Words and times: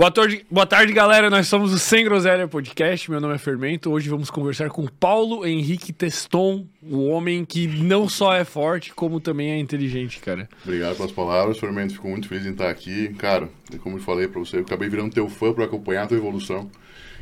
Boa 0.00 0.10
tarde, 0.10 0.46
boa 0.50 0.64
tarde, 0.64 0.94
galera. 0.94 1.28
Nós 1.28 1.46
somos 1.46 1.74
o 1.74 1.78
Sem 1.78 2.06
Groselha 2.06 2.48
Podcast. 2.48 3.10
Meu 3.10 3.20
nome 3.20 3.34
é 3.34 3.38
Fermento. 3.38 3.90
Hoje 3.90 4.08
vamos 4.08 4.30
conversar 4.30 4.70
com 4.70 4.86
Paulo 4.86 5.46
Henrique 5.46 5.92
Teston, 5.92 6.64
o 6.82 7.06
homem 7.08 7.44
que 7.44 7.66
não 7.66 8.08
só 8.08 8.32
é 8.32 8.42
forte, 8.42 8.94
como 8.94 9.20
também 9.20 9.50
é 9.50 9.58
inteligente, 9.58 10.18
cara. 10.18 10.48
Obrigado 10.64 10.96
pelas 10.96 11.12
palavras, 11.12 11.58
Fermento. 11.58 11.92
Fico 11.92 12.08
muito 12.08 12.28
feliz 12.28 12.46
em 12.46 12.52
estar 12.52 12.70
aqui. 12.70 13.10
Cara, 13.18 13.50
como 13.82 13.98
eu 13.98 14.00
falei 14.00 14.26
para 14.26 14.40
você, 14.40 14.56
eu 14.56 14.62
acabei 14.62 14.88
virando 14.88 15.12
teu 15.12 15.28
fã 15.28 15.52
para 15.52 15.66
acompanhar 15.66 16.04
a 16.04 16.06
tua 16.06 16.16
evolução. 16.16 16.70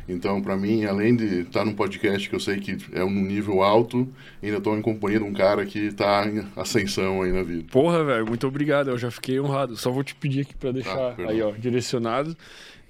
Então, 0.09 0.41
para 0.41 0.57
mim, 0.57 0.85
além 0.85 1.15
de 1.15 1.41
estar 1.41 1.63
num 1.63 1.73
podcast 1.73 2.27
que 2.27 2.35
eu 2.35 2.39
sei 2.39 2.59
que 2.59 2.77
é 2.93 3.03
um 3.03 3.11
nível 3.11 3.61
alto, 3.61 4.07
ainda 4.41 4.57
estou 4.57 4.75
em 4.75 4.81
companhia 4.81 5.19
de 5.19 5.25
um 5.25 5.33
cara 5.33 5.65
que 5.65 5.79
está 5.79 6.25
em 6.27 6.43
ascensão 6.55 7.21
aí 7.21 7.31
na 7.31 7.43
vida. 7.43 7.65
Porra, 7.71 8.03
velho, 8.03 8.25
muito 8.25 8.47
obrigado. 8.47 8.89
Eu 8.89 8.97
já 8.97 9.11
fiquei 9.11 9.39
honrado. 9.39 9.77
Só 9.77 9.91
vou 9.91 10.03
te 10.03 10.15
pedir 10.15 10.41
aqui 10.41 10.55
para 10.55 10.71
deixar 10.71 10.97
ah, 10.97 11.15
aí, 11.27 11.41
ó, 11.41 11.51
direcionado. 11.51 12.35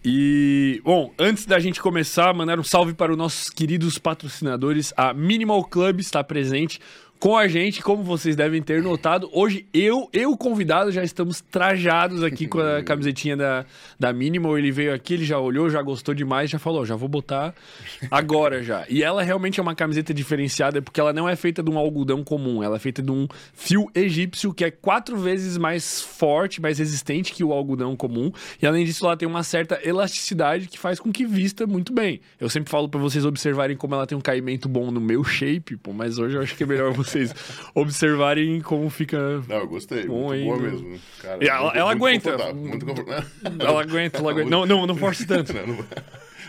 E, 0.03 0.81
bom, 0.84 1.13
antes 1.20 1.45
da 1.45 1.59
gente 1.59 1.81
começar, 1.81 2.34
mandar 2.34 2.57
um 2.57 2.63
salve 2.63 2.94
para 2.94 3.12
os 3.12 3.17
nossos 3.17 3.49
queridos 3.49 3.98
patrocinadores. 3.98 4.94
A 4.95 5.13
Minimal 5.13 5.66
Club 5.66 5.99
está 5.99 6.23
presente 6.23 6.80
com 7.20 7.36
a 7.36 7.50
gente, 7.50 7.84
como 7.84 8.02
vocês 8.02 8.34
devem 8.34 8.62
ter 8.62 8.82
notado. 8.82 9.30
Hoje 9.34 9.66
eu 9.73 10.10
e 10.14 10.26
o 10.26 10.38
convidado 10.38 10.90
já 10.90 11.04
estamos 11.04 11.41
trajados 11.41 12.23
aqui 12.23 12.48
com 12.48 12.62
a 12.62 12.82
camisetinha 12.82 13.36
da, 13.36 13.66
da 14.00 14.14
Minimal. 14.14 14.58
Ele 14.58 14.72
veio 14.72 14.94
aqui, 14.94 15.16
ele 15.16 15.26
já 15.26 15.38
olhou, 15.38 15.70
já 15.70 15.82
gostou 15.82 16.16
demais, 16.16 16.50
já 16.50 16.58
falou, 16.58 16.86
já 16.86 16.96
vou 16.96 17.10
botar 17.10 17.54
agora 18.10 18.63
já. 18.63 18.86
E 18.90 19.04
ela 19.04 19.22
realmente 19.22 19.60
é 19.60 19.63
uma 19.63 19.76
camiseta 19.76 20.13
diferenciada 20.13 20.82
porque 20.82 21.00
ela 21.00 21.12
não 21.12 21.27
é 21.27 21.36
feita 21.36 21.62
de 21.62 21.70
um 21.70 21.77
algodão 21.77 22.24
comum, 22.24 22.63
ela 22.63 22.77
é 22.77 22.80
feita 22.80 23.02
de 23.02 23.12
um 23.12 23.27
fio 23.54 23.91
egípcio 23.93 24.54
que 24.54 24.63
é 24.63 24.71
quatro 24.71 25.18
vezes 25.18 25.58
mais 25.58 26.02
forte, 26.02 26.62
mais 26.62 26.80
resistente 26.80 27.34
que 27.34 27.43
o 27.43 27.52
algodão 27.52 27.98
comum. 27.98 28.32
E 28.62 28.65
além 28.65 28.86
disso, 28.86 29.05
ela 29.05 29.18
tem 29.18 29.27
uma 29.27 29.43
certa 29.43 29.77
elasticidade 29.84 30.70
que 30.70 30.80
faz 30.80 31.02
com 31.02 31.12
que 31.12 31.26
vista 31.26 31.68
muito 31.68 31.91
bem. 31.91 32.21
Eu 32.40 32.49
sempre 32.49 32.71
falo 32.71 32.88
para 32.88 32.99
vocês 32.99 33.26
observarem 33.26 33.76
como 33.76 33.93
ela 33.93 34.08
tem 34.08 34.18
um 34.18 34.21
caimento 34.21 34.70
bom 34.70 34.90
no 34.90 35.02
meu 35.02 35.21
shape, 35.26 35.76
pô, 35.76 35.91
mas 35.91 36.18
hoje 36.18 36.38
eu 36.38 36.41
acho 36.41 36.55
que 36.55 36.63
é 36.63 36.65
melhor 36.65 36.93
você 36.93 37.09
vocês 37.10 37.34
observarem 37.74 38.62
como 38.62 38.90
fica. 38.90 39.43
Não, 39.48 39.57
eu 39.57 39.68
gostei. 39.68 40.05
Bom 40.05 40.27
muito 40.27 40.43
boa 40.43 40.60
mesmo. 40.60 40.99
Cara, 41.21 41.46
ela, 41.46 41.62
muito, 41.63 41.77
ela 41.77 41.96
muito 41.96 42.29
aguenta. 42.29 42.54
Muito 42.54 42.85
confortável. 42.85 43.29
Ela 43.60 43.82
aguenta, 43.82 44.18
ela 44.18 44.32
aguenta. 44.32 44.49
Não, 44.49 44.65
não, 44.65 44.88
não 44.88 44.96
force 44.96 45.26
tanto. 45.26 45.54
Não, 45.60 45.68
não... 45.68 45.85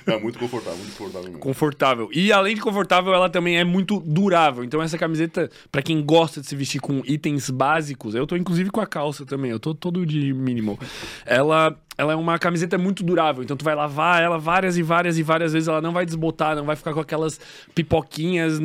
É 0.06 0.18
muito 0.18 0.38
confortável, 0.38 0.78
muito 0.78 0.96
confortável 0.96 1.28
mesmo. 1.28 1.40
Confortável. 1.40 2.08
E 2.12 2.32
além 2.32 2.54
de 2.54 2.60
confortável, 2.60 3.12
ela 3.12 3.28
também 3.28 3.58
é 3.58 3.64
muito 3.64 4.00
durável. 4.00 4.64
Então 4.64 4.82
essa 4.82 4.96
camiseta, 4.96 5.50
para 5.70 5.82
quem 5.82 6.02
gosta 6.02 6.40
de 6.40 6.46
se 6.46 6.56
vestir 6.56 6.80
com 6.80 7.02
itens 7.04 7.50
básicos, 7.50 8.14
eu 8.14 8.26
tô 8.26 8.36
inclusive 8.36 8.70
com 8.70 8.80
a 8.80 8.86
calça 8.86 9.26
também, 9.26 9.50
eu 9.50 9.60
tô 9.60 9.74
todo 9.74 10.04
de 10.06 10.32
minimal. 10.32 10.78
Ela 11.26 11.76
ela 11.98 12.14
é 12.14 12.16
uma 12.16 12.38
camiseta 12.38 12.78
muito 12.78 13.04
durável, 13.04 13.42
então 13.42 13.56
tu 13.56 13.64
vai 13.64 13.74
lavar 13.74 14.22
ela 14.22 14.38
várias 14.38 14.78
e 14.78 14.82
várias 14.82 15.18
e 15.18 15.22
várias 15.22 15.52
vezes, 15.52 15.68
ela 15.68 15.82
não 15.82 15.92
vai 15.92 16.06
desbotar, 16.06 16.56
não 16.56 16.64
vai 16.64 16.74
ficar 16.74 16.94
com 16.94 17.00
aquelas 17.00 17.38
pipoquinhas 17.74 18.58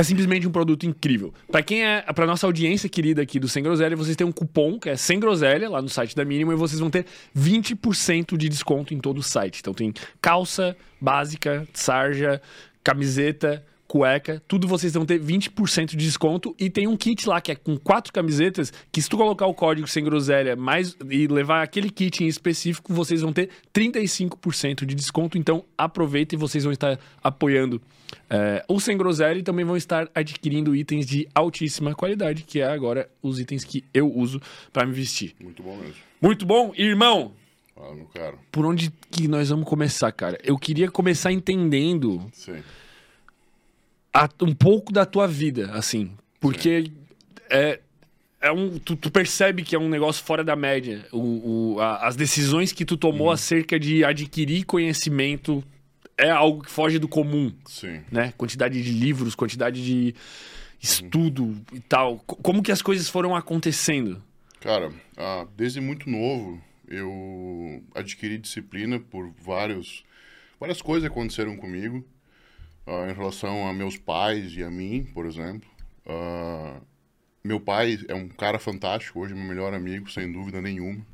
é 0.00 0.02
simplesmente 0.04 0.46
um 0.46 0.50
produto 0.50 0.86
incrível. 0.86 1.34
Para 1.50 1.62
quem 1.62 1.84
é, 1.84 2.02
para 2.02 2.26
nossa 2.26 2.46
audiência 2.46 2.88
querida 2.88 3.22
aqui 3.22 3.40
do 3.40 3.48
Sem 3.48 3.62
Groselha, 3.62 3.96
vocês 3.96 4.16
têm 4.16 4.26
um 4.26 4.32
cupom 4.32 4.78
que 4.78 4.88
é 4.88 4.96
Sem 4.96 5.18
Groselha 5.18 5.68
lá 5.68 5.82
no 5.82 5.88
site 5.88 6.14
da 6.14 6.24
Mínimo 6.24 6.52
e 6.52 6.56
vocês 6.56 6.78
vão 6.78 6.88
ter 6.88 7.04
20% 7.36 8.36
de 8.36 8.48
desconto 8.48 8.94
em 8.94 8.98
todo 8.98 9.18
o 9.18 9.22
site. 9.22 9.58
Então 9.60 9.74
tem 9.74 9.92
calça 10.20 10.76
básica, 11.00 11.66
sarja, 11.72 12.40
camiseta, 12.84 13.64
cueca, 13.88 14.42
tudo 14.46 14.68
vocês 14.68 14.92
vão 14.92 15.06
ter 15.06 15.18
20% 15.18 15.86
de 15.86 15.96
desconto 15.96 16.54
e 16.58 16.68
tem 16.68 16.86
um 16.86 16.96
kit 16.96 17.26
lá 17.26 17.40
que 17.40 17.50
é 17.50 17.54
com 17.54 17.78
quatro 17.78 18.12
camisetas, 18.12 18.70
que 18.92 19.00
se 19.00 19.08
tu 19.08 19.16
colocar 19.16 19.46
o 19.46 19.54
código 19.54 19.88
sem 19.88 20.04
groselha 20.04 20.54
mais 20.54 20.94
e 21.08 21.26
levar 21.26 21.62
aquele 21.62 21.88
kit 21.88 22.22
em 22.22 22.26
específico, 22.26 22.92
vocês 22.92 23.22
vão 23.22 23.32
ter 23.32 23.48
35% 23.74 24.84
de 24.84 24.94
desconto, 24.94 25.38
então 25.38 25.64
aproveita 25.76 26.34
e 26.34 26.38
vocês 26.38 26.64
vão 26.64 26.72
estar 26.72 26.98
apoiando 27.24 27.80
é, 28.28 28.62
o 28.68 28.78
Sem 28.78 28.96
Groselha 28.96 29.38
e 29.38 29.42
também 29.42 29.64
vão 29.64 29.76
estar 29.76 30.08
adquirindo 30.14 30.76
itens 30.76 31.06
de 31.06 31.26
altíssima 31.34 31.94
qualidade, 31.94 32.42
que 32.42 32.60
é 32.60 32.66
agora 32.66 33.08
os 33.22 33.40
itens 33.40 33.64
que 33.64 33.84
eu 33.92 34.12
uso 34.12 34.40
para 34.72 34.86
me 34.86 34.92
vestir. 34.92 35.34
Muito 35.40 35.62
bom 35.62 35.76
mesmo. 35.76 35.96
Muito 36.20 36.46
bom, 36.46 36.72
irmão. 36.76 37.32
Caro. 38.12 38.38
Por 38.50 38.66
onde 38.66 38.90
que 39.08 39.28
nós 39.28 39.50
vamos 39.50 39.68
começar, 39.68 40.10
cara? 40.10 40.36
Eu 40.42 40.58
queria 40.58 40.90
começar 40.90 41.30
entendendo 41.30 42.28
Sim. 42.32 42.60
A, 44.18 44.28
um 44.42 44.54
pouco 44.54 44.92
da 44.92 45.06
tua 45.06 45.28
vida, 45.28 45.70
assim, 45.72 46.10
porque 46.40 46.90
é, 47.48 47.80
é 48.40 48.50
um, 48.50 48.78
tu, 48.78 48.96
tu, 48.96 49.10
percebe 49.10 49.62
que 49.62 49.76
é 49.76 49.78
um 49.78 49.88
negócio 49.88 50.24
fora 50.24 50.42
da 50.42 50.56
média. 50.56 51.06
O, 51.12 51.74
o 51.74 51.80
a, 51.80 52.06
as 52.06 52.16
decisões 52.16 52.72
que 52.72 52.84
tu 52.84 52.96
tomou 52.96 53.28
uhum. 53.28 53.32
acerca 53.32 53.78
de 53.78 54.04
adquirir 54.04 54.64
conhecimento 54.64 55.62
é 56.16 56.30
algo 56.30 56.64
que 56.64 56.70
foge 56.70 56.98
do 56.98 57.08
comum. 57.08 57.52
Sim. 57.66 58.02
Né? 58.10 58.32
Quantidade 58.36 58.82
de 58.82 58.90
livros, 58.90 59.34
quantidade 59.34 59.84
de 59.84 60.14
estudo 60.80 61.44
uhum. 61.44 61.64
e 61.72 61.80
tal. 61.80 62.18
Como 62.18 62.62
que 62.62 62.72
as 62.72 62.82
coisas 62.82 63.08
foram 63.08 63.36
acontecendo? 63.36 64.22
Cara, 64.60 64.92
ah, 65.16 65.46
desde 65.56 65.80
muito 65.80 66.10
novo 66.10 66.60
eu 66.88 67.82
adquiri 67.94 68.38
disciplina 68.38 68.98
por 68.98 69.30
vários, 69.40 70.02
várias 70.58 70.80
coisas 70.80 71.08
aconteceram 71.08 71.56
comigo 71.56 72.04
uh, 72.88 73.10
em 73.10 73.14
relação 73.14 73.68
a 73.68 73.72
meus 73.72 73.96
pais 73.96 74.56
e 74.56 74.62
a 74.64 74.70
mim, 74.70 75.06
por 75.12 75.26
exemplo. 75.26 75.68
Uh, 76.06 76.80
meu 77.44 77.60
pai 77.60 77.98
é 78.08 78.14
um 78.14 78.28
cara 78.28 78.58
fantástico, 78.58 79.20
hoje 79.20 79.34
meu 79.34 79.44
melhor 79.44 79.74
amigo, 79.74 80.10
sem 80.10 80.30
dúvida 80.32 80.60
nenhuma. 80.60 81.06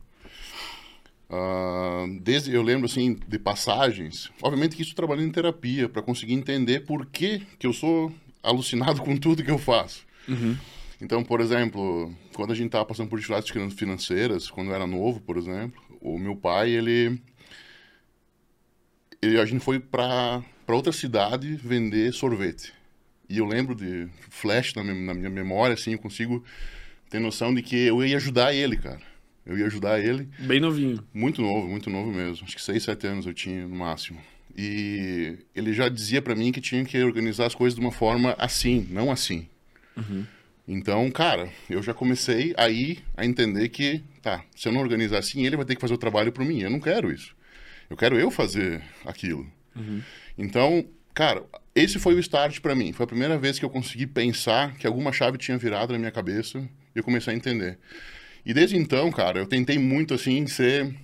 Uh, 1.28 2.20
desde 2.20 2.54
eu 2.54 2.62
lembro 2.62 2.86
assim 2.86 3.18
de 3.26 3.38
passagens, 3.38 4.30
obviamente 4.40 4.76
que 4.76 4.82
isso 4.82 4.94
trabalhando 4.94 5.26
em 5.26 5.32
terapia 5.32 5.88
para 5.88 6.02
conseguir 6.02 6.34
entender 6.34 6.80
por 6.80 7.06
que 7.06 7.40
que 7.58 7.66
eu 7.66 7.72
sou 7.72 8.12
alucinado 8.42 9.02
com 9.02 9.16
tudo 9.16 9.42
que 9.42 9.50
eu 9.50 9.58
faço. 9.58 10.06
Uhum. 10.28 10.56
Então, 11.00 11.24
por 11.24 11.40
exemplo, 11.40 12.14
quando 12.34 12.52
a 12.52 12.54
gente 12.54 12.66
estava 12.66 12.84
passando 12.84 13.08
por 13.08 13.18
dificuldades 13.18 13.50
financeiras, 13.74 14.48
quando 14.48 14.68
eu 14.68 14.74
era 14.74 14.86
novo, 14.86 15.20
por 15.20 15.36
exemplo, 15.36 15.82
o 16.00 16.18
meu 16.18 16.36
pai 16.36 16.70
ele, 16.70 17.20
ele 19.20 19.40
a 19.40 19.44
gente 19.44 19.64
foi 19.64 19.80
para 19.80 20.42
para 20.66 20.74
outra 20.74 20.92
cidade 20.92 21.54
vender 21.56 22.12
sorvete. 22.12 22.72
E 23.28 23.38
eu 23.38 23.46
lembro 23.46 23.74
de 23.74 24.08
flash 24.30 24.74
na 24.74 24.82
minha, 24.82 24.94
na 24.94 25.14
minha 25.14 25.30
memória, 25.30 25.74
assim, 25.74 25.92
eu 25.92 25.98
consigo 25.98 26.44
ter 27.08 27.18
noção 27.18 27.54
de 27.54 27.62
que 27.62 27.76
eu 27.76 28.04
ia 28.04 28.16
ajudar 28.16 28.54
ele, 28.54 28.76
cara. 28.76 29.00
Eu 29.46 29.58
ia 29.58 29.66
ajudar 29.66 30.00
ele. 30.00 30.28
Bem 30.38 30.60
novinho. 30.60 31.04
Muito 31.12 31.42
novo, 31.42 31.68
muito 31.68 31.90
novo 31.90 32.10
mesmo. 32.10 32.44
Acho 32.44 32.56
que 32.56 32.62
6, 32.62 32.82
7 32.82 33.06
anos 33.06 33.26
eu 33.26 33.34
tinha 33.34 33.66
no 33.66 33.76
máximo. 33.76 34.18
E 34.56 35.38
ele 35.54 35.72
já 35.72 35.88
dizia 35.88 36.22
para 36.22 36.34
mim 36.34 36.52
que 36.52 36.60
tinha 36.60 36.84
que 36.84 37.02
organizar 37.02 37.46
as 37.46 37.54
coisas 37.54 37.74
de 37.74 37.80
uma 37.80 37.92
forma 37.92 38.34
assim, 38.38 38.86
não 38.90 39.10
assim. 39.10 39.48
Uhum. 39.96 40.24
Então, 40.66 41.10
cara, 41.10 41.50
eu 41.68 41.82
já 41.82 41.92
comecei 41.92 42.54
aí 42.56 42.98
a 43.16 43.26
entender 43.26 43.68
que, 43.68 44.02
tá, 44.22 44.42
se 44.56 44.66
eu 44.66 44.72
não 44.72 44.80
organizar 44.80 45.18
assim, 45.18 45.44
ele 45.44 45.56
vai 45.56 45.64
ter 45.64 45.74
que 45.74 45.80
fazer 45.80 45.92
o 45.92 45.98
trabalho 45.98 46.32
para 46.32 46.44
mim. 46.44 46.60
Eu 46.60 46.70
não 46.70 46.80
quero 46.80 47.12
isso. 47.12 47.36
Eu 47.90 47.96
quero 47.96 48.18
eu 48.18 48.30
fazer 48.30 48.82
aquilo. 49.04 49.46
Uhum. 49.76 50.00
Então, 50.36 50.84
cara, 51.12 51.44
esse 51.74 51.98
foi 51.98 52.14
o 52.14 52.18
start 52.18 52.60
para 52.60 52.74
mim. 52.74 52.92
Foi 52.92 53.04
a 53.04 53.06
primeira 53.06 53.38
vez 53.38 53.58
que 53.58 53.64
eu 53.64 53.70
consegui 53.70 54.06
pensar 54.06 54.74
que 54.76 54.86
alguma 54.86 55.12
chave 55.12 55.38
tinha 55.38 55.58
virado 55.58 55.92
na 55.92 55.98
minha 55.98 56.10
cabeça 56.10 56.58
e 56.94 56.98
eu 56.98 57.02
comecei 57.02 57.32
a 57.32 57.36
entender. 57.36 57.78
E 58.44 58.52
desde 58.52 58.76
então, 58.76 59.10
cara, 59.10 59.38
eu 59.38 59.46
tentei 59.46 59.78
muito 59.78 60.14
assim 60.14 60.46
ser 60.46 60.94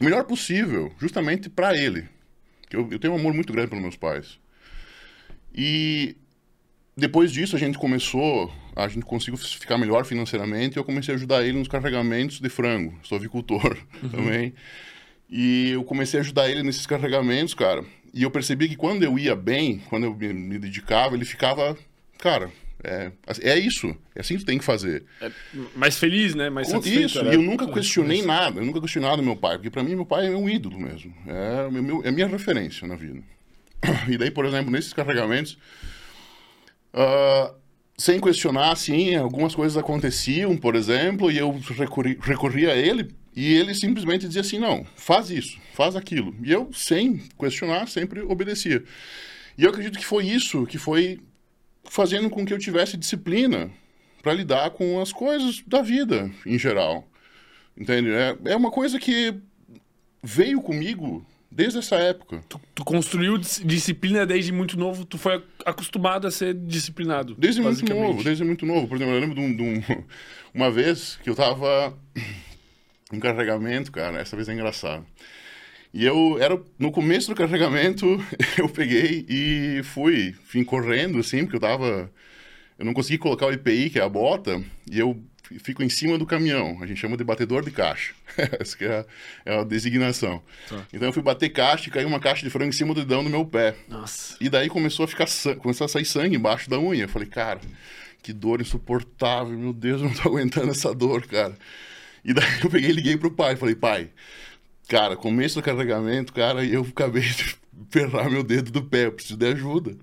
o 0.00 0.04
melhor 0.04 0.24
possível, 0.24 0.92
justamente 0.98 1.48
para 1.48 1.76
ele. 1.76 2.06
Eu, 2.70 2.88
eu 2.90 2.98
tenho 2.98 3.14
um 3.14 3.16
amor 3.16 3.32
muito 3.32 3.52
grande 3.52 3.68
pelos 3.68 3.82
meus 3.82 3.96
pais. 3.96 4.38
E 5.54 6.16
depois 6.96 7.32
disso 7.32 7.56
a 7.56 7.58
gente 7.58 7.78
começou, 7.78 8.52
a 8.76 8.86
gente 8.86 9.04
conseguiu 9.04 9.38
ficar 9.38 9.78
melhor 9.78 10.04
financeiramente 10.04 10.76
e 10.76 10.78
eu 10.78 10.84
comecei 10.84 11.14
a 11.14 11.16
ajudar 11.16 11.42
ele 11.42 11.58
nos 11.58 11.68
carregamentos 11.68 12.40
de 12.40 12.48
frango. 12.48 12.98
Sou 13.02 13.16
avicultor 13.16 13.78
uhum. 14.02 14.08
também. 14.10 14.54
E 15.30 15.70
eu 15.70 15.84
comecei 15.84 16.20
a 16.20 16.22
ajudar 16.22 16.50
ele 16.50 16.62
nesses 16.62 16.86
carregamentos, 16.86 17.54
cara. 17.54 17.84
E 18.12 18.22
eu 18.22 18.30
percebi 18.30 18.68
que 18.68 18.76
quando 18.76 19.02
eu 19.02 19.18
ia 19.18 19.36
bem, 19.36 19.80
quando 19.88 20.04
eu 20.04 20.14
me, 20.14 20.32
me 20.32 20.58
dedicava, 20.58 21.14
ele 21.14 21.24
ficava, 21.24 21.76
cara, 22.18 22.50
é, 22.82 23.10
é 23.42 23.58
isso. 23.58 23.94
É 24.14 24.20
assim 24.20 24.34
que 24.34 24.44
tu 24.44 24.46
tem 24.46 24.58
que 24.58 24.64
fazer. 24.64 25.04
É 25.20 25.30
mais 25.74 25.98
feliz, 25.98 26.34
né? 26.34 26.48
Mais 26.48 26.72
Com 26.72 26.78
Isso. 26.78 27.22
Né? 27.22 27.32
E 27.32 27.34
eu 27.34 27.42
nunca 27.42 27.66
questionei 27.66 28.22
nada. 28.22 28.60
Eu 28.60 28.64
nunca 28.64 28.80
questionei 28.80 29.08
nada 29.08 29.22
meu 29.22 29.36
pai. 29.36 29.56
Porque 29.56 29.70
para 29.70 29.82
mim, 29.82 29.94
meu 29.94 30.06
pai 30.06 30.26
é 30.26 30.36
um 30.36 30.48
ídolo 30.48 30.78
mesmo. 30.78 31.12
É, 31.26 31.70
meu, 31.70 32.02
é 32.04 32.10
minha 32.10 32.26
referência 32.26 32.86
na 32.86 32.96
vida. 32.96 33.20
E 34.08 34.16
daí, 34.16 34.30
por 34.30 34.44
exemplo, 34.44 34.70
nesses 34.70 34.92
carregamentos... 34.92 35.58
Uh, 36.94 37.54
sem 37.98 38.20
questionar, 38.20 38.70
assim, 38.70 39.16
algumas 39.16 39.54
coisas 39.54 39.76
aconteciam, 39.76 40.56
por 40.56 40.76
exemplo, 40.76 41.30
e 41.32 41.38
eu 41.38 41.60
recorri, 41.76 42.16
recorria 42.22 42.72
a 42.72 42.76
ele 42.76 43.08
e 43.40 43.54
ele 43.54 43.74
simplesmente 43.74 44.26
dizia 44.26 44.40
assim: 44.42 44.58
não, 44.58 44.84
faz 44.96 45.30
isso, 45.30 45.58
faz 45.74 45.94
aquilo. 45.96 46.34
E 46.42 46.50
eu, 46.52 46.70
sem 46.72 47.18
questionar, 47.38 47.86
sempre 47.88 48.20
obedecia. 48.20 48.82
E 49.56 49.64
eu 49.64 49.70
acredito 49.70 49.98
que 49.98 50.04
foi 50.06 50.26
isso 50.26 50.66
que 50.66 50.78
foi 50.78 51.20
fazendo 51.84 52.28
com 52.30 52.44
que 52.44 52.52
eu 52.52 52.58
tivesse 52.58 52.96
disciplina 52.96 53.70
para 54.22 54.32
lidar 54.34 54.70
com 54.70 55.00
as 55.00 55.12
coisas 55.12 55.62
da 55.66 55.80
vida 55.82 56.30
em 56.44 56.58
geral. 56.58 57.08
Entende? 57.76 58.10
É, 58.10 58.36
é 58.46 58.56
uma 58.56 58.70
coisa 58.70 58.98
que 58.98 59.34
veio 60.22 60.60
comigo 60.60 61.24
desde 61.50 61.78
essa 61.78 61.96
época. 61.96 62.42
Tu, 62.48 62.60
tu 62.74 62.84
construiu 62.84 63.38
dis- 63.38 63.62
disciplina 63.64 64.26
desde 64.26 64.52
muito 64.52 64.78
novo, 64.78 65.04
tu 65.04 65.16
foi 65.16 65.36
ac- 65.36 65.44
acostumado 65.64 66.26
a 66.26 66.30
ser 66.30 66.54
disciplinado. 66.54 67.34
Desde 67.38 67.60
muito 67.60 67.84
novo, 67.94 68.22
desde 68.22 68.44
muito 68.44 68.66
novo. 68.66 68.86
Por 68.88 68.96
exemplo, 68.96 69.14
eu 69.14 69.20
lembro 69.20 69.34
de, 69.36 69.40
um- 69.40 69.56
de 69.56 69.62
um- 69.62 70.04
uma 70.52 70.70
vez 70.70 71.18
que 71.22 71.30
eu 71.30 71.34
tava 71.34 71.96
em 73.12 73.20
carregamento, 73.20 73.90
cara, 73.92 74.20
essa 74.20 74.36
vez 74.36 74.48
é 74.48 74.52
engraçado. 74.52 75.04
E 75.92 76.04
eu 76.04 76.38
era 76.40 76.60
no 76.78 76.92
começo 76.92 77.28
do 77.28 77.34
carregamento, 77.34 78.06
eu 78.58 78.68
peguei 78.68 79.24
e 79.28 79.82
fui, 79.84 80.34
vim 80.52 80.62
correndo 80.62 81.18
assim, 81.18 81.44
porque 81.44 81.56
eu 81.56 81.60
tava 81.60 82.10
eu 82.78 82.84
não 82.84 82.94
consegui 82.94 83.18
colocar 83.18 83.46
o 83.46 83.52
EPI, 83.52 83.90
que 83.90 83.98
é 83.98 84.02
a 84.02 84.08
bota, 84.08 84.62
e 84.88 84.98
eu 84.98 85.20
fico 85.58 85.82
em 85.82 85.88
cima 85.88 86.16
do 86.16 86.24
caminhão. 86.24 86.78
A 86.80 86.86
gente 86.86 87.00
chama 87.00 87.16
de 87.16 87.24
batedor 87.24 87.64
de 87.64 87.72
caixa. 87.72 88.14
Essa 88.60 88.76
que 88.76 88.84
é 88.84 88.98
a, 88.98 89.06
é 89.44 89.58
a 89.58 89.64
designação. 89.64 90.40
Tá. 90.68 90.86
Então 90.92 91.08
eu 91.08 91.12
fui 91.12 91.22
bater 91.22 91.48
caixa 91.48 91.88
e 91.88 91.92
caiu 91.92 92.06
uma 92.06 92.20
caixa 92.20 92.44
de 92.44 92.50
frango 92.50 92.68
em 92.68 92.72
cima 92.72 92.94
do 92.94 93.00
dedão 93.00 93.24
do 93.24 93.30
meu 93.30 93.44
pé. 93.44 93.74
Nossa. 93.88 94.36
E 94.40 94.48
daí 94.48 94.68
começou 94.68 95.04
a 95.04 95.08
ficar 95.08 95.26
começou 95.58 95.86
a 95.86 95.88
sair 95.88 96.04
sangue 96.04 96.36
embaixo 96.36 96.70
da 96.70 96.78
unha. 96.78 97.04
Eu 97.04 97.08
falei, 97.08 97.26
cara, 97.26 97.60
que 98.22 98.32
dor 98.32 98.60
insuportável, 98.60 99.58
meu 99.58 99.72
Deus, 99.72 100.00
eu 100.00 100.08
não 100.08 100.14
tô 100.14 100.28
aguentando 100.28 100.70
essa 100.70 100.94
dor, 100.94 101.26
cara. 101.26 101.56
E 102.24 102.32
daí 102.32 102.60
eu 102.62 102.70
peguei 102.70 102.90
e 102.90 102.92
liguei 102.92 103.16
pro 103.16 103.30
pai, 103.30 103.56
falei, 103.56 103.74
pai, 103.74 104.08
cara, 104.88 105.16
começo 105.16 105.54
do 105.56 105.62
carregamento, 105.62 106.32
cara, 106.32 106.64
e 106.64 106.74
eu 106.74 106.82
acabei 106.82 107.22
de 107.22 107.56
ferrar 107.90 108.30
meu 108.30 108.42
dedo 108.42 108.70
do 108.70 108.82
pé, 108.82 109.06
eu 109.06 109.12
preciso 109.12 109.36
de 109.38 109.46
ajuda. 109.46 109.96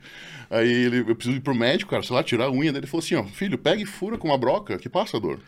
Aí 0.49 0.71
ele, 0.71 0.99
eu 0.99 1.15
preciso 1.15 1.37
ir 1.37 1.41
pro 1.41 1.55
médico, 1.55 1.89
cara, 1.91 2.03
sei 2.03 2.15
lá, 2.15 2.23
tirar 2.23 2.45
a 2.45 2.51
unha 2.51 2.71
dele. 2.71 2.85
Ele 2.85 2.87
falou 2.87 3.03
assim, 3.03 3.15
ó, 3.15 3.23
filho, 3.23 3.57
pega 3.57 3.81
e 3.81 3.85
fura 3.85 4.17
com 4.17 4.27
uma 4.27 4.37
broca 4.37 4.77
que 4.77 4.87
passa 4.87 5.17
a 5.17 5.19
dor. 5.19 5.39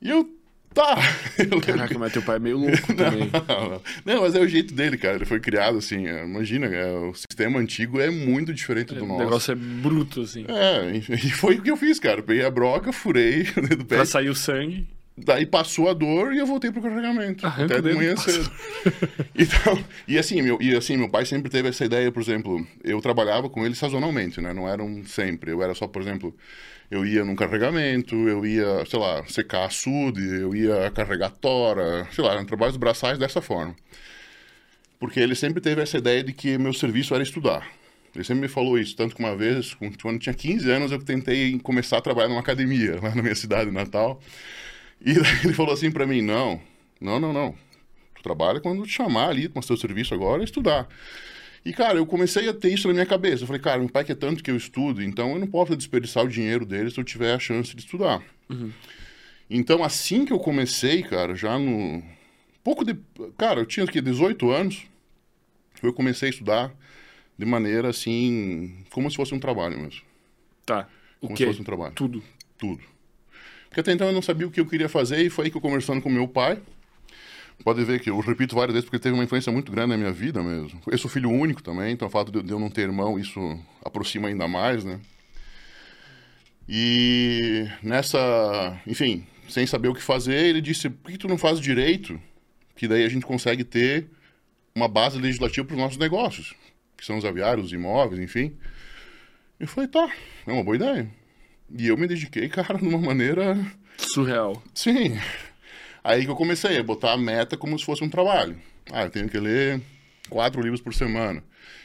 E 0.00 0.10
eu, 0.10 0.28
tá. 0.74 0.96
Eu 1.38 1.60
Caraca, 1.60 1.96
mas 1.96 2.12
teu 2.12 2.22
pai 2.22 2.36
é 2.36 2.38
meio 2.40 2.58
louco 2.58 2.76
também. 2.94 3.30
não, 3.48 3.68
não. 3.70 3.82
Não, 4.04 4.22
mas 4.22 4.34
é 4.34 4.40
o 4.40 4.48
jeito 4.48 4.74
dele, 4.74 4.98
cara. 4.98 5.14
Ele 5.14 5.24
foi 5.24 5.38
criado 5.38 5.78
assim. 5.78 6.08
é, 6.08 6.24
Imagina, 6.24 6.66
é, 6.66 6.92
o 6.92 7.14
sistema 7.14 7.60
antigo 7.60 8.00
é 8.00 8.10
muito 8.10 8.52
diferente 8.52 8.92
do 8.94 9.04
O 9.04 9.06
nosso. 9.06 9.22
negócio 9.24 9.52
é 9.52 9.54
bruto, 9.54 10.22
assim. 10.22 10.44
É, 10.48 10.96
e 10.96 11.30
foi 11.30 11.54
o 11.56 11.62
que 11.62 11.70
eu 11.70 11.76
fiz, 11.76 12.00
cara. 12.00 12.20
Peguei 12.20 12.44
a 12.44 12.50
broca, 12.50 12.92
furei 12.92 13.42
o 13.56 13.60
dedo 13.62 13.76
do 13.76 13.84
pé, 13.84 13.94
Pra 13.96 14.04
sair 14.04 14.28
o 14.28 14.34
sangue. 14.34 14.88
Daí 15.16 15.46
passou 15.46 15.88
a 15.88 15.94
dor 15.94 16.32
e 16.32 16.38
eu 16.38 16.46
voltei 16.46 16.70
pro 16.70 16.82
carregamento. 16.82 17.46
Arranca 17.46 17.78
até 17.78 17.88
de 17.88 17.94
manhã 17.94 18.16
cedo. 18.16 18.50
Então, 19.34 19.82
e 20.06 20.18
assim, 20.18 20.42
meu, 20.42 20.58
e 20.60 20.76
assim, 20.76 20.96
meu 20.96 21.08
pai 21.08 21.24
sempre 21.24 21.50
teve 21.50 21.68
essa 21.68 21.84
ideia, 21.84 22.12
por 22.12 22.22
exemplo, 22.22 22.64
eu 22.84 23.00
trabalhava 23.00 23.48
com 23.48 23.64
ele 23.64 23.74
sazonalmente, 23.74 24.40
né? 24.40 24.52
Não 24.52 24.68
eram 24.68 25.02
sempre. 25.04 25.50
Eu 25.50 25.62
era 25.62 25.74
só, 25.74 25.86
por 25.86 26.02
exemplo, 26.02 26.34
eu 26.90 27.06
ia 27.06 27.24
num 27.24 27.34
carregamento, 27.34 28.14
eu 28.28 28.44
ia, 28.44 28.84
sei 28.86 28.98
lá, 28.98 29.24
secar 29.26 29.64
açude, 29.64 30.22
eu 30.22 30.54
ia 30.54 30.90
carregar 30.90 31.30
tora, 31.30 32.06
sei 32.12 32.22
lá, 32.22 32.34
eram 32.34 32.44
trabalhos 32.44 32.76
braçais 32.76 33.18
dessa 33.18 33.40
forma. 33.40 33.74
Porque 35.00 35.18
ele 35.18 35.34
sempre 35.34 35.60
teve 35.60 35.80
essa 35.80 35.98
ideia 35.98 36.22
de 36.22 36.32
que 36.32 36.58
meu 36.58 36.72
serviço 36.72 37.14
era 37.14 37.22
estudar. 37.22 37.66
Ele 38.14 38.24
sempre 38.24 38.42
me 38.42 38.48
falou 38.48 38.78
isso, 38.78 38.94
tanto 38.94 39.16
que 39.16 39.22
uma 39.22 39.34
vez, 39.34 39.72
quando 39.74 39.96
eu 40.04 40.18
tinha 40.18 40.34
15 40.34 40.70
anos, 40.70 40.92
eu 40.92 41.02
tentei 41.02 41.58
começar 41.60 41.96
a 41.96 42.00
trabalhar 42.02 42.28
numa 42.28 42.40
academia, 42.40 43.00
lá 43.02 43.14
na 43.14 43.22
minha 43.22 43.34
cidade 43.34 43.70
natal. 43.70 44.20
E 45.04 45.14
daí 45.14 45.40
ele 45.44 45.52
falou 45.52 45.72
assim 45.72 45.90
pra 45.90 46.06
mim, 46.06 46.22
não, 46.22 46.60
não, 47.00 47.18
não, 47.18 47.32
não. 47.32 47.54
Tu 48.14 48.22
trabalha 48.22 48.60
quando 48.60 48.84
te 48.84 48.92
chamar 48.92 49.30
ali, 49.30 49.50
mas 49.52 49.66
teu 49.66 49.76
serviço 49.76 50.14
agora 50.14 50.42
é 50.42 50.44
estudar. 50.44 50.88
E, 51.64 51.72
cara, 51.72 51.98
eu 51.98 52.06
comecei 52.06 52.48
a 52.48 52.54
ter 52.54 52.72
isso 52.72 52.88
na 52.88 52.94
minha 52.94 53.06
cabeça. 53.06 53.42
Eu 53.42 53.46
falei, 53.46 53.60
cara, 53.62 53.78
meu 53.80 53.88
pai 53.88 54.04
quer 54.04 54.16
tanto 54.16 54.42
que 54.42 54.50
eu 54.50 54.56
estudo, 54.56 55.02
então 55.02 55.32
eu 55.32 55.38
não 55.38 55.46
posso 55.46 55.76
desperdiçar 55.76 56.24
o 56.24 56.28
dinheiro 56.28 56.64
dele 56.66 56.90
se 56.90 56.98
eu 56.98 57.04
tiver 57.04 57.34
a 57.34 57.38
chance 57.38 57.74
de 57.74 57.82
estudar. 57.82 58.22
Então, 59.48 59.82
assim 59.84 60.24
que 60.24 60.32
eu 60.32 60.38
comecei, 60.38 61.02
cara, 61.02 61.34
já 61.34 61.58
no... 61.58 62.02
Pouco 62.64 62.84
de... 62.84 62.96
Cara, 63.36 63.60
eu 63.60 63.66
tinha, 63.66 63.84
aqui 63.84 64.00
18 64.00 64.50
anos, 64.50 64.84
eu 65.82 65.92
comecei 65.92 66.28
a 66.28 66.30
estudar 66.30 66.72
de 67.36 67.44
maneira, 67.44 67.88
assim, 67.88 68.84
como 68.90 69.10
se 69.10 69.16
fosse 69.16 69.34
um 69.34 69.40
trabalho 69.40 69.78
mesmo. 69.78 70.02
Tá. 70.64 70.88
O 71.20 71.26
Como 71.26 71.36
quê? 71.36 71.44
se 71.44 71.48
fosse 71.50 71.60
um 71.60 71.64
trabalho. 71.64 71.94
Tudo. 71.94 72.22
Tudo. 72.58 72.82
Porque 73.72 73.80
até 73.80 73.92
então 73.92 74.06
eu 74.06 74.12
não 74.12 74.20
sabia 74.20 74.46
o 74.46 74.50
que 74.50 74.60
eu 74.60 74.66
queria 74.66 74.86
fazer 74.86 75.22
e 75.22 75.30
foi 75.30 75.46
aí 75.46 75.50
que 75.50 75.56
eu 75.56 75.60
conversando 75.60 76.02
com 76.02 76.10
meu 76.10 76.28
pai. 76.28 76.60
Pode 77.64 77.82
ver 77.84 78.00
que 78.00 78.10
eu 78.10 78.20
repito 78.20 78.54
várias 78.54 78.74
vezes 78.74 78.84
porque 78.84 78.98
teve 78.98 79.14
uma 79.14 79.24
influência 79.24 79.50
muito 79.50 79.72
grande 79.72 79.88
na 79.88 79.96
minha 79.96 80.12
vida 80.12 80.42
mesmo. 80.42 80.78
Eu 80.86 80.98
sou 80.98 81.10
filho 81.10 81.30
único 81.30 81.62
também, 81.62 81.94
então 81.94 82.06
o 82.06 82.10
fato 82.10 82.30
de 82.30 82.52
eu 82.52 82.60
não 82.60 82.68
ter 82.68 82.82
irmão, 82.82 83.18
isso 83.18 83.58
aproxima 83.82 84.28
ainda 84.28 84.46
mais, 84.46 84.84
né? 84.84 85.00
E 86.68 87.66
nessa, 87.82 88.78
enfim, 88.86 89.26
sem 89.48 89.66
saber 89.66 89.88
o 89.88 89.94
que 89.94 90.02
fazer, 90.02 90.34
ele 90.34 90.60
disse: 90.60 90.90
por 90.90 91.10
que 91.10 91.16
tu 91.16 91.26
não 91.26 91.38
faz 91.38 91.58
direito? 91.58 92.20
Que 92.76 92.86
daí 92.86 93.04
a 93.04 93.08
gente 93.08 93.24
consegue 93.24 93.64
ter 93.64 94.06
uma 94.74 94.86
base 94.86 95.18
legislativa 95.18 95.66
para 95.66 95.74
os 95.74 95.80
nossos 95.80 95.98
negócios, 95.98 96.54
que 96.94 97.06
são 97.06 97.16
os 97.16 97.24
aviários, 97.24 97.68
os 97.68 97.72
imóveis, 97.72 98.20
enfim. 98.20 98.54
Eu 99.58 99.66
falei: 99.66 99.88
tá, 99.88 100.12
é 100.46 100.52
uma 100.52 100.62
boa 100.62 100.76
ideia. 100.76 101.21
E 101.76 101.88
eu 101.88 101.96
me 101.96 102.06
dediquei, 102.06 102.48
cara, 102.48 102.76
de 102.78 102.86
uma 102.86 102.98
maneira. 102.98 103.56
Surreal. 103.96 104.62
Sim. 104.74 105.18
Aí 106.04 106.24
que 106.24 106.30
eu 106.30 106.36
comecei 106.36 106.78
a 106.78 106.82
botar 106.82 107.12
a 107.12 107.16
meta 107.16 107.56
como 107.56 107.78
se 107.78 107.84
fosse 107.84 108.02
um 108.02 108.08
trabalho. 108.08 108.56
Ah, 108.90 109.04
eu 109.04 109.10
tenho 109.10 109.28
que 109.28 109.38
ler 109.38 109.80
quatro 110.28 110.60
livros 110.60 110.80
por 110.80 110.92
semana. 110.92 111.42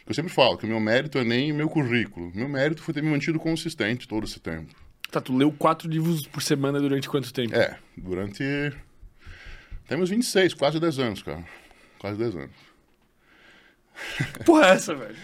Eu 0.08 0.14
sempre 0.14 0.32
falo 0.32 0.58
que 0.58 0.66
o 0.66 0.70
meu 0.70 0.80
mérito 0.80 1.18
é 1.18 1.24
nem 1.24 1.52
o 1.52 1.56
meu 1.56 1.70
currículo. 1.70 2.32
Meu 2.34 2.48
mérito 2.48 2.82
foi 2.82 2.94
ter 2.94 3.04
me 3.04 3.10
mantido 3.10 3.40
consistente 3.40 4.08
todo 4.08 4.26
esse 4.26 4.40
tempo. 4.40 4.74
Tá, 5.12 5.22
tu 5.22 5.36
leu 5.36 5.52
quatro 5.52 5.88
livros 5.90 6.26
por 6.26 6.42
semana 6.42 6.80
durante 6.80 7.08
quanto 7.08 7.32
tempo? 7.32 7.56
É, 7.56 7.78
durante. 7.96 8.44
Até 9.86 9.96
meus 9.96 10.10
26, 10.10 10.54
quase 10.54 10.80
10 10.80 11.00
anos, 11.00 11.22
cara. 11.22 11.44
Quase 12.00 12.18
10 12.18 12.36
anos. 12.36 12.56
Porra, 14.46 14.68
é 14.68 14.72
essa, 14.72 14.96
velho. 14.96 15.16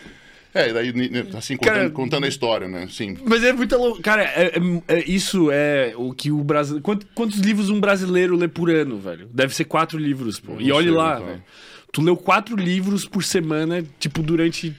É, 0.53 0.69
e 0.69 0.73
daí, 0.73 0.93
ni- 0.93 1.09
ni- 1.09 1.19
assim, 1.35 1.57
contando, 1.57 1.73
Cara- 1.75 1.89
contando 1.89 2.23
a 2.25 2.27
história, 2.27 2.67
né? 2.67 2.87
Sim. 2.89 3.17
Mas 3.25 3.43
é 3.43 3.51
muito 3.53 3.75
louco. 3.75 4.01
Cara, 4.01 4.23
é- 4.23 4.53
é- 4.87 4.99
é- 4.99 5.03
isso 5.09 5.49
é 5.51 5.93
o 5.97 6.13
que 6.13 6.31
o 6.31 6.43
brasileiro. 6.43 6.83
Quantos, 6.83 7.07
quantos 7.15 7.39
livros 7.39 7.69
um 7.69 7.79
brasileiro 7.79 8.35
lê 8.35 8.47
por 8.47 8.69
ano, 8.69 8.99
velho? 8.99 9.27
Deve 9.33 9.55
ser 9.55 9.65
quatro 9.65 9.97
livros, 9.97 10.39
pô. 10.39 10.57
E 10.59 10.71
olhe 10.71 10.91
lá, 10.91 11.15
então. 11.15 11.25
velho. 11.27 11.43
Tu 11.91 12.01
leu 12.01 12.15
quatro 12.17 12.55
livros 12.55 13.05
por 13.05 13.23
semana, 13.23 13.83
tipo, 13.99 14.21
durante 14.23 14.75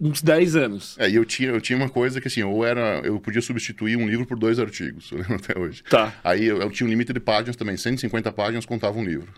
uns 0.00 0.22
10 0.22 0.56
anos. 0.56 0.96
É, 0.98 1.08
e 1.08 1.14
eu 1.14 1.24
tinha, 1.24 1.50
eu 1.50 1.60
tinha 1.60 1.76
uma 1.76 1.88
coisa 1.88 2.20
que, 2.20 2.26
assim, 2.28 2.42
ou 2.42 2.64
era. 2.64 3.00
Eu 3.04 3.20
podia 3.20 3.40
substituir 3.42 3.96
um 3.96 4.08
livro 4.08 4.26
por 4.26 4.36
dois 4.38 4.58
artigos, 4.58 5.10
eu 5.12 5.18
lembro 5.18 5.34
até 5.36 5.58
hoje. 5.58 5.82
Tá, 5.88 6.12
Aí 6.24 6.44
eu, 6.46 6.60
eu 6.60 6.70
tinha 6.70 6.86
um 6.86 6.90
limite 6.90 7.12
de 7.12 7.20
páginas 7.20 7.54
também, 7.56 7.76
150 7.76 8.32
páginas 8.32 8.64
contava 8.66 8.98
um 8.98 9.04
livro. 9.04 9.28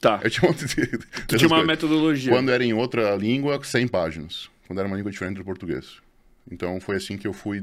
tá. 0.00 0.20
Eu 0.22 0.30
tinha 0.30 0.50
um 0.50 0.54
dessas 0.54 0.74
tinha 1.26 1.46
uma 1.48 1.62
metodologia. 1.64 2.30
Quando 2.32 2.50
era 2.50 2.64
em 2.64 2.72
outra 2.72 3.14
língua, 3.16 3.60
100 3.62 3.88
páginas. 3.88 4.48
Quando 4.66 4.78
era 4.78 4.88
uma 4.88 4.96
língua 4.96 5.10
diferente 5.12 5.36
do 5.38 5.44
português. 5.44 5.98
Então 6.50 6.80
foi 6.80 6.96
assim 6.96 7.16
que 7.16 7.26
eu 7.26 7.32
fui 7.32 7.62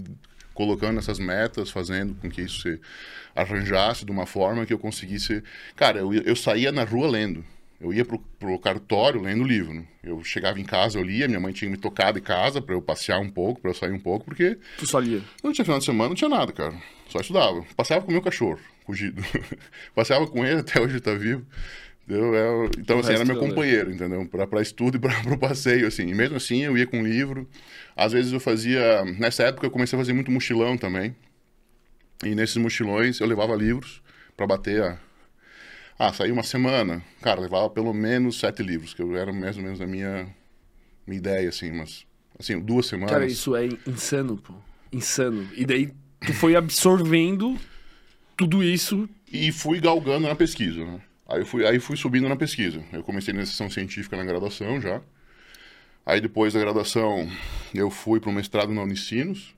colocando 0.54 1.00
essas 1.00 1.18
metas, 1.20 1.70
fazendo 1.72 2.14
com 2.16 2.30
que 2.30 2.42
isso 2.42 2.62
se 2.62 2.80
arranjasse 3.36 4.06
de 4.06 4.12
uma 4.12 4.26
forma 4.26 4.66
que 4.66 4.74
eu 4.74 4.80
conseguisse. 4.80 5.44
Cara, 5.76 6.00
eu, 6.00 6.14
eu 6.14 6.36
saía 6.36 6.72
na 6.72 6.84
rua 6.84 7.08
lendo. 7.10 7.44
Eu 7.82 7.92
ia 7.92 8.06
pro, 8.06 8.18
pro 8.40 8.58
cartório 8.60 9.22
lendo 9.22 9.44
livro. 9.44 9.86
Eu 10.02 10.24
chegava 10.24 10.60
em 10.60 10.64
casa, 10.64 10.98
eu 10.98 11.04
lia, 11.04 11.28
minha 11.28 11.40
mãe 11.40 11.52
tinha 11.52 11.70
me 11.70 11.76
tocado 11.76 12.18
em 12.18 12.22
casa 12.22 12.62
para 12.62 12.76
eu 12.76 12.82
passear 12.82 13.20
um 13.20 13.30
pouco, 13.30 13.60
para 13.60 13.72
eu 13.72 13.76
sair 13.76 13.92
um 13.92 14.00
pouco, 14.00 14.24
porque 14.26 14.58
Tu 14.78 14.86
só 14.86 15.00
lia. 15.00 15.22
não 15.44 15.52
tinha 15.52 15.66
final 15.66 15.80
de 15.80 15.86
semana, 15.86 16.10
não 16.10 16.16
tinha 16.16 16.30
nada, 16.30 16.54
cara. 16.54 16.74
Só 17.10 17.20
estudava. 17.20 17.66
Passeava 17.76 18.06
com 18.06 18.12
o 18.12 18.14
meu 18.14 18.22
cachorro, 18.22 18.60
fugido. 18.86 19.22
Passeava 19.94 20.26
com 20.28 20.46
ele, 20.46 20.62
até 20.62 20.80
hoje 20.80 20.94
ele 20.94 21.02
tá 21.02 21.14
vivo. 21.14 21.46
Entendeu? 22.06 22.36
É, 22.36 22.70
então, 22.78 22.98
O 22.98 23.00
assim, 23.00 23.14
era 23.14 23.24
meu 23.26 23.36
eu 23.36 23.40
companheiro, 23.40 23.92
entendeu? 23.92 24.28
Pra 24.28 24.62
estudo 24.62 24.98
e 24.98 25.00
pra, 25.00 25.14
pro 25.24 25.38
passeio, 25.38 25.88
assim. 25.88 26.08
E 26.08 26.14
mesmo 26.14 26.36
assim, 26.36 26.64
eu 26.64 26.78
ia 26.78 26.86
com 26.86 27.02
livro. 27.04 27.48
Às 27.96 28.12
vezes 28.12 28.34
eu 28.34 28.40
fazia... 28.40 29.06
Nessa 29.18 29.44
época, 29.44 29.66
eu 29.66 29.72
comecei 29.72 29.98
a 29.98 30.02
fazer 30.02 30.14
muito 30.14 30.30
mochilão 30.32 30.78
também. 30.78 31.16
E 32.24 32.36
nesses 32.36 32.58
mochilões, 32.58 33.20
eu 33.20 33.28
levava 33.28 33.56
livros 33.56 34.02
pra 34.36 34.46
bater 34.46 34.82
a... 34.82 34.98
Ah, 35.98 36.12
saía 36.12 36.34
uma 36.34 36.44
semana. 36.44 37.02
Cara, 37.22 37.40
levava 37.40 37.70
pelo 37.70 37.94
menos 37.94 38.40
sete 38.40 38.62
livros, 38.64 38.94
que 38.94 39.02
eu 39.02 39.16
era 39.16 39.32
mais 39.32 39.58
ou 39.58 39.64
menos 39.64 39.80
a 39.80 39.88
minha, 39.88 40.28
minha 41.08 41.20
ideia, 41.20 41.48
assim. 41.48 41.72
Mas, 41.72 42.06
assim, 42.38 42.60
duas 42.60 42.88
semanas... 42.88 43.12
Cara, 43.12 43.26
isso 43.26 43.56
é 43.56 43.70
insano, 43.88 44.38
pô. 44.38 44.54
Insano. 44.92 45.48
E 45.56 45.66
daí 45.66 45.94
tu 46.26 46.34
foi 46.34 46.56
absorvendo 46.56 47.58
tudo 48.36 48.64
isso. 48.64 49.08
e 49.32 49.52
fui 49.52 49.80
galgando 49.80 50.28
na 50.28 50.36
pesquisa, 50.36 50.84
né? 50.84 51.00
Aí 51.34 51.40
eu 51.40 51.46
fui, 51.48 51.66
aí 51.66 51.80
fui 51.80 51.98
subindo 51.98 52.30
na 52.30 52.36
pesquisa. 52.36 52.84
Eu 52.94 53.04
comecei 53.04 53.34
na 53.34 53.40
iniciação 53.40 53.68
científica 53.68 54.16
na 54.16 54.24
graduação 54.24 54.80
já. 54.80 55.02
Aí 56.06 56.22
depois 56.22 56.54
da 56.54 56.60
graduação 56.60 57.28
eu 57.74 57.90
fui 57.90 58.20
para 58.20 58.30
o 58.30 58.34
mestrado 58.34 58.72
na 58.72 58.84
Unicinos. 58.84 59.56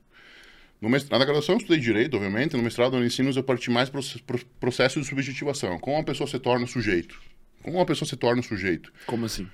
No 0.80 0.88
mestrado, 0.88 1.18
na 1.18 1.24
graduação 1.26 1.56
eu 1.56 1.58
estudei 1.58 1.78
direito, 1.78 2.14
obviamente. 2.14 2.56
No 2.56 2.62
mestrado 2.62 2.92
na 2.92 2.98
Unicinos 2.98 3.36
eu 3.36 3.42
parti 3.42 3.70
mais 3.70 3.90
para 3.90 4.00
o 4.00 4.38
processo 4.58 4.98
de 5.00 5.06
subjetivação. 5.06 5.78
Como 5.78 5.96
uma 5.96 6.04
pessoa 6.04 6.26
se 6.26 6.38
torna 6.38 6.66
sujeito. 6.66 7.20
Como 7.62 7.76
uma 7.76 7.84
pessoa 7.84 8.08
se 8.08 8.16
torna 8.16 8.40
sujeito. 8.42 8.90
Como 9.06 9.26
assim? 9.26 9.46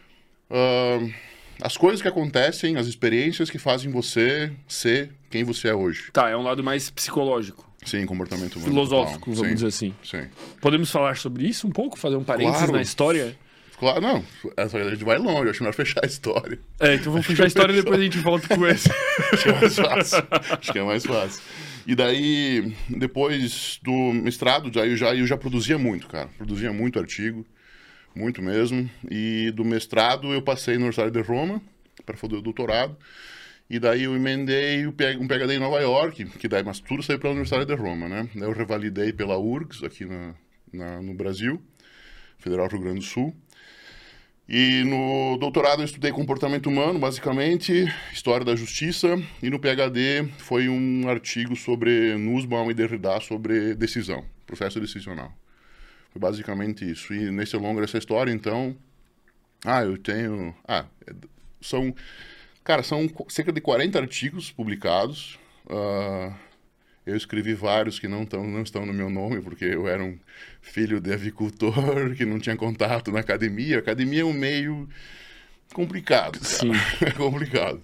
Ah, 0.48 1.00
as 1.60 1.76
coisas 1.76 2.00
que 2.00 2.08
acontecem, 2.08 2.76
as 2.76 2.86
experiências 2.86 3.50
que 3.50 3.58
fazem 3.58 3.90
você 3.90 4.52
ser 4.68 5.10
quem 5.28 5.42
você 5.42 5.68
é 5.68 5.74
hoje. 5.74 6.10
Tá, 6.12 6.28
é 6.28 6.36
um 6.36 6.42
lado 6.42 6.62
mais 6.62 6.88
psicológico, 6.88 7.71
Sim, 7.84 8.06
comportamento 8.06 8.56
humano. 8.56 8.72
filosófico, 8.72 9.30
total. 9.30 9.34
vamos 9.34 9.48
Sim, 9.48 9.54
dizer 9.54 9.66
assim. 9.66 9.94
Sim. 10.04 10.28
Podemos 10.60 10.90
falar 10.90 11.16
sobre 11.16 11.46
isso 11.46 11.66
um 11.66 11.70
pouco? 11.70 11.98
Fazer 11.98 12.16
um 12.16 12.24
parênteses 12.24 12.58
Claro. 12.58 12.72
na 12.72 12.82
história? 12.82 13.36
Claro, 13.78 14.00
não. 14.00 14.24
Essa 14.56 14.78
a 14.78 14.90
gente 14.90 15.02
vai 15.02 15.18
longe, 15.18 15.50
acho 15.50 15.60
melhor 15.62 15.74
fechar 15.74 16.04
a 16.04 16.06
história. 16.06 16.56
É, 16.78 16.94
então 16.94 17.10
vamos 17.10 17.26
fechar 17.26 17.42
a 17.44 17.46
história 17.48 17.72
e 17.72 17.76
depois 17.76 17.98
a 17.98 18.02
gente 18.04 18.18
volta 18.18 18.56
com 18.56 18.64
esse. 18.68 18.88
Acho 19.32 19.42
que 19.42 19.48
é 19.48 19.52
mais 19.60 19.74
fácil. 19.76 20.18
acho 20.30 20.72
que 20.72 20.78
é 20.78 20.82
mais 20.84 21.04
fácil. 21.04 21.42
E 21.84 21.94
daí, 21.96 22.72
depois 22.88 23.80
do 23.82 24.12
mestrado, 24.12 24.70
já, 24.72 24.86
eu, 24.86 24.96
já, 24.96 25.12
eu 25.16 25.26
já 25.26 25.36
produzia 25.36 25.76
muito, 25.78 26.06
cara. 26.06 26.28
Produzia 26.38 26.72
muito 26.72 26.96
artigo, 27.00 27.44
muito 28.14 28.40
mesmo. 28.40 28.88
E 29.10 29.50
do 29.50 29.64
mestrado 29.64 30.32
eu 30.32 30.40
passei 30.42 30.74
no 30.74 30.82
Universidade 30.82 31.10
de 31.10 31.20
Roma 31.20 31.60
para 32.06 32.16
fazer 32.16 32.36
o 32.36 32.40
doutorado. 32.40 32.96
E 33.72 33.78
daí 33.78 34.02
eu 34.02 34.14
emendei 34.14 34.86
um 34.86 34.92
PhD 34.92 35.54
em 35.54 35.58
Nova 35.58 35.80
York, 35.80 36.26
que 36.26 36.46
daí, 36.46 36.62
mas 36.62 36.78
tudo 36.78 37.02
saiu 37.02 37.18
pela 37.18 37.32
Universidade 37.32 37.64
de 37.64 37.74
Roma, 37.74 38.06
né? 38.06 38.28
Daí 38.34 38.46
eu 38.46 38.52
revalidei 38.52 39.14
pela 39.14 39.38
URGS, 39.38 39.82
aqui 39.82 40.04
na, 40.04 40.34
na, 40.70 41.00
no 41.00 41.14
Brasil, 41.14 41.58
Federal 42.36 42.68
Rio 42.68 42.80
Grande 42.80 42.98
do 42.98 43.04
Sul. 43.06 43.34
E 44.46 44.84
no 44.84 45.38
doutorado 45.38 45.80
eu 45.80 45.86
estudei 45.86 46.12
comportamento 46.12 46.66
humano, 46.66 46.98
basicamente, 46.98 47.90
história 48.12 48.44
da 48.44 48.54
justiça, 48.54 49.08
e 49.42 49.48
no 49.48 49.58
PhD 49.58 50.28
foi 50.36 50.68
um 50.68 51.08
artigo 51.08 51.56
sobre 51.56 52.14
Nussbaum 52.18 52.70
e 52.70 52.74
Derrida 52.74 53.20
sobre 53.20 53.74
decisão, 53.74 54.22
processo 54.46 54.78
decisional. 54.80 55.32
Foi 56.10 56.20
basicamente 56.20 56.84
isso. 56.84 57.14
E 57.14 57.30
nesse 57.30 57.56
longo 57.56 57.80
dessa 57.80 57.96
história, 57.96 58.30
então, 58.30 58.76
ah, 59.64 59.82
eu 59.82 59.96
tenho, 59.96 60.54
ah, 60.68 60.84
são, 61.58 61.94
cara, 62.64 62.82
são 62.82 63.08
cerca 63.28 63.52
de 63.52 63.60
40 63.60 63.98
artigos 63.98 64.50
publicados. 64.50 65.38
Uh, 65.66 66.32
eu 67.04 67.16
escrevi 67.16 67.54
vários 67.54 67.98
que 67.98 68.06
não, 68.06 68.24
tão, 68.24 68.46
não 68.46 68.62
estão 68.62 68.86
no 68.86 68.92
meu 68.92 69.10
nome, 69.10 69.40
porque 69.40 69.64
eu 69.64 69.88
era 69.88 70.02
um 70.02 70.16
filho 70.60 71.00
de 71.00 71.12
avicultor 71.12 72.14
que 72.16 72.24
não 72.24 72.38
tinha 72.38 72.56
contato 72.56 73.10
na 73.10 73.20
academia. 73.20 73.76
A 73.76 73.80
academia 73.80 74.22
é 74.22 74.24
um 74.24 74.32
meio 74.32 74.88
complicado. 75.72 76.38
Cara. 76.38 76.44
Sim. 76.44 76.72
É 77.04 77.10
complicado. 77.10 77.82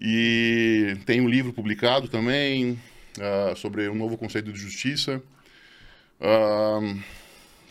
E 0.00 0.96
tem 1.06 1.20
um 1.20 1.28
livro 1.28 1.52
publicado 1.52 2.08
também 2.08 2.78
uh, 3.18 3.56
sobre 3.56 3.88
um 3.88 3.94
novo 3.94 4.16
conceito 4.16 4.52
de 4.52 4.58
justiça. 4.58 5.22
Uh, 6.20 7.00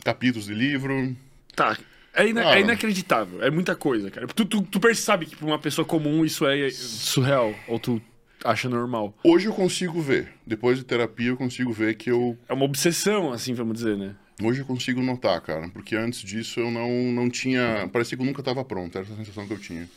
capítulos 0.04 0.48
de 0.48 0.54
livro. 0.54 1.16
Tá. 1.56 1.78
É, 2.18 2.28
ina 2.28 2.50
ah, 2.50 2.58
é, 2.58 2.62
inacreditável. 2.62 3.44
É 3.44 3.52
muita 3.52 3.76
coisa, 3.76 4.10
cara. 4.10 4.26
Tu, 4.26 4.44
tu, 4.44 4.64
tu 4.64 4.80
percebe 4.80 5.28
que 5.28 5.36
para 5.36 5.46
uma 5.46 5.60
pessoa 5.60 5.86
comum 5.86 6.26
isso 6.26 6.48
é 6.48 6.68
surreal? 6.72 7.54
Ou 7.68 7.78
tu 7.78 8.02
acha 8.44 8.68
normal. 8.68 9.16
Hoje 9.24 9.46
eu 9.46 9.54
consigo 9.54 10.02
ver. 10.02 10.34
Depois 10.46 10.80
de 10.80 10.84
terapia, 10.84 11.28
eu 11.28 11.38
consigo 11.38 11.72
ver 11.72 11.96
que 11.96 12.10
eu. 12.10 12.36
É 12.50 12.54
uma 12.54 12.66
obsessão, 12.66 13.32
assim, 13.32 13.54
vamos 13.54 13.76
dizer, 13.76 13.96
né? 13.96 14.16
Hoje 14.42 14.62
eu 14.62 14.66
consigo 14.66 15.00
notar, 15.04 15.40
cara. 15.42 15.70
Porque 15.70 15.96
antes 15.96 16.22
disso 16.22 16.60
eu 16.60 16.72
não, 16.72 16.90
não 16.90 17.30
tinha. 17.30 17.88
Parecia 17.94 18.18
que 18.18 18.24
eu 18.24 18.28
nunca 18.28 18.42
estava 18.42 18.66
pronto. 18.66 18.98
Era 18.98 19.06
essa 19.06 19.16
sensação 19.16 19.48
que 19.48 19.54
eu 19.54 19.60
tinha. 19.60 19.88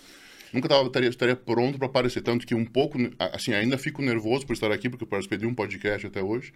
Nunca 0.53 0.69
tava, 0.69 0.87
estaria, 0.87 1.09
estaria 1.09 1.37
pronto 1.37 1.79
para 1.79 1.87
aparecer. 1.87 2.21
Tanto 2.21 2.47
que 2.47 2.55
um 2.55 2.67
pouco. 2.67 2.99
Assim, 3.19 3.55
ainda 3.55 3.79
fico 3.79 4.03
nervoso 4.03 4.47
por 4.47 4.53
estar 4.53 4.71
aqui, 4.71 4.91
porque 4.91 5.05
eu 5.05 5.09
participei 5.09 5.39
de 5.39 5.47
um 5.47 5.55
podcast 5.55 6.07
até 6.07 6.23
hoje. 6.23 6.53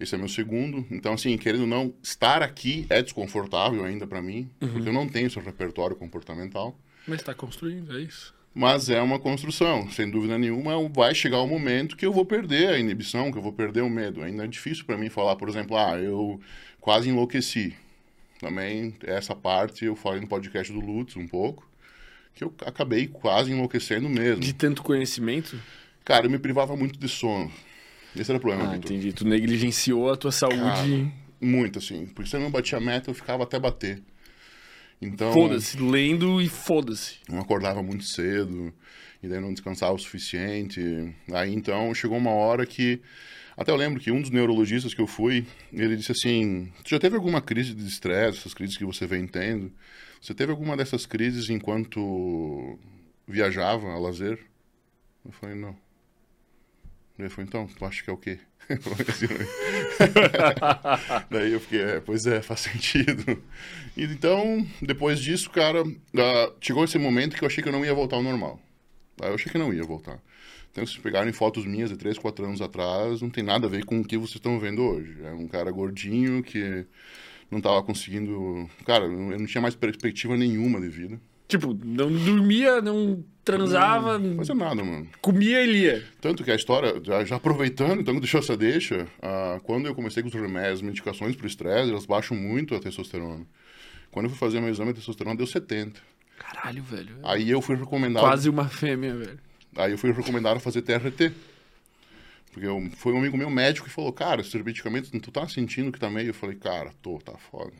Esse 0.00 0.14
é 0.14 0.18
meu 0.18 0.28
segundo. 0.28 0.86
Então, 0.90 1.14
assim, 1.14 1.36
querendo 1.36 1.62
ou 1.62 1.66
não, 1.66 1.92
estar 2.02 2.42
aqui 2.42 2.86
é 2.88 3.02
desconfortável 3.02 3.84
ainda 3.84 4.06
para 4.06 4.22
mim. 4.22 4.48
Uhum. 4.60 4.68
Porque 4.68 4.88
eu 4.88 4.92
não 4.92 5.08
tenho 5.08 5.26
esse 5.26 5.38
repertório 5.40 5.96
comportamental. 5.96 6.78
Mas 7.06 7.20
está 7.20 7.34
construindo, 7.34 7.96
é 7.96 8.02
isso. 8.02 8.34
Mas 8.54 8.88
é 8.88 9.00
uma 9.00 9.18
construção, 9.18 9.90
sem 9.90 10.10
dúvida 10.10 10.38
nenhuma. 10.38 10.88
Vai 10.88 11.14
chegar 11.14 11.38
o 11.40 11.46
momento 11.46 11.96
que 11.96 12.06
eu 12.06 12.12
vou 12.12 12.24
perder 12.24 12.70
a 12.70 12.78
inibição, 12.78 13.30
que 13.30 13.38
eu 13.38 13.42
vou 13.42 13.52
perder 13.52 13.82
o 13.82 13.90
medo. 13.90 14.22
Ainda 14.22 14.44
é 14.44 14.46
difícil 14.46 14.84
para 14.84 14.96
mim 14.96 15.08
falar, 15.08 15.36
por 15.36 15.48
exemplo, 15.48 15.76
ah, 15.76 15.98
eu 15.98 16.40
quase 16.80 17.08
enlouqueci. 17.08 17.74
Também 18.40 18.94
essa 19.02 19.34
parte 19.34 19.84
eu 19.84 19.96
falei 19.96 20.20
no 20.20 20.28
podcast 20.28 20.72
do 20.72 20.80
Lutz 20.80 21.16
um 21.16 21.26
pouco, 21.26 21.68
que 22.34 22.44
eu 22.44 22.54
acabei 22.64 23.06
quase 23.06 23.52
enlouquecendo 23.52 24.08
mesmo. 24.08 24.40
De 24.40 24.52
tanto 24.52 24.82
conhecimento? 24.82 25.60
Cara, 26.04 26.26
eu 26.26 26.30
me 26.30 26.38
privava 26.38 26.76
muito 26.76 26.98
de 26.98 27.08
sono. 27.08 27.52
Esse 28.20 28.30
era 28.30 28.38
o 28.38 28.40
problema, 28.40 28.68
ah, 28.68 28.72
Victor. 28.74 28.92
entendi. 28.92 29.12
Tu 29.12 29.26
negligenciou 29.26 30.10
a 30.12 30.16
tua 30.16 30.32
saúde. 30.32 30.58
Cara, 30.58 31.12
muito, 31.40 31.78
assim. 31.78 32.06
Porque 32.06 32.28
se 32.28 32.36
eu 32.36 32.40
não 32.40 32.50
batia 32.50 32.80
meta, 32.80 33.10
eu 33.10 33.14
ficava 33.14 33.44
até 33.44 33.58
bater. 33.58 34.02
Então. 35.00 35.32
Foda-se, 35.32 35.80
lendo 35.80 36.40
e 36.42 36.48
foda-se. 36.48 37.18
Não 37.28 37.38
acordava 37.38 37.82
muito 37.82 38.04
cedo, 38.04 38.72
e 39.22 39.28
daí 39.28 39.40
não 39.40 39.52
descansava 39.52 39.94
o 39.94 39.98
suficiente. 39.98 40.80
Aí 41.32 41.54
então 41.54 41.94
chegou 41.94 42.18
uma 42.18 42.30
hora 42.30 42.66
que. 42.66 43.00
Até 43.56 43.72
eu 43.72 43.76
lembro 43.76 44.00
que 44.00 44.12
um 44.12 44.20
dos 44.20 44.30
neurologistas 44.30 44.94
que 44.94 45.00
eu 45.00 45.06
fui, 45.06 45.46
ele 45.72 45.96
disse 45.96 46.12
assim: 46.12 46.72
Tu 46.84 46.90
já 46.90 46.98
teve 46.98 47.16
alguma 47.16 47.40
crise 47.40 47.74
de 47.74 47.86
estresse, 47.86 48.38
essas 48.38 48.54
crises 48.54 48.76
que 48.76 48.84
você 48.84 49.06
vem 49.06 49.26
tendo? 49.26 49.72
Você 50.20 50.34
teve 50.34 50.50
alguma 50.50 50.76
dessas 50.76 51.06
crises 51.06 51.48
enquanto 51.48 52.78
viajava 53.26 53.88
a 53.88 53.98
lazer? 53.98 54.38
Eu 55.24 55.32
falei: 55.32 55.54
Não. 55.56 55.76
Ele 57.18 57.28
falou: 57.28 57.46
Então, 57.46 57.66
tu 57.66 57.84
acha 57.84 58.02
que 58.02 58.10
é 58.10 58.12
o 58.12 58.16
quê? 58.16 58.38
Daí 61.30 61.52
eu 61.52 61.60
fiquei, 61.60 61.80
é, 61.80 62.00
pois 62.00 62.26
é, 62.26 62.42
faz 62.42 62.60
sentido. 62.60 63.42
E, 63.96 64.04
então, 64.04 64.66
depois 64.80 65.18
disso, 65.18 65.50
cara, 65.50 65.82
uh, 65.82 66.54
chegou 66.60 66.84
esse 66.84 66.98
momento 66.98 67.36
que 67.36 67.42
eu 67.42 67.46
achei 67.46 67.62
que 67.62 67.68
eu 67.68 67.72
não 67.72 67.84
ia 67.84 67.94
voltar 67.94 68.16
ao 68.16 68.22
normal. 68.22 68.60
Aí 69.20 69.30
eu 69.30 69.34
achei 69.34 69.50
que 69.50 69.58
não 69.58 69.72
ia 69.72 69.82
voltar. 69.82 70.20
Então, 70.70 70.86
se 70.86 70.98
pegarem 71.00 71.32
fotos 71.32 71.64
minhas 71.64 71.90
de 71.90 71.96
3, 71.96 72.18
4 72.18 72.44
anos 72.44 72.60
atrás, 72.60 73.20
não 73.20 73.30
tem 73.30 73.42
nada 73.42 73.66
a 73.66 73.70
ver 73.70 73.84
com 73.84 74.00
o 74.00 74.04
que 74.04 74.16
vocês 74.16 74.36
estão 74.36 74.60
vendo 74.60 74.82
hoje. 74.82 75.16
É 75.24 75.32
um 75.32 75.48
cara 75.48 75.70
gordinho 75.70 76.42
que 76.42 76.86
não 77.50 77.58
estava 77.58 77.82
conseguindo. 77.82 78.68
Cara, 78.84 79.06
eu 79.06 79.38
não 79.38 79.46
tinha 79.46 79.62
mais 79.62 79.74
perspectiva 79.74 80.36
nenhuma 80.36 80.80
de 80.80 80.88
vida. 80.88 81.20
Tipo, 81.48 81.76
não 81.82 82.12
dormia, 82.12 82.82
não 82.82 83.24
transava. 83.42 84.18
Não 84.18 84.36
fazia 84.36 84.54
nada, 84.54 84.84
mano. 84.84 85.08
Comia 85.22 85.62
e 85.62 85.66
lia. 85.66 86.04
Tanto 86.20 86.44
que 86.44 86.50
a 86.50 86.54
história, 86.54 87.00
já, 87.02 87.24
já 87.24 87.36
aproveitando, 87.36 88.02
então 88.02 88.14
deixou 88.20 88.40
essa 88.40 88.54
deixa, 88.54 89.08
uh, 89.18 89.58
quando 89.62 89.86
eu 89.86 89.94
comecei 89.94 90.22
com 90.22 90.28
os 90.28 90.34
remédios, 90.34 90.82
medicações 90.82 91.34
para 91.34 91.44
o 91.44 91.46
estresse, 91.46 91.90
elas 91.90 92.04
baixam 92.04 92.36
muito 92.36 92.74
a 92.74 92.80
testosterona. 92.80 93.46
Quando 94.10 94.26
eu 94.26 94.30
fui 94.30 94.38
fazer 94.38 94.60
meu 94.60 94.68
exame, 94.68 94.90
a 94.90 94.94
testosterona 94.94 95.36
deu 95.36 95.46
70. 95.46 96.00
Caralho, 96.38 96.82
velho. 96.82 97.16
Aí 97.24 97.48
eu 97.48 97.62
fui 97.62 97.76
recomendado. 97.76 98.22
Quase 98.22 98.50
uma 98.50 98.68
fêmea, 98.68 99.14
velho. 99.16 99.38
Aí 99.76 99.92
eu 99.92 99.98
fui 99.98 100.12
recomendado 100.12 100.60
fazer 100.60 100.82
TRT. 100.82 101.32
Porque 102.52 102.66
eu, 102.66 102.90
foi 102.96 103.12
um 103.12 103.18
amigo 103.18 103.36
meu 103.36 103.50
médico 103.50 103.86
que 103.86 103.92
falou, 103.92 104.12
cara, 104.12 104.40
esses 104.40 104.54
medicamentos, 104.62 105.10
tu 105.10 105.30
tá 105.30 105.48
sentindo 105.48 105.90
que 105.90 105.98
tá 105.98 106.10
meio? 106.10 106.28
Eu 106.28 106.34
falei, 106.34 106.56
cara, 106.56 106.92
tô, 107.02 107.18
tá 107.18 107.32
foda. 107.38 107.72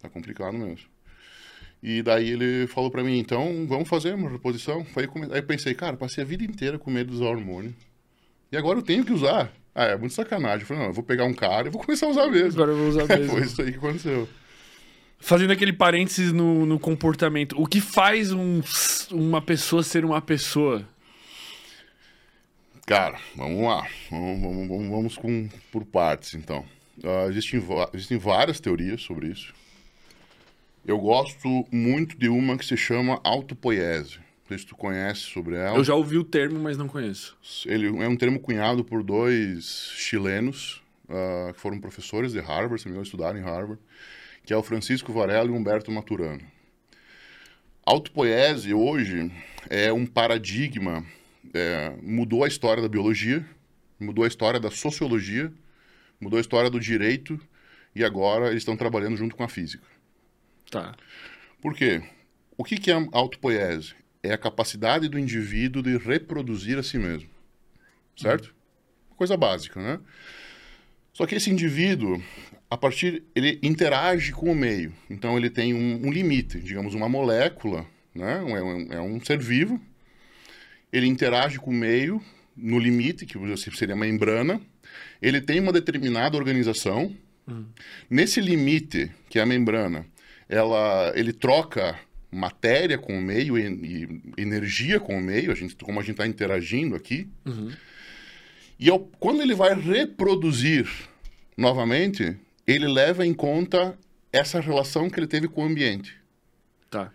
Tá 0.00 0.08
complicado 0.08 0.56
mesmo. 0.56 0.86
E 1.82 2.00
daí 2.00 2.30
ele 2.30 2.66
falou 2.68 2.90
para 2.90 3.02
mim, 3.02 3.18
então 3.18 3.66
vamos 3.66 3.88
fazer 3.88 4.14
uma 4.14 4.30
reposição. 4.30 4.86
Aí, 4.94 5.08
aí 5.32 5.38
eu 5.38 5.42
pensei, 5.42 5.74
cara, 5.74 5.96
passei 5.96 6.22
a 6.22 6.26
vida 6.26 6.44
inteira 6.44 6.78
com 6.78 6.90
medo 6.90 7.10
de 7.10 7.16
usar 7.16 7.26
hormônio. 7.26 7.74
E 8.52 8.56
agora 8.56 8.78
eu 8.78 8.82
tenho 8.82 9.04
que 9.04 9.12
usar. 9.12 9.52
Ah, 9.74 9.86
é 9.86 9.96
muito 9.96 10.14
sacanagem. 10.14 10.60
Eu 10.60 10.66
falei, 10.66 10.82
não, 10.82 10.90
eu 10.90 10.94
vou 10.94 11.02
pegar 11.02 11.24
um 11.24 11.34
cara 11.34 11.66
e 11.66 11.70
vou 11.70 11.80
começar 11.84 12.06
a 12.06 12.10
usar 12.10 12.28
mesmo. 12.28 12.62
Agora 12.62 12.70
eu 12.70 12.76
vou 12.76 12.88
usar 12.88 13.06
mesmo. 13.18 13.32
Foi 13.32 13.42
isso 13.42 13.62
aí 13.62 13.72
que 13.72 13.78
aconteceu. 13.78 14.28
Fazendo 15.18 15.52
aquele 15.52 15.72
parênteses 15.72 16.32
no, 16.32 16.66
no 16.66 16.78
comportamento, 16.78 17.60
o 17.60 17.66
que 17.66 17.80
faz 17.80 18.32
um, 18.32 18.60
uma 19.10 19.40
pessoa 19.40 19.82
ser 19.82 20.04
uma 20.04 20.20
pessoa? 20.20 20.86
Cara, 22.86 23.18
vamos 23.34 23.62
lá. 23.62 23.86
Vamos, 24.10 24.40
vamos, 24.40 24.68
vamos, 24.68 24.88
vamos 24.88 25.16
com, 25.16 25.48
por 25.70 25.84
partes, 25.84 26.34
então. 26.34 26.64
Uh, 27.02 27.30
existem, 27.30 27.62
existem 27.94 28.18
várias 28.18 28.60
teorias 28.60 29.00
sobre 29.00 29.28
isso. 29.28 29.54
Eu 30.84 30.98
gosto 30.98 31.64
muito 31.70 32.18
de 32.18 32.28
uma 32.28 32.58
que 32.58 32.64
se 32.64 32.76
chama 32.76 33.20
autopoiese. 33.22 34.16
Não 34.16 34.48
sei 34.48 34.58
se 34.58 34.66
tu 34.66 34.74
conhece 34.74 35.20
sobre 35.20 35.54
ela. 35.54 35.76
Eu 35.76 35.84
já 35.84 35.94
ouvi 35.94 36.18
o 36.18 36.24
termo, 36.24 36.58
mas 36.58 36.76
não 36.76 36.88
conheço. 36.88 37.36
Ele 37.66 37.86
é 37.86 38.08
um 38.08 38.16
termo 38.16 38.40
cunhado 38.40 38.84
por 38.84 39.02
dois 39.04 39.92
chilenos 39.94 40.82
uh, 41.08 41.52
que 41.54 41.60
foram 41.60 41.78
professores 41.78 42.32
de 42.32 42.40
Harvard, 42.40 42.82
se 42.82 42.88
me 42.88 43.00
estudaram 43.00 43.38
em 43.38 43.42
Harvard, 43.42 43.80
que 44.44 44.52
é 44.52 44.56
o 44.56 44.62
Francisco 44.62 45.12
Varela 45.12 45.48
e 45.48 45.52
o 45.52 45.54
Humberto 45.54 45.92
Maturano. 45.92 46.42
Autopoiese 47.86 48.74
hoje 48.74 49.30
é 49.70 49.92
um 49.92 50.04
paradigma, 50.04 51.04
é, 51.54 51.94
mudou 52.02 52.42
a 52.42 52.48
história 52.48 52.82
da 52.82 52.88
biologia, 52.88 53.44
mudou 54.00 54.24
a 54.24 54.28
história 54.28 54.58
da 54.58 54.70
sociologia, 54.70 55.52
mudou 56.20 56.38
a 56.38 56.40
história 56.40 56.68
do 56.68 56.80
direito 56.80 57.40
e 57.94 58.04
agora 58.04 58.48
eles 58.48 58.62
estão 58.62 58.76
trabalhando 58.76 59.16
junto 59.16 59.36
com 59.36 59.44
a 59.44 59.48
física. 59.48 59.91
Tá. 60.72 60.96
Por 61.60 61.74
quê? 61.74 62.02
O 62.56 62.64
que, 62.64 62.78
que 62.78 62.90
é 62.90 62.94
autopoiese? 63.12 63.94
É 64.22 64.32
a 64.32 64.38
capacidade 64.38 65.06
do 65.06 65.18
indivíduo 65.18 65.82
de 65.82 65.98
reproduzir 65.98 66.78
a 66.78 66.82
si 66.82 66.96
mesmo. 66.96 67.28
Certo? 68.16 68.46
Uhum. 68.46 69.16
Coisa 69.16 69.36
básica, 69.36 69.82
né? 69.82 70.00
Só 71.12 71.26
que 71.26 71.34
esse 71.34 71.50
indivíduo, 71.50 72.22
a 72.70 72.76
partir. 72.78 73.22
ele 73.34 73.60
interage 73.62 74.32
com 74.32 74.50
o 74.50 74.54
meio. 74.54 74.94
Então 75.10 75.36
ele 75.36 75.50
tem 75.50 75.74
um, 75.74 76.06
um 76.06 76.10
limite, 76.10 76.58
digamos, 76.58 76.94
uma 76.94 77.08
molécula, 77.08 77.86
né? 78.14 78.38
É 78.38 78.62
um, 78.62 78.92
é 78.94 79.00
um 79.02 79.22
ser 79.22 79.38
vivo. 79.38 79.78
Ele 80.90 81.06
interage 81.06 81.58
com 81.58 81.70
o 81.70 81.74
meio 81.74 82.22
no 82.56 82.78
limite, 82.78 83.26
que 83.26 83.38
seria 83.76 83.94
a 83.94 83.98
membrana. 83.98 84.58
Ele 85.20 85.42
tem 85.42 85.60
uma 85.60 85.72
determinada 85.72 86.34
organização. 86.34 87.14
Uhum. 87.46 87.66
Nesse 88.08 88.40
limite, 88.40 89.10
que 89.28 89.38
é 89.38 89.42
a 89.42 89.46
membrana, 89.46 90.06
ela, 90.52 91.12
ele 91.16 91.32
troca 91.32 91.98
matéria 92.30 92.98
com 92.98 93.18
o 93.18 93.20
meio 93.22 93.58
e, 93.58 93.62
e 94.36 94.40
energia 94.40 95.00
com 95.00 95.16
o 95.18 95.20
meio, 95.20 95.50
a 95.50 95.54
gente, 95.54 95.74
como 95.76 95.98
a 95.98 96.02
gente 96.02 96.12
está 96.12 96.26
interagindo 96.26 96.94
aqui. 96.94 97.28
E 98.78 98.90
ao, 98.90 98.98
quando 99.00 99.40
ele 99.42 99.54
vai 99.54 99.74
reproduzir 99.74 100.86
novamente, 101.56 102.36
ele 102.66 102.86
leva 102.86 103.26
em 103.26 103.34
conta 103.34 103.98
essa 104.32 104.60
relação 104.60 105.08
que 105.10 105.18
ele 105.20 105.26
teve 105.26 105.48
com 105.48 105.62
o 105.62 105.66
ambiente. 105.66 106.14
Tá. 106.90 107.10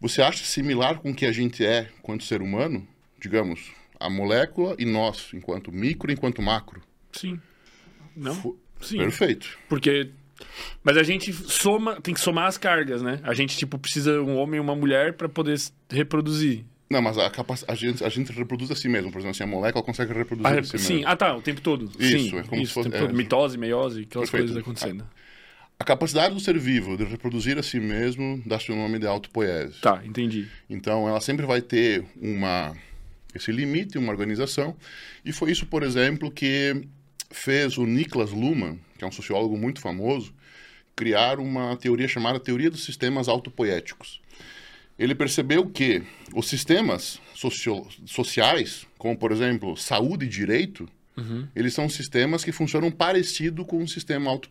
Você 0.00 0.20
acha 0.22 0.44
similar 0.44 0.98
com 0.98 1.10
o 1.10 1.14
que 1.14 1.26
a 1.26 1.32
gente 1.32 1.64
é 1.64 1.88
quanto 2.02 2.24
ser 2.24 2.42
humano? 2.42 2.86
Digamos, 3.20 3.70
a 4.00 4.10
molécula 4.10 4.74
e 4.78 4.84
nós, 4.84 5.30
enquanto 5.32 5.70
micro 5.70 6.10
enquanto 6.10 6.42
macro. 6.42 6.82
Sim. 7.12 7.40
Não? 8.16 8.34
Fu- 8.34 8.58
Sim. 8.80 8.98
Perfeito. 8.98 9.56
Porque. 9.68 10.10
Mas 10.82 10.96
a 10.96 11.02
gente 11.02 11.32
soma, 11.32 12.00
tem 12.00 12.12
que 12.14 12.20
somar 12.20 12.46
as 12.46 12.56
cargas, 12.58 13.02
né? 13.02 13.20
A 13.22 13.34
gente, 13.34 13.56
tipo, 13.56 13.78
precisa 13.78 14.20
um 14.22 14.36
homem 14.36 14.58
e 14.58 14.60
uma 14.60 14.74
mulher 14.74 15.14
pra 15.14 15.28
poder 15.28 15.58
reproduzir. 15.90 16.64
Não, 16.90 17.00
mas 17.00 17.16
a, 17.16 17.30
capac... 17.30 17.62
a, 17.66 17.74
gente, 17.74 18.04
a 18.04 18.08
gente 18.10 18.30
reproduz 18.32 18.70
a 18.70 18.76
si 18.76 18.86
mesmo. 18.88 19.10
Por 19.10 19.18
exemplo, 19.18 19.30
assim, 19.30 19.44
a 19.44 19.46
molécula 19.46 19.82
consegue 19.82 20.12
reproduzir 20.12 20.52
Ah, 20.54 20.60
a 20.60 20.62
si 20.62 20.78
sim, 20.78 20.94
mesmo. 20.96 21.08
ah 21.08 21.16
tá, 21.16 21.34
o 21.36 21.40
tempo 21.40 21.60
todo. 21.62 21.90
Isso, 21.98 22.30
sim, 22.30 22.38
é 22.38 22.42
como 22.42 22.56
se 22.56 22.62
isso, 22.64 22.74
fosse- 22.74 22.90
tempo 22.90 23.02
todo. 23.06 23.14
é. 23.14 23.16
Mitose, 23.16 23.56
meiose, 23.56 24.02
aquelas 24.02 24.28
Perfeito. 24.30 24.52
coisas 24.52 24.62
acontecendo. 24.62 25.06
A 25.78 25.84
capacidade 25.84 26.34
do 26.34 26.38
ser 26.40 26.58
vivo 26.58 26.96
de 26.96 27.04
reproduzir 27.04 27.58
a 27.58 27.62
si 27.62 27.80
mesmo 27.80 28.40
dá-se 28.46 28.70
o 28.70 28.76
nome 28.76 28.98
de 28.98 29.06
autopoese. 29.06 29.80
Tá, 29.80 30.02
entendi. 30.04 30.46
Então, 30.68 31.08
ela 31.08 31.20
sempre 31.20 31.44
vai 31.46 31.60
ter 31.62 32.04
uma 32.20 32.76
esse 33.34 33.50
limite, 33.50 33.96
uma 33.96 34.12
organização. 34.12 34.76
E 35.24 35.32
foi 35.32 35.50
isso, 35.50 35.64
por 35.64 35.82
exemplo, 35.82 36.30
que 36.30 36.86
fez 37.32 37.76
o 37.78 37.84
Niklas 37.86 38.30
Luhmann, 38.30 38.78
que 38.98 39.04
é 39.04 39.06
um 39.06 39.12
sociólogo 39.12 39.56
muito 39.56 39.80
famoso, 39.80 40.32
criar 40.94 41.38
uma 41.40 41.76
teoria 41.76 42.06
chamada 42.06 42.38
teoria 42.38 42.70
dos 42.70 42.84
sistemas 42.84 43.28
autopoéticos. 43.28 44.20
Ele 44.98 45.14
percebeu 45.14 45.66
que 45.66 46.02
os 46.34 46.46
sistemas 46.48 47.20
socio- 47.34 47.86
sociais, 48.06 48.86
como 48.98 49.16
por 49.16 49.32
exemplo 49.32 49.76
saúde 49.76 50.26
e 50.26 50.28
direito, 50.28 50.88
eles 51.54 51.74
são 51.74 51.88
sistemas 51.88 52.42
que 52.44 52.52
funcionam 52.52 52.90
parecido 52.90 53.64
com 53.64 53.82
o 53.82 53.88
sistema 53.88 54.30
auto, 54.30 54.48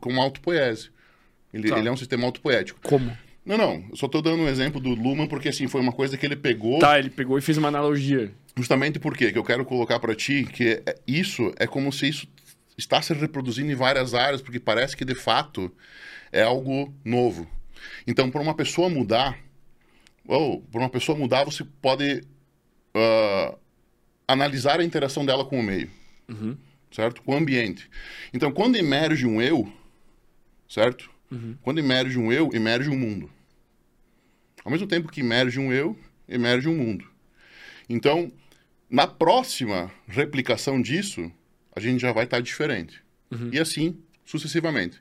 com 0.00 0.20
autopoese. 0.20 0.90
Ele, 1.52 1.68
Tá. 1.68 1.78
ele 1.78 1.88
é 1.88 1.92
um 1.92 1.96
sistema 1.96 2.24
autopoético. 2.26 2.80
Como? 2.82 3.16
Não, 3.44 3.56
não. 3.56 3.84
Eu 3.90 3.96
só 3.96 4.06
estou 4.06 4.20
dando 4.22 4.42
um 4.42 4.48
exemplo 4.48 4.80
do 4.80 4.90
Luhmann 4.90 5.26
porque 5.26 5.48
assim 5.48 5.66
foi 5.66 5.80
uma 5.80 5.92
coisa 5.92 6.16
que 6.16 6.24
ele 6.26 6.36
pegou 6.36 6.78
Tá, 6.78 6.98
ele 6.98 7.10
pegou 7.10 7.38
e 7.38 7.40
fez 7.40 7.58
uma 7.58 7.68
analogia. 7.68 8.32
Justamente 8.56 8.98
porque 8.98 9.32
que 9.32 9.38
eu 9.38 9.44
quero 9.44 9.64
colocar 9.64 9.98
para 10.00 10.14
ti 10.14 10.44
que 10.44 10.82
é- 10.86 10.98
isso 11.06 11.52
é 11.56 11.66
como 11.66 11.92
se 11.92 12.08
isso 12.08 12.28
está 12.76 13.00
se 13.02 13.12
reproduzindo 13.14 13.70
em 13.70 13.74
várias 13.74 14.14
áreas 14.14 14.40
porque 14.42 14.58
parece 14.60 14.96
que 14.96 15.04
de 15.04 15.14
fato 15.14 15.72
é 16.32 16.42
algo 16.42 16.94
novo. 17.04 17.46
Então, 18.06 18.30
para 18.30 18.40
uma 18.40 18.54
pessoa 18.54 18.88
mudar, 18.88 19.38
ou 20.26 20.60
para 20.62 20.80
uma 20.80 20.88
pessoa 20.90 21.16
mudar, 21.16 21.44
você 21.44 21.64
pode 21.82 22.22
ah, 22.94 23.54
analisar 24.28 24.80
a 24.80 24.84
interação 24.84 25.24
dela 25.24 25.44
com 25.44 25.58
o 25.58 25.62
meio, 25.62 25.90
certo? 26.92 27.22
Com 27.22 27.32
o 27.32 27.36
ambiente. 27.36 27.90
Então, 28.32 28.52
quando 28.52 28.76
emerge 28.76 29.26
um 29.26 29.40
eu, 29.42 29.70
certo? 30.68 31.10
Quando 31.62 31.78
emerge 31.78 32.18
um 32.18 32.32
eu, 32.32 32.50
emerge 32.52 32.88
um 32.90 32.98
mundo. 32.98 33.30
Ao 34.64 34.70
mesmo 34.70 34.86
tempo 34.86 35.10
que 35.10 35.20
emerge 35.20 35.58
um 35.58 35.72
eu, 35.72 35.96
emerge 36.28 36.68
um 36.68 36.76
mundo. 36.76 37.08
Então, 37.88 38.30
na 38.90 39.06
próxima 39.06 39.90
replicação 40.08 40.82
disso, 40.82 41.30
a 41.74 41.80
gente 41.80 42.00
já 42.00 42.12
vai 42.12 42.24
estar 42.24 42.40
diferente. 42.40 43.02
E 43.52 43.58
assim, 43.58 43.96
sucessivamente. 44.24 45.00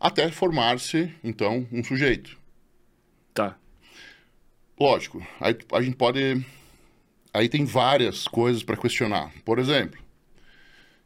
Até 0.00 0.30
formar-se, 0.30 1.14
então, 1.22 1.66
um 1.70 1.82
sujeito. 1.82 2.36
Tá. 3.32 3.56
Lógico, 4.78 5.24
aí 5.40 5.56
a 5.72 5.80
gente 5.80 5.96
pode. 5.96 6.44
Aí 7.32 7.48
tem 7.48 7.64
várias 7.64 8.26
coisas 8.26 8.62
para 8.62 8.76
questionar. 8.76 9.32
Por 9.44 9.58
exemplo, 9.58 10.00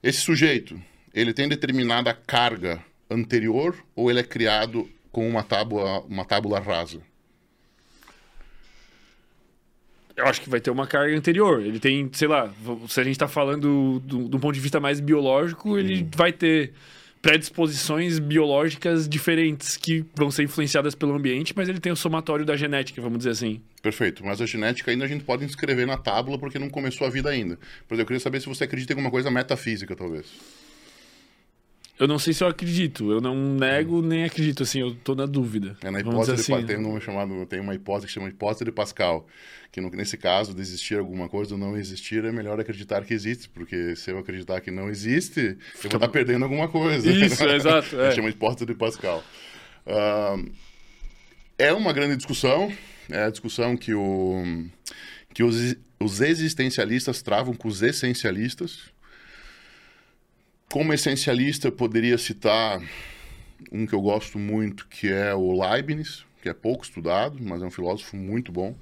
esse 0.03 0.21
sujeito, 0.21 0.81
ele 1.13 1.33
tem 1.33 1.49
determinada 1.49 2.15
carga 2.15 2.83
anterior 3.11 3.77
ou 3.95 4.11
ele 4.11 4.21
é 4.21 4.25
criado 4.25 4.91
com 5.11 5.29
uma 5.29 5.43
tábua, 5.43 6.01
uma 6.01 6.25
tábula 6.25 6.61
rasa? 6.61 7.03
Eu 10.19 10.27
acho 10.27 10.41
que 10.41 10.51
vai 10.51 10.61
ter 10.61 10.71
uma 10.71 10.87
carga 10.87 11.17
anterior. 11.17 11.63
Ele 11.63 11.79
tem, 11.79 12.11
sei 12.13 12.27
lá, 12.27 12.53
se 12.89 13.01
a 13.01 13.05
gente 13.05 13.17
tá 13.19 13.29
falando 13.29 14.01
do, 14.01 14.29
do 14.29 14.39
ponto 14.41 14.53
de 14.53 14.61
vista 14.61 14.81
mais 14.81 14.99
biológico, 15.01 15.79
ele 15.79 16.03
Hum. 16.03 16.11
vai 16.17 16.33
ter 16.33 16.73
predisposições 17.23 18.19
biológicas 18.19 19.09
diferentes 19.09 19.77
que 19.77 20.05
vão 20.15 20.31
ser 20.31 20.45
influenciadas 20.45 20.95
pelo 20.95 21.15
ambiente, 21.15 21.53
mas 21.55 21.69
ele 21.69 21.81
tem 21.81 21.93
o 21.93 21.97
somatório 21.97 22.45
da 22.45 22.57
genética, 22.57 23.01
vamos 23.03 23.19
dizer 23.19 23.31
assim. 23.31 23.61
Perfeito, 23.83 24.25
mas 24.25 24.41
a 24.41 24.47
genética 24.47 24.91
ainda 24.91 25.05
a 25.05 25.09
gente 25.09 25.25
pode 25.25 25.45
inscrever 25.45 25.87
na 25.87 25.97
tábula 25.97 26.39
porque 26.39 26.59
não 26.59 26.69
começou 26.71 27.07
a 27.07 27.11
vida 27.11 27.29
ainda. 27.29 27.57
Por 27.87 27.95
exemplo, 27.95 28.03
eu 28.03 28.07
queria 28.07 28.21
saber 28.21 28.41
se 28.41 28.49
você 28.49 28.65
acredita 28.65 28.93
em 28.93 28.97
alguma 28.97 29.11
coisa 29.11 29.31
metafísica, 29.31 29.95
talvez. 29.95 30.27
Eu 31.99 32.07
não 32.07 32.19
sei 32.19 32.33
se 32.33 32.45
eu 32.45 32.49
acredito, 32.49 33.11
eu 33.11 33.21
não 33.21 33.35
nego 33.55 34.01
nem 34.01 34.23
acredito, 34.25 34.63
assim, 34.63 34.81
eu 34.81 34.95
tô 34.95 35.17
na 35.17 35.27
dúvida. 35.27 35.77
É 35.83 35.91
na 35.91 35.99
hipótese 35.99 36.45
de, 36.47 36.53
assim. 36.55 36.65
tem 36.67 36.77
um 36.79 37.01
chamado, 37.01 37.45
tem 37.47 37.59
uma 37.59 37.75
hipótese 37.75 38.07
que 38.07 38.13
chama 38.13 38.29
hipótese 38.29 38.65
de 38.65 38.71
Pascal, 38.71 39.27
que 39.73 39.81
no- 39.81 39.91
nesse 39.91 40.17
caso 40.17 40.55
de 40.55 40.61
existir 40.61 40.99
alguma 40.99 41.29
coisa 41.29 41.55
ou 41.55 41.59
não 41.61 41.77
existir 41.77 42.25
é 42.25 42.31
melhor 42.31 42.61
acreditar 42.61 43.05
que 43.05 43.13
existe, 43.13 43.49
porque 43.49 43.97
se 43.97 44.13
eu 44.13 44.19
acreditar 44.19 44.61
que 44.61 44.71
não 44.71 44.89
existe, 44.89 45.41
eu 45.41 45.91
vou 45.91 45.97
estar 45.97 46.09
perdendo 46.09 46.45
alguma 46.45 46.69
coisa. 46.69 47.11
Isso, 47.11 47.43
exato, 47.51 47.99
é. 48.01 48.13
chama 48.13 48.29
hipótese 48.29 48.65
de 48.67 48.75
Pascal. 48.75 49.25
Ahn, 49.85 50.47
é 51.59 51.73
uma 51.73 51.93
grande 51.93 52.17
discussão, 52.17 52.73
é 53.11 53.25
a 53.25 53.31
discussão 53.31 53.77
que, 53.77 53.93
o, 53.93 54.45
que 55.35 55.43
os, 55.43 55.75
os 55.99 56.21
existencialistas 56.21 57.23
travam 57.23 57.55
com 57.55 57.67
os 57.67 57.83
essencialistas. 57.83 58.97
Como 60.71 60.93
essencialista, 60.93 61.69
eu 61.69 61.73
poderia 61.73 62.19
citar 62.19 62.81
um 63.73 63.87
que 63.87 63.95
eu 63.95 64.01
gosto 64.01 64.39
muito, 64.39 64.87
que 64.89 65.09
é 65.09 65.35
o 65.35 65.59
Leibniz, 65.61 66.25
que 66.43 66.49
é 66.49 66.55
pouco 66.55 66.85
estudado, 66.85 67.39
mas 67.41 67.63
é 67.63 67.67
um 67.67 67.71
filósofo 67.71 68.17
muito 68.17 68.53
bom. 68.53 68.75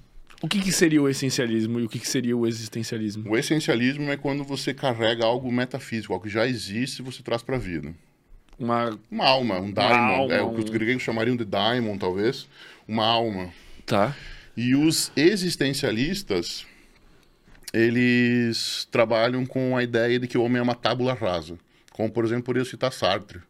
O 0.42 0.48
que, 0.48 0.60
que 0.60 0.70
seria 0.70 1.00
o 1.00 1.08
essencialismo 1.08 1.80
e 1.80 1.84
o 1.84 1.88
que, 1.88 1.98
que 1.98 2.08
seria 2.08 2.36
o 2.36 2.46
existencialismo? 2.46 3.30
O 3.30 3.38
essencialismo 3.38 4.10
é 4.10 4.16
quando 4.16 4.44
você 4.44 4.74
carrega 4.74 5.24
algo 5.24 5.50
metafísico, 5.50 6.12
algo 6.12 6.26
que 6.26 6.30
já 6.30 6.46
existe 6.46 7.00
e 7.00 7.02
você 7.02 7.22
traz 7.22 7.42
para 7.42 7.56
a 7.56 7.58
vida. 7.58 7.94
Uma. 8.58 8.98
Uma 9.10 9.26
alma, 9.26 9.58
um 9.60 9.70
daimon, 9.70 10.14
alma, 10.14 10.34
é 10.34 10.42
o 10.42 10.52
que 10.54 10.60
os 10.60 10.70
gregos 10.70 11.02
chamariam 11.02 11.36
de 11.36 11.44
daimon, 11.44 11.96
talvez, 11.96 12.46
uma 12.86 13.04
alma. 13.04 13.50
Tá. 13.86 14.14
E 14.56 14.74
os 14.74 15.10
existencialistas, 15.16 16.66
eles 17.72 18.86
trabalham 18.90 19.46
com 19.46 19.76
a 19.76 19.82
ideia 19.82 20.18
de 20.18 20.26
que 20.26 20.36
o 20.36 20.42
homem 20.42 20.58
é 20.58 20.62
uma 20.62 20.74
tábula 20.74 21.14
rasa. 21.14 21.58
Como, 21.96 22.10
por 22.10 22.26
exemplo, 22.26 22.44
poderia 22.44 22.68
citar 22.68 22.92
Sartre, 22.92 23.40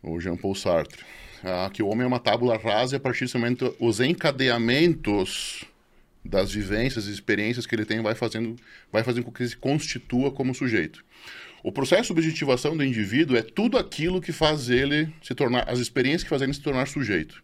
ou 0.00 0.20
Jean-Paul 0.20 0.54
Sartre. 0.54 1.04
Ah, 1.42 1.68
que 1.72 1.82
o 1.82 1.88
homem 1.88 2.04
é 2.04 2.06
uma 2.06 2.20
tábula 2.20 2.56
rasa 2.56 2.94
e 2.94 2.98
a 2.98 3.00
partir 3.00 3.24
desse 3.24 3.36
momento 3.36 3.74
os 3.80 3.98
encadeamentos 3.98 5.64
das 6.24 6.52
vivências 6.52 7.06
e 7.06 7.12
experiências 7.12 7.66
que 7.66 7.74
ele 7.74 7.84
tem 7.84 8.00
vai 8.00 8.14
fazendo, 8.14 8.54
vai 8.92 9.02
fazendo 9.02 9.24
com 9.24 9.32
que 9.32 9.42
ele 9.42 9.50
se 9.50 9.56
constitua 9.56 10.30
como 10.30 10.54
sujeito. 10.54 11.04
O 11.64 11.72
processo 11.72 12.14
de 12.14 12.20
objetivação 12.20 12.76
do 12.76 12.84
indivíduo 12.84 13.36
é 13.36 13.42
tudo 13.42 13.76
aquilo 13.76 14.20
que 14.20 14.30
faz 14.30 14.70
ele 14.70 15.12
se 15.20 15.34
tornar, 15.34 15.68
as 15.68 15.80
experiências 15.80 16.22
que 16.22 16.28
fazem 16.28 16.46
ele 16.46 16.54
se 16.54 16.60
tornar 16.60 16.86
sujeito. 16.86 17.42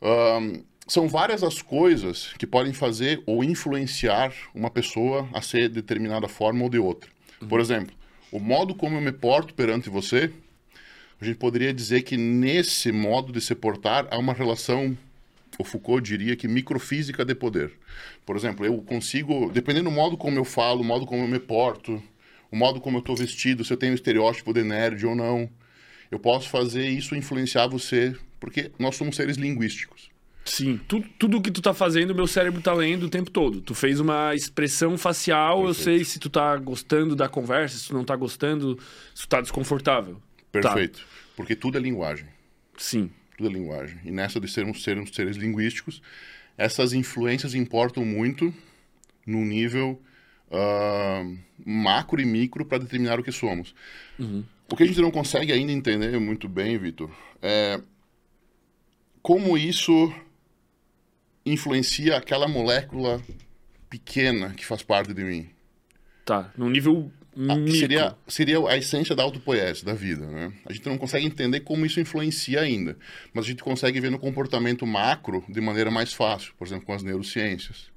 Ahn, 0.00 0.62
são 0.86 1.08
várias 1.08 1.42
as 1.42 1.60
coisas 1.60 2.32
que 2.38 2.46
podem 2.46 2.72
fazer 2.72 3.20
ou 3.26 3.42
influenciar 3.42 4.32
uma 4.54 4.70
pessoa 4.70 5.28
a 5.32 5.42
ser 5.42 5.68
de 5.68 5.74
determinada 5.76 6.28
forma 6.28 6.62
ou 6.62 6.70
de 6.70 6.78
outra. 6.78 7.10
Por 7.48 7.58
exemplo, 7.58 7.94
o 8.36 8.38
modo 8.38 8.74
como 8.74 8.98
eu 8.98 9.00
me 9.00 9.12
porto 9.12 9.54
perante 9.54 9.88
você, 9.88 10.30
a 11.18 11.24
gente 11.24 11.38
poderia 11.38 11.72
dizer 11.72 12.02
que 12.02 12.18
nesse 12.18 12.92
modo 12.92 13.32
de 13.32 13.40
se 13.40 13.54
portar 13.54 14.06
há 14.10 14.18
uma 14.18 14.34
relação, 14.34 14.94
o 15.58 15.64
Foucault 15.64 16.06
diria 16.06 16.36
que 16.36 16.46
microfísica 16.46 17.24
de 17.24 17.34
poder. 17.34 17.72
Por 18.26 18.36
exemplo, 18.36 18.66
eu 18.66 18.76
consigo, 18.82 19.50
dependendo 19.50 19.88
do 19.88 19.96
modo 19.96 20.18
como 20.18 20.38
eu 20.38 20.44
falo, 20.44 20.82
o 20.82 20.84
modo 20.84 21.06
como 21.06 21.22
eu 21.22 21.28
me 21.28 21.38
porto, 21.38 22.02
o 22.50 22.56
modo 22.56 22.78
como 22.78 22.98
eu 22.98 23.00
estou 23.00 23.16
vestido, 23.16 23.64
se 23.64 23.72
eu 23.72 23.76
tenho 23.78 23.94
estereótipo 23.94 24.52
de 24.52 24.62
nerd 24.62 25.06
ou 25.06 25.16
não, 25.16 25.48
eu 26.10 26.18
posso 26.18 26.50
fazer 26.50 26.86
isso 26.86 27.16
influenciar 27.16 27.66
você, 27.68 28.14
porque 28.38 28.70
nós 28.78 28.96
somos 28.96 29.16
seres 29.16 29.38
linguísticos. 29.38 30.10
Sim, 30.46 30.80
tu, 30.86 31.04
tudo 31.18 31.42
que 31.42 31.50
tu 31.50 31.60
tá 31.60 31.74
fazendo, 31.74 32.14
meu 32.14 32.26
cérebro 32.26 32.62
tá 32.62 32.72
lendo 32.72 33.06
o 33.06 33.10
tempo 33.10 33.30
todo. 33.30 33.60
Tu 33.60 33.74
fez 33.74 33.98
uma 33.98 34.32
expressão 34.32 34.96
facial, 34.96 35.66
eu 35.66 35.74
sei 35.74 36.04
se 36.04 36.20
tu 36.20 36.30
tá 36.30 36.56
gostando 36.56 37.16
da 37.16 37.28
conversa, 37.28 37.76
se 37.76 37.88
tu 37.88 37.94
não 37.94 38.04
tá 38.04 38.14
gostando, 38.14 38.78
se 39.12 39.22
tu 39.22 39.28
tá 39.28 39.40
desconfortável. 39.40 40.22
Perfeito. 40.52 41.04
Porque 41.34 41.56
tudo 41.56 41.76
é 41.76 41.80
linguagem. 41.80 42.28
Sim. 42.78 43.10
Tudo 43.36 43.50
é 43.50 43.52
linguagem. 43.52 43.98
E 44.04 44.10
nessa 44.12 44.38
de 44.38 44.46
sermos, 44.46 44.84
sermos 44.84 45.12
seres 45.12 45.36
linguísticos, 45.36 46.00
essas 46.56 46.92
influências 46.92 47.52
importam 47.52 48.04
muito 48.04 48.54
no 49.26 49.44
nível 49.44 50.00
ah, 50.50 51.24
macro 51.64 52.20
e 52.20 52.24
micro 52.24 52.64
para 52.64 52.78
determinar 52.78 53.18
o 53.18 53.22
que 53.22 53.32
somos. 53.32 53.74
O 54.70 54.76
que 54.76 54.84
a 54.84 54.86
gente 54.86 55.00
não 55.00 55.10
consegue 55.10 55.52
ainda 55.52 55.72
entender 55.72 56.18
muito 56.20 56.48
bem, 56.48 56.78
Vitor, 56.78 57.10
é 57.42 57.80
como 59.22 59.58
isso 59.58 60.14
influencia 61.46 62.16
aquela 62.16 62.46
molécula 62.48 63.20
pequena 63.88 64.50
que 64.50 64.66
faz 64.66 64.82
parte 64.82 65.14
de 65.14 65.22
mim. 65.24 65.48
Tá, 66.24 66.50
num 66.58 66.68
nível 66.68 67.10
Ah, 67.48 67.54
micro. 67.54 67.78
Seria, 67.78 68.14
seria 68.26 68.58
a 68.68 68.76
essência 68.76 69.14
da 69.14 69.22
autopoiese, 69.22 69.84
da 69.84 69.92
vida, 69.92 70.26
né? 70.26 70.52
A 70.66 70.72
gente 70.72 70.88
não 70.88 70.96
consegue 70.98 71.26
entender 71.26 71.60
como 71.60 71.84
isso 71.86 72.00
influencia 72.00 72.60
ainda, 72.62 72.96
mas 73.32 73.44
a 73.44 73.48
gente 73.48 73.62
consegue 73.62 74.00
ver 74.00 74.10
no 74.10 74.18
comportamento 74.18 74.86
macro 74.86 75.44
de 75.48 75.60
maneira 75.60 75.90
mais 75.90 76.12
fácil, 76.12 76.52
por 76.58 76.66
exemplo, 76.66 76.86
com 76.86 76.94
as 76.94 77.02
neurociências. 77.02 77.90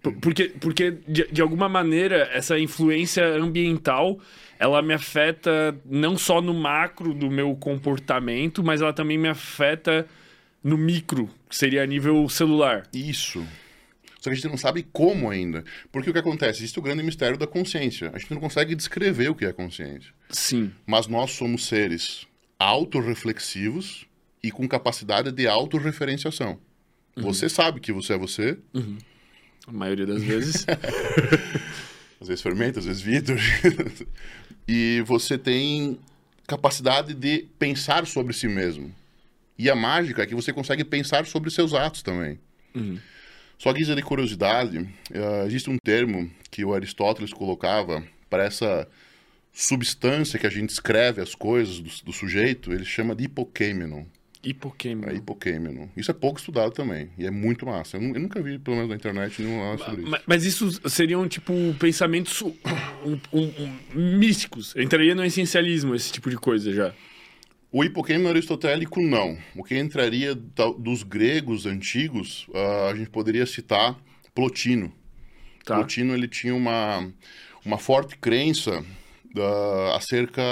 Por- 0.00 0.14
Porque, 0.20 0.44
porque 0.60 0.98
de, 1.06 1.26
de 1.30 1.42
alguma 1.42 1.68
maneira, 1.68 2.30
essa 2.32 2.58
influência 2.58 3.26
ambiental, 3.26 4.18
ela 4.58 4.80
me 4.80 4.94
afeta 4.94 5.76
não 5.84 6.16
só 6.16 6.40
no 6.40 6.54
macro 6.54 7.12
do 7.12 7.30
meu 7.30 7.54
comportamento, 7.56 8.62
mas 8.64 8.80
ela 8.80 8.92
também 8.92 9.18
me 9.18 9.28
afeta 9.28 10.06
no 10.66 10.76
micro, 10.76 11.30
que 11.48 11.54
seria 11.54 11.84
a 11.84 11.86
nível 11.86 12.28
celular. 12.28 12.88
Isso. 12.92 13.46
Só 14.18 14.24
que 14.24 14.30
a 14.30 14.34
gente 14.34 14.48
não 14.48 14.56
sabe 14.56 14.82
como 14.82 15.30
ainda. 15.30 15.64
Porque 15.92 16.10
o 16.10 16.12
que 16.12 16.18
acontece? 16.18 16.58
Existe 16.58 16.76
o 16.80 16.82
grande 16.82 17.04
mistério 17.04 17.38
da 17.38 17.46
consciência. 17.46 18.10
A 18.12 18.18
gente 18.18 18.34
não 18.34 18.40
consegue 18.40 18.74
descrever 18.74 19.28
o 19.28 19.34
que 19.36 19.44
é 19.44 19.52
consciência. 19.52 20.12
Sim. 20.28 20.72
Mas 20.84 21.06
nós 21.06 21.30
somos 21.30 21.66
seres 21.66 22.26
autorreflexivos 22.58 24.08
e 24.42 24.50
com 24.50 24.66
capacidade 24.66 25.30
de 25.30 25.46
autorreferenciação. 25.46 26.58
Você 27.16 27.48
sabe 27.48 27.78
que 27.78 27.92
você 27.92 28.14
é 28.14 28.18
você, 28.18 28.58
A 29.68 29.72
maioria 29.72 30.04
das 30.04 30.20
vezes. 30.20 30.66
às 32.20 32.26
vezes 32.26 32.42
fermenta, 32.42 32.80
às 32.80 32.86
vezes 32.86 33.02
Vitor. 33.02 33.38
e 34.66 35.00
você 35.06 35.38
tem 35.38 35.96
capacidade 36.44 37.14
de 37.14 37.46
pensar 37.56 38.04
sobre 38.04 38.34
si 38.34 38.48
mesmo. 38.48 38.92
E 39.58 39.70
a 39.70 39.74
mágica 39.74 40.22
é 40.22 40.26
que 40.26 40.34
você 40.34 40.52
consegue 40.52 40.84
pensar 40.84 41.24
sobre 41.26 41.50
seus 41.50 41.72
atos 41.74 42.02
também. 42.02 42.38
Só 43.58 43.72
guisa 43.72 43.94
de 43.94 44.02
curiosidade, 44.02 44.86
eh, 45.10 45.44
existe 45.46 45.70
um 45.70 45.78
termo 45.78 46.30
que 46.50 46.62
o 46.64 46.74
Aristóteles 46.74 47.32
colocava 47.32 48.02
para 48.28 48.44
essa 48.44 48.86
substância 49.52 50.38
que 50.38 50.46
a 50.46 50.50
gente 50.50 50.70
escreve 50.70 51.22
as 51.22 51.34
coisas 51.34 51.80
do, 51.80 51.90
do 52.04 52.12
sujeito, 52.12 52.72
ele 52.72 52.84
chama 52.84 53.14
de 53.14 53.24
hipokêmenon. 53.24 54.04
Hipokêmico. 54.44 55.10
É. 55.10 56.00
Isso 56.00 56.10
é 56.10 56.14
pouco 56.14 56.38
estudado 56.38 56.70
também, 56.72 57.08
e 57.18 57.26
é 57.26 57.30
muito 57.30 57.64
massa. 57.66 57.96
Eu, 57.96 58.02
eu 58.02 58.20
nunca 58.20 58.40
vi, 58.42 58.58
pelo 58.58 58.76
menos 58.76 58.90
na 58.90 58.94
internet, 58.96 59.40
nenhum 59.42 59.58
nada 59.58 59.78
sobre 59.82 60.02
isso. 60.02 60.10
Ma- 60.10 60.20
Mas 60.26 60.44
isso 60.44 60.88
seriam, 60.88 61.26
tipo, 61.26 61.52
pensamentos 61.80 62.42
um- 63.04 63.18
um- 63.32 63.52
um- 63.96 64.18
místicos. 64.18 64.76
Entraria 64.76 65.14
no 65.14 65.24
essencialismo, 65.24 65.94
esse 65.94 66.12
tipo 66.12 66.28
de 66.30 66.36
coisa 66.36 66.72
já. 66.72 66.92
O 67.76 67.84
hipokêmeno 67.84 68.30
aristotélico, 68.30 69.02
não. 69.02 69.36
O 69.54 69.62
que 69.62 69.78
entraria 69.78 70.34
dos 70.34 71.02
gregos 71.02 71.66
antigos, 71.66 72.46
ah, 72.54 72.88
a 72.90 72.96
gente 72.96 73.10
poderia 73.10 73.44
citar 73.44 73.94
Plotino. 74.34 74.90
Tá? 75.62 75.74
Plotino 75.74 76.14
ele 76.14 76.26
tinha 76.26 76.54
uma, 76.54 77.06
uma 77.62 77.76
forte 77.76 78.16
crença 78.16 78.82
ah, 79.36 79.94
acerca 79.94 80.42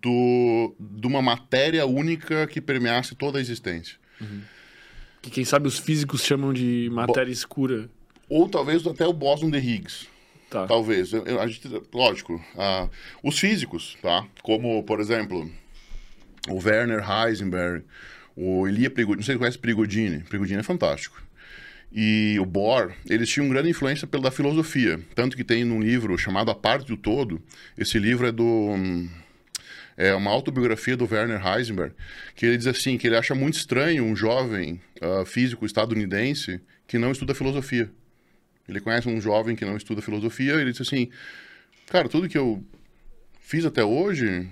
do, 0.00 0.74
de 0.80 1.06
uma 1.06 1.20
matéria 1.20 1.84
única 1.84 2.46
que 2.46 2.58
permeasse 2.58 3.14
toda 3.14 3.36
a 3.36 3.40
existência. 3.42 3.98
Que 5.20 5.30
quem 5.30 5.44
sabe 5.44 5.68
os 5.68 5.78
físicos 5.78 6.24
chamam 6.24 6.54
de 6.54 6.88
matéria 6.90 7.30
escura. 7.30 7.90
Ou 8.30 8.48
talvez 8.48 8.86
até 8.86 9.06
o 9.06 9.12
bóson 9.12 9.50
de 9.50 9.58
Higgs. 9.58 10.06
Tá. 10.48 10.66
Talvez. 10.66 11.12
Eu- 11.12 11.38
a 11.38 11.46
gente, 11.46 11.68
lógico. 11.92 12.42
ah, 12.56 12.88
os 13.22 13.38
físicos, 13.38 13.98
tá? 14.00 14.26
Como, 14.42 14.82
por 14.84 15.00
exemplo, 15.00 15.46
o 16.48 16.56
Werner 16.56 17.02
Heisenberg, 17.08 17.84
o 18.36 18.66
Elia 18.66 18.90
Prigogine. 18.90 19.18
Não 19.18 19.24
sei 19.24 19.34
se 19.34 19.38
conhece 19.38 19.58
Prigogine. 19.58 20.20
Prigogine 20.20 20.60
é 20.60 20.62
fantástico. 20.62 21.20
E 21.92 22.38
o 22.40 22.46
Bohr, 22.46 22.92
eles 23.08 23.28
tinham 23.28 23.48
grande 23.48 23.68
influência 23.68 24.06
pela 24.06 24.30
filosofia. 24.30 25.00
Tanto 25.14 25.36
que 25.36 25.42
tem 25.42 25.64
num 25.64 25.80
livro 25.80 26.16
chamado 26.16 26.50
A 26.50 26.54
Parte 26.54 26.86
do 26.86 26.96
Todo. 26.96 27.42
Esse 27.76 27.98
livro 27.98 28.26
é 28.26 28.32
do. 28.32 28.44
hum, 28.44 29.08
É 29.96 30.14
uma 30.14 30.30
autobiografia 30.30 30.96
do 30.96 31.08
Werner 31.10 31.44
Heisenberg, 31.44 31.92
que 32.34 32.46
ele 32.46 32.56
diz 32.56 32.66
assim, 32.68 32.96
que 32.96 33.06
ele 33.06 33.16
acha 33.16 33.34
muito 33.34 33.54
estranho 33.58 34.04
um 34.04 34.14
jovem 34.16 34.80
ah, 35.00 35.24
físico 35.26 35.66
estadunidense 35.66 36.60
que 36.86 36.96
não 36.96 37.10
estuda 37.12 37.34
filosofia. 37.34 37.90
Ele 38.68 38.80
conhece 38.80 39.08
um 39.08 39.20
jovem 39.20 39.56
que 39.56 39.64
não 39.64 39.76
estuda 39.76 40.00
filosofia 40.00 40.54
e 40.54 40.60
ele 40.60 40.70
diz 40.70 40.80
assim: 40.80 41.10
Cara, 41.88 42.08
tudo 42.08 42.28
que 42.28 42.38
eu 42.38 42.64
fiz 43.40 43.64
até 43.64 43.84
hoje 43.84 44.48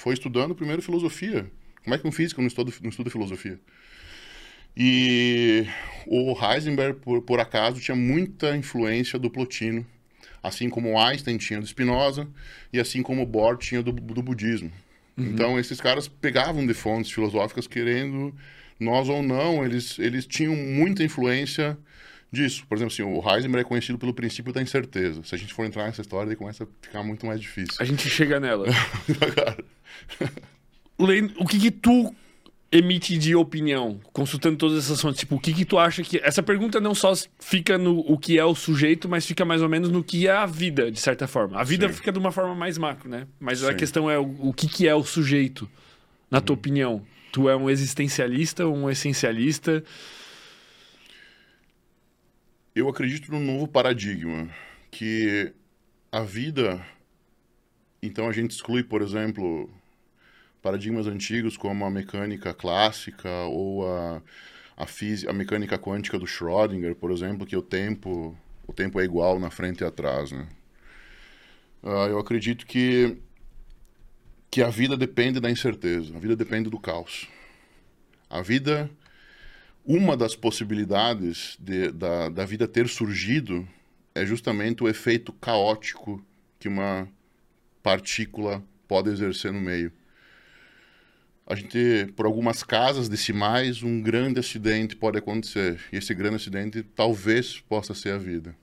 foi 0.00 0.14
estudando 0.14 0.54
primeiro 0.54 0.80
filosofia. 0.80 1.50
Como 1.84 1.94
é 1.94 1.98
que 1.98 2.08
um 2.08 2.12
físico 2.12 2.40
não 2.40 2.48
estuda, 2.48 2.72
não 2.82 2.88
estuda 2.88 3.10
filosofia? 3.10 3.60
E 4.74 5.66
o 6.06 6.34
Heisenberg, 6.42 7.00
por, 7.00 7.20
por 7.20 7.38
acaso, 7.38 7.80
tinha 7.80 7.94
muita 7.94 8.56
influência 8.56 9.18
do 9.18 9.28
Plotino, 9.28 9.84
assim 10.42 10.70
como 10.70 10.98
Einstein 10.98 11.36
tinha 11.36 11.60
do 11.60 11.66
Spinoza 11.66 12.26
e 12.72 12.80
assim 12.80 13.02
como 13.02 13.26
Bohr 13.26 13.58
tinha 13.58 13.82
do, 13.82 13.92
do 13.92 14.22
budismo. 14.22 14.72
Então, 15.18 15.60
esses 15.60 15.82
caras 15.82 16.08
pegavam 16.08 16.66
de 16.66 16.72
fontes 16.72 17.12
filosóficas 17.12 17.66
querendo, 17.66 18.34
nós 18.78 19.06
ou 19.06 19.22
não, 19.22 19.62
eles, 19.62 19.98
eles 19.98 20.24
tinham 20.24 20.56
muita 20.56 21.04
influência 21.04 21.76
disso. 22.32 22.64
Por 22.68 22.76
exemplo, 22.76 22.92
assim, 22.92 23.02
o 23.02 23.20
Heisenberg 23.28 23.66
é 23.66 23.68
conhecido 23.68 23.98
pelo 23.98 24.14
princípio 24.14 24.52
da 24.52 24.62
incerteza. 24.62 25.22
Se 25.24 25.34
a 25.34 25.38
gente 25.38 25.52
for 25.52 25.64
entrar 25.64 25.84
nessa 25.84 26.00
história, 26.00 26.26
daí 26.26 26.36
começa 26.36 26.64
a 26.64 26.66
ficar 26.80 27.02
muito 27.02 27.26
mais 27.26 27.40
difícil. 27.40 27.74
A 27.78 27.84
gente 27.84 28.08
chega 28.08 28.38
nela. 28.38 28.66
O 31.38 31.46
que 31.46 31.58
que 31.58 31.70
tu 31.70 32.14
emite 32.70 33.16
de 33.16 33.34
opinião, 33.34 33.98
consultando 34.12 34.58
todas 34.58 34.84
essas 34.84 35.00
fontes? 35.00 35.20
Tipo, 35.20 35.36
o 35.36 35.40
que 35.40 35.54
que 35.54 35.64
tu 35.64 35.78
acha 35.78 36.02
que... 36.02 36.18
Essa 36.18 36.42
pergunta 36.42 36.78
não 36.78 36.94
só 36.94 37.14
fica 37.38 37.78
no 37.78 38.00
o 38.00 38.18
que 38.18 38.38
é 38.38 38.44
o 38.44 38.54
sujeito, 38.54 39.08
mas 39.08 39.24
fica 39.24 39.42
mais 39.44 39.62
ou 39.62 39.68
menos 39.68 39.88
no 39.88 40.04
que 40.04 40.28
é 40.28 40.30
a 40.30 40.44
vida, 40.44 40.90
de 40.90 41.00
certa 41.00 41.26
forma. 41.26 41.58
A 41.58 41.64
vida 41.64 41.88
Sim. 41.88 41.94
fica 41.94 42.12
de 42.12 42.18
uma 42.18 42.30
forma 42.30 42.54
mais 42.54 42.76
macro, 42.76 43.08
né? 43.08 43.26
Mas 43.40 43.64
a 43.64 43.70
Sim. 43.70 43.76
questão 43.76 44.10
é 44.10 44.18
o, 44.18 44.36
o 44.40 44.52
que 44.52 44.68
que 44.68 44.86
é 44.86 44.94
o 44.94 45.02
sujeito, 45.02 45.68
na 46.30 46.40
tua 46.40 46.54
opinião? 46.54 47.02
Tu 47.32 47.48
é 47.48 47.56
um 47.56 47.70
existencialista, 47.70 48.66
um 48.66 48.90
essencialista? 48.90 49.82
Eu 52.74 52.88
acredito 52.88 53.30
num 53.32 53.40
novo 53.40 53.66
paradigma, 53.66 54.48
que 54.90 55.52
a 56.12 56.22
vida, 56.22 56.84
então 58.02 58.28
a 58.28 58.32
gente 58.32 58.52
exclui, 58.52 58.82
por 58.82 59.02
exemplo, 59.02 59.68
paradigmas 60.62 61.06
antigos 61.06 61.56
como 61.56 61.84
a 61.84 61.90
mecânica 61.90 62.54
clássica 62.54 63.30
ou 63.48 63.86
a, 63.86 64.22
a, 64.76 64.86
física, 64.86 65.30
a 65.30 65.34
mecânica 65.34 65.78
quântica 65.78 66.18
do 66.18 66.26
Schrödinger, 66.26 66.94
por 66.94 67.10
exemplo, 67.10 67.46
que 67.46 67.56
o 67.56 67.62
tempo, 67.62 68.36
o 68.66 68.72
tempo 68.72 69.00
é 69.00 69.04
igual 69.04 69.38
na 69.38 69.50
frente 69.50 69.80
e 69.80 69.84
atrás, 69.84 70.32
né? 70.32 70.46
Ah, 71.82 72.06
eu 72.08 72.18
acredito 72.18 72.66
que 72.66 73.16
que 74.50 74.62
a 74.62 74.68
vida 74.68 74.96
depende 74.96 75.38
da 75.38 75.48
incerteza, 75.48 76.16
a 76.16 76.18
vida 76.18 76.34
depende 76.34 76.68
do 76.68 76.78
caos. 76.78 77.28
A 78.28 78.42
vida 78.42 78.90
uma 79.84 80.16
das 80.16 80.36
possibilidades 80.36 81.56
de, 81.58 81.90
da, 81.90 82.28
da 82.28 82.44
vida 82.44 82.68
ter 82.68 82.88
surgido 82.88 83.66
é 84.14 84.24
justamente 84.26 84.82
o 84.84 84.88
efeito 84.88 85.32
caótico 85.32 86.24
que 86.58 86.68
uma 86.68 87.08
partícula 87.82 88.62
pode 88.86 89.10
exercer 89.10 89.52
no 89.52 89.60
meio. 89.60 89.92
A 91.46 91.54
gente, 91.54 92.12
por 92.14 92.26
algumas 92.26 92.62
casas 92.62 93.08
decimais, 93.08 93.82
um 93.82 94.00
grande 94.00 94.38
acidente 94.38 94.94
pode 94.94 95.18
acontecer. 95.18 95.80
E 95.92 95.96
esse 95.96 96.14
grande 96.14 96.36
acidente 96.36 96.82
talvez 96.82 97.58
possa 97.60 97.92
ser 97.94 98.10
a 98.12 98.18
vida. 98.18 98.54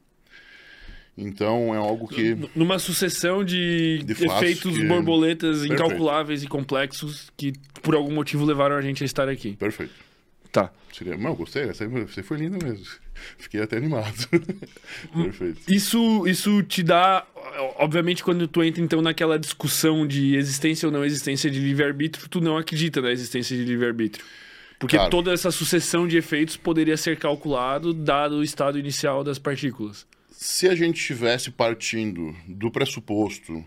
Então 1.17 1.73
é 1.73 1.77
algo 1.77 2.07
que. 2.07 2.37
Numa 2.55 2.77
sucessão 2.77 3.43
de, 3.43 4.03
De 4.05 4.13
efeitos 4.13 4.77
que- 4.77 4.85
borboletas 4.85 5.59
Perfeito. 5.61 5.73
incalculáveis 5.73 6.43
e 6.43 6.47
complexos 6.47 7.29
que 7.35 7.53
por 7.81 7.95
algum 7.95 8.13
motivo 8.13 8.45
levaram 8.45 8.75
a 8.75 8.81
gente 8.81 9.03
a 9.03 9.05
estar 9.05 9.27
aqui. 9.27 9.53
Perfeito. 9.57 9.93
Tá. 10.57 10.71
Não, 11.19 11.35
gostei. 11.35 11.67
Você 11.67 12.23
foi 12.23 12.37
linda 12.37 12.57
mesmo. 12.65 12.83
Fiquei 13.37 13.61
até 13.61 13.77
animado. 13.77 14.27
Perfeito. 15.13 15.61
Isso, 15.71 16.25
isso 16.27 16.63
te 16.63 16.81
dá. 16.81 17.23
Obviamente, 17.77 18.23
quando 18.23 18.47
tu 18.47 18.63
entra 18.63 18.81
então 18.81 18.99
naquela 18.99 19.37
discussão 19.37 20.07
de 20.07 20.35
existência 20.35 20.87
ou 20.87 20.91
não 20.91 21.05
existência 21.05 21.51
de 21.51 21.59
livre-arbítrio, 21.59 22.27
tu 22.27 22.41
não 22.41 22.57
acredita 22.57 22.99
na 23.01 23.11
existência 23.11 23.55
de 23.55 23.63
livre-arbítrio. 23.63 24.25
Porque 24.79 24.95
Claro. 24.95 25.11
toda 25.11 25.31
essa 25.31 25.51
sucessão 25.51 26.07
de 26.07 26.17
efeitos 26.17 26.57
poderia 26.57 26.97
ser 26.97 27.17
calculado 27.17 27.93
dado 27.93 28.37
o 28.37 28.43
estado 28.43 28.79
inicial 28.79 29.23
das 29.23 29.37
partículas. 29.37 30.07
Se 30.31 30.67
a 30.67 30.73
gente 30.75 30.99
estivesse 30.99 31.51
partindo 31.51 32.35
do 32.47 32.71
pressuposto, 32.71 33.63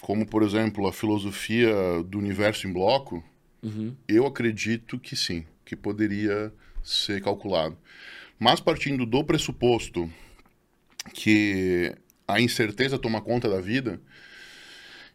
como 0.00 0.24
por 0.26 0.44
exemplo 0.44 0.86
a 0.86 0.92
filosofia 0.92 1.72
do 2.04 2.18
universo 2.18 2.68
em 2.68 2.72
bloco, 2.72 3.22
eu 4.08 4.26
acredito 4.26 4.98
que 4.98 5.16
sim, 5.16 5.44
que 5.74 5.82
poderia 5.82 6.52
ser 6.82 7.22
calculado. 7.22 7.76
Mas 8.38 8.60
partindo 8.60 9.06
do 9.06 9.24
pressuposto 9.24 10.10
que 11.12 11.94
a 12.26 12.40
incerteza 12.40 12.98
toma 12.98 13.20
conta 13.20 13.48
da 13.48 13.60
vida, 13.60 14.00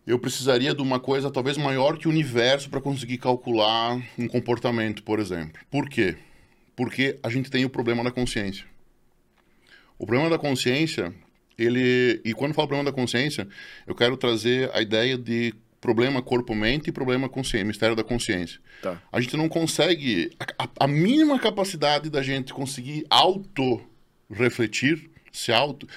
eu 0.06 0.17
precisaria 0.19 0.74
de 0.74 0.82
uma 0.82 1.00
coisa 1.00 1.30
talvez 1.30 1.58
maior 1.58 1.98
que 1.98 2.08
o 2.08 2.12
universo 2.12 2.69
para 2.69 2.82
conseguir 2.82 3.17
calcular 3.17 4.02
um 4.17 4.28
comportamento, 4.28 5.04
por 5.04 5.19
exemplo. 5.19 5.62
Por 5.69 5.89
quê? 5.89 6.15
Porque 6.76 7.19
a 7.22 7.30
gente 7.30 7.52
tem 7.52 7.65
o 7.65 7.69
problema 7.69 8.04
da 8.04 8.12
consciência. 8.12 8.65
O 9.98 10.06
problema 10.06 10.30
da 10.30 10.39
consciência, 10.39 11.13
ele. 11.58 12.22
E 12.24 12.34
quando 12.34 12.52
eu 12.52 12.56
falo 12.56 12.67
problema 12.69 12.89
da 12.89 12.95
consciência, 12.95 13.48
eu 13.86 13.93
quero 13.93 14.15
trazer 14.15 14.72
a 14.74 14.82
ideia 14.82 15.17
de 15.17 15.54
problema 15.81 16.21
corpo-mente 16.21 16.89
e 16.89 16.91
problema 16.91 17.29
consciência, 17.29 17.65
mistério 17.65 17.95
da 17.95 18.03
consciência. 18.03 18.59
Tá. 18.81 19.01
A 19.11 19.21
gente 19.21 19.35
não 19.37 19.47
consegue. 19.47 20.31
A, 20.57 20.67
a 20.81 20.87
mínima 20.87 21.39
capacidade 21.39 22.09
da 22.09 22.21
gente 22.21 22.53
conseguir 22.53 23.05
auto-refletir, 23.09 25.09
se 25.31 25.51
auto. 25.51 25.87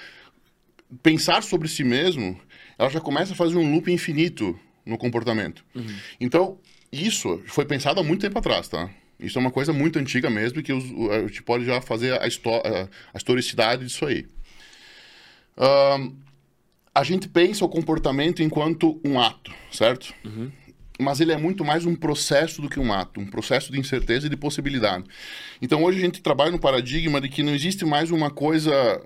pensar 1.02 1.42
sobre 1.42 1.68
si 1.68 1.82
mesmo, 1.84 2.38
ela 2.78 2.90
já 2.90 3.00
começa 3.00 3.32
a 3.32 3.36
fazer 3.36 3.56
um 3.56 3.72
loop 3.74 3.90
infinito 3.90 4.58
no 4.84 4.98
comportamento. 4.98 5.64
Uhum. 5.74 5.96
Então, 6.20 6.58
isso 6.92 7.42
foi 7.46 7.64
pensado 7.64 8.00
há 8.00 8.04
muito 8.04 8.20
tempo 8.20 8.38
atrás, 8.38 8.68
tá? 8.68 8.90
Isso 9.18 9.38
é 9.38 9.40
uma 9.40 9.50
coisa 9.52 9.72
muito 9.72 9.98
antiga 9.98 10.28
mesmo 10.28 10.62
que 10.62 10.72
os- 10.72 11.10
a 11.12 11.20
gente 11.26 11.42
pode 11.44 11.64
já 11.64 11.80
fazer 11.80 12.12
a, 12.12 12.16
a- 12.16 12.88
a 13.14 13.16
historicidade 13.16 13.86
disso 13.86 14.04
aí. 14.04 14.26
Ahn, 15.56 16.10
a 16.94 17.02
gente 17.02 17.28
pensa 17.28 17.64
o 17.64 17.68
comportamento 17.68 18.42
enquanto 18.42 19.00
um 19.04 19.18
ato, 19.18 19.52
certo? 19.70 20.14
Mas 20.98 21.20
ele 21.20 21.32
é 21.32 21.36
muito 21.36 21.64
mais 21.64 21.86
um 21.86 21.96
processo 21.96 22.60
do 22.60 22.68
que 22.68 22.78
um 22.78 22.92
ato, 22.92 23.20
um 23.20 23.26
processo 23.26 23.72
de 23.72 23.80
incerteza 23.80 24.26
e 24.26 24.30
de 24.30 24.36
possibilidade. 24.36 25.04
Então 25.60 25.82
hoje 25.82 25.98
a 25.98 26.02
gente 26.02 26.20
trabalha 26.20 26.50
no 26.50 26.58
paradigma 26.58 27.20
de 27.20 27.28
que 27.28 27.42
não 27.42 27.54
existe 27.54 27.84
mais 27.84 28.10
uma 28.10 28.30
coisa, 28.30 29.02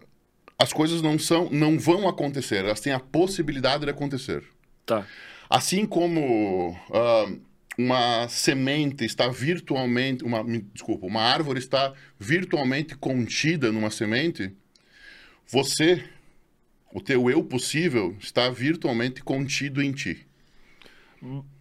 as 0.59 0.73
coisas 0.73 1.01
não 1.01 1.19
são, 1.19 1.49
não 1.51 1.79
vão 1.79 2.09
acontecer, 2.09 2.65
elas 2.65 2.81
têm 2.81 2.93
a 2.93 3.01
possibilidade 3.01 3.85
de 3.85 3.91
acontecer. 3.91 4.43
Tá. 4.85 5.07
Assim 5.49 5.87
como 5.87 6.77
ah, 6.93 7.33
uma 7.79 8.29
semente 8.29 9.05
está 9.05 9.29
virtualmente, 9.29 10.25
uma, 10.25 10.43
desculpa, 10.73 11.07
uma 11.07 11.23
árvore 11.23 11.59
está 11.59 11.93
virtualmente 12.19 12.97
contida 12.97 13.71
numa 13.71 13.91
semente, 13.91 14.53
você, 15.47 16.03
o 16.97 17.01
teu 17.01 17.29
eu 17.29 17.45
possível, 17.45 18.17
está 18.19 18.49
virtualmente 18.49 19.23
contido 19.23 19.83
em 19.83 19.93
ti. 19.93 20.27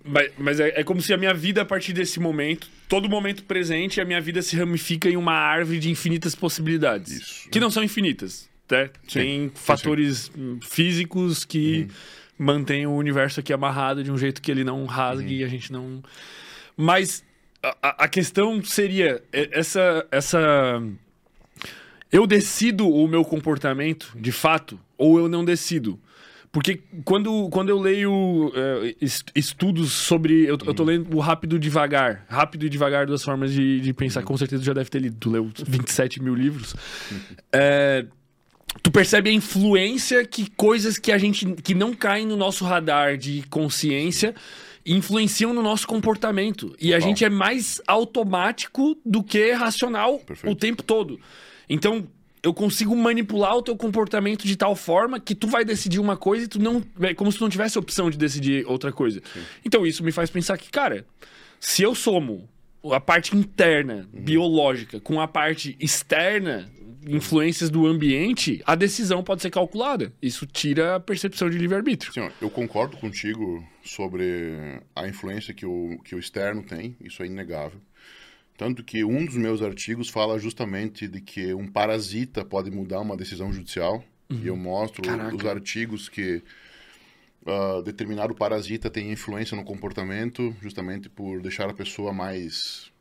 Mas, 0.03 0.31
mas 0.37 0.59
é, 0.59 0.79
é 0.79 0.83
como 0.83 1.01
se 1.01 1.13
a 1.13 1.17
minha 1.17 1.33
vida, 1.33 1.61
a 1.61 1.65
partir 1.65 1.91
desse 1.91 2.19
momento, 2.19 2.69
todo 2.87 3.09
momento 3.09 3.43
presente, 3.43 3.99
a 3.99 4.05
minha 4.05 4.21
vida 4.21 4.41
se 4.41 4.55
ramifica 4.55 5.09
em 5.09 5.17
uma 5.17 5.33
árvore 5.33 5.79
de 5.79 5.89
infinitas 5.89 6.35
possibilidades. 6.35 7.11
Isso. 7.11 7.49
Que 7.49 7.59
não 7.59 7.69
são 7.69 7.83
infinitas, 7.83 8.49
né? 8.71 8.89
Tem 9.11 9.51
fatores 9.55 10.31
hum, 10.37 10.59
físicos 10.61 11.43
que 11.43 11.87
mantêm 12.37 12.85
o 12.85 12.91
universo 12.93 13.39
aqui 13.41 13.51
amarrado 13.51 14.03
de 14.03 14.11
um 14.11 14.17
jeito 14.17 14.41
que 14.41 14.51
ele 14.51 14.63
não 14.63 14.85
rasgue 14.85 15.37
e 15.37 15.43
a 15.43 15.47
gente 15.47 15.71
não... 15.71 16.01
Mas 16.77 17.23
a- 17.63 17.77
a, 17.81 18.03
a 18.05 18.07
questão 18.07 18.63
seria, 18.63 19.21
é, 19.33 19.49
essa, 19.51 20.05
essa... 20.11 20.81
Eu 22.11 22.25
decido 22.27 22.87
o 22.89 23.07
meu 23.07 23.23
comportamento, 23.25 24.11
de 24.15 24.31
fato, 24.31 24.79
ou 24.97 25.17
eu 25.19 25.27
não 25.27 25.43
decido? 25.43 25.99
Porque 26.51 26.79
quando, 27.03 27.49
quando 27.49 27.67
eu 27.69 27.77
leio 27.77 28.49
eh, 28.55 28.95
es- 29.01 29.25
estudos 29.35 29.91
sobre. 29.91 30.43
Eu, 30.45 30.57
eu 30.65 30.73
tô 30.73 30.85
lendo 30.85 31.13
o 31.13 31.19
Rápido 31.19 31.57
e 31.57 31.59
Devagar. 31.59 32.25
Rápido 32.29 32.65
e 32.65 32.69
Devagar, 32.69 33.05
duas 33.05 33.21
formas 33.21 33.51
de, 33.51 33.81
de 33.81 33.93
pensar. 33.93 34.23
Com 34.23 34.37
certeza 34.37 34.63
já 34.63 34.71
deve 34.71 34.89
ter 34.89 34.99
lido. 35.01 35.17
Tu 35.19 35.29
leu 35.29 35.51
27 35.67 36.23
mil 36.23 36.33
livros. 36.33 36.73
Eh, 37.51 38.05
tu 38.81 38.89
percebe 38.89 39.29
a 39.29 39.33
influência 39.33 40.25
que 40.25 40.49
coisas 40.51 40.97
que 40.97 41.11
a 41.11 41.17
gente. 41.17 41.45
que 41.55 41.75
não 41.75 41.93
caem 41.93 42.25
no 42.25 42.37
nosso 42.37 42.63
radar 42.63 43.17
de 43.17 43.43
consciência 43.49 44.33
influenciam 44.85 45.53
no 45.53 45.61
nosso 45.61 45.85
comportamento. 45.85 46.73
E 46.79 46.93
a 46.93 46.99
gente 47.01 47.25
é 47.25 47.29
mais 47.29 47.81
automático 47.85 48.95
do 49.05 49.21
que 49.21 49.51
racional 49.51 50.19
Perfeito. 50.19 50.53
o 50.53 50.55
tempo 50.55 50.83
todo. 50.83 51.19
Então, 51.69 52.07
eu 52.43 52.53
consigo 52.53 52.95
manipular 52.95 53.55
o 53.55 53.61
teu 53.61 53.75
comportamento 53.75 54.45
de 54.45 54.55
tal 54.55 54.75
forma 54.75 55.19
que 55.19 55.33
tu 55.33 55.47
vai 55.47 55.65
decidir 55.65 55.99
uma 55.99 56.15
coisa 56.15 56.45
e 56.45 56.47
tu 56.47 56.59
não. 56.59 56.83
É 57.01 57.13
como 57.13 57.31
se 57.31 57.39
tu 57.39 57.41
não 57.41 57.49
tivesse 57.49 57.79
opção 57.79 58.09
de 58.09 58.17
decidir 58.17 58.65
outra 58.67 58.91
coisa. 58.91 59.21
Então, 59.65 59.85
isso 59.85 60.03
me 60.03 60.11
faz 60.11 60.29
pensar 60.29 60.57
que, 60.57 60.69
cara, 60.69 61.05
se 61.59 61.81
eu 61.81 61.95
somo 61.95 62.47
a 62.91 62.99
parte 62.99 63.35
interna, 63.35 64.07
biológica, 64.13 64.99
com 64.99 65.19
a 65.19 65.27
parte 65.27 65.75
externa, 65.79 66.69
influências 67.07 67.69
do 67.69 67.85
ambiente, 67.85 68.61
a 68.65 68.75
decisão 68.75 69.23
pode 69.23 69.41
ser 69.41 69.49
calculada. 69.49 70.11
Isso 70.21 70.45
tira 70.45 70.95
a 70.95 70.99
percepção 70.99 71.49
de 71.49 71.57
livre-arbítrio. 71.57 72.11
Ó, 72.17 72.29
eu 72.41 72.49
concordo 72.49 72.97
contigo 72.97 73.63
sobre 73.83 74.81
a 74.95 75.07
influência 75.07 75.53
que 75.53 75.65
o, 75.65 75.97
que 76.03 76.15
o 76.15 76.19
externo 76.19 76.63
tem, 76.63 76.95
isso 77.01 77.21
é 77.21 77.25
inegável. 77.27 77.79
Tanto 78.57 78.83
que 78.83 79.03
um 79.03 79.25
dos 79.25 79.35
meus 79.35 79.61
artigos 79.61 80.09
fala 80.09 80.39
justamente 80.39 81.07
de 81.07 81.19
que 81.19 81.53
um 81.53 81.67
parasita 81.67 82.45
pode 82.45 82.71
mudar 82.71 83.01
uma 83.01 83.17
decisão 83.17 83.51
judicial. 83.51 84.03
E 84.29 84.47
eu 84.47 84.55
mostro 84.55 85.03
Caraca. 85.03 85.35
os 85.35 85.45
artigos 85.45 86.09
que 86.09 86.41
ah, 87.45 87.81
determinado 87.83 88.33
parasita 88.33 88.89
tem 88.89 89.11
influência 89.11 89.55
no 89.55 89.63
comportamento, 89.63 90.55
justamente 90.61 91.07
por 91.07 91.41
deixar 91.41 91.69
a 91.69 91.73
pessoa 91.73 92.11
mais 92.11 92.91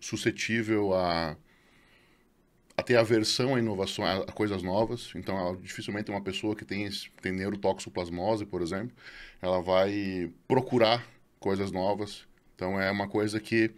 suscetível 0.00 0.92
a, 0.94 1.36
a 2.76 2.82
ter 2.82 2.96
aversão 2.96 3.54
a 3.54 3.58
inovações, 3.60 4.08
a, 4.08 4.22
a 4.22 4.32
coisas 4.32 4.64
novas. 4.64 5.12
Então, 5.14 5.38
ela, 5.38 5.56
dificilmente 5.56 6.10
uma 6.10 6.20
pessoa 6.20 6.56
que 6.56 6.64
tem, 6.64 6.88
tem 7.22 7.32
neurotoxoplasmose, 7.32 8.44
por 8.46 8.62
exemplo, 8.62 8.96
ela 9.40 9.62
vai 9.62 10.28
procurar 10.48 11.06
coisas 11.38 11.70
novas. 11.70 12.26
Então, 12.56 12.80
é 12.80 12.90
uma 12.90 13.06
coisa 13.06 13.38
que, 13.38 13.70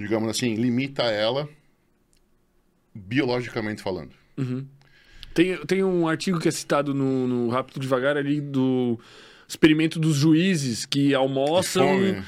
digamos 0.00 0.28
assim, 0.30 0.54
limita 0.54 1.02
ela 1.04 1.48
biologicamente 2.94 3.82
falando. 3.82 4.12
Tem, 5.34 5.56
tem 5.66 5.84
um 5.84 6.08
artigo 6.08 6.40
que 6.40 6.48
é 6.48 6.50
citado 6.50 6.94
no, 6.94 7.26
no 7.26 7.48
Rápido 7.50 7.78
Devagar 7.78 8.16
ali 8.16 8.40
do 8.40 8.98
experimento 9.46 9.98
dos 9.98 10.16
juízes 10.16 10.86
que 10.86 11.14
almoçam. 11.14 11.86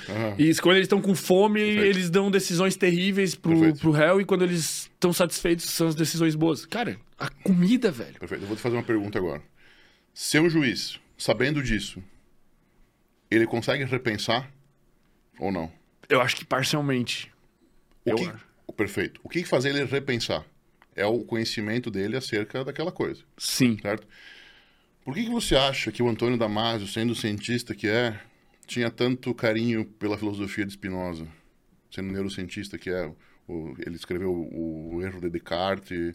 Aham. 0.09 0.35
E 0.39 0.55
quando 0.57 0.77
eles 0.77 0.85
estão 0.87 1.01
com 1.01 1.15
fome, 1.15 1.61
Perfeito. 1.61 1.85
eles 1.87 2.11
dão 2.11 2.31
decisões 2.31 2.77
terríveis 2.77 3.35
pro, 3.35 3.53
Perfeito. 3.53 3.81
pro 3.81 3.91
réu, 3.91 4.21
e 4.21 4.25
quando 4.25 4.43
eles 4.43 4.91
estão 4.93 5.13
satisfeitos, 5.13 5.65
são 5.71 5.89
as 5.89 5.95
decisões 5.95 6.35
boas. 6.35 6.67
Cara, 6.67 6.99
a 7.19 7.29
comida, 7.29 7.91
velho. 7.91 8.19
Perfeito. 8.19 8.43
Eu 8.43 8.49
vou 8.49 8.57
te 8.57 8.63
fazer 8.63 8.77
uma 8.77 8.83
pergunta 8.83 9.19
agora. 9.19 9.43
Se 10.13 10.39
um 10.39 10.51
juiz, 10.51 11.01
sabendo 11.17 11.63
disso, 11.63 12.03
ele 13.31 13.47
consegue 13.47 13.85
repensar 13.85 14.53
ou 15.39 15.51
não? 15.51 15.73
Eu 16.09 16.21
acho 16.21 16.37
que 16.37 16.45
parcialmente. 16.45 17.32
O 18.05 18.15
que... 18.15 18.33
Perfeito. 18.75 19.21
O 19.23 19.29
que 19.29 19.45
fazer 19.45 19.69
ele 19.71 19.85
repensar? 19.85 20.45
É 20.97 21.05
o 21.07 21.25
conhecimento 21.25 21.91
dele 21.91 22.17
acerca 22.17 22.65
daquela 22.65 22.91
coisa, 22.93 23.23
Sim. 23.37 23.79
certo? 23.81 24.07
Por 25.05 25.15
que, 25.15 25.25
que 25.25 25.31
você 25.31 25.57
acha 25.57 25.91
que 25.93 26.03
o 26.03 26.09
Antônio 26.09 26.39
Damasio, 26.39 26.87
sendo 26.87 27.13
o 27.13 27.17
cientista 27.17 27.75
que 27.75 27.89
é, 27.89 28.19
tinha 28.67 28.91
tanto 28.91 29.35
carinho 29.35 29.85
pela 29.85 30.17
filosofia 30.19 30.65
de 30.65 30.73
Spinoza? 30.73 31.27
Sendo 31.91 32.13
neurocientista 32.13 32.79
que 32.79 32.89
é, 32.91 33.11
o- 33.49 33.75
ele 33.79 33.97
escreveu 33.97 34.33
o, 34.33 34.97
o 34.97 35.03
Erro 35.03 35.21
de 35.21 35.29
Descartes 35.31 36.15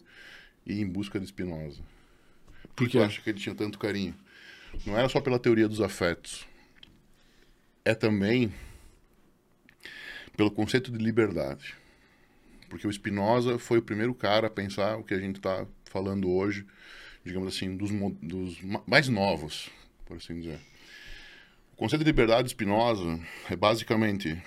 e 0.66 0.80
Em 0.80 0.86
Busca 0.86 1.20
de 1.20 1.26
Spinoza. 1.26 1.80
Por 2.74 2.86
Por 2.86 2.88
que 2.88 2.98
você 2.98 3.04
acha 3.04 3.20
que 3.20 3.30
ele 3.30 3.38
tinha 3.38 3.54
tanto 3.54 3.78
carinho? 3.78 4.14
Não 4.86 4.96
era 4.98 5.08
só 5.08 5.20
pela 5.20 5.38
teoria 5.38 5.68
dos 5.68 5.80
afetos. 5.80 6.46
É 7.84 7.94
também 7.94 8.52
pelo 10.36 10.50
conceito 10.50 10.90
de 10.92 10.98
liberdade. 10.98 11.74
Porque 12.68 12.86
o 12.86 12.92
Spinoza 12.92 13.58
foi 13.58 13.78
o 13.78 13.82
primeiro 13.82 14.14
cara 14.14 14.46
a 14.46 14.50
pensar 14.50 14.96
o 14.96 15.04
que 15.04 15.14
a 15.14 15.18
gente 15.18 15.36
está 15.36 15.66
falando 15.84 16.30
hoje, 16.30 16.66
digamos 17.24 17.54
assim, 17.54 17.76
dos, 17.76 17.90
dos 18.22 18.60
ma- 18.62 18.82
mais 18.86 19.08
novos, 19.08 19.70
por 20.04 20.16
assim 20.16 20.38
dizer. 20.38 20.60
O 21.72 21.76
conceito 21.76 22.04
de 22.04 22.10
liberdade 22.10 22.44
de 22.44 22.50
Spinoza 22.50 23.20
é 23.50 23.56
basicamente 23.56 24.40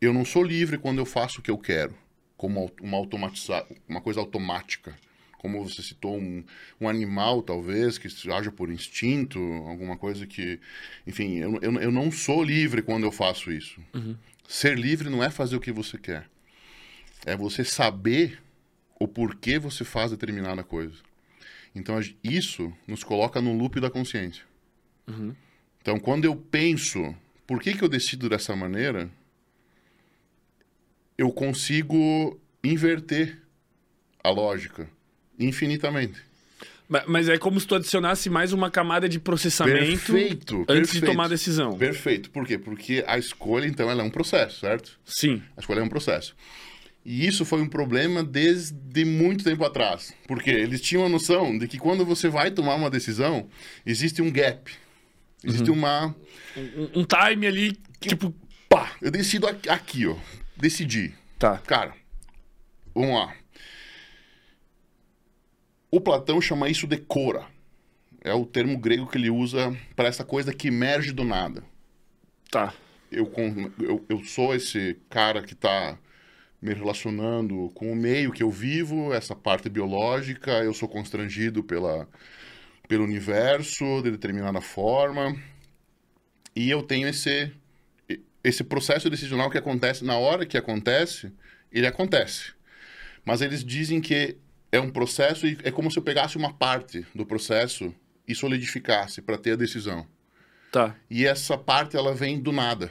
eu 0.00 0.12
não 0.12 0.24
sou 0.24 0.42
livre 0.42 0.78
quando 0.78 0.98
eu 0.98 1.06
faço 1.06 1.40
o 1.40 1.42
que 1.42 1.50
eu 1.50 1.58
quero, 1.58 1.94
como 2.36 2.70
uma 2.80 2.98
uma 3.88 4.00
coisa 4.00 4.20
automática. 4.20 4.94
Como 5.38 5.62
você 5.62 5.82
citou, 5.82 6.16
um, 6.16 6.42
um 6.80 6.88
animal, 6.88 7.40
talvez, 7.42 7.98
que 7.98 8.08
haja 8.32 8.50
por 8.50 8.70
instinto, 8.70 9.38
alguma 9.68 9.96
coisa 9.96 10.26
que. 10.26 10.58
Enfim, 11.06 11.36
eu, 11.36 11.58
eu, 11.62 11.72
eu 11.80 11.92
não 11.92 12.10
sou 12.10 12.42
livre 12.42 12.82
quando 12.82 13.04
eu 13.04 13.12
faço 13.12 13.52
isso. 13.52 13.80
Ser 14.48 14.78
livre 14.78 15.10
não 15.10 15.22
é 15.22 15.30
fazer 15.30 15.56
o 15.56 15.60
que 15.60 15.72
você 15.72 15.98
quer. 15.98 16.28
É 17.24 17.36
você 17.36 17.64
saber 17.64 18.42
o 18.98 19.06
porquê 19.08 19.58
você 19.58 19.84
faz 19.84 20.10
determinada 20.10 20.62
coisa. 20.62 20.96
Então, 21.74 21.98
isso 22.22 22.72
nos 22.86 23.04
coloca 23.04 23.40
no 23.40 23.56
loop 23.56 23.80
da 23.80 23.90
consciência. 23.90 24.44
Então, 25.82 25.98
quando 25.98 26.24
eu 26.24 26.34
penso, 26.34 27.14
por 27.46 27.60
que, 27.60 27.74
que 27.74 27.84
eu 27.84 27.88
decido 27.88 28.28
dessa 28.28 28.56
maneira, 28.56 29.10
eu 31.18 31.30
consigo 31.32 32.40
inverter 32.62 33.40
a 34.22 34.30
lógica 34.30 34.88
infinitamente. 35.38 36.20
Ma- 36.88 37.04
Mas 37.06 37.28
é 37.28 37.36
como 37.38 37.58
se 37.58 37.66
tu 37.66 37.74
adicionasse 37.74 38.30
mais 38.30 38.52
uma 38.52 38.70
camada 38.70 39.08
de 39.08 39.18
processamento 39.18 39.78
Perfeito, 39.86 40.56
antes 40.68 40.92
de 40.92 41.00
perfeito. 41.00 41.06
tomar 41.06 41.24
a 41.24 41.28
decisão. 41.28 41.76
Perfeito. 41.76 42.30
Por 42.30 42.46
quê? 42.46 42.58
Porque 42.58 43.04
a 43.06 43.18
escolha, 43.18 43.66
então, 43.66 43.90
ela 43.90 44.02
é 44.02 44.04
um 44.04 44.10
processo, 44.10 44.60
certo? 44.60 44.98
Sim. 45.04 45.42
A 45.56 45.60
escolha 45.60 45.80
é 45.80 45.82
um 45.82 45.88
processo. 45.88 46.34
E 47.04 47.26
isso 47.26 47.44
foi 47.44 47.60
um 47.60 47.68
problema 47.68 48.24
desde 48.24 49.04
muito 49.04 49.44
tempo 49.44 49.64
atrás. 49.64 50.12
Porque 50.26 50.50
eles 50.50 50.80
tinham 50.80 51.04
a 51.06 51.08
noção 51.08 51.56
de 51.56 51.68
que 51.68 51.78
quando 51.78 52.04
você 52.04 52.28
vai 52.28 52.50
tomar 52.50 52.74
uma 52.74 52.90
decisão, 52.90 53.48
existe 53.84 54.20
um 54.22 54.30
gap. 54.30 54.72
Existe 55.44 55.70
uma. 55.70 56.14
Um, 56.56 57.00
um 57.00 57.04
time 57.04 57.46
ali, 57.46 57.78
tipo, 58.00 58.34
pá. 58.68 58.90
Eu 59.00 59.12
decido 59.12 59.46
aqui, 59.46 59.68
aqui, 59.68 60.06
ó. 60.06 60.16
Decidi. 60.56 61.14
Tá. 61.38 61.58
Cara, 61.58 61.92
vamos 62.92 63.14
lá. 63.14 63.32
O 65.96 66.00
Platão 66.00 66.42
chama 66.42 66.68
isso 66.68 66.86
de 66.86 66.98
cora. 66.98 67.46
É 68.22 68.34
o 68.34 68.44
termo 68.44 68.76
grego 68.76 69.06
que 69.06 69.16
ele 69.16 69.30
usa 69.30 69.74
para 69.96 70.06
essa 70.06 70.22
coisa 70.22 70.52
que 70.52 70.68
emerge 70.68 71.10
do 71.10 71.24
nada. 71.24 71.64
Tá. 72.50 72.74
Eu, 73.10 73.32
eu, 73.80 74.04
eu 74.06 74.22
sou 74.22 74.54
esse 74.54 74.98
cara 75.08 75.42
que 75.42 75.54
está 75.54 75.98
me 76.60 76.74
relacionando 76.74 77.70
com 77.74 77.90
o 77.90 77.96
meio 77.96 78.30
que 78.30 78.42
eu 78.42 78.50
vivo, 78.50 79.14
essa 79.14 79.34
parte 79.34 79.70
biológica, 79.70 80.50
eu 80.62 80.74
sou 80.74 80.86
constrangido 80.86 81.64
pela, 81.64 82.06
pelo 82.86 83.02
universo 83.02 84.02
de 84.02 84.10
determinada 84.10 84.60
forma, 84.60 85.34
e 86.54 86.68
eu 86.68 86.82
tenho 86.82 87.08
esse, 87.08 87.50
esse 88.44 88.62
processo 88.62 89.08
decisional 89.08 89.48
que 89.48 89.56
acontece 89.56 90.04
na 90.04 90.18
hora 90.18 90.44
que 90.44 90.58
acontece, 90.58 91.32
ele 91.72 91.86
acontece. 91.86 92.52
Mas 93.24 93.40
eles 93.40 93.64
dizem 93.64 93.98
que 93.98 94.36
é 94.76 94.80
um 94.80 94.90
processo 94.90 95.46
e 95.46 95.58
é 95.64 95.70
como 95.70 95.90
se 95.90 95.98
eu 95.98 96.02
pegasse 96.02 96.36
uma 96.36 96.52
parte 96.52 97.06
do 97.14 97.26
processo 97.26 97.94
e 98.26 98.34
solidificasse 98.34 99.22
para 99.22 99.38
ter 99.38 99.52
a 99.52 99.56
decisão. 99.56 100.06
Tá. 100.70 100.94
E 101.10 101.24
essa 101.26 101.56
parte 101.56 101.96
ela 101.96 102.14
vem 102.14 102.40
do 102.40 102.52
nada. 102.52 102.90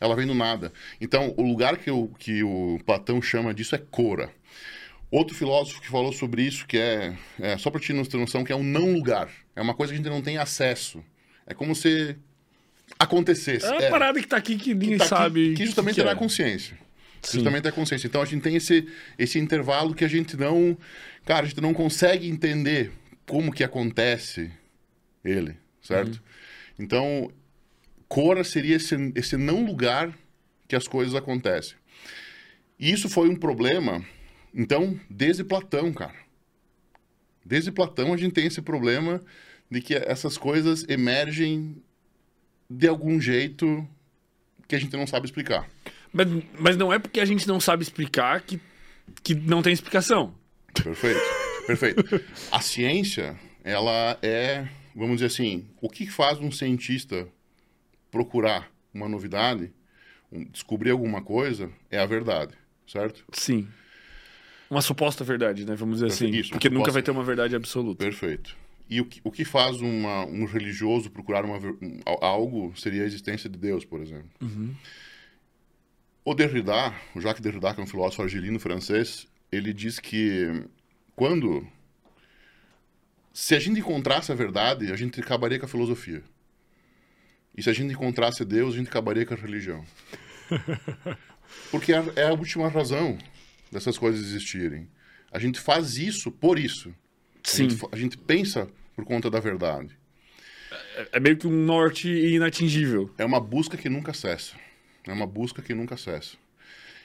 Ela 0.00 0.16
vem 0.16 0.26
do 0.26 0.34
nada. 0.34 0.72
Então, 1.00 1.34
o 1.36 1.42
lugar 1.42 1.76
que 1.76 1.90
o, 1.90 2.08
que 2.18 2.42
o 2.42 2.80
Platão 2.86 3.20
chama 3.20 3.52
disso 3.52 3.74
é 3.74 3.78
cora. 3.78 4.32
Outro 5.10 5.34
filósofo 5.34 5.80
que 5.80 5.88
falou 5.88 6.12
sobre 6.12 6.42
isso, 6.42 6.66
que 6.66 6.78
é, 6.78 7.16
é 7.38 7.58
só 7.58 7.70
para 7.70 7.80
te 7.80 7.92
ter 7.92 8.16
noção, 8.16 8.44
que 8.44 8.52
é 8.52 8.56
um 8.56 8.62
não 8.62 8.92
lugar. 8.92 9.28
É 9.54 9.60
uma 9.60 9.74
coisa 9.74 9.92
que 9.92 9.98
a 9.98 10.02
gente 10.02 10.10
não 10.10 10.22
tem 10.22 10.38
acesso. 10.38 11.04
É 11.46 11.52
como 11.52 11.74
se 11.74 12.16
acontecesse. 12.98 13.66
É 13.66 13.70
uma 13.72 13.82
É, 13.82 13.90
parada 13.90 14.20
que 14.20 14.26
tá 14.26 14.36
aqui 14.36 14.56
que 14.56 14.72
ninguém 14.72 14.96
tá 14.96 15.04
aqui, 15.04 15.08
sabe. 15.08 15.54
Que 15.54 15.64
o 15.64 15.66
justamente 15.66 15.96
que 15.96 16.00
é. 16.00 16.08
a 16.10 16.16
consciência. 16.16 16.78
Sim. 17.22 17.38
Justamente 17.38 17.68
a 17.68 17.72
consciência. 17.72 18.06
Então 18.06 18.22
a 18.22 18.24
gente 18.24 18.42
tem 18.42 18.56
esse, 18.56 18.88
esse 19.18 19.38
intervalo 19.38 19.94
que 19.94 20.04
a 20.04 20.08
gente 20.08 20.36
não. 20.36 20.76
Cara, 21.24 21.44
a 21.44 21.48
gente 21.48 21.60
não 21.60 21.74
consegue 21.74 22.28
entender 22.28 22.90
como 23.26 23.52
que 23.52 23.62
acontece 23.62 24.50
ele, 25.24 25.56
certo? 25.82 26.14
Uhum. 26.14 26.20
Então, 26.78 27.32
Cora 28.08 28.42
seria 28.42 28.76
esse, 28.76 28.96
esse 29.14 29.36
não 29.36 29.64
lugar 29.64 30.12
que 30.66 30.74
as 30.74 30.88
coisas 30.88 31.14
acontecem. 31.14 31.76
E 32.78 32.90
isso 32.90 33.08
foi 33.08 33.28
um 33.28 33.36
problema, 33.36 34.04
então, 34.54 34.98
desde 35.08 35.44
Platão, 35.44 35.92
cara. 35.92 36.16
Desde 37.44 37.70
Platão 37.70 38.12
a 38.12 38.16
gente 38.16 38.32
tem 38.32 38.46
esse 38.46 38.62
problema 38.62 39.22
de 39.70 39.80
que 39.80 39.94
essas 39.94 40.36
coisas 40.36 40.84
emergem 40.88 41.76
de 42.68 42.88
algum 42.88 43.20
jeito 43.20 43.86
que 44.66 44.74
a 44.74 44.78
gente 44.78 44.96
não 44.96 45.06
sabe 45.06 45.26
explicar. 45.26 45.68
Mas, 46.12 46.26
mas 46.58 46.76
não 46.76 46.92
é 46.92 46.98
porque 46.98 47.20
a 47.20 47.24
gente 47.24 47.46
não 47.46 47.60
sabe 47.60 47.82
explicar 47.82 48.40
que, 48.40 48.60
que 49.22 49.34
não 49.34 49.62
tem 49.62 49.72
explicação. 49.72 50.34
Perfeito, 50.74 51.20
perfeito. 51.66 52.20
A 52.50 52.60
ciência, 52.60 53.38
ela 53.64 54.18
é, 54.22 54.68
vamos 54.94 55.16
dizer 55.16 55.26
assim, 55.26 55.66
o 55.80 55.88
que 55.88 56.08
faz 56.10 56.38
um 56.38 56.50
cientista 56.50 57.28
procurar 58.10 58.70
uma 58.92 59.08
novidade, 59.08 59.72
descobrir 60.52 60.90
alguma 60.90 61.22
coisa, 61.22 61.70
é 61.90 61.98
a 61.98 62.06
verdade, 62.06 62.54
certo? 62.86 63.24
Sim. 63.32 63.68
Uma 64.68 64.80
suposta 64.82 65.24
verdade, 65.24 65.64
né? 65.64 65.74
Vamos 65.74 65.96
dizer 65.96 66.06
assim. 66.06 66.24
Perfeito, 66.26 66.40
isso, 66.44 66.48
uma 66.50 66.54
porque 66.54 66.68
nunca 66.68 66.78
suposta- 66.90 66.92
vai 66.92 67.02
ter 67.02 67.10
uma 67.10 67.24
verdade 67.24 67.56
absoluta. 67.56 68.04
Perfeito. 68.04 68.56
E 68.88 69.00
o 69.00 69.04
que, 69.04 69.20
o 69.22 69.30
que 69.30 69.44
faz 69.44 69.80
uma- 69.80 70.24
um 70.26 70.44
religioso 70.44 71.10
procurar 71.10 71.44
uma, 71.44 71.56
um- 71.58 72.00
algo 72.20 72.72
seria 72.76 73.02
a 73.02 73.06
existência 73.06 73.48
de 73.50 73.56
Deus, 73.58 73.84
por 73.84 74.00
exemplo. 74.00 74.30
O 76.24 76.34
Derrida, 76.34 76.94
o 77.14 77.20
Jacques 77.20 77.42
Derrida, 77.42 77.72
que 77.74 77.80
é 77.80 77.84
um 77.84 77.86
filósofo 77.86 78.22
argelino 78.22 78.60
francês, 78.60 79.26
ele 79.50 79.72
diz 79.72 79.98
que 79.98 80.64
quando 81.16 81.66
se 83.32 83.54
a 83.54 83.58
gente 83.58 83.80
encontrasse 83.80 84.30
a 84.30 84.34
verdade, 84.34 84.92
a 84.92 84.96
gente 84.96 85.20
acabaria 85.20 85.58
com 85.58 85.64
a 85.66 85.68
filosofia. 85.68 86.22
E 87.56 87.62
se 87.62 87.70
a 87.70 87.72
gente 87.72 87.92
encontrasse 87.92 88.44
Deus, 88.44 88.74
a 88.74 88.78
gente 88.78 88.88
acabaria 88.88 89.24
com 89.26 89.34
a 89.34 89.36
religião. 89.36 89.84
Porque 91.70 91.92
é 91.92 92.02
é 92.16 92.26
a 92.28 92.32
última 92.32 92.68
razão 92.68 93.18
dessas 93.72 93.96
coisas 93.98 94.20
existirem. 94.20 94.88
A 95.32 95.38
gente 95.38 95.58
faz 95.60 95.96
isso 95.96 96.30
por 96.30 96.58
isso. 96.58 96.90
A 96.90 97.48
Sim. 97.48 97.68
gente, 97.70 97.76
fa- 97.80 97.88
a 97.92 97.96
gente 97.96 98.16
pensa 98.18 98.68
por 98.94 99.04
conta 99.04 99.30
da 99.30 99.40
verdade. 99.40 99.96
É 101.12 101.18
meio 101.18 101.36
que 101.36 101.46
um 101.46 101.50
norte 101.64 102.08
inatingível. 102.08 103.12
É 103.18 103.24
uma 103.24 103.40
busca 103.40 103.76
que 103.76 103.88
nunca 103.88 104.12
cessa. 104.12 104.54
É 105.04 105.12
uma 105.12 105.26
busca 105.26 105.62
que 105.62 105.74
nunca 105.74 105.96
cessa. 105.96 106.36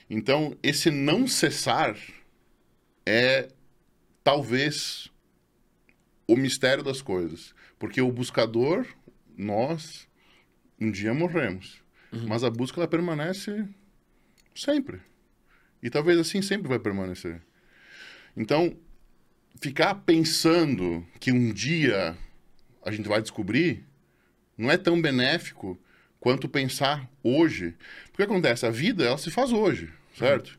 Então, 0.09 0.55
esse 0.61 0.91
não 0.91 1.27
cessar 1.27 1.97
é 3.05 3.47
talvez 4.23 5.11
o 6.27 6.35
mistério 6.35 6.83
das 6.83 7.01
coisas. 7.01 7.53
Porque 7.79 8.01
o 8.01 8.11
buscador, 8.11 8.85
nós, 9.37 10.07
um 10.79 10.91
dia 10.91 11.13
morremos. 11.13 11.83
Mas 12.11 12.43
a 12.43 12.49
busca 12.49 12.79
ela 12.79 12.87
permanece 12.87 13.67
sempre. 14.55 15.01
E 15.83 15.89
talvez 15.89 16.17
assim 16.17 16.41
sempre 16.41 16.67
vai 16.67 16.79
permanecer. 16.79 17.41
Então, 18.35 18.75
ficar 19.61 19.95
pensando 19.95 21.05
que 21.19 21.31
um 21.31 21.51
dia 21.51 22.17
a 22.83 22.91
gente 22.91 23.07
vai 23.07 23.21
descobrir 23.21 23.85
não 24.57 24.71
é 24.71 24.77
tão 24.77 25.01
benéfico 25.01 25.79
quanto 26.25 26.49
pensar 26.49 27.07
hoje. 27.21 27.75
Porque 28.07 28.23
acontece, 28.23 28.65
a 28.65 28.71
vida 28.71 29.03
ela 29.05 29.15
se 29.15 29.29
faz 29.29 29.51
hoje, 29.51 29.93
certo? 30.17 30.57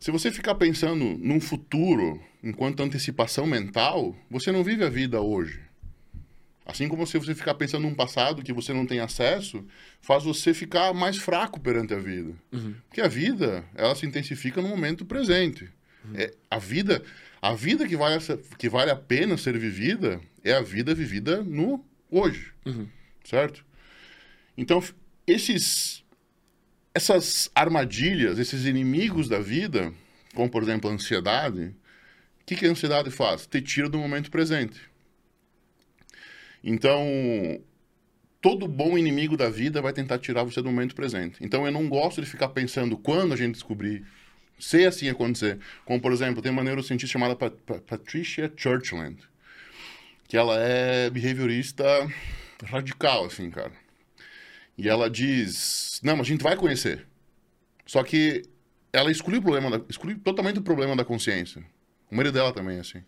Se 0.00 0.10
você 0.10 0.32
ficar 0.32 0.54
pensando 0.54 1.04
num 1.18 1.42
futuro 1.42 2.18
enquanto 2.42 2.82
antecipação 2.82 3.44
mental, 3.44 4.16
você 4.30 4.50
não 4.50 4.64
vive 4.64 4.82
a 4.82 4.88
vida 4.88 5.20
hoje. 5.20 5.60
Assim 6.64 6.88
como 6.88 7.06
se 7.06 7.18
você 7.18 7.34
ficar 7.34 7.52
pensando 7.52 7.82
num 7.82 7.94
passado 7.94 8.42
que 8.42 8.50
você 8.50 8.72
não 8.72 8.86
tem 8.86 8.98
acesso, 8.98 9.62
faz 10.00 10.24
você 10.24 10.54
ficar 10.54 10.94
mais 10.94 11.18
fraco 11.18 11.60
perante 11.60 11.92
a 11.92 11.98
vida. 11.98 12.32
Porque 12.88 13.02
a 13.02 13.08
vida, 13.08 13.66
ela 13.74 13.94
se 13.94 14.06
intensifica 14.06 14.62
no 14.62 14.68
momento 14.68 15.04
presente. 15.04 15.68
É, 16.14 16.32
a 16.50 16.58
vida, 16.58 17.02
a 17.42 17.52
vida 17.52 17.86
que 17.86 17.94
vale, 17.94 18.16
que 18.56 18.70
vale 18.70 18.90
a 18.90 18.96
pena 18.96 19.36
ser 19.36 19.58
vivida 19.58 20.18
é 20.42 20.54
a 20.54 20.62
vida 20.62 20.94
vivida 20.94 21.42
no 21.42 21.84
hoje. 22.10 22.54
Certo? 23.22 23.67
Então, 24.58 24.82
esses 25.24 26.04
essas 26.92 27.48
armadilhas, 27.54 28.40
esses 28.40 28.66
inimigos 28.66 29.28
da 29.28 29.38
vida, 29.38 29.92
como 30.34 30.50
por 30.50 30.64
exemplo 30.64 30.90
a 30.90 30.92
ansiedade, 30.92 31.76
o 32.42 32.44
que, 32.44 32.56
que 32.56 32.66
a 32.66 32.70
ansiedade 32.70 33.08
faz? 33.08 33.46
Te 33.46 33.62
tira 33.62 33.88
do 33.88 33.98
momento 33.98 34.32
presente. 34.32 34.80
Então, 36.64 37.06
todo 38.40 38.66
bom 38.66 38.98
inimigo 38.98 39.36
da 39.36 39.48
vida 39.48 39.80
vai 39.80 39.92
tentar 39.92 40.18
tirar 40.18 40.42
você 40.42 40.60
do 40.60 40.70
momento 40.70 40.94
presente. 40.94 41.38
Então, 41.40 41.64
eu 41.64 41.70
não 41.70 41.88
gosto 41.88 42.20
de 42.20 42.26
ficar 42.26 42.48
pensando 42.48 42.96
quando 42.96 43.34
a 43.34 43.36
gente 43.36 43.52
descobrir, 43.52 44.04
se 44.58 44.84
assim 44.84 45.08
acontecer. 45.08 45.60
Como, 45.84 46.00
por 46.00 46.10
exemplo, 46.12 46.42
tem 46.42 46.50
uma 46.50 46.64
neurocientista 46.64 47.12
chamada 47.12 47.36
Pa- 47.36 47.50
Pa- 47.50 47.80
Patricia 47.80 48.52
Churchland, 48.56 49.22
que 50.26 50.36
ela 50.36 50.58
é 50.58 51.08
behaviorista 51.10 51.84
radical, 52.64 53.26
assim, 53.26 53.50
cara. 53.50 53.72
E 54.78 54.88
ela 54.88 55.10
diz: 55.10 56.00
Não, 56.02 56.20
a 56.20 56.24
gente 56.24 56.42
vai 56.42 56.56
conhecer. 56.56 57.06
Só 57.84 58.02
que 58.04 58.42
ela 58.92 59.10
exclui 59.10 59.38
o 59.38 59.42
problema, 59.42 59.70
da, 59.70 59.84
exclui 59.88 60.14
totalmente 60.14 60.60
o 60.60 60.62
problema 60.62 60.94
da 60.94 61.04
consciência. 61.04 61.62
O 62.10 62.16
marido 62.16 62.34
dela 62.34 62.52
também 62.52 62.78
assim. 62.78 63.02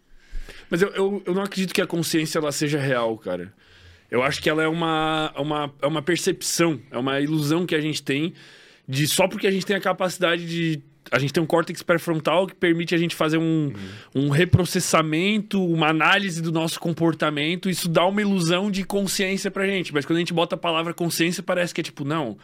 Mas 0.68 0.82
eu, 0.82 0.88
eu, 0.88 1.22
eu 1.24 1.34
não 1.34 1.42
acredito 1.42 1.72
que 1.72 1.80
a 1.80 1.86
consciência 1.86 2.38
ela 2.38 2.50
seja 2.50 2.78
real, 2.78 3.16
cara. 3.16 3.54
Eu 4.10 4.22
acho 4.22 4.42
que 4.42 4.50
ela 4.50 4.62
é 4.62 4.66
uma, 4.66 5.32
é 5.36 5.40
uma, 5.40 5.74
é 5.80 5.86
uma 5.86 6.02
percepção, 6.02 6.80
é 6.90 6.98
uma 6.98 7.20
ilusão 7.20 7.64
que 7.64 7.76
a 7.76 7.80
gente 7.80 8.02
tem 8.02 8.34
de 8.88 9.06
só 9.06 9.28
porque 9.28 9.46
a 9.46 9.50
gente 9.50 9.64
tem 9.64 9.76
a 9.76 9.80
capacidade 9.80 10.46
de. 10.46 10.82
A 11.11 11.18
gente 11.18 11.32
tem 11.32 11.42
um 11.42 11.46
córtex 11.46 11.82
pré-frontal 11.82 12.46
que 12.46 12.54
permite 12.54 12.94
a 12.94 12.98
gente 12.98 13.14
fazer 13.16 13.36
um, 13.38 13.72
um 14.14 14.28
reprocessamento, 14.28 15.64
uma 15.64 15.88
análise 15.88 16.40
do 16.40 16.52
nosso 16.52 16.78
comportamento. 16.78 17.68
Isso 17.68 17.88
dá 17.88 18.06
uma 18.06 18.20
ilusão 18.20 18.70
de 18.70 18.84
consciência 18.84 19.50
pra 19.50 19.66
gente. 19.66 19.92
Mas 19.92 20.06
quando 20.06 20.18
a 20.18 20.20
gente 20.20 20.32
bota 20.32 20.54
a 20.54 20.58
palavra 20.58 20.94
consciência, 20.94 21.42
parece 21.42 21.74
que 21.74 21.80
é 21.80 21.84
tipo, 21.84 22.04
não, 22.04 22.38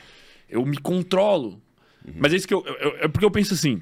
eu 0.50 0.64
me 0.66 0.78
controlo. 0.78 1.60
Mas 2.16 2.32
é 2.32 2.36
isso 2.36 2.48
que 2.48 2.54
eu, 2.54 2.64
eu- 2.66 2.74
eu- 2.74 2.96
É 3.02 3.08
porque 3.08 3.24
eu 3.24 3.30
penso 3.30 3.54
assim. 3.54 3.80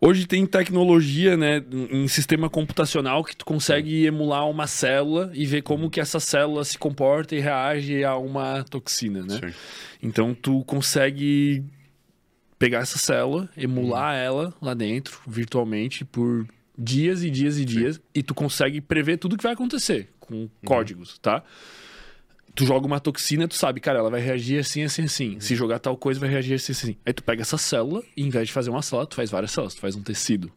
Hoje 0.00 0.26
tem 0.26 0.44
tecnologia, 0.44 1.34
né, 1.36 1.62
em 1.90 2.06
sistema 2.08 2.50
computacional 2.50 3.24
que 3.24 3.34
tu 3.34 3.44
consegue 3.44 4.04
emular 4.04 4.46
uma 4.50 4.66
célula 4.66 5.30
e 5.32 5.46
ver 5.46 5.62
como 5.62 5.88
que 5.88 5.98
essa 5.98 6.20
célula 6.20 6.62
se 6.64 6.76
comporta 6.76 7.34
e 7.34 7.40
reage 7.40 8.04
a 8.04 8.14
uma 8.16 8.64
toxina, 8.64 9.22
né? 9.22 9.40
Sim. 9.42 9.54
Então 10.02 10.34
tu 10.34 10.62
consegue 10.64 11.64
pegar 12.58 12.80
essa 12.80 12.98
célula, 12.98 13.48
emular 13.56 14.14
ela 14.16 14.54
lá 14.60 14.74
dentro, 14.74 15.18
virtualmente, 15.26 16.04
por 16.04 16.46
dias 16.76 17.22
e 17.22 17.30
dias 17.30 17.58
e 17.58 17.64
dias, 17.64 18.00
e 18.14 18.22
tu 18.22 18.34
consegue 18.34 18.80
prever 18.80 19.18
tudo 19.18 19.36
que 19.36 19.42
vai 19.42 19.52
acontecer 19.52 20.08
com 20.18 20.48
códigos, 20.64 21.18
tá? 21.18 21.42
Tu 22.54 22.64
joga 22.64 22.86
uma 22.86 23.00
toxina, 23.00 23.48
tu 23.48 23.54
sabe, 23.54 23.80
cara, 23.80 23.98
ela 23.98 24.10
vai 24.10 24.20
reagir 24.20 24.60
assim, 24.60 24.84
assim, 24.84 25.02
assim. 25.02 25.40
Se 25.40 25.56
jogar 25.56 25.80
tal 25.80 25.96
coisa, 25.96 26.20
vai 26.20 26.28
reagir 26.28 26.54
assim, 26.54 26.72
assim. 26.72 26.96
Aí 27.04 27.12
tu 27.12 27.22
pega 27.22 27.42
essa 27.42 27.58
célula 27.58 28.02
e, 28.16 28.22
em 28.22 28.30
vez 28.30 28.46
de 28.46 28.52
fazer 28.52 28.70
uma 28.70 28.80
célula, 28.80 29.06
tu 29.06 29.16
faz 29.16 29.30
várias 29.30 29.50
células, 29.50 29.74
tu 29.74 29.80
faz 29.80 29.96
um 29.96 30.02
tecido. 30.02 30.52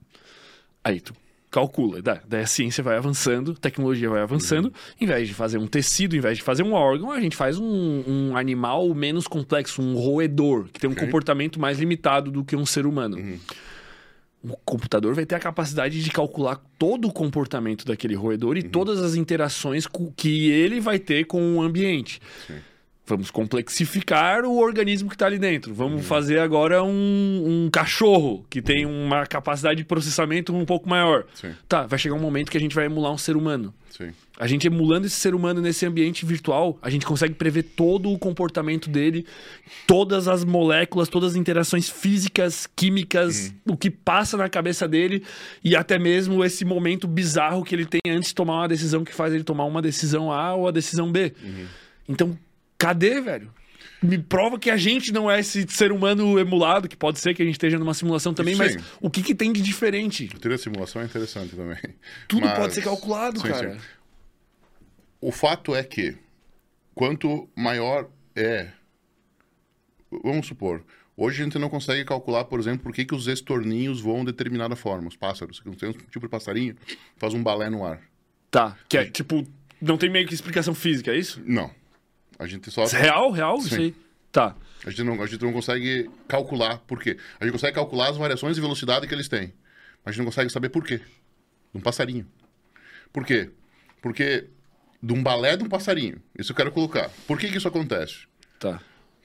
Aí 0.84 1.02
tu 1.02 1.14
calcula, 1.50 2.02
dá. 2.02 2.22
daí 2.28 2.44
a 2.44 2.48
ciência 2.48 2.84
vai 2.84 2.98
avançando, 2.98 3.52
a 3.52 3.56
tecnologia 3.56 4.10
vai 4.10 4.22
avançando. 4.22 4.72
Em 5.00 5.06
vez 5.06 5.28
de 5.28 5.34
fazer 5.34 5.58
um 5.58 5.68
tecido, 5.68 6.16
em 6.16 6.20
vez 6.20 6.38
de 6.38 6.44
fazer 6.44 6.64
um 6.64 6.74
órgão, 6.74 7.12
a 7.12 7.20
gente 7.22 7.36
faz 7.36 7.58
um, 7.58 8.04
um 8.06 8.36
animal 8.38 8.94
menos 8.94 9.28
complexo, 9.28 9.82
um 9.82 9.96
roedor, 9.96 10.66
que 10.72 10.80
tem 10.80 10.90
um 10.90 10.94
Ok. 10.94 11.06
comportamento 11.06 11.60
mais 11.60 11.80
limitado 11.80 12.30
do 12.32 12.44
que 12.44 12.56
um 12.56 12.66
ser 12.66 12.86
humano. 12.86 13.18
O 14.44 14.56
computador 14.64 15.14
vai 15.16 15.26
ter 15.26 15.36
a 15.36 15.40
capacidade 15.40 16.02
de 16.02 16.10
calcular 16.12 16.62
todo 16.78 17.08
o 17.08 17.12
comportamento 17.12 17.86
daquele 17.86 18.14
roedor 18.16 18.56
e 18.58 18.64
todas 18.64 19.02
as 19.02 19.16
interações 19.16 19.88
que 20.16 20.50
ele 20.52 20.80
vai 20.80 21.00
ter 21.00 21.26
com 21.26 21.56
o 21.58 21.62
ambiente. 21.62 22.22
Sim. 22.46 22.56
Vamos 23.08 23.32
complexificar 23.32 24.44
o 24.44 24.58
organismo 24.58 25.08
que 25.08 25.16
está 25.16 25.28
ali 25.28 25.40
dentro. 25.40 25.74
Vamos 25.74 26.06
fazer 26.06 26.40
agora 26.40 26.84
um, 26.84 27.44
um 27.66 27.70
cachorro 27.72 28.46
que 28.50 28.62
tem 28.62 28.86
uma 28.86 29.26
capacidade 29.26 29.78
de 29.78 29.86
processamento 29.86 30.54
um 30.54 30.66
pouco 30.66 30.90
maior. 30.90 31.24
Sim. 31.34 31.54
Tá, 31.70 31.88
vai 31.88 31.98
chegar 31.98 32.16
um 32.16 32.20
momento 32.20 32.52
que 32.52 32.58
a 32.58 32.60
gente 32.60 32.76
vai 32.76 32.86
emular 32.86 33.14
um 33.14 33.18
ser 33.18 33.38
humano. 33.38 33.74
Sim. 33.90 34.10
A 34.38 34.46
gente 34.46 34.68
emulando 34.68 35.08
esse 35.08 35.16
ser 35.16 35.34
humano 35.34 35.62
nesse 35.62 35.86
ambiente 35.86 36.26
virtual, 36.26 36.78
a 36.82 36.90
gente 36.90 37.06
consegue 37.06 37.34
prever 37.34 37.64
todo 37.64 38.12
o 38.12 38.20
comportamento 38.20 38.90
dele, 38.90 39.26
todas 39.88 40.28
as 40.28 40.44
moléculas, 40.44 41.08
todas 41.08 41.32
as 41.32 41.36
interações 41.38 41.90
físicas, 41.90 42.68
químicas, 42.76 43.54
o 43.66 43.78
que 43.78 43.90
passa 43.90 44.36
na 44.36 44.50
cabeça 44.50 44.86
dele 44.86 45.24
e 45.64 45.78
até 45.78 45.98
mesmo 45.98 46.44
esse 46.44 46.66
momento 46.66 47.08
bizarro 47.08 47.64
que 47.64 47.74
ele 47.74 47.86
tem 47.86 48.02
antes 48.10 48.30
de 48.30 48.36
tomar 48.36 48.56
uma 48.56 48.68
decisão 48.68 49.06
que 49.06 49.16
faz 49.16 49.34
ele 49.34 49.46
tomar 49.46 49.64
uma 49.64 49.82
decisão 49.82 50.30
A 50.30 50.54
ou 50.54 50.68
a 50.68 50.72
decisão 50.72 51.10
B. 51.10 51.34
Então, 52.08 52.38
cadê, 52.78 53.20
velho? 53.22 53.54
Me 54.02 54.18
prova 54.20 54.60
que 54.60 54.70
a 54.70 54.78
gente 54.78 55.12
não 55.12 55.30
é 55.30 55.40
esse 55.40 55.66
ser 55.70 55.92
humano 55.92 56.38
emulado, 56.40 56.88
que 56.88 56.96
pode 56.96 57.20
ser 57.20 57.34
que 57.34 57.42
a 57.42 57.46
gente 57.46 57.56
esteja 57.56 57.80
numa 57.80 57.96
simulação 57.96 58.32
também, 58.34 58.54
Sim. 58.54 58.60
mas 58.60 58.78
o 59.02 59.10
que, 59.10 59.24
que 59.24 59.34
tem 59.34 59.52
de 59.52 59.62
diferente? 59.62 60.26
A 60.36 60.38
teoria 60.38 60.58
da 60.58 60.64
simulação 60.64 61.02
é 61.02 61.06
interessante 61.06 61.56
também. 61.56 61.78
Tudo 62.28 62.46
Mas- 62.46 62.58
pode 62.60 62.74
ser 62.76 62.84
calculado, 62.84 63.40
Sim, 63.42 63.48
cara. 63.48 63.74
sim. 63.74 63.80
O 65.20 65.32
fato 65.32 65.76
é 65.76 65.84
que, 65.84 66.16
quanto 66.94 67.50
maior 67.56 68.08
é. 68.36 68.68
Vamos 70.24 70.46
supor, 70.48 70.84
hoje 71.16 71.42
a 71.42 71.44
gente 71.46 71.58
não 71.58 71.70
consegue 71.70 72.06
calcular, 72.06 72.46
por 72.46 72.60
exemplo, 72.60 72.84
por 72.84 72.94
que, 72.94 73.04
que 73.04 73.16
os 73.16 73.28
estorninhos 73.28 74.00
voam 74.00 74.20
de 74.20 74.32
determinada 74.32 74.76
forma, 74.76 75.08
os 75.08 75.16
pássaros. 75.16 75.60
Você 75.66 75.76
tem 75.76 75.90
um 75.90 75.94
tipo 75.94 76.20
de 76.20 76.30
passarinho 76.30 76.76
faz 77.18 77.34
um 77.34 77.42
balé 77.42 77.68
no 77.70 77.84
ar. 77.84 78.00
Tá. 78.52 78.78
Que 78.88 78.98
é 79.00 79.06
tipo, 79.06 79.44
não 79.82 79.98
tem 79.98 80.10
meio 80.10 80.28
que 80.28 80.34
explicação 80.36 80.76
física, 80.76 81.12
é 81.12 81.18
isso? 81.18 81.42
Não. 81.46 81.72
A 82.40 82.46
gente 82.46 82.70
só. 82.72 82.86
Real, 82.86 83.32
real? 83.32 83.58
Isso 83.58 83.70
Sim. 83.70 83.82
aí. 83.82 83.96
Tá. 84.32 84.56
A 84.86 84.90
gente, 84.90 85.04
não, 85.04 85.22
a 85.22 85.26
gente 85.26 85.44
não 85.44 85.52
consegue 85.52 86.10
calcular 86.28 86.80
por 86.80 87.02
quê. 87.02 87.18
A 87.40 87.44
gente 87.44 87.54
consegue 87.54 87.74
calcular 87.74 88.10
as 88.10 88.18
variações 88.18 88.56
de 88.56 88.62
velocidade 88.62 89.08
que 89.08 89.14
eles 89.14 89.28
têm. 89.28 89.54
Mas 90.04 90.06
a 90.06 90.12
gente 90.12 90.20
não 90.20 90.26
consegue 90.26 90.52
saber 90.52 90.70
por 90.70 90.84
quê. 90.84 90.98
De 90.98 91.78
um 91.78 91.82
passarinho. 91.82 92.28
Por 93.12 93.26
quê? 93.26 93.50
Porque 94.02 94.46
de 95.02 95.14
um 95.14 95.24
balé 95.24 95.58
de 95.58 95.64
um 95.64 95.70
passarinho. 95.70 96.22
Isso 96.38 96.52
eu 96.52 96.56
quero 96.56 96.72
colocar. 96.72 97.10
Por 97.26 97.40
que, 97.40 97.50
que 97.50 97.58
isso 97.58 97.68
acontece? 97.68 98.28
Tá. 98.60 98.80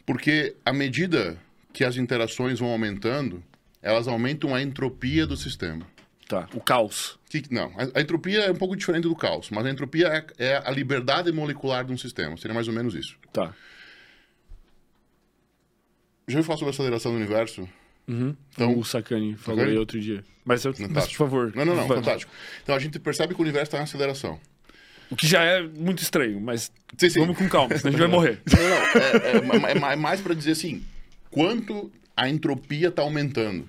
Porque 0.06 0.56
à 0.64 0.72
medida 0.72 1.38
que 1.72 1.84
as 1.84 1.96
interações 1.96 2.58
vão 2.58 2.70
aumentando, 2.70 3.42
elas 3.80 4.08
aumentam 4.08 4.54
a 4.54 4.62
entropia 4.62 5.26
do 5.26 5.36
sistema. 5.36 5.86
Tá. 6.28 6.48
O 6.54 6.60
caos. 6.60 7.18
Que- 7.40 7.52
não, 7.54 7.72
a, 7.78 7.98
a 7.98 8.02
entropia 8.02 8.40
é 8.40 8.50
um 8.50 8.56
pouco 8.56 8.76
diferente 8.76 9.04
do 9.04 9.16
caos, 9.16 9.48
mas 9.50 9.64
a 9.64 9.70
entropia 9.70 10.06
é, 10.08 10.26
é 10.50 10.62
a 10.64 10.70
liberdade 10.70 11.32
molecular 11.32 11.84
de 11.84 11.92
um 11.92 11.96
sistema. 11.96 12.36
Seria 12.36 12.54
mais 12.54 12.68
ou 12.68 12.74
menos 12.74 12.94
isso. 12.94 13.16
Tá. 13.32 13.54
Já 16.28 16.38
ouviu 16.38 16.44
falar 16.44 16.58
sobre 16.58 16.70
a 16.70 16.74
aceleração 16.74 17.12
do 17.12 17.18
universo? 17.18 17.68
Uhum. 18.06 18.36
Então- 18.52 18.78
o 18.78 18.84
Sakane 18.84 19.34
falou 19.36 19.64
aí 19.64 19.76
outro 19.76 19.98
dia. 20.00 20.24
Mas, 20.44 20.64
eu, 20.64 20.74
mas, 20.90 21.06
por 21.08 21.14
favor. 21.14 21.52
Não, 21.54 21.64
não, 21.64 21.76
não, 21.76 21.86
vai. 21.86 21.98
fantástico. 21.98 22.32
Então 22.62 22.74
a 22.74 22.78
gente 22.78 22.98
percebe 22.98 23.32
que 23.34 23.40
o 23.40 23.42
universo 23.44 23.68
está 23.68 23.78
em 23.78 23.82
aceleração. 23.82 24.40
O 25.10 25.14
que 25.16 25.26
já 25.26 25.42
é 25.42 25.62
muito 25.62 26.02
estranho, 26.02 26.40
mas 26.40 26.72
Sim, 26.98 27.10
sim. 27.10 27.20
vamos 27.20 27.36
com 27.38 27.48
calma, 27.48 27.76
senão 27.76 27.88
a 27.88 27.90
gente 27.92 28.00
vai 28.00 28.08
morrer. 28.08 28.40
Não, 28.50 28.58
não, 28.58 29.60
é, 29.60 29.70
é, 29.70 29.72
é 29.72 29.78
ma- 29.78 29.90
é 29.92 29.96
mais 29.96 30.20
para 30.20 30.34
dizer 30.34 30.52
assim, 30.52 30.82
quanto 31.30 31.92
a 32.16 32.28
entropia 32.28 32.88
está 32.88 33.02
aumentando. 33.02 33.68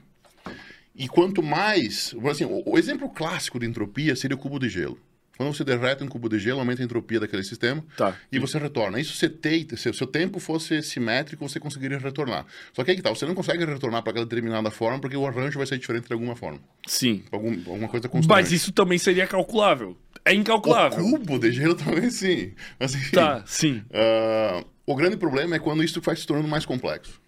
E 0.95 1.07
quanto 1.07 1.41
mais, 1.41 2.13
assim, 2.29 2.45
o, 2.45 2.61
o 2.65 2.77
exemplo 2.77 3.09
clássico 3.09 3.59
de 3.59 3.65
entropia 3.65 4.15
seria 4.15 4.35
o 4.35 4.39
cubo 4.39 4.59
de 4.59 4.69
gelo. 4.69 4.99
Quando 5.35 5.51
você 5.51 5.63
derrete 5.63 6.03
um 6.03 6.07
cubo 6.07 6.29
de 6.29 6.37
gelo, 6.37 6.59
aumenta 6.59 6.83
a 6.83 6.85
entropia 6.85 7.19
daquele 7.19 7.43
sistema 7.43 7.83
Tá. 7.97 8.15
e 8.31 8.37
você 8.37 8.59
retorna. 8.59 8.99
Isso 8.99 9.15
você 9.15 9.27
tem, 9.27 9.67
se 9.75 9.89
o 9.89 9.93
seu 9.93 10.05
tempo 10.05 10.39
fosse 10.39 10.83
simétrico, 10.83 11.49
você 11.49 11.59
conseguiria 11.59 11.97
retornar. 11.97 12.45
Só 12.71 12.83
que 12.83 12.91
aí 12.91 12.95
que 12.97 13.01
tá, 13.01 13.09
você 13.09 13.25
não 13.25 13.33
consegue 13.33 13.65
retornar 13.65 14.03
para 14.03 14.11
aquela 14.11 14.25
determinada 14.27 14.69
forma 14.69 14.99
porque 14.99 15.17
o 15.17 15.25
arranjo 15.25 15.57
vai 15.57 15.65
ser 15.65 15.79
diferente 15.79 16.05
de 16.05 16.13
alguma 16.13 16.35
forma. 16.35 16.59
Sim. 16.87 17.23
Algum, 17.31 17.49
alguma 17.65 17.87
coisa 17.89 18.07
constante. 18.07 18.29
Mas 18.29 18.51
isso 18.51 18.71
também 18.71 18.99
seria 18.99 19.25
calculável. 19.25 19.97
É 20.23 20.31
O 20.31 20.35
incalculável. 20.35 20.99
cubo 21.03 21.39
de 21.39 21.51
gelo 21.51 21.73
também 21.75 22.11
sim. 22.11 22.53
Mas 22.79 22.93
enfim. 22.93 23.15
Tá, 23.15 23.43
sim. 23.47 23.83
Ah, 23.91 24.63
o 24.85 24.95
grande 24.95 25.17
problema 25.17 25.55
é 25.55 25.59
quando 25.59 25.83
isso 25.83 25.99
vai 25.99 26.15
se 26.15 26.27
tornando 26.27 26.47
mais 26.47 26.63
complexo. 26.63 27.19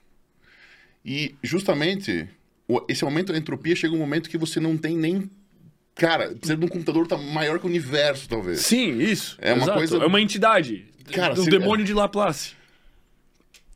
E 1.04 1.34
justamente 1.42 2.12
o- 2.22 2.28
esse 2.88 3.04
aumento 3.04 3.32
da 3.32 3.38
entropia 3.40 3.76
chega 3.76 3.94
um 3.94 4.00
momento 4.00 4.30
que 4.30 4.38
você 4.38 4.60
não 4.60 4.78
tem 4.78 4.98
nem. 4.98 5.30
Cara, 5.96 6.30
precisa 6.30 6.58
de 6.58 6.66
um 6.66 6.68
computador 6.68 7.08
tá 7.08 7.18
maior 7.18 7.58
que 7.60 7.66
o 7.66 7.70
universo, 7.70 8.28
talvez. 8.28 8.60
Sim, 8.62 9.00
isso. 9.00 9.38
É 9.42 9.54
uma 9.54 9.64
Exato. 9.64 9.78
coisa- 9.78 9.98
É 9.98 10.06
uma 10.06 10.20
entidade. 10.22 10.86
Cara, 11.14 11.36
do 11.36 11.44
se- 11.44 11.50
demônio 11.50 11.86
de 11.86 11.94
Laplace. 11.94 12.54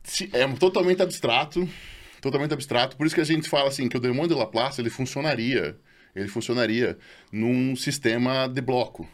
Se- 0.04 0.30
É 0.34 0.48
totalmente 0.54 1.02
abstrato. 1.02 1.68
Totalmente 2.22 2.54
abstrato. 2.54 2.98
Por 2.98 3.06
isso 3.06 3.16
que 3.16 3.22
a 3.22 3.26
gente 3.26 3.48
fala 3.48 3.70
assim 3.70 3.88
que 3.88 3.96
o 3.96 4.00
demônio 4.00 4.28
de 4.30 4.34
Laplace 4.34 4.82
ele 4.82 4.90
funcionaria. 4.90 5.78
Ele 6.16 6.28
funcionaria 6.28 6.98
num 7.32 7.76
sistema 7.76 8.48
de 8.48 8.60
bloco. 8.62 9.08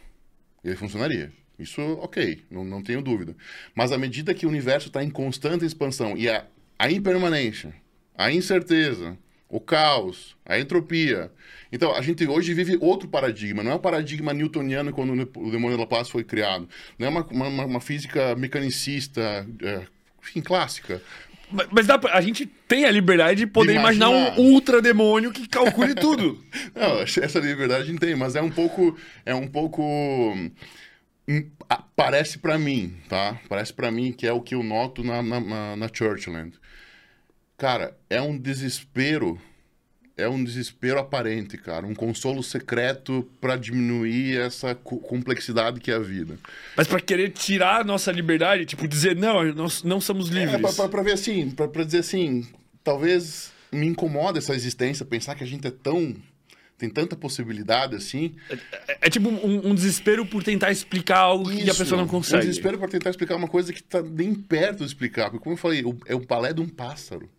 Ele 0.64 0.76
funcionaria. 0.76 1.32
Isso, 1.60 1.82
ok, 2.02 2.44
não, 2.50 2.64
não 2.66 2.82
tenho 2.82 3.02
dúvida. 3.02 3.36
Mas 3.76 3.92
à 3.92 3.98
medida 3.98 4.34
que 4.34 4.46
o 4.46 4.50
universo 4.50 4.88
está 4.88 5.04
em 5.04 5.10
constante 5.10 5.64
expansão 5.64 6.18
e 6.18 6.28
a, 6.30 6.46
a 6.80 6.90
impermanência, 6.92 7.74
a 8.18 8.32
incerteza, 8.32 9.18
o 9.50 9.60
caos, 9.60 10.36
a 10.46 10.60
entropia. 10.60 11.32
Então, 11.72 11.94
a 11.96 12.02
gente 12.02 12.26
hoje 12.28 12.54
vive 12.54 12.78
outro 12.82 13.08
paradigma. 13.08 13.62
Não 13.64 13.72
é 13.72 13.76
o 13.76 13.80
paradigma 13.80 14.34
newtoniano 14.34 14.92
quando 14.94 15.12
o 15.38 15.52
demônio 15.52 15.78
de 15.78 15.82
Laplace 15.84 16.12
foi 16.12 16.24
criado. 16.24 16.68
Não 16.98 17.08
é 17.08 17.10
uma, 17.10 17.24
uma, 17.26 17.66
uma 17.66 17.82
física 17.82 18.36
mecanicista, 18.36 19.46
é, 19.62 19.82
enfim, 20.22 20.42
clássica. 20.42 21.02
Mas, 21.52 21.68
mas 21.72 21.86
dá 21.88 21.98
pra- 22.00 22.14
a 22.14 22.22
gente 22.22 22.46
tem 22.68 22.86
a 22.86 22.92
liberdade 22.92 23.42
de 23.42 23.48
poder 23.48 23.74
De 23.74 23.80
imaginar, 23.80 24.10
imaginar. 24.10 24.40
um 24.40 24.54
ultra 24.54 24.82
demônio 24.82 25.32
que 25.32 25.48
calcule 25.48 25.94
tudo. 25.96 26.44
Não, 26.74 27.02
essa 27.02 27.40
liberdade 27.40 27.84
a 27.84 27.86
gente 27.86 28.00
tem, 28.00 28.16
mas 28.16 28.36
é 28.36 28.42
um 28.42 28.50
pouco. 28.50 28.98
É 29.26 29.36
um 29.36 29.48
pouco. 29.48 29.84
hum, 30.34 30.52
Parece 31.96 32.40
pra 32.40 32.58
mim, 32.60 32.96
tá? 33.08 33.40
Parece 33.50 33.74
pra 33.74 33.90
mim 33.92 34.12
que 34.12 34.28
é 34.28 34.34
o 34.34 34.42
que 34.42 34.54
eu 34.56 34.62
noto 34.64 35.04
na, 35.04 35.22
na, 35.24 35.76
na 35.76 35.90
Churchland. 35.92 36.54
Cara, 37.58 37.96
é 38.10 38.22
um 38.22 38.38
desespero. 38.38 39.40
É 40.18 40.30
um 40.30 40.42
desespero 40.42 40.98
aparente, 41.00 41.58
cara. 41.58 41.86
Um 41.86 41.94
consolo 41.94 42.42
secreto 42.42 43.30
pra 43.42 43.58
diminuir 43.58 44.38
essa 44.40 44.74
co- 44.74 44.98
complexidade 45.00 45.80
que 45.82 45.92
é 45.92 45.96
a 45.96 46.00
vida. 46.00 46.38
Mas 46.76 46.88
pra 46.88 47.02
querer 47.02 47.32
tirar 47.32 47.82
a 47.82 47.84
nossa 47.84 48.14
liberdade, 48.14 48.66
tipo, 48.66 48.88
dizer, 48.88 49.14
não, 49.16 49.44
nós 49.54 49.84
não 49.84 50.00
somos 50.00 50.30
É, 50.32 50.34
livres. 50.34 50.62
pra, 50.62 50.72
pra, 50.74 50.88
pra 50.90 51.02
ver 51.04 51.12
assim, 51.14 51.50
pra, 51.52 51.68
pra 51.68 51.84
dizer 51.84 52.00
assim, 52.00 52.48
talvez 52.82 53.52
me 53.74 53.88
incomoda 53.88 54.38
essa 54.38 54.56
existência, 54.56 55.06
pensar 55.06 55.36
que 55.36 55.44
a 55.44 55.48
gente 55.48 55.68
é 55.68 55.72
tão. 55.72 56.16
tem 56.78 56.90
tanta 56.90 57.18
possibilidade 57.18 57.96
assim. 57.98 58.36
É, 58.88 58.98
é 59.08 59.10
tipo 59.10 59.28
um, 59.28 59.68
um 59.70 59.76
desespero 59.76 60.26
por 60.26 60.44
tentar 60.46 60.72
explicar 60.72 61.20
algo 61.20 61.50
que 61.50 61.62
a 61.62 61.66
Isso, 61.66 61.78
pessoa 61.78 61.98
não 61.98 62.06
Um 62.06 62.10
consegue. 62.10 62.46
desespero 62.48 62.78
para 62.80 62.88
tentar 62.88 63.10
explicar 63.10 63.36
uma 63.36 63.50
coisa 63.50 63.74
que 63.74 63.84
tá 63.84 64.02
nem 64.02 64.34
perto 64.34 64.78
de 64.78 64.86
explicar. 64.86 65.30
Porque, 65.30 65.44
como 65.44 65.56
eu 65.56 65.58
falei, 65.58 65.84
é 66.06 66.16
o 66.16 66.20
balé 66.26 66.54
de 66.54 66.62
um 66.62 66.70
pássaro. 66.70 67.30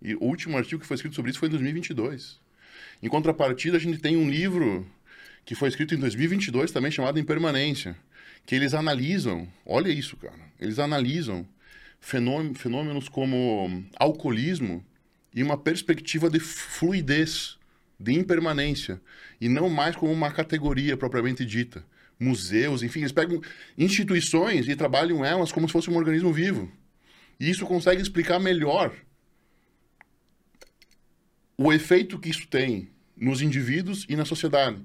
E 0.00 0.14
o 0.14 0.22
último 0.24 0.56
artigo 0.56 0.80
que 0.80 0.86
foi 0.86 0.96
escrito 0.96 1.14
sobre 1.14 1.30
isso 1.30 1.40
foi 1.40 1.48
em 1.48 1.52
2022. 1.52 2.38
Em 3.02 3.08
contrapartida, 3.08 3.76
a 3.76 3.80
gente 3.80 3.98
tem 3.98 4.16
um 4.16 4.28
livro 4.28 4.86
que 5.44 5.54
foi 5.54 5.68
escrito 5.68 5.94
em 5.94 5.98
2022 5.98 6.70
também 6.70 6.90
chamado 6.90 7.18
Impermanência, 7.18 7.96
que 8.44 8.54
eles 8.54 8.74
analisam, 8.74 9.48
olha 9.64 9.88
isso, 9.88 10.16
cara, 10.16 10.40
eles 10.60 10.78
analisam 10.78 11.46
fenômen- 12.00 12.54
fenômenos 12.54 13.08
como 13.08 13.84
alcoolismo 13.98 14.84
e 15.34 15.42
uma 15.42 15.56
perspectiva 15.56 16.28
de 16.30 16.40
fluidez 16.40 17.58
de 17.98 18.12
impermanência, 18.12 19.00
e 19.40 19.48
não 19.48 19.70
mais 19.70 19.96
como 19.96 20.12
uma 20.12 20.30
categoria 20.30 20.96
propriamente 20.96 21.44
dita. 21.44 21.84
Museus, 22.18 22.82
enfim, 22.82 23.00
eles 23.00 23.12
pegam 23.12 23.40
instituições 23.76 24.68
e 24.68 24.76
trabalham 24.76 25.24
elas 25.24 25.52
como 25.52 25.66
se 25.66 25.72
fosse 25.72 25.90
um 25.90 25.96
organismo 25.96 26.32
vivo. 26.32 26.70
E 27.38 27.48
isso 27.50 27.66
consegue 27.66 28.00
explicar 28.00 28.38
melhor 28.38 28.94
o 31.58 31.72
efeito 31.72 32.18
que 32.18 32.28
isso 32.28 32.46
tem 32.48 32.88
nos 33.16 33.40
indivíduos 33.40 34.04
e 34.08 34.16
na 34.16 34.24
sociedade. 34.24 34.78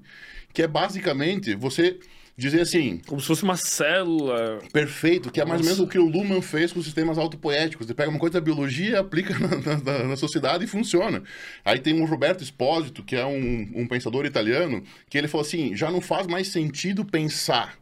Que 0.52 0.62
é 0.62 0.66
basicamente 0.66 1.54
você 1.54 1.98
dizer 2.36 2.62
assim. 2.62 3.00
Como 3.06 3.20
se 3.20 3.26
fosse 3.26 3.42
uma 3.42 3.56
célula. 3.56 4.60
Perfeito, 4.72 5.30
que 5.30 5.40
é 5.40 5.44
mais 5.44 5.60
ou 5.60 5.66
menos 5.66 5.80
o 5.80 5.86
que 5.86 5.98
o 5.98 6.06
Luhmann 6.06 6.40
fez 6.40 6.72
com 6.72 6.78
os 6.78 6.84
sistemas 6.84 7.18
autopoéticos. 7.18 7.86
Você 7.86 7.94
pega 7.94 8.10
uma 8.10 8.18
coisa 8.18 8.34
da 8.34 8.40
biologia, 8.40 9.00
aplica 9.00 9.36
na, 9.38 9.78
na, 9.78 10.04
na, 10.08 10.16
sociedade 10.16 10.64
e 10.64 10.66
funciona. 10.66 11.22
Aí 11.64 11.78
tem 11.78 12.00
o 12.00 12.04
Roberto 12.04 12.42
Espósito, 12.42 13.02
que 13.02 13.16
é 13.16 13.24
um, 13.24 13.70
um 13.74 13.86
pensador 13.86 14.24
italiano, 14.24 14.82
que 15.08 15.18
ele 15.18 15.28
falou 15.28 15.46
assim: 15.46 15.76
já 15.76 15.90
não 15.90 16.00
faz 16.00 16.26
mais 16.26 16.48
sentido 16.48 17.04
pensar 17.04 17.78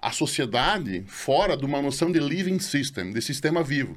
a 0.00 0.12
sociedade 0.12 1.02
fora 1.06 1.56
de 1.56 1.64
uma 1.64 1.80
noção 1.80 2.12
de 2.12 2.18
living 2.18 2.58
system, 2.58 3.12
de 3.12 3.22
sistema 3.22 3.62
vivo. 3.62 3.96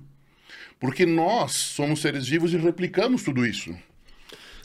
Porque 0.80 1.06
nós 1.06 1.54
somos 1.54 2.02
seres 2.02 2.28
vivos 2.28 2.54
e 2.54 2.58
replicamos 2.58 3.24
tudo 3.24 3.46
isso. 3.46 3.76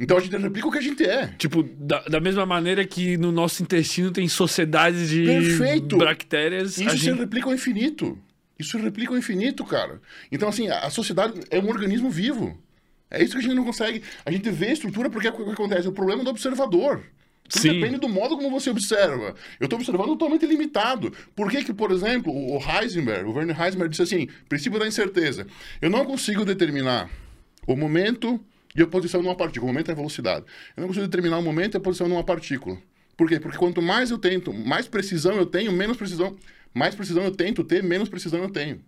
Então 0.03 0.16
a 0.16 0.20
gente 0.20 0.36
replica 0.36 0.66
o 0.66 0.72
que 0.72 0.78
a 0.78 0.82
gente 0.82 1.05
é. 1.05 1.28
Tipo, 1.38 1.62
da, 1.62 2.00
da 2.00 2.18
mesma 2.18 2.44
maneira 2.44 2.84
que 2.84 3.16
no 3.16 3.30
nosso 3.30 3.62
intestino 3.62 4.11
tem 4.11 4.26
sociedades 4.26 5.09
de 5.09 5.24
Perfeito. 5.24 5.96
bactérias. 5.96 6.72
Isso 6.72 6.90
gente... 6.90 7.05
se 7.05 7.12
replica 7.12 7.46
ao 7.46 7.55
infinito. 7.55 8.18
Isso 8.59 8.76
se 8.76 8.82
replica 8.82 9.12
ao 9.12 9.16
infinito, 9.16 9.64
cara. 9.64 10.00
Então, 10.32 10.48
assim, 10.48 10.68
a 10.68 10.90
sociedade 10.90 11.40
é 11.50 11.61
um 11.61 11.68
organismo 11.68 12.11
vivo. 12.11 12.61
É 13.09 13.22
isso 13.22 13.34
que 13.34 13.38
a 13.38 13.42
gente 13.42 13.55
não 13.55 13.64
consegue. 13.64 14.03
A 14.26 14.32
gente 14.32 14.50
vê 14.50 14.70
a 14.70 14.72
estrutura 14.72 15.09
porque 15.09 15.28
é 15.28 15.30
o 15.30 15.36
que 15.36 15.53
acontece. 15.53 15.86
O 15.86 15.92
problema 15.92 16.22
é 16.22 16.24
do 16.24 16.30
observador. 16.30 17.05
Tudo 17.48 17.62
Sim. 17.62 17.74
depende 17.74 18.00
do 18.00 18.09
modo 18.09 18.36
como 18.36 18.50
você 18.50 18.70
observa. 18.70 19.36
Eu 19.61 19.66
estou 19.66 19.78
observando 19.78 20.09
totalmente 20.09 20.44
limitado. 20.46 21.12
Por 21.36 21.48
que, 21.48 21.62
que, 21.62 21.72
por 21.72 21.92
exemplo, 21.92 22.32
o 22.34 22.59
Heisenberg, 22.59 23.28
o 23.28 23.34
Werner 23.34 23.61
Heisenberg, 23.61 23.90
disse 23.90 24.03
assim: 24.03 24.28
princípio 24.48 24.80
da 24.80 24.86
incerteza. 24.86 25.46
Eu 25.80 25.90
não 25.90 26.05
consigo 26.05 26.44
determinar 26.44 27.09
o 27.68 27.76
momento 27.76 28.44
e 28.74 28.82
a 28.82 28.86
posição 28.86 29.22
numa 29.22 29.34
partícula. 29.34 29.70
O 29.70 29.72
momento 29.72 29.90
é 29.90 29.92
a 29.92 29.96
velocidade. 29.96 30.46
Eu 30.76 30.80
não 30.80 30.88
consigo 30.88 31.06
determinar 31.06 31.38
o 31.38 31.42
momento 31.42 31.74
e 31.74 31.78
a 31.78 31.80
posição 31.80 32.08
numa 32.08 32.24
partícula. 32.24 32.78
Por 33.16 33.28
quê? 33.28 33.38
Porque 33.38 33.58
quanto 33.58 33.82
mais 33.82 34.10
eu 34.10 34.18
tento, 34.18 34.52
mais 34.52 34.88
precisão 34.88 35.36
eu 35.36 35.46
tenho, 35.46 35.70
menos 35.70 35.96
precisão, 35.96 36.36
mais 36.72 36.94
precisão 36.94 37.22
eu 37.22 37.30
tento 37.30 37.62
ter, 37.62 37.82
menos 37.82 38.08
precisão 38.08 38.42
eu 38.42 38.50
tenho. 38.50 38.82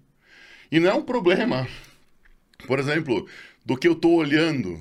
E 0.72 0.80
não 0.80 0.90
é 0.90 0.94
um 0.94 1.02
problema, 1.02 1.68
por 2.66 2.78
exemplo, 2.78 3.28
do 3.64 3.76
que 3.76 3.86
eu 3.86 3.92
estou 3.92 4.14
olhando. 4.14 4.80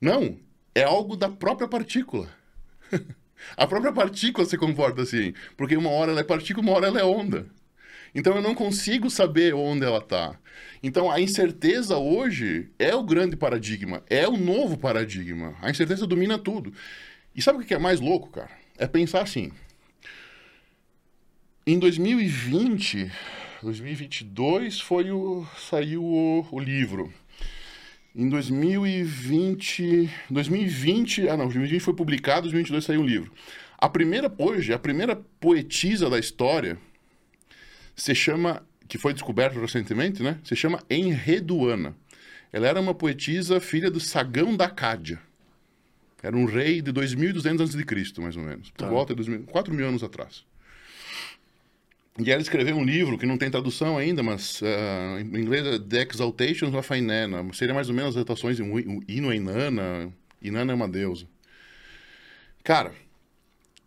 Não, 0.00 0.38
é 0.74 0.82
algo 0.82 1.16
da 1.16 1.28
própria 1.28 1.66
partícula. 1.66 2.28
a 3.56 3.66
própria 3.66 3.92
partícula 3.92 4.46
se 4.46 4.58
comporta 4.58 5.02
assim, 5.02 5.32
porque 5.56 5.76
uma 5.76 5.90
hora 5.90 6.12
ela 6.12 6.20
é 6.20 6.24
partícula, 6.24 6.66
uma 6.66 6.76
hora 6.76 6.86
ela 6.88 7.00
é 7.00 7.04
onda. 7.04 7.46
Então 8.14 8.36
eu 8.36 8.42
não 8.42 8.54
consigo 8.54 9.08
saber 9.08 9.54
onde 9.54 9.84
ela 9.84 9.98
está. 9.98 10.38
Então 10.82 11.10
a 11.10 11.20
incerteza 11.20 11.96
hoje 11.96 12.68
é 12.78 12.94
o 12.94 13.02
grande 13.02 13.36
paradigma, 13.36 14.02
é 14.08 14.28
o 14.28 14.36
novo 14.36 14.76
paradigma. 14.76 15.54
A 15.62 15.70
incerteza 15.70 16.06
domina 16.06 16.38
tudo. 16.38 16.72
E 17.34 17.40
sabe 17.40 17.62
o 17.62 17.66
que 17.66 17.74
é 17.74 17.78
mais 17.78 18.00
louco, 18.00 18.30
cara? 18.30 18.50
É 18.76 18.86
pensar 18.86 19.22
assim. 19.22 19.50
Em 21.66 21.78
2020, 21.78 23.10
2022 23.62 24.80
foi 24.80 25.10
o 25.10 25.46
saiu 25.56 26.04
o, 26.04 26.46
o 26.50 26.58
livro. 26.58 27.12
Em 28.14 28.28
2020, 28.28 30.10
2020, 30.28 31.28
ah 31.28 31.36
não, 31.36 31.44
2020 31.46 31.80
foi 31.80 31.94
publicado, 31.94 32.42
2022 32.42 32.84
saiu 32.84 33.00
o 33.00 33.06
livro. 33.06 33.32
A 33.78 33.88
primeira 33.88 34.30
hoje, 34.36 34.74
a 34.74 34.78
primeira 34.78 35.16
poetisa 35.40 36.10
da 36.10 36.18
história 36.18 36.76
se 37.96 38.14
chama, 38.14 38.66
que 38.88 38.98
foi 38.98 39.12
descoberto 39.12 39.58
recentemente, 39.60 40.22
né? 40.22 40.38
Se 40.44 40.56
chama 40.56 40.82
Enreduana. 40.88 41.94
Ela 42.52 42.68
era 42.68 42.80
uma 42.80 42.94
poetisa 42.94 43.60
filha 43.60 43.90
do 43.90 44.00
Sagão 44.00 44.56
da 44.56 44.68
Cádia. 44.68 45.18
Era 46.22 46.36
um 46.36 46.44
rei 46.44 46.80
de 46.80 46.92
2.200 46.92 47.62
a.C., 47.62 48.20
mais 48.20 48.36
ou 48.36 48.42
menos. 48.42 48.70
Por 48.70 48.84
tá. 48.84 48.88
volta 48.88 49.14
de 49.14 49.38
4 49.38 49.74
mil 49.74 49.88
anos 49.88 50.04
atrás. 50.04 50.44
E 52.18 52.30
ela 52.30 52.42
escreveu 52.42 52.76
um 52.76 52.84
livro 52.84 53.16
que 53.16 53.24
não 53.24 53.38
tem 53.38 53.50
tradução 53.50 53.96
ainda, 53.96 54.22
mas 54.22 54.60
uh, 54.60 55.18
em 55.18 55.40
inglês 55.40 55.66
é 55.66 55.78
The 55.78 56.02
Exaltations 56.02 56.74
of 56.74 56.94
Inanna. 56.94 57.42
Seria 57.54 57.74
mais 57.74 57.88
ou 57.88 57.94
menos 57.94 58.10
as 58.10 58.16
exaltações 58.16 58.56
de 58.56 58.62
um 58.62 59.02
hino 59.08 59.30
a 59.30 59.34
Inanna. 59.34 60.12
Inanna 60.40 60.72
é 60.72 60.74
uma 60.76 60.88
deusa. 60.88 61.26
Cara, 62.62 62.92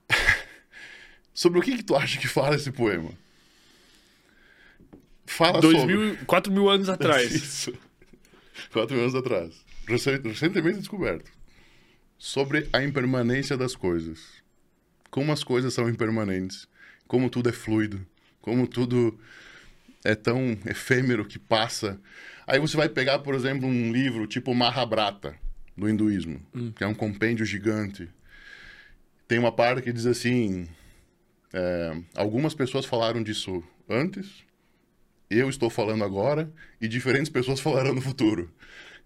sobre 1.34 1.60
o 1.60 1.62
que, 1.62 1.78
que 1.78 1.84
tu 1.84 1.96
acha 1.96 2.20
que 2.20 2.28
fala 2.28 2.56
esse 2.56 2.72
poema? 2.72 3.12
Fala 5.26 5.60
Dois 5.60 5.78
sobre. 5.78 5.96
Mil, 5.96 6.18
4 6.26 6.52
mil 6.52 6.70
anos 6.70 6.90
atrás. 6.90 7.32
Isso. 7.34 7.74
4 8.72 8.96
mil 8.96 9.04
anos 9.04 9.16
atrás. 9.16 9.66
Recentemente 9.88 10.80
descoberto. 10.80 11.32
Sobre 12.18 12.68
a 12.72 12.84
impermanência 12.84 13.58
das 13.58 13.76
coisas. 13.76 14.20
Como 15.10 15.32
as 15.32 15.44
coisas 15.44 15.74
são 15.74 15.90
impermanentes. 15.90 16.68
Como 17.08 17.30
tudo 17.30 17.50
é 17.50 17.52
fluido. 17.52 18.06
Como 18.42 18.68
tudo 18.68 19.20
é 20.04 20.16
tão 20.16 20.58
efêmero 20.66 21.26
que 21.26 21.40
passa. 21.40 22.00
Aí 22.48 22.60
você 22.60 22.78
vai 22.78 22.88
pegar, 22.88 23.20
por 23.20 23.34
exemplo, 23.34 23.68
um 23.68 23.92
livro 23.92 24.28
tipo 24.28 24.54
Mahabharata, 24.54 25.36
do 25.76 25.90
hinduísmo, 25.90 26.40
hum. 26.54 26.72
que 26.72 26.84
é 26.84 26.88
um 26.88 26.94
compêndio 26.94 27.46
gigante. 27.46 28.08
Tem 29.28 29.40
uma 29.40 29.52
parte 29.52 29.82
que 29.82 29.92
diz 29.92 30.06
assim: 30.06 30.68
é, 31.52 31.98
algumas 32.14 32.54
pessoas 32.54 32.86
falaram 32.86 33.24
disso 33.24 33.64
antes, 33.90 34.45
eu 35.38 35.50
estou 35.50 35.70
falando 35.70 36.04
agora 36.04 36.52
e 36.80 36.88
diferentes 36.88 37.30
pessoas 37.30 37.60
falarão 37.62 37.94
no 37.94 38.02
futuro. 38.02 38.52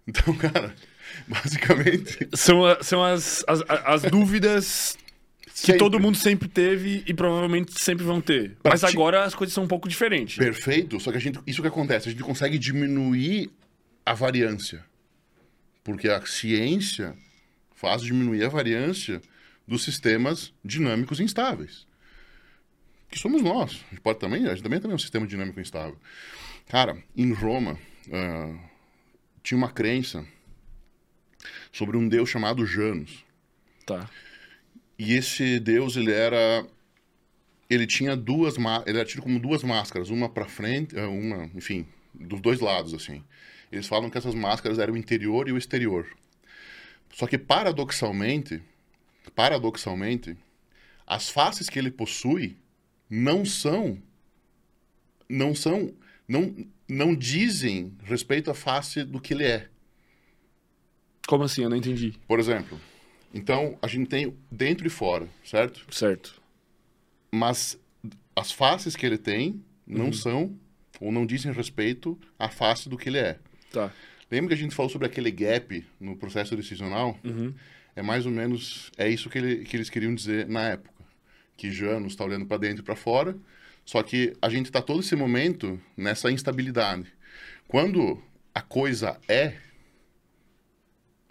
Então, 0.07 0.33
cara, 0.35 0.73
basicamente. 1.27 2.27
São, 2.33 2.61
são 2.81 3.03
as, 3.03 3.43
as, 3.47 3.61
as 3.67 4.01
dúvidas 4.09 4.97
que 5.63 5.73
todo 5.73 5.99
mundo 5.99 6.17
sempre 6.17 6.47
teve 6.47 7.03
e 7.05 7.13
provavelmente 7.13 7.79
sempre 7.79 8.05
vão 8.05 8.21
ter. 8.21 8.55
Pra 8.63 8.71
Mas 8.71 8.79
ti... 8.81 8.87
agora 8.87 9.23
as 9.23 9.35
coisas 9.35 9.53
são 9.53 9.65
um 9.65 9.67
pouco 9.67 9.89
diferentes. 9.89 10.37
Perfeito. 10.37 10.99
Só 10.99 11.11
que 11.11 11.17
a 11.17 11.21
gente, 11.21 11.39
isso 11.45 11.61
que 11.61 11.67
acontece, 11.67 12.07
a 12.07 12.11
gente 12.11 12.23
consegue 12.23 12.57
diminuir 12.57 13.51
a 14.05 14.13
variância. 14.13 14.85
Porque 15.83 16.07
a 16.07 16.25
ciência 16.25 17.15
faz 17.75 18.01
diminuir 18.01 18.43
a 18.43 18.49
variância 18.49 19.21
dos 19.67 19.83
sistemas 19.83 20.53
dinâmicos 20.63 21.19
instáveis 21.19 21.88
que 23.09 23.17
somos 23.17 23.41
nós. 23.41 23.83
A 23.87 23.89
gente 23.89 24.01
pode 24.01 24.19
também, 24.19 24.45
a 24.45 24.49
gente 24.53 24.63
também 24.63 24.79
tem 24.79 24.91
um 24.91 24.97
sistema 24.97 25.25
dinâmico 25.25 25.59
instável. 25.59 25.97
Cara, 26.67 26.97
em 27.15 27.33
Roma, 27.33 27.79
uh, 28.07 28.59
tinha 29.41 29.57
uma 29.57 29.71
crença 29.71 30.25
sobre 31.71 31.97
um 31.97 32.07
deus 32.07 32.29
chamado 32.29 32.65
Janus. 32.65 33.23
Tá. 33.85 34.09
E 34.97 35.13
esse 35.13 35.59
deus, 35.59 35.95
ele 35.95 36.11
era 36.11 36.65
ele 37.69 37.85
tinha 37.85 38.15
duas 38.15 38.55
ele 38.85 38.97
era 38.97 39.05
tido 39.05 39.21
como 39.21 39.39
duas 39.39 39.63
máscaras, 39.63 40.09
uma 40.09 40.27
para 40.27 40.45
frente, 40.45 40.97
eh, 40.97 41.05
uma, 41.05 41.49
enfim, 41.53 41.85
dos 42.13 42.41
dois 42.41 42.59
lados 42.59 42.93
assim. 42.95 43.23
Eles 43.71 43.87
falam 43.87 44.09
que 44.09 44.17
essas 44.17 44.33
máscaras 44.33 44.79
eram 44.79 44.95
o 44.95 44.97
interior 44.97 45.47
e 45.47 45.51
o 45.51 45.57
exterior. 45.57 46.07
Só 47.13 47.27
que 47.27 47.37
paradoxalmente, 47.37 48.61
paradoxalmente, 49.35 50.35
as 51.05 51.29
faces 51.29 51.69
que 51.69 51.77
ele 51.77 51.91
possui 51.91 52.57
não 53.09 53.43
são 53.43 53.97
não 55.27 55.55
são 55.55 55.93
não 56.27 56.55
não 56.87 57.15
dizem 57.15 57.93
respeito 58.03 58.49
à 58.49 58.53
face 58.53 59.03
do 59.03 59.21
que 59.21 59.33
ele 59.33 59.45
é. 59.45 59.67
Como 61.27 61.43
assim? 61.43 61.61
Eu 61.61 61.69
não 61.69 61.77
entendi. 61.77 62.15
Por 62.27 62.39
exemplo, 62.39 62.79
então 63.33 63.77
a 63.81 63.87
gente 63.87 64.07
tem 64.07 64.35
dentro 64.51 64.87
e 64.87 64.89
fora, 64.89 65.27
certo? 65.43 65.85
Certo. 65.93 66.41
Mas 67.31 67.79
as 68.35 68.51
faces 68.51 68.95
que 68.95 69.05
ele 69.05 69.17
tem 69.17 69.63
não 69.85 70.05
uhum. 70.05 70.13
são 70.13 70.59
ou 70.99 71.11
não 71.11 71.25
dizem 71.25 71.51
respeito 71.51 72.19
à 72.37 72.49
face 72.49 72.89
do 72.89 72.97
que 72.97 73.09
ele 73.09 73.19
é. 73.19 73.39
Tá. 73.71 73.93
Lembra 74.31 74.49
que 74.49 74.53
a 74.55 74.63
gente 74.63 74.75
falou 74.75 74.89
sobre 74.89 75.07
aquele 75.07 75.31
gap 75.31 75.85
no 75.99 76.15
processo 76.15 76.55
decisional? 76.55 77.19
Uhum. 77.23 77.53
É 77.95 78.01
mais 78.01 78.25
ou 78.25 78.31
menos 78.31 78.91
é 78.97 79.07
isso 79.07 79.29
que, 79.29 79.37
ele, 79.37 79.65
que 79.65 79.77
eles 79.77 79.89
queriam 79.89 80.13
dizer 80.13 80.47
na 80.47 80.69
época 80.69 80.98
que 81.59 81.69
Janus 81.69 82.13
está 82.13 82.23
olhando 82.23 82.45
para 82.45 82.55
dentro 82.55 82.81
e 82.81 82.85
para 82.85 82.95
fora. 82.95 83.35
Só 83.83 84.01
que 84.01 84.33
a 84.41 84.47
gente 84.47 84.67
está 84.67 84.81
todo 84.81 85.01
esse 85.01 85.13
momento 85.13 85.79
nessa 85.97 86.31
instabilidade. 86.31 87.11
Quando 87.67 88.21
a 88.55 88.61
coisa 88.61 89.19
é, 89.27 89.57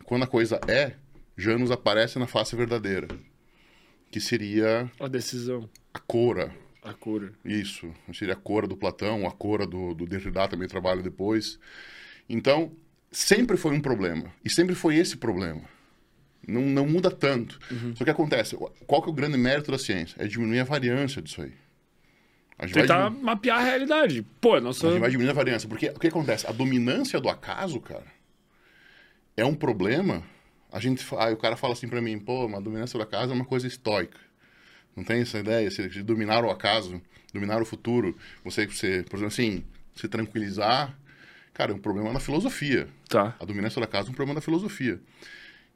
quando 0.04 0.24
a 0.24 0.26
coisa 0.26 0.60
é, 0.68 0.92
Janus 1.34 1.70
aparece 1.70 2.18
na 2.18 2.26
face 2.26 2.54
verdadeira, 2.54 3.08
que 4.10 4.20
seria 4.20 4.90
a 5.00 5.08
decisão, 5.08 5.68
a 5.94 5.98
cora. 5.98 6.54
A 6.82 6.92
cora. 6.92 7.32
Isso, 7.44 7.90
seria 8.12 8.34
a 8.34 8.36
cora 8.36 8.66
do 8.66 8.76
Platão, 8.76 9.26
a 9.26 9.30
cora 9.30 9.66
do, 9.66 9.94
do 9.94 10.06
Derrida 10.06 10.46
também 10.46 10.68
trabalha 10.68 11.02
depois. 11.02 11.58
Então, 12.28 12.72
sempre 13.10 13.56
foi 13.56 13.74
um 13.74 13.80
problema. 13.80 14.32
E 14.44 14.50
sempre 14.50 14.74
foi 14.74 14.96
esse 14.96 15.16
problema. 15.16 15.62
Não, 16.48 16.62
não 16.62 16.86
muda 16.86 17.10
tanto. 17.10 17.58
Uhum. 17.70 17.94
Só 17.94 18.04
que 18.04 18.10
acontece, 18.10 18.56
qual 18.86 19.02
que 19.02 19.08
é 19.08 19.12
o 19.12 19.14
grande 19.14 19.36
mérito 19.36 19.70
da 19.70 19.78
ciência? 19.78 20.16
É 20.18 20.26
diminuir 20.26 20.60
a 20.60 20.64
variância 20.64 21.20
disso 21.20 21.42
aí. 21.42 21.52
A 22.58 22.66
gente, 22.66 22.74
Tentar 22.74 23.08
diminu- 23.10 23.24
mapear 23.24 23.58
a 23.58 23.62
realidade. 23.62 24.26
Pô, 24.40 24.56
é 24.56 24.60
nossa. 24.60 24.86
a 24.88 24.90
gente 24.90 25.00
vai 25.00 25.10
diminuir 25.10 25.30
a 25.30 25.34
variância. 25.34 25.68
Porque 25.68 25.88
o 25.90 25.98
que 26.00 26.08
acontece? 26.08 26.46
A 26.46 26.52
dominância 26.52 27.20
do 27.20 27.28
acaso, 27.28 27.78
cara, 27.80 28.06
é 29.36 29.44
um 29.44 29.54
problema. 29.54 30.22
A 30.72 30.80
gente, 30.80 31.06
aí 31.18 31.32
o 31.32 31.36
cara 31.36 31.56
fala 31.56 31.74
assim 31.74 31.86
pra 31.86 32.00
mim, 32.00 32.18
pô, 32.18 32.48
mas 32.48 32.58
a 32.58 32.62
dominância 32.62 32.98
do 32.98 33.02
acaso 33.02 33.30
é 33.32 33.34
uma 33.34 33.44
coisa 33.44 33.66
estoica. 33.66 34.18
Não 34.96 35.04
tem 35.04 35.20
essa 35.20 35.38
ideia? 35.38 35.68
De 35.70 36.02
dominar 36.02 36.44
o 36.44 36.50
acaso, 36.50 37.00
dominar 37.32 37.62
o 37.62 37.64
futuro, 37.64 38.16
você, 38.44 38.66
você 38.66 39.04
por 39.04 39.16
exemplo, 39.16 39.26
assim, 39.28 39.64
se 39.94 40.08
tranquilizar. 40.08 40.98
Cara, 41.54 41.72
é 41.72 41.74
um 41.74 41.78
problema 41.78 42.12
na 42.12 42.20
filosofia. 42.20 42.88
Tá. 43.08 43.36
A 43.40 43.44
dominância 43.44 43.80
da 43.80 43.86
casa 43.86 44.08
é 44.08 44.10
um 44.10 44.14
problema 44.14 44.34
da 44.36 44.40
filosofia. 44.40 45.00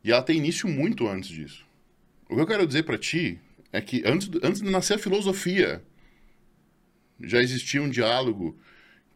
E 0.05 0.11
ela 0.11 0.23
tem 0.23 0.37
início 0.39 0.69
muito 0.69 1.07
antes 1.09 1.29
disso. 1.31 1.65
O 2.29 2.35
que 2.35 2.41
eu 2.41 2.47
quero 2.47 2.67
dizer 2.67 2.83
pra 2.85 2.99
ti 2.99 3.39
é 3.73 3.81
que 3.81 4.03
antes, 4.05 4.29
do- 4.29 4.41
antes 4.45 4.61
de 4.61 4.71
nascer 4.71 4.95
a 4.95 4.99
filosofia, 4.99 5.83
já 7.21 7.41
existia 7.41 7.81
um 7.83 7.89
diálogo 7.89 8.57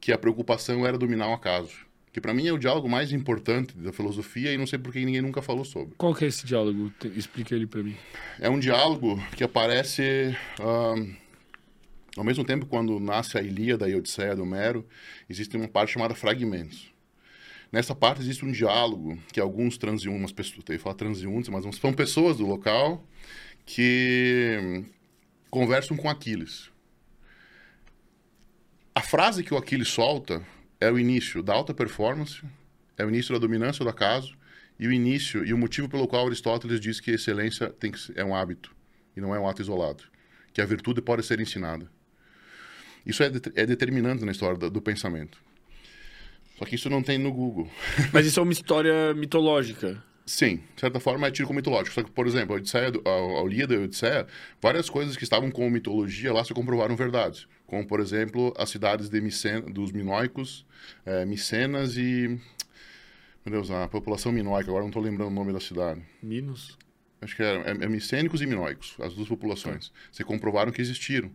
que 0.00 0.12
a 0.12 0.18
preocupação 0.18 0.86
era 0.86 0.96
dominar 0.98 1.28
o 1.28 1.32
acaso. 1.32 1.72
Que 2.12 2.20
pra 2.20 2.32
mim 2.32 2.46
é 2.46 2.52
o 2.52 2.58
diálogo 2.58 2.88
mais 2.88 3.12
importante 3.12 3.76
da 3.76 3.92
filosofia 3.92 4.52
e 4.52 4.56
não 4.56 4.66
sei 4.66 4.78
por 4.78 4.92
que 4.92 5.04
ninguém 5.04 5.20
nunca 5.20 5.42
falou 5.42 5.64
sobre. 5.64 5.94
Qual 5.98 6.14
que 6.14 6.24
é 6.24 6.28
esse 6.28 6.46
diálogo? 6.46 6.90
Explica 7.14 7.54
ele 7.54 7.66
pra 7.66 7.82
mim. 7.82 7.94
É 8.40 8.48
um 8.48 8.58
diálogo 8.58 9.22
que 9.36 9.44
aparece 9.44 10.34
ao 12.16 12.24
mesmo 12.24 12.44
tempo 12.44 12.64
quando 12.66 12.98
nasce 12.98 13.36
a 13.36 13.42
Ilíada 13.42 13.88
e 13.88 13.92
a 13.92 13.98
Odisseia 13.98 14.34
do 14.34 14.42
Homero, 14.44 14.86
existe 15.28 15.54
uma 15.56 15.68
parte 15.68 15.92
chamada 15.92 16.14
fragmentos. 16.14 16.90
Nessa 17.70 17.94
parte 17.94 18.20
existe 18.22 18.44
um 18.44 18.52
diálogo 18.52 19.18
que 19.32 19.40
alguns 19.40 19.76
transeuntes, 19.76 20.32
pessoas, 20.32 20.64
eu 20.68 20.78
falar 20.78 20.94
transeuntes, 20.94 21.48
mas 21.50 21.64
são 21.76 21.92
pessoas 21.92 22.36
do 22.38 22.46
local 22.46 23.04
que 23.64 24.84
conversam 25.50 25.96
com 25.96 26.08
Aquiles. 26.08 26.70
A 28.94 29.02
frase 29.02 29.42
que 29.42 29.52
o 29.52 29.56
Aquiles 29.56 29.88
solta 29.88 30.42
é 30.80 30.90
o 30.90 30.98
início 30.98 31.42
da 31.42 31.52
alta 31.52 31.74
performance, 31.74 32.42
é 32.96 33.04
o 33.04 33.08
início 33.08 33.34
da 33.34 33.38
dominância 33.38 33.84
do 33.84 33.90
acaso 33.90 34.36
e 34.78 34.86
o 34.86 34.92
início 34.92 35.44
e 35.44 35.52
o 35.52 35.58
motivo 35.58 35.88
pelo 35.88 36.06
qual 36.06 36.26
Aristóteles 36.26 36.80
diz 36.80 37.00
que 37.00 37.10
excelência 37.10 37.68
tem 37.70 37.90
que, 37.90 37.98
é 38.14 38.24
um 38.24 38.34
hábito 38.34 38.74
e 39.16 39.20
não 39.20 39.34
é 39.34 39.38
um 39.40 39.48
ato 39.48 39.60
isolado, 39.60 40.04
que 40.52 40.60
a 40.60 40.64
virtude 40.66 41.02
pode 41.02 41.24
ser 41.24 41.40
ensinada. 41.40 41.90
Isso 43.04 43.22
é, 43.22 43.28
det- 43.30 43.52
é 43.54 43.66
determinante 43.66 44.24
na 44.24 44.32
história 44.32 44.56
do, 44.58 44.70
do 44.70 44.80
pensamento. 44.82 45.42
Só 46.58 46.64
que 46.64 46.74
isso 46.74 46.88
não 46.88 47.02
tem 47.02 47.18
no 47.18 47.32
Google. 47.32 47.68
Mas 48.12 48.26
isso 48.26 48.40
é 48.40 48.42
uma 48.42 48.52
história 48.52 49.14
mitológica. 49.14 50.02
Sim, 50.24 50.56
de 50.74 50.80
certa 50.80 50.98
forma 50.98 51.28
é 51.28 51.30
típico 51.30 51.54
mitológico. 51.54 51.94
Só 51.94 52.02
que, 52.02 52.10
por 52.10 52.26
exemplo, 52.26 52.54
a 52.54 52.58
Odisseia, 52.58 52.90
a, 53.04 53.40
a 53.40 53.44
Ilíada 53.44 53.74
e 53.74 53.76
a 53.76 53.80
Odisseia, 53.82 54.26
várias 54.60 54.90
coisas 54.90 55.16
que 55.16 55.22
estavam 55.22 55.50
como 55.50 55.70
mitologia 55.70 56.32
lá 56.32 56.42
se 56.44 56.52
comprovaram 56.52 56.96
verdades. 56.96 57.46
Como, 57.66 57.86
por 57.86 58.00
exemplo, 58.00 58.52
as 58.58 58.70
cidades 58.70 59.08
de 59.08 59.20
Micen 59.20 59.60
dos 59.62 59.92
Minoicos, 59.92 60.66
eh, 61.04 61.24
Micenas 61.24 61.96
e... 61.96 62.40
Meu 63.44 63.52
Deus, 63.52 63.70
a 63.70 63.86
população 63.86 64.32
minoica, 64.32 64.68
agora 64.68 64.82
não 64.82 64.88
estou 64.88 65.00
lembrando 65.00 65.28
o 65.28 65.34
nome 65.34 65.52
da 65.52 65.60
cidade. 65.60 66.02
Minos. 66.20 66.76
Acho 67.20 67.36
que 67.36 67.42
é, 67.42 67.54
é, 67.54 67.70
é 67.70 67.88
micênicos 67.88 68.42
e 68.42 68.46
minoicos, 68.46 68.96
as 69.00 69.14
duas 69.14 69.28
populações. 69.28 69.92
Se 70.12 70.24
comprovaram 70.24 70.72
que 70.72 70.80
existiram. 70.80 71.30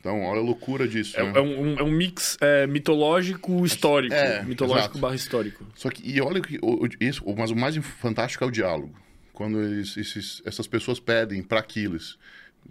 Então, 0.00 0.22
olha 0.22 0.40
a 0.40 0.42
loucura 0.42 0.86
disso. 0.86 1.18
É, 1.18 1.24
né? 1.24 1.32
é 1.36 1.40
um, 1.40 1.78
é 1.78 1.82
um 1.82 1.90
mix 1.90 2.36
é, 2.40 2.66
mitológico 2.66 3.64
histórico. 3.64 4.14
É, 4.14 4.42
mitológico 4.44 4.84
exato. 4.84 4.98
barra 4.98 5.14
histórico. 5.14 5.66
Só 5.74 5.90
que, 5.90 6.08
e 6.08 6.20
olha 6.20 6.40
que, 6.40 6.58
o, 6.62 6.88
isso, 7.00 7.24
mas 7.36 7.50
o 7.50 7.56
mais 7.56 7.76
fantástico 7.76 8.44
é 8.44 8.46
o 8.46 8.50
diálogo. 8.50 8.94
Quando 9.32 9.60
eles, 9.62 9.96
esses, 9.96 10.40
essas 10.44 10.66
pessoas 10.66 11.00
pedem 11.00 11.42
para 11.42 11.60
Aquiles. 11.60 12.16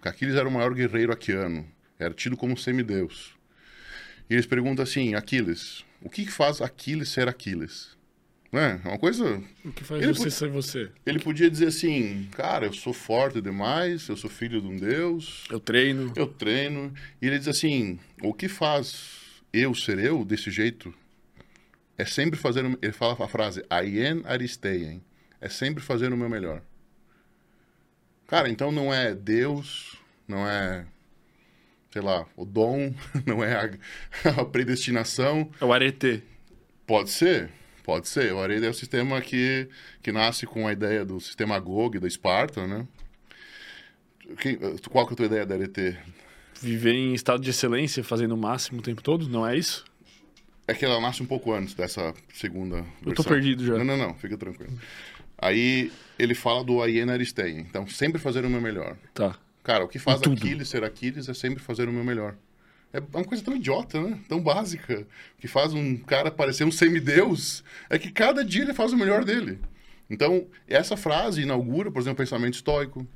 Aquiles 0.02 0.34
era 0.34 0.48
o 0.48 0.52
maior 0.52 0.74
guerreiro 0.74 1.12
aquiano, 1.12 1.66
era 1.98 2.12
tido 2.12 2.36
como 2.36 2.56
semideus. 2.56 3.34
E 4.28 4.34
eles 4.34 4.46
perguntam 4.46 4.82
assim: 4.82 5.14
Aquiles, 5.14 5.84
o 6.02 6.10
que 6.10 6.24
que 6.24 6.32
faz 6.32 6.60
Aquiles 6.60 7.08
ser 7.08 7.28
Aquiles? 7.28 7.95
Não 8.52 8.60
é? 8.60 8.80
Uma 8.84 8.98
coisa. 8.98 9.42
O 9.64 9.72
que 9.72 9.82
faz 9.84 10.02
Ele 10.02 10.12
você 10.14 10.22
pode- 10.22 10.34
ser 10.34 10.48
você? 10.50 10.90
Ele 11.04 11.18
podia 11.18 11.50
dizer 11.50 11.66
assim: 11.68 12.28
Cara, 12.32 12.66
eu 12.66 12.72
sou 12.72 12.92
forte 12.92 13.40
demais, 13.40 14.08
eu 14.08 14.16
sou 14.16 14.30
filho 14.30 14.60
de 14.60 14.66
um 14.68 14.76
deus, 14.76 15.44
Eu 15.50 15.58
treino. 15.60 16.12
eu 16.16 16.26
treino. 16.26 16.92
E 17.20 17.26
ele 17.26 17.38
diz 17.38 17.48
assim: 17.48 17.98
o 18.22 18.32
que 18.32 18.48
faz 18.48 19.42
eu 19.52 19.74
ser 19.74 19.98
eu 19.98 20.24
desse 20.24 20.50
jeito 20.50 20.94
é 21.98 22.04
sempre 22.04 22.38
fazer. 22.38 22.64
Ele 22.80 22.92
fala 22.92 23.16
a 23.22 23.28
frase: 23.28 23.64
Aien 23.68 24.22
aristeien. 24.24 25.02
É 25.40 25.48
sempre 25.48 25.82
fazer 25.82 26.12
o 26.12 26.16
meu 26.16 26.28
melhor. 26.28 26.62
Cara, 28.26 28.48
então 28.48 28.72
não 28.72 28.92
é 28.92 29.14
Deus, 29.14 29.96
não 30.26 30.48
é. 30.48 30.86
Sei 31.92 32.02
lá, 32.02 32.26
o 32.36 32.44
dom, 32.44 32.94
não 33.26 33.42
é 33.42 33.54
a, 34.24 34.40
a 34.40 34.44
predestinação. 34.44 35.50
É 35.60 35.64
o 35.64 35.72
arete. 35.72 36.22
Pode 36.86 37.10
ser, 37.10 37.50
pode 37.86 38.08
ser. 38.08 38.32
O 38.34 38.40
Areda 38.40 38.66
é 38.66 38.70
o 38.70 38.74
sistema 38.74 39.20
que, 39.22 39.68
que 40.02 40.10
nasce 40.12 40.44
com 40.44 40.66
a 40.66 40.72
ideia 40.72 41.04
do 41.04 41.20
sistema 41.20 41.58
Gog, 41.58 41.98
da 42.00 42.08
Esparta, 42.08 42.66
né? 42.66 42.86
Que- 44.38 44.58
qual 44.90 45.06
que 45.06 45.12
é 45.12 45.14
a 45.14 45.16
tua 45.16 45.26
ideia 45.26 45.46
da 45.46 45.54
Arete? 45.54 45.96
Viver 46.60 46.92
em 46.94 47.14
estado 47.14 47.42
de 47.42 47.50
excelência, 47.50 48.02
fazendo 48.02 48.32
o 48.34 48.36
máximo 48.36 48.80
o 48.80 48.82
tempo 48.82 49.02
todo, 49.02 49.28
não 49.28 49.46
é 49.46 49.56
isso? 49.56 49.84
É 50.66 50.74
que 50.74 50.84
ela 50.84 51.00
nasce 51.00 51.22
um 51.22 51.26
pouco 51.26 51.52
antes 51.52 51.74
dessa 51.74 52.12
segunda 52.34 52.78
Eu 52.78 53.14
tô 53.14 53.22
versão. 53.22 53.24
perdido 53.32 53.64
já. 53.64 53.78
Não, 53.78 53.84
não, 53.84 53.96
não, 53.96 54.14
fica 54.14 54.36
tranquilo. 54.36 54.72
Aí 55.38 55.92
ele 56.18 56.34
fala 56.34 56.64
do 56.64 56.82
Aiena 56.82 57.12
Aristeia. 57.12 57.60
Então, 57.60 57.86
sempre 57.86 58.18
fazer 58.20 58.44
o 58.44 58.50
meu 58.50 58.60
melhor. 58.60 58.96
Tá. 59.14 59.38
Cara, 59.62 59.84
o 59.84 59.88
que 59.88 59.98
faz. 59.98 60.20
Aquiles 60.22 60.68
ser 60.68 60.82
Aquiles 60.82 61.28
é 61.28 61.34
sempre 61.34 61.62
fazer 61.62 61.88
o 61.88 61.92
meu 61.92 62.02
melhor. 62.02 62.34
É 62.96 63.16
uma 63.16 63.24
coisa 63.24 63.44
tão 63.44 63.54
idiota, 63.54 64.00
né? 64.00 64.18
Tão 64.26 64.40
básica. 64.40 65.06
Que 65.38 65.46
faz 65.46 65.74
um 65.74 65.98
cara 65.98 66.30
parecer 66.30 66.64
um 66.64 66.70
semideus 66.72 67.62
é 67.90 67.98
que 67.98 68.10
cada 68.10 68.42
dia 68.42 68.62
ele 68.62 68.72
faz 68.72 68.92
o 68.94 68.96
melhor 68.96 69.22
dele. 69.22 69.58
Então, 70.08 70.46
essa 70.66 70.96
frase 70.96 71.42
inaugura, 71.42 71.90
por 71.90 72.00
exemplo, 72.00 72.14
o 72.14 72.24
pensamento 72.24 72.54
estoico. 72.54 73.06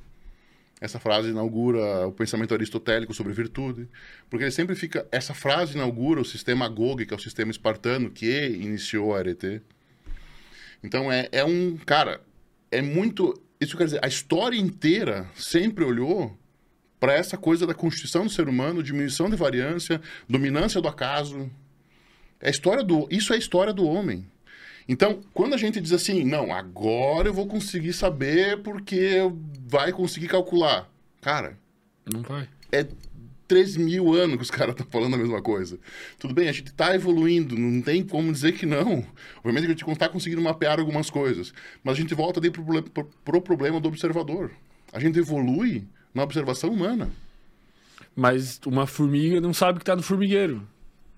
Essa 0.79 0.99
frase 0.99 1.29
inaugura 1.29 2.07
o 2.07 2.11
pensamento 2.11 2.53
aristotélico 2.53 3.11
sobre 3.11 3.33
virtude. 3.33 3.87
Porque 4.29 4.43
ele 4.43 4.51
sempre 4.51 4.75
fica. 4.75 5.07
Essa 5.11 5.33
frase 5.33 5.73
inaugura 5.73 6.21
o 6.21 6.25
sistema 6.25 6.67
Gog, 6.69 7.03
que 7.03 7.13
é 7.13 7.17
o 7.17 7.19
sistema 7.19 7.49
espartano 7.49 8.11
que 8.11 8.49
iniciou 8.49 9.15
a 9.15 9.17
Arete. 9.17 9.63
Então 10.83 11.11
é, 11.11 11.27
é 11.31 11.43
um. 11.43 11.75
Cara, 11.85 12.21
é 12.69 12.83
muito. 12.83 13.33
Isso 13.59 13.75
quer 13.75 13.85
dizer, 13.85 13.99
a 14.03 14.07
história 14.07 14.57
inteira 14.57 15.27
sempre 15.35 15.83
olhou 15.83 16.37
para 17.01 17.13
essa 17.13 17.35
coisa 17.35 17.65
da 17.67 17.73
constituição 17.73 18.23
do 18.25 18.29
ser 18.29 18.47
humano, 18.47 18.81
diminuição 18.83 19.27
de 19.29 19.35
variância, 19.35 19.99
dominância 20.29 20.79
do 20.79 20.87
acaso. 20.87 21.49
É 22.39 22.47
a 22.47 22.51
história 22.51 22.83
do, 22.83 23.07
isso 23.11 23.33
é 23.33 23.35
a 23.35 23.39
história 23.39 23.73
do 23.73 23.85
homem. 23.85 24.25
Então, 24.87 25.19
quando 25.33 25.53
a 25.53 25.57
gente 25.57 25.81
diz 25.81 25.91
assim, 25.91 26.23
não, 26.23 26.53
agora 26.53 27.27
eu 27.27 27.33
vou 27.33 27.47
conseguir 27.47 27.91
saber 27.93 28.61
porque 28.61 29.15
vai 29.67 29.91
conseguir 29.91 30.27
calcular. 30.27 30.87
Cara, 31.21 31.57
Não 32.05 32.21
vai. 32.21 32.47
é 32.71 32.85
3 33.47 33.77
mil 33.77 34.13
anos 34.13 34.37
que 34.37 34.43
os 34.43 34.51
caras 34.51 34.73
estão 34.75 34.87
falando 34.89 35.15
a 35.15 35.17
mesma 35.17 35.41
coisa. 35.41 35.79
Tudo 36.19 36.33
bem, 36.35 36.47
a 36.49 36.51
gente 36.51 36.67
está 36.67 36.93
evoluindo, 36.95 37.57
não 37.57 37.81
tem 37.81 38.03
como 38.03 38.31
dizer 38.31 38.53
que 38.53 38.65
não. 38.65 39.03
Obviamente 39.37 39.65
que 39.65 39.71
a 39.71 39.75
gente 39.75 39.91
está 39.91 40.07
conseguindo 40.07 40.41
mapear 40.41 40.79
algumas 40.79 41.09
coisas, 41.09 41.51
mas 41.83 41.95
a 41.97 41.99
gente 41.99 42.13
volta 42.13 42.39
pro, 42.39 42.51
proble- 42.51 42.89
pro, 42.91 43.05
pro 43.25 43.41
problema 43.41 43.79
do 43.79 43.87
observador. 43.87 44.51
A 44.93 44.99
gente 44.99 45.17
evolui 45.19 45.83
na 46.13 46.23
observação 46.23 46.69
humana. 46.71 47.09
Mas 48.15 48.59
uma 48.65 48.85
formiga 48.85 49.39
não 49.39 49.53
sabe 49.53 49.79
que 49.79 49.85
tá 49.85 49.95
no 49.95 50.03
formigueiro. 50.03 50.61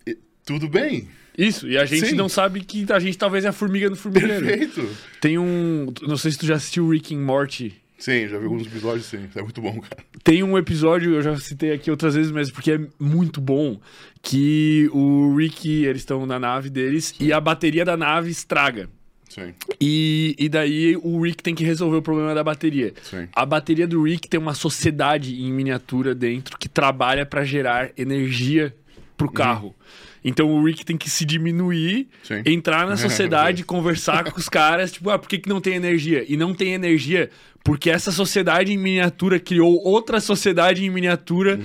E- 0.08 0.18
tudo 0.46 0.68
bem, 0.68 1.08
Isso, 1.38 1.68
e 1.68 1.78
a 1.78 1.86
gente 1.86 2.10
Sim. 2.10 2.16
não 2.16 2.30
sabe 2.30 2.62
que 2.64 2.86
a 2.92 3.00
gente 3.00 3.18
talvez 3.18 3.44
é 3.46 3.48
a 3.48 3.54
formiga 3.54 3.90
no 3.90 3.96
formigueiro. 3.96 4.46
perfeito. 4.46 4.88
Tem 5.20 5.38
um. 5.40 5.92
Não 6.04 6.16
sei 6.18 6.32
se 6.32 6.38
tu 6.38 6.46
já 6.46 6.56
assistiu 6.56 6.88
Rick 6.90 7.16
and 7.16 7.22
Morty. 7.22 7.74
Sim, 7.98 8.28
já 8.28 8.38
vi 8.38 8.44
alguns 8.44 8.68
episódios, 8.68 9.06
sim. 9.06 9.30
É 9.34 9.42
muito 9.42 9.62
bom, 9.62 9.80
cara. 9.80 10.04
Tem 10.24 10.44
um 10.44 10.58
episódio, 10.58 11.16
eu 11.16 11.22
já 11.22 11.36
citei 11.38 11.72
aqui 11.72 11.90
outras 11.90 12.14
vezes 12.16 12.32
mesmo, 12.32 12.54
porque 12.54 12.74
é 12.74 12.80
muito 13.00 13.40
bom, 13.40 13.80
que 14.22 14.90
o 14.94 15.34
Rick, 15.38 15.86
eles 15.86 16.02
estão 16.02 16.26
na 16.26 16.38
nave 16.38 16.70
deles 16.70 17.16
e 17.20 17.32
a 17.32 17.40
bateria 17.40 17.86
da 17.86 17.96
nave 17.96 18.30
estraga. 18.30 18.90
Sim, 19.34 19.54
E, 19.82 20.36
e 20.38 20.48
daí 20.48 20.96
o 21.02 21.22
Rick 21.22 21.42
tem 21.42 21.56
que 21.56 21.64
resolver 21.64 21.98
o 21.98 22.02
problema 22.02 22.36
da 22.36 22.44
bateria. 22.44 22.94
sim. 23.02 23.28
A 23.34 23.46
bateria 23.46 23.88
do 23.88 24.04
Rick 24.04 24.28
tem 24.28 24.40
uma 24.40 24.54
sociedade 24.54 25.42
em 25.42 25.52
miniatura 25.52 26.14
dentro 26.14 26.58
que 26.58 26.70
trabalha 26.70 27.26
para 27.26 27.44
gerar 27.44 27.90
energia 27.98 28.76
pro 29.18 29.32
carro. 29.32 29.76
Então 30.24 30.50
o 30.52 30.64
Rick 30.64 30.86
tem 30.86 30.96
que 30.96 31.10
se 31.10 31.26
diminuir, 31.26 32.08
Sim. 32.24 32.42
entrar 32.46 32.88
na 32.88 32.96
sociedade, 32.98 33.64
conversar 33.64 34.32
com 34.32 34.40
os 34.40 34.48
caras, 34.48 34.92
tipo, 34.92 35.10
ah, 35.10 35.20
por 35.20 35.28
que, 35.28 35.38
que 35.38 35.50
não 35.50 35.60
tem 35.60 35.74
energia? 35.74 36.24
E 36.28 36.38
não 36.38 36.54
tem 36.54 36.74
energia 36.74 37.30
porque 37.64 37.90
essa 37.90 38.12
sociedade 38.12 38.72
em 38.72 38.78
miniatura 38.78 39.40
criou 39.40 39.82
outra 39.84 40.20
sociedade 40.22 40.86
em 40.86 40.90
miniatura 40.90 41.60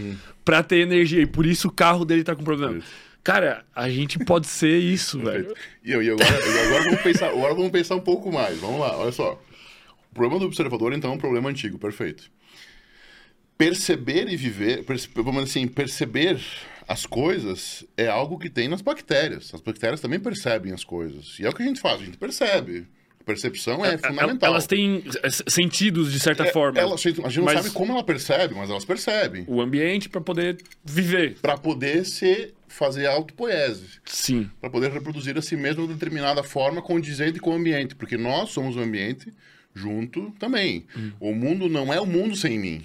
pra 0.44 0.62
ter 0.62 0.78
energia. 0.78 1.22
E 1.22 1.26
por 1.26 1.44
isso 1.46 1.68
o 1.68 1.72
carro 1.72 2.04
dele 2.04 2.24
tá 2.24 2.34
com 2.34 2.42
problema. 2.42 2.78
Isso. 2.78 3.07
Cara, 3.28 3.62
a 3.74 3.90
gente 3.90 4.18
pode 4.18 4.46
ser 4.46 4.78
isso, 4.78 5.18
velho. 5.20 5.54
E, 5.84 5.92
eu- 5.92 6.02
e 6.02 6.08
agora, 6.08 6.34
agora 6.66 6.84
vamos 6.84 7.02
pensar, 7.02 7.28
agora 7.28 7.54
vamos 7.54 7.70
pensar 7.70 7.94
um 7.94 8.00
pouco 8.00 8.32
mais. 8.32 8.56
Vamos 8.58 8.80
lá, 8.80 8.96
olha 8.96 9.12
só. 9.12 9.38
problema 10.14 10.38
do 10.40 10.46
observador, 10.46 10.94
então, 10.94 11.10
é 11.10 11.14
um 11.14 11.18
problema 11.18 11.50
antigo, 11.50 11.78
perfeito. 11.78 12.30
Perceber 13.58 14.28
e 14.30 14.36
viver, 14.36 14.82
vamos 15.14 15.44
dizer 15.44 15.58
assim, 15.58 15.68
perceber 15.68 16.40
as 16.88 17.04
coisas 17.04 17.84
é 17.98 18.06
algo 18.08 18.38
que 18.38 18.48
tem 18.48 18.66
nas 18.66 18.80
bactérias. 18.80 19.52
As 19.52 19.60
bactérias 19.60 20.00
também 20.00 20.18
percebem 20.18 20.72
as 20.72 20.82
coisas. 20.82 21.38
E 21.38 21.44
é 21.44 21.50
o 21.50 21.52
que 21.52 21.62
a 21.62 21.66
gente 21.66 21.80
faz, 21.82 22.00
a 22.00 22.04
gente 22.06 22.16
percebe. 22.16 22.86
Percepção 23.28 23.84
é, 23.84 23.98
fundamental. 23.98 24.50
Elas 24.52 24.66
têm 24.66 25.04
eh, 25.22 25.28
sentidos, 25.46 26.10
de 26.10 26.18
certa 26.18 26.44
É, 26.44 26.50
forma. 26.52 26.78
elas- 26.80 26.94
a 26.94 27.08
gente 27.10 27.20
não 27.36 27.44
Mas- 27.44 27.58
sabe 27.60 27.70
como 27.74 27.92
ela 27.92 28.02
percebe, 28.02 28.54
mas 28.54 28.70
elas 28.70 28.86
percebem. 28.86 29.44
O 29.46 29.60
ambiente 29.60 30.08
para 30.08 30.22
poder 30.22 30.56
viver. 30.82 31.36
Para 31.42 31.58
poder 31.58 32.06
se 32.06 32.54
fazer 32.66 33.04
autopoese. 33.06 33.98
Sim. 34.06 34.50
para 34.60 34.70
poder 34.70 34.90
reproduzir 34.90 35.36
a 35.36 35.42
si 35.42 35.56
mesmo 35.56 35.86
de 35.86 35.92
determinada 35.92 36.42
forma 36.42 36.80
condizente 36.80 37.38
com 37.38 37.50
o 37.50 37.54
ambiente, 37.54 37.94
porque 37.94 38.16
nós 38.16 38.48
somos 38.50 38.76
o 38.76 38.80
ambiente 38.80 39.32
junto 39.74 40.30
também. 40.38 40.86
O 41.20 41.34
mundo 41.34 41.68
não 41.68 41.92
é 41.92 42.00
o 42.00 42.06
mundo 42.06 42.34
sem 42.34 42.58
mim. 42.58 42.82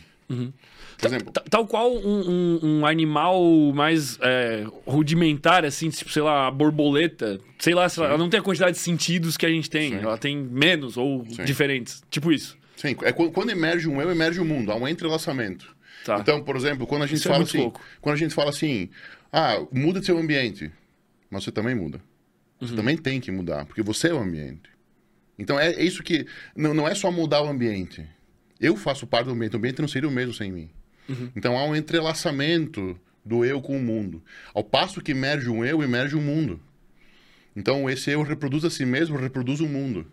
Por 0.98 1.08
exemplo, 1.08 1.32
Ta- 1.32 1.44
Tal 1.50 1.68
qual 1.68 1.92
um, 1.94 2.00
um- 2.30 2.60
um 2.80 2.86
animal 2.86 3.42
mais 3.74 4.18
é, 4.22 4.66
rudimentar, 4.86 5.66
assim, 5.66 5.90
tipo, 5.90 6.12
sei 6.12 6.22
lá, 6.22 6.48
a 6.48 6.52
borboleta. 6.52 7.40
Sei 7.60 7.74
lá, 7.74 7.88
se 7.90 8.00
ela 8.00 8.10
ela 8.10 8.18
não 8.18 8.30
tem 8.30 8.40
a 8.40 8.44
quantidade 8.44 8.74
de 8.74 8.80
sentidos 8.80 9.38
que 9.38 9.46
a 9.46 9.50
gente 9.50 9.70
tem. 9.70 9.92
Sim. 9.92 9.98
Ela 10.00 10.18
tem 10.18 10.38
menos 10.38 10.98
ou 10.98 11.26
Sim. 11.30 11.44
diferentes. 11.44 12.02
Tipo 12.10 12.32
isso. 12.32 12.58
sim, 12.76 12.96
é 13.04 13.12
quando, 13.12 13.50
emerge 13.50 13.88
um 13.88 14.02
eu, 14.02 14.12
emerge 14.12 14.40
o 14.40 14.46
mundo, 14.46 14.72
há 14.72 14.76
um 14.76 14.88
entrelaçamento. 14.88 15.74
Tá. 16.06 16.18
Então, 16.20 16.44
por 16.44 16.56
exemplo, 16.56 16.86
quando 16.86 17.04
a 17.04 17.08
gente 17.08 17.20
Isso 17.20 17.28
é 17.30 17.32
fala 17.32 17.44
muito 17.44 17.58
assim, 17.58 17.72
quando 18.02 18.16
a 18.16 18.20
gente 18.20 18.34
fala 18.36 18.50
assim, 18.50 18.90
ah, 19.32 19.64
muda 19.72 20.04
seu 20.04 20.18
ambiente, 20.18 20.70
mas 21.30 21.44
você 21.46 21.52
também 21.52 21.74
muda. 21.76 22.02
Uhum. 22.60 22.68
Você 22.68 22.76
também 22.76 22.98
tem 22.98 23.22
que 23.22 23.32
mudar, 23.32 23.66
porque 23.66 23.82
você 23.82 24.10
é 24.10 24.14
o 24.14 24.20
ambiente. 24.20 24.70
Então 25.40 25.58
é, 25.60 25.72
é 25.72 25.84
isso 25.84 26.04
que 26.04 26.26
não, 26.56 26.74
não 26.74 26.88
é 26.88 26.94
só 26.94 27.10
mudar 27.12 27.42
o 27.42 27.48
ambiente. 27.48 28.06
Eu 28.60 28.76
faço 28.76 29.08
parte 29.08 29.26
do 29.28 29.32
ambiente, 29.32 29.54
o 29.56 29.58
ambiente 29.58 29.80
não 29.82 29.88
seria 29.88 30.08
o 30.10 30.12
mesmo 30.12 30.34
sem 30.34 30.52
mim. 30.52 30.70
Uhum. 31.08 31.32
Então 31.36 31.58
há 31.58 31.66
um 31.66 31.76
entrelaçamento 31.76 33.00
do 33.26 33.44
eu 33.46 33.62
com 33.62 33.78
o 33.78 33.82
mundo. 33.82 34.24
Ao 34.54 34.64
passo 34.64 35.02
que 35.02 35.12
emerge 35.12 35.50
um 35.50 35.64
eu, 35.64 35.82
emerge 35.84 36.16
um 36.16 36.22
mundo. 36.22 36.60
Então 37.56 37.90
esse 37.90 38.12
eu 38.12 38.22
reproduz 38.24 38.64
a 38.64 38.70
si 38.70 38.86
mesmo, 38.86 39.18
reproduz 39.18 39.60
o 39.60 39.68
mundo. 39.68 40.06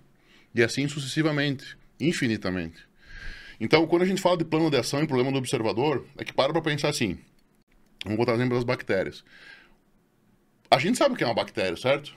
E 0.55 0.63
assim 0.63 0.89
sucessivamente, 0.89 1.77
infinitamente. 1.99 2.89
Então, 3.61 3.87
quando 3.87 4.03
a 4.03 4.07
gente 4.07 4.23
fala 4.23 4.39
de 4.39 4.45
plano 4.45 4.71
de 4.71 4.79
ação 4.79 5.03
e 5.03 5.07
problema 5.07 5.31
do 5.31 5.39
observador, 5.39 6.07
é 6.17 6.25
que 6.25 6.33
para 6.33 6.51
para 6.51 6.63
pensar 6.63 6.89
assim. 6.89 7.19
Vamos 8.05 8.19
botar 8.19 8.33
exemplo 8.33 8.55
das 8.55 8.65
bactérias. 8.65 9.23
A 10.71 10.79
gente 10.79 10.97
sabe 10.97 11.15
o 11.15 11.17
que 11.17 11.23
é 11.23 11.27
uma 11.27 11.35
bactéria, 11.35 11.77
certo? 11.77 12.17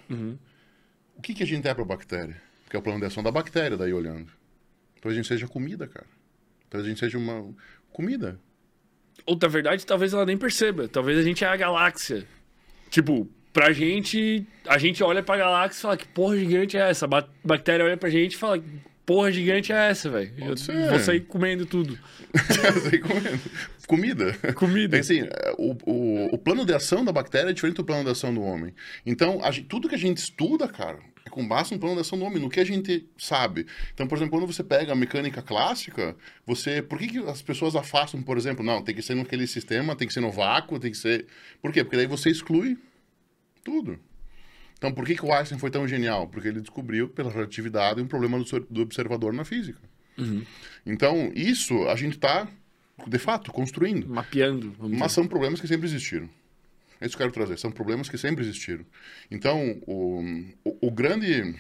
O 1.18 1.22
que, 1.22 1.34
que 1.34 1.44
a 1.44 1.46
gente 1.46 1.68
é 1.68 1.74
para 1.74 1.84
bactéria? 1.84 2.42
Que 2.70 2.78
é 2.78 2.80
o 2.80 2.82
plano 2.82 3.00
de 3.00 3.06
ação 3.06 3.22
da 3.22 3.32
bactéria, 3.32 3.76
daí 3.76 3.92
olhando. 3.92 4.32
Talvez 5.02 5.18
a 5.18 5.22
gente 5.22 5.28
seja 5.28 5.48
comida, 5.48 5.86
cara. 5.86 6.08
Talvez 6.70 6.86
a 6.86 6.90
gente 6.90 7.00
seja 7.00 7.18
uma 7.18 7.54
comida. 7.92 8.40
Ou, 9.26 9.38
na 9.42 9.48
verdade, 9.48 9.86
talvez 9.86 10.14
ela 10.14 10.26
nem 10.26 10.38
perceba. 10.38 10.88
Talvez 10.88 11.18
a 11.18 11.22
gente 11.24 11.44
é 11.44 11.48
a 11.48 11.56
galáxia. 11.56 12.26
Tipo, 12.90 13.28
pra 13.52 13.72
gente, 13.72 14.46
a 14.68 14.78
gente 14.78 15.04
olha 15.04 15.24
pra 15.24 15.38
galáxia 15.38 15.80
e 15.80 15.82
fala 15.82 15.98
que 15.98 16.08
porra 16.08 16.38
gigante 16.38 16.78
é 16.78 16.90
essa. 16.90 17.06
A 17.06 17.08
ba- 17.08 17.30
bactéria 17.44 17.86
olha 17.86 17.98
pra 17.98 18.10
gente 18.10 18.34
e 18.34 18.38
fala 18.38 18.60
que 18.60 18.66
porra 19.06 19.32
gigante 19.32 19.72
é 19.72 19.90
essa, 19.90 20.10
velho. 20.10 20.32
Eu 20.38 20.58
ser. 20.58 20.90
vou 20.90 21.00
sair 21.00 21.22
comendo 21.22 21.66
tudo. 21.66 21.98
Sei 22.90 23.00
comendo. 23.00 23.40
comida. 23.88 24.34
Comida. 24.54 24.98
É 24.98 25.00
assim, 25.00 25.22
o, 25.58 25.76
o, 25.86 26.36
o 26.36 26.38
plano 26.38 26.66
de 26.66 26.74
ação 26.74 27.04
da 27.06 27.12
bactéria 27.12 27.50
é 27.50 27.54
diferente 27.54 27.78
do 27.78 27.84
plano 27.86 28.04
de 28.04 28.10
ação 28.12 28.34
do 28.34 28.42
homem. 28.42 28.74
Então, 29.06 29.40
gente- 29.52 29.68
tudo 29.68 29.88
que 29.90 29.96
a 29.96 30.00
gente 30.00 30.18
estuda, 30.18 30.68
cara, 30.68 31.00
é 31.26 31.30
com 31.30 31.48
base 31.48 31.74
no 31.74 31.80
plano 31.80 31.96
de 31.96 32.02
ação 32.02 32.20
do 32.20 32.26
homem, 32.26 32.42
no 32.42 32.50
que 32.50 32.60
a 32.60 32.66
gente 32.66 33.08
sabe. 33.18 33.66
Então, 33.94 34.08
por 34.08 34.18
exemplo, 34.18 34.38
quando 34.38 34.52
você 34.52 34.64
pega 34.64 34.92
a 34.92 34.96
mecânica 34.96 35.42
clássica, 35.42 36.16
você. 36.46 36.82
Por 36.82 37.00
que, 37.00 37.08
que 37.08 37.18
as 37.20 37.42
pessoas 37.42 37.76
afastam, 37.76 38.22
por 38.22 38.38
exemplo, 38.38 38.64
não, 38.64 38.84
tem 38.84 38.94
que 38.94 39.02
ser 39.02 39.16
naquele 39.16 39.48
sistema, 39.48 39.96
tem 39.96 40.08
que 40.08 40.14
ser 40.14 40.20
no 40.20 40.32
vácuo, 40.32 40.80
tem 40.80 40.92
que 40.92 40.98
ser. 40.98 41.26
Por 41.62 41.72
quê? 41.72 41.84
Porque 41.84 41.98
daí 41.98 42.08
você 42.08 42.30
exclui 42.30 42.78
tudo. 43.64 44.00
Então, 44.78 44.92
por 44.92 45.06
que, 45.06 45.16
que 45.16 45.26
o 45.26 45.32
Einstein 45.32 45.58
foi 45.58 45.72
tão 45.72 45.88
genial? 45.88 46.28
Porque 46.28 46.50
ele 46.50 46.60
descobriu, 46.60 47.08
pela 47.08 47.32
relatividade, 47.32 48.02
um 48.02 48.08
problema 48.08 48.38
do, 48.70 48.82
observador 48.82 49.32
na 49.32 49.46
física. 49.46 49.80
Então, 50.86 51.32
isso 51.34 51.88
a 51.88 51.96
gente 51.96 52.16
está, 52.16 52.50
de 53.08 53.18
fato, 53.18 53.50
construindo. 53.54 54.10
Mapeando. 54.10 54.76
Mas 54.78 54.92
dizer. 54.92 55.10
são 55.10 55.26
problemas 55.26 55.62
que 55.62 55.68
sempre 55.70 55.88
existiram. 55.88 56.30
É 57.04 57.06
isso 57.06 57.18
que 57.18 57.22
eu 57.22 57.28
quero 57.28 57.34
trazer. 57.34 57.60
São 57.60 57.70
problemas 57.70 58.08
que 58.08 58.18
sempre 58.18 58.46
existiram. 58.46 58.86
Então, 59.30 59.78
o, 59.86 60.22
o, 60.64 60.88
o 60.88 60.90
grande 60.90 61.54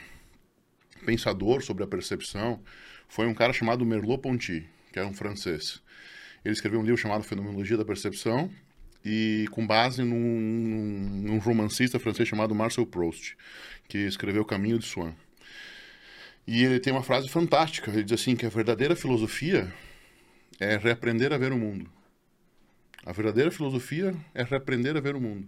pensador 1.05 1.61
sobre 1.61 1.83
a 1.83 1.87
percepção 1.87 2.63
foi 3.09 3.27
um 3.27 3.33
cara 3.33 3.51
chamado 3.51 3.85
Merleau-Ponty, 3.85 4.65
que 4.93 4.97
era 4.97 5.05
um 5.05 5.13
francês. 5.13 5.81
Ele 6.45 6.53
escreveu 6.53 6.79
um 6.79 6.83
livro 6.83 6.97
chamado 6.97 7.25
Fenomenologia 7.25 7.75
da 7.75 7.83
Percepção 7.83 8.49
e 9.03 9.45
com 9.51 9.67
base 9.67 10.01
num, 10.01 10.15
num 10.15 11.37
romancista 11.39 11.99
francês 11.99 12.25
chamado 12.25 12.55
Marcel 12.55 12.85
Proust, 12.85 13.35
que 13.89 13.97
escreveu 13.97 14.45
Caminho 14.45 14.79
de 14.79 14.85
Swan. 14.85 15.13
E 16.47 16.63
ele 16.63 16.79
tem 16.79 16.93
uma 16.93 17.03
frase 17.03 17.27
fantástica. 17.27 17.91
Ele 17.91 18.05
diz 18.05 18.17
assim 18.17 18.37
que 18.37 18.45
a 18.45 18.49
verdadeira 18.49 18.95
filosofia 18.95 19.73
é 20.57 20.77
reaprender 20.77 21.33
a 21.33 21.37
ver 21.37 21.51
o 21.51 21.57
mundo. 21.57 21.91
A 23.05 23.11
verdadeira 23.11 23.51
filosofia 23.51 24.15
é 24.33 24.43
reaprender 24.43 24.95
a 24.95 25.01
ver 25.01 25.15
o 25.15 25.21
mundo. 25.21 25.47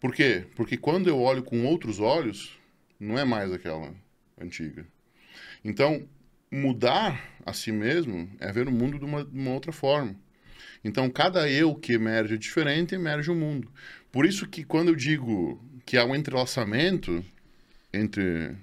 Por 0.00 0.12
quê? 0.12 0.44
Porque 0.56 0.76
quando 0.76 1.08
eu 1.08 1.18
olho 1.20 1.42
com 1.42 1.64
outros 1.64 2.00
olhos, 2.00 2.58
não 2.98 3.18
é 3.18 3.24
mais 3.24 3.52
aquela 3.52 3.94
antiga. 4.40 4.86
Então, 5.64 6.06
mudar 6.50 7.38
a 7.46 7.52
si 7.52 7.72
mesmo 7.72 8.28
é 8.38 8.52
ver 8.52 8.68
o 8.68 8.72
mundo 8.72 8.98
de 8.98 9.04
uma, 9.04 9.24
de 9.24 9.38
uma 9.38 9.52
outra 9.52 9.72
forma. 9.72 10.16
Então, 10.84 11.08
cada 11.08 11.48
eu 11.48 11.74
que 11.74 11.92
emerge 11.92 12.36
diferente, 12.36 12.94
emerge 12.94 13.30
o 13.30 13.34
mundo. 13.34 13.72
Por 14.12 14.26
isso 14.26 14.46
que 14.46 14.64
quando 14.64 14.88
eu 14.88 14.96
digo 14.96 15.62
que 15.86 15.96
há 15.96 16.04
um 16.04 16.14
entrelaçamento 16.14 17.24
entre... 17.92 18.54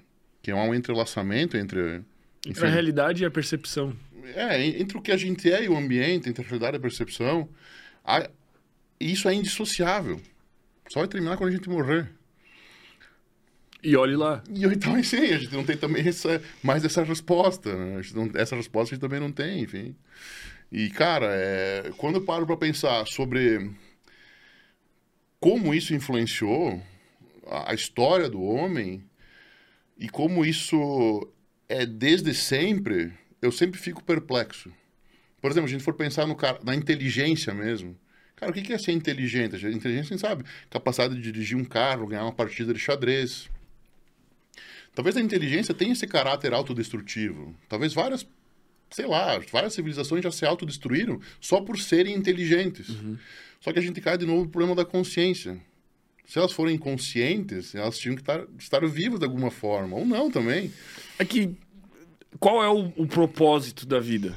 que 0.42 0.50
há 0.50 0.56
um 0.56 0.74
entrelaçamento 0.74 1.56
entre... 1.56 2.02
Entre 2.46 2.66
a 2.66 2.70
realidade 2.70 3.22
e 3.22 3.26
a 3.26 3.30
percepção. 3.30 3.96
É, 4.34 4.64
entre 4.64 4.96
o 4.96 5.02
que 5.02 5.10
a 5.10 5.16
gente 5.16 5.50
é 5.50 5.64
e 5.64 5.68
o 5.68 5.76
ambiente, 5.76 6.28
entre 6.28 6.44
a 6.44 6.48
realidade 6.48 6.76
e 6.76 6.78
a 6.78 6.80
percepção, 6.80 7.48
a- 8.04 8.28
isso 9.00 9.28
é 9.28 9.34
indissociável. 9.34 10.20
Só 10.88 11.00
vai 11.00 11.08
terminar 11.08 11.36
quando 11.36 11.50
a 11.50 11.52
gente 11.52 11.68
morrer. 11.68 12.10
E 13.82 13.96
olhe 13.96 14.14
lá. 14.14 14.42
E 14.48 14.64
então, 14.64 14.94
assim, 14.96 15.16
a 15.32 15.38
gente 15.38 15.52
não 15.54 15.64
tem 15.64 15.76
também 15.76 16.06
essa, 16.06 16.40
mais 16.62 16.84
essa 16.84 17.02
resposta. 17.02 17.74
Né? 17.74 18.02
Não- 18.14 18.30
essa 18.34 18.54
resposta 18.56 18.94
a 18.94 18.96
gente 18.96 19.00
também 19.02 19.20
não 19.20 19.32
tem, 19.32 19.60
enfim. 19.62 19.96
E, 20.70 20.88
cara, 20.90 21.26
é, 21.30 21.92
quando 21.96 22.16
eu 22.16 22.24
paro 22.24 22.46
para 22.46 22.56
pensar 22.56 23.06
sobre 23.06 23.70
como 25.40 25.74
isso 25.74 25.94
influenciou 25.94 26.80
a, 27.46 27.72
a 27.72 27.74
história 27.74 28.28
do 28.30 28.40
homem 28.42 29.02
e 29.98 30.08
como 30.08 30.44
isso 30.44 31.28
é 31.68 31.84
desde 31.84 32.32
sempre, 32.34 33.12
eu 33.40 33.52
sempre 33.52 33.78
fico 33.78 34.02
perplexo. 34.02 34.72
Por 35.42 35.50
exemplo, 35.50 35.68
a 35.68 35.72
gente 35.72 35.82
for 35.82 35.94
pensar 35.94 36.24
no 36.24 36.36
cara, 36.36 36.60
na 36.64 36.74
inteligência 36.74 37.52
mesmo. 37.52 37.98
Cara, 38.36 38.52
o 38.52 38.54
que 38.54 38.72
é 38.72 38.78
ser 38.78 38.92
inteligente? 38.92 39.54
A 39.54 39.70
inteligência, 39.70 40.14
a 40.14 40.16
gente 40.16 40.20
sabe, 40.20 40.44
capacidade 40.70 41.16
de 41.16 41.20
dirigir 41.20 41.56
um 41.56 41.64
carro, 41.64 42.06
ganhar 42.06 42.22
uma 42.22 42.32
partida 42.32 42.72
de 42.72 42.78
xadrez. 42.78 43.50
Talvez 44.94 45.16
a 45.16 45.20
inteligência 45.20 45.74
tenha 45.74 45.92
esse 45.92 46.06
caráter 46.06 46.54
autodestrutivo. 46.54 47.54
Talvez 47.68 47.92
várias, 47.92 48.24
sei 48.90 49.06
lá, 49.06 49.40
várias 49.50 49.74
civilizações 49.74 50.22
já 50.22 50.30
se 50.30 50.46
autodestruíram 50.46 51.20
só 51.40 51.60
por 51.60 51.78
serem 51.78 52.14
inteligentes. 52.14 52.88
Só 53.60 53.72
que 53.72 53.80
a 53.80 53.82
gente 53.82 54.00
cai 54.00 54.16
de 54.16 54.26
novo 54.26 54.44
no 54.44 54.48
problema 54.48 54.76
da 54.76 54.84
consciência. 54.84 55.60
Se 56.24 56.38
elas 56.38 56.52
forem 56.52 56.78
conscientes, 56.78 57.74
elas 57.74 57.98
tinham 57.98 58.14
que 58.14 58.22
estar, 58.22 58.44
estar 58.58 58.86
vivas 58.86 59.18
de 59.18 59.24
alguma 59.24 59.50
forma. 59.50 59.96
Ou 59.96 60.06
não 60.06 60.30
também. 60.30 60.72
É 61.18 61.24
que. 61.24 61.50
Qual 62.38 62.62
é 62.62 62.68
o, 62.68 62.92
o 62.96 63.06
propósito 63.06 63.86
da 63.86 63.98
vida? 63.98 64.34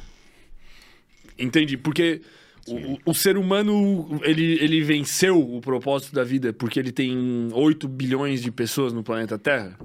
Entendi. 1.38 1.78
Porque 1.78 2.22
o, 2.68 3.12
o 3.12 3.14
ser 3.14 3.38
humano, 3.38 4.20
ele, 4.24 4.54
ele 4.64 4.82
venceu 4.82 5.40
o 5.40 5.62
propósito 5.62 6.14
da 6.14 6.24
vida 6.24 6.52
porque 6.52 6.80
ele 6.80 6.92
tem 6.92 7.50
8 7.54 7.88
bilhões 7.88 8.42
de 8.42 8.52
pessoas 8.52 8.92
no 8.92 9.04
planeta 9.04 9.38
Terra? 9.38 9.78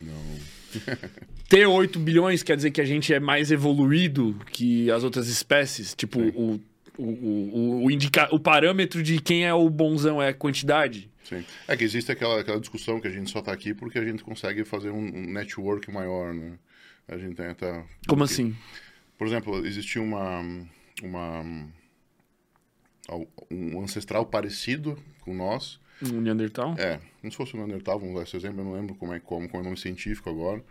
Não. 0.00 0.40
Ter 1.48 1.66
8 1.66 1.98
bilhões 1.98 2.42
quer 2.42 2.56
dizer 2.56 2.70
que 2.70 2.80
a 2.80 2.84
gente 2.84 3.12
é 3.12 3.18
mais 3.18 3.50
evoluído 3.50 4.36
que 4.52 4.90
as 4.90 5.02
outras 5.02 5.26
espécies? 5.28 5.94
Tipo, 5.94 6.20
o, 6.20 6.60
o, 6.96 7.04
o, 7.04 7.84
o, 7.84 7.90
indica... 7.90 8.28
o 8.32 8.38
parâmetro 8.38 9.02
de 9.02 9.20
quem 9.20 9.46
é 9.46 9.52
o 9.52 9.68
bonzão 9.68 10.22
é 10.22 10.28
a 10.28 10.34
quantidade? 10.34 11.10
Sim. 11.24 11.44
É 11.66 11.76
que 11.76 11.82
existe 11.82 12.12
aquela, 12.12 12.40
aquela 12.40 12.60
discussão 12.60 13.00
que 13.00 13.08
a 13.08 13.10
gente 13.10 13.30
só 13.30 13.40
está 13.40 13.52
aqui 13.52 13.74
porque 13.74 13.98
a 13.98 14.04
gente 14.04 14.22
consegue 14.22 14.64
fazer 14.64 14.90
um, 14.90 14.98
um 14.98 15.32
network 15.32 15.90
maior, 15.90 16.34
né? 16.34 16.52
A 17.08 17.16
gente 17.16 17.34
tenta... 17.34 17.84
Como 18.06 18.22
assim? 18.22 18.54
Por 19.18 19.26
exemplo, 19.26 19.66
existia 19.66 20.00
uma, 20.00 20.44
uma 21.02 21.42
um 23.50 23.80
ancestral 23.82 24.24
parecido 24.26 24.96
com 25.20 25.34
nós. 25.34 25.80
Um 26.02 26.20
Neandertal? 26.20 26.74
É, 26.78 26.98
como 27.20 27.30
se 27.30 27.36
fosse 27.36 27.54
um 27.56 27.58
Neandertal, 27.58 27.98
vamos 27.98 28.14
usar 28.14 28.24
esse 28.24 28.36
exemplo, 28.36 28.60
eu 28.60 28.64
não 28.64 28.72
lembro 28.72 28.94
como 28.94 29.12
é, 29.12 29.20
como, 29.20 29.48
como 29.48 29.58
é 29.58 29.60
o 29.60 29.64
nome 29.64 29.76
científico 29.76 30.30
agora. 30.30 30.62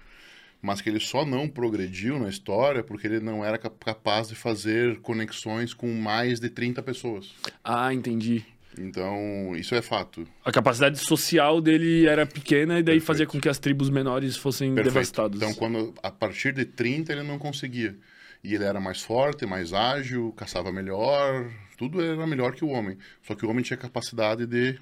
mas 0.62 0.82
que 0.82 0.90
ele 0.90 1.00
só 1.00 1.26
não 1.26 1.48
progrediu 1.48 2.18
na 2.20 2.30
história 2.30 2.84
porque 2.84 3.08
ele 3.08 3.20
não 3.20 3.44
era 3.46 3.58
capaz 3.58 4.30
de 4.30 4.36
fazer 4.36 5.00
conexões 5.02 5.74
com 5.74 5.88
mais 5.94 6.40
de 6.40 6.50
30 6.50 6.82
pessoas. 6.84 7.34
Ah, 7.64 7.94
entendi. 7.94 8.44
Então, 8.78 9.56
isso 9.56 9.74
é 9.76 9.82
fato. 9.82 10.28
A 10.46 10.52
capacidade 10.52 10.98
social 11.00 11.60
dele 11.60 12.06
era 12.08 12.26
pequena 12.26 12.74
e 12.80 12.84
daí 12.84 12.96
Perfeito. 12.96 13.06
fazia 13.06 13.26
com 13.26 13.40
que 13.40 13.50
as 13.50 13.58
tribos 13.60 13.90
menores 13.90 14.38
fossem 14.38 14.74
Perfeito. 14.74 14.94
devastadas. 14.94 15.42
Então, 15.42 15.54
quando 15.54 15.94
a 16.04 16.12
partir 16.12 16.54
de 16.54 16.66
30 16.66 17.12
ele 17.12 17.24
não 17.24 17.38
conseguia. 17.40 17.96
E 18.44 18.56
ele 18.56 18.64
era 18.64 18.80
mais 18.80 19.02
forte, 19.02 19.46
mais 19.46 19.74
ágil, 19.74 20.34
caçava 20.34 20.72
melhor, 20.72 21.52
tudo 21.78 22.02
era 22.02 22.26
melhor 22.26 22.54
que 22.54 22.64
o 22.64 22.70
homem. 22.70 22.98
Só 23.24 23.36
que 23.36 23.46
o 23.46 23.50
homem 23.50 23.64
tinha 23.64 23.78
capacidade 23.78 24.46
de 24.46 24.80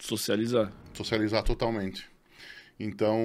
socializar. 0.00 0.72
Socializar 0.92 1.42
totalmente. 1.42 2.06
Então, 2.78 3.18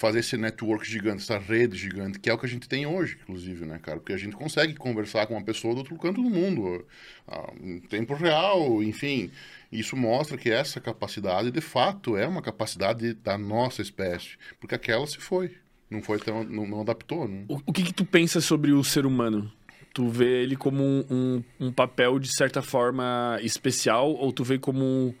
fazer 0.00 0.20
esse 0.20 0.36
network 0.36 0.88
gigante, 0.88 1.22
essa 1.22 1.38
rede 1.38 1.76
gigante, 1.76 2.18
que 2.18 2.30
é 2.30 2.32
o 2.32 2.38
que 2.38 2.46
a 2.46 2.48
gente 2.48 2.66
tem 2.66 2.86
hoje, 2.86 3.18
inclusive, 3.22 3.66
né, 3.66 3.78
cara? 3.78 3.98
Porque 3.98 4.14
a 4.14 4.16
gente 4.16 4.34
consegue 4.34 4.74
conversar 4.74 5.26
com 5.26 5.34
uma 5.34 5.44
pessoa 5.44 5.74
do 5.74 5.78
outro 5.78 5.96
canto 5.98 6.22
do 6.22 6.30
mundo, 6.30 6.86
ah, 7.28 7.52
em 7.60 7.80
tempo 7.80 8.14
real, 8.14 8.82
enfim. 8.82 9.30
Isso 9.70 9.96
mostra 9.96 10.38
que 10.38 10.50
essa 10.50 10.80
capacidade, 10.80 11.50
de 11.50 11.60
fato, 11.60 12.16
é 12.16 12.26
uma 12.26 12.40
capacidade 12.40 13.12
da 13.12 13.36
nossa 13.36 13.82
espécie, 13.82 14.38
porque 14.58 14.74
aquela 14.74 15.06
se 15.06 15.18
foi. 15.18 15.54
Não 15.90 16.00
foi 16.00 16.18
tão, 16.18 16.44
não, 16.44 16.66
não 16.66 16.80
adaptou, 16.82 17.26
né? 17.26 17.44
O, 17.48 17.60
o 17.66 17.72
que, 17.72 17.82
que 17.82 17.92
tu 17.92 18.04
pensa 18.04 18.40
sobre 18.40 18.72
o 18.72 18.84
ser 18.84 19.04
humano? 19.04 19.50
Tu 19.92 20.08
vê 20.08 20.42
ele 20.42 20.54
como 20.54 20.84
um, 20.84 21.04
um, 21.10 21.42
um, 21.58 21.72
papel, 21.72 22.20
de 22.20 22.32
certa 22.32 22.62
forma, 22.62 23.38
especial, 23.42 24.12
ou 24.12 24.32
tu 24.32 24.44
vê 24.44 24.56
como 24.56 24.84
um, 24.84 25.14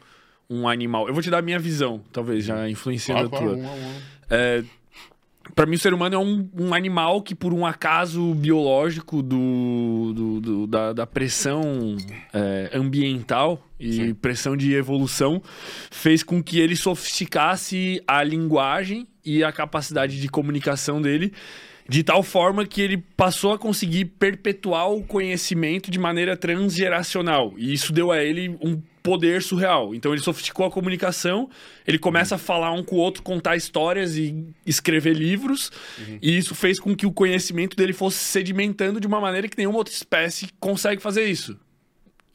um, 0.48 0.68
animal? 0.68 1.08
Eu 1.08 1.12
vou 1.12 1.22
te 1.22 1.28
dar 1.28 1.38
a 1.38 1.42
minha 1.42 1.58
visão, 1.58 2.00
talvez, 2.12 2.44
já 2.44 2.70
influenciando 2.70 3.22
ah, 3.22 3.36
a 3.36 3.40
tua. 3.40 3.54
Um, 3.56 3.66
um, 3.66 4.00
é, 4.30 4.62
para 5.56 5.66
mim, 5.66 5.74
o 5.74 5.78
ser 5.78 5.92
humano 5.92 6.14
é 6.14 6.18
um, 6.18 6.48
um, 6.56 6.72
animal 6.72 7.20
que, 7.20 7.34
por 7.34 7.52
um 7.52 7.66
acaso 7.66 8.32
biológico 8.34 9.22
do, 9.22 10.12
do, 10.14 10.40
do 10.40 10.66
da, 10.68 10.92
da, 10.92 11.06
pressão 11.06 11.96
é, 12.32 12.70
ambiental 12.72 13.60
e 13.78 13.92
Sim. 13.94 14.14
pressão 14.14 14.56
de 14.56 14.72
evolução, 14.72 15.42
fez 15.90 16.22
com 16.22 16.40
que 16.40 16.60
ele 16.60 16.76
sofisticasse 16.76 18.00
a 18.06 18.22
linguagem 18.22 19.06
e 19.24 19.44
a 19.44 19.52
capacidade 19.52 20.20
de 20.20 20.28
comunicação 20.28 21.00
dele 21.00 21.32
de 21.90 22.04
tal 22.04 22.22
forma 22.22 22.64
que 22.64 22.80
ele 22.80 22.98
passou 23.16 23.52
a 23.52 23.58
conseguir 23.58 24.04
perpetuar 24.04 24.92
o 24.92 25.02
conhecimento 25.02 25.90
de 25.90 25.98
maneira 25.98 26.36
transgeracional. 26.36 27.52
E 27.56 27.72
isso 27.72 27.92
deu 27.92 28.12
a 28.12 28.22
ele 28.22 28.56
um 28.62 28.80
poder 29.02 29.42
surreal. 29.42 29.92
Então 29.92 30.12
ele 30.12 30.20
sofisticou 30.20 30.64
a 30.64 30.70
comunicação, 30.70 31.50
ele 31.84 31.98
começa 31.98 32.36
uhum. 32.36 32.40
a 32.40 32.44
falar 32.44 32.72
um 32.72 32.84
com 32.84 32.94
o 32.94 32.98
outro, 33.00 33.24
contar 33.24 33.56
histórias 33.56 34.16
e 34.16 34.46
escrever 34.64 35.14
livros, 35.14 35.72
uhum. 35.98 36.18
e 36.22 36.38
isso 36.38 36.54
fez 36.54 36.78
com 36.78 36.94
que 36.94 37.06
o 37.06 37.12
conhecimento 37.12 37.76
dele 37.76 37.92
fosse 37.92 38.18
sedimentando 38.18 39.00
de 39.00 39.08
uma 39.08 39.20
maneira 39.20 39.48
que 39.48 39.58
nenhuma 39.58 39.78
outra 39.78 39.92
espécie 39.92 40.48
consegue 40.60 41.02
fazer 41.02 41.24
isso. 41.24 41.58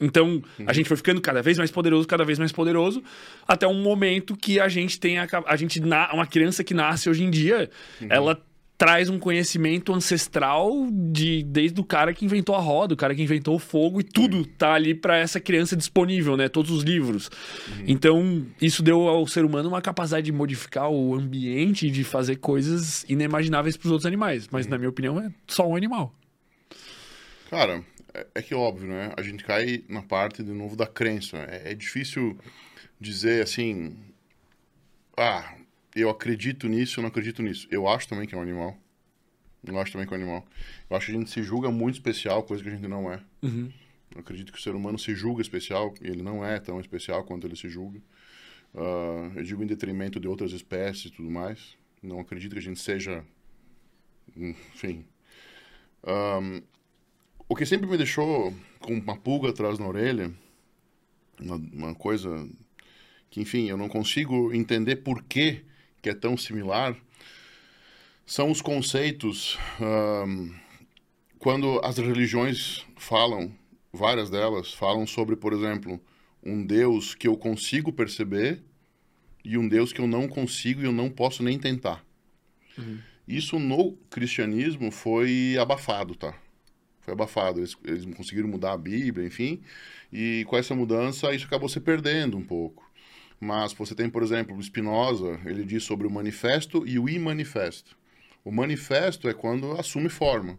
Então, 0.00 0.42
uhum. 0.58 0.66
a 0.66 0.72
gente 0.72 0.88
foi 0.88 0.96
ficando 0.96 1.20
cada 1.20 1.42
vez 1.42 1.56
mais 1.56 1.70
poderoso, 1.70 2.06
cada 2.06 2.24
vez 2.24 2.38
mais 2.38 2.52
poderoso, 2.52 3.02
até 3.46 3.66
um 3.66 3.82
momento 3.82 4.36
que 4.36 4.60
a 4.60 4.68
gente 4.68 5.00
tem 5.00 5.18
a, 5.18 5.26
a 5.46 5.56
gente 5.56 5.80
uma 5.80 6.26
criança 6.26 6.62
que 6.62 6.74
nasce 6.74 7.08
hoje 7.08 7.24
em 7.24 7.30
dia, 7.30 7.70
uhum. 8.00 8.08
ela 8.10 8.42
traz 8.78 9.08
um 9.08 9.18
conhecimento 9.18 9.92
ancestral 9.94 10.70
de 10.90 11.42
desde 11.42 11.80
o 11.80 11.84
cara 11.84 12.12
que 12.12 12.24
inventou 12.24 12.54
a 12.54 12.60
roda, 12.60 12.94
o 12.94 12.96
cara 12.96 13.14
que 13.14 13.22
inventou 13.22 13.54
o 13.54 13.58
fogo 13.58 14.00
e 14.00 14.04
tudo 14.04 14.44
tá 14.44 14.74
ali 14.74 14.94
para 14.94 15.16
essa 15.16 15.40
criança 15.40 15.74
disponível, 15.74 16.36
né? 16.36 16.48
Todos 16.48 16.70
os 16.70 16.82
livros. 16.82 17.30
Uhum. 17.68 17.84
Então, 17.86 18.46
isso 18.60 18.82
deu 18.82 19.08
ao 19.08 19.26
ser 19.26 19.44
humano 19.44 19.68
uma 19.68 19.80
capacidade 19.80 20.26
de 20.26 20.32
modificar 20.32 20.90
o 20.90 21.14
ambiente, 21.14 21.90
de 21.90 22.04
fazer 22.04 22.36
coisas 22.36 23.04
inimagináveis 23.08 23.76
para 23.76 23.86
os 23.86 23.92
outros 23.92 24.06
animais, 24.06 24.46
mas 24.50 24.66
uhum. 24.66 24.72
na 24.72 24.78
minha 24.78 24.90
opinião 24.90 25.18
é 25.18 25.30
só 25.46 25.66
um 25.66 25.74
animal. 25.74 26.12
Cara, 27.48 27.82
é, 28.16 28.26
é, 28.36 28.42
que 28.42 28.54
óbvio, 28.54 28.88
né? 28.88 29.12
A 29.16 29.22
gente 29.22 29.44
cai 29.44 29.84
na 29.88 30.02
parte 30.02 30.42
de 30.42 30.52
novo 30.52 30.74
da 30.74 30.86
crença. 30.86 31.36
É, 31.38 31.72
é 31.72 31.74
difícil 31.74 32.38
dizer 32.98 33.42
assim, 33.42 33.96
ah, 35.16 35.54
eu 35.94 36.08
acredito 36.08 36.66
nisso, 36.68 36.98
eu 36.98 37.02
não 37.02 37.08
acredito 37.08 37.42
nisso. 37.42 37.68
Eu 37.70 37.86
acho 37.86 38.08
também 38.08 38.26
que 38.26 38.34
é 38.34 38.38
um 38.38 38.42
animal. 38.42 38.76
Eu 39.66 39.78
acho 39.78 39.92
também 39.92 40.06
que 40.06 40.14
é 40.14 40.16
um 40.16 40.20
animal. 40.20 40.46
Eu 40.88 40.96
acho 40.96 41.06
que 41.06 41.12
a 41.12 41.14
gente 41.18 41.30
se 41.30 41.42
julga 41.42 41.70
muito 41.70 41.96
especial, 41.96 42.42
coisa 42.42 42.62
que 42.62 42.68
a 42.68 42.72
gente 42.72 42.88
não 42.88 43.12
é. 43.12 43.20
Uhum. 43.42 43.70
Eu 44.14 44.20
acredito 44.20 44.52
que 44.52 44.58
o 44.58 44.62
ser 44.62 44.74
humano 44.74 44.98
se 44.98 45.14
julga 45.14 45.42
especial, 45.42 45.92
e 46.00 46.06
ele 46.06 46.22
não 46.22 46.44
é 46.44 46.58
tão 46.58 46.80
especial 46.80 47.24
quanto 47.24 47.46
ele 47.46 47.56
se 47.56 47.68
julga. 47.68 48.00
Uh, 48.74 49.32
eu 49.36 49.42
digo 49.42 49.62
em 49.62 49.66
detrimento 49.66 50.20
de 50.20 50.28
outras 50.28 50.52
espécies 50.52 51.06
e 51.06 51.10
tudo 51.10 51.30
mais. 51.30 51.76
Não 52.02 52.20
acredito 52.20 52.52
que 52.52 52.58
a 52.58 52.62
gente 52.62 52.80
seja. 52.80 53.24
Enfim. 54.36 55.04
Um, 56.04 56.62
o 57.48 57.54
que 57.54 57.66
sempre 57.66 57.88
me 57.88 57.96
deixou 57.96 58.52
com 58.80 58.94
uma 58.94 59.16
pulga 59.16 59.50
atrás 59.50 59.78
na 59.78 59.86
orelha, 59.86 60.32
uma, 61.40 61.56
uma 61.56 61.94
coisa 61.94 62.48
que, 63.30 63.40
enfim, 63.40 63.68
eu 63.68 63.76
não 63.76 63.88
consigo 63.88 64.52
entender 64.52 64.96
por 64.96 65.22
que 65.22 65.64
que 66.02 66.10
é 66.10 66.14
tão 66.14 66.36
similar, 66.36 66.96
são 68.24 68.50
os 68.50 68.60
conceitos. 68.60 69.58
Um, 69.80 70.54
quando 71.38 71.80
as 71.82 71.98
religiões 71.98 72.84
falam, 72.96 73.52
várias 73.92 74.30
delas 74.30 74.72
falam 74.72 75.06
sobre, 75.06 75.36
por 75.36 75.52
exemplo, 75.52 76.00
um 76.42 76.64
Deus 76.64 77.14
que 77.14 77.26
eu 77.26 77.36
consigo 77.36 77.92
perceber 77.92 78.62
e 79.44 79.58
um 79.58 79.68
Deus 79.68 79.92
que 79.92 80.00
eu 80.00 80.06
não 80.06 80.28
consigo 80.28 80.80
e 80.80 80.84
eu 80.84 80.92
não 80.92 81.10
posso 81.10 81.42
nem 81.42 81.58
tentar. 81.58 82.04
Uhum. 82.78 82.98
Isso 83.26 83.58
no 83.58 83.92
cristianismo 84.08 84.90
foi 84.90 85.56
abafado, 85.58 86.14
tá? 86.14 86.34
Foi 87.06 87.14
abafado. 87.14 87.60
Eles, 87.60 87.76
eles 87.84 88.04
conseguiram 88.16 88.48
mudar 88.48 88.72
a 88.72 88.76
Bíblia, 88.76 89.24
enfim. 89.24 89.62
E 90.12 90.44
com 90.48 90.56
essa 90.56 90.74
mudança, 90.74 91.32
isso 91.32 91.46
acabou 91.46 91.68
se 91.68 91.78
perdendo 91.78 92.36
um 92.36 92.42
pouco. 92.42 92.84
Mas 93.40 93.72
você 93.72 93.94
tem, 93.94 94.10
por 94.10 94.24
exemplo, 94.24 94.60
Spinoza, 94.60 95.38
ele 95.46 95.64
diz 95.64 95.84
sobre 95.84 96.06
o 96.06 96.10
manifesto 96.10 96.84
e 96.84 96.98
o 96.98 97.08
imanifesto. 97.08 97.96
O 98.44 98.50
manifesto 98.50 99.28
é 99.28 99.34
quando 99.34 99.72
assume 99.78 100.08
forma. 100.08 100.58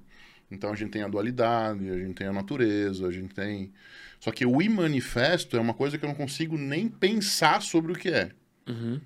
Então 0.49 0.71
a 0.71 0.75
gente 0.75 0.91
tem 0.91 1.03
a 1.03 1.09
dualidade, 1.09 1.89
a 1.89 1.97
gente 1.97 2.13
tem 2.13 2.27
a 2.27 2.33
natureza, 2.33 3.07
a 3.07 3.11
gente 3.11 3.35
tem. 3.35 3.73
Só 4.21 4.31
que 4.31 4.45
o 4.45 4.61
imanifesto 4.61 5.57
é 5.57 5.59
uma 5.59 5.73
coisa 5.73 5.97
que 5.97 6.05
eu 6.05 6.07
não 6.07 6.15
consigo 6.15 6.57
nem 6.57 6.87
pensar 6.87 7.61
sobre 7.61 7.91
o 7.91 7.95
que 7.95 8.07
é. 8.07 8.31
Uhum. 8.69 9.01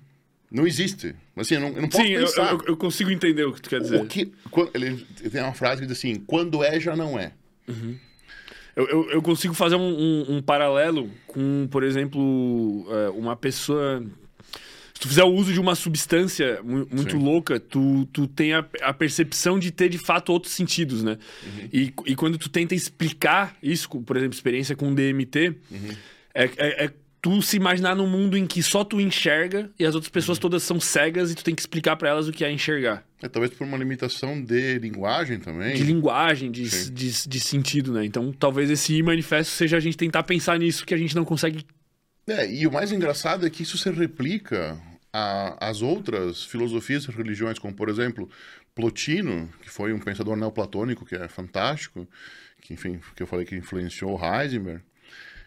Não 0.52 0.66
existe. 0.66 1.14
Assim, 1.34 1.54
eu 1.54 1.60
não, 1.60 1.68
eu 1.68 1.82
não 1.82 1.88
posso 1.88 2.04
Sim, 2.04 2.14
pensar. 2.14 2.52
Eu, 2.52 2.58
eu, 2.58 2.64
eu, 2.68 2.76
consigo 2.76 3.10
entender 3.10 3.44
o 3.44 3.52
que 3.52 3.62
tu 3.62 3.70
quer 3.70 3.80
dizer. 3.80 4.00
O 4.00 4.06
que, 4.06 4.30
ele, 4.74 5.06
ele 5.20 5.30
tem 5.30 5.42
uma 5.42 5.54
frase 5.54 5.80
que 5.80 5.86
diz 5.86 5.96
assim: 5.96 6.16
quando 6.16 6.62
é, 6.62 6.78
já 6.78 6.94
não 6.94 7.18
é. 7.18 7.32
Uhum. 7.66 7.96
Eu, 8.76 8.88
eu, 8.88 9.10
eu, 9.12 9.22
consigo 9.22 9.54
fazer 9.54 9.76
um, 9.76 9.80
um, 9.80 10.36
um, 10.36 10.42
paralelo 10.42 11.10
com, 11.26 11.68
por 11.70 11.82
exemplo, 11.82 12.86
é, 12.90 13.10
uma 13.10 13.34
pessoa. 13.34 14.04
Se 14.94 15.00
tu 15.00 15.08
fizer 15.08 15.24
o 15.24 15.32
uso 15.32 15.52
de 15.52 15.60
uma 15.60 15.74
substância 15.74 16.60
muito 16.62 17.12
Sim. 17.12 17.24
louca, 17.24 17.58
tu, 17.58 18.06
tu 18.12 18.26
tem 18.26 18.52
a, 18.52 18.64
a, 18.82 18.94
percepção 18.94 19.58
de 19.58 19.70
ter 19.70 19.88
de 19.88 19.98
fato 19.98 20.32
outros 20.32 20.52
sentidos, 20.52 21.02
né? 21.02 21.18
Uhum. 21.42 21.68
E, 21.72 21.92
e 22.06 22.14
quando 22.14 22.38
tu 22.38 22.48
tenta 22.48 22.74
explicar 22.74 23.56
isso, 23.62 23.88
por 23.88 24.16
exemplo, 24.16 24.34
experiência 24.34 24.76
com 24.76 24.94
DMT, 24.94 25.54
uhum. 25.70 25.96
é, 26.34 26.44
é, 26.44 26.84
é 26.84 26.92
tu 27.22 27.40
se 27.40 27.56
imaginar 27.56 27.94
num 27.94 28.08
mundo 28.08 28.36
em 28.36 28.44
que 28.44 28.60
só 28.62 28.82
tu 28.82 29.00
enxerga 29.00 29.70
e 29.78 29.86
as 29.86 29.94
outras 29.94 30.10
pessoas 30.10 30.38
uhum. 30.38 30.42
todas 30.42 30.64
são 30.64 30.80
cegas 30.80 31.30
e 31.30 31.36
tu 31.36 31.44
tem 31.44 31.54
que 31.54 31.62
explicar 31.62 31.94
para 31.94 32.08
elas 32.08 32.26
o 32.26 32.32
que 32.32 32.44
é 32.44 32.50
enxergar. 32.50 33.04
É, 33.22 33.28
talvez 33.28 33.54
por 33.54 33.64
uma 33.64 33.76
limitação 33.76 34.42
de 34.42 34.80
linguagem 34.80 35.38
também. 35.38 35.76
De 35.76 35.84
linguagem, 35.84 36.50
de, 36.50 36.90
de, 36.90 37.28
de, 37.28 37.40
sentido, 37.40 37.92
né? 37.92 38.04
Então 38.04 38.32
talvez 38.32 38.68
esse 38.68 39.00
manifesto 39.04 39.52
seja 39.52 39.76
a 39.76 39.80
gente 39.80 39.96
tentar 39.96 40.24
pensar 40.24 40.58
nisso 40.58 40.84
que 40.84 40.92
a 40.92 40.96
gente 40.96 41.14
não 41.14 41.24
consegue. 41.24 41.64
É, 42.26 42.52
e 42.52 42.66
o 42.66 42.72
mais 42.72 42.90
engraçado 42.90 43.46
é 43.46 43.50
que 43.50 43.62
isso 43.62 43.78
se 43.78 43.88
replica 43.88 44.76
às 45.12 45.80
outras 45.80 46.42
filosofias 46.44 47.04
e 47.04 47.10
religiões, 47.12 47.58
como 47.58 47.72
por 47.72 47.88
exemplo 47.88 48.28
Plotino, 48.74 49.48
que 49.62 49.70
foi 49.70 49.92
um 49.92 49.98
pensador 50.00 50.36
neoplatônico 50.36 51.04
que 51.04 51.14
é 51.14 51.28
fantástico, 51.28 52.08
que 52.60 52.74
enfim, 52.74 52.98
que 53.14 53.22
eu 53.22 53.26
falei 53.28 53.46
que 53.46 53.54
influenciou 53.54 54.18
Heisenberg. 54.20 54.82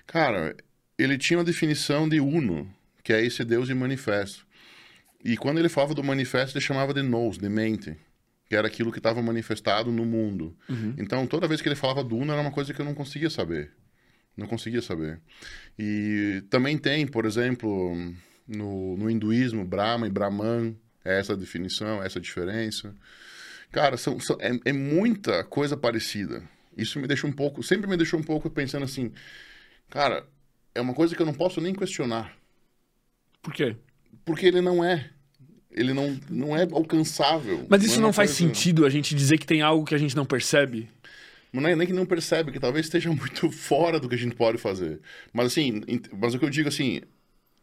Cara, 0.07 0.55
ele 0.97 1.17
tinha 1.17 1.37
uma 1.37 1.45
definição 1.45 2.07
de 2.07 2.19
uno, 2.19 2.71
que 3.03 3.13
é 3.13 3.23
esse 3.23 3.43
Deus 3.43 3.67
de 3.67 3.73
manifesto. 3.73 4.45
E 5.23 5.35
quando 5.35 5.57
ele 5.57 5.69
falava 5.69 5.93
do 5.93 6.03
manifesto, 6.03 6.57
ele 6.57 6.63
chamava 6.63 6.93
de 6.93 7.01
nous, 7.01 7.37
de 7.37 7.49
mente, 7.49 7.97
que 8.47 8.55
era 8.55 8.67
aquilo 8.67 8.91
que 8.91 8.99
estava 8.99 9.21
manifestado 9.21 9.91
no 9.91 10.05
mundo. 10.05 10.55
Uhum. 10.69 10.93
Então, 10.97 11.25
toda 11.25 11.47
vez 11.47 11.61
que 11.61 11.67
ele 11.67 11.75
falava 11.75 12.03
do 12.03 12.15
uno, 12.15 12.31
era 12.31 12.41
uma 12.41 12.51
coisa 12.51 12.73
que 12.73 12.79
eu 12.79 12.85
não 12.85 12.93
conseguia 12.93 13.29
saber. 13.29 13.71
Não 14.37 14.47
conseguia 14.47 14.81
saber. 14.81 15.19
E 15.79 16.43
também 16.49 16.77
tem, 16.77 17.07
por 17.07 17.25
exemplo, 17.25 17.95
no, 18.47 18.97
no 18.97 19.09
hinduísmo, 19.09 19.65
Brahma 19.65 20.07
e 20.07 20.11
Brahman, 20.11 20.77
é 21.03 21.19
essa 21.19 21.35
definição, 21.35 22.03
essa 22.03 22.19
diferença. 22.19 22.93
Cara, 23.71 23.97
são, 23.97 24.19
são 24.19 24.37
é, 24.39 24.51
é 24.65 24.73
muita 24.73 25.43
coisa 25.43 25.75
parecida. 25.75 26.43
Isso 26.77 26.99
me 26.99 27.07
deixa 27.07 27.25
um 27.25 27.31
pouco, 27.31 27.63
sempre 27.63 27.87
me 27.87 27.97
deixou 27.97 28.19
um 28.19 28.23
pouco 28.23 28.49
pensando 28.49 28.83
assim, 28.83 29.11
cara, 29.89 30.25
é 30.75 30.81
uma 30.81 30.93
coisa 30.93 31.15
que 31.15 31.21
eu 31.21 31.25
não 31.25 31.33
posso 31.33 31.59
nem 31.61 31.73
questionar. 31.73 32.35
Por 33.41 33.53
quê? 33.53 33.75
Porque 34.23 34.45
ele 34.45 34.61
não 34.61 34.83
é. 34.83 35.09
ele 35.71 35.93
não, 35.93 36.19
não 36.29 36.55
é 36.55 36.63
alcançável. 36.71 37.65
Mas 37.69 37.83
isso 37.83 37.99
é 37.99 38.01
não, 38.01 38.11
faz 38.13 38.29
coisa- 38.31 38.43
sentido 38.45 38.85
a 38.85 38.89
gente 38.89 39.15
dizer 39.15 39.37
que 39.37 39.45
tem 39.47 39.61
algo 39.61 39.85
que 39.85 39.95
a 39.95 39.97
gente 39.97 40.15
não 40.15 40.25
percebe? 40.25 40.89
Não 41.53 41.65
é 41.67 41.75
nem 41.75 41.87
que 41.87 41.93
não 41.93 42.05
percebe, 42.05 42.51
que 42.51 42.59
talvez 42.59 42.85
esteja 42.85 43.09
muito 43.13 43.49
fora 43.49 43.99
do 43.99 44.09
que 44.09 44.15
a 44.15 44.17
gente 44.17 44.35
pode 44.35 44.57
fazer. 44.57 44.99
Mas 45.33 45.47
assim, 45.47 45.81
mas 46.19 46.33
o 46.33 46.39
que 46.39 46.45
eu 46.45 46.49
digo 46.49 46.67
assim, 46.69 47.01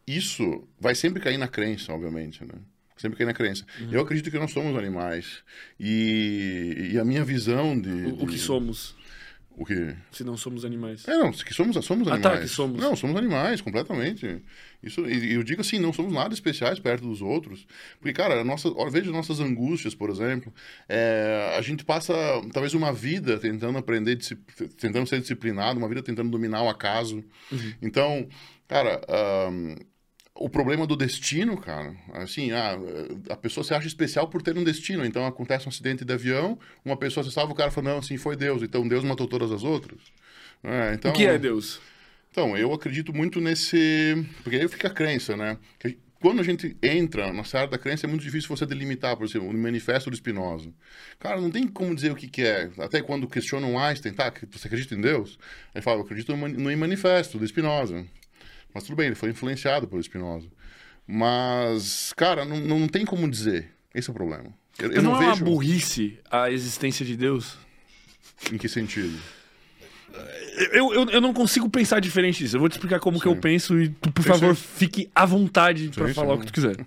isso 0.07 0.67
vai 0.79 0.95
sempre 0.95 1.21
cair 1.21 1.37
na 1.37 1.47
crença, 1.47 1.93
obviamente, 1.93 2.43
né? 2.43 2.55
Sempre 2.97 3.17
cair 3.17 3.25
na 3.27 3.33
crença. 3.33 3.65
Uhum. 3.81 3.89
Eu 3.91 4.01
acredito 4.01 4.29
que 4.31 4.37
nós 4.39 4.51
somos 4.51 4.77
animais. 4.77 5.43
E, 5.79 6.91
e 6.93 6.99
a 6.99 7.03
minha 7.03 7.23
visão 7.25 7.79
de. 7.79 7.89
O, 7.89 8.23
o 8.23 8.27
que 8.27 8.33
de- 8.35 8.39
somos, 8.39 8.95
O 9.55 9.65
que? 9.65 9.95
se 10.11 10.23
não 10.23 10.35
somos 10.35 10.65
animais. 10.65 11.07
É, 11.07 11.15
não, 11.17 11.31
que 11.31 11.53
somos, 11.53 11.85
somos 11.85 12.07
Ah, 12.07 12.17
tá, 12.17 12.29
animais. 12.29 12.49
que 12.49 12.55
somos. 12.55 12.81
Não, 12.81 12.95
somos 12.95 13.15
animais, 13.15 13.61
completamente. 13.61 14.41
Isso, 14.81 15.07
e 15.07 15.33
eu 15.33 15.43
digo 15.43 15.61
assim, 15.61 15.79
não 15.79 15.93
somos 15.93 16.11
nada 16.11 16.33
especiais 16.33 16.79
perto 16.79 17.07
dos 17.07 17.21
outros. 17.21 17.65
Porque, 17.99 18.13
cara, 18.13 18.41
a 18.41 18.43
nossa, 18.43 18.69
veja 18.89 19.11
nossas 19.11 19.39
angústias, 19.39 19.93
por 19.93 20.09
exemplo. 20.09 20.53
É, 20.89 21.55
a 21.57 21.61
gente 21.61 21.85
passa, 21.85 22.13
talvez, 22.51 22.73
uma 22.73 22.91
vida 22.91 23.37
tentando 23.37 23.77
aprender, 23.77 24.17
tentando 24.79 25.07
ser 25.07 25.21
disciplinado, 25.21 25.77
uma 25.77 25.87
vida 25.87 26.01
tentando 26.01 26.31
dominar 26.31 26.63
o 26.63 26.69
acaso. 26.69 27.23
Uhum. 27.51 27.73
Então, 27.81 28.27
cara, 28.67 29.01
ahn, 29.07 29.75
o 30.35 30.49
problema 30.49 30.87
do 30.87 30.95
destino, 30.95 31.57
cara, 31.57 31.95
assim, 32.13 32.51
ah, 32.51 32.77
a 33.29 33.35
pessoa 33.35 33.63
se 33.63 33.73
acha 33.73 33.87
especial 33.87 34.27
por 34.27 34.41
ter 34.41 34.57
um 34.57 34.63
destino. 34.63 35.05
Então, 35.05 35.25
acontece 35.25 35.67
um 35.67 35.69
acidente 35.69 36.03
de 36.03 36.13
avião, 36.13 36.57
uma 36.83 36.97
pessoa 36.97 37.23
se 37.23 37.31
salva, 37.31 37.53
o 37.53 37.55
cara 37.55 37.69
fala, 37.69 37.91
não, 37.91 37.97
assim, 37.99 38.17
foi 38.17 38.35
Deus. 38.35 38.63
Então, 38.63 38.87
Deus 38.87 39.03
matou 39.03 39.27
todas 39.27 39.51
as 39.51 39.63
outras. 39.63 39.99
É, 40.63 40.93
então, 40.93 41.11
o 41.11 41.13
que 41.13 41.25
é 41.25 41.37
Deus? 41.37 41.79
então, 42.31 42.57
eu 42.57 42.73
acredito 42.73 43.13
muito 43.13 43.39
nesse. 43.39 44.25
Porque 44.41 44.57
aí 44.57 44.67
fica 44.67 44.87
a 44.87 44.91
crença, 44.91 45.37
né? 45.37 45.57
Que 45.77 45.99
quando 46.19 46.39
a 46.39 46.43
gente 46.43 46.75
entra 46.81 47.31
na 47.31 47.43
área 47.53 47.67
da 47.67 47.77
crença, 47.77 48.07
é 48.07 48.09
muito 48.09 48.23
difícil 48.23 48.47
você 48.47 48.65
delimitar, 48.65 49.15
por 49.17 49.25
exemplo, 49.25 49.49
o 49.49 49.53
manifesto 49.53 50.09
do 50.09 50.15
Spinoza. 50.15 50.71
Cara, 51.19 51.39
não 51.39 51.51
tem 51.51 51.67
como 51.67 51.93
dizer 51.93 52.11
o 52.11 52.15
que, 52.15 52.27
que 52.27 52.41
é. 52.41 52.71
Até 52.79 53.01
quando 53.01 53.27
questionam 53.27 53.77
Einstein, 53.77 54.13
tá? 54.13 54.33
Você 54.51 54.67
acredita 54.67 54.95
em 54.95 55.01
Deus? 55.01 55.37
Aí 55.75 55.81
fala, 55.81 55.97
eu 55.97 56.03
acredito 56.03 56.35
no 56.35 56.77
manifesto 56.77 57.37
do 57.37 57.45
Spinoza. 57.45 58.05
Mas 58.73 58.83
tudo 58.83 58.95
bem, 58.95 59.07
ele 59.07 59.15
foi 59.15 59.29
influenciado 59.29 59.87
pelo 59.87 60.01
Spinoza. 60.01 60.47
Mas, 61.05 62.13
cara, 62.15 62.45
não, 62.45 62.59
não 62.59 62.87
tem 62.87 63.05
como 63.05 63.29
dizer. 63.29 63.69
Esse 63.93 64.09
é 64.09 64.11
o 64.11 64.13
problema. 64.13 64.45
Eu, 64.79 64.91
eu 64.91 65.01
não, 65.01 65.11
não 65.13 65.21
é 65.21 65.27
uma 65.27 65.35
burrice 65.35 66.17
a 66.31 66.49
existência 66.49 67.05
de 67.05 67.15
Deus? 67.15 67.57
Em 68.51 68.57
que 68.57 68.67
sentido? 68.67 69.17
Eu, 70.71 70.93
eu, 70.93 71.09
eu 71.09 71.21
não 71.21 71.33
consigo 71.33 71.69
pensar 71.69 71.99
diferente 71.99 72.39
disso. 72.39 72.55
Eu 72.55 72.59
vou 72.59 72.69
te 72.69 72.73
explicar 72.73 72.99
como 72.99 73.19
que 73.19 73.27
eu 73.27 73.33
Sim. 73.35 73.41
penso 73.41 73.79
e 73.79 73.89
tu, 73.89 74.11
por 74.11 74.23
Sim, 74.23 74.29
favor, 74.29 74.55
sim. 74.55 74.63
fique 74.75 75.09
à 75.13 75.25
vontade 75.25 75.91
Sim, 75.93 76.13
falar 76.13 76.33
sim. 76.33 76.39
o 76.39 76.39
que 76.39 76.45
tu 76.47 76.53
quiser. 76.53 76.85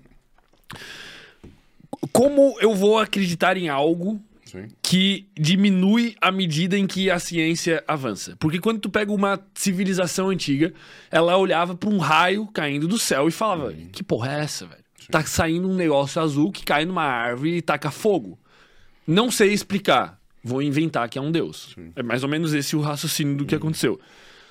Como 2.13 2.57
eu 2.61 2.75
vou 2.75 2.99
acreditar 2.99 3.57
em 3.57 3.69
algo 3.69 4.21
Sim. 4.63 4.69
que 4.83 5.29
diminui 5.39 6.17
à 6.21 6.31
medida 6.31 6.77
em 6.79 6.87
que 6.87 7.11
a 7.11 7.19
ciência 7.19 7.83
avança. 7.87 8.37
Porque 8.39 8.59
quando 8.59 8.81
tu 8.81 8.91
pega 8.91 9.13
uma 9.13 9.41
civilização 9.55 10.31
antiga, 10.31 10.73
ela 11.11 11.37
olhava 11.37 11.75
pra 11.75 11.89
um 11.89 11.99
raio 11.99 12.47
caindo 12.47 12.89
do 12.89 12.99
céu 12.99 13.29
e 13.29 13.31
falava: 13.31 13.73
Que 13.93 14.03
porra 14.03 14.33
é 14.33 14.41
essa, 14.41 14.67
velho? 14.67 14.85
Tá 15.11 15.23
saindo 15.25 15.69
um 15.69 15.75
negócio 15.75 16.21
azul 16.21 16.51
que 16.51 16.65
cai 16.65 16.85
numa 16.85 17.05
árvore 17.05 17.57
e 17.57 17.63
taca 17.63 17.91
fogo. 17.91 18.39
Não 19.07 19.31
sei 19.31 19.53
explicar. 19.53 20.19
Vou 20.43 20.63
inventar 20.63 21.09
que 21.09 21.19
é 21.19 21.23
um 21.23 21.31
deus. 21.31 21.75
É 21.95 22.03
mais 22.03 22.23
ou 22.23 22.29
menos 22.29 22.55
esse 22.55 22.77
o 22.77 22.81
raciocínio 22.81 23.37
do 23.37 23.45
que 23.45 23.55
aconteceu. 23.55 24.01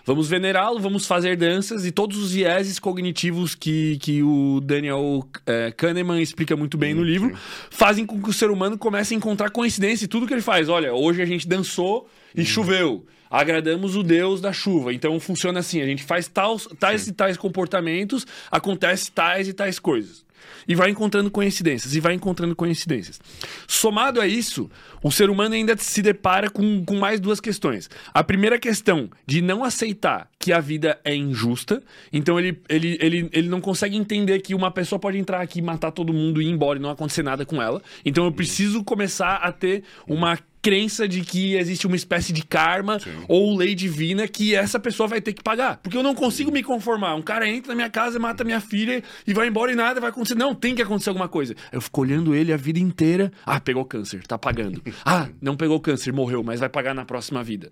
Vamos 0.05 0.29
venerá-lo, 0.29 0.79
vamos 0.79 1.07
fazer 1.07 1.35
danças 1.35 1.83
e 1.83 1.91
todos 1.91 2.17
os 2.17 2.31
vieses 2.31 2.77
cognitivos 2.77 3.55
que, 3.55 3.97
que 3.97 4.21
o 4.21 4.61
Daniel 4.61 5.27
eh, 5.47 5.73
Kahneman 5.75 6.21
explica 6.21 6.55
muito 6.55 6.77
bem 6.77 6.93
no 6.93 7.03
livro 7.03 7.35
fazem 7.71 8.05
com 8.05 8.21
que 8.21 8.29
o 8.29 8.33
ser 8.33 8.51
humano 8.51 8.77
comece 8.77 9.13
a 9.13 9.17
encontrar 9.17 9.49
coincidência 9.49 10.05
em 10.05 10.07
tudo 10.07 10.27
que 10.27 10.33
ele 10.33 10.41
faz. 10.41 10.69
Olha, 10.69 10.93
hoje 10.93 11.21
a 11.21 11.25
gente 11.25 11.47
dançou 11.47 12.07
e 12.35 12.45
choveu. 12.45 13.05
Agradamos 13.29 13.95
o 13.95 14.03
Deus 14.03 14.39
da 14.39 14.53
chuva. 14.53 14.93
Então 14.93 15.19
funciona 15.19 15.59
assim: 15.59 15.81
a 15.81 15.85
gente 15.85 16.03
faz 16.03 16.27
tais, 16.27 16.67
tais 16.79 17.07
e 17.07 17.13
tais 17.13 17.37
comportamentos, 17.37 18.25
acontece 18.51 19.11
tais 19.11 19.47
e 19.47 19.53
tais 19.53 19.79
coisas. 19.79 20.24
E 20.68 20.76
vai 20.76 20.89
encontrando 20.89 21.30
coincidências, 21.30 21.95
e 21.95 21.99
vai 21.99 22.13
encontrando 22.13 22.55
coincidências. 22.55 23.20
Somado 23.68 24.20
a 24.20 24.28
isso, 24.28 24.70
o 25.03 25.11
ser 25.11 25.30
humano 25.30 25.55
ainda 25.55 25.76
se 25.78 26.01
depara 26.01 26.49
com, 26.49 26.84
com 26.84 26.95
mais 26.95 27.20
duas 27.20 27.39
questões. 27.39 27.89
A 28.13 28.24
primeira 28.24 28.57
questão 28.57 29.09
de 29.26 29.41
não 29.41 29.63
aceitar 29.63 30.30
que 30.39 30.51
a 30.51 30.59
vida 30.59 30.99
é 31.03 31.16
injusta, 31.16 31.82
então 32.11 32.39
ele, 32.39 32.61
ele, 32.70 32.97
ele, 33.01 33.30
ele 33.32 33.49
não 33.49 33.61
consegue 33.61 33.95
entender 33.95 34.39
que 34.41 34.55
uma 34.55 34.72
pessoa 34.72 34.99
pode 34.99 35.18
entrar 35.18 35.41
aqui, 35.41 35.61
matar 35.61 35.91
todo 35.91 36.13
mundo 36.13 36.41
e 36.41 36.45
ir 36.45 36.49
embora 36.49 36.80
e 36.80 36.82
não 36.82 36.89
acontecer 36.89 37.24
nada 37.24 37.45
com 37.45 37.61
ela. 37.61 37.82
Então 38.03 38.26
eu 38.26 38.32
preciso 38.32 38.84
começar 38.84 39.36
a 39.38 39.51
ter 39.51 39.84
uma 40.07 40.38
crença 40.66 41.07
de 41.07 41.22
que 41.22 41.53
existe 41.53 41.86
uma 41.86 41.95
espécie 41.95 42.34
de 42.34 42.43
karma 42.43 42.97
ou 43.28 43.55
lei 43.55 43.76
divina 43.76 44.28
que 44.28 44.55
essa 44.55 44.80
pessoa 44.80 45.07
vai 45.07 45.22
ter 45.22 45.32
que 45.32 45.43
pagar. 45.43 45.78
Porque 45.78 45.95
eu 45.95 46.01
não 46.01 46.16
consigo 46.16 46.51
me 46.51 46.63
conformar. 46.63 47.13
Um 47.13 47.22
cara 47.22 47.47
entra 47.47 47.70
na 47.70 47.76
minha 47.76 47.89
casa, 47.89 48.18
mata 48.18 48.43
minha 48.43 48.59
filha 48.59 49.03
e 49.28 49.32
vai 49.32 49.47
embora 49.47 49.72
e 49.72 49.76
nada 49.76 50.01
vai 50.01 50.09
acontecer. 50.09 50.34
Não, 50.34 50.55
tem 50.55 50.74
que 50.74 50.82
acontecer 50.82 51.09
alguma 51.09 51.28
coisa. 51.28 51.55
Eu 51.72 51.80
fico 51.80 52.01
olhando 52.01 52.34
ele 52.34 52.51
a 52.51 52.57
vida 52.57 52.80
inteira. 52.80 53.32
Ah, 53.45 53.59
pegou 53.59 53.86
câncer, 53.86 54.26
tá 54.26 54.39
pagando. 54.39 54.82
Ah, 55.05 55.30
não 55.39 55.55
pegou 55.55 55.80
câncer, 55.80 56.11
morreu, 56.11 56.41
mas 56.41 56.59
vai 56.59 56.70
pagar 56.70 56.95
na 56.95 57.05
próxima 57.05 57.43
vida. 57.43 57.72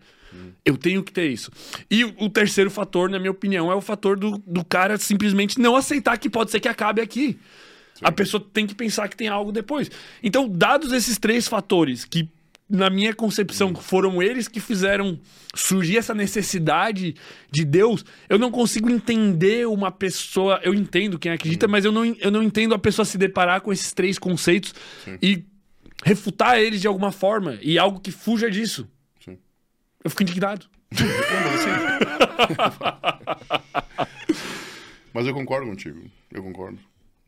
Eu 0.64 0.78
tenho 0.78 1.02
que 1.02 1.12
ter 1.12 1.28
isso. 1.32 1.50
E 1.89 2.04
o 2.04 2.30
terceiro 2.30 2.70
fator, 2.70 3.10
na 3.10 3.18
minha 3.18 3.32
opinião, 3.32 3.72
é 3.72 3.76
o 3.76 3.82
fator 3.82 4.20
do, 4.20 4.38
do 4.46 4.64
cara 4.64 4.98
simplesmente 5.00 5.60
não 5.60 5.76
aceitar 5.76 6.18
que 6.20 6.30
pode 6.30 6.52
ser 6.52 6.60
que 6.60 6.68
acabe 6.68 7.02
aqui. 7.02 7.39
A 8.04 8.12
pessoa 8.12 8.46
tem 8.54 8.68
que 8.68 8.76
pensar 8.76 9.08
que 9.08 9.16
tem 9.16 9.30
algo 9.30 9.52
depois. 9.52 9.89
Então, 10.22 10.48
dados 10.48 10.91
esses 10.91 11.18
três 11.18 11.48
fatores 11.48 12.06
que 12.06 12.30
na 12.74 12.89
minha 12.89 13.13
concepção, 13.13 13.74
foram 13.76 14.21
eles 14.21 14.47
que 14.47 14.59
fizeram 14.59 15.19
surgir 15.53 15.97
essa 15.97 16.15
necessidade 16.15 17.15
de 17.51 17.63
Deus. 17.63 18.03
Eu 18.28 18.39
não 18.39 18.49
consigo 18.49 18.89
entender 18.89 19.67
uma 19.67 19.91
pessoa. 19.91 20.59
Eu 20.63 20.74
entendo 20.74 21.19
quem 21.19 21.32
acredita, 21.32 21.67
mas 21.67 21.86
eu 21.86 21.91
não, 21.91 22.03
eu 22.03 22.32
não 22.32 22.41
entendo 22.41 22.74
a 22.74 22.80
pessoa 22.80 23.05
se 23.05 23.15
deparar 23.15 23.61
com 23.61 23.71
esses 23.71 23.93
três 23.93 24.17
conceitos 24.17 24.74
e 25.21 25.43
refutar 26.03 26.59
eles 26.59 26.82
de 26.82 26.88
alguma 26.88 27.11
forma 27.11 27.59
e 27.61 27.78
algo 27.78 27.99
que 27.99 28.09
fuja 28.09 28.49
disso. 28.49 28.89
Sim. 29.24 29.38
Eu 30.03 30.09
fico 30.09 30.24
indignado. 30.24 30.65
Mas 35.13 35.28
eu 35.28 35.34
concordo 35.36 35.67
contigo. 35.67 36.01
Eu 36.32 36.41
concordo. 36.41 36.80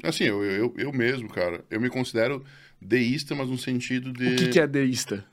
Assim, 0.04 0.24
eu, 0.24 0.44
eu, 0.44 0.74
eu 0.76 0.92
mesmo, 0.92 1.30
cara, 1.30 1.64
eu 1.70 1.80
me 1.80 1.88
considero 1.88 2.44
deísta, 2.82 3.36
mas 3.36 3.48
no 3.48 3.58
sentido 3.58 4.12
de. 4.12 4.28
O 4.28 4.36
que, 4.36 4.50
que 4.50 4.60
é 4.60 4.68
deísta? 4.68 5.26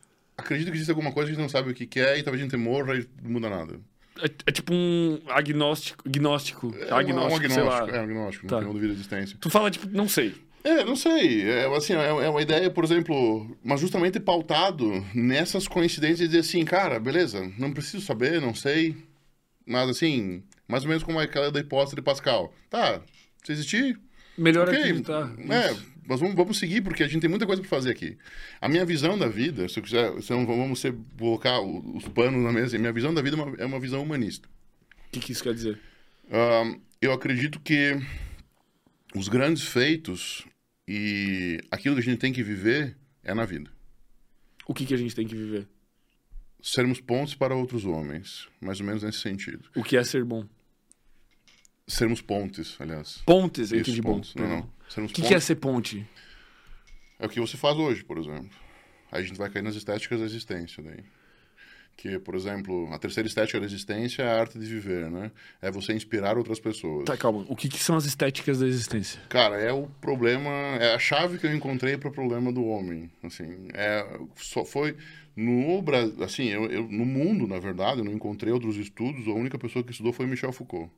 Acredito 0.45 0.69
que 0.71 0.77
existe 0.77 0.91
alguma 0.91 1.13
coisa 1.13 1.29
que 1.29 1.33
a 1.33 1.35
gente 1.35 1.43
não 1.43 1.49
sabe 1.49 1.71
o 1.71 1.75
que, 1.75 1.87
que 1.87 2.01
é 2.01 2.19
e 2.19 2.23
talvez 2.23 2.41
a 2.43 2.45
gente 2.45 2.57
morra 2.57 2.95
e 2.97 3.07
não 3.23 3.31
muda 3.31 3.49
nada. 3.49 3.79
É, 4.21 4.27
é 4.47 4.53
tipo 4.53 4.73
um 4.75 5.21
agnóstico. 5.29 6.09
Gnóstico. 6.09 6.75
É 6.79 6.93
um- 6.93 6.97
agnóstico, 6.97 7.45
é 7.45 7.49
um 7.49 7.51
sei 7.51 7.63
lá. 7.63 7.77
agnóstico. 7.79 7.97
É 7.97 8.01
um 8.01 8.05
agnóstico, 8.05 8.47
Tá. 8.47 8.57
não 8.57 8.63
tem 8.65 8.73
dúvida 8.73 8.89
de 8.93 8.99
existência. 9.01 9.37
Tu 9.41 9.49
fala, 9.51 9.71
tipo, 9.71 9.89
não 9.89 10.09
sei. 10.09 10.35
É, 10.65 10.85
não 10.85 10.95
sei. 10.95 11.43
É, 11.49 11.67
assim, 11.77 11.95
é 11.95 12.07
é 12.07 12.29
uma 12.29 12.41
ideia, 12.43 12.71
por 12.71 12.85
exemplo, 12.85 13.57
mas 13.65 13.81
justamente 13.81 14.21
pautado 14.21 15.05
nessas 15.15 15.67
coincidências 15.67 16.29
de 16.29 16.39
assim, 16.39 16.65
cara, 16.65 17.01
beleza, 17.01 17.51
não 17.59 17.73
preciso 17.73 18.05
saber, 18.05 18.41
não 18.41 18.55
sei. 18.55 18.95
Mas 19.67 19.89
assim, 19.89 20.43
mais 20.69 20.83
ou 20.85 20.89
menos 20.89 21.03
como 21.03 21.19
aquela 21.19 21.51
da 21.51 21.59
hipótese 21.61 21.97
de 21.97 22.03
Pascal. 22.03 22.53
Tá, 22.71 23.01
se 23.45 23.51
existir, 23.53 23.99
Melhor 24.39 24.69
ok. 24.69 24.79
acreditar. 24.79 25.33
É, 25.49 25.71
Isso. 25.73 25.92
Mas 26.07 26.21
vamos, 26.21 26.35
vamos 26.35 26.59
seguir, 26.59 26.83
porque 26.83 27.03
a 27.03 27.09
gente 27.09 27.21
tem 27.21 27.31
muita 27.31 27.47
coisa 27.47 27.63
para 27.63 27.69
fazer 27.69 27.91
aqui. 27.91 28.17
A 28.61 28.69
minha 28.69 28.85
visão 28.85 29.19
da 29.19 29.29
vida, 29.29 29.69
se 29.69 29.79
eu 29.79 29.83
quiser, 29.83 30.21
se 30.21 30.31
não 30.33 30.45
vamos 30.45 30.81
ser, 30.81 30.95
colocar 31.19 31.61
os 31.61 32.09
panos 32.09 32.43
na 32.43 32.53
mesa, 32.53 32.77
a 32.77 32.79
minha 32.79 32.93
visão 32.93 33.15
da 33.15 33.23
vida 33.23 33.37
é 33.37 33.43
uma, 33.43 33.57
é 33.59 33.67
uma 33.67 33.81
visão 33.81 34.03
humanista. 34.03 34.49
O 35.09 35.13
que, 35.13 35.21
que 35.21 35.33
isso 35.33 35.43
quer 35.43 35.55
dizer? 35.55 35.79
Ahn, 36.31 36.81
eu 37.01 37.13
acredito 37.13 37.61
que 37.61 37.97
os 39.15 39.29
grandes 39.29 39.63
feitos 39.63 40.45
e 40.89 41.61
aquilo 41.71 41.95
que 41.95 42.01
a 42.01 42.05
gente 42.05 42.19
tem 42.19 42.33
que 42.33 42.43
viver 42.43 42.97
é 43.23 43.35
na 43.35 43.45
vida. 43.45 43.71
O 44.67 44.75
que, 44.75 44.87
que 44.87 44.95
a 44.95 44.97
gente 44.97 45.15
tem 45.15 45.27
que 45.27 45.35
viver? 45.35 45.69
Sermos 46.63 47.01
pontes 47.01 47.35
para 47.35 47.55
outros 47.55 47.85
homens, 47.85 48.49
mais 48.61 48.81
ou 48.81 48.87
menos 48.87 49.03
nesse 49.03 49.19
sentido. 49.19 49.69
O 49.75 49.83
que 49.83 49.97
é 49.97 50.05
ser 50.05 50.25
bom? 50.25 50.47
Sermos 51.87 52.23
pontes, 52.23 52.77
aliás. 52.81 53.23
Pontes, 53.27 53.73
eu 53.73 53.81
Isso, 53.81 53.91
entendi 53.91 54.01
bom. 54.01 54.21
Não, 54.37 54.49
não. 54.49 54.71
O 54.99 55.07
que, 55.09 55.23
que 55.23 55.35
é 55.35 55.41
ser 55.41 55.57
ponte? 55.57 56.07
é 57.19 57.27
o 57.27 57.29
que 57.29 57.41
você 57.41 57.57
faz 57.57 57.77
hoje, 57.77 58.03
por 58.05 58.19
exemplo. 58.19 58.51
Aí 59.11 59.23
a 59.23 59.27
gente 59.27 59.37
vai 59.39 59.49
cair 59.51 59.63
nas 59.63 59.75
estéticas 59.77 60.19
da 60.21 60.27
existência 60.27 60.83
daí. 60.83 61.05
Que, 61.95 62.19
por 62.19 62.35
exemplo, 62.35 62.89
a 62.93 62.99
terceira 62.99 63.29
estética 63.29 63.61
da 63.61 63.67
existência 63.67 64.23
é 64.23 64.27
a 64.27 64.41
arte 64.41 64.59
de 64.59 64.65
viver, 64.65 65.11
né? 65.11 65.31
É 65.61 65.71
você 65.71 65.93
inspirar 65.93 66.39
outras 66.39 66.59
pessoas. 66.59 67.05
Tá, 67.05 67.17
calma. 67.17 67.45
O 67.49 67.55
que, 67.55 67.69
que 67.69 67.79
são 67.79 67.95
as 67.97 68.07
estéticas 68.07 68.59
da 68.61 68.67
existência? 68.67 69.21
Cara, 69.29 69.57
é 69.61 69.71
o 69.73 69.87
problema, 70.01 70.49
é 70.81 70.95
a 70.95 70.99
chave 70.99 71.39
que 71.39 71.47
eu 71.47 71.55
encontrei 71.55 71.99
para 71.99 72.09
o 72.09 72.13
problema 72.13 72.51
do 72.51 72.65
homem. 72.65 73.11
Assim, 73.23 73.69
é 73.75 74.19
só 74.37 74.65
foi 74.65 74.97
no 75.37 75.81
Brasil, 75.83 76.25
assim, 76.25 76.49
eu, 76.49 76.65
eu- 76.71 76.89
no 76.89 77.05
mundo, 77.05 77.47
na 77.47 77.59
verdade, 77.61 77.99
eu 77.99 78.05
não 78.05 78.13
encontrei 78.13 78.53
outros 78.53 78.77
estudos. 78.79 79.29
A 79.29 79.33
única 79.33 79.59
pessoa 79.59 79.85
que 79.85 79.91
estudou 79.93 80.15
foi 80.15 80.27
Michel 80.27 80.53
Foucault. 80.53 80.91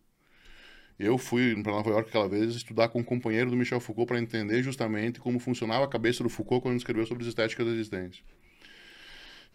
Eu 0.99 1.19
fui 1.19 1.61
para 1.63 1.73
Nova 1.73 1.91
York 1.91 2.09
aquela 2.09 2.29
vez 2.29 2.55
estudar 2.55 2.89
com 2.89 3.01
um 3.01 3.05
companheiro 3.05 3.51
do 3.51 3.57
Michel 3.57 3.81
Foucault 3.81 4.07
para 4.07 4.19
entender 4.19 4.63
justamente 4.63 5.19
como 5.19 5.41
funcionava 5.41 5.85
a 5.85 5.89
cabeça 5.89 6.23
do 6.23 6.29
Foucault 6.29 6.63
quando 6.63 6.77
escreveu 6.77 7.05
sobre 7.07 7.25
as 7.25 7.29
estéticas 7.29 7.67
da 7.67 7.73
existência. 7.73 8.23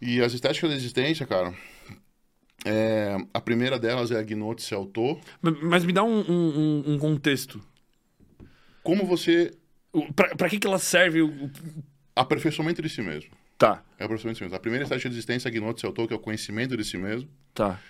E 0.00 0.20
as 0.20 0.32
estéticas 0.32 0.70
da 0.70 0.76
existência, 0.76 1.26
cara, 1.26 1.54
é, 2.64 3.16
a 3.32 3.40
primeira 3.40 3.78
delas 3.78 4.10
é 4.10 4.18
a 4.18 4.22
Gnose 4.22 4.74
Auto. 4.74 5.18
Mas 5.40 5.84
me 5.84 5.92
dá 5.92 6.02
um, 6.02 6.20
um, 6.20 6.82
um 6.94 6.98
contexto. 6.98 7.60
Como 8.82 9.06
você. 9.06 9.52
Pra 10.14 10.48
que, 10.48 10.58
que 10.58 10.66
ela 10.66 10.78
serve? 10.78 11.22
O... 11.22 11.50
Aperfeiçoamento 12.14 12.82
de 12.82 12.88
si 12.88 13.02
mesmo. 13.02 13.30
Tá. 13.56 13.82
É 13.98 14.04
aperfeiçoamento 14.04 14.34
de 14.34 14.38
si 14.38 14.44
mesmo. 14.44 14.56
A 14.56 14.60
primeira 14.60 14.84
estética 14.84 15.08
de 15.08 15.14
existência 15.14 15.48
é 15.48 15.50
a 15.50 15.52
Gnose 15.52 15.84
Auto, 15.84 16.06
que 16.06 16.12
é 16.12 16.16
o 16.16 16.20
conhecimento 16.20 16.76
de 16.76 16.84
si 16.84 16.96
mesmo. 16.96 17.28
Tá. 17.54 17.80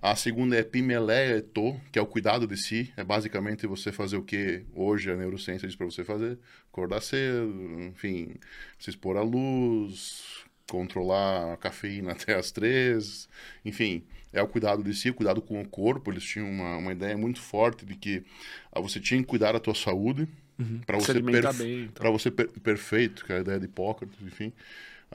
A 0.00 0.14
segunda 0.14 0.56
é 0.56 1.38
Eto, 1.38 1.80
que 1.90 1.98
é 1.98 2.02
o 2.02 2.06
cuidado 2.06 2.46
de 2.46 2.56
si. 2.56 2.92
É 2.96 3.02
basicamente 3.02 3.66
você 3.66 3.90
fazer 3.90 4.16
o 4.16 4.22
que 4.22 4.64
hoje 4.74 5.10
a 5.10 5.16
neurociência 5.16 5.66
diz 5.66 5.76
para 5.76 5.86
você 5.86 6.04
fazer. 6.04 6.38
Acordar 6.70 7.00
cedo, 7.00 7.52
enfim, 7.88 8.34
se 8.78 8.90
expor 8.90 9.16
à 9.16 9.22
luz, 9.22 10.44
controlar 10.70 11.54
a 11.54 11.56
cafeína 11.56 12.12
até 12.18 12.34
as 12.34 12.52
três, 12.52 13.28
enfim, 13.64 14.04
é 14.32 14.40
o 14.42 14.46
cuidado 14.48 14.82
de 14.84 14.94
si, 14.94 15.10
o 15.10 15.14
cuidado 15.14 15.40
com 15.42 15.60
o 15.60 15.68
corpo. 15.68 16.10
Eles 16.12 16.22
tinham 16.24 16.48
uma, 16.48 16.76
uma 16.76 16.92
ideia 16.92 17.16
muito 17.16 17.40
forte 17.40 17.84
de 17.84 17.96
que 17.96 18.22
ah, 18.70 18.80
você 18.80 19.00
tinha 19.00 19.20
que 19.20 19.26
cuidar 19.26 19.52
da 19.52 19.60
tua 19.60 19.74
saúde 19.74 20.28
Uhum. 20.58 20.80
para 20.86 20.96
você 20.96 21.12
perfe- 21.20 21.62
bem, 21.62 21.84
então. 21.84 22.12
você 22.12 22.30
per- 22.30 22.48
perfeito, 22.60 23.26
que 23.26 23.32
é 23.32 23.36
a 23.36 23.40
ideia 23.40 23.58
de 23.60 23.66
Hipócrates, 23.66 24.16
enfim. 24.22 24.54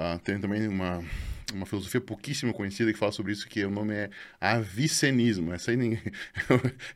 Ah, 0.02 0.18
tem 0.18 0.40
também 0.40 0.68
uma, 0.68 1.04
uma 1.54 1.66
filosofia 1.68 2.02
pouquíssimo 2.02 2.54
conhecida 2.54 2.92
que 2.92 2.98
fala 2.98 3.12
sobre 3.12 3.34
isso, 3.34 3.48
que 3.48 3.64
o 3.64 3.70
nome 3.70 3.94
é 3.94 4.10
avicenismo. 4.40 5.54
Essa 5.54 5.70
aí 5.70 5.78
ninguém... 5.78 6.00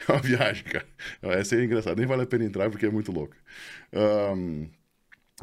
é 0.07 0.11
uma 0.11 0.21
viagem, 0.21 0.63
cara. 0.63 0.87
Essa 1.21 1.55
aí 1.55 1.61
é 1.61 1.65
engraçada, 1.65 1.95
nem 1.95 2.07
vale 2.07 2.23
a 2.23 2.25
pena 2.25 2.43
entrar 2.45 2.69
porque 2.69 2.87
é 2.87 2.89
muito 2.89 3.11
louca. 3.11 3.37
Ahn, 3.93 4.67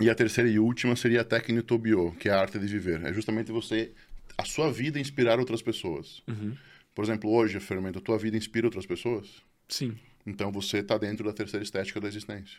e 0.00 0.10
a 0.10 0.14
terceira 0.14 0.50
e 0.50 0.58
última 0.58 0.96
seria 0.96 1.20
a 1.20 1.24
Tecnitobio, 1.24 2.12
que 2.18 2.28
é 2.28 2.32
a 2.32 2.40
arte 2.40 2.58
de 2.58 2.66
viver. 2.66 3.04
É 3.04 3.12
justamente 3.12 3.52
você, 3.52 3.92
a 4.36 4.44
sua 4.44 4.72
vida 4.72 4.98
inspirar 4.98 5.38
outras 5.38 5.62
pessoas. 5.62 6.22
Uhum. 6.26 6.56
Por 6.94 7.04
exemplo, 7.04 7.30
hoje, 7.30 7.60
Fermento, 7.60 7.98
a 7.98 8.02
tua 8.02 8.18
vida 8.18 8.36
inspira 8.36 8.66
outras 8.66 8.86
pessoas? 8.86 9.42
Sim. 9.68 9.96
Então 10.26 10.50
você 10.50 10.78
está 10.78 10.98
dentro 10.98 11.24
da 11.24 11.32
terceira 11.32 11.62
estética 11.62 12.00
da 12.00 12.08
existência, 12.08 12.58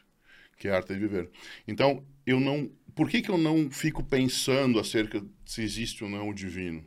que 0.57 0.67
é 0.67 0.71
a 0.71 0.77
arte 0.77 0.93
de 0.93 0.99
viver. 0.99 1.29
Então, 1.67 2.03
eu 2.25 2.39
não. 2.39 2.69
Por 2.95 3.09
que, 3.09 3.21
que 3.21 3.29
eu 3.29 3.37
não 3.37 3.69
fico 3.71 4.03
pensando 4.03 4.79
acerca 4.79 5.23
se 5.45 5.61
existe 5.63 6.03
ou 6.03 6.09
não 6.09 6.29
o 6.29 6.33
divino? 6.33 6.83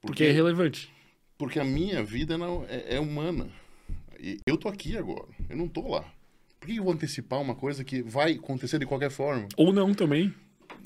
Porque 0.00 0.24
é 0.24 0.30
relevante. 0.32 0.90
porque 1.38 1.58
a 1.58 1.64
minha 1.64 2.02
vida 2.02 2.36
não 2.36 2.64
é, 2.68 2.96
é 2.96 3.00
humana. 3.00 3.48
E 4.18 4.38
eu 4.46 4.56
tô 4.56 4.68
aqui 4.68 4.96
agora, 4.96 5.28
eu 5.48 5.56
não 5.56 5.66
tô 5.68 5.88
lá. 5.88 6.04
Por 6.58 6.66
que 6.68 6.76
eu 6.76 6.84
vou 6.84 6.92
antecipar 6.92 7.40
uma 7.40 7.54
coisa 7.54 7.82
que 7.82 8.02
vai 8.02 8.32
acontecer 8.32 8.78
de 8.78 8.84
qualquer 8.86 9.10
forma? 9.10 9.48
Ou 9.56 9.72
não 9.72 9.94
também. 9.94 10.34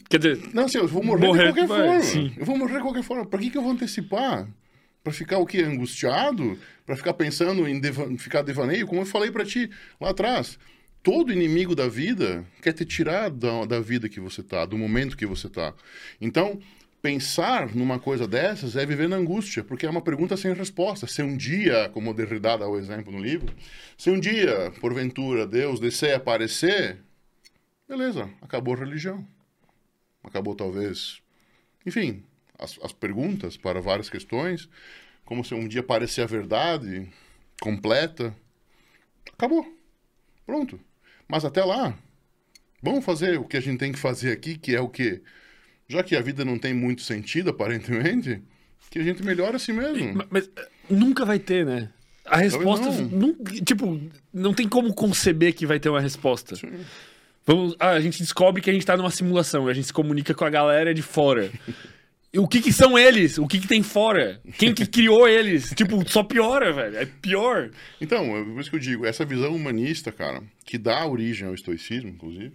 Quer 0.09 0.19
dizer, 0.19 0.55
Não, 0.55 0.65
assim, 0.67 0.79
eu 0.79 0.87
vou 0.87 1.03
morrer, 1.03 1.27
Morrer 1.27 1.47
de 1.47 1.49
qualquer 1.53 1.67
vai, 1.67 1.87
forma. 1.89 2.03
sim. 2.03 2.33
Eu 2.37 2.45
vou 2.47 2.57
morrer 2.57 2.77
de 2.77 2.83
qualquer 2.83 3.03
forma. 3.03 3.27
Pra 3.27 3.39
que, 3.41 3.51
que 3.51 3.59
eu 3.59 3.63
vou 3.63 3.73
antecipar? 3.73 4.49
Pra 5.03 5.13
ficar 5.13 5.39
o 5.39 5.47
quê? 5.47 5.59
Angustiado? 5.63 6.57
Pra 6.87 6.97
ficar 6.97 7.15
pensando 7.15 7.67
em 7.69 7.81
deva- 7.81 8.09
ficar 8.17 8.43
devaneio? 8.43 8.87
Como 8.87 9.01
eu 9.01 9.07
falei 9.07 9.31
pra 9.31 9.45
ti 9.45 9.69
lá 10.01 10.11
atrás. 10.11 10.59
Todo 11.05 11.33
inimigo 11.33 11.77
da 11.77 11.87
vida 11.87 12.45
quer 12.61 12.73
te 12.73 12.85
tirar 12.85 13.31
da, 13.31 13.65
da 13.65 13.79
vida 13.81 14.09
que 14.09 14.19
você 14.19 14.43
tá, 14.43 14.65
do 14.65 14.77
momento 14.77 15.17
que 15.17 15.27
você 15.27 15.49
tá. 15.49 15.73
Então, 16.21 16.59
pensar 17.01 17.73
numa 17.77 18.01
coisa 18.01 18.27
dessas 18.27 18.75
é 18.75 18.85
viver 18.85 19.09
na 19.09 19.17
angústia, 19.17 19.63
porque 19.63 19.87
é 19.87 19.91
uma 19.91 20.03
pergunta 20.03 20.37
sem 20.37 20.53
resposta. 20.53 21.07
Se 21.07 21.23
um 21.23 21.37
dia, 21.37 21.89
como 21.91 22.11
o 22.11 22.15
Derrida 22.15 22.59
dá 22.59 22.67
o 22.67 22.77
exemplo 22.77 23.13
no 23.13 23.21
livro, 23.21 23.55
se 23.97 24.11
um 24.11 24.19
dia, 24.19 24.73
porventura, 24.81 25.47
Deus 25.47 25.79
descer 25.79 26.17
aparecer, 26.17 26.99
beleza, 27.87 28.29
acabou 28.43 28.75
a 28.75 28.79
religião 28.79 29.25
acabou 30.25 30.55
talvez. 30.57 31.23
Enfim, 31.85 32.25
as, 32.59 32.79
as 32.83 32.93
perguntas 32.93 33.57
para 33.57 33.81
várias 33.81 34.09
questões, 34.09 34.69
como 35.25 35.45
se 35.45 35.55
um 35.55 35.69
dia 35.69 35.83
parecer 35.83 36.23
a 36.23 36.27
verdade 36.27 37.09
completa. 37.61 38.35
Acabou. 39.33 39.67
Pronto. 40.47 40.81
Mas 41.29 41.45
até 41.45 41.65
lá, 41.65 41.95
vamos 42.83 43.05
fazer 43.05 43.39
o 43.39 43.45
que 43.45 43.57
a 43.57 43.61
gente 43.61 43.79
tem 43.79 43.93
que 43.93 43.99
fazer 43.99 44.33
aqui, 44.33 44.57
que 44.59 44.75
é 44.75 44.81
o 44.81 44.89
quê? 44.89 45.23
Já 45.89 46.03
que 46.03 46.17
a 46.17 46.21
vida 46.21 46.45
não 46.45 46.59
tem 46.59 46.73
muito 46.75 47.03
sentido, 47.03 47.51
aparentemente, 47.51 48.43
que 48.91 48.99
a 48.99 49.03
gente 49.03 49.23
melhore 49.23 49.57
assim 49.57 49.73
mesmo. 49.73 50.15
Ma- 50.15 50.27
Mas 50.31 50.51
eh, 50.57 50.69
nunca 50.89 51.25
vai 51.25 51.39
ter, 51.39 51.65
né? 51.67 51.91
A 52.25 52.39
resposta. 52.39 52.91
não. 52.91 53.35
tipo, 53.65 54.01
não 54.33 54.55
tem 54.55 54.67
como 54.69 54.95
conceber 54.95 55.53
que 55.55 55.67
vai 55.67 55.79
ter 55.79 55.91
uma 55.91 56.01
resposta. 56.01 56.57
Vamos, 57.47 57.77
ah, 57.79 57.91
a 57.91 58.01
gente 58.01 58.19
descobre 58.19 58.63
que 58.63 58.71
a 58.71 58.73
gente 58.73 58.87
tá 58.87 58.97
numa 58.97 59.11
simulação, 59.11 59.69
a 59.69 59.75
gente 59.75 59.89
se 59.89 59.93
comunica 59.93 60.33
com 60.33 60.45
a 60.45 60.51
galera 60.51 60.95
de 60.95 61.03
fora. 61.03 61.51
E 62.35 62.39
o 62.41 62.49
que 62.49 62.61
que 62.61 62.73
são 62.73 62.99
eles? 62.99 63.39
O 63.39 63.47
que 63.47 63.61
que 63.61 63.69
tem 63.69 63.81
fora? 63.81 64.41
Quem 64.59 64.75
que 64.75 64.85
criou 64.91 65.29
eles? 65.29 65.71
Tipo, 65.71 66.07
só 66.11 66.25
piora, 66.25 66.73
velho. 66.73 66.97
É 66.97 67.07
pior. 67.07 67.71
Então, 68.01 68.37
é 68.37 68.43
por 68.43 68.61
isso 68.61 68.71
que 68.71 68.75
eu 68.75 68.81
digo, 68.81 69.07
essa 69.07 69.25
visão 69.25 69.55
humanista, 69.55 70.11
cara, 70.11 70.43
que 70.65 70.77
dá 70.77 71.07
origem 71.07 71.47
ao 71.47 71.55
estoicismo, 71.55 72.11
inclusive, 72.11 72.53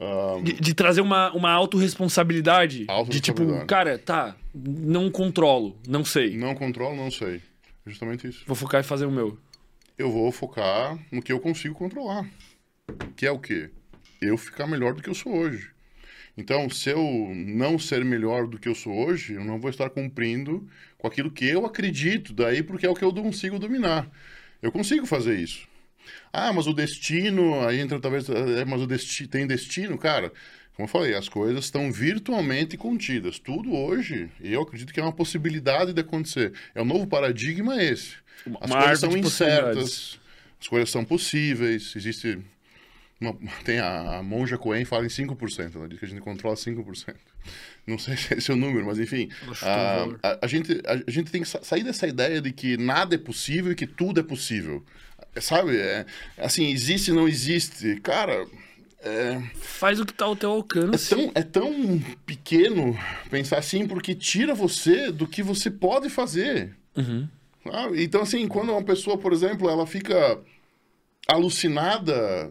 ah, 0.00 0.40
De, 0.44 0.52
de 0.52 0.74
trazer 0.74 1.00
uma, 1.00 1.32
uma 1.32 1.50
autorresponsabilidade. 1.50 2.86
De 3.08 3.20
tipo, 3.20 3.66
cara, 3.66 3.98
tá, 3.98 4.36
não 4.54 5.10
controlo, 5.10 5.76
não 5.88 6.04
sei. 6.04 6.36
não 6.36 6.54
controlo, 6.54 6.94
não 6.96 7.10
sei. 7.10 7.42
Justamente 7.84 8.28
isso. 8.28 8.44
Vou 8.46 8.54
focar 8.54 8.80
em 8.80 8.84
fazer 8.84 9.06
o 9.06 9.10
meu. 9.10 9.36
eu 9.98 10.10
vou 10.10 10.30
focar 10.30 10.96
no 11.10 11.20
que 11.20 11.32
eu 11.32 11.40
consigo 11.40 11.74
controlar. 11.74 12.28
Que 13.16 13.26
é 13.26 13.30
o 13.32 13.40
quê? 13.40 13.70
Eu 14.22 14.38
ficar 14.38 14.68
melhor 14.68 14.94
do 14.94 15.02
que 15.02 15.10
eu 15.10 15.14
sou 15.14 15.34
hoje. 15.34 15.73
Então, 16.36 16.68
se 16.68 16.90
eu 16.90 17.32
não 17.34 17.78
ser 17.78 18.04
melhor 18.04 18.46
do 18.46 18.58
que 18.58 18.68
eu 18.68 18.74
sou 18.74 18.92
hoje, 18.92 19.34
eu 19.34 19.44
não 19.44 19.60
vou 19.60 19.70
estar 19.70 19.88
cumprindo 19.88 20.68
com 20.98 21.06
aquilo 21.06 21.30
que 21.30 21.44
eu 21.44 21.64
acredito, 21.64 22.32
daí 22.32 22.62
porque 22.62 22.86
é 22.86 22.88
o 22.88 22.94
que 22.94 23.04
eu 23.04 23.12
consigo 23.12 23.58
dominar. 23.58 24.10
Eu 24.60 24.72
consigo 24.72 25.06
fazer 25.06 25.38
isso. 25.38 25.68
Ah, 26.32 26.52
mas 26.52 26.66
o 26.66 26.72
destino, 26.72 27.66
aí 27.66 27.78
entra 27.78 28.00
talvez, 28.00 28.28
é, 28.28 28.64
mas 28.64 28.82
o 28.82 28.86
destino, 28.86 29.28
tem 29.28 29.46
destino, 29.46 29.96
cara. 29.96 30.32
Como 30.74 30.88
eu 30.88 30.90
falei, 30.90 31.14
as 31.14 31.28
coisas 31.28 31.66
estão 31.66 31.92
virtualmente 31.92 32.76
contidas. 32.76 33.38
Tudo 33.38 33.72
hoje, 33.72 34.28
eu 34.40 34.62
acredito 34.62 34.92
que 34.92 34.98
é 34.98 35.02
uma 35.02 35.12
possibilidade 35.12 35.92
de 35.92 36.00
acontecer. 36.00 36.52
É 36.74 36.82
um 36.82 36.84
novo 36.84 37.06
paradigma 37.06 37.80
esse. 37.80 38.16
As 38.60 38.70
Uma 38.70 38.82
coisas 38.82 38.98
são 38.98 39.16
incertas, 39.16 40.18
as 40.60 40.66
coisas 40.66 40.90
são 40.90 41.04
possíveis, 41.04 41.94
existe... 41.94 42.38
uma- 43.20 43.36
tem 43.64 43.78
a, 43.78 44.18
a 44.18 44.22
Monja 44.22 44.58
Coen 44.58 44.84
fala 44.84 45.04
em 45.06 45.08
5%, 45.08 45.76
ela 45.76 45.88
diz 45.88 45.98
que 45.98 46.04
a 46.04 46.08
gente 46.08 46.20
controla 46.20 46.56
5%. 46.56 47.14
Não 47.86 47.98
sei 47.98 48.16
se 48.18 48.34
esse 48.34 48.50
é 48.50 48.54
o 48.54 48.56
número, 48.56 48.86
mas 48.86 48.98
enfim. 48.98 49.28
A, 49.62 49.96
valor. 49.98 50.20
a, 50.22 50.38
a 50.42 50.46
gente, 50.46 50.80
a, 50.86 50.92
a 51.06 51.10
gente 51.10 51.30
tem 51.30 51.42
que 51.42 51.48
sa- 51.48 51.62
sair 51.62 51.82
dessa 51.84 52.06
ideia 52.06 52.40
de 52.40 52.52
que 52.52 52.76
nada 52.76 53.14
é 53.14 53.18
possível 53.18 53.72
e 53.72 53.74
que 53.74 53.86
tudo 53.86 54.20
é 54.20 54.22
possível. 54.22 54.84
É, 55.34 55.40
Sabe? 55.40 55.76
É, 55.78 56.04
assim, 56.38 56.70
existe 56.70 57.12
não 57.12 57.28
existe. 57.28 58.00
Cara, 58.00 58.46
é, 59.00 59.40
Faz 59.56 60.00
o 60.00 60.06
que 60.06 60.14
tá 60.14 60.24
ao 60.24 60.34
teu 60.36 60.50
é, 60.50 60.54
alcance. 60.54 61.10
tão, 61.10 61.32
é 61.34 61.42
tão 61.42 62.00
pequeno 62.24 62.98
pensar 63.30 63.58
assim, 63.58 63.86
porque 63.86 64.14
tira 64.14 64.54
você 64.54 65.10
do 65.12 65.26
que 65.26 65.42
você 65.42 65.70
pode 65.70 66.08
fazer. 66.08 66.74
Uhum. 66.96 67.28
Então, 67.96 68.22
assim, 68.22 68.46
quando 68.48 68.70
uma 68.72 68.82
pessoa, 68.82 69.16
por 69.18 69.32
exemplo, 69.32 69.68
ela 69.70 69.86
fica 69.86 70.38
alucinada 71.26 72.50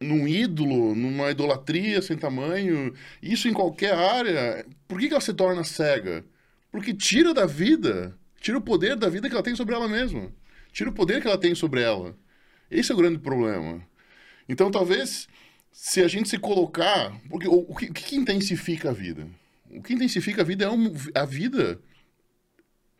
num 0.00 0.26
ídolo, 0.28 0.94
numa 0.94 1.30
idolatria 1.30 2.02
sem 2.02 2.16
tamanho, 2.16 2.92
isso 3.22 3.48
em 3.48 3.52
qualquer 3.52 3.94
área, 3.94 4.66
por 4.86 4.98
que, 4.98 5.08
que 5.08 5.14
ela 5.14 5.20
se 5.20 5.32
torna 5.32 5.64
cega? 5.64 6.24
Porque 6.70 6.92
tira 6.92 7.32
da 7.32 7.46
vida, 7.46 8.18
tira 8.40 8.58
o 8.58 8.62
poder 8.62 8.96
da 8.96 9.08
vida 9.08 9.28
que 9.28 9.34
ela 9.34 9.42
tem 9.44 9.54
sobre 9.54 9.74
ela 9.74 9.88
mesma. 9.88 10.32
Tira 10.72 10.90
o 10.90 10.92
poder 10.92 11.22
que 11.22 11.28
ela 11.28 11.38
tem 11.38 11.54
sobre 11.54 11.80
ela. 11.80 12.16
Esse 12.70 12.90
é 12.90 12.94
o 12.94 12.98
grande 12.98 13.18
problema. 13.18 13.80
Então, 14.48 14.70
talvez, 14.70 15.28
se 15.70 16.02
a 16.02 16.08
gente 16.08 16.28
se 16.28 16.38
colocar. 16.38 17.16
Porque 17.30 17.46
o, 17.46 17.64
o 17.68 17.76
que, 17.76 17.86
o 17.86 17.92
que 17.94 18.16
intensifica 18.16 18.90
a 18.90 18.92
vida? 18.92 19.28
O 19.70 19.80
que 19.82 19.94
intensifica 19.94 20.42
a 20.42 20.44
vida 20.44 20.64
é 20.64 20.70
um- 20.70 20.92
a 21.14 21.24
vida 21.24 21.80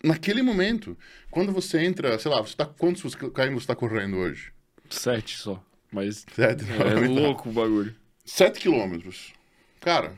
naquele 0.03 0.43
momento. 0.43 0.97
Quando 1.31 1.53
você 1.53 1.83
entra, 1.83 2.19
sei 2.19 2.31
lá, 2.31 2.41
você 2.41 2.55
tá, 2.57 2.67
quantos 2.67 3.15
km 3.15 3.33
você 3.35 3.55
está 3.57 3.75
correndo 3.75 4.17
hoje? 4.19 4.53
Sete 4.89 5.37
só. 5.37 5.65
Mas 5.95 6.27
Sete, 6.35 6.65
é 6.71 7.07
louco 7.09 7.49
o 7.49 7.53
bagulho. 7.53 7.95
Sete 8.25 8.59
quilômetros. 8.61 9.33
Cara, 9.81 10.13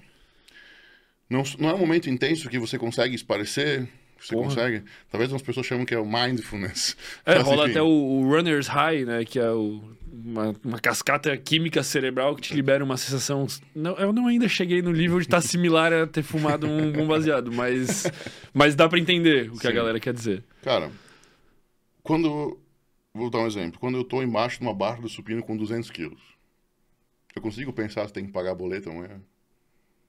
não, 1.28 1.42
não 1.58 1.70
é 1.70 1.74
um 1.74 1.78
momento 1.78 2.08
intenso 2.08 2.48
que 2.48 2.58
você 2.58 2.78
consegue 2.78 3.14
esparecer? 3.14 3.86
Você 4.18 4.34
Porra. 4.34 4.48
consegue? 4.48 4.82
Talvez 5.10 5.30
as 5.32 5.42
pessoas 5.42 5.66
chamam 5.66 5.84
que 5.84 5.94
é 5.94 5.98
o 5.98 6.06
mindfulness. 6.06 6.96
É, 7.26 7.34
Mas, 7.34 7.44
rola 7.44 7.64
enfim. 7.64 7.70
até 7.72 7.82
o, 7.82 7.86
o 7.86 8.22
runner's 8.28 8.66
high, 8.66 9.04
né? 9.04 9.24
Que 9.24 9.38
é 9.38 9.50
o- 9.50 9.82
uma, 10.10 10.54
uma 10.64 10.78
cascata 10.80 11.36
química 11.36 11.82
cerebral 11.82 12.34
que 12.34 12.40
te 12.40 12.54
libera 12.54 12.82
uma 12.82 12.96
sensação. 12.96 13.46
Não, 13.74 13.94
eu 13.98 14.14
não 14.14 14.26
ainda 14.28 14.48
cheguei 14.48 14.80
no 14.80 14.90
nível 14.92 15.18
de 15.18 15.26
estar 15.26 15.42
similar 15.42 15.92
a 15.92 16.06
ter 16.06 16.22
fumado 16.22 16.66
um 16.66 16.90
bom 16.90 17.06
baseado, 17.06 17.52
mas, 17.52 18.10
mas 18.54 18.74
dá 18.74 18.88
pra 18.88 18.98
entender 18.98 19.50
o 19.52 19.58
que 19.58 19.66
a 19.66 19.70
Sim. 19.70 19.76
galera 19.76 20.00
quer 20.00 20.14
dizer. 20.14 20.42
Cara, 20.62 20.90
quando 22.02 22.58
Vou 23.16 23.30
dar 23.30 23.38
um 23.38 23.46
exemplo. 23.46 23.80
Quando 23.80 23.96
eu 23.96 24.02
estou 24.02 24.22
embaixo 24.22 24.58
de 24.58 24.66
uma 24.66 24.74
barra 24.74 25.00
do 25.00 25.08
supino 25.08 25.42
com 25.42 25.56
200 25.56 25.90
quilos, 25.90 26.20
eu 27.34 27.40
consigo 27.40 27.72
pensar 27.72 28.06
se 28.06 28.12
tem 28.12 28.26
que 28.26 28.32
pagar 28.32 28.52
a 28.52 28.54
boleta 28.54 28.90
amanhã? 28.90 29.20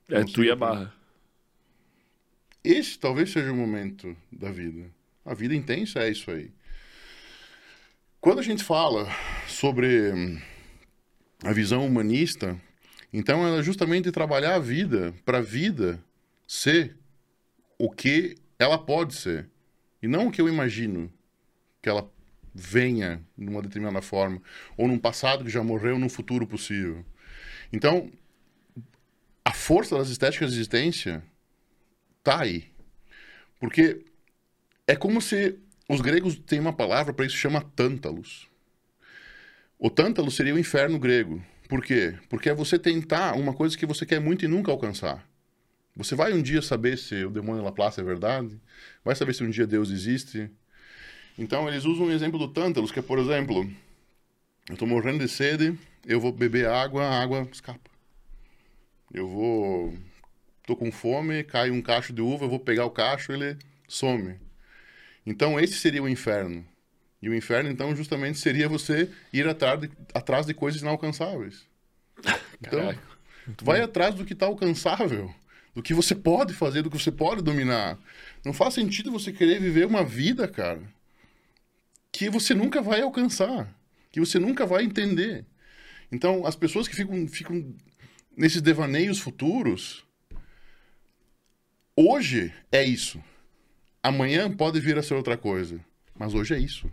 É 0.09 0.23
tu 0.23 0.43
e 0.43 0.51
a 0.51 0.55
barra. 0.55 0.93
Esse 2.63 2.99
talvez 2.99 3.31
seja 3.31 3.51
o 3.51 3.55
momento 3.55 4.15
da 4.31 4.51
vida. 4.51 4.91
A 5.23 5.33
vida 5.33 5.55
intensa 5.55 5.99
é 5.99 6.09
isso 6.09 6.29
aí. 6.29 6.51
Quando 8.19 8.39
a 8.39 8.43
gente 8.43 8.63
fala 8.63 9.07
sobre 9.47 10.11
hum, 10.11 10.41
a 11.43 11.53
visão 11.53 11.85
humanista, 11.85 12.59
então 13.13 13.45
ela 13.45 13.59
é 13.59 13.63
justamente 13.63 14.11
trabalhar 14.11 14.55
a 14.55 14.59
vida 14.59 15.13
para 15.23 15.37
a 15.37 15.41
vida 15.41 16.03
ser 16.45 16.97
o 17.77 17.89
que 17.89 18.35
ela 18.59 18.77
pode 18.77 19.15
ser 19.15 19.49
e 20.01 20.07
não 20.07 20.27
o 20.27 20.31
que 20.31 20.41
eu 20.41 20.49
imagino 20.49 21.11
que 21.81 21.89
ela 21.89 22.09
venha 22.57 23.21
numa 23.37 23.61
determinada 23.61 24.01
forma 24.01 24.41
ou 24.75 24.87
num 24.87 24.97
passado 24.97 25.45
que 25.45 25.49
já 25.49 25.63
morreu, 25.63 25.99
num 25.99 26.09
futuro 26.09 26.47
possível. 26.47 27.05
Então, 27.71 28.11
a 29.45 29.53
força 29.53 29.97
das 29.97 30.09
estéticas 30.09 30.51
de 30.51 30.57
existência 30.57 31.23
tá 32.23 32.41
aí. 32.41 32.71
Porque 33.59 34.03
é 34.87 34.95
como 34.95 35.21
se 35.21 35.57
os 35.87 36.01
gregos 36.01 36.37
têm 36.39 36.59
uma 36.59 36.73
palavra 36.73 37.13
para 37.13 37.25
isso 37.25 37.37
chama 37.37 37.61
tântalos. 37.61 38.47
O 39.77 39.89
tântalo 39.89 40.31
seria 40.31 40.55
o 40.55 40.59
inferno 40.59 40.97
grego. 40.97 41.41
Por 41.69 41.83
quê? 41.83 42.17
Porque 42.27 42.49
é 42.49 42.53
você 42.53 42.79
tentar 42.79 43.35
uma 43.35 43.53
coisa 43.53 43.77
que 43.77 43.85
você 43.85 44.05
quer 44.05 44.19
muito 44.19 44.43
e 44.43 44.47
nunca 44.47 44.71
alcançar. 44.71 45.27
Você 45.95 46.15
vai 46.15 46.33
um 46.33 46.41
dia 46.41 46.61
saber 46.61 46.97
se 46.97 47.25
o 47.25 47.29
demônio 47.29 47.63
Laplace 47.63 47.99
é 47.99 48.03
verdade? 48.03 48.59
Vai 49.03 49.15
saber 49.15 49.33
se 49.33 49.43
um 49.43 49.49
dia 49.49 49.67
Deus 49.67 49.89
existe? 49.89 50.49
Então 51.37 51.67
eles 51.67 51.85
usam 51.85 52.07
um 52.07 52.11
exemplo 52.11 52.39
do 52.39 52.47
tântalos, 52.47 52.91
que 52.91 52.99
é, 52.99 53.01
por 53.01 53.19
exemplo, 53.19 53.69
eu 54.67 54.73
estou 54.73 54.87
morrendo 54.87 55.19
de 55.19 55.29
sede, 55.29 55.77
eu 56.05 56.19
vou 56.19 56.31
beber 56.31 56.67
água, 56.67 57.03
a 57.03 57.21
água 57.21 57.47
escapa. 57.51 57.89
Eu 59.13 59.27
vou. 59.27 59.93
Tô 60.65 60.75
com 60.75 60.91
fome, 60.91 61.43
cai 61.43 61.71
um 61.71 61.81
cacho 61.81 62.11
de 62.11 62.21
uva, 62.21 62.45
eu 62.45 62.49
vou 62.49 62.59
pegar 62.59 62.85
o 62.85 62.89
cacho, 62.89 63.31
ele 63.31 63.57
some. 63.87 64.35
Então 65.25 65.59
esse 65.59 65.75
seria 65.75 66.03
o 66.03 66.09
inferno. 66.09 66.65
E 67.21 67.29
o 67.29 67.35
inferno, 67.35 67.69
então, 67.69 67.95
justamente 67.95 68.37
seria 68.37 68.69
você 68.69 69.09
ir 69.33 69.47
atrás 69.47 69.81
de, 69.81 69.89
atrás 70.13 70.45
de 70.45 70.53
coisas 70.53 70.81
inalcançáveis. 70.81 71.65
Então, 72.59 72.95
tu 73.55 73.63
vai 73.63 73.81
atrás 73.81 74.15
do 74.15 74.25
que 74.25 74.33
está 74.33 74.47
alcançável, 74.47 75.31
do 75.75 75.83
que 75.83 75.93
você 75.93 76.15
pode 76.15 76.55
fazer, 76.55 76.81
do 76.81 76.89
que 76.89 76.97
você 76.97 77.11
pode 77.11 77.43
dominar. 77.43 77.95
Não 78.43 78.51
faz 78.51 78.73
sentido 78.73 79.11
você 79.11 79.31
querer 79.31 79.61
viver 79.61 79.85
uma 79.85 80.03
vida, 80.03 80.47
cara, 80.47 80.81
que 82.17 82.31
você 82.31 82.55
nunca 82.55 82.81
vai 82.81 83.01
alcançar, 83.01 83.71
que 84.11 84.19
você 84.19 84.39
nunca 84.39 84.65
vai 84.65 84.83
entender. 84.83 85.45
Então, 86.11 86.47
as 86.47 86.55
pessoas 86.55 86.87
que 86.87 86.95
ficam, 86.95 87.27
ficam 87.27 87.75
nesses 88.35 88.59
devaneios 88.59 89.19
futuros, 89.19 90.03
hoje 91.95 92.51
é 92.71 92.83
isso. 92.83 93.23
Amanhã 94.01 94.49
pode 94.49 94.79
vir 94.79 94.97
a 94.97 95.03
ser 95.03 95.13
outra 95.13 95.37
coisa, 95.37 95.79
mas 96.17 96.33
hoje 96.33 96.55
é 96.55 96.57
isso. 96.57 96.89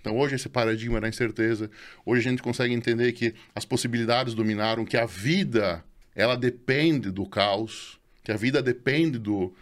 Então, 0.00 0.16
hoje 0.16 0.36
esse 0.36 0.48
paradigma 0.48 0.98
da 0.98 1.10
incerteza, 1.10 1.70
hoje 2.06 2.26
a 2.26 2.30
gente 2.30 2.42
consegue 2.42 2.72
entender 2.72 3.12
que 3.12 3.34
as 3.54 3.66
possibilidades 3.66 4.32
dominaram, 4.32 4.86
que 4.86 4.96
a 4.96 5.04
vida, 5.04 5.84
ela 6.16 6.36
depende 6.36 7.10
do 7.10 7.26
caos, 7.26 8.00
que 8.22 8.32
a 8.32 8.36
vida 8.36 8.62
depende 8.62 9.18
do, 9.18 9.54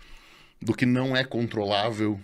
do 0.60 0.72
que 0.72 0.86
não 0.86 1.16
é 1.16 1.24
controlável. 1.24 2.20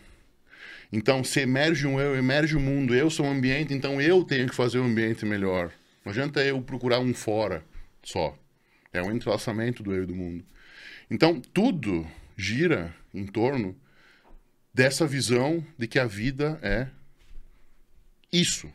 Então, 0.92 1.22
se 1.22 1.40
emerge 1.40 1.86
um 1.86 2.00
eu, 2.00 2.16
emerge 2.16 2.56
o 2.56 2.58
um 2.58 2.62
mundo, 2.62 2.94
eu 2.94 3.10
sou 3.10 3.26
o 3.26 3.28
um 3.28 3.32
ambiente, 3.32 3.74
então 3.74 4.00
eu 4.00 4.24
tenho 4.24 4.48
que 4.48 4.54
fazer 4.54 4.78
o 4.78 4.82
um 4.82 4.86
ambiente 4.86 5.24
melhor. 5.26 5.70
Não 6.04 6.10
adianta 6.10 6.42
eu 6.42 6.60
procurar 6.62 7.00
um 7.00 7.12
fora 7.12 7.62
só. 8.02 8.36
É 8.92 9.02
um 9.02 9.12
entrelaçamento 9.12 9.82
do 9.82 9.94
eu 9.94 10.04
e 10.04 10.06
do 10.06 10.14
mundo. 10.14 10.44
Então, 11.10 11.40
tudo 11.40 12.06
gira 12.36 12.94
em 13.12 13.26
torno 13.26 13.76
dessa 14.72 15.06
visão 15.06 15.64
de 15.76 15.86
que 15.86 15.98
a 15.98 16.06
vida 16.06 16.58
é 16.62 16.88
isso. 18.32 18.72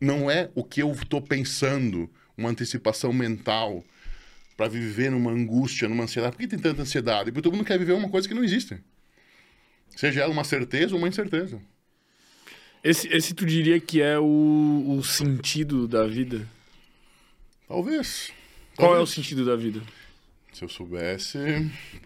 Não 0.00 0.30
é 0.30 0.50
o 0.54 0.62
que 0.62 0.82
eu 0.82 0.90
estou 0.92 1.22
pensando, 1.22 2.10
uma 2.36 2.50
antecipação 2.50 3.12
mental 3.12 3.84
para 4.56 4.68
viver 4.68 5.10
numa 5.10 5.30
angústia, 5.30 5.88
numa 5.88 6.04
ansiedade. 6.04 6.36
Por 6.36 6.42
que 6.42 6.48
tem 6.48 6.58
tanta 6.58 6.82
ansiedade? 6.82 7.30
Porque 7.30 7.42
todo 7.42 7.56
mundo 7.56 7.66
quer 7.66 7.78
viver 7.78 7.92
uma 7.92 8.08
coisa 8.08 8.28
que 8.28 8.34
não 8.34 8.44
existe. 8.44 8.78
Seja 9.96 10.22
ela 10.22 10.32
uma 10.32 10.44
certeza 10.44 10.94
ou 10.94 10.98
uma 10.98 11.08
incerteza. 11.08 11.60
Esse, 12.82 13.08
esse 13.08 13.32
tu 13.32 13.46
diria 13.46 13.80
que 13.80 14.02
é 14.02 14.18
o, 14.18 14.96
o 14.98 15.02
sentido 15.02 15.88
da 15.88 16.06
vida? 16.06 16.46
Talvez. 17.66 18.30
Qual 18.76 18.90
Talvez. 18.90 19.00
é 19.00 19.02
o 19.02 19.06
sentido 19.06 19.44
da 19.44 19.56
vida? 19.56 19.80
Se 20.52 20.64
eu 20.64 20.68
soubesse. 20.68 21.38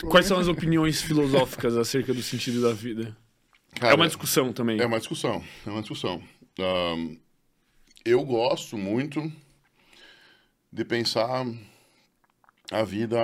Quais 0.09 0.27
são 0.27 0.39
as 0.39 0.49
opiniões 0.49 1.03
filosóficas 1.03 1.77
acerca 1.77 2.15
do 2.15 2.23
sentido 2.23 2.63
da 2.63 2.73
vida? 2.73 3.17
Cara, 3.75 3.93
é 3.93 3.97
uma 3.97 4.07
discussão 4.07 4.53
também. 4.53 4.81
É 4.81 4.87
uma 4.87 4.99
discussão. 4.99 5.45
É 5.67 5.71
uma 5.71 5.81
discussão. 5.81 6.23
Um, 6.59 7.19
eu 8.05 8.25
gosto 8.25 8.79
muito 8.79 9.31
de 10.73 10.85
pensar 10.85 11.45
a 12.71 12.85
vida 12.85 13.19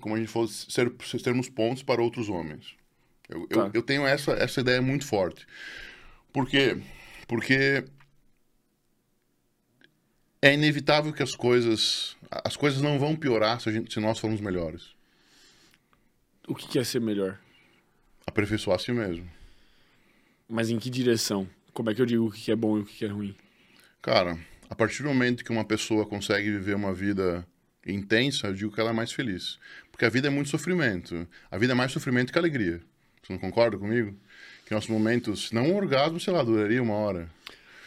como 0.00 0.14
a 0.14 0.18
gente 0.18 0.28
fosse 0.28 0.70
ser, 0.70 0.92
sermos 1.22 1.48
pontos 1.48 1.82
para 1.82 2.02
outros 2.02 2.28
homens. 2.28 2.74
Eu, 3.28 3.46
tá. 3.46 3.60
eu, 3.60 3.70
eu, 3.74 3.82
tenho 3.82 4.06
essa, 4.06 4.32
essa 4.32 4.60
ideia 4.60 4.80
muito 4.80 5.06
forte. 5.06 5.46
Por 6.32 6.48
quê? 6.48 6.76
Porque 7.26 7.84
é 10.40 10.54
inevitável 10.54 11.12
que 11.12 11.22
as 11.22 11.34
coisas 11.34 12.16
as 12.30 12.56
coisas 12.56 12.80
não 12.82 12.98
vão 12.98 13.16
piorar 13.16 13.60
se, 13.60 13.72
gente, 13.72 13.92
se 13.92 14.00
nós 14.00 14.18
formos 14.18 14.40
melhores. 14.40 14.94
O 16.46 16.54
que 16.54 16.78
é 16.78 16.84
ser 16.84 17.00
melhor? 17.00 17.38
Aperfeiçoar 18.26 18.76
a 18.76 18.78
si 18.78 18.92
mesmo. 18.92 19.28
Mas 20.48 20.70
em 20.70 20.78
que 20.78 20.90
direção? 20.90 21.48
Como 21.72 21.90
é 21.90 21.94
que 21.94 22.00
eu 22.00 22.06
digo 22.06 22.26
o 22.26 22.30
que 22.30 22.50
é 22.50 22.56
bom 22.56 22.78
e 22.78 22.80
o 22.82 22.84
que 22.84 23.04
é 23.04 23.08
ruim? 23.08 23.34
Cara, 24.00 24.38
a 24.68 24.74
partir 24.74 25.02
do 25.02 25.08
momento 25.08 25.44
que 25.44 25.50
uma 25.50 25.64
pessoa 25.64 26.06
consegue 26.06 26.50
viver 26.50 26.76
uma 26.76 26.94
vida 26.94 27.46
intensa, 27.84 28.48
eu 28.48 28.54
digo 28.54 28.72
que 28.72 28.80
ela 28.80 28.90
é 28.90 28.92
mais 28.92 29.12
feliz. 29.12 29.58
Porque 29.90 30.04
a 30.04 30.08
vida 30.08 30.28
é 30.28 30.30
muito 30.30 30.50
sofrimento. 30.50 31.26
A 31.50 31.58
vida 31.58 31.72
é 31.72 31.76
mais 31.76 31.92
sofrimento 31.92 32.32
que 32.32 32.38
alegria. 32.38 32.80
Você 33.26 33.32
não 33.32 33.40
concorda 33.40 33.76
comigo? 33.76 34.14
Que 34.64 34.74
nossos 34.74 34.88
momentos, 34.88 35.50
não 35.50 35.70
um 35.70 35.76
orgasmo, 35.76 36.20
sei 36.20 36.32
lá, 36.32 36.44
duraria 36.44 36.82
uma 36.82 36.94
hora. 36.94 37.28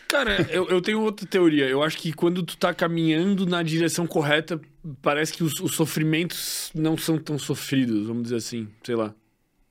Cara, 0.10 0.42
eu, 0.50 0.68
eu 0.68 0.82
tenho 0.82 1.02
outra 1.02 1.26
teoria. 1.26 1.68
Eu 1.68 1.82
acho 1.82 1.98
que 1.98 2.12
quando 2.12 2.44
tu 2.44 2.58
tá 2.58 2.74
caminhando 2.74 3.46
na 3.46 3.64
direção 3.64 4.06
correta, 4.06 4.60
parece 5.02 5.32
que 5.32 5.44
os, 5.44 5.60
os 5.60 5.76
sofrimentos 5.76 6.72
não 6.74 6.98
são 6.98 7.18
tão 7.18 7.38
sofridos, 7.38 8.08
vamos 8.08 8.24
dizer 8.24 8.38
assim, 8.38 8.68
sei 8.84 8.96
lá. 8.96 9.14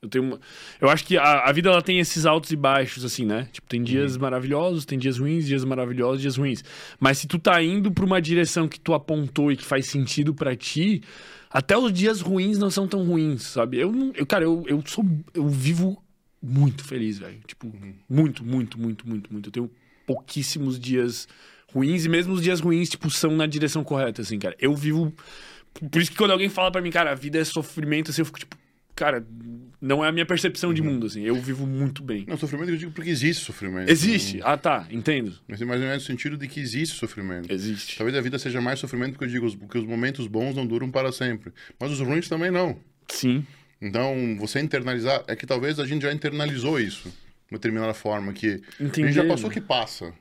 Eu 0.01 0.09
tenho 0.09 0.25
uma... 0.25 0.41
Eu 0.81 0.89
acho 0.89 1.05
que 1.05 1.17
a, 1.17 1.41
a 1.41 1.53
vida 1.53 1.69
ela 1.69 1.83
tem 1.83 1.99
esses 1.99 2.25
altos 2.25 2.53
e 2.53 2.57
baixos, 2.57 3.05
assim, 3.05 3.25
né? 3.25 3.49
Tipo, 3.53 3.69
tem 3.69 3.83
dias 3.83 4.15
uhum. 4.15 4.23
maravilhosos, 4.23 4.85
tem 4.85 4.99
dias 4.99 5.19
ruins, 5.19 5.47
dias 5.47 5.65
maravilhosos, 5.65 6.21
dias 6.21 6.37
ruins. 6.37 6.63
Mas 7.01 7.19
se 7.19 7.27
tu 7.27 7.39
tá 7.39 7.61
indo 7.63 7.91
pra 7.91 8.05
uma 8.05 8.23
direção 8.23 8.69
que 8.69 8.79
tu 8.79 8.95
apontou 8.95 9.51
e 9.51 9.57
que 9.57 9.65
faz 9.65 9.87
sentido 9.87 10.33
para 10.33 10.55
ti, 10.55 11.03
até 11.51 11.77
os 11.77 11.93
dias 11.93 12.21
ruins 12.21 12.59
não 12.59 12.71
são 12.71 12.87
tão 12.87 13.05
ruins, 13.05 13.43
sabe? 13.43 13.79
Eu, 13.79 14.13
eu 14.15 14.25
cara, 14.25 14.45
eu, 14.45 14.65
eu 14.69 14.83
sou. 14.87 15.05
Eu 15.35 15.49
vivo 15.49 16.01
muito 16.41 16.85
feliz, 16.85 17.19
velho. 17.19 17.41
Tipo, 17.47 17.67
uhum. 17.67 17.95
muito, 18.09 18.45
muito, 18.45 18.79
muito, 18.79 19.09
muito, 19.09 19.33
muito. 19.33 19.49
Eu 19.49 19.53
tenho 19.53 19.71
pouquíssimos 20.07 20.79
dias 20.79 21.27
ruins 21.73 22.05
e 22.05 22.09
mesmo 22.09 22.33
os 22.35 22.43
dias 22.43 22.61
ruins, 22.61 22.89
tipo, 22.89 23.11
são 23.11 23.33
na 23.33 23.47
direção 23.47 23.83
correta, 23.83 24.23
assim, 24.23 24.39
cara. 24.39 24.57
Eu 24.61 24.75
vivo. 24.77 25.13
Por 25.91 26.01
isso 26.01 26.11
que 26.11 26.17
quando 26.17 26.31
alguém 26.31 26.49
fala 26.49 26.71
para 26.71 26.81
mim, 26.81 26.91
cara, 26.91 27.11
a 27.11 27.15
vida 27.15 27.39
é 27.39 27.45
sofrimento, 27.45 28.11
assim, 28.11 28.23
eu 28.23 28.27
fico 28.27 28.39
tipo, 28.39 28.57
cara, 28.99 29.25
não 29.81 30.05
é 30.05 30.09
a 30.09 30.13
minha 30.13 30.27
percepção 30.27 30.75
de 30.75 30.83
uhum. 30.83 30.89
mundo, 30.89 31.07
assim. 31.07 31.23
Eu 31.23 31.37
vivo 31.37 31.65
muito 31.65 32.03
bem. 32.03 32.25
Não, 32.27 32.37
sofrimento 32.37 32.71
eu 32.71 32.77
digo 32.77 32.91
porque 32.91 33.09
existe 33.09 33.45
sofrimento. 33.45 33.89
Existe. 33.89 34.41
Ah, 34.43 34.57
tá. 34.57 34.89
Entendo. 34.91 35.39
Mas 35.47 35.61
mais 35.61 35.81
ou 35.81 35.87
menos 35.87 36.03
no 36.03 36.07
sentido 36.07 36.37
de 36.37 36.49
que 36.49 36.59
existe 36.59 36.97
sofrimento. 36.97 37.53
Existe. 37.53 37.97
Talvez 37.97 38.17
a 38.19 38.21
vida 38.21 38.39
seja 38.41 38.61
mais 38.61 38.81
sofrimento 38.81 39.13
porque 39.13 39.27
eu 39.27 39.29
digo, 39.29 39.57
porque 39.57 39.79
os 39.79 39.85
momentos 39.85 40.27
bons 40.27 40.57
não 40.57 40.67
duram 40.67 40.91
para 40.91 41.13
sempre. 41.13 41.53
Mas 41.79 41.93
os 41.93 42.01
ruins 42.01 42.29
também 42.29 42.51
não. 42.51 42.77
Sim. 43.09 43.47
Então, 43.81 44.37
você 44.37 44.59
internalizar... 44.59 45.23
É 45.29 45.37
que 45.37 45.47
talvez 45.47 45.79
a 45.79 45.87
gente 45.87 46.03
já 46.03 46.13
internalizou 46.13 46.81
isso 46.81 47.09
de 47.09 47.55
uma 47.55 47.59
determinada 47.59 47.95
forma, 47.95 48.33
que 48.33 48.61
Entendi. 48.81 49.05
a 49.05 49.07
gente 49.07 49.15
já 49.15 49.25
passou 49.25 49.49
que 49.49 49.61
passa. 49.61 50.13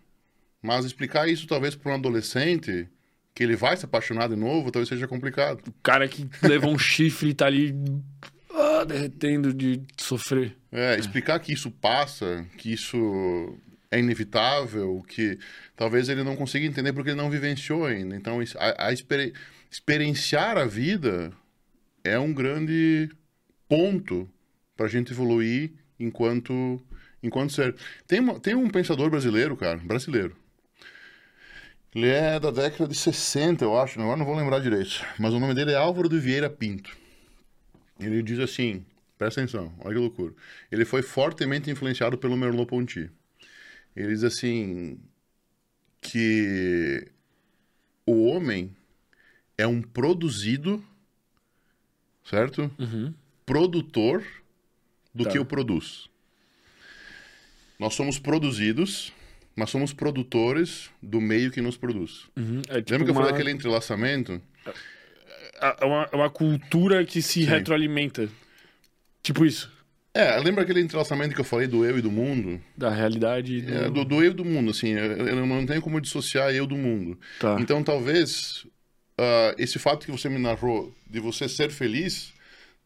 Mas 0.61 0.85
explicar 0.85 1.27
isso 1.27 1.47
talvez 1.47 1.75
para 1.75 1.91
um 1.91 1.95
adolescente 1.95 2.87
que 3.33 3.43
ele 3.43 3.55
vai 3.55 3.75
se 3.75 3.85
apaixonar 3.85 4.29
de 4.29 4.35
novo, 4.35 4.71
talvez 4.71 4.87
seja 4.87 5.07
complicado. 5.07 5.61
O 5.67 5.73
cara 5.81 6.07
que 6.07 6.27
levou 6.43 6.71
um 6.71 6.77
chifre 6.79 7.29
e 7.29 7.33
tá 7.33 7.47
ali 7.47 7.75
ah, 8.81 8.83
derretendo 8.85 9.53
de 9.53 9.81
sofrer. 9.97 10.55
É, 10.71 10.97
explicar 10.97 11.39
que 11.39 11.53
isso 11.53 11.71
passa, 11.71 12.45
que 12.57 12.71
isso 12.71 13.57
é 13.89 13.99
inevitável, 13.99 15.03
que 15.07 15.37
talvez 15.75 16.09
ele 16.09 16.23
não 16.23 16.35
consiga 16.35 16.65
entender 16.65 16.93
porque 16.93 17.09
ele 17.09 17.17
não 17.17 17.29
vivenciou 17.29 17.85
ainda. 17.85 18.15
Então, 18.15 18.39
a, 18.57 18.87
a 18.87 18.93
exper 18.93 19.33
experienciar 19.69 20.57
a 20.57 20.65
vida 20.65 21.31
é 22.03 22.17
um 22.17 22.33
grande 22.33 23.09
ponto 23.67 24.29
para 24.75 24.85
a 24.85 24.89
gente 24.89 25.11
evoluir 25.11 25.73
enquanto 25.99 26.81
enquanto 27.21 27.53
ser. 27.53 27.75
Tem, 28.07 28.19
uma, 28.19 28.39
tem 28.39 28.55
um 28.55 28.69
pensador 28.69 29.09
brasileiro, 29.09 29.57
cara, 29.57 29.77
brasileiro. 29.77 30.35
Ele 31.93 32.09
é 32.09 32.39
da 32.39 32.51
década 32.51 32.87
de 32.87 32.95
60, 32.95 33.63
eu 33.63 33.77
acho, 33.77 33.99
agora 33.99 34.17
não 34.17 34.25
vou 34.25 34.35
lembrar 34.35 34.59
direito. 34.59 35.03
Mas 35.17 35.33
o 35.33 35.39
nome 35.39 35.53
dele 35.53 35.71
é 35.71 35.75
Álvaro 35.75 36.07
de 36.07 36.19
Vieira 36.19 36.49
Pinto. 36.49 36.95
Ele 37.99 38.21
diz 38.21 38.39
assim: 38.39 38.85
presta 39.17 39.41
atenção, 39.41 39.73
olha 39.79 39.95
que 39.95 39.99
loucura. 39.99 40.33
Ele 40.71 40.85
foi 40.85 41.01
fortemente 41.01 41.69
influenciado 41.69 42.17
pelo 42.17 42.37
Merleau-Ponty. 42.37 43.09
Ele 43.95 44.07
diz 44.09 44.23
assim: 44.23 44.99
que 46.01 47.07
o 48.05 48.25
homem 48.25 48.75
é 49.57 49.65
um 49.67 49.81
produzido, 49.81 50.83
certo? 52.23 52.71
Uhum. 52.77 53.13
Produtor 53.45 54.23
do 55.13 55.23
Tá. 55.23 55.31
que 55.31 55.39
o 55.39 55.45
produz. 55.45 56.07
Nós 57.79 57.93
somos 57.93 58.19
produzidos, 58.19 59.11
mas 59.55 59.69
somos 59.69 59.93
produtores 59.93 60.89
do 61.01 61.19
meio 61.19 61.51
que 61.51 61.61
nos 61.61 61.77
produz. 61.77 62.27
Uhum. 62.35 62.61
É 62.69 62.77
tipo 62.81 62.91
Lembra 62.91 63.05
que 63.05 63.11
eu 63.11 63.15
uma, 63.15 63.21
falei 63.21 63.31
daquele 63.31 63.51
entrelaçamento? 63.51 64.41
é 64.65 64.73
uma, 65.85 66.09
é 66.11 66.15
uma 66.15 66.29
cultura 66.29 67.05
que 67.05 67.21
se 67.21 67.43
retroalimenta. 67.43 68.29
Tipo 69.23 69.45
isso. 69.45 69.71
É, 70.13 70.39
lembra 70.39 70.63
aquele 70.63 70.81
entrelaçamento 70.81 71.35
que 71.35 71.41
eu 71.41 71.45
falei 71.45 71.67
do 71.67 71.85
eu 71.85 71.99
e 71.99 72.01
do 72.01 72.09
mundo? 72.09 72.59
Da 72.75 72.89
realidade. 72.89 73.61
Do... 73.61 73.73
É, 73.73 73.89
do, 73.89 74.03
do 74.03 74.23
eu 74.23 74.31
e 74.31 74.33
do 74.33 74.43
mundo, 74.43 74.71
assim, 74.71 74.89
eu, 74.89 75.45
não 75.45 75.65
tenho 75.65 75.81
como 75.81 76.01
dissociar 76.01 76.51
eu 76.51 76.65
do 76.65 76.75
mundo. 76.75 77.19
Tá. 77.39 77.55
Então, 77.59 77.83
talvez 77.83 78.65
ah, 79.17 79.55
esse 79.57 79.79
fato 79.79 80.05
que 80.05 80.11
você 80.11 80.29
me 80.29 80.37
narrou 80.37 80.93
de 81.09 81.19
você 81.19 81.49
ser 81.49 81.71
feliz 81.71 82.33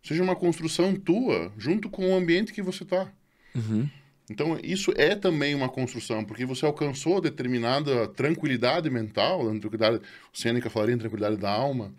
seja 0.02 0.24
uma 0.24 0.36
construção 0.36 0.96
tua, 0.96 1.52
junto 1.58 1.90
com 1.90 2.12
o 2.12 2.16
ambiente 2.16 2.54
que 2.54 2.62
você 2.62 2.84
está. 2.84 3.12
Uhum. 3.54 3.88
Então, 4.30 4.58
isso 4.64 4.94
é 4.96 5.14
também 5.14 5.54
uma 5.54 5.68
construção, 5.68 6.24
porque 6.24 6.46
você 6.46 6.66
alcançou 6.66 7.20
determinada 7.20 8.08
tranquilidade 8.08 8.90
mental, 8.90 9.46
tranquilidade, 9.60 9.98
o 10.34 10.38
Sêneca 10.38 10.70
falaria 10.70 10.96
em 10.96 10.98
tranquilidade 10.98 11.38
da 11.38 11.52
alma, 11.52 11.94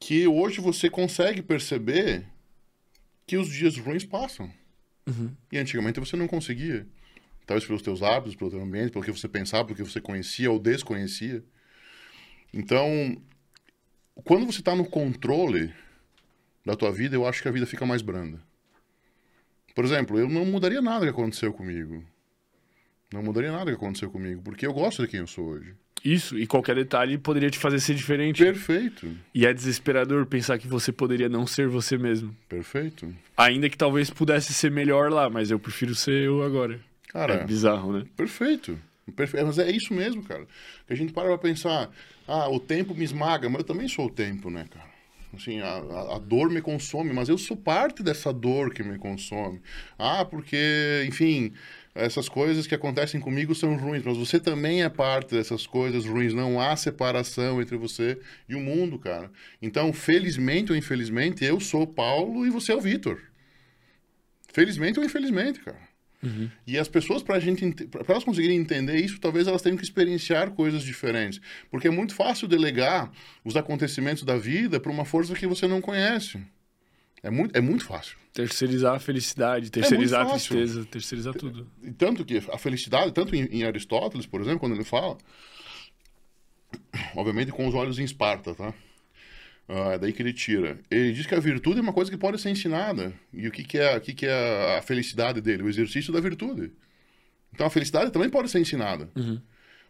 que 0.00 0.26
hoje 0.26 0.60
você 0.60 0.88
consegue 0.88 1.42
perceber 1.42 2.26
que 3.26 3.36
os 3.36 3.48
dias 3.48 3.76
ruins 3.76 4.04
passam. 4.04 4.52
Uhum. 5.06 5.34
E 5.50 5.58
antigamente 5.58 6.00
você 6.00 6.16
não 6.16 6.28
conseguia. 6.28 6.86
Talvez 7.46 7.66
pelos 7.66 7.82
teus 7.82 8.02
hábitos, 8.02 8.36
pelo 8.36 8.50
teu 8.50 8.60
ambiente, 8.60 8.90
pelo 8.92 9.04
que 9.04 9.10
você 9.10 9.28
pensava, 9.28 9.64
pelo 9.64 9.76
que 9.76 9.82
você 9.82 10.00
conhecia 10.00 10.50
ou 10.50 10.58
desconhecia. 10.58 11.42
Então, 12.52 13.20
quando 14.24 14.46
você 14.46 14.60
está 14.60 14.74
no 14.74 14.84
controle 14.84 15.74
da 16.64 16.76
tua 16.76 16.92
vida, 16.92 17.16
eu 17.16 17.26
acho 17.26 17.42
que 17.42 17.48
a 17.48 17.52
vida 17.52 17.66
fica 17.66 17.86
mais 17.86 18.02
branda. 18.02 18.42
Por 19.74 19.84
exemplo, 19.84 20.18
eu 20.18 20.28
não 20.28 20.44
mudaria 20.44 20.82
nada 20.82 21.06
que 21.06 21.10
aconteceu 21.10 21.52
comigo. 21.52 22.04
Não 23.12 23.22
mudaria 23.22 23.50
nada 23.50 23.70
que 23.70 23.76
aconteceu 23.76 24.10
comigo, 24.10 24.42
porque 24.42 24.66
eu 24.66 24.72
gosto 24.72 25.02
de 25.02 25.08
quem 25.08 25.20
eu 25.20 25.26
sou 25.26 25.46
hoje. 25.46 25.74
Isso, 26.04 26.38
e 26.38 26.46
qualquer 26.46 26.76
detalhe 26.76 27.18
poderia 27.18 27.50
te 27.50 27.58
fazer 27.58 27.80
ser 27.80 27.94
diferente. 27.94 28.42
Perfeito, 28.44 29.10
E 29.34 29.44
é 29.46 29.52
desesperador 29.52 30.26
pensar 30.26 30.58
que 30.58 30.68
você 30.68 30.92
poderia 30.92 31.28
não 31.28 31.46
ser 31.46 31.68
você 31.68 31.98
mesmo. 31.98 32.34
perfeito. 32.48 33.12
Ainda 33.36 33.68
que 33.68 33.76
talvez 33.76 34.08
pudesse 34.10 34.52
ser 34.54 34.70
melhor 34.70 35.10
lá, 35.10 35.28
mas 35.28 35.50
eu 35.50 35.58
prefiro 35.58 35.94
ser 35.94 36.24
eu 36.24 36.42
agora. 36.42 36.78
Cara, 37.08 37.34
É 37.34 37.44
bizarro, 37.44 37.92
né? 37.92 38.04
Perfeito. 38.16 38.78
Perfe- 39.16 39.42
Mas 39.42 39.58
é 39.58 39.70
isso 39.70 39.94
mesmo, 39.94 40.22
cara. 40.22 40.46
Que 40.86 40.92
a 40.92 40.96
gente 40.96 41.12
para 41.14 41.28
pra 41.28 41.38
pensar, 41.38 41.90
ah, 42.26 42.48
o 42.50 42.60
tempo 42.60 42.94
me 42.94 43.04
esmaga, 43.04 43.48
mas 43.48 43.60
eu 43.60 43.64
também 43.64 43.88
sou 43.88 44.06
o 44.06 44.10
tempo, 44.10 44.50
né, 44.50 44.66
cara? 44.70 44.86
Assim, 45.34 45.60
a, 45.60 45.76
a 46.16 46.18
dor 46.18 46.50
me 46.50 46.60
consome, 46.60 47.12
mas 47.12 47.28
eu 47.28 47.36
sou 47.38 47.56
parte 47.56 48.02
dessa 48.02 48.32
dor 48.32 48.72
que 48.72 48.82
me 48.82 48.98
consome. 48.98 49.60
Ah, 49.98 50.24
porque, 50.24 51.04
enfim, 51.06 51.52
essas 51.94 52.28
coisas 52.28 52.66
que 52.66 52.74
acontecem 52.74 53.20
comigo 53.20 53.54
são 53.54 53.76
ruins, 53.76 54.02
mas 54.04 54.16
você 54.16 54.38
também 54.38 54.82
é 54.82 54.88
parte 54.88 55.34
dessas 55.34 55.66
coisas 55.66 56.04
ruins. 56.04 56.34
Não 56.34 56.60
há 56.60 56.76
separação 56.76 57.60
entre 57.60 57.76
você 57.76 58.18
e 58.48 58.54
o 58.54 58.60
mundo, 58.60 58.98
cara. 58.98 59.30
Então, 59.60 59.92
felizmente 59.92 60.72
ou 60.72 60.78
infelizmente, 60.78 61.44
eu 61.44 61.58
sou 61.60 61.82
o 61.82 61.86
Paulo 61.86 62.46
e 62.46 62.50
você 62.50 62.72
é 62.72 62.76
o 62.76 62.80
Vitor. 62.80 63.20
Felizmente 64.52 64.98
ou 64.98 65.04
infelizmente, 65.04 65.60
cara. 65.60 65.88
E 66.66 66.76
as 66.76 66.88
pessoas, 66.88 67.22
para 67.22 67.38
elas 68.08 68.24
conseguirem 68.24 68.58
entender 68.58 68.96
isso, 68.96 69.20
talvez 69.20 69.46
elas 69.46 69.62
tenham 69.62 69.76
que 69.76 69.84
experienciar 69.84 70.50
coisas 70.50 70.82
diferentes. 70.82 71.40
Porque 71.70 71.86
é 71.86 71.90
muito 71.90 72.14
fácil 72.14 72.48
delegar 72.48 73.10
os 73.44 73.56
acontecimentos 73.56 74.24
da 74.24 74.36
vida 74.36 74.80
para 74.80 74.90
uma 74.90 75.04
força 75.04 75.34
que 75.34 75.46
você 75.46 75.68
não 75.68 75.80
conhece. 75.80 76.40
É 77.22 77.30
muito, 77.30 77.56
é 77.56 77.60
muito 77.60 77.84
fácil. 77.84 78.16
Terceirizar 78.32 78.94
a 78.94 78.98
felicidade, 79.00 79.70
terceirizar 79.70 80.20
a 80.20 80.28
É 80.28 80.32
fácil. 80.32 80.56
tristeza, 80.56 80.84
terceirizar 80.86 81.34
tudo. 81.34 81.68
E 81.82 81.90
tanto 81.92 82.24
que 82.24 82.38
a 82.50 82.58
felicidade, 82.58 83.12
tanto 83.12 83.34
em, 83.34 83.44
em 83.46 83.64
Aristóteles, 83.64 84.26
por 84.26 84.40
exemplo, 84.40 84.60
quando 84.60 84.74
ele 84.74 84.84
fala, 84.84 85.18
obviamente 87.14 87.50
com 87.52 87.66
os 87.66 87.74
olhos 87.74 87.98
em 87.98 88.04
Esparta, 88.04 88.54
tá? 88.54 88.72
Ah, 89.68 89.92
é 89.92 89.98
daí 89.98 90.12
que 90.12 90.22
ele 90.22 90.32
tira. 90.32 90.78
Ele 90.90 91.12
diz 91.12 91.26
que 91.26 91.34
a 91.34 91.40
virtude 91.40 91.78
é 91.78 91.82
uma 91.82 91.92
coisa 91.92 92.10
que 92.10 92.16
pode 92.16 92.40
ser 92.40 92.48
ensinada. 92.50 93.12
E 93.32 93.46
o 93.46 93.50
que, 93.50 93.62
que, 93.62 93.76
é, 93.78 93.96
o 93.96 94.00
que, 94.00 94.14
que 94.14 94.26
é 94.26 94.78
a 94.78 94.82
felicidade 94.82 95.40
dele? 95.42 95.62
O 95.62 95.68
exercício 95.68 96.12
da 96.12 96.20
virtude. 96.20 96.72
Então 97.52 97.66
a 97.66 97.70
felicidade 97.70 98.10
também 98.10 98.30
pode 98.30 98.48
ser 98.48 98.60
ensinada. 98.60 99.10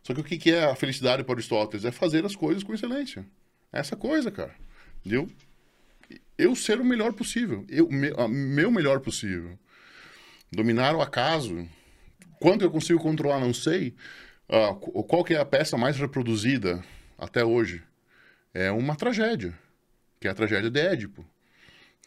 Só 0.02 0.14
que 0.14 0.20
o 0.20 0.24
que, 0.24 0.36
que 0.38 0.50
é 0.50 0.64
a 0.64 0.74
felicidade 0.74 1.22
para 1.22 1.34
Aristóteles? 1.34 1.84
É 1.84 1.92
fazer 1.92 2.24
as 2.24 2.34
coisas 2.34 2.64
com 2.64 2.74
excelência. 2.74 3.24
É 3.72 3.78
essa 3.78 3.94
coisa, 3.94 4.30
cara. 4.32 4.54
Eu, 5.06 5.28
eu 6.38 6.54
ser 6.54 6.80
o 6.80 6.84
melhor 6.84 7.12
possível. 7.12 7.66
Eu, 7.68 7.88
me, 7.88 8.10
meu 8.28 8.70
melhor 8.70 9.00
possível. 9.00 9.58
Dominar 10.52 10.94
o 10.94 11.02
acaso. 11.02 11.68
Quanto 12.40 12.64
eu 12.64 12.70
consigo 12.70 13.00
controlar, 13.00 13.40
não 13.40 13.52
sei. 13.52 13.94
Qu- 14.80 15.02
qual 15.04 15.24
que 15.24 15.34
é 15.34 15.38
a 15.38 15.44
peça 15.44 15.76
mais 15.76 15.96
reproduzida 15.98 16.82
até 17.18 17.44
hoje? 17.44 17.82
É 18.54 18.70
uma 18.70 18.94
tragédia. 18.96 19.52
Que 20.20 20.28
é 20.28 20.30
a 20.30 20.34
tragédia 20.34 20.70
de 20.70 20.80
Édipo. 20.80 21.24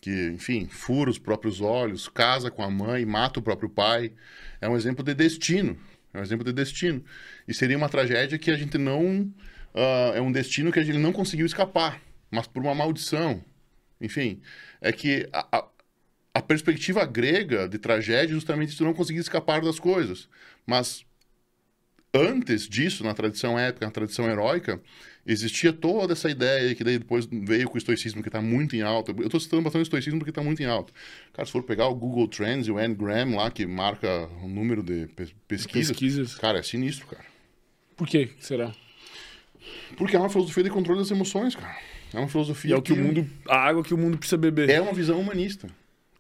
Que, 0.02 0.30
enfim, 0.30 0.68
fura 0.68 1.12
os 1.12 1.20
próprios 1.20 1.62
olhos, 1.62 2.08
casa 2.10 2.50
com 2.50 2.64
a 2.64 2.70
mãe, 2.72 3.06
mata 3.06 3.40
o 3.40 3.44
próprio 3.44 3.70
pai. 3.70 4.12
É 4.60 4.68
um 4.68 4.76
exemplo 4.76 5.04
de 5.04 5.14
destino. 5.14 5.78
É 6.14 6.20
um 6.20 6.24
exemplo 6.24 6.44
de 6.44 6.52
destino. 6.52 7.04
E 7.48 7.54
seria 7.54 7.78
uma 7.78 7.88
tragédia 7.90 8.40
que 8.40 8.50
a 8.50 8.56
gente 8.56 8.78
não. 8.78 9.32
ah, 9.76 10.14
é 10.16 10.22
um 10.22 10.32
destino 10.32 10.72
que 10.72 10.80
a 10.80 10.84
gente 10.84 10.98
não 10.98 11.14
conseguiu 11.14 11.46
escapar, 11.46 12.02
mas 12.32 12.48
por 12.48 12.64
uma 12.64 12.74
maldição. 12.74 13.44
Enfim, 14.02 14.42
é 14.82 14.92
que 14.92 15.30
a, 15.32 15.58
a, 15.60 15.68
a 16.36 16.42
perspectiva 16.42 17.06
grega 17.06 17.70
de 17.70 17.78
tragédia 17.78 18.26
é 18.26 18.36
justamente 18.36 18.76
tu 18.76 18.84
não 18.84 18.94
conseguir 18.94 19.20
escapar 19.20 19.62
das 19.62 19.80
coisas. 19.80 20.28
Mas 20.66 21.06
antes 22.14 22.68
disso, 22.68 23.04
na 23.04 23.14
tradição 23.14 23.58
épica, 23.58 23.86
na 23.86 23.92
tradição 23.92 24.30
heróica, 24.30 24.82
existia 25.26 25.72
toda 25.72 26.14
essa 26.14 26.30
ideia 26.30 26.74
que 26.76 26.84
daí 26.84 26.98
depois 27.00 27.26
veio 27.32 27.70
com 27.70 27.76
o 27.76 27.78
estoicismo, 27.78 28.22
que 28.22 28.28
está 28.30 28.42
muito 28.42 28.76
em 28.76 28.82
alta. 28.82 29.12
Eu 29.18 29.26
estou 29.26 29.40
citando 29.40 29.62
bastante 29.62 29.84
o 29.84 29.84
estoicismo 29.84 30.20
porque 30.20 30.32
está 30.32 30.44
muito 30.44 30.62
em 30.62 30.66
alta. 30.66 30.92
Cara, 31.32 31.46
se 31.46 31.52
for 31.52 31.64
pegar 31.64 31.88
o 31.88 31.96
Google 31.96 32.28
Trends 32.28 32.68
e 32.68 32.72
o 32.72 32.76
Ngram 32.76 33.36
lá, 33.36 33.50
que 33.50 33.66
marca 33.66 34.28
o 34.44 34.48
número 34.48 34.84
de 34.84 35.08
pe- 35.08 35.34
pesquisas, 35.48 35.92
Pesquisas. 35.92 36.36
cara, 36.36 36.60
é 36.60 36.64
sinistro, 36.64 37.08
cara. 37.08 37.24
Por 37.96 38.08
quê? 38.08 38.32
Será? 38.40 38.74
Porque 39.96 40.16
é 40.16 40.20
uma 40.20 40.30
filosofia 40.30 40.64
de 40.64 40.70
controle 40.70 41.00
das 41.00 41.12
emoções, 41.12 41.56
cara. 41.56 41.78
É 42.14 42.18
uma 42.18 42.28
E 42.28 42.30
filosofia 42.30 42.76
é 42.76 42.78
o 42.78 42.82
que 42.82 42.94
o 42.94 42.98
mundo. 42.98 43.30
A 43.48 43.58
água 43.58 43.84
que 43.84 43.94
o 43.94 43.98
mundo 43.98 44.18
precisa 44.18 44.38
beber. 44.38 44.70
É 44.70 44.82
uma 44.82 44.94
visão 44.94 45.20
humanista. 45.20 45.68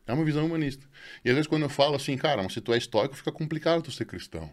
É 0.07 0.13
uma 0.13 0.23
visão 0.25 0.45
humanista. 0.45 0.85
E 1.23 1.29
às 1.29 1.35
vezes 1.35 1.47
quando 1.47 1.63
eu 1.63 1.69
falo 1.69 1.95
assim, 1.95 2.17
cara, 2.17 2.41
mas 2.43 2.53
se 2.53 2.61
tu 2.61 2.73
é 2.73 2.77
estoico, 2.77 3.15
fica 3.15 3.31
complicado 3.31 3.81
tu 3.83 3.91
ser 3.91 4.05
cristão. 4.05 4.49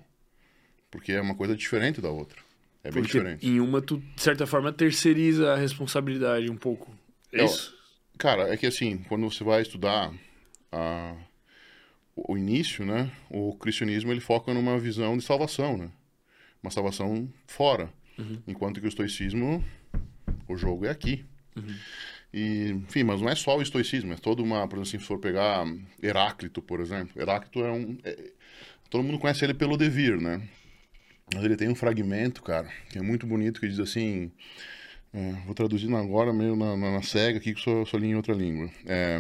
Porque 0.90 1.12
é 1.12 1.20
uma 1.20 1.34
coisa 1.34 1.56
diferente 1.56 2.00
da 2.00 2.10
outra. 2.10 2.38
É 2.82 2.90
bem 2.90 3.02
Porque 3.02 3.18
diferente. 3.18 3.46
em 3.46 3.60
uma, 3.60 3.80
tu, 3.82 3.98
de 4.14 4.22
certa 4.22 4.46
forma, 4.46 4.72
terceiriza 4.72 5.52
a 5.52 5.56
responsabilidade 5.56 6.50
um 6.50 6.56
pouco. 6.56 6.92
É 7.32 7.44
isso? 7.44 7.74
Cara, 8.16 8.52
é 8.52 8.56
que 8.56 8.66
assim, 8.66 8.98
quando 9.08 9.28
você 9.30 9.44
vai 9.44 9.62
estudar 9.62 10.12
a- 10.72 11.14
o 12.16 12.32
o 12.32 12.36
início, 12.38 12.84
né? 12.84 13.10
O 13.30 13.54
cristianismo 13.54 14.10
ele 14.10 14.20
foca 14.20 14.52
numa 14.52 14.76
visão 14.78 15.16
de 15.16 15.22
salvação, 15.24 15.76
né? 15.76 15.88
Uma 16.62 16.70
salvação 16.70 17.28
fora. 17.46 17.92
Enquanto 18.46 18.80
que 18.80 18.86
o 18.86 18.88
estoicismo, 18.88 19.64
o 20.48 20.56
jogo 20.56 20.86
é 20.86 20.90
aqui. 20.90 21.24
E, 22.32 22.70
enfim, 22.86 23.04
mas 23.04 23.20
não 23.20 23.28
é 23.28 23.34
só 23.34 23.56
o 23.56 23.62
estoicismo, 23.62 24.12
é 24.12 24.16
toda 24.16 24.42
uma, 24.42 24.66
por 24.68 24.76
exemplo, 24.76 24.82
assim, 24.82 24.98
se 24.98 25.04
for 25.04 25.18
pegar 25.18 25.64
Heráclito, 26.02 26.60
por 26.60 26.80
exemplo. 26.80 27.20
Heráclito 27.20 27.60
é 27.60 27.72
um. 27.72 27.98
é- 28.04 28.32
todo 28.90 29.02
mundo 29.02 29.18
conhece 29.18 29.44
ele 29.44 29.54
pelo 29.54 29.76
devir, 29.76 30.20
né? 30.20 30.40
Mas 31.34 31.44
ele 31.44 31.56
tem 31.56 31.68
um 31.68 31.74
fragmento, 31.74 32.42
cara, 32.42 32.68
que 32.90 32.98
é 32.98 33.02
muito 33.02 33.26
bonito, 33.26 33.60
que 33.60 33.68
diz 33.68 33.78
assim. 33.80 34.30
é, 35.12 35.32
vou 35.46 35.54
traduzindo 35.54 35.96
agora 35.96 36.32
meio 36.32 36.54
na, 36.56 36.76
na, 36.76 36.90
na 36.92 37.02
cega 37.02 37.38
aqui, 37.38 37.54
que 37.54 37.60
sou, 37.60 37.84
sou 37.86 38.00
em 38.00 38.14
outra 38.14 38.34
língua. 38.34 38.70
É, 38.86 39.18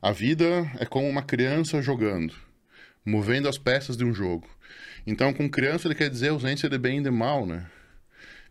a 0.00 0.12
vida 0.12 0.70
é 0.78 0.84
como 0.86 1.08
uma 1.08 1.22
criança 1.22 1.80
jogando, 1.82 2.34
movendo 3.04 3.48
as 3.48 3.58
peças 3.58 3.96
de 3.96 4.04
um 4.04 4.14
jogo. 4.14 4.48
Então, 5.06 5.32
com 5.32 5.48
criança, 5.48 5.88
ele 5.88 5.94
quer 5.94 6.10
dizer 6.10 6.28
ausência 6.30 6.68
de 6.68 6.78
bem 6.78 6.98
e 6.98 7.02
de 7.02 7.10
mal, 7.10 7.46
né? 7.46 7.66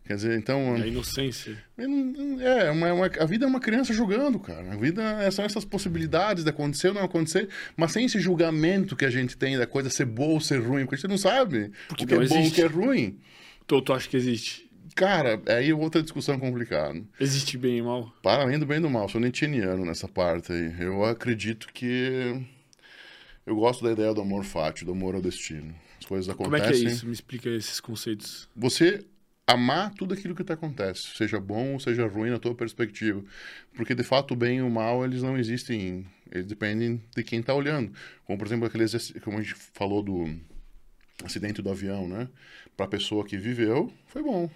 Quer 0.06 0.14
dizer, 0.14 0.38
então. 0.38 0.76
É 0.76 0.82
a 0.82 0.86
inocência. 0.86 1.60
É, 1.76 2.70
uma, 2.70 2.92
uma, 2.92 3.06
a 3.06 3.24
vida 3.24 3.44
é 3.44 3.48
uma 3.48 3.58
criança 3.58 3.92
jogando, 3.92 4.38
cara. 4.38 4.72
A 4.72 4.76
vida 4.76 5.02
é, 5.02 5.30
são 5.32 5.44
essas 5.44 5.64
possibilidades 5.64 6.44
de 6.44 6.50
acontecer 6.50 6.88
ou 6.88 6.94
não 6.94 7.02
acontecer, 7.02 7.48
mas 7.76 7.90
sem 7.90 8.06
esse 8.06 8.20
julgamento 8.20 8.94
que 8.94 9.04
a 9.04 9.10
gente 9.10 9.36
tem 9.36 9.58
da 9.58 9.66
coisa 9.66 9.90
ser 9.90 10.04
boa 10.04 10.34
ou 10.34 10.40
ser 10.40 10.58
ruim, 10.58 10.82
porque 10.84 10.94
a 10.94 10.98
gente 10.98 11.10
não 11.10 11.18
sabe 11.18 11.72
porque 11.88 12.04
o 12.04 12.06
que 12.06 12.14
é 12.14 12.24
bom 12.24 12.40
e 12.40 12.48
o 12.48 12.50
que 12.52 12.62
é 12.62 12.66
ruim. 12.66 13.18
Tu, 13.66 13.82
tu 13.82 13.92
acha 13.92 14.08
que 14.08 14.16
existe? 14.16 14.70
Cara, 14.94 15.42
aí 15.48 15.70
é 15.70 15.74
outra 15.74 16.00
discussão 16.00 16.38
complicada. 16.38 17.02
Existe 17.18 17.58
bem 17.58 17.78
e 17.78 17.82
mal? 17.82 18.14
Para 18.22 18.44
além 18.44 18.60
do 18.60 18.64
bem 18.64 18.78
e 18.78 18.80
do 18.80 18.88
mal, 18.88 19.08
sou 19.08 19.20
netianiano 19.20 19.84
nessa 19.84 20.06
parte 20.06 20.52
aí. 20.52 20.72
Eu 20.78 21.04
acredito 21.04 21.68
que. 21.74 22.40
Eu 23.44 23.56
gosto 23.56 23.84
da 23.84 23.92
ideia 23.92 24.14
do 24.14 24.20
amor 24.20 24.44
fátio, 24.44 24.86
do 24.86 24.92
amor 24.92 25.16
ao 25.16 25.20
destino. 25.20 25.74
As 25.98 26.06
coisas 26.06 26.28
acontecem. 26.28 26.60
Como 26.60 26.74
é 26.74 26.80
que 26.80 26.86
é 26.86 26.92
isso? 26.92 27.06
Me 27.06 27.12
explica 27.12 27.50
esses 27.50 27.80
conceitos. 27.80 28.48
Você 28.56 29.04
amar 29.46 29.94
tudo 29.94 30.12
aquilo 30.12 30.34
que 30.34 30.42
te 30.42 30.52
acontece, 30.52 31.02
seja 31.16 31.38
bom 31.38 31.74
ou 31.74 31.80
seja 31.80 32.06
ruim 32.06 32.30
na 32.30 32.38
tua 32.38 32.54
perspectiva. 32.54 33.22
Porque, 33.74 33.94
de 33.94 34.02
fato, 34.02 34.34
o 34.34 34.36
bem 34.36 34.58
e 34.58 34.62
o 34.62 34.70
mal, 34.70 35.04
eles 35.04 35.22
não 35.22 35.38
existem, 35.38 36.04
eles 36.32 36.46
dependem 36.46 37.00
de 37.14 37.22
quem 37.22 37.40
está 37.40 37.54
olhando. 37.54 37.92
Como, 38.24 38.36
por 38.38 38.46
exemplo, 38.46 38.66
aqueles, 38.66 39.12
como 39.22 39.38
a 39.38 39.42
gente 39.42 39.54
falou 39.54 40.02
do 40.02 40.34
acidente 41.24 41.62
do 41.62 41.70
avião, 41.70 42.08
né? 42.08 42.28
Para 42.76 42.86
a 42.86 42.88
pessoa 42.88 43.24
que 43.24 43.36
viveu, 43.36 43.92
foi 44.06 44.22
bom. 44.22 44.50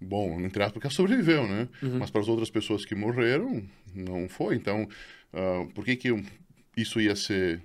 Bom, 0.00 0.40
entre 0.40 0.62
aspas, 0.62 0.74
porque 0.74 0.86
ela 0.86 0.94
sobreviveu, 0.94 1.46
né? 1.46 1.68
Uhum. 1.82 1.98
Mas 1.98 2.10
para 2.10 2.20
as 2.20 2.28
outras 2.28 2.48
pessoas 2.48 2.84
que 2.84 2.94
morreram, 2.94 3.62
não 3.94 4.28
foi. 4.28 4.54
Então, 4.54 4.88
uh, 5.34 5.66
por 5.74 5.84
que 5.84 5.96
que 5.96 6.24
isso 6.76 7.00
ia 7.00 7.14
ser 7.14 7.60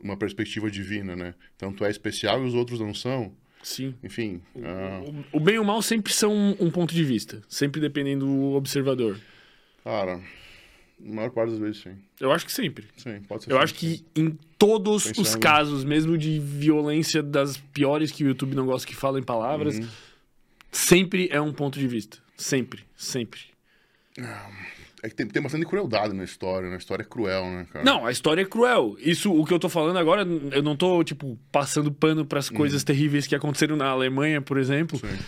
uma 0.00 0.16
perspectiva 0.16 0.70
divina, 0.70 1.16
né? 1.16 1.34
Então, 1.56 1.72
tu 1.72 1.84
é 1.84 1.90
especial 1.90 2.44
e 2.44 2.46
os 2.46 2.54
outros 2.54 2.78
não 2.78 2.94
são? 2.94 3.34
Sim. 3.64 3.94
Enfim. 4.02 4.42
Uh... 4.54 5.24
O, 5.32 5.40
bem 5.40 5.54
e 5.54 5.58
o 5.58 5.64
mal 5.64 5.80
sempre 5.80 6.12
são 6.12 6.54
um, 6.60 6.70
ponto 6.70 6.94
de 6.94 7.02
vista, 7.02 7.42
sempre 7.48 7.80
dependendo 7.80 8.26
do 8.26 8.52
observador. 8.52 9.18
Cara, 9.82 10.20
na 11.00 11.14
maior 11.14 11.30
parte 11.30 11.50
das 11.50 11.58
vezes, 11.58 11.82
sim. 11.82 11.96
Eu 12.20 12.30
acho 12.30 12.44
que 12.44 12.52
sempre. 12.52 12.86
Sim, 12.96 13.22
pode 13.26 13.44
ser. 13.44 13.52
Eu 13.52 13.58
acho 13.58 13.74
que 13.74 14.04
em 14.14 14.38
todos 14.58 15.04
Pensando... 15.04 15.24
os 15.24 15.34
casos, 15.34 15.82
mesmo 15.82 16.18
de 16.18 16.38
violência 16.38 17.22
das 17.22 17.56
piores 17.56 18.12
que 18.12 18.22
o 18.22 18.28
YouTube 18.28 18.54
não 18.54 18.66
gosta 18.66 18.86
que 18.86 18.94
falem 18.94 19.22
palavras, 19.22 19.78
uhum. 19.78 19.88
sempre 20.70 21.28
é 21.32 21.40
um 21.40 21.52
ponto 21.52 21.78
de 21.78 21.88
vista. 21.88 22.18
Sempre, 22.36 22.84
sempre. 22.96 23.40
Ah, 24.20 24.50
é 25.04 25.08
que 25.10 25.14
tem, 25.14 25.26
tem 25.26 25.42
bastante 25.42 25.66
crueldade 25.66 26.14
na 26.14 26.24
história, 26.24 26.70
né? 26.70 26.76
A 26.76 26.78
história 26.78 27.02
é 27.02 27.06
cruel, 27.06 27.44
né, 27.44 27.66
cara? 27.70 27.84
Não, 27.84 28.06
a 28.06 28.10
história 28.10 28.40
é 28.40 28.44
cruel. 28.46 28.96
Isso, 28.98 29.30
o 29.30 29.44
que 29.44 29.52
eu 29.52 29.58
tô 29.58 29.68
falando 29.68 29.98
agora, 29.98 30.26
eu 30.50 30.62
não 30.62 30.74
tô, 30.74 31.04
tipo, 31.04 31.38
passando 31.52 31.92
pano 31.92 32.24
para 32.24 32.38
as 32.38 32.48
uhum. 32.48 32.56
coisas 32.56 32.82
terríveis 32.82 33.26
que 33.26 33.34
aconteceram 33.34 33.76
na 33.76 33.86
Alemanha, 33.86 34.40
por 34.40 34.56
exemplo. 34.56 34.98
Sim. 34.98 35.18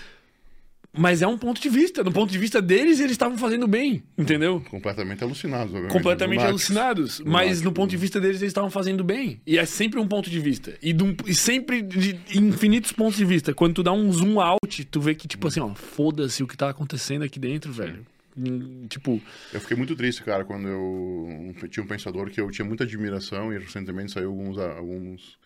Mas 0.98 1.20
é 1.20 1.26
um 1.26 1.36
ponto 1.36 1.60
de 1.60 1.68
vista. 1.68 2.02
No 2.02 2.10
ponto 2.10 2.32
de 2.32 2.38
vista 2.38 2.62
deles, 2.62 3.00
eles 3.00 3.12
estavam 3.12 3.36
fazendo 3.36 3.68
bem, 3.68 4.02
entendeu? 4.16 4.62
Completamente 4.70 5.22
alucinados, 5.22 5.66
obviamente. 5.66 5.92
Completamente 5.92 6.42
alucinados. 6.42 7.20
Mas 7.20 7.60
no 7.60 7.70
ponto 7.70 7.90
de 7.90 7.98
vista 7.98 8.18
deles, 8.18 8.40
eles 8.40 8.52
estavam 8.52 8.70
fazendo 8.70 9.04
bem. 9.04 9.42
E 9.46 9.58
é 9.58 9.66
sempre 9.66 10.00
um 10.00 10.08
ponto 10.08 10.30
de 10.30 10.40
vista. 10.40 10.72
E, 10.82 10.94
um, 10.94 11.14
e, 11.26 11.34
sempre 11.34 11.82
de 11.82 12.18
infinitos 12.34 12.92
pontos 12.92 13.18
de 13.18 13.26
vista. 13.26 13.52
Quando 13.52 13.74
tu 13.74 13.82
dá 13.82 13.92
um 13.92 14.10
zoom 14.10 14.40
out, 14.40 14.84
tu 14.86 15.02
vê 15.02 15.14
que, 15.14 15.28
tipo 15.28 15.46
assim, 15.48 15.60
ó, 15.60 15.74
foda-se 15.74 16.42
o 16.42 16.46
que 16.46 16.56
tá 16.56 16.70
acontecendo 16.70 17.24
aqui 17.24 17.38
dentro, 17.38 17.70
velho. 17.70 18.06
Tipo. 18.88 19.20
Eu 19.52 19.60
fiquei 19.60 19.76
muito 19.76 19.96
triste, 19.96 20.22
cara, 20.22 20.44
quando 20.44 20.68
eu 20.68 21.54
tinha 21.68 21.82
um 21.82 21.86
pensador 21.86 22.30
que 22.30 22.40
eu 22.40 22.50
tinha 22.50 22.66
muita 22.66 22.84
admiração 22.84 23.52
e 23.52 23.58
recentemente 23.58 24.12
saiu 24.12 24.28
alguns. 24.28 24.58
alguns 24.58 25.38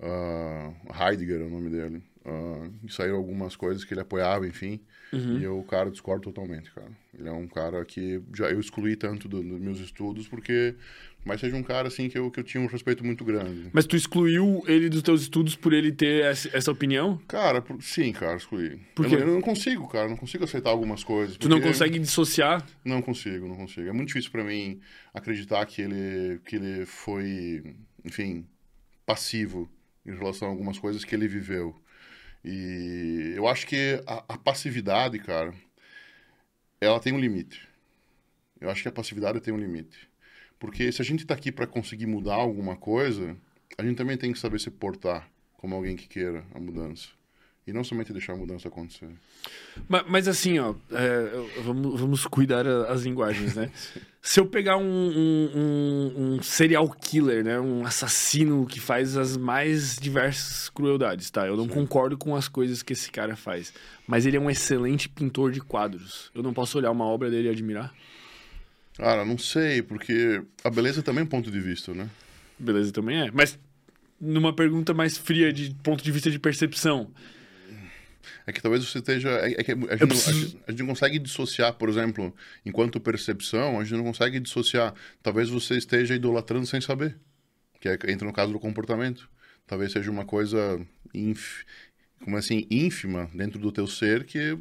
uh, 0.00 0.74
Heidegger 1.02 1.40
é 1.40 1.44
o 1.44 1.50
nome 1.50 1.70
dele. 1.70 2.02
Uh, 2.24 2.72
e 2.84 2.92
saíram 2.92 3.16
algumas 3.16 3.56
coisas 3.56 3.84
que 3.84 3.92
ele 3.92 4.00
apoiava, 4.00 4.46
enfim. 4.46 4.80
Uhum. 5.12 5.38
E 5.38 5.44
eu, 5.44 5.62
cara, 5.64 5.90
discordo 5.90 6.24
totalmente, 6.24 6.72
cara. 6.72 6.90
Ele 7.18 7.28
é 7.28 7.32
um 7.32 7.46
cara 7.46 7.84
que 7.84 8.22
já 8.32 8.48
eu 8.50 8.60
excluí 8.60 8.96
tanto 8.96 9.28
do, 9.28 9.42
dos 9.42 9.60
meus 9.60 9.78
estudos 9.78 10.26
porque 10.26 10.74
mas 11.24 11.40
seja 11.40 11.54
um 11.56 11.62
cara 11.62 11.88
assim 11.88 12.08
que 12.08 12.18
eu, 12.18 12.30
que 12.30 12.40
eu 12.40 12.44
tinha 12.44 12.62
um 12.62 12.66
respeito 12.66 13.04
muito 13.04 13.24
grande. 13.24 13.70
Mas 13.72 13.86
tu 13.86 13.96
excluiu 13.96 14.62
ele 14.66 14.88
dos 14.88 15.02
teus 15.02 15.22
estudos 15.22 15.54
por 15.54 15.72
ele 15.72 15.92
ter 15.92 16.24
essa 16.24 16.70
opinião? 16.70 17.16
Cara, 17.28 17.62
por, 17.62 17.80
sim, 17.80 18.12
cara, 18.12 18.36
excluí. 18.36 18.80
Por 18.94 19.06
quê? 19.06 19.14
Eu, 19.14 19.20
eu, 19.20 19.34
não 19.34 19.40
consigo, 19.40 19.86
cara, 19.88 20.08
não 20.08 20.16
consigo 20.16 20.44
aceitar 20.44 20.70
algumas 20.70 21.04
coisas. 21.04 21.36
Tu 21.36 21.48
não 21.48 21.60
consegue 21.60 21.98
dissociar? 21.98 22.66
Não 22.84 23.00
consigo, 23.00 23.46
não 23.46 23.56
consigo. 23.56 23.88
É 23.88 23.92
muito 23.92 24.08
difícil 24.08 24.30
para 24.30 24.42
mim 24.42 24.80
acreditar 25.14 25.64
que 25.66 25.82
ele, 25.82 26.40
que 26.44 26.56
ele 26.56 26.84
foi, 26.86 27.76
enfim, 28.04 28.44
passivo 29.06 29.70
em 30.04 30.16
relação 30.16 30.48
a 30.48 30.50
algumas 30.50 30.78
coisas 30.78 31.04
que 31.04 31.14
ele 31.14 31.28
viveu. 31.28 31.80
E 32.44 33.34
eu 33.36 33.46
acho 33.46 33.66
que 33.66 34.02
a, 34.06 34.24
a 34.28 34.38
passividade, 34.38 35.18
cara, 35.20 35.54
ela 36.80 36.98
tem 36.98 37.12
um 37.12 37.20
limite. 37.20 37.68
Eu 38.60 38.70
acho 38.70 38.82
que 38.82 38.88
a 38.88 38.92
passividade 38.92 39.40
tem 39.40 39.54
um 39.54 39.58
limite. 39.58 40.10
Porque 40.62 40.92
se 40.92 41.02
a 41.02 41.04
gente 41.04 41.22
está 41.22 41.34
aqui 41.34 41.50
para 41.50 41.66
conseguir 41.66 42.06
mudar 42.06 42.36
alguma 42.36 42.76
coisa, 42.76 43.36
a 43.76 43.82
gente 43.82 43.96
também 43.96 44.16
tem 44.16 44.32
que 44.32 44.38
saber 44.38 44.60
se 44.60 44.70
portar 44.70 45.28
como 45.54 45.74
alguém 45.74 45.96
que 45.96 46.06
queira 46.06 46.44
a 46.54 46.60
mudança. 46.60 47.08
E 47.66 47.72
não 47.72 47.82
somente 47.82 48.12
deixar 48.12 48.34
a 48.34 48.36
mudança 48.36 48.68
acontecer. 48.68 49.08
Mas, 49.88 50.04
mas 50.08 50.28
assim, 50.28 50.60
ó, 50.60 50.76
é, 50.92 51.62
vamos, 51.64 52.00
vamos 52.00 52.26
cuidar 52.28 52.64
as 52.64 53.02
linguagens, 53.02 53.56
né? 53.56 53.72
Se 54.22 54.38
eu 54.38 54.46
pegar 54.46 54.76
um, 54.76 54.84
um, 54.84 56.14
um, 56.16 56.42
serial 56.42 56.88
killer, 56.90 57.42
né? 57.42 57.58
Um 57.58 57.84
assassino 57.84 58.64
que 58.64 58.78
faz 58.78 59.16
as 59.16 59.36
mais 59.36 59.96
diversas 59.96 60.68
crueldades, 60.68 61.28
tá? 61.28 61.44
Eu 61.44 61.56
não 61.56 61.64
Sim. 61.64 61.70
concordo 61.70 62.16
com 62.16 62.36
as 62.36 62.46
coisas 62.46 62.84
que 62.84 62.92
esse 62.92 63.10
cara 63.10 63.34
faz. 63.34 63.74
Mas 64.06 64.26
ele 64.26 64.36
é 64.36 64.40
um 64.40 64.48
excelente 64.48 65.08
pintor 65.08 65.50
de 65.50 65.60
quadros. 65.60 66.30
Eu 66.32 66.40
não 66.40 66.54
posso 66.54 66.78
olhar 66.78 66.92
uma 66.92 67.04
obra 67.04 67.28
dele 67.28 67.48
e 67.48 67.50
admirar? 67.50 67.92
Cara, 68.96 69.24
não 69.24 69.38
sei, 69.38 69.82
porque 69.82 70.42
a 70.62 70.70
beleza 70.70 71.02
também 71.02 71.22
é 71.22 71.24
um 71.24 71.28
ponto 71.28 71.50
de 71.50 71.60
vista, 71.60 71.94
né? 71.94 72.08
Beleza 72.58 72.92
também 72.92 73.22
é. 73.22 73.30
Mas 73.30 73.58
numa 74.20 74.54
pergunta 74.54 74.94
mais 74.94 75.18
fria 75.18 75.52
de 75.52 75.74
ponto 75.82 76.04
de 76.04 76.12
vista 76.12 76.30
de 76.30 76.38
percepção. 76.38 77.10
É 78.46 78.52
que 78.52 78.60
talvez 78.60 78.84
você 78.84 78.98
esteja. 78.98 79.30
É, 79.30 79.52
é 79.52 79.64
que 79.64 79.72
a, 79.72 79.74
gente 79.74 80.06
preciso... 80.06 80.54
não, 80.56 80.62
a, 80.66 80.70
gente, 80.70 80.80
não, 80.80 80.86
consegue 80.86 81.18
dissociar, 81.18 81.74
por 81.74 81.88
exemplo, 81.88 82.34
enquanto 82.64 83.00
percepção, 83.00 83.78
a 83.78 83.84
gente 83.84 83.96
não 83.96 84.04
consegue 84.04 84.38
dissociar. 84.40 84.94
Talvez 85.22 85.48
você 85.48 85.76
esteja 85.76 86.14
idolatrando 86.14 86.66
sem 86.66 86.80
saber. 86.80 87.16
Que 87.80 87.88
é, 87.88 87.98
entra 88.08 88.26
no 88.26 88.32
caso 88.32 88.52
do 88.52 88.60
comportamento. 88.60 89.28
Talvez 89.66 89.92
seja 89.92 90.10
uma 90.10 90.24
coisa 90.24 90.80
inf, 91.14 91.62
como 92.22 92.36
assim, 92.36 92.66
ínfima 92.70 93.30
dentro 93.32 93.58
do 93.58 93.72
teu 93.72 93.86
ser 93.86 94.24
que 94.24 94.58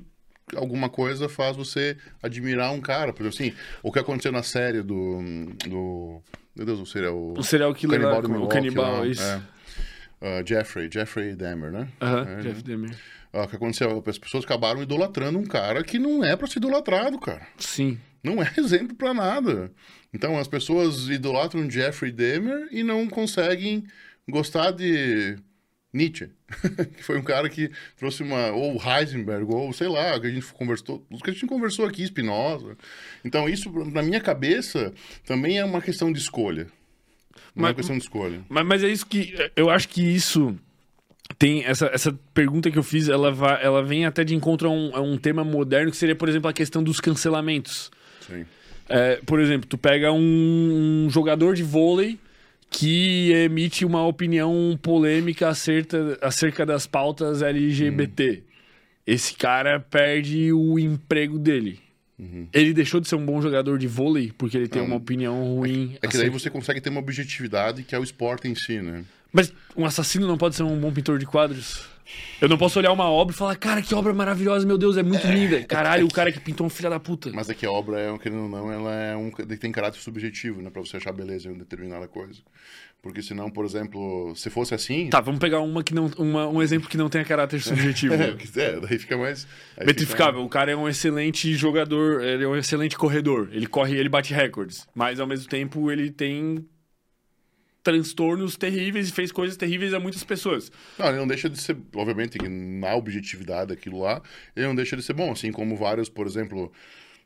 alguma 0.56 0.90
coisa 0.90 1.30
faz 1.30 1.56
você 1.56 1.98
admirar 2.22 2.72
um 2.74 2.82
cara. 2.82 3.14
Por 3.14 3.26
exemplo, 3.26 3.46
assim, 3.46 3.56
o 3.82 3.92
que 3.92 4.00
aconteceu 4.00 4.32
na 4.32 4.44
série 4.44 4.82
do. 4.82 5.22
do 5.68 6.22
meu 6.56 6.66
Deus, 6.66 6.80
o 6.80 6.86
serial. 6.86 7.34
O 7.38 7.44
serial 7.44 7.74
killer 7.74 8.00
o 8.00 8.04
canibal, 8.04 8.40
lá, 8.40 8.46
o 8.46 8.48
canibal 8.48 9.00
lá, 9.00 9.08
isso. 9.08 9.24
É. 9.24 9.42
Uh, 10.22 10.48
Jeffrey, 10.48 10.90
Jeffrey 10.92 11.36
Dahmer, 11.36 11.72
né? 11.72 11.88
Aham, 12.00 12.22
uh 12.22 12.26
-huh, 12.26 12.40
é, 12.40 12.42
Jeff 12.42 12.64
Dahmer. 12.64 12.92
Uh, 13.34 13.40
o 13.40 13.48
que 13.48 13.56
aconteceu? 13.56 14.04
As 14.06 14.18
pessoas 14.20 14.44
acabaram 14.44 14.84
idolatrando 14.84 15.40
um 15.40 15.46
cara 15.46 15.84
que 15.84 15.98
não 15.98 16.24
é 16.24 16.36
para 16.36 16.48
ser 16.48 16.60
idolatrado, 16.60 17.18
cara. 17.20 17.48
Sim. 17.58 17.98
Não 18.24 18.42
é 18.42 18.52
exemplo 18.58 18.96
para 18.96 19.14
nada. 19.14 19.72
Então 20.14 20.38
as 20.38 20.48
pessoas 20.48 21.08
idolatram 21.10 21.70
Jeffrey 21.70 22.12
Dahmer 22.12 22.68
e 22.72 22.84
não 22.84 23.08
conseguem 23.08 23.84
gostar 24.30 24.72
de 24.72 25.38
Nietzsche, 25.94 26.30
que 26.96 27.04
foi 27.04 27.18
um 27.18 27.24
cara 27.24 27.50
que 27.50 27.70
trouxe 27.98 28.24
uma. 28.24 28.52
Ou 28.52 28.82
Heisenberg, 28.82 29.46
ou 29.52 29.74
sei 29.74 29.90
lá, 29.90 30.18
que 30.20 30.28
a 30.28 30.30
gente 30.30 30.46
conversou. 30.54 31.06
Os 31.10 31.22
que 31.22 31.30
a 31.30 31.34
gente 31.34 31.46
conversou 31.46 31.86
aqui, 31.86 32.06
Spinoza. 32.06 32.78
Então, 33.26 33.50
isso, 33.50 33.70
na 33.92 34.02
minha 34.02 34.22
cabeça, 34.22 34.94
também 35.26 35.60
é 35.60 35.66
uma 35.66 35.82
questão 35.82 36.12
de 36.12 36.20
escolha. 36.20 36.68
Não 37.54 37.64
mas, 37.64 37.66
é 37.66 37.68
uma 37.70 37.76
questão 37.76 37.98
de 37.98 38.04
escolha. 38.04 38.42
Mas, 38.48 38.66
mas 38.66 38.84
é 38.84 38.88
isso 38.88 39.06
que. 39.06 39.34
Eu 39.56 39.70
acho 39.70 39.90
que 39.90 40.02
isso 40.02 40.56
tem 41.38 41.66
essa, 41.66 41.88
essa 41.88 42.18
pergunta 42.34 42.72
que 42.72 42.78
eu 42.78 42.84
fiz, 42.84 43.10
ela, 43.10 43.32
vai, 43.32 43.64
ela 43.64 43.84
vem 43.84 44.06
até 44.06 44.24
de 44.24 44.36
encontro 44.36 44.70
a 44.70 44.72
um, 44.72 44.96
a 44.96 45.02
um 45.02 45.18
tema 45.18 45.44
moderno 45.44 45.92
que 45.92 45.98
seria, 45.98 46.16
por 46.16 46.30
exemplo, 46.30 46.50
a 46.50 46.54
questão 46.54 46.82
dos 46.82 47.00
cancelamentos. 47.00 47.92
Sim. 48.26 48.46
É, 48.88 49.18
por 49.26 49.40
exemplo, 49.40 49.68
tu 49.68 49.78
pega 49.78 50.12
um, 50.12 51.06
um 51.06 51.10
jogador 51.10 51.56
de 51.56 51.64
vôlei 51.64 52.20
que 52.72 53.34
emite 53.34 53.84
uma 53.84 54.08
opinião 54.08 54.80
polêmica 54.82 55.50
acerca, 55.50 56.18
acerca 56.22 56.66
das 56.66 56.88
pautas 56.88 57.42
LGBT. 57.42 58.42
Hum. 58.42 58.52
Esse 59.06 59.34
cara 59.34 59.80
perde 59.80 60.54
o 60.54 60.80
emprego 60.80 61.38
dele. 61.38 61.80
Uhum. 62.18 62.48
Ele 62.54 62.74
deixou 62.74 63.02
de 63.02 63.10
ser 63.10 63.16
um 63.16 63.26
bom 63.26 63.42
jogador 63.42 63.78
de 63.78 63.88
vôlei 63.88 64.32
porque 64.38 64.56
ele 64.56 64.70
tem 64.70 64.82
uma 64.82 64.96
opinião 64.96 65.44
ruim. 65.44 65.98
É, 66.02 66.06
é 66.06 66.10
que 66.10 66.18
daí 66.18 66.30
você 66.30 66.50
consegue 66.50 66.80
ter 66.80 66.90
uma 66.90 67.02
objetividade 67.02 67.84
que 67.84 67.94
é 67.94 68.00
o 68.00 68.04
esporte 68.04 68.48
em 68.48 68.56
si, 68.56 68.82
né? 68.82 69.04
Mas 69.34 69.52
um 69.76 69.86
assassino 69.86 70.26
não 70.26 70.38
pode 70.38 70.56
ser 70.56 70.64
um 70.64 70.80
bom 70.80 70.94
pintor 70.94 71.20
de 71.20 71.26
quadros? 71.26 71.90
Eu 72.42 72.50
não 72.50 72.58
posso 72.58 72.80
olhar 72.80 72.92
uma 72.92 73.10
obra 73.10 73.34
e 73.34 73.38
falar, 73.38 73.56
cara, 73.56 73.82
que 73.82 73.94
obra 73.94 74.14
maravilhosa, 74.14 74.66
meu 74.66 74.78
Deus, 74.78 74.98
é 74.98 75.04
muito 75.04 75.26
linda. 75.28 75.64
Caralho, 75.64 76.06
o 76.06 76.12
cara 76.12 76.32
que 76.32 76.40
pintou 76.40 76.66
um 76.66 76.70
filho 76.70 76.90
da 76.90 77.00
puta. 77.00 77.32
Mas 77.34 77.50
é 77.50 77.54
que 77.54 77.66
a 77.66 77.72
obra, 77.72 78.00
é, 78.00 78.18
querendo 78.18 78.44
ou 78.44 78.50
não, 78.50 78.72
ela 78.72 78.94
é 78.94 79.16
um, 79.16 79.32
tem 79.32 79.72
caráter 79.72 80.00
subjetivo, 80.00 80.62
né? 80.62 80.70
Pra 80.70 80.82
você 80.82 80.98
achar 80.98 81.12
beleza 81.12 81.50
em 81.50 81.54
determinada 81.54 82.08
coisa. 82.08 82.42
Porque 83.02 83.24
senão, 83.24 83.50
por 83.50 83.66
exemplo, 83.66 84.34
se 84.36 84.50
fosse 84.52 84.76
assim. 84.76 85.10
Tá, 85.10 85.20
vamos 85.20 85.40
pegar 85.40 85.60
uma 85.60 85.84
que 85.84 85.94
não, 85.94 86.06
uma, 86.20 86.48
um 86.48 86.62
exemplo 86.62 86.88
que 86.88 86.98
não 86.98 87.10
tenha 87.10 87.26
caráter 87.26 87.60
subjetivo. 87.62 88.14
é, 88.14 88.38
é, 88.58 88.80
daí 88.80 89.00
fica 89.00 89.18
mais. 89.18 89.48
Metrificável. 89.80 90.42
Fica... 90.42 90.46
O 90.46 90.50
cara 90.50 90.72
é 90.72 90.76
um 90.76 90.88
excelente 90.88 91.52
jogador, 91.56 92.22
ele 92.22 92.44
é 92.44 92.48
um 92.48 92.56
excelente 92.56 92.96
corredor. 92.96 93.50
Ele 93.52 93.66
corre, 93.66 93.98
ele 93.98 94.10
bate 94.10 94.34
recordes. 94.34 94.88
Mas 94.94 95.20
ao 95.20 95.26
mesmo 95.26 95.50
tempo 95.50 95.92
ele 95.92 96.12
tem 96.12 96.64
transtornos 97.84 98.56
terríveis 98.58 99.10
e 99.10 99.12
fez 99.12 99.32
coisas 99.32 99.58
terríveis 99.58 99.94
a 99.94 100.00
muitas 100.00 100.24
pessoas. 100.24 100.72
Não, 100.98 101.08
ele 101.08 101.18
não 101.18 101.28
deixa 101.28 101.50
de 101.50 101.60
ser, 101.60 101.78
obviamente, 101.96 102.38
na 102.48 102.96
objetividade 102.96 103.70
daquilo 103.70 104.00
lá, 104.02 104.22
ele 104.56 104.68
não 104.68 104.76
deixa 104.76 104.96
de 104.96 105.04
ser 105.04 105.14
bom, 105.14 105.32
assim 105.32 105.52
como 105.52 105.76
vários, 105.76 106.10
por 106.10 106.28
exemplo, 106.28 106.72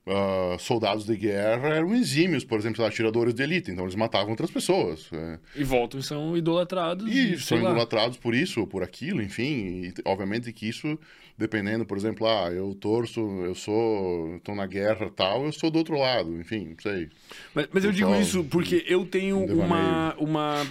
uh, 0.05 0.59
soldados 0.59 1.05
de 1.05 1.15
guerra 1.15 1.69
eram 1.69 1.93
exímios, 1.95 2.43
por 2.43 2.59
exemplo, 2.59 2.83
atiradores 2.85 3.33
de 3.33 3.43
elite, 3.43 3.71
então 3.71 3.85
eles 3.85 3.95
matavam 3.95 4.29
outras 4.29 4.51
pessoas. 4.51 5.09
É. 5.11 5.39
E 5.55 5.63
voltam 5.63 5.99
e 5.99 6.03
são 6.03 6.37
idolatrados. 6.37 7.07
E, 7.11 7.33
e 7.33 7.39
são 7.39 7.61
lá. 7.61 7.71
idolatrados 7.71 8.17
por 8.17 8.33
isso 8.33 8.61
ou 8.61 8.67
por 8.67 8.83
aquilo, 8.83 9.21
enfim. 9.21 9.83
E, 9.85 9.93
obviamente 10.05 10.51
que 10.53 10.67
isso, 10.67 10.97
dependendo, 11.37 11.85
por 11.85 11.97
exemplo, 11.97 12.27
ah, 12.27 12.51
eu 12.51 12.75
torço, 12.75 13.19
eu 13.19 13.55
sou, 13.55 14.35
estou 14.37 14.55
na 14.55 14.67
guerra 14.67 15.09
tal, 15.09 15.45
eu 15.45 15.51
sou 15.51 15.71
do 15.71 15.77
outro 15.77 15.97
lado, 15.97 16.39
enfim, 16.39 16.69
não 16.69 16.79
sei. 16.79 17.09
Mas, 17.53 17.67
mas 17.71 17.85
eu 17.85 17.91
digo 17.91 18.15
isso 18.15 18.43
porque 18.43 18.83
eu 18.87 19.05
tenho 19.05 19.39
uma, 19.39 20.15
uma, 20.15 20.67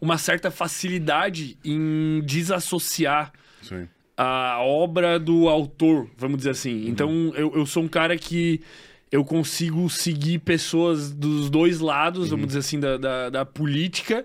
uma 0.00 0.18
certa 0.18 0.50
facilidade 0.50 1.56
em 1.64 2.20
desassociar. 2.24 3.32
Sim 3.62 3.88
a 4.16 4.60
obra 4.60 5.18
do 5.18 5.48
autor, 5.48 6.08
vamos 6.16 6.38
dizer 6.38 6.50
assim. 6.50 6.84
Uhum. 6.84 6.88
Então, 6.88 7.32
eu, 7.34 7.52
eu 7.54 7.66
sou 7.66 7.82
um 7.82 7.88
cara 7.88 8.16
que 8.16 8.60
eu 9.10 9.24
consigo 9.24 9.88
seguir 9.88 10.40
pessoas 10.40 11.12
dos 11.12 11.50
dois 11.50 11.80
lados, 11.80 12.24
uhum. 12.24 12.30
vamos 12.30 12.46
dizer 12.48 12.60
assim, 12.60 12.80
da, 12.80 12.96
da, 12.96 13.30
da 13.30 13.44
política. 13.44 14.24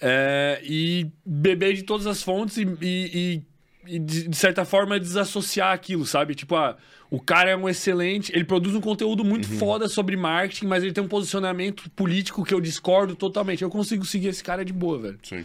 É, 0.00 0.60
e 0.64 1.06
beber 1.24 1.74
de 1.74 1.84
todas 1.84 2.04
as 2.04 2.20
fontes 2.24 2.56
e, 2.56 2.66
e, 2.82 3.42
e, 3.86 3.98
de, 4.00 4.26
de, 4.26 4.36
certa 4.36 4.64
forma, 4.64 4.98
desassociar 4.98 5.72
aquilo, 5.72 6.04
sabe? 6.04 6.34
Tipo, 6.34 6.56
ah, 6.56 6.76
o 7.08 7.20
cara 7.20 7.50
é 7.50 7.56
um 7.56 7.68
excelente, 7.68 8.32
ele 8.34 8.42
produz 8.42 8.74
um 8.74 8.80
conteúdo 8.80 9.24
muito 9.24 9.48
uhum. 9.48 9.58
foda 9.58 9.88
sobre 9.88 10.16
marketing, 10.16 10.66
mas 10.66 10.82
ele 10.82 10.92
tem 10.92 11.04
um 11.04 11.08
posicionamento 11.08 11.88
político 11.90 12.44
que 12.44 12.52
eu 12.52 12.60
discordo 12.60 13.14
totalmente. 13.14 13.62
Eu 13.62 13.70
consigo 13.70 14.04
seguir 14.04 14.28
esse 14.28 14.42
cara 14.42 14.64
de 14.64 14.72
boa, 14.72 14.98
velho. 14.98 15.18
Sim. 15.22 15.44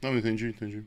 Não, 0.00 0.16
entendi, 0.16 0.46
entendi 0.46 0.84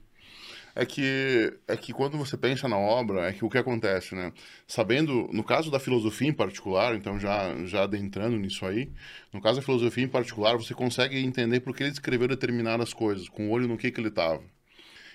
é 0.76 0.86
que, 0.86 1.54
é 1.68 1.78
que 1.78 1.94
quando 1.94 2.18
você 2.18 2.36
pensa 2.36 2.68
na 2.68 2.78
obra, 2.78 3.30
é 3.30 3.34
que 3.34 3.46
o 3.46 3.50
que 3.50 3.58
acontece, 3.58 4.14
né? 4.14 4.34
Sabendo, 4.68 5.30
no 5.32 5.44
caso 5.44 5.72
da 5.72 5.80
filosofia 5.80 6.28
em 6.28 6.34
particular, 6.34 6.96
então 6.96 7.18
já, 7.18 7.56
já 7.66 7.84
adentrando 7.84 8.38
nisso 8.38 8.66
aí, 8.66 8.92
no 9.32 9.42
caso 9.42 9.60
da 9.60 9.66
filosofia 9.66 10.04
em 10.04 10.10
particular, 10.10 10.58
você 10.58 10.74
consegue 10.74 11.18
entender 11.18 11.62
por 11.62 11.74
que 11.74 11.84
ele 11.84 11.94
escreveu 11.94 12.28
determinadas 12.28 12.94
coisas, 12.94 13.30
com 13.30 13.48
o 13.48 13.52
olho 13.52 13.70
no 13.70 13.78
que, 13.78 13.90
que 13.90 14.02
ele 14.02 14.10
estava. 14.10 14.42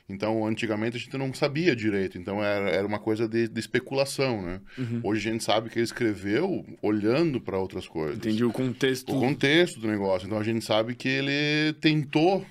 Então, 0.09 0.45
antigamente 0.45 0.97
a 0.97 1.01
gente 1.01 1.16
não 1.16 1.32
sabia 1.32 1.77
direito, 1.77 2.19
então 2.19 2.43
era, 2.43 2.69
era 2.69 2.87
uma 2.87 2.99
coisa 2.99 3.28
de, 3.28 3.47
de 3.47 3.61
especulação, 3.61 4.43
né? 4.43 4.61
Uhum. 4.77 5.01
Hoje 5.05 5.28
a 5.28 5.32
gente 5.32 5.45
sabe 5.45 5.70
que 5.70 5.78
ele 5.78 5.85
escreveu 5.85 6.66
olhando 6.82 7.41
para 7.41 7.59
outras 7.59 7.87
coisas. 7.87 8.16
Entendi 8.16 8.45
o 8.45 8.51
contexto. 8.51 9.15
O 9.15 9.20
contexto 9.20 9.78
do 9.78 9.87
negócio. 9.87 10.27
Então 10.27 10.39
a 10.39 10.43
gente 10.43 10.65
sabe 10.65 10.95
que 10.95 11.09
ele 11.09 11.74
tentou, 11.81 12.45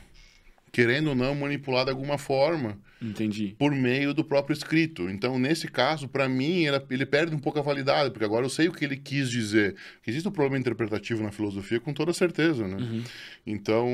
querendo 0.72 1.10
ou 1.10 1.16
não, 1.16 1.36
manipular 1.36 1.86
de 1.86 1.92
alguma 1.92 2.18
forma 2.18 2.80
Entendi. 3.02 3.56
Por 3.58 3.72
meio 3.72 4.14
do 4.14 4.24
próprio 4.24 4.54
escrito. 4.54 5.10
Então, 5.10 5.40
nesse 5.40 5.68
caso, 5.70 6.08
para 6.08 6.28
mim, 6.28 6.66
ele, 6.90 7.06
perde 7.06 7.34
um 7.34 7.40
pouco 7.40 7.58
a 7.58 7.62
validade, 7.62 8.12
porque 8.12 8.26
agora 8.26 8.46
eu 8.46 8.50
sei 8.50 8.68
o 8.68 8.74
que 8.74 8.84
ele 8.84 8.98
quis 8.98 9.30
dizer. 9.30 9.76
Existe 10.06 10.28
um 10.28 10.32
problema 10.32 10.60
interpretativo 10.60 11.24
na 11.24 11.32
filosofia, 11.32 11.80
com 11.80 11.94
toda 11.94 12.14
certeza, 12.14 12.68
né? 12.68 12.76
Uhum. 12.78 13.04
Então, 13.48 13.88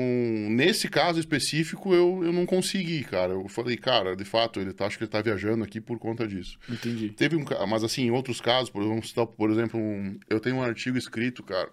nesse 0.50 0.88
caso 0.88 1.20
específico, 1.20 1.94
eu, 1.94 2.24
eu 2.24 2.32
não 2.32 2.44
consegui, 2.44 3.04
cara. 3.04 3.32
Eu 3.32 3.48
falei, 3.48 3.76
cara, 3.76 4.16
de 4.16 4.24
fato, 4.24 4.60
ele 4.60 4.72
tá, 4.72 4.86
acho 4.86 4.98
que 4.98 5.04
ele 5.04 5.10
tá 5.10 5.22
viajando 5.22 5.62
aqui 5.62 5.80
por 5.80 5.98
conta 5.98 6.26
disso. 6.26 6.58
Entendi. 6.68 7.10
Teve 7.10 7.36
um, 7.36 7.44
mas 7.68 7.84
assim, 7.84 8.06
em 8.06 8.10
outros 8.10 8.40
casos, 8.40 8.70
por, 8.70 8.82
citar, 9.04 9.26
por 9.26 9.50
exemplo, 9.50 9.78
um, 9.78 10.18
eu 10.28 10.40
tenho 10.40 10.56
um 10.56 10.62
artigo 10.62 10.98
escrito, 10.98 11.44
cara, 11.44 11.68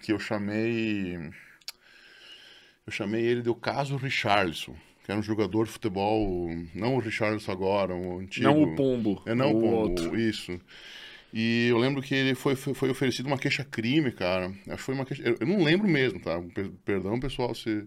que 0.00 0.12
eu 0.12 0.18
chamei... 0.20 1.18
Eu 2.90 2.92
chamei 2.92 3.24
ele 3.24 3.40
de 3.40 3.48
O 3.48 3.54
Caso 3.54 3.96
Richarlison 3.96 4.74
que 5.04 5.10
era 5.10 5.18
um 5.18 5.22
jogador 5.22 5.64
de 5.64 5.72
futebol, 5.72 6.50
não 6.74 6.96
o 6.96 6.98
Richardson 6.98 7.50
agora, 7.50 7.94
o 7.94 8.18
antigo. 8.18 8.44
Não 8.44 8.62
o 8.62 8.74
Pombo. 8.76 9.22
É, 9.24 9.34
não 9.34 9.50
o, 9.50 9.60
Pombo, 9.60 9.76
outro. 9.76 10.20
isso. 10.20 10.60
E 11.32 11.68
eu 11.68 11.78
lembro 11.78 12.02
que 12.02 12.14
ele 12.14 12.34
foi, 12.34 12.54
foi, 12.54 12.74
foi 12.74 12.90
oferecido 12.90 13.26
uma 13.26 13.38
queixa-crime, 13.38 14.12
cara. 14.12 14.52
Acho 14.66 14.76
que 14.76 14.82
foi 14.82 14.94
uma 14.94 15.06
queixa... 15.06 15.22
Eu 15.40 15.46
não 15.46 15.64
lembro 15.64 15.88
mesmo, 15.88 16.20
tá? 16.20 16.38
Perdão, 16.84 17.18
pessoal, 17.18 17.54
se... 17.54 17.84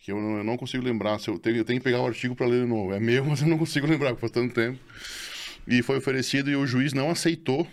Que 0.00 0.10
eu 0.10 0.16
não, 0.16 0.38
eu 0.38 0.44
não 0.44 0.56
consigo 0.56 0.82
lembrar. 0.82 1.20
Se 1.20 1.28
eu, 1.28 1.38
tenho, 1.38 1.58
eu 1.58 1.64
tenho 1.64 1.78
que 1.78 1.84
pegar 1.84 2.00
o 2.00 2.06
artigo 2.06 2.34
para 2.34 2.46
ler 2.46 2.62
de 2.62 2.68
novo. 2.68 2.92
É 2.92 2.98
meu, 2.98 3.24
mas 3.26 3.42
eu 3.42 3.48
não 3.48 3.58
consigo 3.58 3.86
lembrar, 3.86 4.16
faz 4.16 4.32
tanto 4.32 4.52
tempo. 4.52 4.78
E 5.68 5.82
foi 5.82 5.98
oferecido 5.98 6.50
e 6.50 6.56
o 6.56 6.66
juiz 6.66 6.92
não 6.92 7.10
aceitou. 7.10 7.66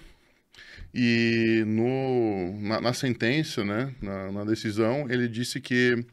E 0.93 1.63
no, 1.65 2.61
na, 2.61 2.79
na 2.79 2.93
sentença, 2.93 3.65
né, 3.65 3.93
na, 4.01 4.31
na 4.31 4.43
decisão, 4.43 5.07
ele 5.09 5.27
disse 5.27 5.59
que 5.59 6.05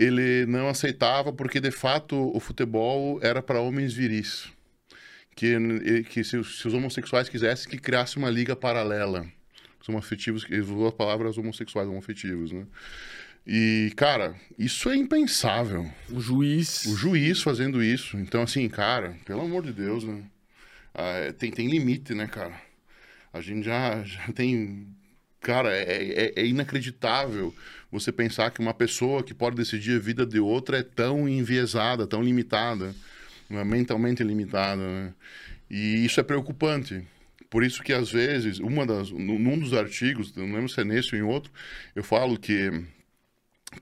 ele 0.00 0.46
não 0.46 0.66
aceitava 0.66 1.30
porque, 1.30 1.60
de 1.60 1.70
fato, 1.70 2.16
o 2.34 2.40
futebol 2.40 3.20
era 3.22 3.42
para 3.42 3.60
homens 3.60 3.92
viris. 3.92 4.48
Que, 5.36 5.56
que 6.08 6.24
se, 6.24 6.42
se, 6.42 6.66
os 6.66 6.72
homossexuais 6.72 7.28
quisessem 7.28 7.70
que 7.70 7.76
criasse 7.76 8.16
uma 8.16 8.30
liga 8.30 8.56
paralela. 8.56 9.26
Os 9.78 9.88
homoafetivos, 9.88 10.46
ele 10.48 10.62
usou 10.62 10.88
a 10.88 10.92
palavra 10.92 11.30
homossexuais, 11.30 11.86
homoafetivos, 11.86 12.50
né? 12.50 12.66
E, 13.46 13.92
cara, 13.94 14.34
isso 14.58 14.88
é 14.88 14.96
impensável. 14.96 15.90
O 16.10 16.18
juiz. 16.18 16.86
O 16.86 16.96
juiz 16.96 17.42
fazendo 17.42 17.82
isso. 17.82 18.16
Então, 18.16 18.42
assim, 18.42 18.68
cara, 18.70 19.16
pelo 19.26 19.42
amor 19.42 19.62
de 19.62 19.72
Deus, 19.72 20.04
né? 20.04 20.22
Ah, 20.94 21.32
tem, 21.38 21.50
tem 21.50 21.68
limite, 21.68 22.14
né, 22.14 22.26
cara? 22.26 22.54
A 23.32 23.40
gente 23.42 23.64
já, 23.64 24.02
já 24.02 24.32
tem. 24.32 24.86
Cara, 25.40 25.74
é, 25.74 26.32
é, 26.36 26.40
é 26.40 26.46
inacreditável 26.46 27.54
você 27.90 28.12
pensar 28.12 28.50
que 28.50 28.60
uma 28.60 28.74
pessoa 28.74 29.22
que 29.22 29.34
pode 29.34 29.56
decidir 29.56 29.96
a 29.96 29.98
vida 29.98 30.24
de 30.24 30.38
outra 30.38 30.78
é 30.78 30.82
tão 30.82 31.28
enviesada, 31.28 32.06
tão 32.06 32.22
limitada, 32.22 32.94
né? 33.48 33.64
mentalmente 33.64 34.22
limitada. 34.22 34.80
Né? 34.80 35.12
E 35.68 36.04
isso 36.04 36.20
é 36.20 36.22
preocupante. 36.22 37.04
Por 37.48 37.64
isso 37.64 37.82
que, 37.82 37.92
às 37.92 38.12
vezes, 38.12 38.60
uma 38.60 38.86
das, 38.86 39.10
num 39.10 39.58
dos 39.58 39.74
artigos, 39.74 40.34
não 40.36 40.52
lembro 40.52 40.68
se 40.68 40.80
é 40.80 40.84
nesse 40.84 41.16
ou 41.16 41.20
em 41.20 41.24
outro, 41.24 41.50
eu 41.96 42.04
falo 42.04 42.38
que 42.38 42.70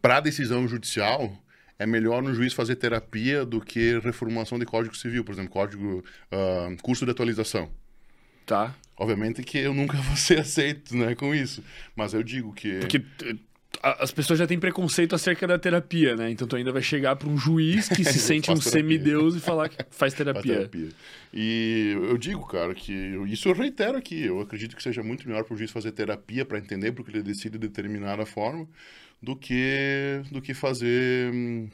para 0.00 0.16
a 0.16 0.20
decisão 0.20 0.66
judicial 0.66 1.36
é 1.78 1.86
melhor 1.86 2.22
um 2.22 2.34
juiz 2.34 2.52
fazer 2.52 2.76
terapia 2.76 3.44
do 3.44 3.60
que 3.60 3.98
reformulação 4.00 4.58
de 4.58 4.64
código 4.64 4.96
civil, 4.96 5.22
por 5.22 5.32
exemplo, 5.32 5.50
código 5.50 6.04
uh, 6.32 6.82
curso 6.82 7.04
de 7.04 7.10
atualização. 7.10 7.70
Tá. 8.44 8.74
Obviamente 8.96 9.42
que 9.42 9.58
eu 9.58 9.74
nunca 9.74 9.98
vou 10.02 10.16
ser 10.16 10.40
aceito 10.40 10.96
né, 10.96 11.14
com 11.14 11.34
isso, 11.34 11.62
mas 11.94 12.14
eu 12.14 12.22
digo 12.22 12.52
que... 12.52 12.80
Porque 12.80 13.04
as 13.82 14.10
pessoas 14.10 14.38
já 14.38 14.46
têm 14.46 14.58
preconceito 14.58 15.14
acerca 15.14 15.46
da 15.46 15.58
terapia, 15.58 16.16
né? 16.16 16.30
Então 16.30 16.48
tu 16.48 16.56
ainda 16.56 16.72
vai 16.72 16.82
chegar 16.82 17.16
para 17.16 17.28
um 17.28 17.36
juiz 17.36 17.88
que 17.88 18.04
se 18.04 18.18
sente 18.18 18.50
um 18.50 18.60
semideus 18.60 19.36
e 19.36 19.40
falar 19.40 19.68
que 19.68 19.76
faz 19.90 20.14
terapia. 20.14 20.54
terapia. 20.54 20.88
E 21.32 21.94
eu 21.94 22.18
digo, 22.18 22.44
cara, 22.46 22.74
que 22.74 22.92
isso 23.28 23.48
eu 23.48 23.54
reitero 23.54 23.96
aqui. 23.96 24.24
Eu 24.24 24.40
acredito 24.40 24.74
que 24.74 24.82
seja 24.82 25.02
muito 25.02 25.28
melhor 25.28 25.44
para 25.44 25.54
o 25.54 25.56
juiz 25.56 25.70
fazer 25.70 25.92
terapia 25.92 26.44
para 26.44 26.58
entender 26.58 26.92
porque 26.92 27.10
ele 27.10 27.22
decide 27.22 27.58
determinada 27.58 28.26
forma 28.26 28.66
do 29.22 29.34
que 29.34 30.22
do 30.30 30.40
que 30.40 30.54
fazer 30.54 31.32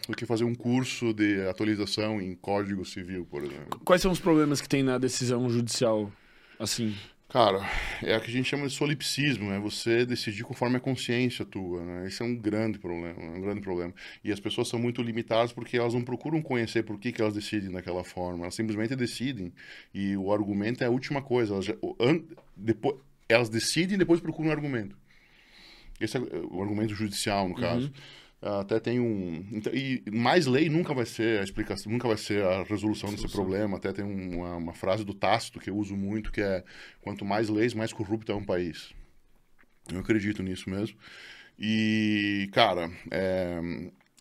do 0.09 0.17
que 0.17 0.25
fazer 0.25 0.45
um 0.45 0.55
curso 0.55 1.13
de 1.13 1.47
atualização 1.47 2.21
em 2.21 2.35
Código 2.35 2.85
Civil, 2.85 3.27
por 3.31 3.43
exemplo. 3.43 3.81
Quais 3.85 4.03
são 4.03 4.11
os 4.11 4.21
problemas 4.21 4.61
que 4.61 4.69
tem 4.69 4.83
na 4.83 4.99
decisão 4.99 5.49
judicial 5.49 6.11
assim? 6.59 6.95
Cara, 7.29 7.69
é 8.03 8.17
o 8.17 8.21
que 8.21 8.29
a 8.29 8.33
gente 8.33 8.49
chama 8.49 8.69
de 8.69 8.73
solipsismo, 8.73 9.51
é 9.51 9.59
você 9.59 10.07
decidir 10.07 10.45
conforme 10.45 10.77
a 10.77 10.81
consciência 10.81 11.45
tua, 11.45 11.85
né? 11.85 12.07
Esse 12.07 12.23
é 12.23 12.25
um 12.25 12.37
grande 12.37 12.79
problema, 12.79 13.21
um 13.21 13.41
grande 13.41 13.61
problema. 13.61 13.93
E 14.23 14.31
as 14.31 14.39
pessoas 14.39 14.69
são 14.69 14.79
muito 14.79 15.03
limitadas 15.03 15.53
porque 15.53 15.77
elas 15.77 15.95
não 15.95 16.03
procuram 16.03 16.41
conhecer 16.41 16.85
por 16.85 16.99
que, 16.99 17.11
que 17.11 17.21
elas 17.21 17.35
decidem 17.35 17.73
daquela 17.73 18.05
forma, 18.05 18.45
elas 18.45 18.55
simplesmente 18.55 18.95
decidem. 18.95 19.53
E 19.93 20.17
o 20.17 20.33
argumento 20.33 20.85
é 20.85 20.87
a 20.87 20.91
última 20.91 21.23
coisa, 21.23 21.55
elas, 21.55 21.65
já, 21.65 21.75
an, 21.99 22.23
depois, 22.57 22.97
elas 23.29 23.49
decidem 23.49 23.97
e 23.97 23.99
depois 23.99 24.21
procuram 24.21 24.51
um 24.51 24.53
argumento. 24.53 24.97
Esse 26.01 26.17
é 26.17 26.21
o 26.21 26.63
argumento 26.63 26.95
judicial, 26.95 27.49
no 27.49 27.57
caso. 27.57 27.87
Uhum 27.87 28.24
até 28.61 28.79
tem 28.79 29.01
um 29.01 29.45
então, 29.53 29.73
e 29.73 30.03
mais 30.13 30.47
lei 30.47 30.69
nunca 30.69 30.93
vai 30.93 31.07
ser 31.07 31.41
a 31.41 31.45
explicação 31.45 31.91
nunca 31.91 32.07
vai 32.07 32.17
ser 32.17 32.45
a 32.45 32.63
resolução 32.63 33.11
desse 33.11 33.29
problema 33.29 33.79
até 33.79 33.93
tem 33.93 34.05
uma, 34.05 34.57
uma, 34.57 34.75
frase 34.75 35.05
do 35.05 35.15
Tácito 35.15 35.59
que 35.59 35.71
eu 35.71 35.77
uso 35.77 35.97
muito 35.97 36.31
que 36.31 36.43
é 36.43 36.63
quanto 37.01 37.25
mais 37.25 37.49
leis 37.49 37.73
mais 37.73 37.93
corrupto 37.93 38.31
é 38.31 38.35
um 38.35 38.45
país 38.45 38.93
eu 39.91 39.99
acredito 39.99 40.43
nisso 40.43 40.69
mesmo 40.69 40.97
e 41.59 42.49
cara 42.53 42.91
é, 43.11 43.61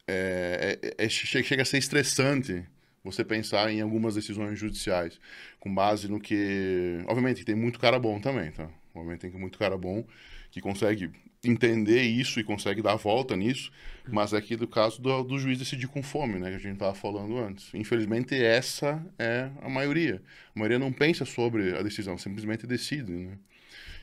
é, 0.08 0.80
é, 0.98 1.06
é 1.06 1.10
chega 1.10 1.62
a 1.62 1.66
ser 1.66 1.78
estressante 1.78 2.66
você 3.04 3.24
pensar 3.24 3.72
em 3.72 3.82
algumas 3.82 4.16
decisões 4.16 4.58
judiciais 4.58 5.20
com 5.60 5.74
base 5.74 6.08
no 6.08 6.20
que. 6.20 7.04
Obviamente, 7.08 7.44
tem 7.44 7.56
muito 7.56 7.80
cara 7.80 8.00
bom 8.00 8.20
também, 8.20 8.52
tá? 8.52 8.70
Obviamente, 8.96 9.22
tem 9.22 9.32
muito 9.32 9.60
cara 9.60 9.78
bom 9.78 10.06
que 10.50 10.62
consegue 10.62 11.12
entender 11.44 12.02
isso 12.02 12.40
e 12.40 12.44
consegue 12.44 12.82
dar 12.82 12.94
a 12.94 12.96
volta 12.96 13.36
nisso, 13.36 13.72
mas 14.08 14.34
é 14.34 14.38
aqui 14.38 14.56
do 14.56 14.68
caso 14.68 15.02
do, 15.02 15.24
do 15.24 15.38
juiz 15.38 15.58
decidir 15.60 15.88
com 15.88 16.02
fome, 16.02 16.40
né, 16.40 16.50
que 16.50 16.56
a 16.56 16.60
gente 16.60 16.74
estava 16.74 16.94
falando 16.94 17.38
antes. 17.38 17.70
Infelizmente, 17.74 18.34
essa 18.36 19.06
é 19.20 19.50
a 19.62 19.70
maioria. 19.70 20.22
A 20.56 20.60
maioria 20.60 20.80
não 20.80 20.92
pensa 20.92 21.26
sobre 21.26 21.76
a 21.78 21.82
decisão, 21.82 22.18
simplesmente 22.18 22.66
decide, 22.66 23.12
né? 23.12 23.38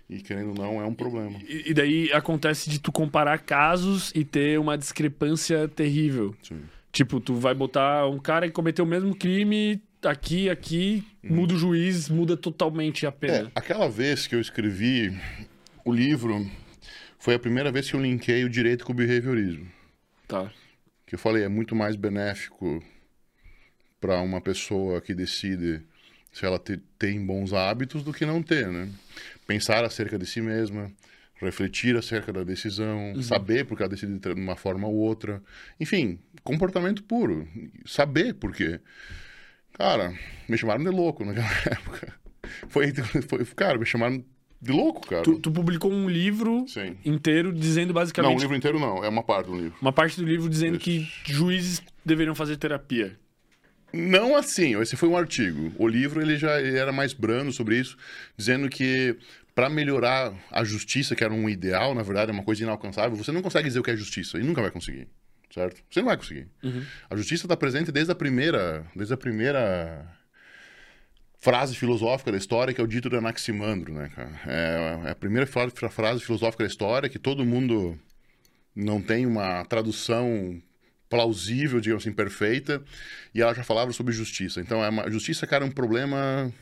E 0.08 0.20
querendo 0.20 0.48
ou 0.48 0.54
não, 0.54 0.80
é 0.82 0.84
um 0.84 0.92
problema. 0.94 1.38
E, 1.48 1.70
e 1.70 1.74
daí 1.74 2.12
acontece 2.12 2.68
de 2.68 2.80
tu 2.80 2.90
comparar 2.90 3.38
casos 3.38 4.10
e 4.14 4.24
ter 4.24 4.58
uma 4.58 4.76
discrepância 4.76 5.68
terrível. 5.68 6.34
Sim. 6.42 6.62
Tipo, 6.92 7.20
tu 7.20 7.34
vai 7.36 7.54
botar 7.54 8.08
um 8.08 8.18
cara 8.18 8.46
que 8.48 8.52
cometeu 8.52 8.84
o 8.84 8.88
mesmo 8.88 9.14
crime 9.14 9.80
aqui, 10.02 10.50
aqui, 10.50 11.04
muda 11.22 11.54
o 11.54 11.58
juiz, 11.58 12.08
muda 12.08 12.36
totalmente 12.36 13.06
a 13.06 13.10
É, 13.10 13.12
pena. 13.12 13.52
aquela 13.54 13.88
vez 13.88 14.26
que 14.26 14.34
eu 14.34 14.40
escrevi 14.40 15.16
o 15.84 15.92
livro, 15.92 16.44
foi 17.20 17.34
a 17.34 17.38
primeira 17.38 17.70
vez 17.70 17.88
que 17.88 17.94
eu 17.94 18.00
linkei 18.00 18.42
o 18.44 18.48
direito 18.50 18.84
com 18.84 18.92
o 18.92 18.96
behaviorismo. 18.96 19.70
Tá. 20.26 20.50
que 21.06 21.14
eu 21.14 21.18
falei, 21.18 21.42
é 21.44 21.48
muito 21.48 21.74
mais 21.76 21.94
benéfico 21.96 22.82
para 24.00 24.20
uma 24.20 24.40
pessoa 24.40 25.00
que 25.00 25.12
decide 25.14 25.82
se 26.32 26.44
ela 26.46 26.58
te- 26.58 26.80
tem 26.98 27.24
bons 27.24 27.52
hábitos 27.52 28.02
do 28.04 28.12
que 28.12 28.24
não 28.24 28.40
ter, 28.42 28.68
né? 28.68 28.88
Pensar 29.46 29.84
acerca 29.84 30.16
de 30.16 30.24
si 30.24 30.40
mesma, 30.40 30.92
refletir 31.40 31.96
acerca 31.96 32.32
da 32.32 32.44
decisão, 32.44 33.20
saber 33.22 33.64
porque 33.66 33.82
ela 33.82 33.90
decide 33.90 34.18
de 34.18 34.28
uma 34.32 34.54
forma 34.54 34.86
ou 34.86 34.94
outra. 34.94 35.42
Enfim, 35.80 36.20
comportamento 36.44 37.02
puro. 37.02 37.48
Saber 37.84 38.34
por 38.34 38.54
quê. 38.54 38.78
Cara, 39.72 40.14
me 40.48 40.56
chamaram 40.56 40.84
de 40.84 40.90
louco 40.90 41.24
naquela 41.24 41.50
época. 41.66 42.14
Foi, 42.68 42.92
foi 43.26 43.44
cara, 43.56 43.78
me 43.78 43.84
chamaram 43.84 44.24
de 44.60 44.72
louco, 44.72 45.06
cara. 45.06 45.22
Tu, 45.22 45.38
tu 45.38 45.50
publicou 45.50 45.90
um 45.90 46.08
livro 46.08 46.66
Sim. 46.68 46.96
inteiro 47.04 47.52
dizendo 47.52 47.88
Não, 47.88 47.94
basicamente. 47.94 48.36
o 48.36 48.40
livro 48.40 48.56
inteiro 48.56 48.78
não, 48.78 49.02
é 49.02 49.08
uma 49.08 49.22
parte 49.22 49.46
do 49.46 49.56
livro. 49.56 49.74
Uma 49.80 49.92
parte 49.92 50.20
do 50.20 50.26
livro 50.26 50.48
dizendo 50.48 50.78
que 50.78 51.08
juízes 51.24 51.82
deveriam 52.04 52.34
fazer 52.34 52.56
terapia. 52.56 53.18
Não 53.92 54.36
assim, 54.36 54.80
esse 54.80 54.96
foi 54.96 55.08
um 55.08 55.16
artigo. 55.16 55.72
O 55.78 55.88
livro 55.88 56.20
ele 56.20 56.36
já 56.36 56.60
ele 56.60 56.76
era 56.76 56.92
mais 56.92 57.12
brando 57.12 57.50
sobre 57.52 57.78
isso, 57.78 57.96
dizendo 58.36 58.68
que 58.68 59.16
para 59.54 59.68
melhorar 59.68 60.32
a 60.50 60.62
justiça, 60.62 61.16
que 61.16 61.24
era 61.24 61.32
um 61.32 61.48
ideal, 61.48 61.94
na 61.94 62.02
verdade, 62.02 62.30
é 62.30 62.34
uma 62.34 62.44
coisa 62.44 62.62
inalcançável, 62.62 63.16
você 63.16 63.32
não 63.32 63.42
consegue 63.42 63.66
dizer 63.66 63.80
o 63.80 63.82
que 63.82 63.90
é 63.90 63.96
justiça 63.96 64.38
e 64.38 64.42
nunca 64.42 64.62
vai 64.62 64.70
conseguir, 64.70 65.08
certo? 65.52 65.82
Você 65.90 66.00
não 66.00 66.06
vai 66.06 66.16
conseguir. 66.16 66.48
A 67.08 67.16
justiça 67.16 67.46
está 67.46 67.56
presente 67.56 67.90
desde 67.90 68.12
a 68.12 68.14
primeira, 68.14 68.86
desde 68.94 69.12
a 69.12 69.16
primeira 69.16 70.06
frase 71.40 71.74
filosófica 71.74 72.30
da 72.30 72.38
história, 72.38 72.72
que 72.74 72.80
é 72.80 72.84
o 72.84 72.86
dito 72.86 73.08
de 73.08 73.16
Anaximandro, 73.16 73.94
né, 73.94 74.10
cara? 74.14 74.30
É, 74.46 75.08
é 75.08 75.10
a 75.10 75.14
primeira 75.14 75.46
fra- 75.46 75.70
fra- 75.70 75.88
frase 75.88 76.20
filosófica 76.22 76.62
da 76.62 76.68
história 76.68 77.08
que 77.08 77.18
todo 77.18 77.44
mundo 77.44 77.98
não 78.76 79.00
tem 79.00 79.26
uma 79.26 79.64
tradução 79.64 80.60
plausível, 81.08 81.80
digamos 81.80 82.04
assim, 82.04 82.12
perfeita, 82.12 82.82
e 83.34 83.40
ela 83.40 83.54
já 83.54 83.64
falava 83.64 83.92
sobre 83.92 84.12
justiça. 84.12 84.60
Então, 84.60 84.84
é 84.84 84.88
uma, 84.88 85.10
justiça, 85.10 85.46
cara, 85.46 85.64
é 85.64 85.66
um 85.66 85.72
problema. 85.72 86.52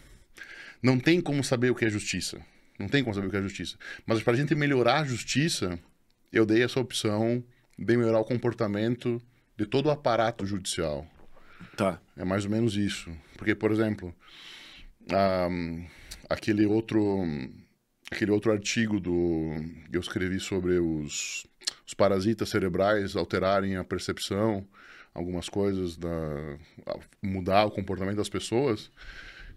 Não 0.83 0.99
tem 0.99 1.21
como 1.21 1.43
saber 1.45 1.71
o 1.71 1.75
que 1.75 1.85
é 1.85 1.91
justiça. 1.91 2.41
Não 2.79 2.89
tem 2.89 3.03
como 3.03 3.15
saber 3.15 3.27
o 3.27 3.31
que 3.31 3.37
é 3.37 3.43
justiça. 3.43 3.77
Mas 4.07 4.23
para 4.23 4.33
a 4.33 4.37
gente 4.37 4.55
melhorar 4.55 5.01
a 5.01 5.05
justiça, 5.05 5.79
eu 6.33 6.47
dei 6.47 6.63
essa 6.63 6.81
opção 6.81 7.45
de 7.77 7.97
melhorar 7.97 8.21
o 8.21 8.25
comportamento 8.25 9.21
de 9.57 9.67
todo 9.67 9.87
o 9.87 9.91
aparato 9.91 10.47
judicial. 10.47 11.05
Tá. 11.77 12.01
É 12.17 12.25
mais 12.25 12.45
ou 12.45 12.51
menos 12.51 12.77
isso. 12.77 13.11
Porque, 13.37 13.55
por 13.55 13.73
exemplo, 13.73 14.15
aquele 16.29 16.67
outro 16.67 17.25
aquele 18.11 18.31
outro 18.31 18.51
artigo 18.53 18.99
do 18.99 19.51
que 19.91 19.97
eu 19.97 20.01
escrevi 20.01 20.41
sobre 20.41 20.79
os, 20.79 21.47
os 21.87 21.95
parasitas 21.95 22.49
cerebrais 22.49 23.15
alterarem 23.17 23.77
a 23.77 23.85
percepção, 23.85 24.67
algumas 25.13 25.49
coisas 25.49 25.97
da 25.97 26.57
mudar 27.23 27.67
o 27.67 27.71
comportamento 27.71 28.17
das 28.17 28.29
pessoas. 28.29 28.91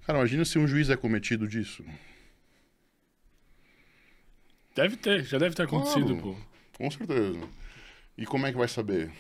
Cara, 0.06 0.20
imagina 0.20 0.44
se 0.44 0.58
um 0.60 0.68
juiz 0.68 0.90
é 0.90 0.98
cometido 0.98 1.48
disso. 1.48 1.84
Deve 4.76 4.96
ter, 4.96 5.24
já 5.26 5.38
deve 5.38 5.56
ter 5.56 5.64
acontecido, 5.64 6.16
Claro. 6.18 6.22
pô. 6.22 6.36
Com 6.78 6.92
certeza. 6.92 7.40
E 8.18 8.26
como 8.26 8.48
é 8.48 8.52
que 8.52 8.58
vai 8.58 8.68
saber? 8.68 9.12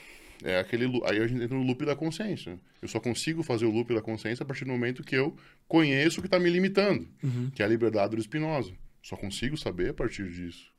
É 0.43 0.59
aquele 0.59 0.85
aí 1.05 1.19
a 1.19 1.27
gente 1.27 1.43
entra 1.43 1.55
no 1.57 1.63
loop 1.63 1.85
da 1.85 1.95
consciência. 1.95 2.59
Eu 2.81 2.87
só 2.87 2.99
consigo 2.99 3.43
fazer 3.43 3.65
o 3.65 3.71
loop 3.71 3.93
da 3.93 4.01
consciência 4.01 4.43
a 4.43 4.45
partir 4.45 4.65
do 4.65 4.71
momento 4.71 5.03
que 5.03 5.15
eu 5.15 5.35
conheço 5.67 6.19
o 6.19 6.21
que 6.21 6.27
está 6.27 6.39
me 6.39 6.49
limitando, 6.49 7.07
que 7.53 7.61
é 7.61 7.65
a 7.65 7.67
liberdade 7.69 8.15
do 8.15 8.21
Spinoza. 8.21 8.73
Só 9.03 9.15
consigo 9.15 9.55
saber 9.57 9.89
a 9.89 9.93
partir 9.93 10.29
disso. 10.29 10.69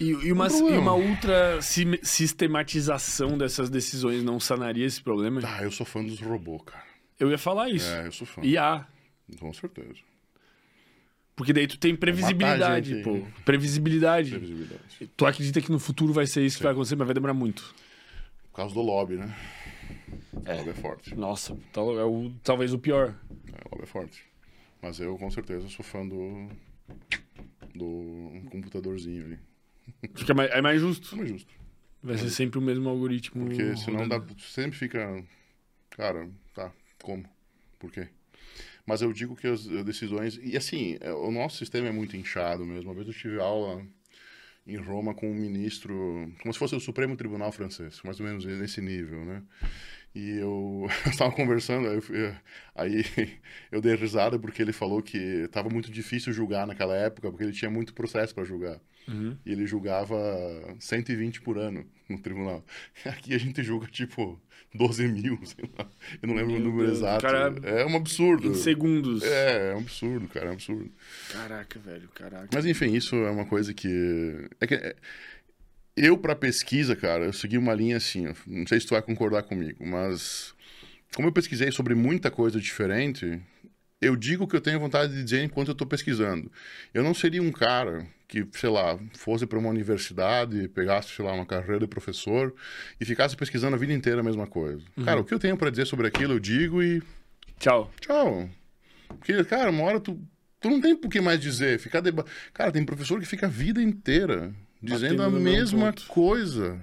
E, 0.00 0.08
e 0.10 0.32
uma, 0.32 0.48
e 0.48 0.78
uma 0.78 0.94
ultra 0.94 1.60
sim- 1.60 1.98
sistematização 2.02 3.36
dessas 3.36 3.68
decisões 3.68 4.22
não 4.22 4.40
sanaria 4.40 4.86
esse 4.86 5.02
problema? 5.02 5.40
Ah, 5.44 5.62
eu 5.62 5.70
sou 5.70 5.84
fã 5.84 6.02
dos 6.02 6.18
robôs, 6.20 6.62
cara. 6.64 6.84
Eu 7.18 7.30
ia 7.30 7.36
falar 7.38 7.68
isso. 7.68 7.86
É, 7.92 8.06
eu 8.06 8.12
sou 8.12 8.26
fã. 8.26 8.40
IA. 8.42 8.86
Com 9.38 9.52
certeza. 9.52 9.98
Porque 11.36 11.52
daí 11.52 11.66
tu 11.66 11.78
tem 11.78 11.94
previsibilidade, 11.94 12.96
pô. 13.02 13.20
Previsibilidade. 13.44 14.30
Previsibilidade. 14.30 15.10
Tu 15.16 15.26
acredita 15.26 15.60
que 15.60 15.70
no 15.70 15.78
futuro 15.78 16.12
vai 16.12 16.26
ser 16.26 16.44
isso 16.44 16.56
que 16.58 16.62
vai 16.64 16.72
acontecer, 16.72 16.96
mas 16.96 17.06
vai 17.06 17.14
demorar 17.14 17.34
muito. 17.34 17.74
Por 18.50 18.56
causa 18.56 18.74
do 18.74 18.80
lobby, 18.82 19.16
né? 19.16 19.34
O 20.34 20.52
lobby 20.56 20.70
é 20.70 20.74
forte. 20.74 21.14
Nossa, 21.14 21.56
tal- 21.72 21.98
é 21.98 22.04
o, 22.04 22.32
talvez 22.42 22.72
o 22.72 22.78
pior. 22.78 23.16
É, 23.48 23.66
o 23.66 23.70
lobby 23.72 23.84
é 23.84 23.86
forte. 23.86 24.24
Mas 24.82 24.98
eu, 24.98 25.16
com 25.18 25.30
certeza, 25.30 25.68
sou 25.68 25.84
fã 25.84 26.06
do... 26.06 26.48
do 27.74 28.42
computadorzinho 28.50 29.24
ali. 29.26 29.38
Fica 30.14 30.34
mais, 30.34 30.50
é 30.50 30.60
mais 30.60 30.80
justo. 30.80 31.20
É 31.20 31.26
justo. 31.26 31.52
Vai 32.02 32.16
ser 32.16 32.30
sempre 32.30 32.58
o 32.58 32.62
mesmo 32.62 32.88
algoritmo. 32.88 33.44
Porque 33.44 33.76
senão 33.76 34.08
dá, 34.08 34.22
sempre 34.38 34.78
fica. 34.78 35.22
Cara, 35.90 36.28
tá, 36.54 36.72
como? 37.02 37.24
Por 37.78 37.90
quê? 37.92 38.08
Mas 38.86 39.02
eu 39.02 39.12
digo 39.12 39.36
que 39.36 39.46
as 39.46 39.66
decisões. 39.84 40.40
E 40.42 40.56
assim, 40.56 40.96
é, 41.00 41.12
o 41.12 41.30
nosso 41.30 41.58
sistema 41.58 41.88
é 41.88 41.92
muito 41.92 42.16
inchado 42.16 42.64
mesmo. 42.64 42.88
Uma 42.90 42.94
vez 42.94 43.06
eu 43.06 43.14
tive 43.14 43.38
aula 43.38 43.84
em 44.74 44.76
Roma 44.76 45.14
com 45.14 45.30
um 45.30 45.34
ministro, 45.34 46.32
como 46.40 46.52
se 46.52 46.58
fosse 46.58 46.74
o 46.74 46.80
Supremo 46.80 47.16
Tribunal 47.16 47.52
francês, 47.52 48.00
mais 48.04 48.20
ou 48.20 48.26
menos 48.26 48.44
nesse 48.44 48.80
nível, 48.80 49.24
né? 49.24 49.42
E 50.14 50.38
eu 50.38 50.86
estava 51.06 51.32
conversando, 51.32 51.88
aí 51.88 52.00
eu, 52.08 52.36
aí 52.74 53.04
eu 53.70 53.80
dei 53.80 53.94
risada 53.94 54.38
porque 54.38 54.62
ele 54.62 54.72
falou 54.72 55.02
que 55.02 55.16
estava 55.18 55.68
muito 55.68 55.90
difícil 55.90 56.32
julgar 56.32 56.66
naquela 56.66 56.94
época, 56.94 57.30
porque 57.30 57.44
ele 57.44 57.52
tinha 57.52 57.70
muito 57.70 57.94
processo 57.94 58.34
para 58.34 58.44
julgar. 58.44 58.80
Uhum. 59.08 59.36
E 59.44 59.52
ele 59.52 59.66
julgava 59.66 60.16
120 60.78 61.40
por 61.40 61.58
ano 61.58 61.84
no 62.08 62.18
tribunal. 62.18 62.64
Aqui 63.04 63.34
a 63.34 63.38
gente 63.38 63.62
julga 63.62 63.86
tipo 63.86 64.40
12 64.74 65.08
mil, 65.08 65.38
sei 65.46 65.64
lá. 65.78 65.88
Eu 66.22 66.28
não 66.28 66.34
lembro 66.34 66.52
Meu 66.52 66.60
o 66.60 66.64
número 66.64 66.86
Deus, 66.86 66.98
exato. 66.98 67.22
cara, 67.22 67.54
é 67.64 67.84
um 67.86 67.96
absurdo. 67.96 68.48
Em 68.48 68.54
segundos. 68.54 69.22
É, 69.22 69.72
é 69.72 69.74
um 69.74 69.78
absurdo, 69.78 70.28
cara, 70.28 70.46
é 70.46 70.50
um 70.50 70.54
absurdo. 70.54 70.90
Caraca, 71.32 71.78
velho, 71.78 72.08
caraca. 72.14 72.48
Mas 72.52 72.66
enfim, 72.66 72.94
isso 72.94 73.16
é 73.16 73.30
uma 73.30 73.46
coisa 73.46 73.74
que. 73.74 74.48
É 74.60 74.66
que 74.66 74.74
é- 74.74 74.96
eu, 75.96 76.16
pra 76.16 76.36
pesquisa, 76.36 76.94
cara, 76.96 77.24
eu 77.24 77.32
segui 77.32 77.58
uma 77.58 77.74
linha 77.74 77.96
assim, 77.96 78.26
não 78.46 78.66
sei 78.66 78.80
se 78.80 78.86
tu 78.86 78.90
vai 78.90 79.02
concordar 79.02 79.42
comigo, 79.42 79.84
mas 79.84 80.54
como 81.14 81.28
eu 81.28 81.32
pesquisei 81.32 81.70
sobre 81.72 81.94
muita 81.94 82.30
coisa 82.30 82.60
diferente, 82.60 83.40
eu 84.00 84.16
digo 84.16 84.44
o 84.44 84.48
que 84.48 84.56
eu 84.56 84.60
tenho 84.60 84.80
vontade 84.80 85.14
de 85.14 85.22
dizer 85.22 85.42
enquanto 85.42 85.68
eu 85.68 85.74
tô 85.74 85.86
pesquisando. 85.86 86.50
Eu 86.94 87.02
não 87.02 87.14
seria 87.14 87.42
um 87.42 87.52
cara 87.52 88.06
que, 88.26 88.46
sei 88.52 88.70
lá, 88.70 88.98
fosse 89.16 89.46
para 89.46 89.58
uma 89.58 89.68
universidade, 89.68 90.68
pegasse, 90.68 91.14
sei 91.14 91.24
lá, 91.24 91.32
uma 91.32 91.44
carreira 91.44 91.80
de 91.80 91.86
professor 91.86 92.54
e 93.00 93.04
ficasse 93.04 93.36
pesquisando 93.36 93.74
a 93.74 93.78
vida 93.78 93.92
inteira 93.92 94.20
a 94.20 94.24
mesma 94.24 94.46
coisa. 94.46 94.82
Cara, 95.04 95.20
o 95.20 95.24
que 95.24 95.34
eu 95.34 95.38
tenho 95.38 95.56
pra 95.56 95.70
dizer 95.70 95.86
sobre 95.86 96.06
aquilo, 96.06 96.34
eu 96.34 96.38
digo 96.38 96.82
e 96.82 97.02
Tchau. 97.60 97.92
Tchau. 98.00 98.48
Porque, 99.06 99.44
cara, 99.44 99.70
uma 99.70 99.84
hora 99.84 100.00
tu, 100.00 100.18
tu 100.58 100.70
não 100.70 100.80
tem 100.80 100.96
por 100.96 101.10
que 101.10 101.20
mais 101.20 101.38
dizer. 101.38 101.78
Ficar 101.78 102.00
deba... 102.00 102.24
Cara, 102.54 102.72
tem 102.72 102.84
professor 102.84 103.20
que 103.20 103.26
fica 103.26 103.46
a 103.46 103.50
vida 103.50 103.82
inteira 103.82 104.52
dizendo 104.82 105.18
Batendo 105.18 105.36
a 105.36 105.40
mesma 105.40 105.94
coisa. 106.08 106.80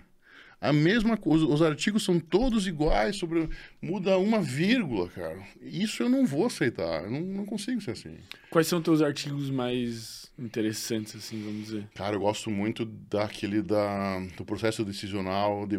A 0.59 0.73
mesma 0.73 1.15
coisa. 1.17 1.45
Os 1.45 1.61
artigos 1.61 2.03
são 2.03 2.19
todos 2.19 2.65
iguais, 2.65 3.15
sobre 3.15 3.47
muda 3.81 4.17
uma 4.17 4.41
vírgula, 4.41 5.07
cara. 5.09 5.39
Isso 5.61 6.01
eu 6.01 6.09
não 6.09 6.25
vou 6.25 6.47
aceitar. 6.47 7.03
Eu 7.03 7.11
não, 7.11 7.21
não 7.21 7.45
consigo 7.45 7.79
ser 7.79 7.91
assim. 7.91 8.17
Quais 8.49 8.67
são 8.67 8.81
teus 8.81 9.01
artigos 9.01 9.49
mais 9.51 10.31
interessantes, 10.39 11.15
assim, 11.15 11.43
vamos 11.43 11.65
dizer? 11.65 11.87
Cara, 11.95 12.15
eu 12.15 12.19
gosto 12.19 12.49
muito 12.49 12.85
daquele 12.85 13.61
da, 13.61 14.19
do 14.35 14.43
processo 14.45 14.83
decisional 14.83 15.67
de, 15.67 15.75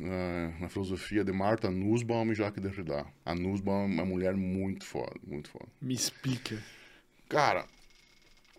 eh, 0.00 0.52
na 0.60 0.68
filosofia 0.68 1.24
de 1.24 1.32
Marta 1.32 1.70
Nussbaum 1.70 2.30
e 2.30 2.34
Jacques 2.34 2.62
Derrida. 2.62 3.04
A 3.24 3.34
Nussbaum 3.34 3.82
é 3.82 3.86
uma 3.86 4.04
mulher 4.04 4.34
muito 4.36 4.84
foda, 4.84 5.14
muito 5.26 5.50
foda. 5.50 5.66
Me 5.82 5.94
explica. 5.94 6.56
Cara, 7.28 7.64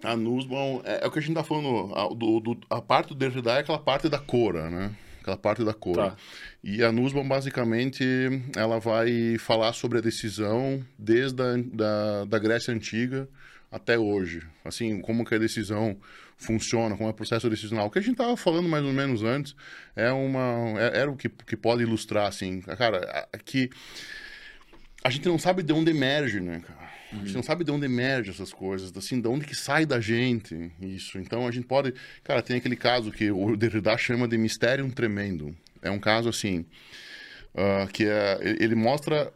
a 0.03 0.15
Nussbaum 0.15 0.81
é, 0.83 1.03
é 1.03 1.07
o 1.07 1.11
que 1.11 1.19
a 1.19 1.21
gente 1.21 1.35
tá 1.35 1.43
falando. 1.43 1.93
A, 1.95 2.07
do, 2.13 2.39
do- 2.39 2.59
a 2.69 2.81
parte 2.81 3.09
do 3.09 3.15
Derrida 3.15 3.51
é 3.53 3.59
aquela 3.59 3.79
parte 3.79 4.09
da 4.09 4.19
cora, 4.19 4.69
né? 4.69 4.93
Aquela 5.21 5.37
parte 5.37 5.63
da 5.63 5.73
cor. 5.73 5.95
Tá. 5.95 6.15
E 6.63 6.83
a 6.83 6.91
Nussbaum, 6.91 7.27
basicamente, 7.27 8.03
ela 8.55 8.79
vai 8.79 9.37
falar 9.39 9.73
sobre 9.73 9.99
a 9.99 10.01
decisão 10.01 10.83
desde 10.97 11.41
a 11.41 11.55
da, 11.57 12.25
da 12.25 12.39
Grécia 12.39 12.73
Antiga 12.73 13.29
até 13.71 13.97
hoje. 13.97 14.41
Assim, 14.65 14.99
como 14.99 15.23
que 15.23 15.33
a 15.33 15.37
decisão 15.37 15.97
funciona, 16.37 16.97
como 16.97 17.07
é 17.07 17.11
o 17.11 17.15
processo 17.15 17.49
decisional. 17.49 17.87
O 17.87 17.91
que 17.91 17.99
a 17.99 18.01
gente 18.01 18.13
estava 18.13 18.35
falando 18.35 18.67
mais 18.67 18.83
ou 18.83 18.91
menos 18.91 19.23
antes 19.23 19.55
é 19.95 20.11
uma, 20.11 20.73
é, 20.79 20.99
era 20.99 21.11
o 21.11 21.15
que, 21.15 21.29
que 21.29 21.55
pode 21.55 21.83
ilustrar, 21.83 22.27
assim. 22.27 22.61
Cara, 22.61 23.27
que 23.45 23.69
a 25.03 25.09
gente 25.09 25.27
não 25.27 25.37
sabe 25.37 25.63
de 25.63 25.71
onde 25.71 25.91
emerge, 25.91 26.39
né, 26.39 26.61
cara? 26.65 26.90
A 27.11 27.15
gente 27.15 27.33
não 27.33 27.43
sabe 27.43 27.63
de 27.63 27.71
onde 27.71 27.85
emerge 27.85 28.31
essas 28.31 28.53
coisas, 28.53 28.95
assim, 28.95 29.19
de 29.19 29.27
onde 29.27 29.45
que 29.45 29.55
sai 29.55 29.85
da 29.85 29.99
gente 29.99 30.71
isso. 30.79 31.19
Então 31.19 31.45
a 31.45 31.51
gente 31.51 31.67
pode. 31.67 31.93
Cara, 32.23 32.41
tem 32.41 32.55
aquele 32.55 32.75
caso 32.75 33.11
que 33.11 33.29
o 33.29 33.57
Derrida 33.57 33.97
chama 33.97 34.27
de 34.27 34.37
mistério 34.37 34.89
tremendo. 34.91 35.55
É 35.81 35.91
um 35.91 35.99
caso 35.99 36.29
assim. 36.29 36.65
Uh, 37.53 37.85
que 37.91 38.05
é, 38.05 38.39
ele 38.59 38.75
mostra 38.75 39.33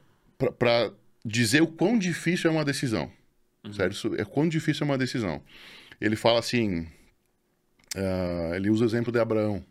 para 0.57 0.91
dizer 1.23 1.61
o 1.61 1.67
quão 1.67 1.99
difícil 1.99 2.49
é 2.49 2.53
uma 2.53 2.63
decisão. 2.63 3.11
Uhum. 3.65 3.73
Certo? 3.73 4.15
É 4.15 4.23
quão 4.23 4.47
difícil 4.47 4.85
é 4.85 4.89
uma 4.89 4.97
decisão. 4.97 5.41
Ele 5.99 6.15
fala 6.15 6.39
assim. 6.39 6.87
Uh, 7.93 8.55
ele 8.55 8.69
usa 8.69 8.85
o 8.85 8.87
exemplo 8.87 9.11
de 9.11 9.19
Abraão. 9.19 9.63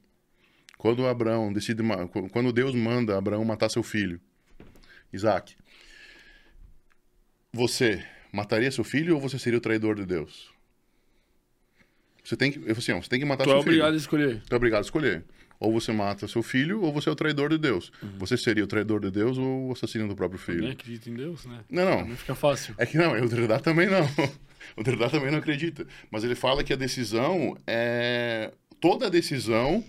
Quando 0.76 1.06
Abraão 1.06 1.50
decide. 1.50 1.82
Quando 2.30 2.52
Deus 2.52 2.74
manda 2.74 3.16
Abraão 3.16 3.42
matar 3.46 3.70
seu 3.70 3.82
filho, 3.82 4.20
Isaac 5.10 5.56
você 7.54 8.04
mataria 8.32 8.70
seu 8.72 8.82
filho 8.82 9.14
ou 9.14 9.20
você 9.20 9.38
seria 9.38 9.58
o 9.58 9.60
traidor 9.60 9.94
de 9.94 10.04
Deus? 10.04 10.52
Você 12.24 12.36
tem 12.36 12.50
que, 12.50 12.58
eu 12.58 12.72
assim, 12.72 12.92
ó, 12.92 13.00
você 13.00 13.08
tem 13.08 13.20
que 13.20 13.24
matar 13.24 13.44
tu 13.44 13.50
seu 13.50 13.58
é 13.58 13.62
filho. 13.62 13.72
obrigado 13.74 13.94
a 13.94 13.96
escolher. 13.96 14.42
Tu 14.48 14.52
é 14.52 14.56
obrigado 14.56 14.80
a 14.80 14.84
escolher. 14.84 15.24
Ou 15.60 15.72
você 15.72 15.92
mata 15.92 16.26
seu 16.26 16.42
filho 16.42 16.82
ou 16.82 16.92
você 16.92 17.08
é 17.08 17.12
o 17.12 17.14
traidor 17.14 17.50
de 17.50 17.58
Deus. 17.58 17.92
Uhum. 18.02 18.18
Você 18.18 18.36
seria 18.36 18.64
o 18.64 18.66
traidor 18.66 19.00
de 19.00 19.10
Deus 19.10 19.38
ou 19.38 19.68
o 19.68 19.72
assassino 19.72 20.08
do 20.08 20.16
próprio 20.16 20.38
filho? 20.38 20.62
Nem 20.62 20.72
acredita 20.72 21.08
em 21.08 21.14
Deus, 21.14 21.46
né? 21.46 21.60
Não, 21.70 21.84
não. 21.84 22.08
Não 22.08 22.16
fica 22.16 22.34
fácil. 22.34 22.74
É 22.76 22.84
que 22.84 22.98
não, 22.98 23.12
o 23.12 23.28
Derrida 23.28 23.60
também 23.60 23.88
não. 23.88 24.04
o 24.76 24.82
Derrida 24.82 25.08
também 25.08 25.30
não 25.30 25.38
acredita. 25.38 25.86
Mas 26.10 26.24
ele 26.24 26.34
fala 26.34 26.64
que 26.64 26.72
a 26.72 26.76
decisão 26.76 27.56
é... 27.66 28.52
Toda 28.80 29.08
decisão 29.08 29.84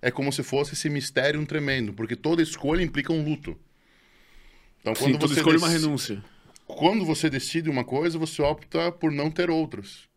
é 0.00 0.10
como 0.10 0.32
se 0.32 0.42
fosse 0.42 0.72
esse 0.72 0.88
mistério 0.88 1.44
tremendo, 1.44 1.92
porque 1.92 2.16
toda 2.16 2.40
escolha 2.40 2.82
implica 2.82 3.12
um 3.12 3.22
luto. 3.22 3.56
Então, 4.80 4.94
quando 4.94 5.12
Sim, 5.12 5.18
toda 5.18 5.34
você 5.34 5.40
escolha 5.40 5.56
é 5.56 5.58
dec... 5.58 5.68
uma 5.68 5.72
renúncia 5.72 6.24
quando 6.76 7.04
você 7.04 7.30
decide 7.30 7.70
uma 7.70 7.84
coisa, 7.84 8.18
você 8.18 8.42
opta 8.42 8.90
por 8.92 9.10
não 9.10 9.30
ter 9.30 9.50
outras. 9.50 10.08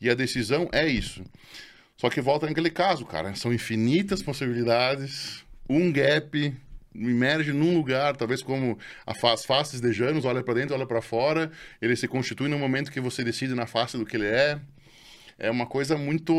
E 0.00 0.10
a 0.10 0.14
decisão 0.14 0.68
é 0.72 0.86
isso. 0.86 1.24
Só 1.96 2.10
que 2.10 2.20
volta 2.20 2.46
naquele 2.46 2.70
caso, 2.70 3.06
cara. 3.06 3.34
São 3.34 3.52
infinitas 3.52 4.22
possibilidades, 4.22 5.44
um 5.68 5.90
gap, 5.90 6.54
emerge 6.94 7.52
num 7.52 7.74
lugar, 7.74 8.16
talvez 8.16 8.42
como 8.42 8.78
as 9.06 9.44
faces 9.44 9.80
de 9.80 9.92
Janus, 9.92 10.24
olha 10.24 10.42
para 10.42 10.54
dentro, 10.54 10.74
olha 10.74 10.86
para 10.86 11.00
fora, 11.00 11.50
ele 11.80 11.96
se 11.96 12.06
constitui 12.06 12.48
no 12.48 12.58
momento 12.58 12.90
que 12.90 13.00
você 13.00 13.24
decide 13.24 13.54
na 13.54 13.66
face 13.66 13.96
do 13.96 14.04
que 14.04 14.16
ele 14.16 14.26
é 14.26 14.60
é 15.38 15.50
uma 15.50 15.66
coisa 15.66 15.96
muito. 15.98 16.34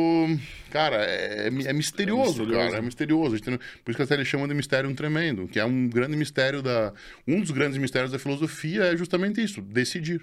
Cara, 0.72 0.98
é, 0.98 1.44
é, 1.44 1.48
é 1.48 1.50
misterioso, 1.50 1.70
é 1.70 1.74
misterioso, 1.74 2.46
cara. 2.52 2.78
É 2.78 2.82
misterioso. 2.82 3.38
Por 3.84 3.92
isso 3.92 3.98
que 3.98 4.02
até 4.02 4.16
ele 4.16 4.26
chama 4.26 4.48
de 4.48 4.54
mistério 4.54 4.94
tremendo, 4.96 5.48
que 5.48 5.60
é 5.60 5.66
um 5.66 5.88
grande 5.88 6.18
mistério 6.18 6.62
da. 6.62 6.94
Um 7.28 7.40
dos 7.40 7.52
grandes 7.52 7.78
mistérios 7.78 8.12
da 8.12 8.20
filosofia 8.20 8.86
é 8.86 8.98
justamente 8.98 9.44
isso: 9.44 9.62
decidir. 9.62 10.22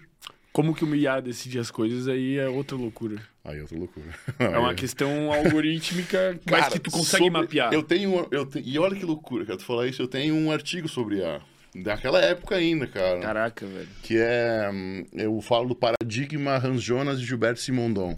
Como 0.53 0.73
que 0.73 0.85
o 0.85 0.95
IA 0.95 1.21
decide 1.21 1.59
as 1.59 1.69
coisas 1.69 2.07
aí 2.07 2.39
é 2.39 2.49
outra 2.49 2.77
loucura. 2.77 3.21
Aí 3.45 3.59
é 3.59 3.63
outra 3.63 3.77
loucura. 3.77 4.07
É 4.39 4.57
uma 4.57 4.73
questão 4.73 5.33
algorítmica, 5.33 6.39
cara, 6.47 6.63
mas 6.63 6.73
que 6.73 6.79
tu 6.79 6.93
consegue 6.93 7.25
sobre... 7.25 7.41
mapear. 7.41 7.73
Eu 7.73 7.83
tenho, 7.83 8.29
eu 8.31 8.47
te... 8.47 8.61
E 8.65 8.79
olha 8.79 8.95
que 8.95 9.05
loucura, 9.05 9.45
cara. 9.45 9.59
Tu 9.59 9.65
falar 9.65 9.89
isso, 9.89 10.01
eu 10.01 10.07
tenho 10.07 10.33
um 10.37 10.53
artigo 10.53 10.89
sobre 10.89 11.17
IA. 11.17 11.41
Daquela 11.75 12.21
época 12.21 12.55
ainda, 12.55 12.87
cara. 12.87 13.19
Caraca, 13.19 13.67
velho. 13.67 13.89
Que 14.05 14.17
é. 14.17 14.71
Hum, 14.73 15.05
eu 15.13 15.41
falo 15.41 15.69
do 15.69 15.75
paradigma 15.75 16.57
Hans 16.57 16.81
Jonas 16.81 17.19
e 17.19 17.25
Gilberto 17.25 17.59
Simondon. 17.59 18.17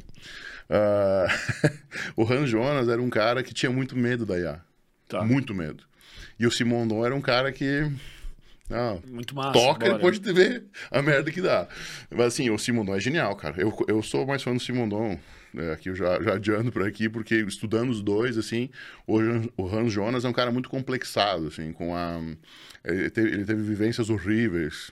Uh, 0.69 1.73
o 2.17 2.25
Han 2.25 2.47
Jonas 2.47 2.89
era 2.89 3.01
um 3.01 3.11
cara 3.11 3.43
que 3.43 3.55
tinha 3.55 3.71
muito 3.71 3.97
medo 3.97 4.27
da 4.27 4.39
IA. 4.39 4.61
Tá. 5.09 5.25
Muito 5.25 5.55
medo. 5.55 5.85
E 6.39 6.47
o 6.47 6.51
Simondon 6.51 7.05
era 7.05 7.15
um 7.15 7.21
cara 7.21 7.53
que. 7.53 7.91
Não, 8.69 9.01
muito 9.07 9.35
massa. 9.35 9.53
Toca 9.53 9.87
e 9.87 9.93
depois 9.93 10.19
de 10.19 10.33
ver 10.33 10.65
a 10.91 11.01
merda 11.01 11.31
que 11.31 11.41
dá. 11.41 11.69
Mas 12.11 12.27
assim, 12.27 12.51
o 12.51 12.59
Simondon 12.59 12.97
é 12.97 13.01
genial, 13.01 13.37
cara. 13.37 13.61
Eu, 13.61 13.73
eu 13.87 14.03
sou 14.03 14.27
mais 14.27 14.43
fã 14.43 14.53
do 14.53 14.61
Simondon. 14.61 15.19
É, 15.57 15.73
aqui 15.73 15.89
eu 15.89 15.95
já, 15.95 16.21
já 16.21 16.35
adiando 16.35 16.73
por 16.73 16.83
aqui, 16.83 17.09
porque 17.09 17.37
estudando 17.37 17.91
os 17.91 18.03
dois, 18.03 18.37
assim, 18.37 18.69
o, 19.07 19.19
o 19.57 19.75
Hans 19.75 19.93
Jonas 19.93 20.25
é 20.25 20.29
um 20.29 20.33
cara 20.33 20.51
muito 20.51 20.69
complexado, 20.69 21.47
assim, 21.47 21.73
com 21.73 21.95
a... 21.95 22.21
Ele 22.85 23.09
teve, 23.09 23.29
ele 23.31 23.45
teve 23.45 23.63
vivências 23.63 24.11
horríveis 24.11 24.91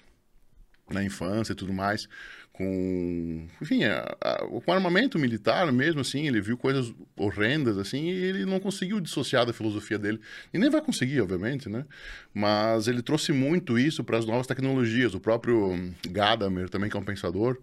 na 0.89 1.05
infância 1.05 1.53
e 1.53 1.57
tudo 1.57 1.73
mais 1.73 2.09
com, 2.55 3.49
enfim, 3.61 3.83
a, 3.83 4.17
a, 4.21 4.39
com 4.47 4.73
armamento 4.73 5.19
militar 5.19 5.71
mesmo, 5.73 6.01
assim, 6.01 6.29
ele 6.29 6.41
viu 6.41 6.57
coisas 6.57 6.95
horrendas, 7.17 7.77
assim, 7.77 8.05
e 8.05 8.11
ele 8.11 8.45
não 8.45 8.61
conseguiu 8.61 9.01
dissociar 9.01 9.45
da 9.45 9.53
filosofia 9.53 9.99
dele. 9.99 10.21
E 10.53 10.59
nem 10.59 10.71
vai 10.71 10.81
conseguir, 10.81 11.21
obviamente, 11.21 11.69
né? 11.69 11.85
Mas 12.33 12.87
ele 12.87 13.03
trouxe 13.03 13.33
muito 13.33 13.77
isso 13.77 14.05
para 14.05 14.19
as 14.19 14.25
novas 14.25 14.47
tecnologias. 14.47 15.15
O 15.15 15.21
próprio 15.21 15.93
Gadamer, 16.09 16.69
também 16.69 16.89
que 16.89 16.97
é 16.97 17.01
um 17.01 17.05
pensador, 17.05 17.59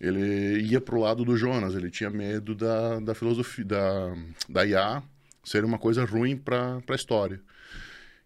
ele 0.00 0.62
ia 0.62 0.80
para 0.80 0.96
o 0.96 1.00
lado 1.00 1.24
do 1.24 1.36
Jonas, 1.36 1.76
ele 1.76 1.88
tinha 1.88 2.10
medo 2.10 2.56
da, 2.56 2.98
da 2.98 3.14
filosofia, 3.14 3.64
da, 3.64 4.16
da 4.48 4.66
IA 4.66 5.02
ser 5.44 5.64
uma 5.64 5.78
coisa 5.78 6.04
ruim 6.04 6.36
para 6.36 6.82
a 6.88 6.94
história. 6.94 7.40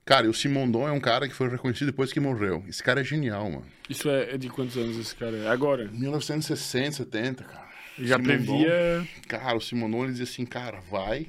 Cara, 0.09 0.25
e 0.25 0.31
o 0.31 0.33
Simondon 0.33 0.89
é 0.89 0.91
um 0.91 1.01
cara 1.01 1.29
que 1.29 1.35
foi 1.35 1.51
reconhecido 1.51 1.89
depois 1.89 2.11
que 2.11 2.19
morreu. 2.19 2.65
Esse 2.67 2.83
cara 2.83 3.03
é 3.03 3.05
genial, 3.05 3.51
mano. 3.51 3.67
Isso 3.91 4.09
é, 4.09 4.37
é 4.37 4.39
de 4.39 4.49
quantos 4.49 4.75
anos 4.79 4.97
esse 4.97 5.15
cara 5.15 5.37
é? 5.37 5.49
Agora? 5.49 5.87
1960, 5.87 6.93
70, 6.93 7.45
cara. 7.45 7.69
Já 7.99 8.17
Simondon, 8.17 8.25
previa... 8.25 9.09
Cara, 9.29 9.59
o 9.59 9.61
Simondon 9.61 10.05
ele 10.05 10.13
dizia 10.13 10.25
assim, 10.25 10.47
cara, 10.47 10.81
vai, 10.91 11.27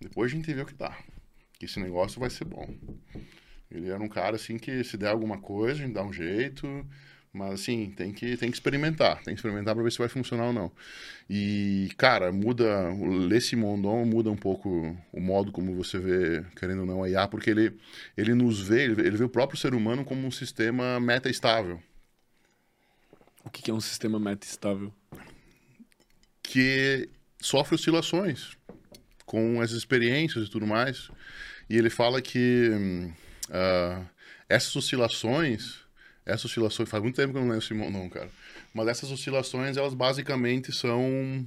depois 0.00 0.32
a 0.32 0.34
gente 0.34 0.52
vê 0.52 0.62
o 0.62 0.66
que 0.66 0.74
dá. 0.74 0.98
Que 1.60 1.66
esse 1.66 1.78
negócio 1.78 2.18
vai 2.18 2.28
ser 2.28 2.44
bom. 2.44 2.74
Ele 3.70 3.88
era 3.88 4.02
um 4.02 4.08
cara, 4.08 4.34
assim, 4.34 4.58
que 4.58 4.82
se 4.82 4.96
der 4.96 5.10
alguma 5.10 5.38
coisa, 5.38 5.74
a 5.80 5.86
gente 5.86 5.94
dá 5.94 6.02
um 6.02 6.12
jeito... 6.12 6.84
Mas 7.32 7.54
assim, 7.54 7.90
tem 7.96 8.12
que, 8.12 8.36
tem 8.36 8.50
que 8.50 8.56
experimentar. 8.56 9.16
Tem 9.22 9.34
que 9.34 9.38
experimentar 9.38 9.74
para 9.74 9.82
ver 9.82 9.90
se 9.90 9.98
vai 9.98 10.08
funcionar 10.08 10.46
ou 10.46 10.52
não. 10.52 10.70
E, 11.30 11.90
cara, 11.96 12.30
muda. 12.30 12.90
O 12.92 13.40
Simondon 13.40 14.04
muda 14.04 14.30
um 14.30 14.36
pouco 14.36 14.94
o 15.10 15.20
modo 15.20 15.50
como 15.50 15.74
você 15.74 15.98
vê, 15.98 16.44
querendo 16.56 16.80
ou 16.80 16.86
não, 16.86 17.02
a 17.02 17.08
IA, 17.08 17.26
porque 17.26 17.48
ele, 17.48 17.78
ele 18.16 18.34
nos 18.34 18.60
vê, 18.60 18.84
ele 18.84 18.94
vê, 18.94 19.06
ele 19.06 19.16
vê 19.16 19.24
o 19.24 19.30
próprio 19.30 19.58
ser 19.58 19.74
humano 19.74 20.04
como 20.04 20.26
um 20.26 20.30
sistema 20.30 21.00
meta-estável. 21.00 21.82
O 23.44 23.50
que 23.50 23.70
é 23.70 23.74
um 23.74 23.80
sistema 23.80 24.20
meta-estável? 24.20 24.92
Que 26.42 27.08
sofre 27.40 27.76
oscilações 27.76 28.56
com 29.24 29.60
as 29.62 29.70
experiências 29.70 30.48
e 30.48 30.50
tudo 30.50 30.66
mais. 30.66 31.08
E 31.68 31.78
ele 31.78 31.88
fala 31.88 32.20
que 32.20 32.70
uh, 33.48 34.06
essas 34.48 34.76
oscilações 34.76 35.81
essas 36.24 36.46
oscilações, 36.46 36.88
faz 36.88 37.02
muito 37.02 37.16
tempo 37.16 37.32
que 37.32 37.38
eu 37.38 37.42
não 37.42 37.50
leio 37.50 37.62
Simon, 37.62 37.90
não, 37.90 38.08
cara. 38.08 38.30
Mas 38.72 38.88
essas 38.88 39.10
oscilações, 39.10 39.76
elas 39.76 39.94
basicamente 39.94 40.72
são 40.72 41.46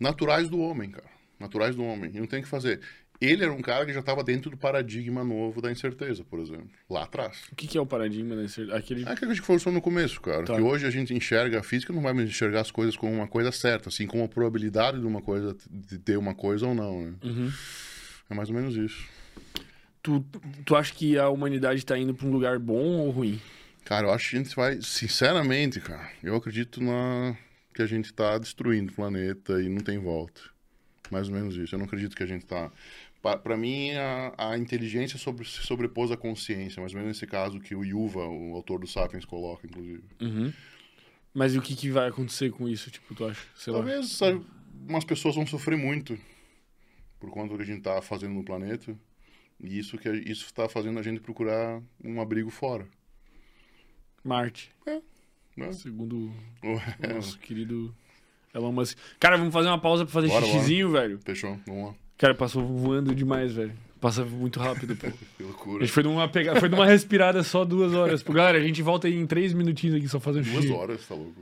naturais 0.00 0.48
do 0.48 0.58
homem, 0.58 0.90
cara. 0.90 1.08
Naturais 1.38 1.76
do 1.76 1.84
homem. 1.84 2.10
E 2.14 2.18
não 2.18 2.26
tem 2.26 2.40
o 2.40 2.42
que 2.42 2.48
fazer. 2.48 2.80
Ele 3.20 3.42
era 3.42 3.52
um 3.52 3.62
cara 3.62 3.86
que 3.86 3.92
já 3.92 4.00
estava 4.00 4.22
dentro 4.22 4.50
do 4.50 4.56
paradigma 4.56 5.24
novo 5.24 5.62
da 5.62 5.72
incerteza, 5.72 6.22
por 6.24 6.38
exemplo, 6.38 6.68
lá 6.88 7.04
atrás. 7.04 7.44
O 7.50 7.56
que, 7.56 7.66
que 7.66 7.78
é 7.78 7.80
o 7.80 7.86
paradigma 7.86 8.36
da 8.36 8.44
incerteza? 8.44 8.76
Aquele... 8.76 9.02
É 9.02 9.04
aquilo 9.04 9.18
que 9.18 9.32
a 9.32 9.34
gente 9.34 9.42
falou 9.42 9.74
no 9.74 9.80
começo, 9.80 10.20
cara. 10.20 10.44
Tá. 10.44 10.54
Que 10.54 10.60
hoje 10.60 10.86
a 10.86 10.90
gente 10.90 11.14
enxerga 11.14 11.60
a 11.60 11.62
física, 11.62 11.92
não 11.92 12.02
vai 12.02 12.12
mais 12.12 12.28
enxergar 12.28 12.60
as 12.60 12.70
coisas 12.70 12.96
como 12.96 13.12
uma 13.12 13.26
coisa 13.26 13.50
certa, 13.50 13.88
assim 13.88 14.06
como 14.06 14.24
a 14.24 14.28
probabilidade 14.28 15.00
de 15.00 15.06
uma 15.06 15.22
coisa 15.22 15.56
de 15.70 15.98
ter 15.98 16.18
uma 16.18 16.34
coisa 16.34 16.66
ou 16.66 16.74
não, 16.74 17.02
né? 17.02 17.14
Uhum. 17.24 17.50
É 18.28 18.34
mais 18.34 18.50
ou 18.50 18.54
menos 18.54 18.76
isso. 18.76 19.06
Tu, 20.02 20.24
tu 20.64 20.76
acha 20.76 20.92
que 20.94 21.18
a 21.18 21.28
humanidade 21.30 21.78
está 21.78 21.98
indo 21.98 22.14
para 22.14 22.26
um 22.26 22.30
lugar 22.30 22.58
bom 22.58 22.98
ou 22.98 23.10
ruim? 23.10 23.40
Cara, 23.86 24.08
eu 24.08 24.12
acho 24.12 24.30
que 24.30 24.36
a 24.36 24.42
gente 24.42 24.56
vai, 24.56 24.82
sinceramente, 24.82 25.80
cara, 25.80 26.10
eu 26.20 26.34
acredito 26.34 26.82
na 26.82 27.36
que 27.72 27.82
a 27.82 27.86
gente 27.86 28.06
está 28.06 28.36
destruindo 28.36 28.90
o 28.90 28.94
planeta 28.94 29.62
e 29.62 29.68
não 29.68 29.80
tem 29.80 29.96
volta. 29.96 30.40
Mais 31.08 31.28
ou 31.28 31.34
menos 31.34 31.54
isso. 31.56 31.74
Eu 31.74 31.78
não 31.78 31.86
acredito 31.86 32.16
que 32.16 32.22
a 32.22 32.26
gente 32.26 32.42
está. 32.42 32.72
Para 33.22 33.56
mim, 33.56 33.92
a, 33.92 34.34
a, 34.36 34.58
inteligência 34.58 35.18
sobre, 35.18 35.44
se 35.44 35.62
sobrepôs 35.62 36.10
à 36.10 36.16
consciência, 36.16 36.80
mais 36.80 36.92
ou 36.92 36.98
menos 36.98 37.16
nesse 37.16 37.26
caso 37.26 37.60
que 37.60 37.74
o 37.74 37.84
Yuva, 37.84 38.26
o 38.26 38.54
autor 38.54 38.80
do 38.80 38.86
Sapiens, 38.86 39.24
coloca, 39.24 39.66
inclusive. 39.66 40.02
Uhum. 40.20 40.52
Mas 41.34 41.54
e 41.54 41.58
o 41.58 41.62
que, 41.62 41.76
que 41.76 41.90
vai 41.90 42.08
acontecer 42.08 42.50
com 42.50 42.68
isso, 42.68 42.90
tipo, 42.90 43.14
tu 43.14 43.24
acha? 43.24 43.42
Sei 43.54 43.72
Talvez 43.72 44.10
sabe, 44.12 44.44
umas 44.88 45.04
pessoas 45.04 45.34
vão 45.34 45.46
sofrer 45.46 45.76
muito 45.76 46.18
por 47.20 47.30
conta 47.30 47.50
do 47.50 47.56
que 47.56 47.62
a 47.62 47.66
gente 47.66 47.78
está 47.78 48.00
fazendo 48.00 48.34
no 48.34 48.44
planeta. 48.44 48.96
E 49.60 49.78
isso 49.78 49.96
que 49.98 50.08
isso 50.08 50.46
está 50.46 50.68
fazendo 50.68 50.98
a 50.98 51.02
gente 51.02 51.20
procurar 51.20 51.80
um 52.02 52.20
abrigo 52.20 52.50
fora. 52.50 52.86
Marte. 54.26 54.70
É. 54.86 55.00
Né? 55.56 55.72
Segundo 55.72 56.32
o 56.62 57.14
nosso 57.14 57.38
querido 57.40 57.94
Elon 58.54 58.72
Musk. 58.72 58.98
Cara, 59.18 59.36
vamos 59.36 59.52
fazer 59.52 59.68
uma 59.68 59.80
pausa 59.80 60.04
pra 60.04 60.12
fazer 60.12 60.28
bora, 60.28 60.44
xixizinho, 60.46 60.90
bora. 60.90 61.02
velho. 61.02 61.20
Fechou, 61.24 61.58
vamos 61.66 61.88
lá. 61.88 61.94
Cara, 62.18 62.34
passou 62.34 62.62
voando 62.66 63.14
demais, 63.14 63.52
velho. 63.54 63.72
Passa 64.00 64.24
muito 64.24 64.60
rápido, 64.60 64.94
pô. 64.96 65.06
Que 65.36 65.42
A 65.42 65.46
loucura. 65.46 65.80
gente 65.84 65.92
foi 65.92 66.02
numa, 66.02 66.28
pega... 66.28 66.58
foi 66.60 66.68
numa 66.68 66.86
respirada 66.86 67.42
só 67.42 67.64
duas 67.64 67.92
horas. 67.94 68.22
Pô, 68.22 68.32
galera, 68.32 68.58
a 68.58 68.62
gente 68.62 68.82
volta 68.82 69.06
aí 69.06 69.14
em 69.14 69.26
três 69.26 69.52
minutinhos 69.54 69.96
aqui 69.96 70.08
só 70.08 70.20
fazendo 70.20 70.44
Duas 70.44 70.62
xixi. 70.64 70.72
horas, 70.72 71.06
tá 71.06 71.14
louco. 71.14 71.40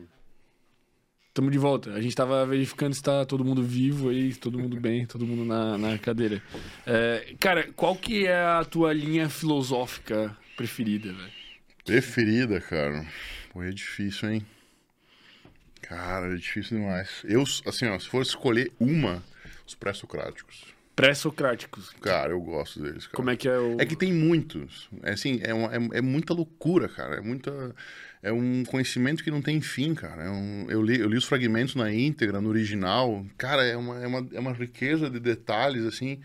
Tamo 1.32 1.50
de 1.50 1.58
volta. 1.58 1.90
A 1.94 2.00
gente 2.00 2.14
tava 2.14 2.46
verificando 2.46 2.94
se 2.94 3.02
tá 3.02 3.24
todo 3.24 3.44
mundo 3.44 3.60
vivo 3.60 4.08
aí, 4.08 4.32
se 4.32 4.38
todo 4.38 4.56
mundo 4.56 4.78
bem, 4.80 5.04
todo 5.04 5.26
mundo 5.26 5.44
na, 5.44 5.76
na 5.76 5.98
cadeira. 5.98 6.40
É, 6.86 7.34
cara, 7.40 7.68
qual 7.74 7.96
que 7.96 8.24
é 8.26 8.40
a 8.40 8.64
tua 8.64 8.92
linha 8.92 9.28
filosófica 9.28 10.36
preferida, 10.56 11.12
velho? 11.12 11.32
Preferida, 11.84 12.60
cara. 12.60 13.04
Pô, 13.52 13.62
é 13.62 13.70
difícil, 13.70 14.30
hein? 14.30 14.46
Cara, 15.82 16.32
é 16.32 16.36
difícil 16.36 16.78
demais. 16.78 17.08
Eu, 17.24 17.42
assim, 17.66 17.86
ó, 17.86 17.98
se 17.98 18.08
for 18.08 18.22
escolher 18.22 18.72
uma, 18.80 19.22
os 19.66 19.74
pré-socráticos. 19.74 20.64
Pré-socráticos. 20.96 21.90
Cara, 22.00 22.30
eu 22.32 22.40
gosto 22.40 22.80
deles, 22.80 23.04
cara. 23.06 23.16
Como 23.16 23.28
é 23.28 23.36
que 23.36 23.48
é 23.48 23.58
o. 23.58 23.76
É 23.80 23.84
que 23.84 23.96
tem 23.96 24.12
muitos. 24.12 24.88
É 25.02 25.10
assim, 25.12 25.40
é, 25.42 25.52
uma- 25.52 25.74
é, 25.74 25.98
é 25.98 26.00
muita 26.00 26.32
loucura, 26.32 26.88
cara. 26.88 27.16
É 27.16 27.20
muita. 27.20 27.74
É 28.22 28.32
um 28.32 28.64
conhecimento 28.64 29.22
que 29.22 29.30
não 29.30 29.42
tem 29.42 29.60
fim, 29.60 29.92
cara. 29.94 30.22
É 30.22 30.30
um- 30.30 30.66
eu, 30.70 30.80
li, 30.80 30.98
eu 31.00 31.08
li 31.08 31.16
os 31.18 31.24
fragmentos 31.26 31.74
na 31.74 31.92
íntegra, 31.92 32.40
no 32.40 32.48
original. 32.48 33.26
Cara, 33.36 33.64
é 33.64 33.76
uma, 33.76 34.00
é 34.02 34.06
uma, 34.06 34.28
é 34.32 34.40
uma 34.40 34.52
riqueza 34.52 35.10
de 35.10 35.18
detalhes, 35.20 35.84
assim. 35.84 36.20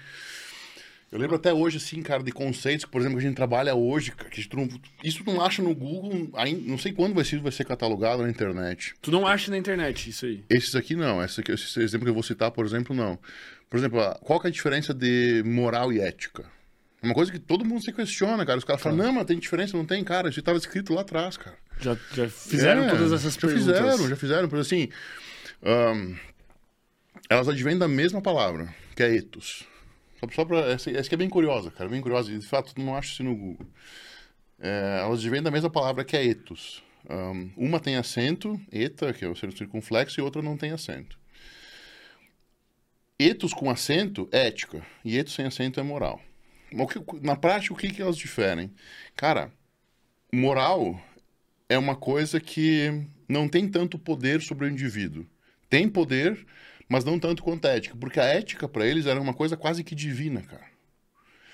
Eu 1.12 1.18
lembro 1.18 1.36
até 1.38 1.52
hoje, 1.52 1.78
assim, 1.78 2.04
cara, 2.04 2.22
de 2.22 2.32
conceitos, 2.32 2.86
por 2.86 3.02
exemplo, 3.02 3.18
que 3.18 3.26
a 3.26 3.28
gente 3.28 3.36
trabalha 3.36 3.74
hoje, 3.74 4.12
cara, 4.12 4.30
que 4.30 4.42
gente 4.42 4.56
não- 4.56 4.70
isso 5.04 5.24
tu 5.24 5.34
não 5.34 5.42
acha 5.44 5.62
no 5.62 5.74
Google, 5.74 6.30
aí, 6.36 6.54
não 6.56 6.78
sei 6.78 6.92
quando 6.94 7.16
vai 7.16 7.24
ser, 7.24 7.40
vai 7.40 7.52
ser 7.52 7.66
catalogado 7.66 8.22
na 8.22 8.30
internet. 8.30 8.94
Tu 9.02 9.12
não 9.12 9.26
acha 9.26 9.50
na 9.50 9.58
internet 9.58 10.10
isso 10.10 10.26
aí? 10.28 10.44
Esses 10.50 10.76
aqui 10.76 10.96
não, 10.96 11.24
esse, 11.24 11.42
aqui, 11.42 11.52
esse 11.52 11.80
exemplo 11.82 12.06
que 12.06 12.10
eu 12.12 12.14
vou 12.14 12.22
citar, 12.22 12.52
por 12.52 12.64
exemplo, 12.66 12.96
não. 12.96 13.18
Por 13.70 13.78
exemplo, 13.78 14.00
qual 14.22 14.40
que 14.40 14.48
é 14.48 14.50
a 14.50 14.54
diferença 14.54 14.94
de 14.94 15.42
moral 15.46 15.92
e 15.92 16.00
ética? 16.00 16.46
É 17.02 17.06
Uma 17.06 17.16
coisa 17.16 17.32
que 17.32 17.40
todo 17.40 17.64
mundo 17.66 17.82
se 17.84 17.92
questiona, 17.94 18.46
cara. 18.46 18.58
Os 18.60 18.64
caras 18.66 18.82
falam, 18.82 18.98
não, 18.98 19.14
mas 19.14 19.26
tem 19.26 19.40
diferença, 19.40 19.76
não 19.78 19.86
tem, 19.86 20.04
cara. 20.04 20.30
Isso 20.30 20.40
estava 20.40 20.58
escrito 20.58 20.94
lá 20.94 21.02
atrás, 21.02 21.38
cara. 21.38 21.56
Já, 21.80 21.98
já 22.14 22.28
fizeram 22.30 22.84
É, 22.84 22.90
todas 22.90 23.14
essas 23.14 23.34
já 23.36 23.40
perguntas. 23.40 23.66
fizeram, 23.80 24.10
já 24.10 24.16
fizeram. 24.16 24.50
Por 24.50 24.60
assim, 24.60 24.90
ahn, 25.64 26.14
elas 27.30 27.48
advêm 27.48 27.78
da 27.78 27.88
mesma 27.88 28.22
palavra, 28.22 28.74
que 28.96 29.02
é 29.04 29.16
ethos. 29.16 29.64
Só, 30.20 30.28
só 30.32 30.46
pra, 30.46 30.60
essa, 30.72 30.92
essa 30.92 31.02
aqui 31.02 31.16
é 31.16 31.18
bem 31.18 31.30
curiosa, 31.30 31.72
cara, 31.72 31.90
bem 31.90 32.02
curiosa. 32.02 32.38
De 32.38 32.46
fato, 32.46 32.74
não 32.78 32.96
acha 32.96 33.14
isso 33.14 33.24
no 33.24 33.36
Google. 33.36 33.68
É, 34.60 35.00
elas 35.04 35.20
advêm 35.20 35.42
da 35.42 35.52
mesma 35.52 35.70
palavra 35.70 36.04
que 36.04 36.18
é 36.18 36.26
ethos. 36.26 36.84
Ahn, 37.08 37.50
uma 37.56 37.80
tem 37.80 37.96
acento, 37.96 38.60
eta, 38.72 39.14
que 39.14 39.24
é 39.24 39.28
o 39.28 39.32
acento 39.32 39.58
circunflexo, 39.58 40.20
e 40.20 40.24
outra 40.24 40.42
não 40.42 40.58
tem 40.58 40.72
acento. 40.72 41.18
Ethos 43.18 43.54
com 43.54 43.70
acento 43.70 44.28
é 44.32 44.48
ética, 44.48 44.86
e 45.04 45.18
ethos 45.18 45.34
sem 45.34 45.46
acento 45.46 45.80
é 45.80 45.84
moral. 45.84 46.22
Na 47.22 47.36
prática, 47.36 47.74
o 47.74 47.78
que, 47.78 47.90
que 47.90 48.02
elas 48.02 48.18
diferem? 48.18 48.72
Cara, 49.16 49.52
moral 50.32 51.02
é 51.68 51.78
uma 51.78 51.96
coisa 51.96 52.40
que 52.40 53.06
não 53.28 53.48
tem 53.48 53.68
tanto 53.68 53.98
poder 53.98 54.42
sobre 54.42 54.66
o 54.66 54.70
indivíduo. 54.70 55.26
Tem 55.70 55.88
poder, 55.88 56.46
mas 56.90 57.06
não 57.06 57.20
tanto 57.20 57.44
quanto 57.44 57.66
a 57.66 57.70
ética. 57.70 57.96
Porque 57.96 58.20
a 58.20 58.26
ética, 58.26 58.68
para 58.68 58.86
eles, 58.86 59.06
era 59.06 59.22
uma 59.22 59.34
coisa 59.34 59.56
quase 59.56 59.84
que 59.84 59.96
divina, 59.96 60.42
cara. 60.42 60.66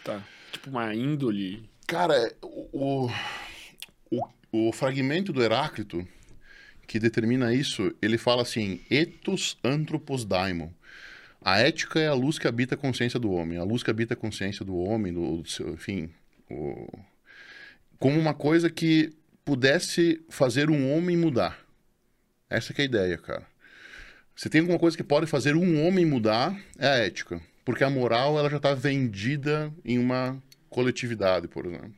Tá. 0.03 0.23
Tipo 0.51 0.69
uma 0.69 0.95
índole. 0.95 1.69
Cara, 1.85 2.33
o, 2.41 3.09
o, 4.09 4.23
o 4.51 4.71
fragmento 4.71 5.31
do 5.33 5.43
Heráclito 5.43 6.07
que 6.87 6.99
determina 6.99 7.53
isso, 7.53 7.93
ele 8.01 8.17
fala 8.17 8.41
assim: 8.43 8.79
ethos 8.89 9.57
anthropos 9.63 10.23
daimon. 10.25 10.69
A 11.41 11.59
ética 11.59 11.99
é 11.99 12.07
a 12.07 12.13
luz 12.13 12.39
que 12.39 12.47
habita 12.47 12.73
a 12.73 12.77
consciência 12.77 13.19
do 13.19 13.31
homem, 13.31 13.57
a 13.59 13.63
luz 13.63 13.83
que 13.83 13.91
habita 13.91 14.15
a 14.15 14.17
consciência 14.17 14.65
do 14.65 14.75
homem, 14.77 15.13
do, 15.13 15.43
do 15.43 15.49
seu, 15.49 15.73
enfim, 15.73 16.09
o- 16.49 16.87
como 17.99 18.19
uma 18.19 18.33
coisa 18.33 18.67
que 18.69 19.13
pudesse 19.43 20.23
fazer 20.27 20.71
um 20.71 20.91
homem 20.91 21.15
mudar. 21.15 21.59
Essa 22.49 22.73
que 22.73 22.81
é 22.81 22.83
a 22.83 22.87
ideia, 22.87 23.17
cara. 23.17 23.45
Se 24.35 24.49
tem 24.49 24.61
alguma 24.61 24.79
coisa 24.79 24.97
que 24.97 25.03
pode 25.03 25.25
fazer 25.27 25.55
um 25.55 25.85
homem 25.85 26.05
mudar, 26.05 26.57
é 26.77 26.87
a 26.87 26.95
ética. 26.97 27.41
Porque 27.63 27.83
a 27.83 27.89
moral, 27.89 28.37
ela 28.37 28.49
já 28.49 28.57
está 28.57 28.73
vendida 28.73 29.73
em 29.83 29.97
uma 29.97 30.37
coletividade, 30.69 31.47
por 31.47 31.65
exemplo. 31.65 31.93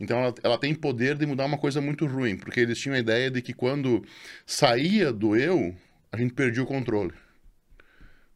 Então, 0.00 0.18
ela, 0.18 0.34
ela 0.42 0.58
tem 0.58 0.74
poder 0.74 1.16
de 1.16 1.26
mudar 1.26 1.44
uma 1.44 1.58
coisa 1.58 1.80
muito 1.80 2.06
ruim. 2.06 2.36
Porque 2.36 2.60
eles 2.60 2.78
tinham 2.78 2.96
a 2.96 2.98
ideia 2.98 3.30
de 3.30 3.42
que 3.42 3.52
quando 3.52 4.02
saía 4.46 5.12
do 5.12 5.36
eu, 5.36 5.76
a 6.10 6.16
gente 6.16 6.32
perdia 6.32 6.62
o 6.62 6.66
controle. 6.66 7.12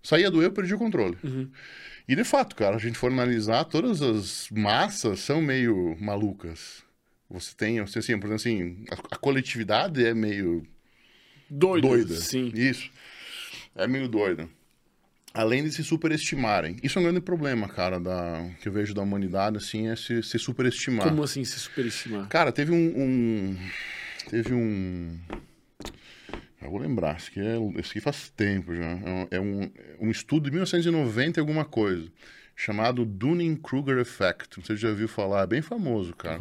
Saía 0.02 0.30
do 0.30 0.42
eu, 0.42 0.52
perdia 0.52 0.76
o 0.76 0.78
controle. 0.78 1.16
E, 2.06 2.14
de 2.14 2.24
fato, 2.24 2.54
cara, 2.54 2.76
a 2.76 2.78
gente 2.78 2.98
for 2.98 3.10
analisar, 3.10 3.64
todas 3.64 4.00
as 4.02 4.48
massas 4.50 5.20
são 5.20 5.40
meio 5.42 5.96
malucas. 6.00 6.82
Você 7.30 7.54
tem, 7.54 7.80
assim, 7.80 7.98
assim, 7.98 8.18
por 8.18 8.30
exemplo, 8.30 8.34
assim, 8.34 8.84
a, 8.90 9.14
a 9.14 9.18
coletividade 9.18 10.04
é 10.04 10.14
meio 10.14 10.66
Doido. 11.50 11.88
doida. 11.88 12.14
Sim. 12.14 12.52
Isso. 12.54 12.90
É 13.78 13.86
meio 13.86 14.08
doida. 14.08 14.48
Além 15.32 15.62
de 15.62 15.70
se 15.72 15.84
superestimarem. 15.84 16.76
Isso 16.82 16.98
é 16.98 17.00
um 17.00 17.04
grande 17.04 17.20
problema, 17.20 17.68
cara, 17.68 18.00
da, 18.00 18.50
que 18.60 18.68
eu 18.68 18.72
vejo 18.72 18.92
da 18.94 19.02
humanidade, 19.02 19.56
assim, 19.58 19.88
é 19.88 19.94
se, 19.94 20.22
se 20.22 20.38
superestimar. 20.38 21.08
Como 21.08 21.22
assim 21.22 21.44
se 21.44 21.58
superestimar? 21.60 22.28
Cara, 22.28 22.50
teve 22.50 22.72
um, 22.72 22.76
um- 22.76 23.56
Teve 24.30 24.52
um. 24.52 25.18
Eu 26.60 26.70
vou 26.70 26.80
lembrar, 26.80 27.16
isso 27.16 27.30
aqui, 27.30 27.40
é, 27.40 27.56
isso 27.80 27.90
aqui 27.90 28.00
faz 28.00 28.30
tempo 28.36 28.74
já. 28.74 28.84
É 28.84 28.90
um, 29.10 29.26
é 29.30 29.40
um, 29.40 29.70
um 30.00 30.10
estudo 30.10 30.44
de 30.44 30.50
1990 30.50 31.38
e 31.38 31.40
alguma 31.40 31.64
coisa. 31.64 32.06
Chamado 32.60 33.06
Dunning-Kruger 33.06 33.98
Effect. 33.98 34.58
Não 34.58 34.64
sei 34.64 34.74
se 34.74 34.82
já 34.82 34.88
ouviu 34.88 35.06
falar, 35.06 35.42
é 35.44 35.46
bem 35.46 35.62
famoso, 35.62 36.12
cara. 36.16 36.38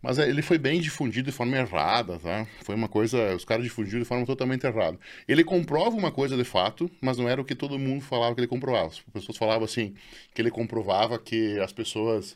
Mas 0.00 0.18
é, 0.18 0.26
ele 0.26 0.40
foi 0.40 0.56
bem 0.56 0.80
difundido 0.80 1.30
de 1.30 1.36
forma 1.36 1.54
errada, 1.58 2.18
tá? 2.18 2.46
Foi 2.64 2.74
uma 2.74 2.88
coisa. 2.88 3.34
Os 3.34 3.44
caras 3.44 3.62
difundiram 3.62 3.98
de 3.98 4.06
forma 4.06 4.24
totalmente 4.24 4.66
errada. 4.66 4.98
Ele 5.28 5.44
comprova 5.44 5.94
uma 5.94 6.10
coisa 6.10 6.38
de 6.38 6.44
fato, 6.44 6.90
mas 7.02 7.18
não 7.18 7.28
era 7.28 7.38
o 7.38 7.44
que 7.44 7.54
todo 7.54 7.78
mundo 7.78 8.00
falava 8.00 8.34
que 8.34 8.40
ele 8.40 8.48
comprovava. 8.48 8.86
As 8.86 9.00
pessoas 9.00 9.36
falavam 9.36 9.64
assim, 9.64 9.92
que 10.32 10.40
ele 10.40 10.50
comprovava 10.50 11.18
que 11.18 11.60
as 11.60 11.70
pessoas 11.70 12.34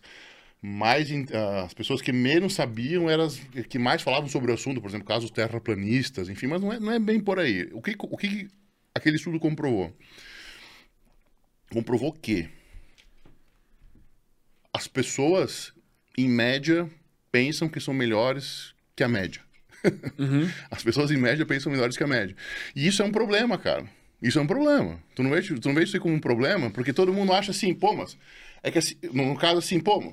mais. 0.60 1.08
ah, 1.32 1.62
As 1.64 1.72
pessoas 1.72 2.02
que 2.02 2.12
menos 2.12 2.52
sabiam 2.52 3.08
eram 3.08 3.24
as 3.24 3.38
que 3.70 3.78
mais 3.78 4.02
falavam 4.02 4.28
sobre 4.28 4.50
o 4.50 4.54
assunto, 4.54 4.78
por 4.78 4.90
exemplo, 4.90 5.08
casos 5.08 5.30
terraplanistas, 5.30 6.28
enfim, 6.28 6.48
mas 6.48 6.60
não 6.60 6.70
é, 6.70 6.78
não 6.78 6.92
é 6.92 6.98
bem 6.98 7.18
por 7.18 7.38
aí. 7.38 7.70
O 7.72 7.80
que, 7.80 7.96
o 7.98 8.16
que 8.18 8.46
aquele 8.94 9.16
estudo 9.16 9.40
comprovou? 9.40 9.90
Comprovou 11.72 12.12
que 12.12 12.48
as 14.76 14.86
pessoas, 14.86 15.72
em 16.18 16.28
média, 16.28 16.86
pensam 17.32 17.66
que 17.66 17.80
são 17.80 17.94
melhores 17.94 18.74
que 18.94 19.02
a 19.02 19.08
média. 19.08 19.40
As 20.70 20.82
pessoas, 20.82 21.10
em 21.10 21.16
média, 21.16 21.46
pensam 21.46 21.72
melhores 21.72 21.96
que 21.96 22.02
a 22.02 22.06
média. 22.06 22.36
E 22.74 22.86
isso 22.86 23.00
é 23.00 23.04
um 23.04 23.10
problema, 23.12 23.56
cara. 23.56 23.88
Isso 24.20 24.38
é 24.38 24.42
um 24.42 24.46
problema. 24.46 25.00
Tu 25.14 25.22
não 25.22 25.30
vê, 25.30 25.40
tu 25.40 25.68
não 25.68 25.74
vê 25.74 25.84
isso 25.84 25.98
como 26.00 26.14
um 26.14 26.20
problema? 26.20 26.70
Porque 26.70 26.92
todo 26.92 27.12
mundo 27.12 27.32
acha 27.32 27.52
assim, 27.52 27.72
pô, 27.72 27.94
mas... 27.94 28.18
É 28.62 28.70
que, 28.70 28.78
assim, 28.78 28.96
no 29.12 29.36
caso, 29.36 29.58
assim, 29.58 29.80
pô... 29.80 30.12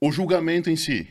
O 0.00 0.10
julgamento 0.12 0.70
em 0.70 0.76
si. 0.76 1.08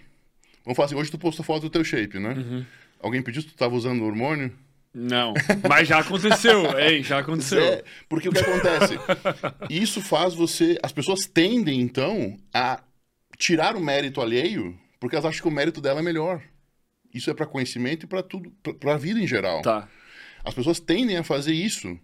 Vamos 0.63 0.77
falar 0.77 0.85
assim, 0.87 0.95
hoje 0.95 1.11
tu 1.11 1.19
postou 1.19 1.45
foto 1.45 1.63
do 1.63 1.69
teu 1.69 1.83
shape, 1.83 2.17
né? 2.17 2.65
Alguém 2.99 3.21
pediu 3.21 3.41
se 3.41 3.49
tu 3.49 3.55
tava 3.55 3.75
usando 3.75 4.03
hormônio? 4.05 4.51
Não. 4.95 5.33
Mas 5.67 5.87
já 5.89 5.99
aconteceu. 5.99 6.79
Ei, 6.79 7.03
já 7.03 7.19
aconteceu. 7.19 7.61
É, 7.61 7.83
porque 8.07 8.29
o 8.29 8.31
que 8.31 8.39
acontece? 8.39 8.93
Isso 9.69 10.01
faz 10.01 10.33
você. 10.33 10.77
As 10.81 10.93
pessoas 10.93 11.25
tendem, 11.25 11.81
então, 11.81 12.37
a 12.53 12.81
tirar 13.37 13.75
o 13.75 13.81
mérito 13.81 14.21
alheio, 14.21 14.79
porque 14.99 15.15
elas 15.15 15.25
acham 15.25 15.41
que 15.41 15.47
o 15.47 15.51
mérito 15.51 15.81
dela 15.81 15.99
é 15.99 16.03
melhor. 16.03 16.41
Isso 17.13 17.29
é 17.29 17.33
para 17.33 17.45
conhecimento 17.45 18.03
e 18.03 18.07
para 18.07 18.23
tudo, 18.23 18.49
para 18.79 18.93
a 18.93 18.97
vida 18.97 19.19
em 19.19 19.27
geral. 19.27 19.61
Tá. 19.61 19.89
As 20.43 20.53
pessoas 20.53 20.79
tendem 20.79 21.17
a 21.17 21.23
fazer 21.23 21.53
isso. 21.53 21.99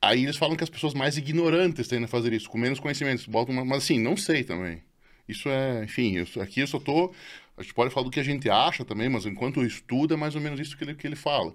Aí 0.00 0.22
eles 0.22 0.36
falam 0.36 0.54
que 0.56 0.62
as 0.62 0.70
pessoas 0.70 0.94
mais 0.94 1.16
ignorantes 1.16 1.88
tendem 1.88 2.04
a 2.04 2.08
fazer 2.08 2.32
isso, 2.32 2.48
com 2.48 2.58
menos 2.58 2.78
conhecimento. 2.78 3.28
Botam 3.30 3.54
uma- 3.54 3.64
Mas 3.64 3.78
assim, 3.84 3.98
não 3.98 4.16
sei 4.16 4.44
também. 4.44 4.82
Isso 5.28 5.48
é, 5.48 5.82
enfim, 5.84 6.16
eu, 6.16 6.42
aqui 6.42 6.60
eu 6.60 6.66
só 6.66 6.78
tô. 6.78 7.12
A 7.56 7.62
gente 7.62 7.72
pode 7.72 7.92
falar 7.92 8.04
do 8.04 8.10
que 8.10 8.20
a 8.20 8.24
gente 8.24 8.50
acha 8.50 8.84
também, 8.84 9.08
mas 9.08 9.24
enquanto 9.24 9.60
eu 9.60 9.66
estudo, 9.66 10.12
é 10.14 10.16
mais 10.16 10.34
ou 10.34 10.40
menos 10.40 10.60
isso 10.60 10.76
que 10.76 10.84
ele, 10.84 10.94
que 10.94 11.06
ele 11.06 11.16
fala. 11.16 11.54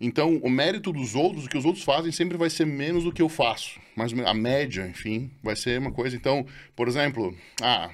Então, 0.00 0.36
o 0.36 0.48
mérito 0.48 0.92
dos 0.92 1.14
outros, 1.14 1.46
o 1.46 1.48
que 1.48 1.58
os 1.58 1.64
outros 1.64 1.84
fazem, 1.84 2.12
sempre 2.12 2.36
vai 2.36 2.48
ser 2.48 2.64
menos 2.64 3.04
do 3.04 3.12
que 3.12 3.20
eu 3.20 3.28
faço. 3.28 3.80
Menos, 3.96 4.12
a 4.24 4.34
média, 4.34 4.86
enfim, 4.86 5.30
vai 5.42 5.56
ser 5.56 5.80
uma 5.80 5.90
coisa. 5.90 6.14
Então, 6.14 6.46
por 6.76 6.86
exemplo, 6.86 7.36
ah, 7.60 7.90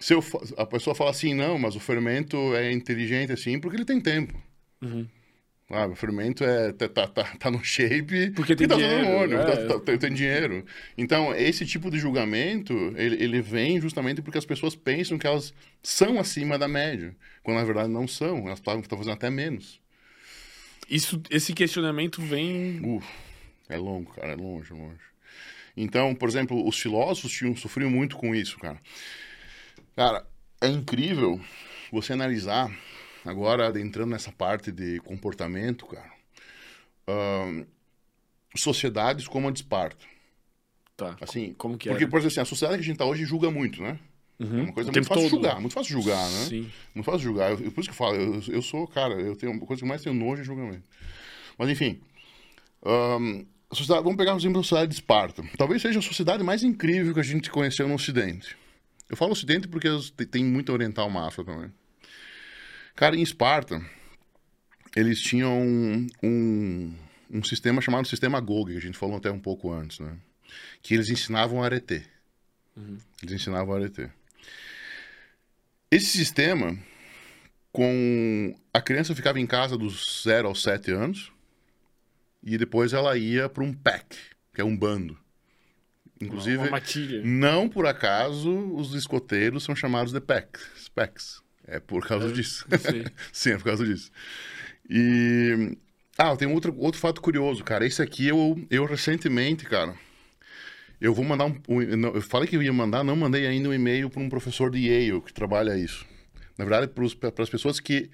se 0.00 0.14
eu, 0.14 0.24
a 0.56 0.66
pessoa 0.66 0.94
fala 0.94 1.10
assim, 1.10 1.34
não, 1.34 1.58
mas 1.58 1.76
o 1.76 1.80
fermento 1.80 2.36
é 2.54 2.72
inteligente 2.72 3.32
assim 3.32 3.58
porque 3.60 3.76
ele 3.76 3.84
tem 3.84 4.00
tempo. 4.00 4.34
Ah, 5.70 5.86
o 5.86 5.94
fermento 5.94 6.42
é, 6.44 6.72
tá, 6.72 6.88
tá, 6.88 7.06
tá, 7.06 7.24
tá 7.38 7.50
no 7.50 7.62
shape 7.62 8.30
Porque 8.30 8.56
tem 8.56 8.66
tá 8.66 8.76
usando 8.76 8.88
dinheiro, 8.88 9.08
hormônio, 9.10 9.38
é. 9.38 9.66
tá- 9.66 9.80
tá- 9.80 9.98
tem 9.98 10.12
dinheiro. 10.14 10.64
Então, 10.96 11.34
esse 11.34 11.66
tipo 11.66 11.90
de 11.90 11.98
julgamento, 11.98 12.72
ele, 12.96 13.22
ele 13.22 13.42
vem 13.42 13.78
justamente 13.80 14.22
porque 14.22 14.38
as 14.38 14.46
pessoas 14.46 14.74
pensam 14.74 15.18
que 15.18 15.26
elas 15.26 15.52
são 15.82 16.18
acima 16.18 16.58
da 16.58 16.66
média, 16.66 17.14
quando 17.42 17.58
na 17.58 17.64
verdade 17.64 17.90
não 17.90 18.08
são, 18.08 18.46
elas 18.46 18.60
estão 18.60 18.98
fazendo 18.98 19.12
até 19.12 19.28
menos. 19.28 19.78
Isso, 20.88 21.20
esse 21.28 21.52
questionamento 21.52 22.22
vem. 22.22 22.80
Uh, 22.82 23.02
é 23.68 23.76
longo, 23.76 24.10
cara, 24.14 24.32
é 24.32 24.36
longe, 24.36 24.72
longe. 24.72 25.08
Então, 25.76 26.14
por 26.14 26.28
exemplo, 26.30 26.66
os 26.66 26.80
filósofos 26.80 27.30
tinham, 27.30 27.54
sofriam 27.54 27.90
muito 27.90 28.16
com 28.16 28.34
isso, 28.34 28.58
cara. 28.58 28.80
Cara, 29.94 30.26
é 30.60 30.68
incrível 30.68 31.38
você 31.92 32.14
analisar, 32.14 32.74
agora 33.24 33.68
adentrando 33.68 34.10
nessa 34.10 34.32
parte 34.32 34.70
de 34.72 35.00
comportamento, 35.00 35.86
cara, 35.86 36.12
uh, 37.08 37.66
sociedades 38.56 39.26
como 39.28 39.48
a 39.48 39.50
de 39.50 39.60
Esparta. 39.60 40.04
Tá. 40.96 41.16
Assim, 41.20 41.54
como 41.54 41.78
que 41.78 41.88
Porque, 41.88 42.04
era? 42.04 42.10
por 42.10 42.18
exemplo, 42.18 42.32
assim, 42.32 42.40
a 42.40 42.44
sociedade 42.44 42.78
que 42.78 42.84
a 42.84 42.88
gente 42.88 42.98
tá 42.98 43.04
hoje 43.04 43.24
julga 43.24 43.50
muito, 43.50 43.80
né? 43.80 43.98
Uhum. 44.38 44.58
É 44.58 44.62
uma 44.62 44.72
coisa 44.72 44.90
O 44.90 44.92
muito 44.92 45.08
fácil 45.08 45.22
todo. 45.24 45.30
julgar, 45.30 45.60
muito 45.60 45.72
fácil 45.72 45.92
julgar, 45.92 46.30
né? 46.30 46.46
Sim. 46.46 46.70
Muito 46.94 47.04
fácil 47.04 47.20
julgar. 47.20 47.50
Eu, 47.52 47.72
por 47.72 47.80
isso 47.80 47.88
que 47.88 47.90
eu 47.90 47.94
falo, 47.94 48.16
eu, 48.16 48.42
eu 48.48 48.62
sou, 48.62 48.86
cara, 48.86 49.14
eu 49.14 49.34
tenho 49.36 49.52
uma 49.52 49.66
coisa 49.66 49.82
que 49.82 49.88
mais 49.88 50.02
tenho 50.02 50.14
nojo 50.14 50.42
é 50.42 50.44
julgamento. 50.44 50.88
Mas 51.56 51.68
enfim. 51.70 52.00
sociedade, 53.72 54.04
vamos 54.04 54.16
pegar, 54.16 54.32
por 54.32 54.38
exemplo, 54.38 54.60
a 54.60 54.62
sociedade 54.62 54.88
de 54.90 54.94
Esparta. 54.94 55.42
Talvez 55.56 55.82
seja 55.82 55.98
a 55.98 56.02
sociedade 56.02 56.42
mais 56.42 56.62
incrível 56.62 57.12
que 57.14 57.20
a 57.20 57.24
gente 57.24 57.50
conheceu 57.50 57.88
no 57.88 57.94
Ocidente. 57.94 58.56
Eu 59.08 59.16
falo 59.16 59.32
Ocidente 59.32 59.66
porque 59.66 59.88
tem 60.30 60.44
muito 60.44 60.72
oriental 60.72 61.08
massa 61.10 61.44
também. 61.44 61.72
Cara, 62.98 63.14
em 63.14 63.22
Esparta, 63.22 63.80
eles 64.96 65.20
tinham 65.20 65.56
um, 65.56 66.08
um, 66.20 66.94
um 67.30 67.44
sistema 67.44 67.80
chamado 67.80 68.08
sistema 68.08 68.40
Gog, 68.40 68.72
que 68.72 68.76
a 68.76 68.80
gente 68.80 68.98
falou 68.98 69.18
até 69.18 69.30
um 69.30 69.38
pouco 69.38 69.72
antes, 69.72 70.00
né? 70.00 70.16
Que 70.82 70.94
eles 70.94 71.08
ensinavam 71.08 71.62
arete. 71.62 72.04
Eles 73.22 73.34
ensinavam 73.36 73.76
arete. 73.76 74.10
Esse 75.88 76.06
sistema, 76.06 76.76
com 77.70 78.52
a 78.74 78.80
criança 78.80 79.14
ficava 79.14 79.38
em 79.38 79.46
casa 79.46 79.78
dos 79.78 80.24
0 80.24 80.48
aos 80.48 80.60
7 80.60 80.90
anos 80.90 81.30
e 82.42 82.58
depois 82.58 82.92
ela 82.92 83.16
ia 83.16 83.48
para 83.48 83.62
um 83.62 83.72
pack, 83.72 84.18
que 84.52 84.60
é 84.60 84.64
um 84.64 84.76
bando. 84.76 85.16
Inclusive, 86.20 86.68
não 87.22 87.68
por 87.68 87.86
acaso 87.86 88.50
os 88.74 88.92
escoteiros 88.92 89.62
são 89.62 89.76
chamados 89.76 90.12
de 90.12 90.20
packs. 90.20 90.88
packs. 90.92 91.46
É 91.68 91.78
por 91.78 92.06
causa 92.06 92.32
disso. 92.32 92.66
sei. 92.80 93.04
Sim, 93.32 93.50
é 93.50 93.56
por 93.58 93.64
causa 93.64 93.84
disso. 93.84 94.10
E. 94.88 95.76
Ah, 96.16 96.34
tem 96.36 96.48
outro, 96.48 96.74
outro 96.78 97.00
fato 97.00 97.20
curioso, 97.20 97.62
cara. 97.62 97.86
Esse 97.86 98.02
aqui 98.02 98.26
eu, 98.26 98.58
eu 98.70 98.84
recentemente, 98.84 99.64
cara. 99.66 99.94
Eu 101.00 101.14
vou 101.14 101.24
mandar 101.24 101.44
um. 101.44 101.60
eu 102.14 102.22
falei 102.22 102.48
que 102.48 102.56
eu 102.56 102.62
ia 102.62 102.72
mandar, 102.72 103.04
não 103.04 103.14
mandei 103.14 103.46
ainda 103.46 103.68
um 103.68 103.74
e-mail 103.74 104.10
para 104.10 104.20
um 104.20 104.28
professor 104.28 104.70
de 104.70 104.78
Yale 104.78 105.20
que 105.20 105.32
trabalha 105.32 105.78
isso. 105.78 106.04
Na 106.56 106.64
verdade, 106.64 106.88
para 106.88 107.42
as 107.42 107.50
pessoas 107.50 107.78
que, 107.78 108.10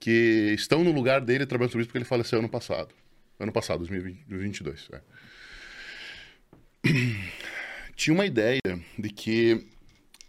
que 0.00 0.54
estão 0.54 0.82
no 0.82 0.92
lugar 0.92 1.20
dele 1.20 1.44
trabalhando 1.44 1.72
sobre 1.72 1.82
isso, 1.82 1.88
porque 1.88 1.98
ele 1.98 2.06
faleceu 2.06 2.38
ano 2.38 2.48
passado. 2.48 2.94
Ano 3.38 3.52
passado, 3.52 3.80
2020, 3.80 4.24
2022. 4.28 4.88
É. 4.92 5.00
Tinha 7.94 8.14
uma 8.14 8.24
ideia 8.24 8.60
de 8.98 9.10
que 9.10 9.66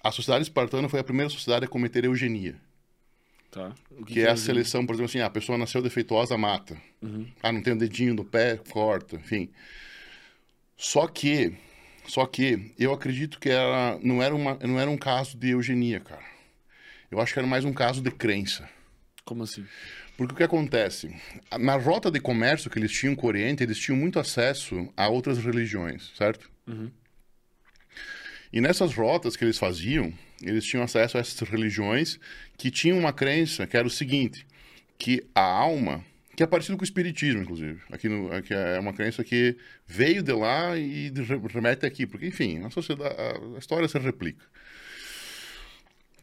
a 0.04 0.12
sociedade 0.12 0.44
espartana 0.44 0.90
foi 0.90 1.00
a 1.00 1.04
primeira 1.04 1.30
sociedade 1.30 1.66
a 1.66 1.68
cometer 1.68 2.04
eugenia. 2.04 2.56
Tá. 3.50 3.74
O 3.92 4.04
Que 4.04 4.22
é 4.22 4.30
a 4.30 4.36
seleção, 4.36 4.86
por 4.86 4.94
exemplo, 4.94 5.10
assim, 5.10 5.20
ah, 5.20 5.28
a 5.28 5.30
pessoa 5.30 5.58
nasceu 5.58 5.82
defeituosa, 5.82 6.38
mata. 6.38 6.76
Ah, 7.42 7.52
não 7.52 7.62
tem 7.62 7.74
o 7.74 7.78
dedinho 7.78 8.16
do 8.16 8.26
pé, 8.26 8.58
corta, 8.70 9.16
enfim. 9.16 9.50
Só 10.76 11.08
que, 11.08 11.56
só 12.06 12.26
que 12.26 12.74
eu 12.78 12.92
acredito 12.92 13.40
que 13.40 13.50
era, 13.50 13.98
não, 14.04 14.22
era 14.22 14.36
uma, 14.36 14.56
não 14.56 14.80
era 14.80 14.90
um 14.90 14.98
caso 14.98 15.38
de 15.38 15.52
eugenia, 15.52 16.00
cara. 16.00 16.26
Eu 17.10 17.22
acho 17.22 17.32
que 17.32 17.40
era 17.40 17.48
mais 17.48 17.64
um 17.64 17.72
caso 17.72 18.02
de 18.02 18.12
crença. 18.12 18.68
Como 19.24 19.44
assim? 19.44 19.66
Porque 20.18 20.34
o 20.34 20.38
que 20.38 20.44
acontece? 20.44 21.16
Na 21.60 21.76
rota 21.76 22.12
de 22.12 22.20
comércio 22.20 22.70
que 22.70 22.78
eles 22.78 22.92
tinham 22.92 23.16
com 23.16 23.26
o 23.26 23.30
Oriente, 23.30 23.64
eles 23.64 23.78
tinham 23.78 23.98
muito 23.98 24.20
acesso 24.20 24.92
a 24.98 25.08
outras 25.08 25.38
religiões, 25.38 26.12
certo? 26.18 26.52
E 28.54 28.62
nessas 28.62 28.94
rotas 28.94 29.36
que 29.36 29.44
eles 29.44 29.58
faziam, 29.58 30.14
eles 30.40 30.64
tinham 30.64 30.84
acesso 30.84 31.18
a 31.18 31.22
essas 31.22 31.50
religiões 31.50 32.20
que 32.56 32.70
tinham 32.70 33.00
uma 33.00 33.12
crença 33.12 33.66
que 33.66 33.76
era 33.76 33.88
o 33.88 33.90
seguinte, 33.90 34.46
que 35.00 35.24
a 35.34 35.42
alma, 35.42 36.06
que 36.36 36.44
é 36.44 36.46
parecido 36.46 36.78
com 36.78 36.84
o 36.84 36.86
espiritismo, 36.86 37.42
inclusive, 37.42 37.82
aqui 37.92 38.08
no, 38.08 38.32
aqui 38.32 38.54
é 38.54 38.80
uma 38.80 38.94
crença 38.94 39.24
que 39.24 39.58
veio 39.88 40.22
de 40.22 40.32
lá 40.32 40.78
e 40.78 41.12
remete 41.52 41.84
aqui, 41.84 42.06
porque 42.06 42.28
enfim, 42.28 42.64
a 42.64 42.70
sociedade, 42.70 43.16
a 43.56 43.58
história 43.58 43.88
se 43.88 43.98
replica. 43.98 44.46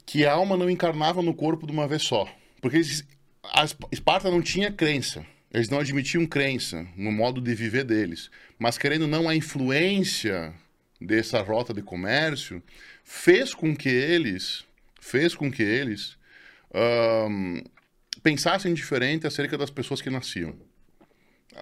Que 0.07 0.25
a 0.25 0.33
alma 0.33 0.57
não 0.57 0.71
encarnava 0.71 1.21
no 1.23 1.35
corpo 1.35 1.67
de 1.67 1.73
uma 1.73 1.89
vez 1.89 2.03
só, 2.03 2.33
porque 2.61 2.77
eles, 2.77 3.05
a 3.43 3.65
Esp- 3.65 3.85
Esparta 3.91 4.31
não 4.31 4.41
tinha 4.41 4.71
crença. 4.71 5.27
Eles 5.53 5.69
não 5.69 5.81
admitiam 5.81 6.25
crença 6.27 6.87
no 6.97 7.11
modo 7.11 7.41
de 7.41 7.53
viver 7.57 7.83
deles. 7.83 8.31
Mas, 8.57 8.79
querendo 8.79 9.09
não, 9.09 9.29
a 9.29 9.35
influência 9.35 10.55
dessa 11.01 11.41
rota 11.41 11.73
de 11.73 11.83
comércio 11.83 12.63
fez 13.05 13.55
com 13.55 13.75
que 13.75 13.89
eles, 13.89 14.65
fez 15.01 15.35
com 15.35 15.51
que 15.51 15.63
eles 15.63 16.19
ahn, 16.75 17.63
pensassem 18.23 18.75
diferente 18.75 19.27
acerca 19.27 19.57
das 19.57 19.71
pessoas 19.71 20.01
que 20.01 20.11
nasciam. 20.11 20.55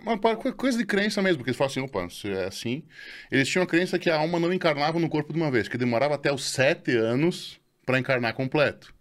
Uma 0.03 0.19
coisa 0.37 0.77
de 0.77 0.85
crença 0.85 1.23
mesmo, 1.23 1.39
porque 1.39 1.51
eles 1.51 1.57
falam 1.57 1.71
assim, 1.71 1.81
opa, 1.81 2.11
se 2.11 2.31
é 2.31 2.45
assim. 2.45 2.83
Eles 3.31 3.49
tinham 3.49 3.65
a 3.65 3.67
crença 3.67 3.99
que 3.99 4.11
a 4.11 4.17
alma 4.17 4.39
não 4.39 4.53
encarnava 4.53 4.99
no 4.99 5.09
corpo 5.09 5.33
de 5.33 5.39
uma 5.39 5.51
vez, 5.51 5.67
que 5.67 5.79
demorava 5.79 6.15
até 6.15 6.33
os 6.33 6.45
sete 6.45 6.95
anos 6.95 7.59
para 7.87 7.99
encarnar 7.99 8.35
completo. 8.35 8.95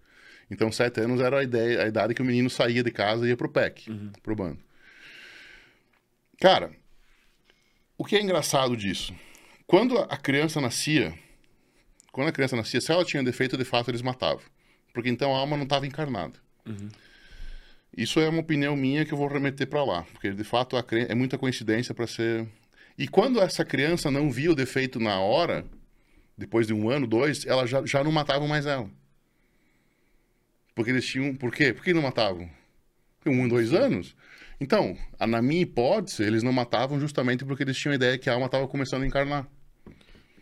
Então, 0.49 0.71
sete 0.71 1.01
anos 1.01 1.19
era 1.19 1.39
a, 1.39 1.43
ideia, 1.43 1.83
a 1.83 1.87
idade 1.87 2.13
que 2.13 2.21
o 2.21 2.25
menino 2.25 2.49
saía 2.49 2.81
de 2.81 2.91
casa 2.91 3.25
e 3.25 3.29
ia 3.29 3.37
pro 3.37 3.49
PEC, 3.49 3.91
pro 4.23 4.35
bando. 4.35 4.59
Cara, 6.39 6.71
o 7.97 8.05
que 8.05 8.15
é 8.15 8.21
engraçado 8.21 8.77
disso? 8.77 9.13
Quando 9.67 9.97
a 9.99 10.15
criança 10.15 10.61
nascia, 10.61 11.13
quando 12.13 12.29
a 12.29 12.31
criança 12.31 12.55
nascia, 12.55 12.79
se 12.79 12.89
ela 12.89 13.03
tinha 13.03 13.21
defeito, 13.21 13.57
de 13.57 13.65
fato 13.65 13.91
eles 13.91 14.01
matavam. 14.01 14.41
Porque 14.93 15.09
então 15.09 15.35
a 15.35 15.37
alma 15.37 15.57
não 15.57 15.65
estava 15.65 15.85
encarnada. 15.85 16.39
Isso 17.95 18.21
é 18.21 18.29
uma 18.29 18.39
opinião 18.39 18.77
minha 18.77 19.05
que 19.05 19.13
eu 19.13 19.17
vou 19.17 19.27
remeter 19.27 19.67
para 19.67 19.83
lá, 19.83 20.03
porque 20.13 20.31
de 20.31 20.43
fato 20.45 20.77
é 20.77 21.13
muita 21.13 21.37
coincidência 21.37 21.93
para 21.93 22.07
ser. 22.07 22.47
E 22.97 23.09
quando 23.09 23.41
essa 23.41 23.65
criança 23.65 24.09
não 24.09 24.31
via 24.31 24.51
o 24.51 24.55
defeito 24.55 25.01
na 25.01 25.19
hora, 25.19 25.65
depois 26.37 26.65
de 26.65 26.73
um 26.73 26.89
ano, 26.89 27.05
dois, 27.05 27.45
ela 27.45 27.67
já, 27.67 27.85
já 27.85 28.01
não 28.03 28.11
matavam 28.11 28.47
mais 28.47 28.65
ela. 28.65 28.89
Porque 30.73 30.91
eles 30.91 31.05
tinham. 31.05 31.35
Por 31.35 31.51
quê? 31.51 31.73
Por 31.73 31.83
que 31.83 31.93
não 31.93 32.03
matavam? 32.03 32.49
Um, 33.25 33.47
dois 33.49 33.73
anos? 33.73 34.15
Então, 34.61 34.97
na 35.19 35.41
minha 35.41 35.61
hipótese, 35.61 36.23
eles 36.23 36.41
não 36.41 36.53
matavam 36.53 36.99
justamente 36.99 37.43
porque 37.43 37.63
eles 37.63 37.77
tinham 37.77 37.91
a 37.91 37.95
ideia 37.95 38.17
que 38.17 38.29
a 38.29 38.33
alma 38.33 38.45
estava 38.45 38.67
começando 38.67 39.03
a 39.03 39.07
encarnar. 39.07 39.47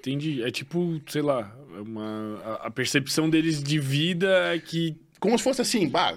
Entendi. 0.07 0.43
É 0.43 0.51
tipo, 0.51 1.01
sei 1.07 1.21
lá, 1.21 1.55
uma, 1.79 2.41
a, 2.43 2.67
a 2.67 2.71
percepção 2.71 3.29
deles 3.29 3.61
de 3.63 3.79
vida 3.79 4.53
é 4.53 4.59
que 4.59 4.95
Como 5.19 5.37
se 5.37 5.43
fosse 5.43 5.61
assim, 5.61 5.87
bah, 5.89 6.15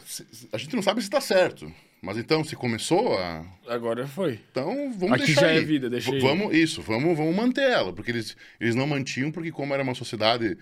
a 0.52 0.58
gente 0.58 0.74
não 0.76 0.82
sabe 0.82 1.00
se 1.00 1.06
está 1.06 1.20
certo. 1.20 1.72
Mas 2.00 2.16
então, 2.16 2.44
se 2.44 2.54
começou 2.54 3.18
a. 3.18 3.44
agora 3.66 4.06
foi. 4.06 4.38
Então, 4.52 4.92
vamos 4.96 5.14
Aqui 5.16 5.26
deixar 5.26 5.40
já 5.40 5.48
é 5.52 5.58
aí. 5.58 5.64
vida, 5.64 5.90
deixa 5.90 6.10
V-. 6.12 6.20
Vamos, 6.20 6.54
isso, 6.54 6.80
vamos, 6.80 7.16
vamos 7.16 7.34
manter 7.34 7.62
ela. 7.68 7.92
Porque 7.92 8.10
eles, 8.12 8.36
eles 8.60 8.74
não 8.76 8.86
mantinham, 8.86 9.32
porque 9.32 9.50
como 9.50 9.74
era 9.74 9.82
uma 9.82 9.94
sociedade 9.94 10.56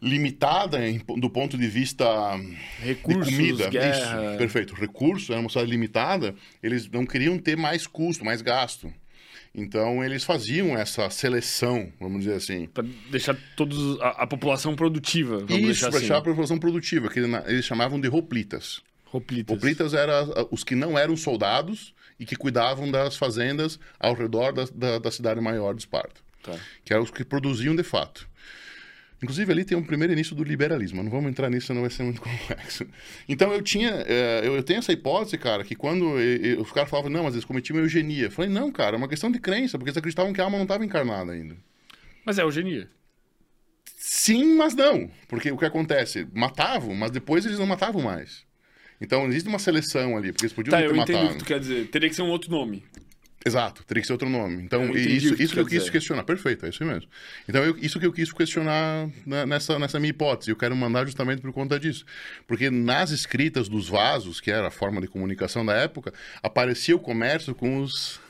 limitada 0.00 0.86
em- 0.88 1.00
do 1.18 1.28
ponto 1.28 1.58
de 1.58 1.66
vista 1.66 2.06
Recursos, 2.80 3.26
de 3.26 3.36
comida, 3.36 3.68
guerra. 3.68 4.28
isso, 4.30 4.38
perfeito, 4.38 4.74
recurso, 4.74 5.32
era 5.32 5.40
uma 5.40 5.48
sociedade 5.48 5.72
limitada, 5.72 6.34
eles 6.62 6.88
não 6.88 7.04
queriam 7.04 7.36
ter 7.36 7.56
mais 7.56 7.84
custo, 7.86 8.24
mais 8.24 8.40
gasto. 8.40 8.92
Então, 9.54 10.04
eles 10.04 10.24
faziam 10.24 10.76
essa 10.76 11.08
seleção, 11.10 11.92
vamos 12.00 12.20
dizer 12.20 12.34
assim. 12.34 12.66
Pra 12.66 12.84
deixar 13.10 13.36
todos 13.56 14.00
a, 14.00 14.08
a 14.22 14.26
população 14.26 14.76
produtiva. 14.76 15.38
Vamos 15.38 15.50
Isso, 15.54 15.64
deixar 15.66 15.86
para 15.88 15.96
assim. 15.98 15.98
deixar 16.06 16.16
a 16.18 16.22
população 16.22 16.58
produtiva, 16.58 17.08
que 17.08 17.18
ele- 17.18 17.34
eles 17.46 17.64
chamavam 17.64 18.00
de 18.00 18.08
rouplitas. 18.08 18.80
Hoplitas. 19.12 19.56
Hoplitas 19.56 19.94
eram 19.94 20.48
os 20.50 20.62
que 20.62 20.74
não 20.74 20.98
eram 20.98 21.16
soldados 21.16 21.94
e 22.20 22.26
que 22.26 22.36
cuidavam 22.36 22.90
das 22.90 23.16
fazendas 23.16 23.78
ao 23.98 24.14
redor 24.14 24.52
da, 24.52 24.64
da, 24.74 24.98
da 24.98 25.10
cidade 25.10 25.40
maior 25.40 25.72
de 25.74 25.80
Esparta, 25.80 26.20
Tá. 26.42 26.54
que 26.84 26.92
eram 26.92 27.02
os 27.04 27.10
que 27.10 27.24
produziam 27.24 27.74
de 27.74 27.82
fato. 27.82 28.28
Inclusive, 29.22 29.50
ali 29.50 29.64
tem 29.64 29.76
um 29.76 29.82
primeiro 29.82 30.12
início 30.12 30.34
do 30.36 30.44
liberalismo. 30.44 31.02
Não 31.02 31.10
vamos 31.10 31.28
entrar 31.30 31.50
nisso, 31.50 31.66
senão 31.68 31.80
vai 31.80 31.90
ser 31.90 32.04
muito 32.04 32.20
complexo. 32.22 32.86
Então, 33.28 33.52
eu 33.52 33.60
tinha... 33.60 33.90
eh, 34.06 34.42
eu, 34.44 34.54
eu 34.54 34.62
tenho 34.62 34.78
essa 34.78 34.92
hipótese, 34.92 35.36
cara, 35.36 35.64
que 35.64 35.74
quando 35.74 36.18
eh, 36.20 36.56
os 36.58 36.70
caras 36.70 36.88
falavam, 36.88 37.10
não, 37.10 37.24
mas 37.24 37.34
eles 37.34 37.44
cometiam 37.44 37.78
eugenia. 37.78 38.26
Eu 38.26 38.30
falei, 38.30 38.48
não, 38.50 38.70
cara, 38.70 38.94
é 38.94 38.98
uma 38.98 39.08
questão 39.08 39.30
de 39.30 39.40
crença, 39.40 39.76
porque 39.76 39.90
eles 39.90 39.96
acreditavam 39.98 40.32
que 40.32 40.40
a 40.40 40.44
alma 40.44 40.56
não 40.56 40.64
estava 40.64 40.84
encarnada 40.84 41.32
ainda. 41.32 41.56
Mas 42.24 42.38
é 42.38 42.42
eugenia. 42.42 42.88
Sim, 43.96 44.56
mas 44.56 44.74
não. 44.74 45.10
Porque 45.26 45.50
o 45.50 45.56
que 45.58 45.64
acontece? 45.64 46.26
Matavam, 46.32 46.94
mas 46.94 47.10
depois 47.10 47.44
eles 47.44 47.58
não 47.58 47.66
matavam 47.66 48.00
mais. 48.02 48.46
Então, 49.00 49.26
existe 49.26 49.48
uma 49.48 49.58
seleção 49.58 50.16
ali, 50.16 50.32
porque 50.32 50.44
eles 50.46 50.52
podiam 50.52 50.70
Tá, 50.72 50.78
ter 50.78 50.86
eu 50.88 50.96
entendo 50.96 51.16
o 51.16 51.20
matado. 51.22 51.32
que 51.38 51.44
tu 51.44 51.46
quer 51.46 51.60
dizer. 51.60 51.88
Teria 51.88 52.08
que 52.08 52.14
ser 52.16 52.22
um 52.22 52.30
outro 52.30 52.50
nome. 52.50 52.84
Exato, 53.46 53.84
teria 53.84 54.00
que 54.00 54.06
ser 54.06 54.12
outro 54.12 54.28
nome. 54.28 54.62
Então, 54.62 54.84
isso, 54.96 55.34
que 55.36 55.42
isso 55.42 55.54
que 55.54 55.60
eu 55.60 55.64
quis 55.66 55.78
dizer. 55.80 55.92
questionar. 55.92 56.24
Perfeito, 56.24 56.66
é 56.66 56.68
isso 56.70 56.84
mesmo. 56.84 57.08
Então, 57.48 57.62
eu- 57.64 57.78
isso 57.78 57.98
que 58.00 58.04
eu 58.06 58.12
quis 58.12 58.32
questionar 58.32 59.08
na- 59.24 59.46
nessa, 59.46 59.78
nessa 59.78 59.98
minha 60.00 60.10
hipótese. 60.10 60.50
Eu 60.50 60.56
quero 60.56 60.74
mandar 60.76 61.06
justamente 61.06 61.40
por 61.40 61.52
conta 61.52 61.78
disso. 61.78 62.04
Porque 62.46 62.68
nas 62.68 63.10
escritas 63.10 63.68
dos 63.68 63.88
vasos, 63.88 64.40
que 64.40 64.50
era 64.50 64.66
a 64.68 64.70
forma 64.72 65.00
de 65.00 65.06
comunicação 65.06 65.64
da 65.64 65.72
época, 65.74 66.12
aparecia 66.42 66.96
o 66.96 66.98
comércio 66.98 67.54
com 67.54 67.80
os 67.80 68.20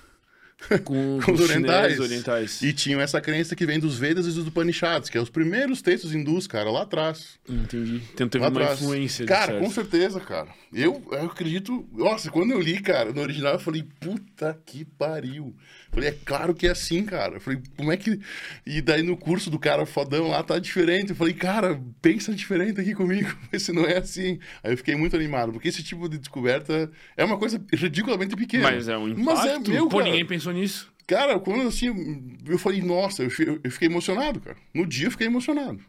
Com, 0.85 1.21
com 1.25 1.33
os 1.33 1.41
orientais. 1.41 2.01
orientais. 2.01 2.63
E 2.63 2.73
tinham 2.73 3.01
essa 3.01 3.21
crença 3.21 3.55
que 3.55 3.65
vem 3.65 3.79
dos 3.79 3.97
Vedas 3.99 4.27
e 4.27 4.33
dos 4.33 4.47
Upanishads, 4.47 5.09
que 5.09 5.17
é 5.17 5.21
os 5.21 5.31
primeiros 5.31 5.81
textos 5.81 6.13
hindus, 6.13 6.47
cara, 6.47 6.71
lá 6.71 6.83
atrás. 6.83 7.39
Entendi. 7.49 8.03
Então 8.13 8.29
teve 8.29 8.45
Lá 8.45 8.51
uma 8.51 8.61
atrás. 8.61 8.83
influência. 8.83 9.25
Cara, 9.25 9.53
certo. 9.53 9.65
com 9.65 9.71
certeza, 9.71 10.21
cara. 10.21 10.49
Eu, 10.73 11.03
eu 11.13 11.27
acredito. 11.27 11.89
Nossa, 11.93 12.31
quando 12.31 12.51
eu 12.51 12.61
li, 12.61 12.81
cara, 12.81 13.13
no 13.13 13.21
original, 13.21 13.55
eu 13.55 13.61
falei, 13.61 13.85
puta 14.01 14.59
que 14.67 14.85
pariu. 14.85 15.55
Falei, 15.91 16.11
é 16.11 16.17
claro 16.25 16.55
que 16.55 16.67
é 16.67 16.71
assim, 16.71 17.05
cara. 17.05 17.35
Eu 17.35 17.41
falei, 17.41 17.61
como 17.77 17.91
é 17.91 17.97
que. 17.97 18.21
E 18.67 18.81
daí 18.81 19.03
no 19.03 19.17
curso 19.17 19.51
do 19.51 19.59
cara 19.59 19.87
fodão 19.87 20.29
lá 20.29 20.43
tá 20.43 20.59
diferente. 20.59 21.11
Eu 21.11 21.17
falei, 21.17 21.35
cara, 21.35 21.81
pensa 22.01 22.35
diferente 22.35 22.81
aqui 22.81 22.95
comigo. 22.95 23.35
Esse 23.53 23.73
não 23.73 23.85
é 23.85 23.99
assim. 23.99 24.39
Aí 24.63 24.73
eu 24.73 24.77
fiquei 24.77 24.95
muito 24.95 25.17
animado, 25.17 25.53
porque 25.53 25.69
esse 25.69 25.83
tipo 25.83 26.09
de 26.09 26.19
descoberta 26.19 26.91
é 27.17 27.25
uma 27.25 27.39
coisa 27.39 27.61
ridiculamente 27.73 28.37
pequena. 28.37 28.71
Mas 28.71 28.89
é 28.89 28.97
um 28.97 29.09
impacto. 29.09 29.25
Mas 29.25 29.45
é 29.47 29.59
meu, 29.59 29.89
Pô, 29.89 29.99
cara. 29.99 30.11
ninguém 30.11 30.27
pensou 30.27 30.53
nisso. 30.53 30.93
Cara, 31.07 31.39
quando 31.41 31.67
assim, 31.67 32.37
eu 32.47 32.59
falei, 32.59 32.83
nossa, 32.83 33.23
eu 33.23 33.31
fiquei 33.31 33.89
emocionado, 33.89 34.41
cara. 34.41 34.57
No 34.75 34.87
dia 34.87 35.07
eu 35.07 35.11
fiquei 35.11 35.27
emocionado. 35.27 35.81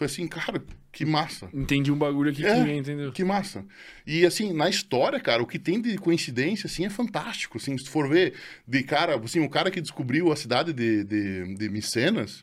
Foi 0.00 0.06
assim, 0.06 0.26
cara, 0.26 0.64
que 0.90 1.04
massa. 1.04 1.50
Entendi 1.52 1.92
um 1.92 1.98
bagulho 1.98 2.30
aqui 2.30 2.40
que 2.40 2.48
É, 2.48 2.56
ninguém 2.56 2.78
entendeu. 2.78 3.12
Que 3.12 3.22
massa. 3.22 3.66
E 4.06 4.24
assim, 4.24 4.50
na 4.50 4.66
história, 4.66 5.20
cara, 5.20 5.42
o 5.42 5.46
que 5.46 5.58
tem 5.58 5.78
de 5.78 5.98
coincidência, 5.98 6.66
assim, 6.68 6.86
é 6.86 6.88
fantástico. 6.88 7.58
Assim, 7.58 7.76
se 7.76 7.84
tu 7.84 7.90
for 7.90 8.08
ver, 8.08 8.32
de 8.66 8.82
cara, 8.82 9.14
assim, 9.22 9.40
o 9.40 9.50
cara 9.50 9.70
que 9.70 9.78
descobriu 9.78 10.32
a 10.32 10.36
cidade 10.36 10.72
de, 10.72 11.04
de, 11.04 11.54
de 11.54 11.68
Micenas, 11.68 12.42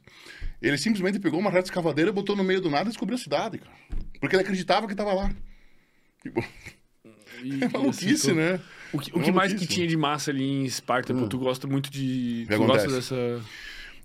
ele 0.62 0.78
simplesmente 0.78 1.18
pegou 1.18 1.40
uma 1.40 1.50
reta 1.50 1.66
escavadeira, 1.70 2.12
botou 2.12 2.36
no 2.36 2.44
meio 2.44 2.62
do 2.62 2.70
nada 2.70 2.84
e 2.84 2.90
descobriu 2.90 3.16
a 3.18 3.20
cidade, 3.20 3.58
cara. 3.58 3.74
Porque 4.22 4.36
ele 4.36 4.44
acreditava 4.44 4.88
que 4.88 4.94
tava 4.94 5.14
lá. 5.16 5.32
Tipo, 6.22 6.46
E- 7.44 7.64
é 7.66 7.70
maluquice, 7.70 8.14
acertou. 8.14 8.36
né? 8.36 8.60
O 8.94 9.00
que, 9.00 9.10
o 9.18 9.20
que 9.20 9.32
mais 9.32 9.52
que 9.52 9.66
tinha 9.66 9.88
de 9.88 9.98
massa 9.98 10.30
ali 10.30 10.44
em 10.44 10.64
Esparta? 10.64 11.12
Pô, 11.12 11.26
tu 11.28 11.40
gosta 11.40 11.66
muito 11.66 11.90
de. 11.90 12.46
que 12.48 12.56
Tu 12.56 12.64
gosta 12.64 12.88
dessa. 12.88 13.42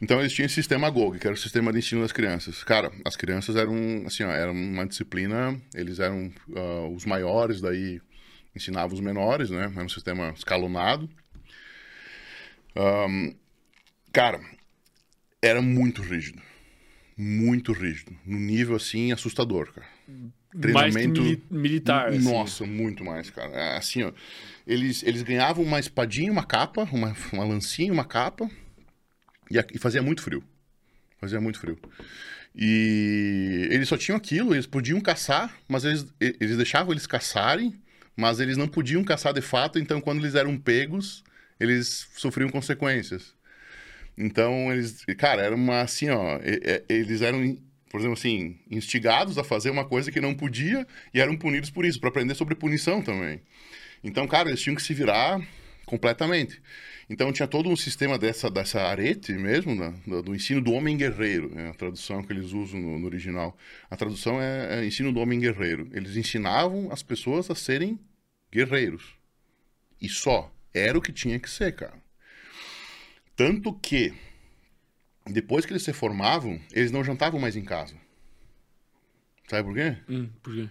Então 0.03 0.19
eles 0.19 0.33
tinham 0.33 0.47
esse 0.47 0.57
sistema 0.57 0.91
GOG, 0.91 1.21
que 1.21 1.27
era 1.29 1.35
o 1.35 1.39
sistema 1.39 1.73
de 1.73 1.79
ensino 1.79 2.03
das 2.03 2.11
crianças. 2.11 2.65
Cara, 2.65 2.91
as 3.05 3.15
crianças 3.15 3.55
eram, 3.55 4.03
assim, 4.05 4.25
ó, 4.25 4.31
era 4.33 4.51
uma 4.51 4.85
disciplina, 4.85 5.57
eles 5.73 6.01
eram 6.01 6.29
ah, 6.57 6.89
os 6.89 7.05
maiores, 7.07 7.61
daí 7.61 8.01
ensinavam 8.55 8.95
os 8.95 9.01
menores, 9.01 9.49
né? 9.49 9.71
Era 9.75 9.85
um 9.85 9.89
sistema 9.89 10.31
escalonado. 10.37 11.09
Ahn, 12.75 13.33
cara, 14.13 14.41
era 15.41 15.63
muito 15.63 16.03
rígido. 16.03 16.43
Muito 17.17 17.73
rígido. 17.73 18.13
No 18.27 18.39
nível, 18.39 18.75
assim, 18.75 19.13
assustador, 19.13 19.73
cara. 19.73 19.87
Mais 20.73 20.97
que 20.97 21.07
mili- 21.07 21.43
militar. 21.51 22.09
assim. 22.09 22.19
Nossa, 22.19 22.67
muito 22.67 23.05
mais, 23.05 23.31
cara. 23.31 23.53
É, 23.53 23.77
Assim, 23.77 24.03
ó, 24.03 24.13
eles, 24.67 25.03
eles 25.03 25.23
ganhavam 25.23 25.65
uma 25.65 25.79
espadinha, 25.79 26.33
uma 26.33 26.45
capa, 26.45 26.89
uma, 26.93 27.15
uma 27.33 27.45
lancinha, 27.45 27.93
uma 27.93 28.05
capa, 28.05 28.51
e, 29.57 29.77
e 29.77 29.79
fazia 29.79 30.03
muito 30.03 30.23
frio. 30.23 30.43
Fazia 31.19 31.41
muito 31.41 31.59
frio. 31.59 31.79
E 32.55 33.69
eles 33.71 33.89
só 33.89 33.97
tinham 33.97 34.17
aquilo, 34.17 34.55
eles 34.55 34.67
podiam 34.67 35.01
caçar, 35.01 35.57
mas 35.69 35.85
eles, 35.85 36.07
eles 36.21 36.57
deixavam 36.57 36.93
eles 36.93 37.07
caçarem, 37.07 37.75
mas 38.17 38.41
eles 38.41 38.57
não 38.57 38.69
podiam 38.69 39.03
caçar 39.03 39.33
de 39.33 39.41
fato, 39.41 39.79
então 39.79 40.01
quando 40.01 40.21
eles 40.21 40.35
eram 40.35 40.59
pegos, 40.59 41.25
eles 41.59 42.09
sofriam 42.17 42.51
consequências. 42.51 43.35
Então, 44.17 44.71
eles, 44.73 45.05
cara, 45.17 45.43
era 45.43 45.55
uma 45.55 45.81
assim, 45.81 46.11
ó, 46.11 46.39
eles 46.89 47.23
eram, 47.23 47.57
por 47.91 48.01
exemplo 48.01 48.19
assim, 48.19 48.59
instigados 48.71 49.39
a 49.39 49.45
fazer 49.45 49.71
uma 49.71 49.87
coisa 49.87 50.13
que 50.13 50.21
não 50.21 50.35
podia 50.35 50.87
e 51.15 51.21
eram 51.21 51.37
punidos 51.37 51.71
por 51.71 51.85
isso, 51.87 51.99
para 51.99 52.11
aprender 52.11 52.35
sobre 52.35 52.55
punição 52.55 53.01
também. 53.01 53.41
Então, 54.05 54.27
cara, 54.27 54.51
eles 54.51 54.61
tinham 54.61 54.77
que 54.77 54.83
se 54.83 54.93
virar 54.93 55.41
completamente. 55.87 56.61
Então, 57.13 57.31
tinha 57.31 57.47
todo 57.47 57.69
um 57.69 57.77
sistema 57.77 58.19
dessa, 58.19 58.51
dessa 58.51 58.81
arete 58.81 59.35
mesmo, 59.35 59.75
né, 59.75 59.95
do, 60.07 60.23
do 60.23 60.35
ensino 60.35 60.63
do 60.63 60.73
homem 60.73 60.97
guerreiro, 60.97 61.53
é 61.55 61.69
a 61.69 61.75
tradução 61.75 62.23
que 62.23 62.33
eles 62.33 62.53
usam 62.53 62.81
no, 62.81 62.99
no 62.99 63.05
original. 63.05 63.55
A 63.91 63.97
tradução 63.97 64.41
é, 64.41 64.81
é 64.81 64.87
ensino 64.87 65.13
do 65.13 65.21
homem 65.21 65.39
guerreiro. 65.39 65.91
Eles 65.93 66.17
ensinavam 66.17 66.91
as 66.91 67.03
pessoas 67.03 67.51
a 67.51 67.55
serem 67.55 68.01
guerreiros. 68.51 69.15
E 70.01 70.09
só. 70.09 70.51
Era 70.73 70.97
o 70.97 71.03
que 71.03 71.13
tinha 71.13 71.39
que 71.39 71.51
ser, 71.51 71.77
cara. 71.77 72.03
Tanto 73.37 73.75
que, 73.75 74.15
depois 75.27 75.67
que 75.67 75.73
eles 75.75 75.83
se 75.83 75.93
formavam, 75.93 76.59
eles 76.73 76.91
não 76.91 77.05
jantavam 77.05 77.39
mais 77.39 77.57
em 77.57 77.65
casa. 77.65 77.95
Sabe 79.49 79.69
por 79.69 79.75
quê? 79.75 79.99
Hum, 80.09 80.31
por 80.43 80.55
quê? 80.55 80.69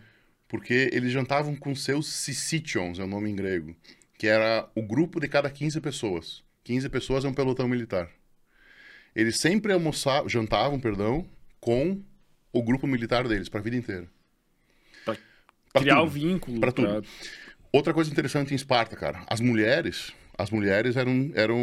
Porque 0.48 0.90
eles 0.92 1.12
jantavam 1.12 1.56
com 1.56 1.76
seus 1.76 2.12
Sissitions, 2.12 2.98
é 2.98 3.04
o 3.04 3.08
nome 3.08 3.30
em 3.30 3.36
grego, 3.36 3.76
que 4.22 4.28
era 4.28 4.70
o 4.76 4.84
grupo 4.84 5.20
de 5.20 5.28
cada 5.28 5.50
15 5.50 5.82
pessoas. 5.82 6.44
15 6.64 6.88
pessoas 6.90 7.26
é 7.26 7.28
um 7.28 7.34
pelotão 7.34 7.68
militar. 7.68 8.08
Eles 9.16 9.40
sempre 9.40 9.74
almoçavam, 9.74 10.30
jantavam, 10.30 10.80
perdão, 10.80 11.28
com 11.60 12.00
o 12.54 12.62
grupo 12.62 12.86
militar 12.86 13.28
deles, 13.28 13.50
para 13.50 13.62
a 13.62 13.64
vida 13.64 13.76
inteira. 13.78 14.08
Pra 15.04 15.16
Pra 15.74 15.82
Criar 15.82 15.96
tudo. 15.96 16.06
o 16.06 16.10
vínculo. 16.12 16.60
Pra 16.60 16.72
tudo. 16.72 17.04
Outra 17.74 17.96
coisa 17.96 18.12
interessante 18.12 18.52
em 18.52 18.56
Esparta, 18.56 18.96
cara, 18.96 19.24
as 19.26 19.40
mulheres, 19.42 20.12
as 20.38 20.52
mulheres 20.52 20.96
eram, 20.98 21.32
eram 21.34 21.58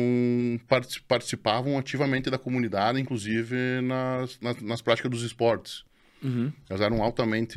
partic- 0.66 1.04
participavam 1.06 1.78
ativamente 1.78 2.28
da 2.28 2.38
comunidade, 2.38 3.00
inclusive 3.00 3.54
nas, 3.82 4.36
nas, 4.40 4.60
nas 4.60 4.82
práticas 4.82 5.08
dos 5.12 5.22
esportes. 5.22 5.84
Uhum. 6.20 6.52
Elas 6.68 6.80
eram 6.82 7.04
altamente, 7.04 7.56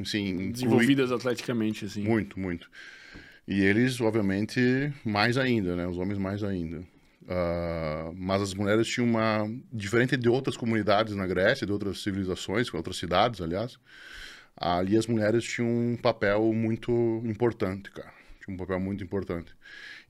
assim, 0.00 0.30
inclui- 0.30 0.50
Desenvolvidas 0.52 1.12
atleticamente, 1.12 1.84
assim. 1.84 2.02
muito, 2.02 2.40
muito. 2.40 2.68
E 3.46 3.62
eles, 3.62 4.00
obviamente, 4.00 4.92
mais 5.04 5.38
ainda, 5.38 5.76
né? 5.76 5.86
Os 5.86 5.98
homens 5.98 6.18
mais 6.18 6.42
ainda. 6.42 6.82
Ah, 7.28 8.10
mas 8.14 8.42
as 8.42 8.54
mulheres 8.54 8.86
tinham 8.86 9.08
uma. 9.08 9.48
Diferente 9.72 10.16
de 10.16 10.28
outras 10.28 10.56
comunidades 10.56 11.14
na 11.14 11.26
Grécia, 11.26 11.66
de 11.66 11.72
outras 11.72 12.02
civilizações, 12.02 12.72
outras 12.72 12.96
cidades, 12.96 13.40
aliás, 13.40 13.78
ali 14.56 14.96
as 14.96 15.06
mulheres 15.06 15.44
tinham 15.44 15.68
um 15.68 15.96
papel 15.96 16.52
muito 16.52 17.22
importante, 17.24 17.90
cara. 17.90 18.12
Tinha 18.44 18.54
um 18.54 18.58
papel 18.58 18.78
muito 18.78 19.02
importante. 19.02 19.52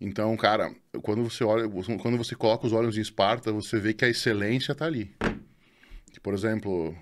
Então, 0.00 0.36
cara, 0.36 0.74
quando 1.02 1.22
você 1.24 1.42
olha, 1.42 1.68
quando 1.68 2.18
você 2.18 2.34
coloca 2.34 2.66
os 2.66 2.72
olhos 2.72 2.98
em 2.98 3.00
Esparta, 3.00 3.50
você 3.50 3.78
vê 3.80 3.94
que 3.94 4.04
a 4.04 4.08
excelência 4.08 4.72
está 4.72 4.84
ali. 4.84 5.10
Por 6.22 6.34
exemplo, 6.34 6.94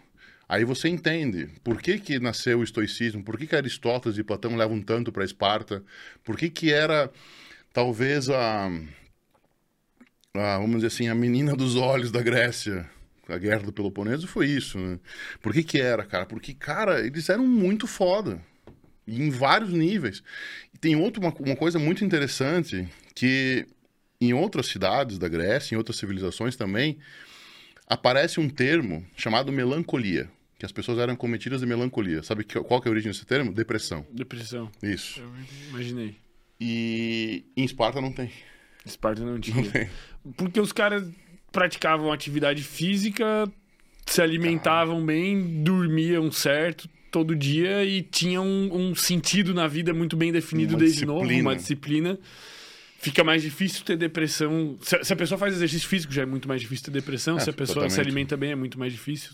aí 0.48 0.64
você 0.64 0.88
entende 0.88 1.48
por 1.62 1.80
que, 1.80 1.98
que 1.98 2.18
nasceu 2.18 2.60
o 2.60 2.64
estoicismo, 2.64 3.24
por 3.24 3.38
que, 3.38 3.46
que 3.46 3.56
Aristóteles 3.56 4.18
e 4.18 4.24
Platão 4.24 4.56
levam 4.56 4.80
tanto 4.80 5.12
para 5.12 5.24
Esparta, 5.24 5.82
por 6.22 6.36
que, 6.36 6.50
que 6.50 6.72
era 6.72 7.10
talvez 7.72 8.30
a, 8.30 8.70
a, 10.32 10.58
vamos 10.58 10.76
dizer 10.76 10.88
assim, 10.88 11.08
a 11.08 11.14
menina 11.14 11.54
dos 11.54 11.76
olhos 11.76 12.10
da 12.10 12.22
Grécia. 12.22 12.88
A 13.26 13.38
guerra 13.38 13.62
do 13.62 13.72
Peloponeso 13.72 14.26
foi 14.26 14.46
isso, 14.48 14.78
né? 14.78 14.98
Por 15.40 15.52
que 15.52 15.62
que 15.62 15.80
era, 15.80 16.04
cara? 16.04 16.26
Porque, 16.26 16.52
cara, 16.52 17.00
eles 17.00 17.30
eram 17.30 17.46
muito 17.46 17.86
foda. 17.86 18.38
Em 19.08 19.30
vários 19.30 19.70
níveis. 19.70 20.22
E 20.74 20.78
tem 20.78 20.94
outra, 20.94 21.22
uma, 21.22 21.34
uma 21.40 21.56
coisa 21.56 21.78
muito 21.78 22.04
interessante, 22.04 22.86
que 23.14 23.66
em 24.20 24.34
outras 24.34 24.66
cidades 24.66 25.18
da 25.18 25.28
Grécia, 25.28 25.74
em 25.74 25.78
outras 25.78 25.96
civilizações 25.96 26.54
também, 26.54 26.98
aparece 27.86 28.40
um 28.40 28.48
termo 28.48 29.04
chamado 29.16 29.52
melancolia. 29.52 30.30
Que 30.58 30.64
as 30.64 30.72
pessoas 30.72 30.98
eram 30.98 31.16
cometidas 31.16 31.60
de 31.60 31.66
melancolia. 31.66 32.22
Sabe 32.22 32.44
que- 32.44 32.58
qual 32.60 32.80
que 32.80 32.88
é 32.88 32.90
a 32.90 32.92
origem 32.92 33.10
desse 33.10 33.26
termo? 33.26 33.52
Depressão. 33.52 34.06
Depressão. 34.12 34.70
Isso. 34.82 35.20
Eu 35.20 35.30
imaginei. 35.70 36.16
E 36.60 37.44
em 37.56 37.64
Esparta 37.64 38.00
não 38.00 38.12
tem. 38.12 38.30
Esparta 38.86 39.22
não 39.24 39.32
Não 39.32 39.40
tinha. 39.40 39.68
tem. 39.70 39.88
Porque 40.36 40.60
os 40.60 40.72
caras 40.72 41.08
praticavam 41.50 42.12
atividade 42.12 42.62
física, 42.62 43.50
se 44.06 44.22
alimentavam 44.22 45.04
bem, 45.04 45.62
dormiam 45.62 46.30
certo 46.30 46.88
todo 47.10 47.34
dia 47.34 47.84
e 47.84 48.02
tinham 48.02 48.46
um, 48.46 48.90
um 48.90 48.94
sentido 48.94 49.52
na 49.54 49.66
vida 49.68 49.92
muito 49.94 50.16
bem 50.16 50.32
definido 50.32 50.74
Uma 50.74 50.80
desde 50.80 51.04
novo, 51.04 51.20
disciplina. 51.22 51.48
uma 51.48 51.56
disciplina. 51.56 52.18
Fica 53.04 53.22
mais 53.22 53.42
difícil 53.42 53.84
ter 53.84 53.96
depressão. 53.96 54.78
Se, 54.80 55.04
se 55.04 55.12
a 55.12 55.16
pessoa 55.16 55.38
faz 55.38 55.54
exercício 55.54 55.86
físico, 55.86 56.12
já 56.12 56.22
é 56.22 56.26
muito 56.26 56.48
mais 56.48 56.60
difícil 56.60 56.86
ter 56.86 56.90
depressão. 56.90 57.36
É, 57.36 57.40
se 57.40 57.50
a 57.50 57.52
pessoa 57.52 57.84
se 57.88 57.96
totalmente. 57.96 58.00
alimenta 58.00 58.36
bem, 58.36 58.52
é 58.52 58.54
muito 58.54 58.78
mais 58.78 58.92
difícil. 58.92 59.32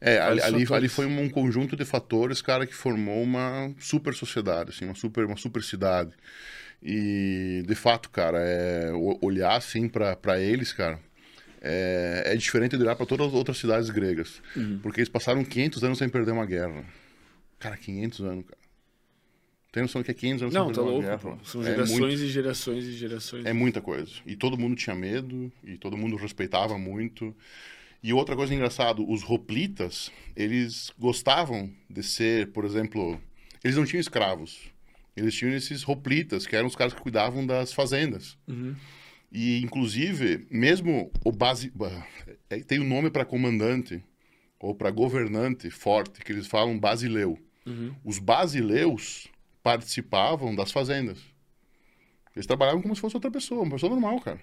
É, 0.00 0.20
ali, 0.20 0.40
ali, 0.40 0.66
ali 0.70 0.88
foi 0.88 1.06
um 1.06 1.28
conjunto 1.28 1.76
de 1.76 1.84
fatores, 1.84 2.40
cara, 2.40 2.66
que 2.66 2.74
formou 2.74 3.20
uma 3.20 3.74
super 3.80 4.14
sociedade, 4.14 4.70
assim, 4.70 4.84
uma 4.84 4.94
super, 4.94 5.24
uma 5.24 5.36
super 5.36 5.62
cidade. 5.62 6.12
E, 6.80 7.64
de 7.66 7.74
fato, 7.74 8.08
cara, 8.10 8.38
é, 8.38 8.92
olhar, 9.20 9.56
assim, 9.56 9.88
para 9.88 10.38
eles, 10.38 10.72
cara, 10.72 11.00
é, 11.60 12.22
é 12.26 12.36
diferente 12.36 12.76
de 12.76 12.82
olhar 12.84 12.94
para 12.94 13.06
todas 13.06 13.26
as 13.26 13.32
outras 13.32 13.58
cidades 13.58 13.90
gregas. 13.90 14.40
Uhum. 14.54 14.78
Porque 14.80 15.00
eles 15.00 15.08
passaram 15.08 15.44
500 15.44 15.82
anos 15.82 15.98
sem 15.98 16.08
perder 16.08 16.30
uma 16.30 16.46
guerra. 16.46 16.84
Cara, 17.58 17.76
500 17.76 18.20
anos, 18.20 18.44
cara. 18.46 18.57
Tem 19.70 19.82
noção 19.82 20.02
que 20.02 20.10
é 20.10 20.14
500 20.14 20.42
anos 20.42 20.54
Não, 20.54 20.72
tá 20.72 20.80
louco. 20.80 21.02
guerra? 21.02 21.38
São 21.44 21.60
É 21.60 21.64
gerações 21.66 21.98
muito- 22.00 22.22
e 22.22 22.28
gerações 22.28 22.84
e 22.84 22.92
gerações. 22.92 23.44
é 23.46 23.52
muita 23.52 23.80
coisa. 23.82 24.10
E 24.24 24.34
todo 24.34 24.56
mundo 24.58 24.74
tinha 24.76 24.96
medo, 24.96 25.52
e 25.62 25.76
todo 25.76 25.96
mundo 25.96 26.16
respeitava 26.16 26.78
muito. 26.78 27.36
E 28.02 28.12
outra 28.12 28.34
coisa 28.34 28.54
engraçada, 28.54 29.02
os 29.02 29.22
hoplitas, 29.28 30.10
eles 30.34 30.90
gostavam 30.98 31.70
de 31.90 32.02
ser, 32.02 32.48
por 32.52 32.64
exemplo, 32.64 33.20
eles 33.62 33.76
não 33.76 33.84
tinham 33.84 34.00
escravos. 34.00 34.70
Eles 35.16 35.34
tinham 35.34 35.52
esses 35.54 35.86
hoplitas, 35.86 36.46
que 36.46 36.54
eram 36.56 36.68
os 36.68 36.76
caras 36.76 36.94
que 36.94 37.00
cuidavam 37.02 37.44
das 37.44 37.72
fazendas. 37.72 38.38
Uhum. 38.46 38.74
E, 39.30 39.60
inclusive, 39.62 40.46
mesmo 40.50 41.10
o 41.24 41.30
base. 41.32 41.70
é, 42.48 42.60
Tem 42.60 42.78
um 42.80 42.88
nome 42.88 43.10
para 43.10 43.24
comandante 43.24 44.02
ou 44.60 44.74
para 44.74 44.90
governante 44.90 45.68
forte, 45.70 46.20
que 46.24 46.32
eles 46.32 46.46
falam 46.46 46.78
basileu. 46.78 47.38
Os 48.02 48.18
basileus 48.18 49.28
participavam 49.72 50.54
das 50.54 50.72
fazendas. 50.72 51.18
Eles 52.34 52.46
trabalhavam 52.46 52.80
como 52.80 52.94
se 52.94 53.00
fosse 53.00 53.16
outra 53.16 53.30
pessoa, 53.30 53.62
uma 53.62 53.72
pessoa 53.72 53.90
normal, 53.90 54.20
cara. 54.20 54.40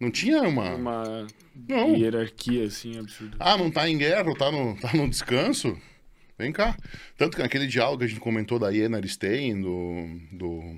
Não 0.00 0.10
tinha 0.10 0.42
uma. 0.42 0.74
Uma 0.76 1.26
Não. 1.68 1.94
hierarquia, 1.96 2.64
assim, 2.64 2.98
absurda. 2.98 3.36
Ah, 3.40 3.56
não 3.58 3.70
tá 3.70 3.88
em 3.88 3.98
guerra, 3.98 4.32
tá 4.34 4.50
no, 4.50 4.76
tá 4.80 4.92
no 4.94 5.08
descanso? 5.10 5.76
Vem 6.38 6.52
cá. 6.52 6.76
Tanto 7.18 7.36
que 7.36 7.42
naquele 7.42 7.66
diálogo 7.66 7.98
que 7.98 8.04
a 8.04 8.08
gente 8.08 8.20
comentou 8.20 8.58
da 8.58 8.70
Iena 8.70 8.98
Aristein, 8.98 9.60
do, 9.60 10.18
do, 10.32 10.76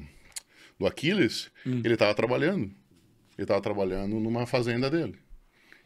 do 0.78 0.86
Aquiles, 0.86 1.50
ele 1.66 1.96
tava 1.96 2.14
trabalhando. 2.14 2.70
Ele 3.36 3.46
tava 3.46 3.60
trabalhando 3.60 4.18
numa 4.18 4.46
fazenda 4.46 4.90
dele. 4.90 5.14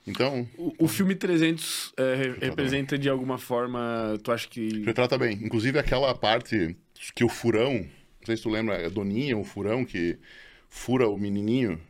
Então, 0.07 0.49
O, 0.57 0.85
o 0.85 0.89
filme 0.89 1.15
300 1.15 1.93
é, 1.97 2.15
re- 2.15 2.37
representa 2.41 2.97
de 2.99 3.09
alguma 3.09 3.37
forma, 3.39 4.19
tu 4.23 4.31
acha 4.33 4.49
que... 4.49 4.83
retrata 4.85 5.17
bem. 5.19 5.39
Inclusive 5.43 5.79
aquela 5.79 6.15
parte 6.15 6.77
que 7.15 7.25
o 7.25 7.29
furão, 7.29 7.75
não 7.75 8.27
sei 8.27 8.37
se 8.37 8.43
tu 8.43 8.51
lembra, 8.51 8.75
é 8.77 8.89
Doninha, 8.89 9.37
o 9.37 9.45
furão 9.45 9.85
que 9.85 10.19
fura 10.69 11.09
o 11.09 11.19
menininho, 11.19 11.81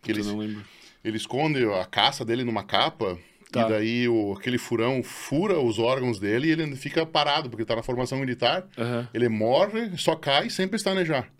que 0.00 0.12
Eu 0.12 0.16
ele, 0.16 0.24
não 0.24 0.38
lembro. 0.38 0.64
ele 1.04 1.16
esconde 1.16 1.64
a 1.64 1.84
caça 1.84 2.24
dele 2.24 2.44
numa 2.44 2.62
capa, 2.64 3.18
Tá. 3.50 3.66
e 3.66 3.68
daí 3.68 4.08
o, 4.08 4.32
aquele 4.32 4.56
furão 4.56 5.02
fura 5.02 5.60
os 5.60 5.78
órgãos 5.78 6.18
dele 6.18 6.48
e 6.48 6.52
ele 6.52 6.74
fica 6.74 7.04
parado, 7.04 7.50
porque 7.50 7.66
tá 7.66 7.76
na 7.76 7.82
formação 7.82 8.18
militar. 8.18 8.66
Aham. 8.78 9.06
Ele 9.12 9.28
morre, 9.28 9.94
só 9.98 10.16
cai 10.16 10.48
sem 10.48 10.66
pestanejar. 10.66 11.30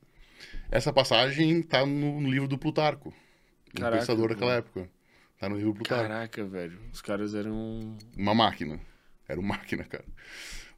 Essa 0.71 0.93
passagem 0.93 1.63
tá 1.63 1.87
no, 1.87 2.21
livro 2.31 2.47
do 2.47 2.59
Plutarco. 2.59 3.15
Um 3.75 3.81
Caraca, 3.81 3.99
pensador 3.99 4.29
daquela 4.29 4.53
época. 4.53 4.91
Tá 5.39 5.49
no 5.49 5.57
livro 5.57 5.73
do 5.73 5.77
Plutarco. 5.77 6.07
Caraca, 6.07 6.45
velho. 6.45 6.79
Os 6.93 7.01
caras 7.01 7.35
eram... 7.35 7.97
Uma 8.15 8.35
máquina. 8.35 8.79
Era 9.27 9.41
uma 9.41 9.57
máquina, 9.57 9.83
cara. 9.85 10.05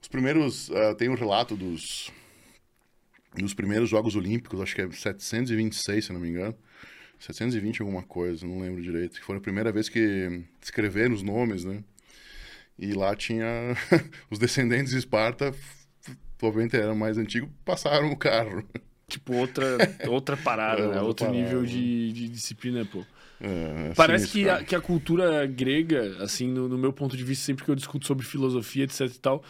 Os 0.01 0.07
primeiros. 0.07 0.71
ah, 0.71 0.95
tem 0.95 1.09
um 1.09 1.15
relato 1.17 1.57
dos. 1.57 2.13
Dos 3.35 3.55
primeiros 3.55 3.89
Jogos 3.89 4.15
Olímpicos, 4.17 4.61
acho 4.61 4.75
que 4.75 4.83
é 4.83 4.91
726, 4.91 6.05
se 6.05 6.13
não 6.13 6.21
me 6.21 6.29
engano. 6.29 6.55
720 7.19 7.81
alguma 7.83 8.03
coisa, 8.03 8.47
não 8.47 8.61
lembro 8.61 8.83
direito. 8.83 9.19
Que 9.19 9.25
foi 9.25 9.37
a 9.37 9.41
primeira 9.41 9.73
vez 9.73 9.89
que 9.89 10.43
escreveram 10.63 11.15
os 11.15 11.23
nomes, 11.23 11.65
né? 11.65 11.83
E 12.79 12.93
lá 12.93 13.15
tinha 13.15 13.47
os 14.31 14.39
descendentes 14.39 14.93
de 14.93 14.99
Esparta, 14.99 15.55
provavelmente 16.37 16.77
eram 16.77 16.95
mais 16.97 17.17
antigos, 17.19 17.49
passaram 17.65 18.11
o 18.11 18.17
carro. 18.17 18.65
Tipo, 19.09 19.35
outra, 19.35 19.65
outra 20.09 20.37
parada, 20.37 20.83
É, 20.83 20.89
né? 20.89 21.01
Outro 21.01 21.27
parada. 21.27 21.43
nível 21.43 21.65
de, 21.65 22.13
de 22.13 22.29
disciplina, 22.29 22.85
pô. 22.85 23.05
É, 23.41 23.93
Parece 23.95 24.29
sinistro, 24.29 24.57
que 24.57 24.63
a, 24.63 24.65
que 24.65 24.75
a 24.75 24.81
cultura 24.81 25.47
grega, 25.47 26.17
assim, 26.23 26.49
no, 26.49 26.69
no 26.69 26.79
meu 26.79 26.93
ponto 26.93 27.17
de 27.17 27.23
vista, 27.25 27.45
sempre 27.45 27.65
que 27.65 27.71
eu 27.71 27.75
discuto 27.75 28.07
sobre 28.07 28.25
filosofia, 28.25 28.85
etc 28.85 29.01
e 29.03 29.19
tal, 29.19 29.45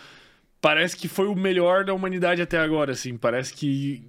parece 0.65 0.97
que 0.97 1.09
foi 1.09 1.27
o 1.27 1.35
melhor 1.35 1.85
da 1.85 1.93
humanidade 1.93 2.41
até 2.41 2.57
agora, 2.59 2.93
assim. 2.93 3.19
Parece 3.19 3.53
que, 3.53 4.03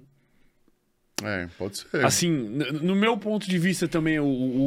É, 1.22 1.46
pode 1.58 1.76
ser. 1.78 2.02
assim, 2.02 2.30
no 2.30 2.96
meu 2.96 3.18
ponto 3.18 3.46
de 3.46 3.58
vista 3.58 3.86
também, 3.86 4.18
o, 4.18 4.24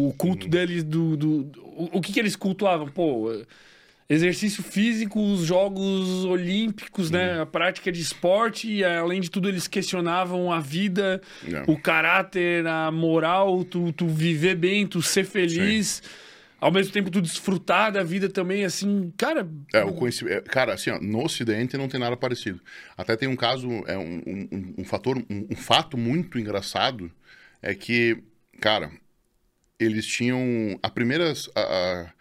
o 0.09 0.13
culto 0.15 0.43
Uhum. 0.45 0.49
deles 0.51 0.83
do... 0.83 1.17
do, 1.17 1.43
do- 1.45 1.61
o, 1.63 1.89
o 1.97 2.01
que 2.01 2.13
que 2.13 2.19
eles 2.19 2.35
cultuavam? 2.35 2.87
Pô, 2.89 3.31
eh, 3.33 3.43
exercício 4.07 4.61
físico, 4.61 5.19
os 5.19 5.41
jogos 5.45 6.25
olímpicos, 6.25 7.09
Uhum. 7.09 7.17
né? 7.17 7.41
A 7.41 7.45
prática 7.47 7.91
de 7.91 8.01
esporte, 8.01 8.71
e 8.71 8.83
além 8.83 9.19
de 9.19 9.31
tudo 9.31 9.49
eles 9.49 9.67
questionavam 9.67 10.51
a 10.51 10.59
vida, 10.59 11.19
É. 11.51 11.63
o 11.71 11.75
caráter, 11.79 12.67
a 12.67 12.91
moral, 12.91 13.63
tu, 13.63 13.91
tu 13.93 14.05
viver 14.07 14.55
bem, 14.55 14.85
tu 14.85 15.01
ser 15.01 15.23
feliz, 15.25 16.03
ao 16.61 16.72
mesmo 16.72 16.91
tempo 16.91 17.10
tu 17.10 17.22
desfrutar 17.22 17.91
da 17.91 18.03
vida 18.03 18.30
também, 18.30 18.65
assim, 18.65 19.11
cara. 19.18 19.48
É, 19.73 19.84
o 19.84 19.94
conhecimento. 19.94 20.44
Cara, 20.49 20.73
assim, 20.73 20.90
ó, 20.90 20.99
no 20.99 21.23
Ocidente 21.23 21.77
não 21.77 21.88
tem 21.88 21.99
nada 21.99 22.15
parecido. 22.18 22.61
Até 22.98 23.15
tem 23.15 23.27
um 23.30 23.36
caso, 23.36 23.68
é 23.88 23.98
um, 23.98 24.22
um- 24.27 24.73
um, 24.80 24.84
fator, 24.86 25.18
um, 25.18 25.48
um 25.49 25.56
fato 25.56 25.98
muito 25.98 26.38
engraçado 26.40 27.11
é 27.61 27.73
que, 27.76 28.22
cara, 28.60 28.91
eles 29.80 30.06
tinham 30.06 30.40
a 30.84 30.90
primeira. 30.90 31.31
a- 31.56 31.60
a- 31.61 32.14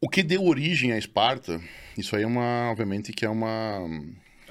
o 0.00 0.08
que 0.08 0.22
deu 0.22 0.44
origem 0.44 0.92
à 0.92 0.98
Esparta, 0.98 1.60
isso 1.96 2.16
aí 2.16 2.24
é 2.24 2.26
uma, 2.26 2.70
obviamente, 2.70 3.12
que 3.12 3.24
é 3.24 3.28
uma. 3.28 3.78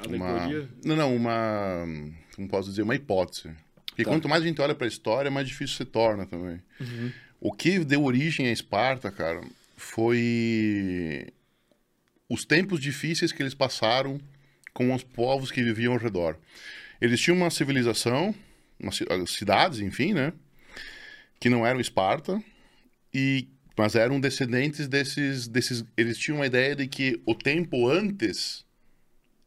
uma 0.08 0.48
não, 0.84 0.96
não, 0.96 1.16
uma. 1.16 1.86
Como 2.36 2.48
posso 2.48 2.70
dizer? 2.70 2.82
Uma 2.84 2.96
hipótese. 2.96 3.52
Porque 3.88 4.04
Tá. 4.06 4.10
quanto 4.10 4.30
mais 4.30 4.42
a 4.42 4.48
gente 4.48 4.62
olha 4.62 4.74
para 4.74 4.88
a 4.88 4.88
história, 4.88 5.30
mais 5.30 5.46
difícil 5.48 5.76
se 5.76 5.84
torna 5.86 6.26
também. 6.26 6.62
O 7.44 7.52
que 7.52 7.80
deu 7.80 8.04
origem 8.04 8.46
à 8.46 8.52
Esparta, 8.52 9.10
cara, 9.10 9.42
foi 9.76 11.28
os 12.30 12.46
tempos 12.46 12.80
difíceis 12.80 13.32
que 13.32 13.42
eles 13.42 13.56
passaram 13.56 14.22
com 14.76 14.94
os 14.94 15.04
povos 15.04 15.50
que 15.52 15.64
viviam 15.64 15.94
ao 15.94 16.00
redor. 16.00 16.38
Eles 17.02 17.20
tinham 17.20 17.36
uma 17.36 17.50
civilização, 17.50 18.36
cidades, 19.26 19.80
enfim, 19.80 20.14
né? 20.14 20.32
Que 21.40 21.50
não 21.50 21.66
eram 21.66 21.80
Esparta, 21.80 22.42
e, 23.12 23.48
mas 23.76 23.96
eram 23.96 24.20
descendentes 24.20 24.88
desses, 24.88 25.48
desses. 25.48 25.84
Eles 25.98 26.20
tinham 26.20 26.38
uma 26.38 26.46
ideia 26.46 26.76
de 26.76 26.86
que 26.86 27.20
o 27.26 27.34
tempo 27.34 27.90
antes 27.90 28.64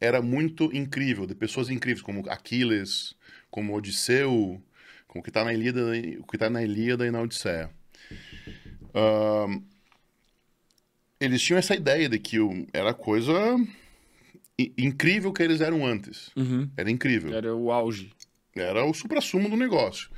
era 0.00 0.20
muito 0.20 0.64
incrível, 0.76 1.26
de 1.26 1.34
pessoas 1.36 1.70
incríveis, 1.70 2.02
como 2.02 2.28
Aquiles, 2.28 3.14
como 3.52 3.72
Odisseu, 3.72 4.60
como 5.06 5.20
o 5.20 5.22
que 5.22 5.30
está 5.30 5.44
na 5.44 5.54
Ilíada, 5.54 5.92
o 6.18 6.26
que 6.26 6.36
tá 6.36 6.50
na 6.50 6.64
Ilíada 6.64 7.06
e 7.06 7.12
na 7.12 7.20
Odisseia. 7.20 7.70
Eles 11.20 11.42
tinham 11.42 11.58
essa 11.58 11.74
ideia 11.74 12.08
de 12.08 12.18
que 12.18 12.38
o- 12.38 12.66
era 12.72 12.92
coisa 12.92 13.32
incrível 14.78 15.32
que 15.32 15.42
eles 15.42 15.60
eram 15.60 15.84
antes. 15.86 16.30
Uhum. 16.36 16.68
Era 16.76 16.90
incrível. 16.90 17.34
Era 17.34 17.54
o 17.54 17.70
auge. 17.72 18.12
Era 18.54 18.84
o 18.84 18.94
suprassumo 18.94 19.48
do 19.48 19.56
negócio. 19.56 20.10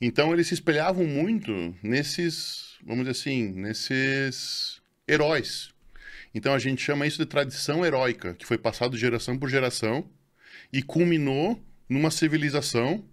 Então 0.00 0.32
eles 0.32 0.46
se 0.46 0.54
espelhavam 0.54 1.04
muito 1.06 1.74
nesses, 1.82 2.76
vamos 2.84 3.00
dizer 3.04 3.10
assim, 3.10 3.48
nesses 3.52 4.80
heróis. 5.08 5.70
Então 6.34 6.54
a 6.54 6.58
gente 6.58 6.80
chama 6.82 7.06
isso 7.06 7.18
de 7.18 7.26
tradição 7.26 7.84
heróica, 7.84 8.34
que 8.34 8.46
foi 8.46 8.56
passado 8.56 8.92
de 8.92 8.98
geração 8.98 9.36
por 9.36 9.50
geração 9.50 10.04
e 10.72 10.82
culminou 10.82 11.60
numa 11.88 12.10
civilização 12.10 13.04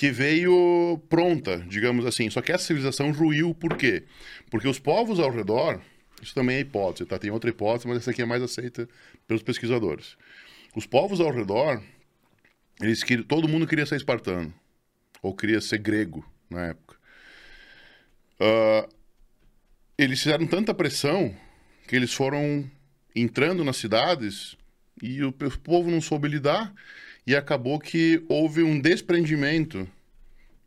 que 0.00 0.10
veio 0.10 0.98
pronta, 1.10 1.58
digamos 1.68 2.06
assim. 2.06 2.30
Só 2.30 2.40
que 2.40 2.50
essa 2.50 2.64
civilização 2.64 3.12
ruiu 3.12 3.54
por 3.54 3.76
quê? 3.76 4.04
Porque 4.50 4.66
os 4.66 4.78
povos 4.78 5.20
ao 5.20 5.30
redor, 5.30 5.78
isso 6.22 6.34
também 6.34 6.56
é 6.56 6.60
hipótese, 6.60 7.04
tá? 7.04 7.18
Tem 7.18 7.30
outra 7.30 7.50
hipótese, 7.50 7.86
mas 7.86 7.98
essa 7.98 8.10
aqui 8.10 8.22
é 8.22 8.24
mais 8.24 8.42
aceita 8.42 8.88
pelos 9.28 9.42
pesquisadores. 9.42 10.16
Os 10.74 10.86
povos 10.86 11.20
ao 11.20 11.30
redor, 11.30 11.82
eles 12.80 13.04
queriam, 13.04 13.26
todo 13.26 13.46
mundo 13.46 13.66
queria 13.66 13.84
ser 13.84 13.96
espartano 13.96 14.54
ou 15.20 15.36
queria 15.36 15.60
ser 15.60 15.76
grego 15.76 16.24
na 16.48 16.68
época. 16.68 16.96
Ah, 18.40 18.88
eles 19.98 20.22
fizeram 20.22 20.46
tanta 20.46 20.72
pressão 20.72 21.36
que 21.86 21.94
eles 21.94 22.14
foram 22.14 22.64
entrando 23.14 23.62
nas 23.62 23.76
cidades 23.76 24.56
e 25.02 25.22
o 25.22 25.30
povo 25.30 25.90
não 25.90 26.00
soube 26.00 26.26
lidar 26.26 26.72
e 27.30 27.36
acabou 27.36 27.78
que 27.78 28.24
houve 28.28 28.64
um 28.64 28.80
desprendimento 28.80 29.88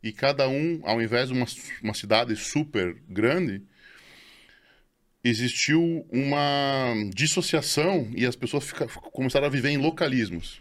e 0.02 0.10
cada 0.10 0.48
um, 0.48 0.80
ao 0.82 1.02
invés 1.02 1.28
de 1.28 1.34
uma, 1.34 1.44
uma 1.82 1.92
cidade 1.92 2.34
super 2.36 2.96
grande, 3.06 3.60
existiu 5.22 6.06
uma 6.10 6.94
dissociação 7.14 8.10
e 8.16 8.24
as 8.24 8.34
pessoas 8.34 8.64
fica- 8.64 8.86
começaram 8.86 9.46
a 9.46 9.50
viver 9.50 9.68
em 9.68 9.76
localismos. 9.76 10.58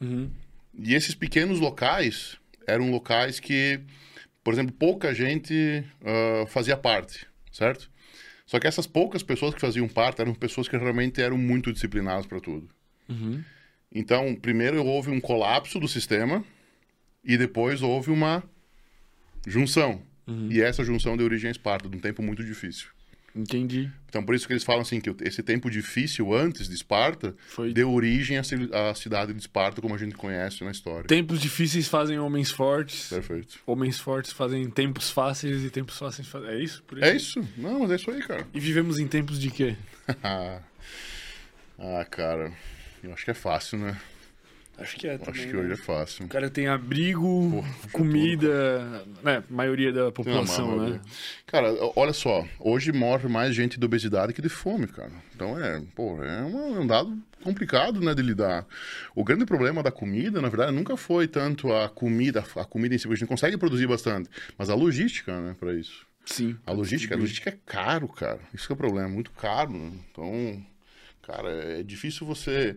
Uhum. 0.00 0.30
E 0.78 0.94
esses 0.94 1.16
pequenos 1.16 1.58
locais 1.58 2.36
eram 2.64 2.88
locais 2.88 3.40
que, 3.40 3.80
por 4.44 4.54
exemplo, 4.54 4.72
pouca 4.72 5.12
gente 5.12 5.82
ah, 6.04 6.46
fazia 6.46 6.76
parte, 6.76 7.26
certo? 7.50 7.90
Só 8.46 8.60
que 8.60 8.68
essas 8.68 8.86
poucas 8.86 9.24
pessoas 9.24 9.52
que 9.52 9.60
faziam 9.60 9.88
parte 9.88 10.20
eram 10.20 10.32
pessoas 10.32 10.68
que 10.68 10.76
realmente 10.76 11.20
eram 11.20 11.36
muito 11.36 11.72
disciplinadas 11.72 12.24
para 12.24 12.38
tudo. 12.38 12.70
Uhum. 13.08 13.42
Então, 13.92 14.34
primeiro 14.34 14.84
houve 14.84 15.10
um 15.10 15.20
colapso 15.20 15.78
do 15.80 15.88
sistema 15.88 16.44
e 17.24 17.36
depois 17.36 17.82
houve 17.82 18.10
uma 18.10 18.42
junção. 19.46 20.02
E 20.48 20.60
essa 20.60 20.84
junção 20.84 21.16
deu 21.16 21.26
origem 21.26 21.48
a 21.48 21.50
Esparta, 21.50 21.88
de 21.88 21.96
um 21.96 22.00
tempo 22.00 22.22
muito 22.22 22.44
difícil. 22.44 22.86
Entendi. 23.34 23.90
Então, 24.08 24.22
por 24.24 24.32
isso 24.34 24.46
que 24.46 24.52
eles 24.52 24.62
falam 24.62 24.82
assim, 24.82 25.00
que 25.00 25.12
esse 25.24 25.42
tempo 25.42 25.68
difícil 25.70 26.32
antes 26.32 26.68
de 26.68 26.74
Esparta 26.74 27.34
Foi. 27.48 27.72
deu 27.72 27.92
origem 27.92 28.38
à 28.38 28.44
ci- 28.44 28.68
à 28.72 28.94
cidade 28.94 29.32
de 29.32 29.40
Esparta, 29.40 29.80
como 29.80 29.92
a 29.94 29.98
gente 29.98 30.14
conhece 30.14 30.62
na 30.64 30.70
história. 30.70 31.04
Tempos 31.08 31.40
difíceis 31.40 31.88
fazem 31.88 32.18
homens 32.20 32.50
fortes. 32.50 33.08
Perfeito. 33.08 33.58
Homens 33.66 33.98
fortes 33.98 34.32
fazem 34.32 34.68
tempos 34.70 35.10
fáceis 35.10 35.64
e 35.64 35.70
tempos 35.70 35.96
fáceis 35.98 36.28
fazem. 36.28 36.48
É 36.50 36.62
isso? 36.62 36.82
Por 36.84 37.02
É 37.02 37.14
isso? 37.14 37.40
Não, 37.56 37.80
mas 37.80 37.90
é 37.90 37.96
isso 37.96 38.10
aí, 38.10 38.20
cara. 38.20 38.46
E 38.54 38.60
vivemos 38.60 38.98
em 39.00 39.06
tempos 39.08 39.40
de 39.40 39.50
quê? 39.50 39.76
ah, 40.22 40.60
cara, 42.10 42.52
eu 43.02 43.12
acho 43.12 43.24
que 43.24 43.30
é 43.30 43.34
fácil, 43.34 43.78
né? 43.78 43.96
Acho 44.78 44.96
que 44.96 45.06
é 45.06 45.14
Acho 45.14 45.24
também, 45.24 45.46
que 45.46 45.52
né? 45.52 45.58
hoje 45.58 45.72
é 45.72 45.76
fácil. 45.76 46.24
O 46.24 46.28
cara 46.28 46.48
tem 46.48 46.66
abrigo, 46.66 47.62
comida, 47.92 49.04
né? 49.22 49.44
Maioria 49.50 49.92
da 49.92 50.10
população, 50.10 50.88
né? 50.88 51.00
Cara, 51.46 51.68
olha 51.94 52.14
só, 52.14 52.46
hoje 52.58 52.90
morre 52.90 53.28
mais 53.28 53.54
gente 53.54 53.78
de 53.78 53.84
obesidade 53.84 54.32
que 54.32 54.40
de 54.40 54.48
fome, 54.48 54.86
cara. 54.86 55.12
Então 55.34 55.62
é, 55.62 55.82
pô, 55.94 56.22
é 56.24 56.42
um 56.42 56.86
dado 56.86 57.14
complicado, 57.42 58.00
né, 58.00 58.14
de 58.14 58.22
lidar. 58.22 58.66
O 59.14 59.22
grande 59.22 59.44
problema 59.44 59.82
da 59.82 59.90
comida, 59.90 60.40
na 60.40 60.48
verdade, 60.48 60.72
nunca 60.72 60.96
foi 60.96 61.28
tanto 61.28 61.72
a 61.72 61.88
comida, 61.88 62.42
a 62.56 62.64
comida 62.64 62.94
em 62.94 62.98
si, 62.98 63.04
porque 63.04 63.16
a 63.16 63.18
gente 63.20 63.28
consegue 63.28 63.56
produzir 63.58 63.86
bastante, 63.86 64.30
mas 64.56 64.70
a 64.70 64.74
logística, 64.74 65.38
né, 65.40 65.56
para 65.58 65.74
isso. 65.74 66.06
Sim. 66.24 66.56
A 66.66 66.72
logística, 66.72 67.14
a 67.14 67.18
logística 67.18 67.50
é 67.50 67.58
caro, 67.66 68.08
cara. 68.08 68.40
Isso 68.54 68.66
que 68.66 68.72
é 68.72 68.74
o 68.74 68.76
problema, 68.76 69.08
é 69.08 69.10
muito 69.10 69.30
caro. 69.32 69.72
né? 69.72 69.90
Então, 70.10 70.64
cara, 71.30 71.80
é 71.80 71.82
difícil 71.82 72.26
você. 72.26 72.76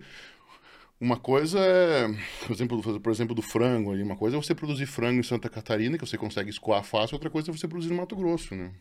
Uma 1.04 1.18
coisa 1.18 1.60
é, 1.60 2.08
por 2.48 2.54
exemplo, 2.54 3.00
por 3.02 3.12
exemplo, 3.12 3.36
do 3.36 3.42
frango 3.42 3.92
ali, 3.92 4.02
uma 4.02 4.16
coisa 4.16 4.38
é 4.38 4.42
você 4.42 4.56
produzir 4.56 4.86
frango 4.86 5.20
em 5.20 5.24
Santa 5.24 5.50
Catarina, 5.50 5.98
que 5.98 6.08
você 6.08 6.18
consegue 6.18 6.50
escoar 6.50 6.82
fácil, 6.82 7.16
outra 7.16 7.30
coisa 7.30 7.52
é 7.52 7.54
você 7.54 7.68
produzir 7.68 7.90
no 7.90 7.98
Mato 7.98 8.16
Grosso, 8.16 8.56
né? 8.56 8.72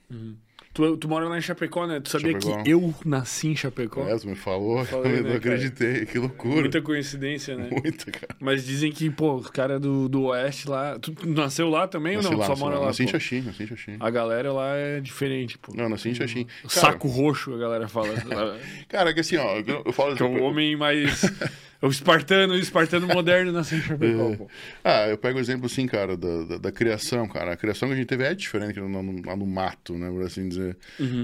Tu, 0.72 0.96
tu 0.98 1.08
mora 1.08 1.28
lá 1.28 1.36
em 1.36 1.40
Chapecó, 1.40 1.84
né? 1.84 1.98
Tu 1.98 2.10
sabia 2.10 2.32
Chapecó. 2.32 2.62
que 2.62 2.70
eu 2.70 2.94
nasci 3.04 3.48
em 3.48 3.56
Chapecó? 3.56 4.06
É, 4.06 4.16
tu 4.16 4.28
me 4.28 4.36
falou, 4.36 4.84
Falei, 4.84 5.18
eu 5.18 5.22
né, 5.24 5.32
não 5.32 5.40
cara? 5.40 5.56
acreditei, 5.56 6.06
que 6.06 6.16
loucura. 6.16 6.60
Muita 6.60 6.80
coincidência, 6.80 7.56
né? 7.56 7.68
Muita, 7.72 8.12
cara. 8.12 8.36
Mas 8.38 8.64
dizem 8.64 8.92
que, 8.92 9.10
pô, 9.10 9.34
os 9.34 9.48
caras 9.48 9.80
do, 9.80 10.08
do 10.08 10.26
Oeste 10.26 10.68
lá. 10.68 11.00
Tu 11.00 11.12
nasceu 11.26 11.68
lá 11.68 11.88
também 11.88 12.14
Nasci 12.14 12.28
ou 12.28 12.34
não? 12.34 12.38
lá, 12.38 12.46
Só 12.46 12.56
mora 12.56 12.74
lá. 12.76 12.80
lá? 12.82 12.86
Nasci 12.86 13.02
em? 13.02 13.08
Xaxim, 13.08 13.40
nasci 13.40 13.64
em 13.64 13.66
Xaxim. 13.66 13.96
A 13.98 14.10
galera 14.10 14.52
lá 14.52 14.76
é 14.76 15.00
diferente, 15.00 15.58
pô. 15.58 15.74
Não, 15.74 15.88
nasci 15.88 16.10
em 16.10 16.14
Xaxim. 16.14 16.44
Cara, 16.44 16.68
Saco 16.68 17.08
roxo, 17.08 17.52
a 17.52 17.58
galera 17.58 17.88
fala. 17.88 18.14
Cara, 18.88 19.12
que 19.12 19.18
assim, 19.18 19.36
ó, 19.36 19.56
eu 19.56 19.82
eu 19.84 19.92
falo... 19.92 20.14
que 20.14 20.22
é 20.22 20.26
um 20.26 20.40
homem 20.40 20.76
mais. 20.76 21.22
O 21.82 21.88
espartano, 21.88 22.54
o 22.54 22.56
espartano 22.56 23.08
moderno 23.08 23.50
nasceu 23.50 23.76
em 23.76 23.82
Chapecó, 23.82 24.36
pô. 24.36 24.48
Ah, 24.84 25.08
eu 25.08 25.18
pego 25.18 25.38
o 25.38 25.40
exemplo 25.40 25.66
assim, 25.66 25.84
cara, 25.84 26.16
da, 26.16 26.44
da, 26.44 26.58
da 26.58 26.72
criação, 26.72 27.26
cara. 27.26 27.52
A 27.52 27.56
criação 27.56 27.88
que 27.88 27.94
a 27.94 27.96
gente 27.96 28.06
teve 28.06 28.22
é 28.22 28.32
diferente 28.34 28.78
lá 28.78 28.88
no, 28.88 29.02
no 29.02 29.46
mato, 29.46 29.98
né, 29.98 30.08
por 30.08 30.22
assim 30.22 30.48
dizer. 30.48 30.76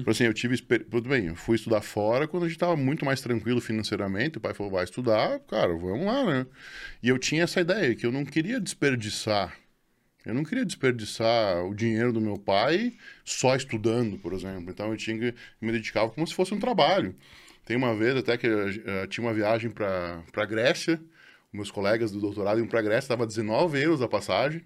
Por 0.02 0.10
assim, 0.10 0.24
eu 0.24 0.35
tive... 0.35 0.59
Tudo 0.59 1.09
bem, 1.09 1.26
eu 1.26 1.36
fui 1.36 1.55
estudar 1.55 1.80
fora 1.80 2.26
quando 2.26 2.44
a 2.44 2.48
gente 2.48 2.59
tava 2.59 2.76
muito 2.76 3.05
mais 3.05 3.20
tranquilo 3.20 3.60
financeiramente. 3.60 4.39
O 4.39 4.40
pai 4.40 4.52
falou, 4.52 4.72
vai 4.72 4.82
estudar, 4.82 5.39
cara, 5.40 5.72
vamos 5.76 6.05
lá, 6.05 6.24
né? 6.24 6.47
E 7.01 7.09
eu 7.09 7.18
tinha 7.18 7.44
essa 7.44 7.60
ideia, 7.60 7.94
que 7.94 8.05
eu 8.05 8.10
não 8.10 8.24
queria 8.24 8.60
desperdiçar. 8.60 9.56
Eu 10.26 10.35
não 10.35 10.43
queria 10.43 10.64
desperdiçar 10.64 11.64
o 11.64 11.72
dinheiro 11.72 12.12
do 12.12 12.20
meu 12.20 12.36
pai 12.36 12.93
só 13.24 13.55
estudando, 13.55 14.18
por 14.18 14.32
exemplo. 14.32 14.70
Então 14.70 14.90
eu 14.90 14.97
tinha 14.97 15.16
que 15.16 15.35
me 15.60 15.70
dedicar 15.70 16.09
como 16.10 16.26
se 16.26 16.35
fosse 16.35 16.52
um 16.52 16.59
trabalho. 16.59 17.14
Tem 17.69 17.77
uma 17.77 17.95
vez 17.95 18.16
até 18.16 18.39
que 18.39 18.47
eh, 18.47 19.07
tinha 19.09 19.27
uma 19.27 19.35
viagem 19.35 19.70
para 19.70 20.47
Grécia, 20.49 20.99
meus 21.53 21.70
colegas 21.70 22.11
do 22.11 22.19
doutorado 22.19 22.61
iam 22.61 22.66
para 22.66 22.81
Grécia, 22.81 23.01
estava 23.01 23.27
19 23.27 23.78
euros 23.78 24.01
a 24.01 24.09
passagem. 24.09 24.62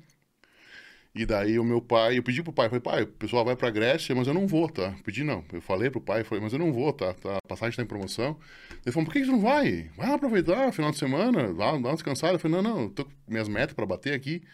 E 1.12 1.26
daí 1.26 1.58
o 1.58 1.64
meu 1.64 1.82
pai, 1.82 2.18
eu 2.18 2.22
pedi 2.22 2.44
pro 2.44 2.52
pai, 2.52 2.68
falei, 2.68 2.80
pai, 2.80 3.02
o 3.02 3.06
pessoal 3.08 3.44
vai 3.44 3.56
pra 3.56 3.70
Grécia, 3.70 4.14
mas 4.14 4.28
eu 4.28 4.32
não 4.32 4.46
vou, 4.46 4.68
tá? 4.68 4.94
Pedi 5.04 5.24
não. 5.24 5.44
Eu 5.52 5.60
falei 5.60 5.90
pro 5.90 6.00
pai, 6.00 6.22
falei, 6.22 6.44
mas 6.44 6.52
eu 6.52 6.60
não 6.60 6.72
vou, 6.72 6.92
tá? 6.92 7.12
tá 7.14 7.38
a 7.38 7.48
passagem 7.48 7.76
tá 7.76 7.82
em 7.82 7.86
promoção. 7.86 8.38
Ele 8.86 8.92
falou, 8.92 9.06
por 9.06 9.12
que 9.12 9.24
você 9.24 9.32
não 9.32 9.40
vai? 9.40 9.90
Vai 9.96 10.12
aproveitar, 10.12 10.70
final 10.72 10.92
de 10.92 10.98
semana, 10.98 11.52
dá, 11.52 11.72
dá 11.72 11.76
uma 11.78 11.94
descansada. 11.94 12.34
Eu 12.34 12.38
falei, 12.38 12.62
não, 12.62 12.62
não, 12.62 12.88
tô 12.88 13.04
com 13.04 13.10
minhas 13.26 13.48
metas 13.48 13.74
para 13.74 13.84
bater 13.84 14.14
aqui. 14.14 14.44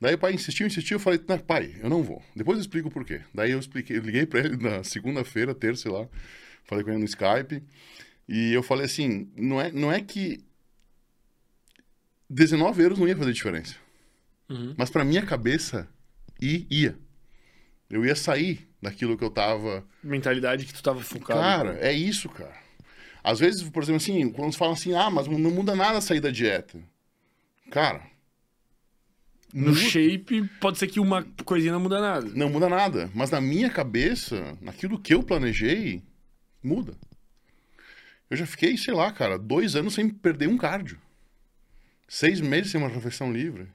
Daí 0.00 0.14
o 0.14 0.18
pai 0.18 0.32
insistiu, 0.32 0.66
insistiu, 0.66 0.96
eu 0.96 1.00
falei, 1.00 1.20
pai, 1.46 1.76
eu 1.80 1.88
não 1.88 2.02
vou. 2.02 2.20
Depois 2.34 2.58
eu 2.58 2.62
explico 2.62 2.90
por 2.90 3.04
quê. 3.04 3.20
Daí 3.32 3.52
eu 3.52 3.58
expliquei, 3.60 3.98
eu 3.98 4.02
liguei 4.02 4.26
para 4.26 4.40
ele 4.40 4.56
na 4.56 4.82
segunda-feira, 4.82 5.54
terça, 5.54 5.88
lá, 5.88 6.08
falei 6.64 6.84
com 6.84 6.90
ele 6.90 6.98
no 7.00 7.04
Skype, 7.04 7.62
e 8.28 8.52
eu 8.52 8.62
falei 8.62 8.86
assim, 8.86 9.30
não 9.36 9.60
é, 9.60 9.70
não 9.72 9.92
é 9.92 10.00
que 10.00 10.44
19 12.28 12.82
euros 12.82 12.98
não 12.98 13.06
ia 13.08 13.16
fazer 13.16 13.32
diferença. 13.32 13.76
Uhum. 14.48 14.74
Mas 14.76 14.90
pra 14.90 15.04
minha 15.04 15.24
cabeça, 15.24 15.88
ia. 16.40 16.98
Eu 17.88 18.04
ia 18.04 18.16
sair 18.16 18.68
daquilo 18.80 19.16
que 19.16 19.24
eu 19.24 19.30
tava. 19.30 19.84
Mentalidade 20.02 20.64
que 20.64 20.74
tu 20.74 20.82
tava 20.82 21.00
focado. 21.00 21.40
Cara, 21.40 21.78
é 21.80 21.92
isso, 21.92 22.28
cara. 22.28 22.54
Às 23.22 23.38
vezes, 23.38 23.62
por 23.70 23.82
exemplo, 23.82 23.96
assim, 24.02 24.30
quando 24.30 24.52
você 24.52 24.58
fala 24.58 24.72
assim, 24.72 24.94
ah, 24.94 25.08
mas 25.10 25.26
não 25.26 25.38
muda 25.50 25.74
nada 25.74 26.00
sair 26.00 26.20
da 26.20 26.30
dieta. 26.30 26.78
Cara, 27.70 28.02
No 29.52 29.68
muda- 29.70 29.80
shape, 29.80 30.46
pode 30.60 30.76
ser 30.78 30.88
que 30.88 31.00
uma 31.00 31.22
coisinha 31.44 31.72
não 31.72 31.80
muda 31.80 32.00
nada. 32.00 32.30
não 32.34 32.50
muda 32.50 32.68
nada. 32.68 33.10
Mas 33.14 33.30
na 33.30 33.40
minha 33.40 33.70
cabeça, 33.70 34.58
naquilo 34.60 34.98
que 34.98 35.14
eu 35.14 35.22
planejei, 35.22 36.02
muda. 36.64 36.94
Eu 38.30 38.36
já 38.36 38.46
fiquei, 38.46 38.76
sei 38.76 38.94
lá, 38.94 39.12
cara, 39.12 39.38
dois 39.38 39.76
anos 39.76 39.94
sem 39.94 40.08
perder 40.08 40.48
um 40.48 40.56
cardio. 40.56 40.98
Seis 42.08 42.40
meses 42.40 42.72
sem 42.72 42.80
uma 42.80 42.88
refeição 42.88 43.32
livre. 43.32 43.68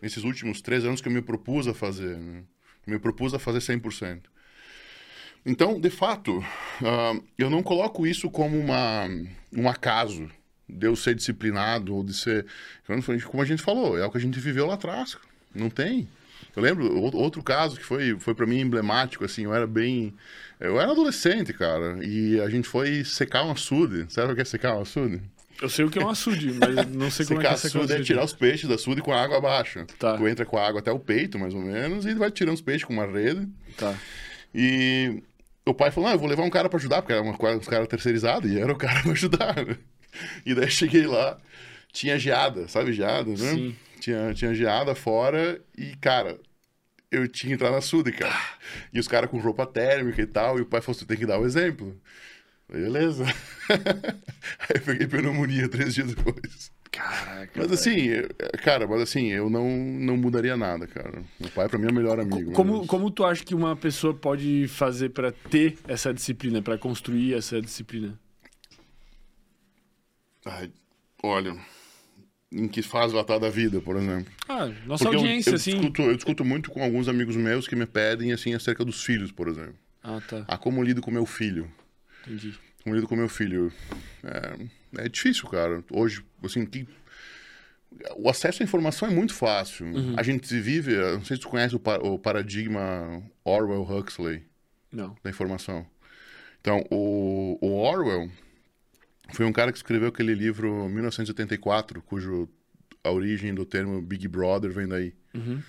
Nesses 0.00 0.24
últimos 0.24 0.60
três 0.60 0.84
anos 0.84 1.00
que 1.00 1.08
eu 1.08 1.12
me 1.12 1.22
propus 1.22 1.66
a 1.66 1.74
fazer. 1.74 2.18
Né? 2.18 2.42
Me 2.86 2.98
propus 2.98 3.34
a 3.34 3.38
fazer 3.38 3.58
100%. 3.58 4.22
Então, 5.46 5.80
de 5.80 5.90
fato, 5.90 6.44
ah, 6.82 7.18
eu 7.38 7.48
não 7.48 7.62
coloco 7.62 8.06
isso 8.06 8.30
como 8.30 8.58
uma, 8.58 9.08
um 9.52 9.68
acaso 9.68 10.30
de 10.68 10.86
eu 10.86 10.94
ser 10.94 11.14
disciplinado 11.14 11.94
ou 11.94 12.04
de 12.04 12.12
ser. 12.12 12.46
Como 13.26 13.42
a 13.42 13.46
gente 13.46 13.62
falou, 13.62 13.98
é 13.98 14.04
o 14.04 14.10
que 14.10 14.18
a 14.18 14.20
gente 14.20 14.38
viveu 14.38 14.66
lá 14.66 14.74
atrás. 14.74 15.16
Não 15.54 15.70
tem. 15.70 16.08
Eu 16.56 16.62
lembro 16.62 16.92
ou- 16.96 17.14
outro 17.16 17.42
caso 17.42 17.76
que 17.76 17.84
foi, 17.84 18.18
foi 18.18 18.34
para 18.34 18.46
mim 18.46 18.60
emblemático, 18.60 19.24
assim, 19.24 19.44
eu 19.44 19.54
era 19.54 19.66
bem. 19.66 20.14
Eu 20.58 20.80
era 20.80 20.90
adolescente, 20.90 21.52
cara, 21.52 21.98
e 22.04 22.40
a 22.40 22.48
gente 22.48 22.66
foi 22.66 23.04
secar 23.04 23.44
um 23.44 23.52
açude. 23.52 24.06
Sabe 24.08 24.32
o 24.32 24.34
que 24.34 24.42
é 24.42 24.44
secar 24.44 24.76
um 24.76 24.82
açude? 24.82 25.20
Eu 25.60 25.68
sei 25.68 25.84
o 25.84 25.90
que 25.90 25.98
é 25.98 26.04
um 26.04 26.08
açude, 26.08 26.52
mas 26.52 26.88
não 26.90 27.10
sei 27.10 27.26
como 27.26 27.40
é 27.40 27.44
que 27.44 27.48
Secar 27.50 27.54
é 27.54 27.56
secar 27.56 27.78
um 27.78 27.82
açude 27.82 28.00
é 28.00 28.04
tirar 28.04 28.24
os 28.24 28.32
peixes 28.32 28.68
da 28.68 28.76
açude 28.76 29.02
com 29.02 29.12
a 29.12 29.20
água 29.22 29.38
abaixo. 29.38 29.84
Tá. 29.98 30.16
Tu 30.16 30.26
entra 30.28 30.44
com 30.46 30.56
a 30.56 30.66
água 30.66 30.80
até 30.80 30.90
o 30.92 30.98
peito, 30.98 31.38
mais 31.38 31.52
ou 31.54 31.60
menos, 31.60 32.06
e 32.06 32.14
vai 32.14 32.30
tirando 32.30 32.54
os 32.54 32.60
peixes 32.60 32.84
com 32.84 32.92
uma 32.92 33.06
rede. 33.06 33.48
Tá. 33.76 33.94
E 34.54 35.22
o 35.66 35.74
pai 35.74 35.90
falou: 35.90 36.08
Não, 36.08 36.14
eu 36.14 36.20
vou 36.20 36.28
levar 36.28 36.42
um 36.44 36.50
cara 36.50 36.68
pra 36.68 36.78
ajudar, 36.78 37.02
porque 37.02 37.12
era 37.12 37.22
uma, 37.22 37.32
uns 37.56 37.68
caras 37.68 37.88
terceirizados, 37.88 38.50
e 38.50 38.58
era 38.58 38.72
o 38.72 38.76
cara 38.78 39.00
pra 39.02 39.12
ajudar. 39.12 39.56
E 40.46 40.54
daí 40.54 40.70
cheguei 40.70 41.06
lá, 41.06 41.36
tinha 41.92 42.18
geada, 42.18 42.66
sabe 42.68 42.92
geada, 42.92 43.30
né? 43.30 43.36
Sim. 43.36 43.76
Tinha, 44.00 44.32
tinha 44.34 44.54
geada 44.54 44.94
fora, 44.94 45.60
e 45.76 45.94
cara, 45.96 46.38
eu 47.10 47.26
tinha 47.28 47.48
que 47.50 47.54
entrar 47.54 47.70
na 47.70 47.78
açude, 47.78 48.12
cara. 48.12 48.34
E 48.92 48.98
os 49.00 49.08
caras 49.08 49.30
com 49.30 49.38
roupa 49.38 49.66
térmica 49.66 50.20
e 50.22 50.26
tal, 50.26 50.58
e 50.58 50.62
o 50.62 50.66
pai 50.66 50.80
falou: 50.80 50.94
Você 50.98 51.04
tem 51.06 51.16
que 51.16 51.26
dar 51.26 51.38
o 51.40 51.46
exemplo. 51.46 52.00
Falei, 52.66 52.82
Beleza. 52.84 53.24
Aí 53.68 54.76
eu 54.76 54.80
peguei 54.82 55.06
pneumonia 55.06 55.68
três 55.68 55.94
dias 55.94 56.14
depois. 56.14 56.70
Caraca. 56.90 57.52
Mas 57.54 57.70
assim, 57.72 58.08
cara, 58.64 58.86
mas 58.86 59.00
assim, 59.02 59.28
eu 59.28 59.48
não, 59.48 59.68
não 59.68 60.16
mudaria 60.16 60.56
nada, 60.56 60.86
cara. 60.86 61.22
Meu 61.38 61.50
pai, 61.50 61.68
pra 61.68 61.78
mim, 61.78 61.86
é 61.86 61.90
o 61.90 61.94
melhor 61.94 62.18
amigo. 62.18 62.52
Como, 62.52 62.78
mas- 62.78 62.86
como 62.86 63.10
tu 63.10 63.24
acha 63.24 63.44
que 63.44 63.54
uma 63.54 63.76
pessoa 63.76 64.12
pode 64.14 64.66
fazer 64.68 65.10
pra 65.10 65.30
ter 65.32 65.78
essa 65.86 66.12
disciplina, 66.12 66.60
pra 66.62 66.76
construir 66.78 67.34
essa 67.34 67.60
disciplina? 67.60 68.18
Ai, 70.44 70.70
olha, 71.22 71.56
em 72.50 72.66
que 72.68 72.80
fase 72.82 73.14
ela 73.14 73.24
tá 73.24 73.38
da 73.38 73.50
vida, 73.50 73.80
por 73.80 73.96
exemplo. 73.96 74.32
Ah, 74.48 74.66
nossa 74.86 75.04
Porque 75.04 75.16
eu- 75.16 75.20
audiência, 75.20 75.50
eu, 75.50 75.54
assim. 75.56 75.72
Discuto, 75.72 76.02
eu 76.02 76.14
discuto 76.16 76.44
muito 76.44 76.70
com 76.70 76.82
alguns 76.82 77.08
amigos 77.08 77.36
meus 77.36 77.68
que 77.68 77.76
me 77.76 77.86
pedem, 77.86 78.32
assim, 78.32 78.54
acerca 78.54 78.84
dos 78.84 79.04
filhos, 79.04 79.30
por 79.30 79.48
exemplo. 79.48 79.74
Ah, 80.02 80.20
tá. 80.26 80.44
Ah, 80.48 80.56
como 80.56 80.80
eu 80.80 80.84
lido 80.84 81.00
com 81.02 81.10
meu 81.10 81.26
filho? 81.26 81.70
Entendi. 82.26 82.54
Como 82.82 82.94
eu 82.94 83.00
lido 83.00 83.08
com 83.08 83.16
meu 83.16 83.28
filho? 83.28 83.70
É, 84.24 85.04
é 85.04 85.08
difícil, 85.08 85.48
cara. 85.48 85.84
Hoje, 85.90 86.24
assim, 86.42 86.64
que... 86.64 86.86
O 88.16 88.28
acesso 88.28 88.62
à 88.62 88.64
informação 88.64 89.08
é 89.08 89.10
muito 89.10 89.34
fácil. 89.34 89.86
Uhum. 89.86 90.14
A 90.16 90.22
gente 90.22 90.46
vive, 90.60 90.92
eu 90.92 91.18
não 91.18 91.24
sei 91.24 91.36
se 91.36 91.42
tu 91.42 91.48
conhece 91.48 91.74
o, 91.74 91.80
pa- 91.80 91.98
o 91.98 92.18
paradigma 92.18 93.22
Orwell-Huxley. 93.44 94.42
Não. 94.90 95.14
da 95.22 95.28
informação. 95.28 95.84
Então, 96.60 96.82
o, 96.90 97.58
o 97.60 97.74
Orwell 97.82 98.30
foi 99.32 99.46
um 99.46 99.52
cara 99.52 99.70
que 99.70 99.78
escreveu 99.78 100.08
aquele 100.08 100.34
livro 100.34 100.88
1984, 100.88 102.02
cujo 102.02 102.48
a 103.04 103.10
origem 103.10 103.54
do 103.54 103.64
termo 103.64 104.00
Big 104.00 104.26
Brother 104.28 104.70
vem 104.70 104.88
daí. 104.88 105.14
Uhum. 105.34 105.62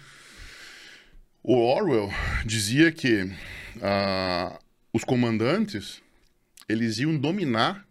O 1.44 1.56
Orwell 1.56 2.10
dizia 2.46 2.92
que 2.92 3.32
ah, 3.82 4.60
os 4.92 5.04
comandantes 5.04 6.02
eles 6.68 7.00
iam 7.00 7.18
dominar, 7.18 7.86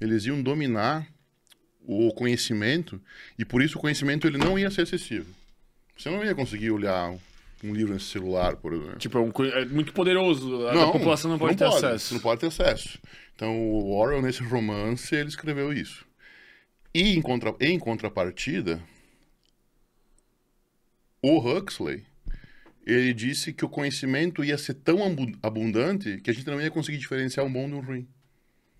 eles 0.00 0.26
iam 0.26 0.42
dominar 0.42 1.06
o 1.82 2.12
conhecimento 2.12 3.00
e 3.38 3.44
por 3.44 3.62
isso 3.62 3.78
o 3.78 3.80
conhecimento 3.80 4.26
ele 4.26 4.38
não 4.38 4.58
ia 4.58 4.70
ser 4.70 4.82
acessível. 4.82 5.34
Você 5.96 6.08
não 6.10 6.24
ia 6.24 6.34
conseguir 6.34 6.70
olhar 6.70 7.14
um 7.62 7.72
livro 7.74 7.92
nesse 7.92 8.06
celular, 8.06 8.56
por 8.56 8.72
exemplo. 8.72 8.98
Tipo, 8.98 9.18
é, 9.18 9.20
um 9.20 9.32
é 9.46 9.64
muito 9.66 9.92
poderoso. 9.92 10.66
A, 10.66 10.84
a 10.84 10.92
população 10.92 11.30
não 11.30 11.38
pode 11.38 11.56
ter 11.56 11.66
Você 11.66 11.86
acesso. 11.86 12.14
não 12.14 12.20
pode 12.20 12.40
ter 12.40 12.46
acesso. 12.46 12.98
Então, 13.34 13.56
o 13.58 13.92
Orwell, 13.92 14.22
nesse 14.22 14.42
romance, 14.42 15.14
ele 15.14 15.28
escreveu 15.28 15.72
isso. 15.72 16.06
E, 16.94 17.14
em, 17.16 17.22
contra, 17.22 17.54
em 17.60 17.78
contrapartida, 17.78 18.82
o 21.22 21.38
Huxley, 21.38 22.04
ele 22.86 23.12
disse 23.12 23.52
que 23.52 23.64
o 23.64 23.68
conhecimento 23.68 24.42
ia 24.44 24.56
ser 24.58 24.74
tão 24.74 25.04
abu- 25.04 25.32
abundante 25.42 26.20
que 26.20 26.30
a 26.30 26.34
gente 26.34 26.46
não 26.46 26.60
ia 26.60 26.70
conseguir 26.70 26.98
diferenciar 26.98 27.44
um 27.46 27.52
bom 27.52 27.68
do 27.68 27.78
ruim. 27.80 28.08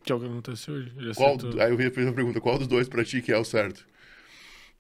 Que 0.03 0.13
é 0.13 0.15
o 0.15 0.21
que 0.21 0.27
acontece 0.27 0.71
hoje. 0.71 0.93
Qual, 1.15 1.37
aí 1.61 1.71
eu 1.71 1.93
fiz 1.93 2.07
a 2.07 2.13
pergunta, 2.13 2.41
qual 2.41 2.59
dos 2.59 2.67
dois 2.67 2.89
pra 2.89 3.05
ti 3.05 3.21
que 3.21 3.31
é 3.31 3.37
o 3.39 3.45
certo? 3.45 3.87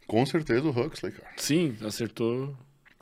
Com 0.06 0.24
certeza 0.24 0.62
o 0.64 0.70
Huxley, 0.70 1.12
cara. 1.12 1.31
Sim, 1.36 1.77
acertou. 1.82 2.56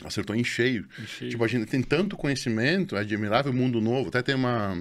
Acertou 0.05 0.37
em 0.37 0.45
cheio. 0.45 0.87
Em 1.01 1.07
cheio. 1.07 1.31
Tipo, 1.31 1.45
a 1.45 1.49
gente 1.49 1.67
tem 1.67 1.83
tanto 1.83 2.17
conhecimento, 2.17 2.97
é 2.97 3.01
admirável 3.01 3.53
mundo 3.53 3.81
novo. 3.81 4.09
Até 4.09 4.23
tem 4.23 4.35
uma. 4.35 4.77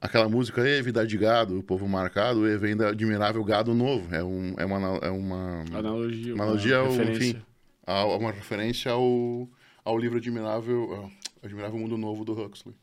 Aquela 0.00 0.28
música, 0.28 0.66
Ei, 0.68 0.82
vida 0.82 1.06
de 1.06 1.16
gado, 1.16 1.58
o 1.58 1.62
povo 1.62 1.88
marcado, 1.88 2.46
e 2.46 2.58
vem 2.58 2.76
da 2.76 2.88
admirável 2.88 3.42
gado 3.44 3.72
novo. 3.74 4.14
É, 4.14 4.22
um, 4.22 4.54
é 4.58 4.64
uma. 4.64 4.98
É 5.02 5.10
uma 5.10 5.60
Analogia. 5.72 6.34
uma 6.34 6.44
analogia 6.44 6.76
ao, 6.76 6.90
referência. 6.90 7.24
enfim, 7.30 7.42
a- 7.86 8.04
uma 8.06 8.30
referência 8.32 8.90
ao, 8.92 9.48
ao 9.84 9.98
livro 9.98 10.18
Admirável, 10.18 11.10
Admirável 11.42 11.78
Mundo 11.78 11.96
Novo 11.96 12.24
do 12.24 12.32
Huxley, 12.32 12.74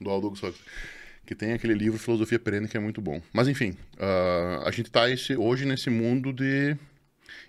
do 0.00 0.08
Aldous 0.10 0.38
Huxley. 0.42 0.54
Que 1.26 1.34
tem 1.34 1.52
aquele 1.52 1.74
livro 1.74 1.98
Filosofia 1.98 2.38
Perene 2.38 2.66
que 2.66 2.76
é 2.76 2.80
muito 2.80 3.00
bom. 3.00 3.20
Mas 3.32 3.46
enfim, 3.46 3.76
ah, 3.98 4.62
a 4.66 4.70
gente 4.70 4.86
está 4.86 5.02
hoje 5.38 5.64
nesse 5.66 5.88
mundo 5.90 6.32
de 6.32 6.76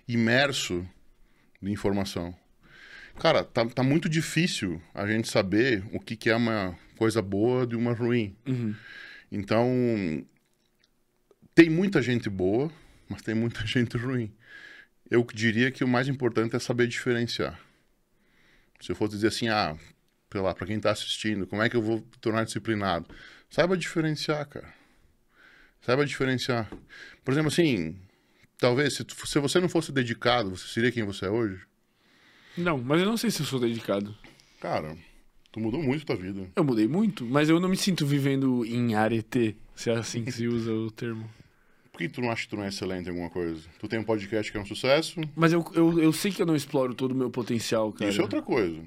imerso 0.06 0.86
de 1.60 1.70
informação. 1.70 2.34
Cara, 3.18 3.44
tá, 3.44 3.64
tá 3.66 3.82
muito 3.82 4.08
difícil 4.08 4.80
a 4.94 5.06
gente 5.06 5.28
saber 5.28 5.84
o 5.92 6.00
que, 6.00 6.16
que 6.16 6.30
é 6.30 6.36
uma 6.36 6.76
coisa 6.96 7.22
boa 7.22 7.66
de 7.66 7.76
uma 7.76 7.92
ruim. 7.92 8.36
Uhum. 8.46 8.74
Então, 9.30 10.24
tem 11.54 11.70
muita 11.70 12.02
gente 12.02 12.28
boa, 12.28 12.70
mas 13.08 13.22
tem 13.22 13.34
muita 13.34 13.64
gente 13.66 13.96
ruim. 13.96 14.32
Eu 15.10 15.26
diria 15.34 15.70
que 15.70 15.84
o 15.84 15.88
mais 15.88 16.08
importante 16.08 16.56
é 16.56 16.58
saber 16.58 16.86
diferenciar. 16.86 17.60
Se 18.80 18.90
eu 18.90 18.96
fosse 18.96 19.14
dizer 19.14 19.28
assim, 19.28 19.48
ah, 19.48 19.76
sei 20.30 20.40
lá, 20.40 20.54
para 20.54 20.66
quem 20.66 20.80
tá 20.80 20.90
assistindo, 20.90 21.46
como 21.46 21.62
é 21.62 21.68
que 21.68 21.76
eu 21.76 21.82
vou 21.82 22.00
tornar 22.20 22.44
disciplinado? 22.44 23.06
Saiba 23.50 23.76
diferenciar, 23.76 24.46
cara. 24.48 24.72
Saiba 25.82 26.04
diferenciar. 26.06 26.70
Por 27.24 27.32
exemplo, 27.32 27.48
assim, 27.48 27.96
talvez 28.58 28.94
se, 28.94 29.04
tu- 29.04 29.26
se 29.26 29.38
você 29.38 29.60
não 29.60 29.68
fosse 29.68 29.92
dedicado, 29.92 30.50
você 30.56 30.66
seria 30.68 30.90
quem 30.90 31.04
você 31.04 31.26
é 31.26 31.30
hoje? 31.30 31.60
Não, 32.56 32.78
mas 32.78 33.00
eu 33.00 33.06
não 33.06 33.16
sei 33.16 33.30
se 33.30 33.40
eu 33.40 33.46
sou 33.46 33.60
dedicado. 33.60 34.14
Cara, 34.60 34.96
tu 35.50 35.60
mudou 35.60 35.82
muito 35.82 36.04
tua 36.06 36.16
vida. 36.16 36.50
Eu 36.54 36.64
mudei 36.64 36.86
muito, 36.86 37.24
mas 37.24 37.48
eu 37.48 37.58
não 37.58 37.68
me 37.68 37.76
sinto 37.76 38.06
vivendo 38.06 38.64
em 38.64 38.94
arete, 38.94 39.56
se 39.74 39.90
é 39.90 39.94
assim 39.94 40.24
que 40.24 40.32
se 40.32 40.46
usa 40.46 40.72
o 40.72 40.90
termo. 40.90 41.28
Por 41.90 41.98
que 41.98 42.08
tu 42.08 42.22
não 42.22 42.30
acha 42.30 42.44
que 42.44 42.48
tu 42.48 42.56
não 42.56 42.64
é 42.64 42.68
excelente 42.68 43.06
em 43.06 43.10
alguma 43.10 43.28
coisa? 43.28 43.62
Tu 43.78 43.86
tem 43.86 43.98
um 43.98 44.04
podcast 44.04 44.50
que 44.50 44.56
é 44.56 44.60
um 44.60 44.66
sucesso, 44.66 45.20
Mas 45.36 45.52
eu, 45.52 45.64
eu, 45.74 46.00
eu 46.00 46.12
sei 46.12 46.32
que 46.32 46.40
eu 46.40 46.46
não 46.46 46.56
exploro 46.56 46.94
todo 46.94 47.12
o 47.12 47.14
meu 47.14 47.30
potencial, 47.30 47.92
cara. 47.92 48.10
isso 48.10 48.20
é 48.20 48.24
outra 48.24 48.40
coisa. 48.40 48.80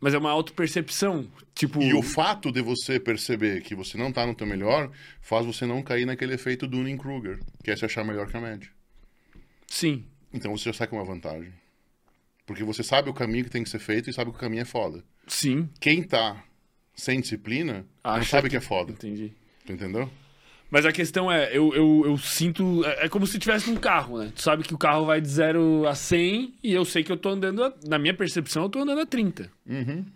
Mas 0.00 0.14
é 0.14 0.18
uma 0.18 0.30
autopercepção. 0.30 1.26
Tipo. 1.54 1.82
E 1.82 1.92
o 1.92 2.02
fato 2.02 2.52
de 2.52 2.62
você 2.62 3.00
perceber 3.00 3.62
que 3.62 3.74
você 3.74 3.98
não 3.98 4.12
tá 4.12 4.24
no 4.26 4.34
teu 4.34 4.46
melhor 4.46 4.90
faz 5.20 5.44
você 5.44 5.66
não 5.66 5.82
cair 5.82 6.04
naquele 6.04 6.34
efeito 6.34 6.66
Dunning-Kruger, 6.66 7.40
que 7.64 7.70
é 7.70 7.76
se 7.76 7.84
achar 7.84 8.04
melhor 8.04 8.28
que 8.28 8.36
a 8.36 8.40
média. 8.40 8.70
Sim. 9.66 10.04
Então 10.32 10.56
você 10.56 10.64
já 10.64 10.72
sai 10.72 10.86
com 10.86 10.96
uma 10.96 11.04
vantagem. 11.04 11.52
Porque 12.48 12.64
você 12.64 12.82
sabe 12.82 13.10
o 13.10 13.12
caminho 13.12 13.44
que 13.44 13.50
tem 13.50 13.62
que 13.62 13.68
ser 13.68 13.78
feito 13.78 14.08
e 14.08 14.12
sabe 14.12 14.30
que 14.30 14.38
o 14.38 14.40
caminho 14.40 14.62
é 14.62 14.64
foda. 14.64 15.04
Sim. 15.26 15.68
Quem 15.78 16.02
tá 16.02 16.42
sem 16.94 17.20
disciplina 17.20 17.84
não 18.02 18.12
Acha 18.12 18.30
sabe 18.30 18.48
que 18.48 18.56
é 18.56 18.60
foda. 18.60 18.90
Entendi. 18.90 19.34
Tu 19.66 19.72
entendeu? 19.72 20.10
Mas 20.70 20.86
a 20.86 20.90
questão 20.90 21.30
é, 21.30 21.54
eu, 21.54 21.74
eu, 21.74 22.04
eu 22.06 22.16
sinto. 22.16 22.82
É 22.86 23.04
é 23.04 23.08
como 23.10 23.26
se 23.26 23.38
tivesse 23.38 23.70
num 23.70 23.76
carro, 23.76 24.18
né? 24.18 24.32
Tu 24.34 24.40
sabe 24.40 24.62
que 24.64 24.72
o 24.72 24.78
carro 24.78 25.04
vai 25.04 25.20
de 25.20 25.28
0 25.28 25.86
a 25.86 25.94
100 25.94 26.54
e 26.64 26.72
eu 26.72 26.86
sei 26.86 27.04
que 27.04 27.12
eu 27.12 27.18
tô 27.18 27.28
andando. 27.28 27.62
A, 27.62 27.74
na 27.86 27.98
minha 27.98 28.14
percepção, 28.14 28.62
eu 28.62 28.70
tô 28.70 28.78
andando 28.78 29.02
a 29.02 29.06
30. 29.06 29.52
Uhum. 29.66 30.06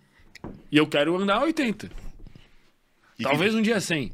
E 0.70 0.76
eu 0.78 0.86
quero 0.86 1.14
andar 1.18 1.36
a 1.36 1.42
80. 1.42 1.90
E 3.18 3.22
Talvez 3.24 3.54
um 3.54 3.60
dia 3.60 3.76
a 3.76 3.80
100. 3.80 4.10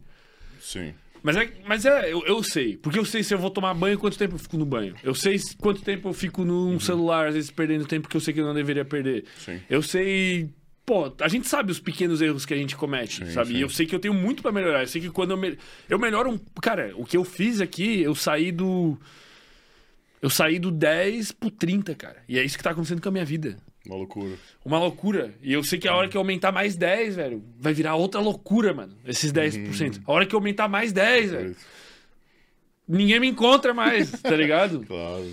Sim. 0.60 0.92
Mas 1.22 1.36
é, 1.36 1.52
mas 1.66 1.84
é 1.84 2.12
eu, 2.12 2.24
eu 2.26 2.42
sei. 2.42 2.76
Porque 2.76 2.98
eu 2.98 3.04
sei 3.04 3.22
se 3.22 3.34
eu 3.34 3.38
vou 3.38 3.50
tomar 3.50 3.74
banho, 3.74 3.98
quanto 3.98 4.16
tempo 4.18 4.34
eu 4.34 4.38
fico 4.38 4.56
no 4.56 4.64
banho. 4.66 4.94
Eu 5.02 5.14
sei 5.14 5.38
se- 5.38 5.56
quanto 5.56 5.82
tempo 5.82 6.08
eu 6.08 6.12
fico 6.12 6.44
num 6.44 6.72
Uhum. 6.72 6.80
celular, 6.80 7.28
às 7.28 7.34
vezes 7.34 7.50
perdendo 7.50 7.86
tempo 7.86 8.08
que 8.08 8.16
eu 8.16 8.20
sei 8.20 8.32
que 8.34 8.40
eu 8.40 8.46
não 8.46 8.54
deveria 8.54 8.84
perder. 8.84 9.24
Sim. 9.38 9.60
Eu 9.68 9.82
sei. 9.82 10.50
Pô, 10.86 11.12
a 11.20 11.28
gente 11.28 11.46
sabe 11.46 11.70
os 11.70 11.78
pequenos 11.78 12.22
erros 12.22 12.46
que 12.46 12.54
a 12.54 12.56
gente 12.56 12.74
comete, 12.74 13.24
Sim, 13.26 13.32
sabe? 13.32 13.48
sim. 13.50 13.56
E 13.58 13.60
eu 13.60 13.68
sei 13.68 13.84
que 13.84 13.94
eu 13.94 13.98
tenho 14.00 14.14
muito 14.14 14.42
pra 14.42 14.50
melhorar. 14.50 14.80
Eu 14.82 14.86
sei 14.86 15.02
que 15.02 15.10
quando 15.10 15.32
eu, 15.32 15.36
me... 15.36 15.58
eu 15.88 15.98
melhoro 15.98 16.30
um. 16.30 16.38
Cara, 16.62 16.92
o 16.96 17.04
que 17.04 17.16
eu 17.16 17.24
fiz 17.24 17.60
aqui, 17.60 18.00
eu 18.00 18.14
saí 18.14 18.50
do. 18.50 18.98
Eu 20.20 20.30
saí 20.30 20.58
do 20.58 20.70
10 20.70 21.30
pro 21.32 21.50
30, 21.50 21.94
cara. 21.94 22.22
E 22.28 22.38
é 22.38 22.44
isso 22.44 22.56
que 22.56 22.64
tá 22.64 22.70
acontecendo 22.70 23.00
com 23.00 23.08
a 23.08 23.12
minha 23.12 23.24
vida. 23.24 23.56
Uma 23.88 23.96
loucura. 23.96 24.36
Uma 24.64 24.78
loucura. 24.78 25.34
E 25.42 25.52
eu 25.52 25.64
sei 25.64 25.78
que 25.78 25.88
a 25.88 25.94
hora 25.96 26.08
que 26.08 26.16
eu 26.16 26.20
aumentar 26.20 26.52
mais 26.52 26.76
10, 26.76 27.16
velho, 27.16 27.42
vai 27.58 27.72
virar 27.72 27.94
outra 27.94 28.20
loucura, 28.20 28.74
mano. 28.74 28.94
Esses 29.06 29.32
10%. 29.32 30.02
A 30.06 30.12
hora 30.12 30.26
que 30.26 30.34
eu 30.34 30.38
aumentar 30.38 30.68
mais 30.68 30.92
10, 30.92 31.30
velho, 31.30 31.56
ninguém 32.86 33.18
me 33.18 33.26
encontra 33.28 33.72
mais, 33.72 34.10
tá 34.10 34.36
ligado? 34.36 34.84
Claro. 34.86 35.26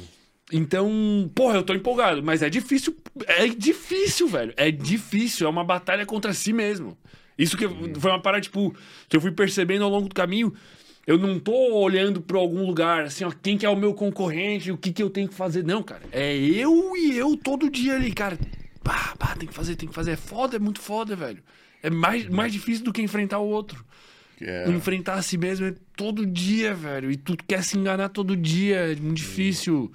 Então, 0.54 1.30
porra, 1.34 1.56
eu 1.58 1.64
tô 1.64 1.74
empolgado, 1.74 2.22
mas 2.22 2.44
é 2.44 2.50
difícil. 2.50 2.96
É 3.26 3.48
difícil, 3.48 4.28
velho. 4.28 4.54
É 4.56 4.70
difícil. 4.70 5.48
É 5.48 5.50
uma 5.50 5.64
batalha 5.64 6.06
contra 6.06 6.34
si 6.34 6.54
mesmo. 6.54 6.96
Isso 7.38 7.58
que 7.58 7.68
foi 8.00 8.12
uma 8.12 8.22
parada, 8.22 8.42
tipo, 8.42 8.74
que 9.10 9.18
eu 9.18 9.22
fui 9.22 9.32
percebendo 9.32 9.84
ao 9.84 9.90
longo 9.90 10.08
do 10.08 10.14
caminho. 10.14 10.54
Eu 11.06 11.18
não 11.20 11.40
tô 11.40 11.54
olhando 11.76 12.20
pra 12.20 12.40
algum 12.40 12.66
lugar, 12.66 13.04
assim, 13.04 13.24
ó, 13.24 13.32
quem 13.32 13.58
que 13.58 13.66
é 13.66 13.70
o 13.70 13.76
meu 13.76 13.94
concorrente, 13.94 14.72
o 14.72 14.78
que 14.78 14.92
que 14.92 15.04
eu 15.04 15.10
tenho 15.10 15.28
que 15.28 15.36
fazer. 15.36 15.64
Não, 15.64 15.84
cara. 15.84 16.02
É 16.12 16.36
eu 16.36 16.96
e 16.96 17.16
eu 17.16 17.38
todo 17.38 17.70
dia 17.70 17.96
ali, 17.96 18.12
cara. 18.12 18.40
Pá, 18.84 19.16
pá, 19.18 19.36
tem 19.36 19.48
que 19.48 19.54
fazer, 19.54 19.76
tem 19.76 19.88
que 19.88 19.94
fazer. 19.94 20.12
É 20.12 20.16
foda, 20.16 20.56
é 20.56 20.60
muito 20.60 20.80
foda, 20.80 21.16
velho. 21.16 21.44
É 21.84 21.90
mais, 21.90 22.28
mais 22.28 22.52
difícil 22.52 22.84
do 22.84 22.92
que 22.92 23.02
enfrentar 23.02 23.38
o 23.38 23.48
outro. 23.48 23.86
Que 24.38 24.46
é... 24.46 24.70
Enfrentar 24.70 25.16
a 25.16 25.22
si 25.22 25.38
mesmo 25.38 25.68
é 25.68 25.76
todo 25.96 26.26
dia, 26.26 26.74
velho. 26.74 27.12
E 27.12 27.16
tu 27.16 27.38
quer 27.48 27.64
se 27.64 27.78
enganar 27.78 28.10
todo 28.10 28.36
dia. 28.36 28.92
É 28.92 28.96
muito 28.96 29.18
difícil. 29.18 29.92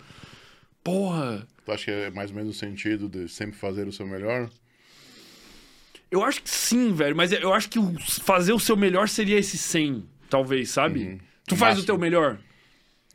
Porra. 0.82 1.47
Tu 1.65 1.73
acha 1.73 1.85
que 1.85 1.91
é 1.91 2.11
mais 2.11 2.31
ou 2.31 2.37
menos 2.37 2.57
o 2.57 2.59
sentido 2.59 3.09
de 3.09 3.28
sempre 3.28 3.57
fazer 3.57 3.87
o 3.87 3.93
seu 3.93 4.07
melhor? 4.07 4.49
Eu 6.11 6.24
acho 6.24 6.43
que 6.43 6.51
sim, 6.51 6.93
velho. 6.93 7.15
Mas 7.15 7.32
eu 7.32 7.53
acho 7.53 7.69
que 7.69 7.78
fazer 8.23 8.53
o 8.53 8.61
seu 8.61 8.77
melhor 8.77 9.09
seria 9.09 9.39
esse 9.39 9.59
100, 9.59 10.05
talvez, 10.31 10.70
sabe? 10.70 11.20
Tu 11.47 11.57
faz 11.57 11.73
o 11.74 11.81
Máximo. 11.81 11.86
teu 11.86 11.98
melhor? 11.98 12.39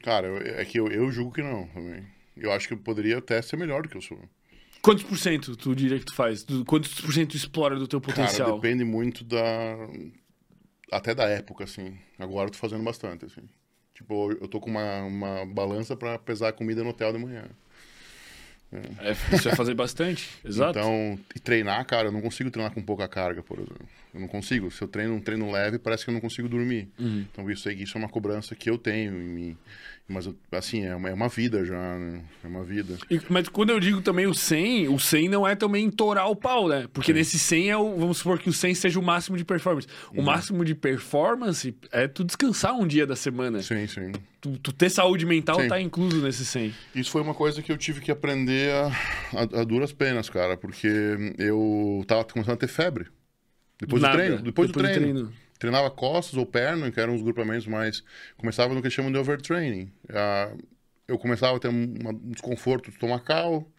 Cara, 0.03 0.27
eu- 0.27 0.37
é 0.59 0.65
que 0.65 0.79
eu, 0.79 0.87
eu 0.87 1.09
julgo 1.11 1.31
que 1.33 1.41
não 1.41 1.67
também. 1.69 2.05
Eu 2.37 2.51
acho 2.51 2.67
que 2.67 2.73
eu 2.73 2.77
poderia 2.77 3.17
até 3.17 3.41
ser 3.41 3.55
melhor 3.57 3.81
do 3.83 3.89
que 3.89 3.97
eu 3.97 4.01
sou. 4.01 4.19
Quantos 4.81 5.03
por 5.03 5.17
cento 5.17 5.55
tu 5.55 5.73
diria 5.75 5.97
que 5.97 6.05
tu 6.05 6.13
faz? 6.13 6.43
Do- 6.43 6.63
quantos 6.65 6.99
por 7.01 7.11
cento 7.13 7.31
tu 7.31 7.37
explora 7.37 7.75
do 7.79 7.87
teu 7.87 7.99
Cara, 7.99 8.13
potencial? 8.13 8.59
depende 8.59 8.83
muito 8.83 9.23
da. 9.23 9.39
Até 10.91 11.15
da 11.15 11.23
época, 11.27 11.63
assim. 11.63 11.97
Agora 12.19 12.47
eu 12.47 12.51
tô 12.51 12.57
fazendo 12.59 12.83
bastante, 12.83 13.25
assim. 13.25 13.41
Tipo, 13.95 14.31
eu 14.33 14.47
tô 14.47 14.59
com 14.59 14.69
uma, 14.69 15.01
uma 15.03 15.45
balança 15.45 15.95
pra 15.95 16.19
pesar 16.19 16.49
a 16.49 16.53
comida 16.53 16.83
no 16.83 16.89
hotel 16.89 17.13
de 17.13 17.17
manhã. 17.19 17.45
É, 18.99 19.35
isso 19.35 19.47
é 19.49 19.55
fazer 19.55 19.73
bastante. 19.73 20.29
Exato. 20.43 20.77
Então, 20.77 21.17
e 21.35 21.39
treinar, 21.39 21.85
cara, 21.85 22.09
eu 22.09 22.11
não 22.11 22.21
consigo 22.21 22.51
treinar 22.51 22.73
com 22.73 22.81
pouca 22.81 23.07
carga, 23.07 23.41
por 23.41 23.57
exemplo. 23.57 23.87
Eu 24.15 24.21
não 24.21 24.27
consigo. 24.29 24.71
Se 24.71 24.81
eu 24.81 24.87
treino 24.87 25.13
um 25.13 25.19
treino 25.19 25.51
leve, 25.51 25.77
parece 25.77 26.05
que 26.05 26.09
eu 26.09 26.13
não 26.13 26.21
consigo 26.21 26.47
dormir. 26.47 26.87
Uhum. 26.97 27.25
Então, 27.31 27.51
isso 27.51 27.69
isso 27.69 27.97
é 27.97 27.99
uma 27.99 28.07
cobrança 28.07 28.55
que 28.55 28.69
eu 28.69 28.77
tenho 28.77 29.11
em 29.21 29.27
mim. 29.27 29.57
Mas, 30.07 30.29
assim, 30.51 30.85
é 30.85 30.95
uma, 30.95 31.09
é 31.09 31.13
uma 31.13 31.27
vida 31.27 31.65
já, 31.65 31.97
né? 31.97 32.21
É 32.43 32.47
uma 32.47 32.63
vida. 32.63 32.95
E- 33.09 33.19
mas 33.27 33.49
quando 33.49 33.71
eu 33.71 33.79
digo 33.79 34.01
também 34.01 34.27
o 34.27 34.33
100, 34.35 34.87
o 34.87 34.97
100 34.99 35.27
não 35.29 35.45
é 35.47 35.55
também 35.55 35.89
torar 35.89 36.29
o 36.29 36.35
pau, 36.35 36.67
né? 36.69 36.87
Porque 36.93 37.11
nesse 37.11 37.37
100 37.39 37.71
é 37.71 37.77
o, 37.77 37.97
vamos 37.97 38.19
supor 38.19 38.37
que 38.39 38.47
o 38.47 38.53
100 38.53 38.73
seja 38.75 38.99
o 38.99 39.03
máximo 39.03 39.35
de 39.35 39.43
performance. 39.43 39.87
O 40.13 40.19
Uhum. 40.19 40.23
máximo 40.23 40.63
de 40.63 40.75
performance 40.75 41.75
é 41.91 42.07
tu 42.07 42.23
descansar 42.23 42.73
um 42.73 42.85
dia 42.87 43.05
da 43.05 43.15
semana. 43.15 43.61
Sim, 43.63 43.85
sim. 43.87 44.11
Tu, 44.39 44.57
tu 44.59 44.71
ter 44.71 44.89
saúde 44.91 45.25
mental 45.25 45.59
Sim. 45.59 45.67
tá 45.67 45.81
incluso 45.81 46.21
nesse 46.21 46.45
100. 46.45 46.73
Isso 46.93 47.09
foi 47.09 47.21
uma 47.23 47.33
coisa 47.33 47.61
que 47.63 47.71
eu 47.71 47.77
tive 47.77 47.99
que 47.99 48.11
aprender 48.11 48.71
a, 48.73 48.87
a- 49.39 49.61
a 49.61 49.63
duras 49.63 49.91
penas, 49.91 50.29
cara, 50.29 50.55
porque 50.55 50.87
eu 51.39 52.03
tava 52.07 52.23
começando 52.23 52.53
a 52.53 52.57
ter 52.57 52.67
febre. 52.67 53.07
Depois 53.80 54.02
Nada. 54.02 54.15
do 54.15 54.18
treino. 54.18 54.41
Depois, 54.41 54.72
do 54.72 54.80
treino. 54.80 55.34
Treinava 55.57 55.89
costas 55.89 56.38
ou 56.38 56.45
perna, 56.45 56.91
que 56.91 56.99
eram 56.99 57.15
os 57.15 57.22
grupamentos 57.22 57.65
mais. 57.68 58.03
Começava 58.38 58.73
no 58.73 58.81
que 58.81 58.89
chamam 58.89 59.11
de 59.11 59.18
overtraining. 59.18 59.91
Ah, 60.10 60.53
eu 61.07 61.18
começava 61.18 61.56
a 61.56 61.60
ter 61.60 61.69
um 61.69 61.93
desconforto 62.26 62.89
estomacal, 62.89 63.69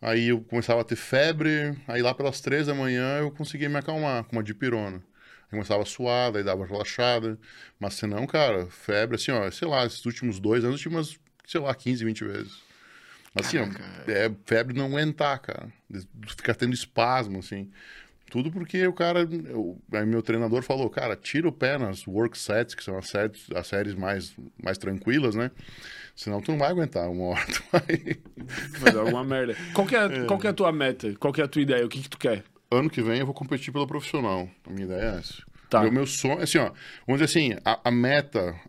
aí 0.00 0.28
eu 0.28 0.40
começava 0.40 0.80
a 0.80 0.84
ter 0.84 0.96
febre, 0.96 1.76
aí 1.88 2.00
lá 2.00 2.14
pelas 2.14 2.40
três 2.40 2.66
da 2.66 2.74
manhã 2.74 3.18
eu 3.18 3.30
conseguia 3.30 3.68
me 3.68 3.76
acalmar 3.76 4.24
com 4.24 4.36
uma 4.36 4.42
dipirona. 4.42 4.96
Aí 5.44 5.50
começava 5.50 5.82
a 5.82 5.86
suar, 5.86 6.32
daí 6.32 6.44
dava 6.44 6.64
relaxada. 6.64 7.38
Mas 7.78 7.94
se 7.94 8.06
não, 8.06 8.26
cara, 8.26 8.66
febre, 8.66 9.16
assim, 9.16 9.32
ó, 9.32 9.50
sei 9.50 9.68
lá, 9.68 9.84
esses 9.84 10.04
últimos 10.06 10.38
dois 10.38 10.64
anos 10.64 10.76
eu 10.76 10.82
tive 10.82 10.94
umas, 10.94 11.18
sei 11.46 11.60
lá, 11.60 11.74
15, 11.74 12.04
20 12.04 12.24
vezes. 12.24 12.62
Assim, 13.34 13.58
ó, 13.58 13.66
é 14.08 14.30
febre 14.46 14.76
não 14.78 14.86
aguentar, 14.86 15.40
cara. 15.40 15.72
Ficar 16.28 16.54
tendo 16.54 16.72
espasmo, 16.72 17.40
assim. 17.40 17.68
Tudo 18.34 18.50
porque 18.50 18.84
o 18.84 18.92
cara, 18.92 19.20
aí 19.92 20.04
meu 20.04 20.20
treinador 20.20 20.60
falou, 20.64 20.90
cara, 20.90 21.14
tira 21.14 21.46
o 21.46 21.52
pé 21.52 21.78
nas 21.78 22.04
work 22.04 22.36
sets, 22.36 22.74
que 22.74 22.82
são 22.82 22.98
as 22.98 23.06
séries, 23.06 23.46
as 23.54 23.64
séries 23.64 23.94
mais, 23.94 24.34
mais 24.60 24.76
tranquilas, 24.76 25.36
né? 25.36 25.52
Senão 26.16 26.40
tu 26.40 26.50
não 26.50 26.58
vai 26.58 26.70
aguentar 26.70 27.08
uma 27.08 27.26
hora. 27.26 27.46
Tu 27.46 27.62
vai... 27.70 28.18
Vai 28.80 28.92
dar 28.92 29.00
alguma 29.02 29.22
merda. 29.22 29.54
Qual 29.72 29.86
que, 29.86 29.94
é, 29.94 30.24
qual 30.24 30.40
que 30.40 30.48
é 30.48 30.50
a 30.50 30.52
tua 30.52 30.72
meta? 30.72 31.14
Qual 31.14 31.32
que 31.32 31.40
é 31.40 31.44
a 31.44 31.46
tua 31.46 31.62
ideia? 31.62 31.86
O 31.86 31.88
que 31.88 32.02
que 32.02 32.08
tu 32.08 32.18
quer? 32.18 32.42
Ano 32.72 32.90
que 32.90 33.00
vem 33.00 33.20
eu 33.20 33.26
vou 33.26 33.36
competir 33.36 33.72
pelo 33.72 33.86
profissional. 33.86 34.50
A 34.66 34.70
minha 34.70 34.86
ideia 34.86 35.00
é 35.00 35.18
essa. 35.18 35.40
Tá. 35.70 35.82
Meu, 35.82 35.92
meu 35.92 36.06
sonho, 36.08 36.40
assim, 36.40 36.58
ó, 36.58 36.72
vamos 37.06 37.20
dizer 37.20 37.24
assim, 37.26 37.56
a, 37.64 37.88
a 37.88 37.90
meta, 37.92 38.60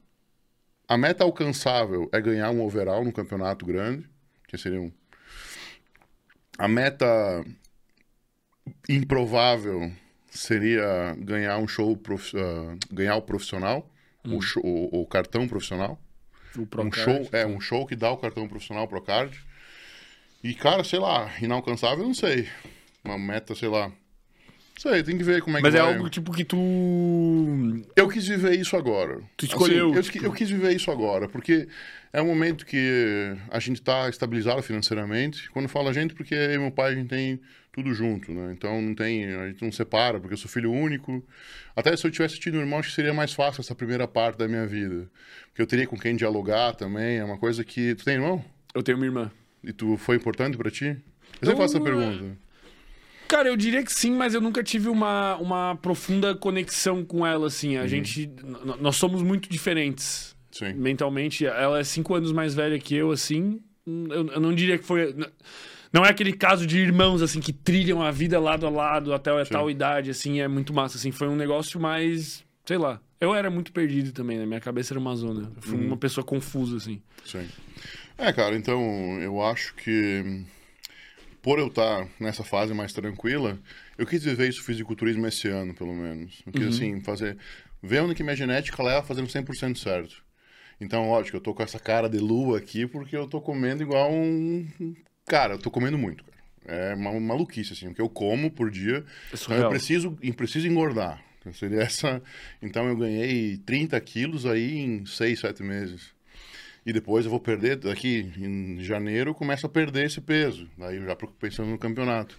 a 0.87 0.95
meta 0.95 1.23
alcançável 1.23 2.07
é 2.13 2.21
ganhar 2.21 2.51
um 2.51 2.61
overall 2.61 3.03
no 3.03 3.11
campeonato 3.11 3.65
grande, 3.65 4.07
que 4.47 4.59
seria 4.59 4.79
um, 4.79 4.91
a 6.55 6.67
meta 6.67 7.43
improvável 8.89 9.91
seria 10.29 11.15
ganhar 11.19 11.57
um 11.57 11.67
show, 11.67 11.95
prof- 11.95 12.33
ah, 12.35 12.75
ganhar 12.91 13.15
o 13.15 13.21
profissional, 13.21 13.89
o, 14.27 14.41
show- 14.41 14.63
o- 14.65 15.01
o 15.01 15.05
cartão 15.05 15.47
profissional. 15.47 15.99
O 16.57 16.61
um 16.61 16.65
Procard. 16.65 17.03
show, 17.03 17.29
é, 17.31 17.45
um 17.45 17.59
show 17.59 17.85
que 17.85 17.95
dá 17.95 18.09
o 18.11 18.17
cartão 18.17 18.47
profissional 18.47 18.87
pro 18.87 19.01
card. 19.01 19.37
E, 20.43 20.53
cara, 20.53 20.83
sei 20.83 20.99
lá, 20.99 21.31
inalcançável, 21.41 22.05
não 22.05 22.13
sei. 22.13 22.47
Uma 23.03 23.17
meta, 23.17 23.53
sei 23.55 23.67
lá. 23.67 23.89
Não 23.89 24.91
sei, 24.91 25.03
tem 25.03 25.17
que 25.17 25.23
ver 25.23 25.41
como 25.41 25.57
é 25.57 25.61
Mas 25.61 25.71
que 25.73 25.77
é 25.79 25.81
vai. 25.81 25.93
algo 25.93 26.09
tipo 26.09 26.31
que 26.33 26.43
tu. 26.43 26.57
Eu 27.95 28.07
quis 28.09 28.27
viver 28.27 28.59
isso 28.59 28.75
agora. 28.75 29.21
Tu 29.37 29.45
escolheu, 29.45 29.87
Assim, 29.89 29.95
eu, 29.97 30.03
tipo- 30.03 30.25
eu 30.25 30.31
quis 30.33 30.49
viver 30.49 30.73
isso 30.75 30.91
agora, 30.91 31.27
porque 31.29 31.67
é 32.11 32.21
um 32.21 32.25
momento 32.27 32.65
que 32.65 33.35
a 33.49 33.59
gente 33.59 33.77
está 33.77 34.09
estabilizado 34.09 34.61
financeiramente. 34.61 35.49
Quando 35.51 35.65
eu 35.65 35.69
falo 35.69 35.89
a 35.89 35.93
gente, 35.93 36.13
porque 36.13 36.35
eu 36.35 36.61
meu 36.61 36.71
pai 36.71 36.91
a 36.91 36.95
gente 36.95 37.07
tem 37.09 37.39
tudo 37.75 37.93
junto, 37.93 38.31
né? 38.31 38.53
Então 38.57 38.81
não 38.81 38.95
tem, 38.95 39.25
a 39.35 39.47
gente 39.47 39.61
não 39.61 39.71
separa, 39.71 40.17
porque 40.19 40.33
eu 40.33 40.37
sou 40.37 40.49
filho 40.49 40.71
único. 40.71 41.21
Até 41.75 41.95
se 41.97 42.07
eu 42.07 42.11
tivesse 42.11 42.39
tido 42.39 42.57
um 42.57 42.61
irmão, 42.61 42.79
acho 42.79 42.87
que 42.89 42.95
seria 42.95 43.13
mais 43.13 43.33
fácil 43.33 43.59
essa 43.59 43.75
primeira 43.75 44.07
parte 44.07 44.37
da 44.37 44.47
minha 44.47 44.65
vida. 44.65 45.09
Porque 45.49 45.61
eu 45.61 45.67
teria 45.67 45.85
com 45.85 45.97
quem 45.99 46.15
dialogar 46.15 46.73
também, 46.73 47.17
é 47.17 47.23
uma 47.23 47.37
coisa 47.37 47.63
que... 47.65 47.93
Tu 47.95 48.05
tem 48.05 48.13
irmão? 48.15 48.43
Eu 48.73 48.81
tenho 48.81 48.97
uma 48.97 49.05
irmã. 49.05 49.29
E 49.63 49.73
tu 49.73 49.97
foi 49.97 50.15
importante 50.15 50.57
pra 50.57 50.71
ti? 50.71 50.85
Eu 51.41 51.47
sempre 51.49 51.55
faço 51.57 51.75
essa 51.75 51.77
Eu- 51.77 51.83
pergunta. 51.83 52.37
Cara, 53.27 53.49
eu 53.49 53.57
diria 53.57 53.83
que 53.83 53.91
sim, 53.91 54.11
mas 54.11 54.33
eu 54.35 54.39
nunca 54.39 54.63
tive 54.63 54.87
uma, 54.87 55.35
uma 55.37 55.75
profunda 55.77 56.35
conexão 56.35 57.03
com 57.03 57.25
ela, 57.25 57.47
assim. 57.47 57.75
A 57.75 57.81
Uhum. 57.81 57.87
gente. 57.87 58.29
Nós 58.79 58.95
somos 58.97 59.23
muito 59.23 59.49
diferentes 59.49 60.35
Sim. 60.51 60.73
mentalmente. 60.73 61.43
Ela 61.45 61.79
é 61.79 61.83
cinco 61.83 62.13
anos 62.13 62.31
mais 62.31 62.53
velha 62.53 62.77
que 62.77 62.95
eu, 62.95 63.09
assim. 63.11 63.59
Eu, 63.85 64.27
eu 64.27 64.39
não 64.39 64.53
diria 64.53 64.77
que 64.77 64.85
foi. 64.85 65.15
Não 65.95 66.05
é 66.05 66.09
aquele 66.09 66.33
caso 66.33 66.67
de 66.67 66.77
irmãos, 66.77 67.21
assim, 67.21 67.39
que 67.39 67.53
trilham 67.53 68.01
a 68.01 68.11
vida 68.11 68.37
lado 68.37 68.67
a 68.67 68.69
lado 68.69 69.13
até 69.13 69.31
a 69.31 69.45
tal 69.45 69.71
idade, 69.71 70.09
assim. 70.09 70.41
É 70.41 70.47
muito 70.47 70.73
massa, 70.73 70.97
assim. 70.97 71.09
Foi 71.09 71.29
um 71.29 71.37
negócio 71.37 71.79
mais. 71.79 72.43
Sei 72.65 72.77
lá. 72.77 72.99
Eu 73.17 73.33
era 73.33 73.49
muito 73.49 73.71
perdido 73.71 74.11
também, 74.11 74.37
né? 74.37 74.45
Minha 74.45 74.59
cabeça 74.59 74.91
era 74.91 74.99
uma 74.99 75.15
zona. 75.15 75.49
Eu 75.55 75.61
fui 75.61 75.77
Uhum. 75.79 75.87
uma 75.87 75.95
pessoa 75.95 76.25
confusa, 76.25 76.75
assim. 76.75 77.01
Sim. 77.23 77.47
É, 78.17 78.33
cara, 78.33 78.57
então 78.57 78.81
eu 79.21 79.41
acho 79.41 79.73
que 79.75 80.21
hum, 80.25 80.45
por 81.41 81.59
eu 81.59 81.67
estar 81.67 82.05
nessa 82.19 82.43
fase 82.43 82.73
mais 82.73 82.91
tranquila, 82.91 83.57
eu 83.97 84.05
quis 84.05 84.21
viver 84.21 84.49
isso 84.49 84.63
fisiculturismo 84.63 85.25
esse 85.27 85.47
ano, 85.47 85.73
pelo 85.73 85.93
menos. 85.93 86.43
Eu 86.45 86.51
quis, 86.51 86.67
assim, 86.75 86.99
fazer... 86.99 87.37
Ver 87.81 88.01
onde 88.01 88.15
que 88.15 88.23
minha 88.23 88.35
genética 88.35 88.83
leva 88.83 89.01
fazendo 89.01 89.29
100% 89.29 89.77
certo. 89.77 90.21
Então, 90.81 91.07
lógico, 91.09 91.37
eu 91.37 91.41
tô 91.41 91.53
com 91.53 91.63
essa 91.63 91.79
cara 91.79 92.09
de 92.09 92.17
lua 92.17 92.57
aqui 92.57 92.85
porque 92.85 93.15
eu 93.15 93.27
tô 93.27 93.39
comendo 93.39 93.81
igual 93.81 94.11
um... 94.11 94.67
Cara, 95.25 95.55
eu 95.55 95.59
tô 95.59 95.71
comendo 95.71 95.97
muito, 95.97 96.23
cara. 96.23 96.35
É 96.67 96.95
uma 96.95 97.19
maluquice, 97.19 97.73
assim, 97.73 97.87
porque 97.87 98.01
eu 98.01 98.09
como 98.09 98.49
por 98.49 98.71
dia. 98.71 99.05
É 99.31 99.35
Então 99.35 99.55
eu 99.55 99.69
preciso, 99.69 100.17
eu 100.21 100.33
preciso 100.33 100.67
engordar. 100.67 101.23
Então, 101.39 101.53
Seria 101.53 101.81
essa... 101.81 102.21
Então 102.61 102.87
eu 102.87 102.95
ganhei 102.95 103.57
30 103.57 103.99
quilos 104.01 104.45
aí 104.45 104.79
em 104.79 105.05
6, 105.05 105.39
7 105.39 105.63
meses. 105.63 106.13
E 106.85 106.93
depois 106.93 107.25
eu 107.25 107.31
vou 107.31 107.39
perder, 107.39 107.77
daqui 107.77 108.31
em 108.37 108.79
janeiro, 108.83 109.31
eu 109.31 109.35
começo 109.35 109.65
a 109.65 109.69
perder 109.69 110.05
esse 110.05 110.21
peso. 110.21 110.69
Daí 110.77 111.01
já 111.03 111.15
pensando 111.15 111.69
no 111.69 111.79
campeonato. 111.79 112.37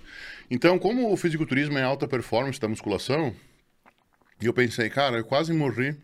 Então, 0.48 0.78
como 0.78 1.12
o 1.12 1.16
fisiculturismo 1.16 1.76
é 1.78 1.82
alta 1.82 2.06
performance 2.06 2.60
da 2.60 2.68
musculação, 2.68 3.34
e 4.40 4.46
eu 4.46 4.52
pensei, 4.52 4.88
cara, 4.88 5.18
eu 5.18 5.24
quase 5.24 5.52
morri 5.52 5.96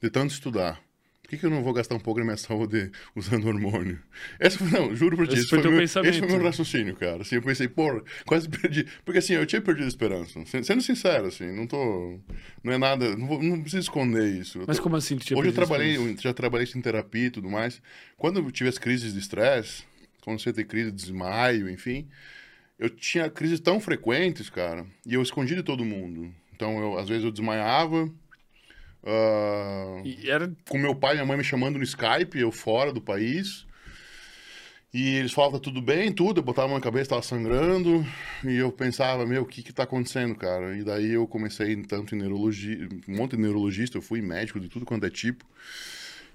de 0.00 0.08
tanto 0.08 0.32
estudar. 0.32 0.80
Por 1.24 1.30
que, 1.30 1.38
que 1.38 1.46
eu 1.46 1.50
não 1.50 1.62
vou 1.64 1.72
gastar 1.72 1.94
um 1.94 1.98
pouco 1.98 2.20
da 2.20 2.24
minha 2.24 2.36
saúde 2.36 2.92
usando 3.16 3.46
hormônio? 3.48 3.98
Esse 4.38 4.58
foi, 4.58 4.68
não, 4.70 4.94
juro 4.94 5.16
por 5.16 5.26
ti, 5.26 5.32
Esse 5.32 5.40
esse 5.44 5.50
foi 5.50 5.62
teu 5.62 5.70
meu, 5.70 5.80
pensamento. 5.80 6.10
esse 6.12 6.18
foi 6.20 6.28
meu 6.28 6.42
raciocínio, 6.42 6.94
cara. 6.96 7.22
Assim, 7.22 7.36
eu 7.36 7.42
pensei, 7.42 7.66
pô, 7.66 8.04
quase 8.26 8.46
perdi. 8.46 8.86
Porque 9.06 9.18
assim, 9.20 9.32
eu 9.32 9.46
tinha 9.46 9.62
perdido 9.62 9.86
a 9.86 9.88
esperança. 9.88 10.44
Sen- 10.44 10.62
Sendo 10.62 10.82
sincero, 10.82 11.26
assim, 11.26 11.50
não 11.50 11.66
tô. 11.66 12.20
Não 12.62 12.72
é 12.74 12.76
nada. 12.76 13.16
Não, 13.16 13.26
vou, 13.26 13.42
não 13.42 13.58
preciso 13.62 13.80
esconder 13.80 14.38
isso. 14.38 14.62
Mas 14.66 14.78
como 14.78 14.96
assim? 14.96 15.16
Tu 15.16 15.24
tinha 15.24 15.38
Hoje 15.38 15.48
eu 15.48 15.54
trabalhei, 15.54 15.96
eu 15.96 16.14
já 16.18 16.34
trabalhei 16.34 16.68
em 16.76 16.80
terapia 16.82 17.26
e 17.26 17.30
tudo 17.30 17.48
mais. 17.48 17.80
Quando 18.18 18.38
eu 18.40 18.50
tive 18.50 18.68
as 18.68 18.76
crises 18.78 19.14
de 19.14 19.18
estresse, 19.18 19.82
quando 20.22 20.38
você 20.38 20.52
tem 20.52 20.66
crise 20.66 20.90
de 20.90 20.96
desmaio, 20.96 21.70
enfim, 21.70 22.06
eu 22.78 22.90
tinha 22.90 23.30
crises 23.30 23.60
tão 23.60 23.80
frequentes, 23.80 24.50
cara, 24.50 24.86
e 25.06 25.14
eu 25.14 25.22
escondi 25.22 25.54
de 25.54 25.62
todo 25.62 25.84
mundo. 25.86 26.30
Então, 26.54 26.78
eu, 26.78 26.98
às 26.98 27.08
vezes 27.08 27.24
eu 27.24 27.32
desmaiava, 27.32 28.08
E 30.04 30.30
era 30.30 30.50
com 30.68 30.78
meu 30.78 30.94
pai 30.94 31.12
e 31.12 31.14
minha 31.16 31.26
mãe 31.26 31.36
me 31.36 31.44
chamando 31.44 31.78
no 31.78 31.84
Skype, 31.84 32.38
eu 32.38 32.50
fora 32.50 32.92
do 32.92 33.00
país. 33.00 33.66
E 34.94 35.16
eles 35.16 35.32
falavam, 35.32 35.58
tá 35.58 35.64
tudo 35.64 35.82
bem, 35.82 36.12
tudo. 36.12 36.38
Eu 36.38 36.44
botava 36.44 36.66
a 36.66 36.68
mão 36.68 36.78
na 36.78 36.84
cabeça, 36.84 37.10
tava 37.10 37.22
sangrando. 37.22 38.06
E 38.44 38.54
eu 38.54 38.70
pensava, 38.70 39.26
meu, 39.26 39.42
o 39.42 39.46
que 39.46 39.60
que 39.60 39.72
tá 39.72 39.82
acontecendo, 39.82 40.36
cara? 40.36 40.76
E 40.76 40.84
daí 40.84 41.10
eu 41.10 41.26
comecei 41.26 41.74
tanto 41.82 42.14
em 42.14 42.18
neurologia, 42.18 42.88
um 43.08 43.16
monte 43.16 43.32
de 43.32 43.42
neurologista, 43.42 43.98
eu 43.98 44.02
fui 44.02 44.22
médico 44.22 44.60
de 44.60 44.68
tudo 44.68 44.86
quanto 44.86 45.04
é 45.04 45.10
tipo. 45.10 45.44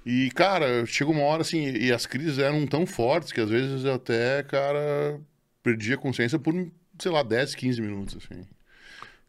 E, 0.06 0.30
cara, 0.32 0.86
chegou 0.86 1.14
uma 1.14 1.24
hora 1.24 1.42
assim, 1.42 1.72
e 1.72 1.92
as 1.92 2.06
crises 2.06 2.38
eram 2.38 2.68
tão 2.68 2.86
fortes 2.86 3.32
que 3.32 3.40
às 3.40 3.50
vezes 3.50 3.86
eu 3.86 3.94
até, 3.94 4.44
cara, 4.44 5.22
perdi 5.64 5.94
a 5.94 5.98
consciência 5.98 6.38
por, 6.38 6.54
sei 6.98 7.12
lá, 7.12 7.24
10, 7.24 7.56
15 7.56 7.82
minutos, 7.82 8.18
assim. 8.18 8.44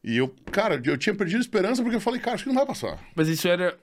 E 0.02 0.16
eu, 0.16 0.28
cara, 0.50 0.80
eu 0.84 0.96
tinha 0.96 1.14
perdido 1.14 1.38
a 1.38 1.40
esperança 1.42 1.82
porque 1.82 1.96
eu 1.96 2.00
falei, 2.00 2.20
cara, 2.20 2.34
acho 2.34 2.44
que 2.44 2.48
não 2.48 2.56
vai 2.56 2.66
passar. 2.66 2.98
Mas 3.14 3.28
isso 3.28 3.46
era 3.46 3.76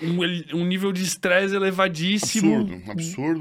um, 0.00 0.60
um 0.60 0.64
nível 0.64 0.92
de 0.92 1.02
estresse 1.02 1.56
elevadíssimo. 1.56 2.54
Absurdo, 2.88 2.90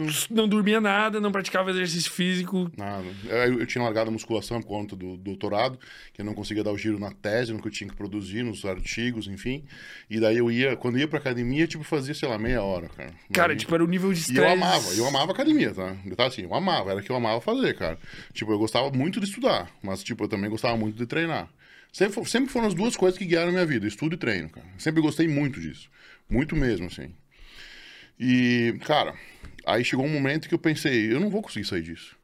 absurdo. 0.01 0.05
Não 0.31 0.47
dormia 0.47 0.81
nada, 0.81 1.19
não 1.19 1.31
praticava 1.31 1.69
exercício 1.69 2.09
físico. 2.11 2.71
Nada. 2.75 3.05
Eu, 3.25 3.59
eu 3.59 3.65
tinha 3.67 3.83
largado 3.83 4.09
a 4.09 4.11
musculação 4.11 4.59
por 4.59 4.67
conta 4.67 4.95
do 4.95 5.17
doutorado, 5.17 5.77
que 6.13 6.21
eu 6.21 6.25
não 6.25 6.33
conseguia 6.33 6.63
dar 6.63 6.71
o 6.71 6.77
giro 6.77 6.97
na 6.97 7.11
tese, 7.11 7.53
no 7.53 7.61
que 7.61 7.67
eu 7.67 7.71
tinha 7.71 7.89
que 7.89 7.95
produzir, 7.95 8.41
nos 8.41 8.65
artigos, 8.65 9.27
enfim. 9.27 9.63
E 10.09 10.19
daí 10.19 10.37
eu 10.37 10.49
ia, 10.49 10.75
quando 10.75 10.95
eu 10.95 11.01
ia 11.01 11.07
pra 11.07 11.19
academia, 11.19 11.67
tipo, 11.67 11.83
fazia, 11.83 12.13
sei 12.15 12.27
lá, 12.27 12.39
meia 12.39 12.63
hora, 12.63 12.89
cara. 12.89 13.13
Cara, 13.31 13.47
Daí- 13.49 13.57
tipo, 13.57 13.75
era 13.75 13.83
o 13.83 13.87
nível 13.87 14.11
de 14.11 14.17
E 14.17 14.21
estresse. 14.21 14.41
eu 14.41 14.51
amava, 14.51 14.93
eu 14.95 15.05
amava 15.07 15.31
academia, 15.31 15.73
tá? 15.73 15.95
Eu 16.05 16.15
tava 16.15 16.29
assim, 16.29 16.41
eu 16.43 16.55
amava, 16.55 16.89
era 16.89 16.99
o 17.01 17.03
que 17.03 17.11
eu 17.11 17.15
amava 17.15 17.39
fazer, 17.39 17.75
cara. 17.77 17.99
Tipo, 18.33 18.51
eu 18.51 18.57
gostava 18.57 18.89
muito 18.89 19.19
de 19.19 19.27
estudar, 19.27 19.69
mas, 19.83 20.01
tipo, 20.03 20.23
eu 20.23 20.27
também 20.27 20.49
gostava 20.49 20.75
muito 20.75 20.97
de 20.97 21.05
treinar. 21.05 21.47
Sempre, 21.95 22.25
sempre 22.25 22.51
foram 22.51 22.67
as 22.67 22.73
duas 22.73 22.97
coisas 22.97 23.17
que 23.17 23.23
guiaram 23.23 23.53
minha 23.53 23.65
vida, 23.65 23.87
estudo 23.87 24.15
e 24.15 24.17
treino, 24.17 24.49
cara. 24.49 24.67
Sempre 24.77 24.99
gostei 25.01 25.29
muito 25.29 25.61
disso. 25.61 25.89
Muito 26.29 26.53
mesmo, 26.53 26.87
assim. 26.87 27.15
E, 28.19 28.77
cara, 28.83 29.15
aí 29.65 29.81
chegou 29.81 30.05
um 30.05 30.09
momento 30.09 30.49
que 30.49 30.53
eu 30.53 30.59
pensei, 30.59 31.09
eu 31.09 31.21
não 31.21 31.29
vou 31.29 31.41
conseguir 31.41 31.65
sair 31.65 31.81
disso. 31.81 32.17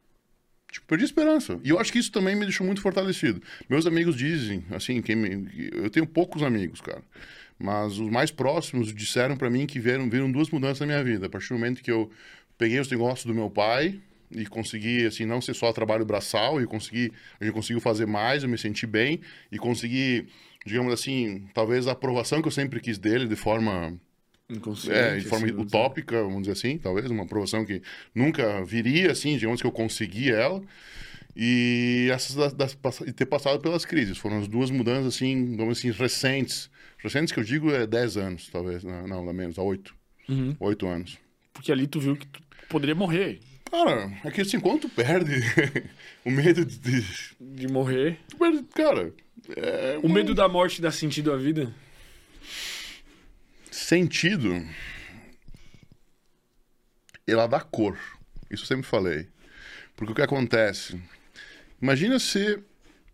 Tipo, 0.70 0.86
perdi 0.88 1.04
a 1.04 1.06
esperança. 1.06 1.58
E 1.64 1.70
eu 1.70 1.78
acho 1.78 1.90
que 1.90 1.98
isso 1.98 2.12
também 2.12 2.36
me 2.36 2.44
deixou 2.44 2.66
muito 2.66 2.82
fortalecido. 2.82 3.42
Meus 3.66 3.86
amigos 3.86 4.14
dizem, 4.14 4.62
assim, 4.70 5.00
quem 5.00 5.16
me... 5.16 5.70
eu 5.72 5.88
tenho 5.88 6.06
poucos 6.06 6.42
amigos, 6.42 6.82
cara. 6.82 7.02
Mas 7.58 7.98
os 7.98 8.10
mais 8.10 8.30
próximos 8.30 8.94
disseram 8.94 9.38
pra 9.38 9.48
mim 9.48 9.64
que 9.64 9.80
vieram, 9.80 10.06
viram 10.10 10.30
duas 10.30 10.50
mudanças 10.50 10.80
na 10.80 10.86
minha 10.86 11.02
vida. 11.02 11.28
A 11.28 11.30
partir 11.30 11.48
do 11.48 11.54
momento 11.54 11.82
que 11.82 11.90
eu 11.90 12.10
peguei 12.58 12.78
os 12.78 12.90
negócios 12.90 13.24
do 13.24 13.32
meu 13.32 13.48
pai 13.48 13.98
e 14.34 14.46
consegui, 14.46 15.06
assim, 15.06 15.24
não 15.24 15.40
ser 15.40 15.54
só 15.54 15.72
trabalho 15.72 16.04
braçal, 16.04 16.60
e 16.60 16.66
consegui, 16.66 17.12
a 17.40 17.44
gente 17.44 17.54
conseguiu 17.54 17.80
fazer 17.80 18.06
mais, 18.06 18.42
eu 18.42 18.48
me 18.48 18.58
senti 18.58 18.86
bem 18.86 19.20
e 19.50 19.58
consegui, 19.58 20.26
digamos 20.64 20.92
assim, 20.92 21.46
talvez 21.54 21.86
a 21.86 21.92
aprovação 21.92 22.40
que 22.40 22.48
eu 22.48 22.52
sempre 22.52 22.80
quis 22.80 22.98
dele 22.98 23.26
de 23.26 23.36
forma 23.36 23.98
é, 24.88 25.16
de 25.16 25.24
forma 25.24 25.46
assim, 25.46 25.56
utópica, 25.56 26.22
vamos 26.22 26.42
dizer 26.42 26.52
assim, 26.52 26.78
talvez, 26.78 27.10
uma 27.10 27.22
aprovação 27.22 27.64
que 27.64 27.80
nunca 28.14 28.62
viria, 28.64 29.12
assim, 29.12 29.36
digamos 29.36 29.60
que 29.60 29.66
eu 29.66 29.72
consegui 29.72 30.30
ela. 30.30 30.62
E 31.34 32.08
essas 32.12 32.36
das, 32.36 32.74
das, 32.74 33.00
e 33.06 33.12
ter 33.12 33.24
passado 33.24 33.58
pelas 33.60 33.86
crises. 33.86 34.18
Foram 34.18 34.40
as 34.40 34.48
duas 34.48 34.70
mudanças, 34.70 35.14
assim, 35.14 35.56
vamos 35.56 35.78
assim, 35.78 35.90
recentes. 35.90 36.70
Recentes 36.98 37.32
que 37.32 37.40
eu 37.40 37.44
digo 37.44 37.70
é 37.70 37.86
10 37.86 38.16
anos, 38.18 38.48
talvez. 38.50 38.84
Não, 38.84 39.06
não 39.06 39.24
dá 39.24 39.32
menos, 39.32 39.58
há 39.58 39.62
8. 39.62 39.94
Uhum. 40.28 40.54
8 40.60 40.86
anos. 40.86 41.18
Porque 41.54 41.72
ali 41.72 41.86
tu 41.86 42.00
viu 42.00 42.16
que 42.16 42.26
tu 42.26 42.42
poderia 42.68 42.94
morrer. 42.94 43.40
Cara, 43.72 44.12
é 44.22 44.30
que 44.30 44.42
assim, 44.42 44.60
quando 44.60 44.82
tu 44.82 44.88
perde 44.90 45.32
o 46.24 46.30
medo 46.30 46.64
de. 46.64 47.02
de- 47.40 47.68
morrer. 47.68 48.18
tu 48.28 48.36
perde- 48.36 48.62
cara, 48.74 49.12
é 49.56 49.98
O 50.02 50.08
medo 50.10 50.34
da 50.34 50.46
morte 50.46 50.80
dá 50.82 50.92
sentido 50.92 51.32
à 51.32 51.36
vida? 51.36 51.74
sentido, 53.70 54.64
ela 57.26 57.46
dá 57.46 57.60
cor. 57.60 57.98
Isso 58.50 58.62
eu 58.64 58.66
sempre 58.66 58.86
falei. 58.86 59.28
Porque 59.96 60.12
o 60.12 60.14
que 60.14 60.22
acontece? 60.22 61.00
Imagina 61.80 62.18
se 62.18 62.62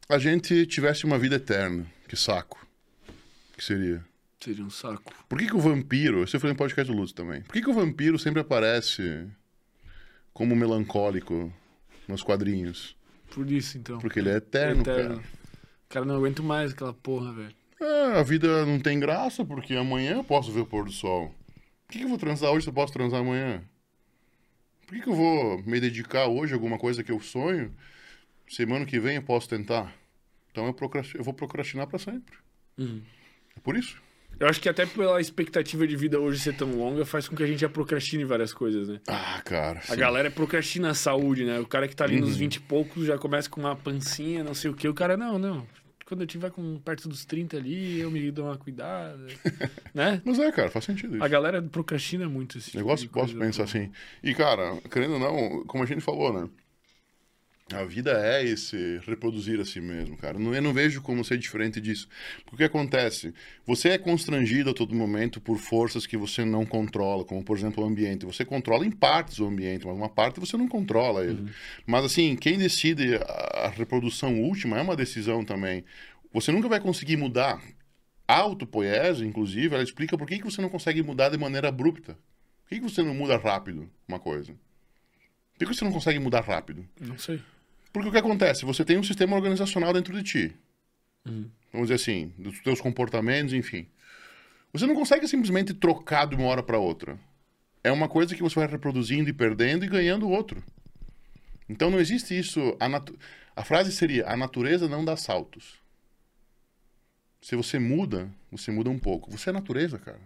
a 0.09 0.19
gente 0.19 0.67
tivesse 0.67 1.05
uma 1.05 1.19
vida 1.19 1.37
eterna. 1.37 1.87
Que 2.09 2.17
saco. 2.17 2.67
Que 3.57 3.65
seria? 3.65 4.05
Seria 4.43 4.65
um 4.65 4.71
saco. 4.71 5.13
Por 5.29 5.39
que, 5.39 5.47
que 5.47 5.57
o 5.57 5.61
vampiro. 5.61 6.23
Isso 6.25 6.37
eu 6.37 6.41
falei 6.41 6.53
no 6.55 6.59
podcast 6.59 6.93
do 6.93 6.97
Lúcio 6.99 7.15
também. 7.15 7.43
Por 7.43 7.53
que, 7.53 7.63
que 7.63 7.71
o 7.71 7.75
vampiro 7.75 8.19
sempre 8.19 8.41
aparece 8.41 9.27
como 10.39 10.55
melancólico 10.55 11.53
nos 12.07 12.23
quadrinhos? 12.23 12.97
Por 13.35 13.51
isso, 13.51 13.77
então. 13.77 13.99
Porque 13.99 14.21
ele 14.21 14.31
é 14.31 14.37
eterno, 14.37 14.83
Eterno. 14.83 15.17
cara. 15.17 15.29
Cara, 15.89 16.05
não 16.05 16.15
aguento 16.15 16.45
mais 16.45 16.71
aquela 16.71 16.95
porra, 16.95 17.33
velho. 17.33 17.55
É, 17.81 18.21
a 18.21 18.23
vida 18.23 18.65
não 18.65 18.79
tem 18.79 19.01
graça 19.01 19.45
porque 19.45 19.75
amanhã 19.75 20.13
eu 20.13 20.25
posso 20.25 20.53
ver 20.53 20.61
o 20.61 20.67
pôr 20.67 20.85
do 20.85 20.93
sol. 20.93 21.35
Por 21.87 21.93
que, 21.93 21.99
que 21.99 22.05
eu 22.05 22.09
vou 22.09 22.19
transar 22.19 22.53
hoje 22.53 22.63
se 22.63 22.69
eu 22.69 22.73
posso 22.75 22.93
transar 22.93 23.21
amanhã? 23.21 23.65
Por 24.87 24.95
que, 24.95 25.03
que 25.03 25.09
eu 25.09 25.15
vou 25.15 25.61
me 25.65 25.81
dedicar 25.81 26.29
hoje 26.29 26.53
a 26.53 26.57
alguma 26.57 26.79
coisa 26.79 27.03
que 27.03 27.11
eu 27.11 27.19
sonho 27.19 27.75
semana 28.49 28.87
que 28.87 29.01
vem 29.01 29.17
eu 29.17 29.23
posso 29.23 29.49
tentar. 29.49 29.93
Então 30.53 30.67
eu, 30.67 30.73
procrast... 30.73 31.17
eu 31.17 31.25
vou 31.25 31.35
procrastinar 31.35 31.89
para 31.89 31.99
sempre. 31.99 32.37
Uhum. 32.79 33.03
É 33.57 33.61
por 33.61 33.77
isso. 33.77 34.01
Eu 34.41 34.47
acho 34.47 34.61
que 34.61 34.69
até 34.69 34.87
pela 34.87 35.21
expectativa 35.21 35.87
de 35.87 35.97
vida 35.97 36.21
hoje 36.21 36.39
ser 36.41 36.55
tão 36.55 36.71
longa, 36.71 37.05
faz 37.05 37.29
com 37.29 37.35
que 37.35 37.43
a 37.43 37.47
gente 37.47 37.61
já 37.61 37.69
procrastine 37.69 38.25
várias 38.25 38.53
coisas, 38.53 38.89
né? 38.89 39.01
Ah, 39.09 39.43
cara. 39.45 39.81
A 39.89 39.97
galera 39.97 40.31
procrastina 40.31 40.91
a 40.91 40.95
saúde, 40.95 41.45
né? 41.45 41.59
O 41.59 41.67
cara 41.67 41.89
que 41.89 41.97
tá 41.97 42.05
ali 42.05 42.21
nos 42.21 42.37
20 42.37 42.57
e 42.57 42.61
poucos 42.61 43.07
já 43.07 43.19
começa 43.19 43.51
com 43.51 43.61
uma 43.61 43.75
pancinha, 43.75 44.45
não 44.45 44.55
sei 44.55 44.71
o 44.71 44.75
quê. 44.75 44.89
O 44.89 44.95
cara, 44.95 45.17
não, 45.17 45.39
não. 45.39 45.67
Quando 46.07 46.23
eu 46.23 46.27
tiver 46.27 46.51
com 46.51 46.79
perto 46.79 47.09
dos 47.09 47.25
30 47.25 47.57
ali, 47.57 48.01
eu 48.01 48.11
me 48.11 48.31
dou 48.31 48.47
uma 48.47 48.57
cuidada, 48.57 49.27
né? 49.93 50.23
Mas 50.25 50.39
é, 50.39 50.51
cara, 50.53 50.71
faz 50.71 50.85
sentido 50.85 51.17
isso. 51.17 51.25
A 51.25 51.29
galera 51.29 51.61
procrastina 51.61 52.29
muito 52.29 52.57
esse 52.57 52.69
Eu 52.69 52.81
tipo 52.81 52.85
gosto, 52.85 53.03
de 53.03 53.09
posso 53.09 53.37
pensar 53.37 53.65
assim. 53.65 53.91
E, 54.23 54.35
cara, 54.35 54.81
querendo 54.91 55.15
ou 55.15 55.21
não, 55.21 55.65
como 55.67 55.83
a 55.83 55.87
gente 55.87 56.01
falou, 56.01 56.33
né? 56.33 56.49
A 57.75 57.85
vida 57.85 58.13
é 58.13 58.43
esse 58.43 58.99
reproduzir 59.07 59.61
a 59.61 59.65
si 59.65 59.79
mesmo, 59.79 60.17
cara. 60.17 60.39
Eu 60.39 60.63
não 60.63 60.73
vejo 60.73 61.03
como 61.03 61.23
ser 61.23 61.37
diferente 61.37 61.81
disso. 61.83 62.09
Porque 62.39 62.55
o 62.55 62.57
que 62.57 62.65
acontece? 62.65 63.35
Você 63.67 63.91
é 63.91 63.99
constrangido 63.99 64.71
a 64.71 64.75
todo 64.75 64.95
momento 64.95 65.39
por 65.39 65.59
forças 65.59 66.07
que 66.07 66.17
você 66.17 66.47
não 66.47 66.65
controla, 66.65 67.27
como, 67.27 67.45
por 67.45 67.59
exemplo, 67.59 67.85
o 67.85 67.87
ambiente. 67.87 68.25
Você 68.25 68.43
controla 68.43 68.87
em 68.87 68.91
partes 68.91 69.39
o 69.39 69.47
ambiente, 69.47 69.87
mas 69.87 69.95
uma 69.95 70.09
parte 70.09 70.41
você 70.41 70.57
não 70.57 70.67
controla 70.67 71.23
ele. 71.23 71.51
Mas, 71.87 72.07
assim, 72.07 72.37
quem 72.37 72.57
decide 72.57 73.17
a 73.17 73.69
reprodução 73.69 74.41
última 74.41 74.79
é 74.79 74.83
uma 74.83 74.97
decisão 74.97 75.45
também. 75.45 75.85
Você 76.33 76.51
nunca 76.51 76.69
vai 76.69 76.81
conseguir 76.81 77.19
mudar. 77.19 77.63
A 78.27 78.37
autopoiese, 78.37 79.27
inclusive, 79.27 79.75
ela 79.75 79.85
explica 79.85 80.17
por 80.17 80.27
que, 80.27 80.39
que 80.39 80.45
você 80.45 80.63
não 80.63 80.71
consegue 80.71 81.03
mudar 81.03 81.29
de 81.29 81.37
maneira 81.37 81.69
abrupta. 81.69 82.15
Por 82.63 82.69
que, 82.71 82.77
que 82.77 82.83
você 82.83 83.03
não 83.03 83.15
muda 83.15 83.37
rápido 83.37 83.91
uma 84.07 84.19
coisa? 84.19 84.55
Por 85.59 85.67
que 85.67 85.75
você 85.75 85.85
não 85.85 85.93
consegue 85.93 86.19
mudar 86.19 86.41
rápido? 86.41 86.87
Não 87.01 87.19
sei. 87.19 87.43
Porque 87.93 88.09
o 88.09 88.13
que 88.13 88.19
acontece? 88.19 88.65
Você 88.65 88.85
tem 88.85 88.99
um 88.99 89.03
sistema 89.03 89.35
organizacional 89.37 89.93
dentro 89.93 90.15
de 90.15 90.23
ti. 90.23 90.57
Vamos 91.73 91.89
dizer 91.89 91.95
assim, 91.95 92.33
dos 92.39 92.61
teus 92.61 92.81
comportamentos, 92.81 93.53
enfim. 93.53 93.87
Você 94.73 94.87
não 94.87 94.95
consegue 94.95 95.27
simplesmente 95.27 95.75
trocar 95.75 96.27
de 96.27 96.35
uma 96.37 96.47
hora 96.47 96.63
para 96.63 96.79
outra. 96.79 97.19
É 97.83 97.91
uma 97.91 98.09
coisa 98.09 98.35
que 98.35 98.43
você 98.43 98.57
vai 98.57 98.69
reproduzindo 98.69 99.29
e 99.29 99.33
perdendo 99.33 99.85
e 99.85 99.89
ganhando 99.89 100.29
outro. 100.29 100.63
Então 101.69 101.91
não 101.91 101.99
existe 102.01 102.39
isso. 102.39 102.77
A, 102.81 102.89
natu- 102.89 103.19
a 103.57 103.65
frase 103.65 103.93
seria: 103.93 104.27
a 104.29 104.37
natureza 104.37 104.89
não 104.89 105.05
dá 105.05 105.17
saltos. 105.17 105.79
Se 107.41 107.55
você 107.57 107.79
muda, 107.79 108.31
você 108.51 108.71
muda 108.71 108.91
um 108.91 108.99
pouco. 108.99 109.31
Você 109.31 109.51
é 109.51 109.53
natureza, 109.53 109.99
cara. 109.99 110.21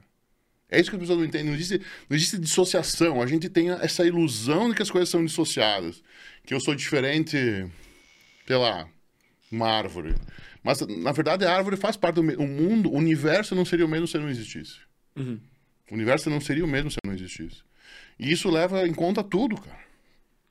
É 0.73 0.81
isso 0.81 0.89
que 0.89 0.97
as 0.97 1.01
pessoas 1.01 1.19
não 1.19 1.27
entendem. 1.27 1.49
Não 1.49 1.55
existe, 1.55 1.79
não 2.09 2.17
existe 2.17 2.39
dissociação. 2.39 3.21
A 3.21 3.27
gente 3.27 3.51
tem 3.51 3.71
essa 3.71 4.07
ilusão 4.07 4.71
de 4.71 4.75
que 4.75 4.83
as 4.83 4.91
coisas 4.91 5.11
são 5.11 5.23
dissociadas. 5.23 6.03
Que 6.47 6.55
eu 6.55 6.61
sou 6.61 6.75
diferente, 6.75 7.37
sei 8.47 8.57
lá, 8.57 8.89
uma 9.51 9.69
árvore. 9.69 10.15
Mas, 10.65 10.81
na 10.81 11.13
verdade, 11.13 11.45
a 11.45 11.55
árvore 11.55 11.77
faz 11.77 11.95
parte 11.95 12.15
do 12.15 12.23
o 12.23 12.49
mundo. 12.49 12.91
O 12.91 12.97
universo 12.97 13.55
não 13.55 13.67
seria 13.67 13.85
o 13.85 13.89
mesmo 13.89 14.09
se 14.09 14.17
não 14.17 14.31
existisse. 14.31 14.79
Uhum. 15.15 15.39
O 15.91 15.95
universo 15.95 16.31
não 16.31 16.41
seria 16.41 16.65
o 16.65 16.69
mesmo 16.69 16.91
se 16.91 16.97
não 17.05 17.13
existisse. 17.13 17.63
E 18.19 18.33
isso 18.33 18.49
leva 18.49 18.89
em 18.89 18.95
conta 18.95 19.23
tudo, 19.23 19.61
cara. 19.61 19.83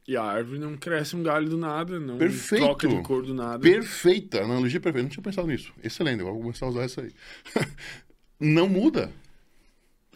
E 0.08 0.16
a 0.16 0.24
árvore 0.24 0.60
não 0.60 0.78
cresce 0.78 1.16
um 1.16 1.24
galho 1.24 1.50
do 1.50 1.58
nada, 1.58 2.00
não 2.00 2.18
Perfeito. 2.18 2.64
troca 2.64 2.88
de 2.88 3.02
cor 3.02 3.24
do 3.24 3.34
nada. 3.34 3.60
Perfeita. 3.60 4.44
Analogia 4.44 4.80
perfeita. 4.80 5.04
Não 5.04 5.10
tinha 5.10 5.24
pensado 5.24 5.48
nisso. 5.48 5.74
Excelente. 5.84 6.20
Eu 6.20 6.28
vou 6.28 6.42
começar 6.42 6.68
a 6.68 6.70
usar 6.70 6.86
isso 6.86 7.02
aí. 7.02 7.12
não 8.40 8.68
muda. 8.70 9.12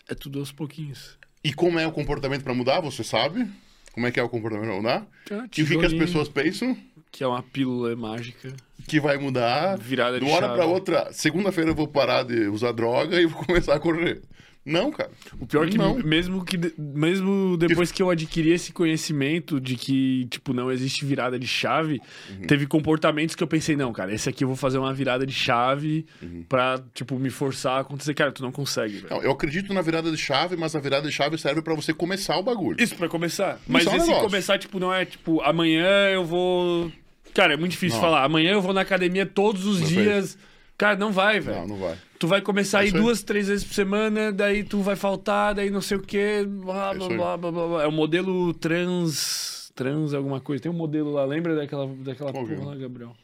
É 0.10 0.16
tudo 0.16 0.40
aos 0.40 0.52
pouquinhos. 0.52 1.18
E 1.44 1.54
como 1.54 1.80
é 1.80 1.88
o 1.88 1.92
comportamento 1.92 2.44
para 2.44 2.54
mudar, 2.54 2.80
você 2.82 3.04
sabe? 3.04 3.48
Como 3.94 4.06
é 4.06 4.12
que 4.12 4.20
é 4.20 4.24
o 4.24 4.30
comportamento 4.30 4.68
para 4.68 4.76
mudar? 4.78 5.08
Ah, 5.32 5.48
E 5.58 5.64
o 5.64 5.66
que, 5.68 5.78
que 5.78 5.86
as 5.86 5.94
pessoas 5.94 6.28
pensam? 6.28 6.78
Que 7.12 7.24
é 7.24 7.28
uma 7.28 7.42
pílula 7.42 7.96
mágica. 7.96 8.54
Que 8.88 9.00
vai 9.00 9.18
mudar. 9.18 9.78
Virada 9.78 10.20
de 10.20 10.26
de 10.26 10.30
uma 10.32 10.36
hora 10.38 10.54
para 10.54 10.66
outra. 10.66 11.14
Segunda-feira 11.14 11.72
eu 11.72 11.76
vou 11.76 11.88
parar 11.88 12.24
de 12.24 12.48
usar 12.48 12.72
droga 12.74 13.20
e 13.22 13.26
vou 13.26 13.42
começar 13.46 13.76
a 13.76 13.80
correr. 13.80 14.22
Não, 14.66 14.92
cara. 14.92 15.12
O 15.40 15.46
pior 15.46 15.68
é 15.68 15.70
que 15.70 15.78
Não. 15.78 15.96
mesmo 16.00 16.44
que 16.44 16.58
mesmo 16.78 17.56
depois 17.56 17.92
que 17.92 18.02
eu 18.02 18.10
adquiri 18.10 18.52
esse 18.52 18.74
conhecimento 18.74 19.60
de 19.62 19.76
que 19.76 20.26
tipo 20.32 20.54
não 20.54 20.72
existe 20.72 21.06
virada 21.06 21.38
de 21.38 21.46
chave, 21.48 22.02
Uhum. 22.32 22.48
teve 22.48 22.66
comportamentos 22.66 23.36
que 23.36 23.44
eu 23.44 23.48
pensei 23.48 23.76
não, 23.76 23.94
cara, 23.94 24.12
esse 24.14 24.28
aqui 24.28 24.44
eu 24.44 24.48
vou 24.48 24.58
fazer 24.58 24.78
uma 24.80 24.92
virada 24.94 25.26
de 25.26 25.34
chave 25.34 26.06
Uhum. 26.22 26.44
pra, 26.50 26.82
tipo 26.96 27.20
me 27.20 27.30
forçar 27.30 27.78
a 27.78 27.82
acontecer, 27.82 28.14
cara, 28.16 28.32
tu 28.32 28.42
não 28.42 28.52
consegue, 28.52 28.96
velho. 28.98 29.08
Não, 29.12 29.22
eu 29.22 29.32
acredito 29.32 29.72
na 29.74 29.82
virada 29.84 30.10
de 30.12 30.18
chave, 30.18 30.56
mas 30.56 30.76
a 30.76 30.80
virada 30.80 31.08
de 31.08 31.14
chave 31.14 31.38
serve 31.38 31.62
para 31.62 31.76
você 31.76 31.94
começar 31.94 32.36
o 32.38 32.44
bagulho. 32.44 32.82
Isso 32.82 32.96
pra 32.96 33.08
começar. 33.08 33.60
Mas 33.68 33.86
é 33.86 33.90
esse 33.96 34.08
negócio. 34.08 34.24
começar 34.24 34.58
tipo 34.58 34.80
não 34.80 34.92
é 34.92 35.06
tipo 35.06 35.42
amanhã 35.42 35.88
eu 36.12 36.26
vou 36.26 36.92
Cara, 37.34 37.54
é 37.54 37.58
muito 37.58 37.72
difícil 37.74 37.98
Não. 37.98 38.06
falar. 38.06 38.24
Amanhã 38.24 38.54
eu 38.54 38.62
vou 38.62 38.74
na 38.74 38.80
academia 38.82 39.26
todos 39.26 39.66
os 39.66 39.80
Perfeito. 39.80 40.02
dias. 40.04 40.38
Cara, 40.78 40.98
não 40.98 41.12
vai, 41.12 41.40
velho. 41.40 41.58
Não, 41.60 41.68
não 41.68 41.78
vai. 41.78 41.96
Tu 42.18 42.28
vai 42.28 42.42
começar 42.42 42.80
É 42.80 42.86
aí 42.86 42.92
duas, 42.92 43.24
três 43.24 43.48
vezes 43.48 43.66
por 43.66 43.74
semana, 43.74 44.32
daí 44.32 44.64
tu 44.64 44.82
vai 44.82 44.96
faltar, 44.96 45.54
daí 45.56 45.70
não 45.70 45.82
sei 45.82 45.98
o 45.98 46.02
quê, 46.02 46.46
blá, 46.48 46.92
É 46.94 46.98
blá, 46.98 47.08
blá, 47.10 47.38
blá, 47.38 47.52
blá, 47.52 47.68
blá. 47.68 47.84
É 47.84 47.88
o 47.88 47.92
modelo 47.92 48.54
trans. 48.54 49.72
Trans 49.76 50.14
alguma 50.14 50.40
coisa. 50.40 50.64
Tem 50.64 50.72
um 50.72 50.76
modelo 50.76 51.12
lá, 51.12 51.26
lembra 51.26 51.56
daquela, 51.56 51.88
daquela 51.98 52.30
é? 52.30 52.34
porra 52.34 52.66
lá, 52.66 52.76
Gabriel? 52.76 53.16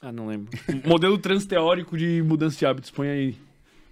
Ah, 0.00 0.10
não 0.12 0.26
lembro. 0.26 0.50
modelo 0.86 1.18
trans 1.18 1.44
teórico 1.44 1.96
de 1.98 2.22
mudança 2.22 2.58
de 2.58 2.64
hábitos. 2.66 2.90
Põe 2.90 3.08
aí. 3.08 3.36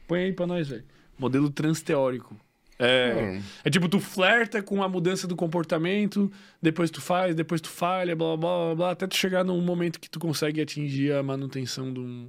Põe 0.08 0.20
aí 0.24 0.32
pra 0.32 0.46
nós, 0.46 0.68
velho. 0.68 0.84
Modelo 1.18 1.50
trans 1.50 1.82
teórico. 1.82 2.34
É, 2.78 3.36
Hum. 3.38 3.42
é 3.64 3.70
tipo, 3.70 3.88
tu 3.88 4.00
flerta 4.00 4.60
com 4.62 4.82
a 4.82 4.88
mudança 4.88 5.28
do 5.28 5.36
comportamento, 5.36 6.32
depois 6.60 6.90
tu 6.90 7.00
faz, 7.00 7.32
depois 7.34 7.60
tu 7.60 7.68
falha, 7.68 8.16
blá, 8.16 8.36
blá, 8.36 8.48
blá, 8.66 8.74
blá, 8.74 8.90
até 8.90 9.06
tu 9.06 9.14
chegar 9.14 9.44
num 9.44 9.60
momento 9.60 10.00
que 10.00 10.10
tu 10.10 10.18
consegue 10.18 10.60
atingir 10.60 11.12
a 11.12 11.22
manutenção 11.22 11.92
de 11.92 12.00
um, 12.00 12.28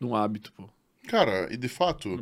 de 0.00 0.06
um 0.06 0.16
hábito, 0.16 0.52
pô. 0.56 0.68
Cara, 1.06 1.48
e 1.52 1.56
de 1.56 1.68
fato, 1.68 2.18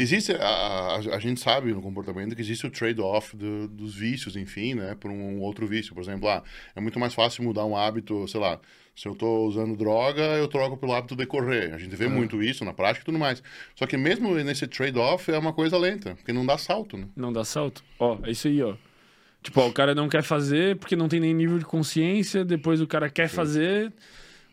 existe. 0.00 0.32
A, 0.32 0.46
a, 0.46 0.96
a 0.96 1.18
gente 1.18 1.40
sabe 1.40 1.72
no 1.72 1.80
comportamento 1.80 2.34
que 2.34 2.40
existe 2.42 2.66
o 2.66 2.70
trade-off 2.70 3.36
do- 3.36 3.68
dos 3.68 3.94
vícios, 3.94 4.36
enfim, 4.36 4.74
né? 4.74 4.94
Por 4.98 5.10
um 5.10 5.40
outro 5.40 5.66
vício. 5.66 5.94
Por 5.94 6.02
exemplo, 6.02 6.28
ah, 6.28 6.42
é 6.74 6.80
muito 6.80 6.98
mais 6.98 7.14
fácil 7.14 7.44
mudar 7.44 7.64
um 7.64 7.76
hábito, 7.76 8.26
sei 8.28 8.40
lá. 8.40 8.58
Se 8.96 9.06
eu 9.08 9.14
tô 9.14 9.46
usando 9.46 9.76
droga, 9.76 10.22
eu 10.22 10.46
troco 10.46 10.76
pelo 10.76 10.92
hábito 10.94 11.16
de 11.16 11.26
correr. 11.26 11.72
A 11.74 11.78
gente 11.78 11.96
vê 11.96 12.06
muito 12.08 12.40
isso 12.42 12.64
na 12.64 12.72
prática 12.72 13.02
e 13.02 13.06
tudo 13.06 13.18
mais. 13.18 13.42
Só 13.74 13.86
que 13.86 13.96
mesmo 13.96 14.34
nesse 14.36 14.66
trade-off 14.68 15.30
é 15.32 15.38
uma 15.38 15.52
coisa 15.52 15.76
lenta, 15.76 16.14
porque 16.14 16.32
não 16.32 16.46
dá 16.46 16.56
salto, 16.56 16.96
né? 16.96 17.06
Não 17.16 17.32
dá 17.32 17.44
salto? 17.44 17.82
Ó, 17.98 18.18
é 18.22 18.30
isso 18.30 18.46
aí, 18.46 18.62
ó. 18.62 18.74
Tipo, 19.42 19.60
ó, 19.60 19.68
o 19.68 19.72
cara 19.72 19.94
não 19.94 20.08
quer 20.08 20.22
fazer 20.22 20.76
porque 20.76 20.94
não 20.96 21.08
tem 21.08 21.18
nem 21.20 21.34
nível 21.34 21.58
de 21.58 21.64
consciência, 21.64 22.44
depois 22.44 22.80
o 22.80 22.86
cara 22.86 23.10
quer 23.10 23.28
fazer, 23.28 23.92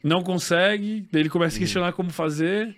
não 0.03 0.21
consegue, 0.23 1.05
daí 1.11 1.21
ele 1.21 1.29
começa 1.29 1.55
a 1.55 1.57
Uhum. 1.57 1.59
questionar 1.61 1.93
como 1.93 2.09
fazer. 2.09 2.75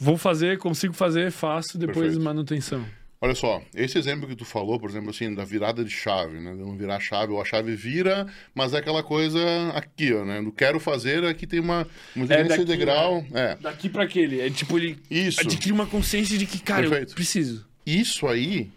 Vou 0.00 0.16
fazer, 0.16 0.56
consigo 0.58 0.94
fazer, 0.94 1.30
faço, 1.30 1.76
depois 1.76 1.98
Perfeito. 1.98 2.22
manutenção. 2.24 2.84
Olha 3.22 3.34
só, 3.34 3.62
esse 3.74 3.98
exemplo 3.98 4.26
que 4.26 4.34
tu 4.34 4.46
falou, 4.46 4.80
por 4.80 4.88
exemplo, 4.88 5.10
assim, 5.10 5.34
da 5.34 5.44
virada 5.44 5.84
de 5.84 5.90
chave, 5.90 6.38
né? 6.40 6.52
De 6.54 6.60
não 6.60 6.74
virar 6.74 6.96
a 6.96 7.00
chave, 7.00 7.30
ou 7.34 7.40
a 7.42 7.44
chave 7.44 7.76
vira, 7.76 8.26
mas 8.54 8.72
é 8.72 8.78
aquela 8.78 9.02
coisa 9.02 9.38
aqui, 9.74 10.10
ó, 10.14 10.24
né? 10.24 10.40
Do 10.40 10.50
quero 10.50 10.80
fazer, 10.80 11.22
aqui 11.26 11.46
tem 11.46 11.60
uma, 11.60 11.86
uma 12.16 12.24
É 12.32 12.40
esse 12.40 12.48
daqui, 12.48 12.64
degrau. 12.64 13.22
É, 13.34 13.56
Daqui 13.56 13.90
pra 13.90 14.04
aquele. 14.04 14.40
É 14.40 14.48
tipo, 14.48 14.78
ele 14.78 14.98
isso. 15.10 15.38
adquire 15.42 15.70
uma 15.70 15.84
consciência 15.86 16.38
de 16.38 16.46
que, 16.46 16.58
cara, 16.60 16.86
eu 16.86 16.90
Perfeito. 16.90 17.14
preciso. 17.14 17.66
Isso 17.84 18.26
aí, 18.26 18.70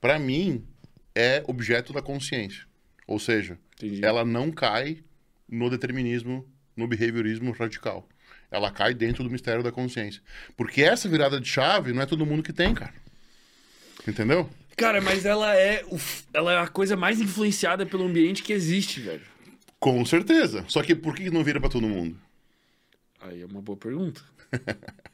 pra 0.00 0.18
mim, 0.18 0.64
é 1.14 1.44
objeto 1.46 1.92
da 1.92 2.02
consciência. 2.02 2.64
Ou 3.06 3.20
seja, 3.20 3.56
Entendi. 3.76 4.04
ela 4.04 4.24
não 4.24 4.50
cai 4.50 4.98
no 5.48 5.70
determinismo, 5.70 6.44
no 6.76 6.88
behaviorismo 6.88 7.52
radical. 7.52 8.08
Ela 8.54 8.70
cai 8.70 8.94
dentro 8.94 9.24
do 9.24 9.30
mistério 9.30 9.64
da 9.64 9.72
consciência. 9.72 10.22
Porque 10.56 10.80
essa 10.80 11.08
virada 11.08 11.40
de 11.40 11.48
chave 11.48 11.92
não 11.92 12.02
é 12.02 12.06
todo 12.06 12.24
mundo 12.24 12.40
que 12.40 12.52
tem, 12.52 12.72
cara. 12.72 12.94
Entendeu? 14.06 14.48
Cara, 14.76 15.00
mas 15.00 15.24
ela 15.24 15.56
é, 15.56 15.84
o 15.90 15.98
ela 16.32 16.52
é 16.52 16.58
a 16.58 16.68
coisa 16.68 16.96
mais 16.96 17.20
influenciada 17.20 17.84
pelo 17.84 18.04
ambiente 18.04 18.44
que 18.44 18.52
existe, 18.52 19.00
velho. 19.00 19.22
Com 19.80 20.04
certeza. 20.04 20.64
Só 20.68 20.84
que 20.84 20.94
por 20.94 21.16
que 21.16 21.30
não 21.30 21.42
vira 21.42 21.60
pra 21.60 21.68
todo 21.68 21.88
mundo? 21.88 22.16
Aí 23.20 23.42
é 23.42 23.46
uma 23.46 23.60
boa 23.60 23.76
pergunta. 23.76 24.22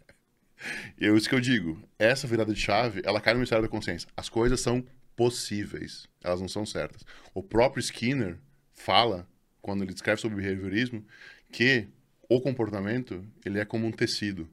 Eu, 1.01 1.17
isso 1.17 1.27
que 1.27 1.35
eu 1.35 1.41
digo. 1.41 1.83
Essa 1.99 2.27
virada 2.27 2.52
de 2.52 2.60
chave, 2.60 3.01
ela 3.07 3.19
cai 3.19 3.33
no 3.33 3.41
mistério 3.41 3.62
da 3.62 3.69
consciência. 3.70 4.07
As 4.15 4.28
coisas 4.28 4.60
são 4.60 4.85
possíveis. 5.17 6.07
Elas 6.23 6.43
não 6.43 6.49
são 6.49 6.67
certas. 6.67 7.02
O 7.33 7.43
próprio 7.43 7.81
Skinner 7.81 8.36
fala, 8.75 9.27
quando 9.62 9.83
ele 9.83 9.94
descreve 9.94 10.20
sobre 10.20 10.43
behaviorismo, 10.43 11.02
que 11.51 11.89
o 12.31 12.41
comportamento, 12.41 13.26
ele 13.44 13.59
é 13.59 13.65
como 13.65 13.86
um 13.86 13.91
tecido. 13.91 14.49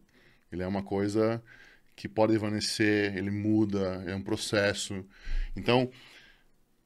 Ele 0.51 0.63
é 0.63 0.67
uma 0.67 0.81
coisa 0.81 1.41
que 1.95 2.09
pode 2.09 2.33
evanescer, 2.33 3.15
ele 3.15 3.29
muda, 3.29 4.03
é 4.07 4.15
um 4.15 4.21
processo. 4.21 5.05
Então, 5.55 5.89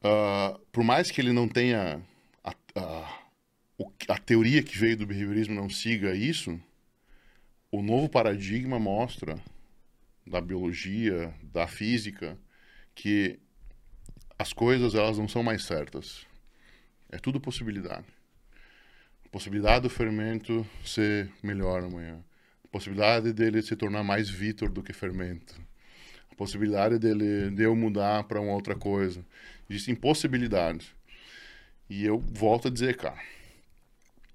ah, 0.03 0.59
por 0.71 0.83
mais 0.83 1.09
que 1.09 1.21
ele 1.21 1.31
não 1.31 1.47
tenha 1.47 2.01
a, 2.43 2.53
a, 2.75 3.21
a 4.09 4.17
teoria 4.17 4.61
que 4.61 4.77
veio 4.77 4.97
do 4.97 5.07
behaviorismo 5.07 5.55
não 5.55 5.69
siga 5.69 6.13
isso, 6.13 6.59
o 7.71 7.81
novo 7.81 8.09
paradigma 8.09 8.77
mostra 8.77 9.41
da 10.27 10.41
biologia, 10.41 11.33
da 11.41 11.67
física, 11.67 12.37
que 12.93 13.39
as 14.37 14.51
coisas 14.51 14.93
elas 14.93 15.17
não 15.17 15.27
são 15.27 15.41
mais 15.41 15.63
certas. 15.63 16.25
É 17.09 17.17
tudo 17.17 17.39
possibilidade. 17.39 18.07
Possibilidade 19.31 19.83
do 19.83 19.89
fermento 19.89 20.67
ser 20.83 21.31
melhor 21.41 21.83
amanhã. 21.83 22.21
A 22.65 22.67
possibilidade 22.67 23.31
dele 23.31 23.61
se 23.61 23.75
tornar 23.75 24.03
mais 24.03 24.29
Vitor 24.29 24.69
do 24.69 24.83
que 24.83 24.91
fermento. 24.91 25.59
A 26.31 26.35
possibilidade 26.35 26.99
dele, 26.99 27.49
de 27.51 27.63
eu 27.63 27.75
mudar 27.75 28.25
para 28.25 28.41
uma 28.41 28.53
outra 28.53 28.75
coisa. 28.75 29.25
Existem 29.69 29.95
possibilidades. 29.95 30.93
E 31.89 32.05
eu 32.05 32.19
volto 32.19 32.67
a 32.67 32.71
dizer, 32.71 32.97
cara, 32.97 33.19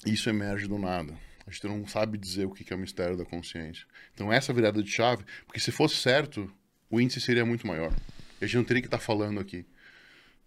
isso 0.04 0.28
emerge 0.28 0.66
do 0.66 0.78
nada. 0.78 1.14
A 1.46 1.50
gente 1.50 1.66
não 1.66 1.86
sabe 1.86 2.18
dizer 2.18 2.46
o 2.46 2.50
que 2.50 2.72
é 2.72 2.76
o 2.76 2.78
mistério 2.78 3.16
da 3.16 3.24
consciência. 3.24 3.86
Então, 4.14 4.32
essa 4.32 4.52
virada 4.52 4.82
de 4.82 4.90
chave, 4.90 5.24
porque 5.46 5.60
se 5.60 5.70
fosse 5.70 5.96
certo, 5.96 6.50
o 6.90 7.00
índice 7.00 7.20
seria 7.20 7.44
muito 7.44 7.66
maior. 7.66 7.94
A 8.40 8.46
gente 8.46 8.56
não 8.56 8.64
teria 8.64 8.82
que 8.82 8.88
estar 8.88 8.98
tá 8.98 9.04
falando 9.04 9.38
aqui. 9.38 9.64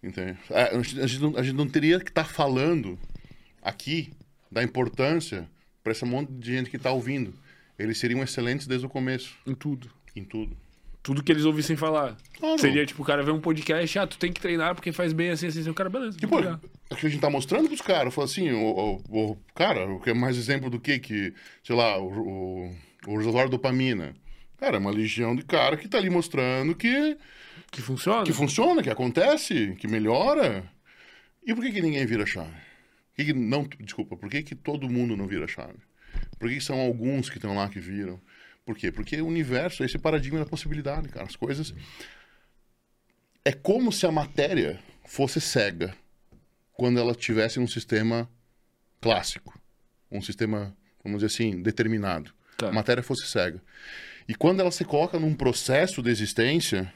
Entende? 0.02 0.38
É, 0.50 0.76
a, 0.76 0.82
gente 0.82 1.20
não, 1.20 1.38
a 1.38 1.44
gente 1.44 1.56
não 1.56 1.68
teria 1.68 2.00
que 2.00 2.10
estar 2.10 2.24
tá 2.24 2.30
falando 2.30 3.00
aqui 3.62 4.12
da 4.52 4.64
importância 4.64 5.50
para 5.84 5.92
esse 5.92 6.06
monte 6.06 6.32
de 6.32 6.54
gente 6.54 6.70
que 6.70 6.78
está 6.78 6.92
ouvindo. 6.92 7.34
Eles 7.78 7.98
seriam 7.98 8.22
excelentes 8.22 8.68
desde 8.68 8.86
o 8.86 8.90
começo. 8.90 9.36
Em 9.48 9.54
tudo. 9.54 9.90
Em 10.16 10.24
tudo. 10.24 10.56
Tudo 11.02 11.24
que 11.24 11.32
eles 11.32 11.46
ouvissem 11.46 11.78
falar. 11.78 12.18
Ah, 12.42 12.58
Seria 12.58 12.86
tipo, 12.86 13.02
o 13.02 13.06
cara 13.06 13.24
ver 13.24 13.32
um 13.32 13.40
podcast, 13.40 14.00
ah, 14.00 14.06
tu 14.06 14.18
tem 14.18 14.34
que 14.34 14.42
treinar 14.42 14.76
porque 14.76 14.92
faz 14.92 15.14
bem 15.14 15.30
assim, 15.30 15.48
assim, 15.48 15.62
assim. 15.62 15.70
O 15.70 15.74
cara, 15.74 15.90
beleza. 15.90 16.18
Tipo, 16.18 16.40
é 16.40 16.96
que 16.96 17.06
a 17.06 17.10
gente 17.10 17.22
tá 17.22 17.30
mostrando 17.30 17.68
pros 17.68 17.82
caras. 17.82 18.14
Fala 18.14 18.26
assim, 18.26 18.52
o, 18.52 19.02
o, 19.10 19.32
o, 19.32 19.38
cara, 19.56 19.90
o 19.90 20.00
que 20.02 20.10
é 20.10 20.14
mais 20.14 20.38
exemplo 20.38 20.70
do 20.70 20.80
que 20.80 21.00
que, 21.00 21.34
sei 21.64 21.76
lá, 21.76 21.98
o, 21.98 22.70
o, 23.08 23.14
o 23.14 23.50
dopamina. 23.50 24.14
Cara, 24.58 24.76
é 24.76 24.80
uma 24.80 24.92
legião 24.92 25.34
de 25.34 25.44
cara 25.44 25.78
que 25.78 25.88
tá 25.88 25.98
ali 25.98 26.10
mostrando 26.10 26.76
que. 26.76 27.18
Que 27.72 27.82
funciona. 27.82 28.24
Que 28.24 28.34
funciona, 28.34 28.84
que 28.84 28.90
acontece, 28.90 29.76
que 29.80 29.88
melhora. 29.88 30.70
E 31.46 31.56
por 31.56 31.64
que, 31.64 31.72
que 31.72 31.82
ninguém 31.82 32.06
vira 32.06 32.26
chave? 32.26 32.69
Por 33.20 33.26
que, 33.26 33.34
que 33.34 33.34
não. 33.34 33.68
Desculpa, 33.82 34.16
por 34.16 34.30
que, 34.30 34.42
que 34.42 34.56
todo 34.56 34.90
mundo 34.90 35.18
não 35.18 35.28
vira 35.28 35.46
chave? 35.46 35.78
Por 36.40 36.48
que, 36.48 36.56
que 36.56 36.64
são 36.64 36.80
alguns 36.80 37.30
que 37.30 37.36
estão 37.36 37.54
lá 37.54 37.68
que 37.68 37.78
viram? 37.78 38.18
Por 38.66 38.78
quê? 38.78 38.94
Porque 38.94 39.22
o 39.22 39.28
universo 39.28 39.84
é 39.84 39.88
esse 39.88 39.98
paradigma 39.98 40.40
da 40.40 40.46
possibilidade, 40.46 41.10
cara. 41.10 41.26
As 41.26 41.36
coisas. 41.36 41.74
É 43.44 43.52
como 43.52 43.92
se 43.92 44.06
a 44.06 44.12
matéria 44.12 44.80
fosse 45.06 45.42
cega 45.42 45.94
quando 46.72 46.98
ela 46.98 47.14
tivesse 47.14 47.60
um 47.60 47.68
sistema 47.68 48.30
clássico. 49.02 49.60
Um 50.10 50.22
sistema, 50.22 50.74
vamos 51.04 51.20
dizer 51.20 51.34
assim, 51.34 51.62
determinado. 51.62 52.34
Tá. 52.56 52.70
A 52.70 52.72
matéria 52.72 53.04
fosse 53.04 53.28
cega. 53.28 53.62
E 54.30 54.34
quando 54.34 54.62
ela 54.62 54.72
se 54.72 54.86
coloca 54.86 55.20
num 55.20 55.36
processo 55.36 56.02
de 56.02 56.10
existência, 56.10 56.94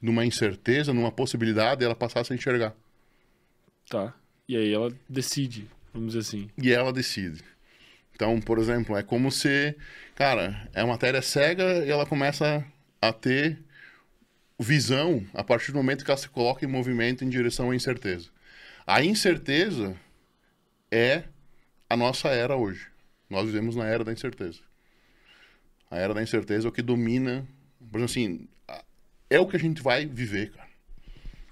numa 0.00 0.24
incerteza, 0.24 0.94
numa 0.94 1.10
possibilidade, 1.10 1.84
ela 1.84 1.96
passasse 1.96 2.32
a 2.32 2.36
enxergar. 2.36 2.76
Tá. 3.90 4.14
E 4.48 4.56
aí 4.56 4.72
ela 4.72 4.90
decide, 5.06 5.68
vamos 5.92 6.14
dizer 6.14 6.20
assim. 6.20 6.50
E 6.56 6.72
ela 6.72 6.90
decide. 6.90 7.44
Então, 8.14 8.40
por 8.40 8.58
exemplo, 8.58 8.96
é 8.96 9.02
como 9.02 9.30
se, 9.30 9.76
cara, 10.14 10.68
é 10.72 10.82
matéria 10.84 11.20
cega 11.20 11.84
e 11.84 11.90
ela 11.90 12.06
começa 12.06 12.64
a 13.00 13.12
ter 13.12 13.62
visão 14.58 15.24
a 15.34 15.44
partir 15.44 15.70
do 15.70 15.76
momento 15.76 16.04
que 16.04 16.10
ela 16.10 16.18
se 16.18 16.28
coloca 16.28 16.64
em 16.64 16.68
movimento 16.68 17.24
em 17.24 17.28
direção 17.28 17.70
à 17.70 17.76
incerteza. 17.76 18.30
A 18.86 19.04
incerteza 19.04 19.94
é 20.90 21.24
a 21.88 21.96
nossa 21.96 22.28
era 22.28 22.56
hoje. 22.56 22.88
Nós 23.28 23.46
vivemos 23.46 23.76
na 23.76 23.84
era 23.84 24.02
da 24.02 24.12
incerteza. 24.12 24.60
A 25.90 25.98
era 25.98 26.14
da 26.14 26.22
incerteza 26.22 26.66
é 26.66 26.70
o 26.70 26.72
que 26.72 26.82
domina. 26.82 27.46
Por 27.78 28.00
exemplo, 28.00 28.04
assim, 28.04 28.48
é 29.28 29.38
o 29.38 29.46
que 29.46 29.56
a 29.56 29.60
gente 29.60 29.82
vai 29.82 30.06
viver, 30.06 30.52
cara. 30.52 30.67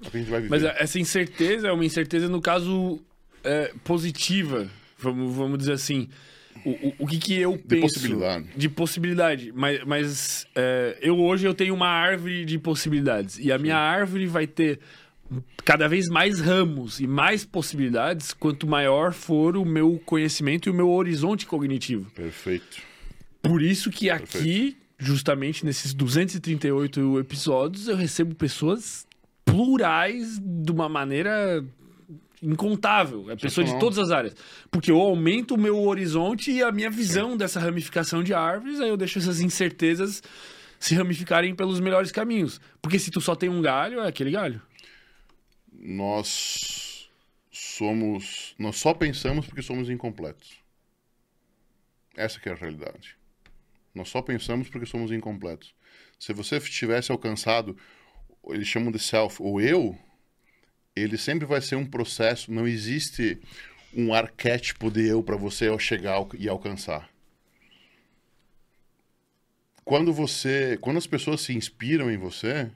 É 0.06 0.08
o 0.08 0.10
que 0.10 0.16
a 0.16 0.20
gente 0.20 0.30
vai 0.30 0.40
viver. 0.40 0.50
Mas 0.50 0.64
essa 0.80 0.98
incerteza 0.98 1.68
é 1.68 1.72
uma 1.72 1.84
incerteza, 1.84 2.28
no 2.28 2.40
caso, 2.40 3.00
é, 3.44 3.72
positiva, 3.84 4.70
vamos, 4.98 5.34
vamos 5.34 5.58
dizer 5.58 5.72
assim. 5.72 6.08
O, 6.64 6.70
o, 6.70 6.94
o 7.00 7.06
que, 7.06 7.18
que 7.18 7.34
eu 7.38 7.52
penso... 7.58 7.68
De 7.68 7.80
possibilidade. 7.80 8.48
De 8.56 8.68
possibilidade. 8.68 9.52
Mas, 9.54 9.84
mas 9.84 10.46
é, 10.54 10.96
eu 11.00 11.18
hoje 11.20 11.46
eu 11.46 11.54
tenho 11.54 11.74
uma 11.74 11.88
árvore 11.88 12.44
de 12.44 12.58
possibilidades. 12.58 13.38
E 13.38 13.52
a 13.52 13.56
Sim. 13.56 13.62
minha 13.62 13.76
árvore 13.76 14.26
vai 14.26 14.46
ter 14.46 14.80
cada 15.64 15.88
vez 15.88 16.08
mais 16.08 16.40
ramos 16.40 17.00
e 17.00 17.06
mais 17.06 17.44
possibilidades 17.44 18.32
quanto 18.32 18.66
maior 18.66 19.12
for 19.12 19.56
o 19.56 19.64
meu 19.64 20.00
conhecimento 20.04 20.68
e 20.68 20.70
o 20.70 20.74
meu 20.74 20.88
horizonte 20.90 21.46
cognitivo. 21.46 22.10
Perfeito. 22.12 22.78
Por 23.42 23.62
isso 23.62 23.90
que 23.90 24.08
Perfeito. 24.08 24.38
aqui, 24.38 24.76
justamente 24.98 25.64
nesses 25.64 25.92
238 25.92 27.20
episódios, 27.20 27.88
eu 27.88 27.96
recebo 27.96 28.34
pessoas 28.34 29.05
plurais 29.56 30.38
de 30.38 30.70
uma 30.70 30.86
maneira 30.86 31.64
incontável. 32.42 33.30
É 33.30 33.36
pessoa 33.36 33.64
de 33.64 33.78
todas 33.78 33.98
as 33.98 34.10
áreas. 34.10 34.36
Porque 34.70 34.90
eu 34.90 35.00
aumento 35.00 35.54
o 35.54 35.58
meu 35.58 35.82
horizonte 35.82 36.50
e 36.50 36.62
a 36.62 36.70
minha 36.70 36.90
visão 36.90 37.36
dessa 37.38 37.58
ramificação 37.58 38.22
de 38.22 38.34
árvores, 38.34 38.80
aí 38.80 38.88
eu 38.90 38.98
deixo 38.98 39.18
essas 39.18 39.40
incertezas 39.40 40.22
se 40.78 40.94
ramificarem 40.94 41.54
pelos 41.54 41.80
melhores 41.80 42.12
caminhos. 42.12 42.60
Porque 42.82 42.98
se 42.98 43.10
tu 43.10 43.18
só 43.18 43.34
tem 43.34 43.48
um 43.48 43.62
galho, 43.62 44.00
é 44.00 44.08
aquele 44.08 44.30
galho. 44.30 44.60
Nós 45.72 47.08
somos. 47.50 48.54
Nós 48.58 48.76
só 48.76 48.92
pensamos 48.92 49.46
porque 49.46 49.62
somos 49.62 49.88
incompletos. 49.88 50.58
Essa 52.14 52.38
é 52.44 52.52
a 52.52 52.54
realidade. 52.54 53.16
Nós 53.94 54.10
só 54.10 54.20
pensamos 54.20 54.68
porque 54.68 54.84
somos 54.84 55.10
incompletos. 55.10 55.74
Se 56.18 56.34
você 56.34 56.60
tivesse 56.60 57.10
alcançado, 57.10 57.74
eles 58.48 58.68
chamam 58.68 58.92
de 58.92 58.98
self, 58.98 59.42
o 59.42 59.60
eu, 59.60 59.98
ele 60.94 61.18
sempre 61.18 61.46
vai 61.46 61.60
ser 61.60 61.76
um 61.76 61.86
processo, 61.86 62.52
não 62.52 62.66
existe 62.66 63.38
um 63.94 64.14
arquétipo 64.14 64.90
de 64.90 65.06
eu 65.06 65.22
para 65.22 65.36
você 65.36 65.76
chegar 65.78 66.26
e 66.38 66.48
alcançar. 66.48 67.08
Quando 69.84 70.12
você, 70.12 70.76
quando 70.80 70.96
as 70.96 71.06
pessoas 71.06 71.42
se 71.42 71.54
inspiram 71.54 72.10
em 72.10 72.16
você, 72.16 72.70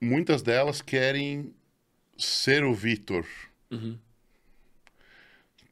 muitas 0.00 0.42
delas 0.42 0.80
querem 0.80 1.54
ser 2.16 2.64
o 2.64 2.72
Vitor. 2.72 3.26
Uhum. 3.70 3.98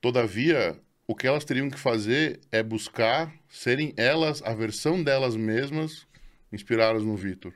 Todavia, 0.00 0.78
o 1.06 1.14
que 1.14 1.26
elas 1.26 1.44
teriam 1.44 1.70
que 1.70 1.78
fazer 1.78 2.40
é 2.50 2.62
buscar 2.62 3.32
serem 3.48 3.94
elas, 3.96 4.42
a 4.42 4.54
versão 4.54 5.02
delas 5.02 5.36
mesmas, 5.36 6.06
inspiradas 6.52 7.02
no 7.02 7.16
Vitor. 7.16 7.54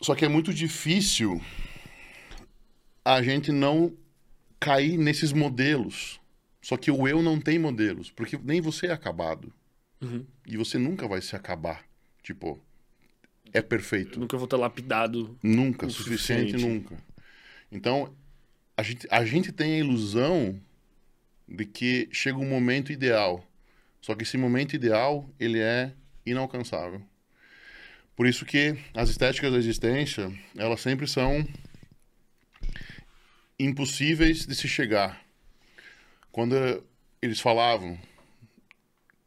Só 0.00 0.14
que 0.14 0.24
é 0.24 0.28
muito 0.28 0.52
difícil 0.54 1.40
a 3.04 3.22
gente 3.22 3.50
não 3.50 3.96
cair 4.60 4.96
nesses 4.96 5.32
modelos. 5.32 6.20
Só 6.60 6.76
que 6.76 6.90
o 6.90 7.08
eu 7.08 7.22
não 7.22 7.40
tem 7.40 7.58
modelos, 7.58 8.10
porque 8.10 8.38
nem 8.42 8.60
você 8.60 8.88
é 8.88 8.92
acabado. 8.92 9.52
Uhum. 10.00 10.24
E 10.46 10.56
você 10.56 10.78
nunca 10.78 11.08
vai 11.08 11.20
se 11.20 11.34
acabar. 11.34 11.84
Tipo, 12.22 12.60
é 13.52 13.62
perfeito. 13.62 14.16
Eu 14.16 14.20
nunca 14.20 14.36
vou 14.36 14.44
estar 14.44 14.56
lapidado. 14.56 15.38
Nunca, 15.42 15.88
suficiente, 15.88 16.52
suficiente, 16.52 16.74
nunca. 16.74 17.02
Então, 17.70 18.14
a 18.76 18.82
gente, 18.82 19.06
a 19.10 19.24
gente 19.24 19.50
tem 19.52 19.74
a 19.74 19.78
ilusão 19.78 20.60
de 21.48 21.64
que 21.64 22.08
chega 22.12 22.38
um 22.38 22.48
momento 22.48 22.92
ideal. 22.92 23.44
Só 24.00 24.14
que 24.14 24.22
esse 24.22 24.36
momento 24.36 24.74
ideal, 24.74 25.28
ele 25.40 25.58
é 25.58 25.92
inalcançável. 26.24 27.02
Por 28.18 28.26
isso 28.26 28.44
que 28.44 28.76
as 28.94 29.08
estéticas 29.10 29.52
da 29.52 29.58
existência, 29.58 30.36
elas 30.56 30.80
sempre 30.80 31.06
são 31.06 31.46
impossíveis 33.56 34.44
de 34.44 34.56
se 34.56 34.66
chegar. 34.66 35.24
Quando 36.32 36.84
eles 37.22 37.38
falavam 37.38 37.96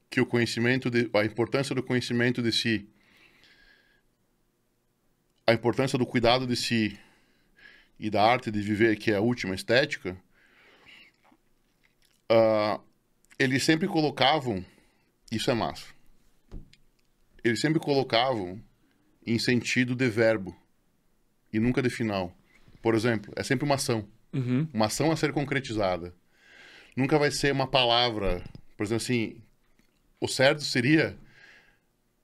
que 0.10 0.20
o 0.20 0.26
conhecimento 0.26 0.90
de, 0.90 1.10
a 1.14 1.24
importância 1.24 1.74
do 1.74 1.82
conhecimento 1.82 2.42
de 2.44 2.52
si, 2.52 2.86
a 5.48 5.54
importância 5.54 5.98
do 5.98 6.06
cuidado 6.06 6.46
de 6.46 6.58
si 6.58 7.00
e 7.98 8.10
da 8.10 8.22
arte 8.22 8.52
de 8.52 8.62
viver, 8.62 8.98
que 8.98 9.10
é 9.10 9.16
a 9.16 9.22
última 9.22 9.56
estética, 9.56 10.18
uh, 12.30 12.84
eles 13.40 13.64
sempre 13.64 13.88
colocavam, 13.88 14.66
isso 15.32 15.50
é 15.50 15.54
massa, 15.54 15.88
eles 17.42 17.62
sempre 17.62 17.80
colocavam 17.80 18.62
em 19.26 19.38
sentido 19.38 19.96
de 19.96 20.10
verbo 20.10 20.56
e 21.54 21.60
nunca 21.60 21.82
de 21.82 21.90
final. 21.90 22.36
Por 22.82 22.96
exemplo, 22.96 23.34
é 23.36 23.44
sempre 23.44 23.66
uma 23.66 23.76
ação. 23.76 24.08
Uhum. 24.34 24.68
Uma 24.74 24.88
ação 24.88 25.12
a 25.12 25.16
ser 25.16 25.32
concretizada. 25.32 26.14
Nunca 26.96 27.20
vai 27.20 27.32
ser 27.32 27.52
uma 27.52 27.68
palavra. 27.68 28.44
Por 28.76 28.84
exemplo, 28.84 29.04
assim, 29.04 29.38
o 30.20 30.28
certo 30.28 30.64
seria 30.64 31.18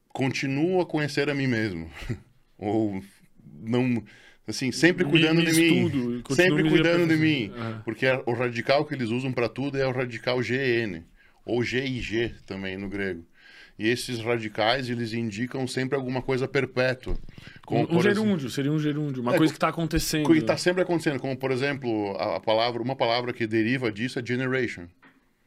continuo 0.10 0.82
a 0.82 0.86
conhecer 0.86 1.30
a 1.30 1.36
mim 1.36 1.48
mesmo. 1.48 1.92
Ou 2.58 3.04
não 3.62 4.04
assim, 4.48 4.72
sempre 4.72 5.04
cuidando 5.04 5.44
de 5.44 5.54
mim. 5.54 6.24
sempre 6.32 6.68
cuidando 6.70 7.08
de 7.08 7.18
mim. 7.18 7.52
Porque 7.84 8.06
o 8.26 8.34
radical 8.34 8.86
que 8.86 8.96
eles 8.96 9.10
usam 9.10 9.32
para 9.32 9.50
tudo 9.50 9.78
é 9.78 9.86
o 9.86 9.92
radical 9.92 10.40
GN. 10.40 11.04
ou 11.46 11.64
G 11.64 11.86
e 11.86 12.02
G 12.02 12.34
também 12.46 12.78
no 12.78 12.90
grego. 12.90 13.24
E 13.80 13.88
esses 13.88 14.20
radicais, 14.20 14.90
eles 14.90 15.14
indicam 15.14 15.68
sempre 15.68 15.96
alguma 15.96 16.22
coisa 16.22 16.48
perpétua. 16.48 17.16
Como, 17.66 17.82
um, 17.82 17.98
um 17.98 18.02
gerúndio, 18.02 18.34
exemplo, 18.34 18.50
seria 18.50 18.72
um 18.72 18.80
gerúndio, 18.80 19.22
uma 19.22 19.36
é, 19.36 19.38
coisa 19.38 19.54
que 19.54 19.58
está 19.58 19.68
acontecendo. 19.68 20.26
Que 20.26 20.40
está 20.40 20.58
sempre 20.58 20.82
acontecendo, 20.82 21.20
como 21.20 21.38
por 21.38 21.52
exemplo, 21.52 22.16
a, 22.18 22.38
a, 22.38 22.40
palavra, 22.40 22.82
uma 22.82 22.96
palavra 22.96 23.32
que 23.32 23.46
deriva 23.46 23.92
disso 23.92 24.18
é 24.18 24.26
generation. 24.26 24.88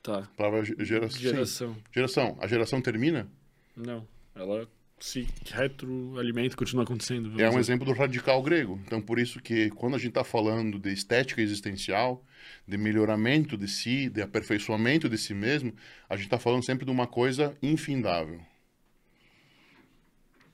Tá. 0.00 0.20
A 0.20 0.36
palavra 0.36 0.64
gera, 0.64 1.08
geração. 1.08 1.74
Sim, 1.74 1.82
geração. 1.92 2.38
A 2.40 2.46
geração 2.46 2.80
termina? 2.80 3.28
Não, 3.76 4.06
ela 4.34 4.68
se 5.00 5.26
retroalimenta, 5.50 6.54
continua 6.54 6.84
acontecendo. 6.84 7.40
É 7.40 7.50
um 7.50 7.58
exemplo 7.58 7.84
do 7.84 7.92
radical 7.92 8.40
grego. 8.42 8.78
Então, 8.86 9.00
por 9.00 9.18
isso 9.18 9.40
que 9.40 9.70
quando 9.70 9.96
a 9.96 9.98
gente 9.98 10.10
está 10.10 10.22
falando 10.24 10.78
de 10.78 10.92
estética 10.92 11.40
existencial, 11.40 12.22
de 12.70 12.78
melhoramento 12.78 13.56
de 13.56 13.66
si, 13.66 14.08
de 14.08 14.22
aperfeiçoamento 14.22 15.08
de 15.08 15.18
si 15.18 15.34
mesmo, 15.34 15.74
a 16.08 16.14
gente 16.14 16.26
está 16.26 16.38
falando 16.38 16.64
sempre 16.64 16.84
de 16.84 16.90
uma 16.90 17.06
coisa 17.06 17.56
infindável. 17.60 18.40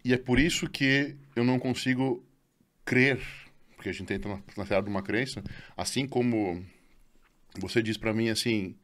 E 0.02 0.14
é 0.14 0.18
por 0.18 0.40
isso 0.40 0.68
que 0.68 1.14
eu 1.34 1.44
não 1.44 1.58
consigo 1.58 2.24
crer, 2.84 3.20
porque 3.74 3.90
a 3.90 3.92
gente 3.92 4.12
entra 4.12 4.30
na, 4.56 4.64
na 4.64 4.80
de 4.80 4.88
uma 4.88 5.02
crença, 5.02 5.44
assim 5.76 6.08
como 6.08 6.64
você 7.58 7.82
diz 7.82 7.98
para 7.98 8.14
mim 8.14 8.30
assim, 8.30 8.76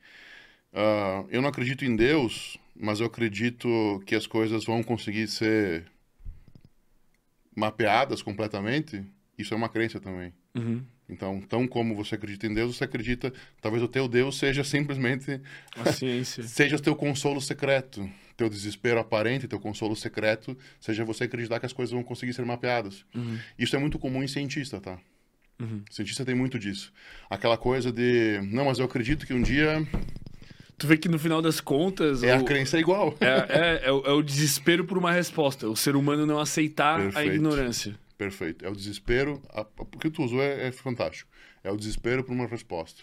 uh, 0.72 1.26
eu 1.30 1.40
não 1.40 1.48
acredito 1.48 1.84
em 1.84 1.96
Deus, 1.96 2.58
mas 2.76 3.00
eu 3.00 3.06
acredito 3.06 4.02
que 4.06 4.14
as 4.14 4.26
coisas 4.26 4.64
vão 4.64 4.82
conseguir 4.82 5.28
ser 5.28 5.90
mapeadas 7.54 8.20
completamente. 8.22 9.04
Isso 9.38 9.54
é 9.54 9.56
uma 9.56 9.68
crença 9.68 9.98
também. 10.00 10.32
Uhum. 10.54 10.84
Então, 11.12 11.40
tão 11.40 11.68
como 11.68 11.94
você 11.94 12.14
acredita 12.14 12.46
em 12.46 12.54
Deus, 12.54 12.76
você 12.76 12.84
acredita, 12.84 13.32
talvez 13.60 13.82
o 13.82 13.88
teu 13.88 14.08
Deus 14.08 14.38
seja 14.38 14.64
simplesmente 14.64 15.40
a 15.76 15.92
ciência. 15.92 16.42
seja 16.42 16.76
o 16.76 16.80
teu 16.80 16.96
consolo 16.96 17.40
secreto, 17.40 18.08
teu 18.36 18.48
desespero 18.48 18.98
aparente, 18.98 19.46
teu 19.46 19.60
consolo 19.60 19.94
secreto, 19.94 20.56
seja 20.80 21.04
você 21.04 21.24
acreditar 21.24 21.60
que 21.60 21.66
as 21.66 21.72
coisas 21.72 21.92
vão 21.92 22.02
conseguir 22.02 22.32
ser 22.32 22.44
mapeadas. 22.44 23.04
Uhum. 23.14 23.38
Isso 23.58 23.76
é 23.76 23.78
muito 23.78 23.98
comum 23.98 24.22
em 24.22 24.28
cientista, 24.28 24.80
tá? 24.80 24.98
Uhum. 25.60 25.82
Cientista 25.90 26.24
tem 26.24 26.34
muito 26.34 26.58
disso. 26.58 26.92
Aquela 27.28 27.58
coisa 27.58 27.92
de, 27.92 28.40
não, 28.50 28.64
mas 28.64 28.78
eu 28.78 28.86
acredito 28.86 29.26
que 29.26 29.34
um 29.34 29.42
dia 29.42 29.86
Tu 30.82 30.86
vê 30.88 30.96
que 30.96 31.08
no 31.08 31.16
final 31.16 31.40
das 31.40 31.60
contas. 31.60 32.24
É 32.24 32.36
o... 32.36 32.40
a 32.40 32.42
crença 32.42 32.76
igual. 32.76 33.14
É, 33.20 33.26
é, 33.26 33.82
é, 33.84 33.92
o, 33.92 34.02
é, 34.04 34.10
o, 34.10 34.20
desespero 34.20 34.84
por 34.84 34.98
uma 34.98 35.12
resposta. 35.12 35.68
O 35.68 35.76
ser 35.76 35.94
humano 35.94 36.26
não 36.26 36.40
aceitar 36.40 37.00
Perfeito. 37.00 37.30
a 37.30 37.34
ignorância. 37.34 37.94
Perfeito. 38.22 38.64
É 38.64 38.68
o 38.68 38.76
desespero. 38.76 39.42
A, 39.48 39.66
o 39.78 39.98
que 39.98 40.08
tu 40.08 40.22
usou 40.22 40.40
é, 40.40 40.68
é 40.68 40.72
fantástico. 40.72 41.28
É 41.64 41.70
o 41.72 41.76
desespero 41.76 42.22
por 42.22 42.32
uma 42.32 42.46
resposta. 42.46 43.02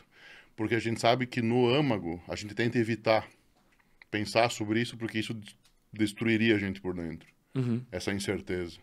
Porque 0.55 0.75
a 0.75 0.79
gente 0.79 1.01
sabe 1.01 1.27
que 1.27 1.41
no 1.41 1.67
âmago 1.67 2.23
a 2.25 2.35
gente 2.37 2.55
tenta 2.55 2.77
evitar 2.77 3.27
pensar 4.09 4.49
sobre 4.49 4.81
isso 4.81 4.97
porque 4.97 5.19
isso 5.19 5.37
destruiria 5.91 6.55
a 6.55 6.57
gente 6.57 6.79
por 6.79 6.93
dentro. 6.93 7.27
Uhum. 7.53 7.85
Essa 7.91 8.13
incerteza. 8.13 8.79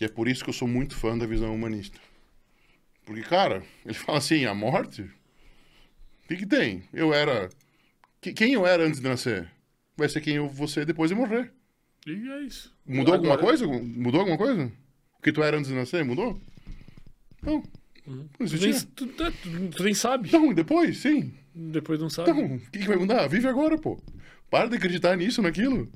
E 0.00 0.06
é 0.06 0.08
por 0.08 0.26
isso 0.26 0.42
que 0.42 0.48
eu 0.48 0.54
sou 0.54 0.66
muito 0.66 0.96
fã 0.96 1.18
da 1.18 1.26
visão 1.26 1.54
humanista. 1.54 2.00
Porque, 3.04 3.22
cara, 3.22 3.62
ele 3.84 3.92
fala 3.94 4.18
assim: 4.18 4.46
a 4.46 4.54
morte? 4.54 5.02
O 5.02 6.28
que, 6.28 6.36
que 6.36 6.46
tem? 6.46 6.82
Eu 6.94 7.12
era 7.12 7.50
quem 8.20 8.54
eu 8.54 8.66
era 8.66 8.84
antes 8.84 9.00
de 9.00 9.08
nascer 9.08 9.50
vai 9.96 10.08
ser 10.08 10.20
quem 10.20 10.36
eu 10.36 10.48
vou 10.48 10.68
ser 10.68 10.86
depois 10.86 11.10
de 11.10 11.16
morrer. 11.16 11.52
E 12.06 12.30
é 12.30 12.40
isso. 12.40 12.74
Mudou 12.86 13.14
Agora... 13.14 13.32
alguma 13.32 13.38
coisa? 13.38 13.66
Mudou 13.66 14.20
alguma 14.20 14.38
coisa? 14.38 14.72
Que 15.22 15.32
tu 15.32 15.42
era 15.42 15.56
antes 15.58 15.70
de 15.70 15.76
nascer 15.76 16.04
mudou? 16.04 16.40
Não. 17.42 17.62
Uhum. 18.06 18.28
Não 18.38 18.46
existia. 18.46 18.88
Tu, 18.94 19.06
tu, 19.06 19.32
tu, 19.32 19.68
tu, 19.76 19.82
nem 19.82 19.94
sabe. 19.94 20.30
Não, 20.32 20.52
depois, 20.52 20.98
sim. 20.98 21.34
Depois 21.54 22.00
não 22.00 22.08
sabe. 22.08 22.30
Então, 22.30 22.56
o 22.56 22.60
que, 22.70 22.78
que 22.78 22.88
vai 22.88 22.96
mudar? 22.96 23.26
Vive 23.26 23.48
agora, 23.48 23.76
pô. 23.76 24.00
Para 24.50 24.68
de 24.68 24.76
acreditar 24.76 25.16
nisso, 25.16 25.42
naquilo. 25.42 25.90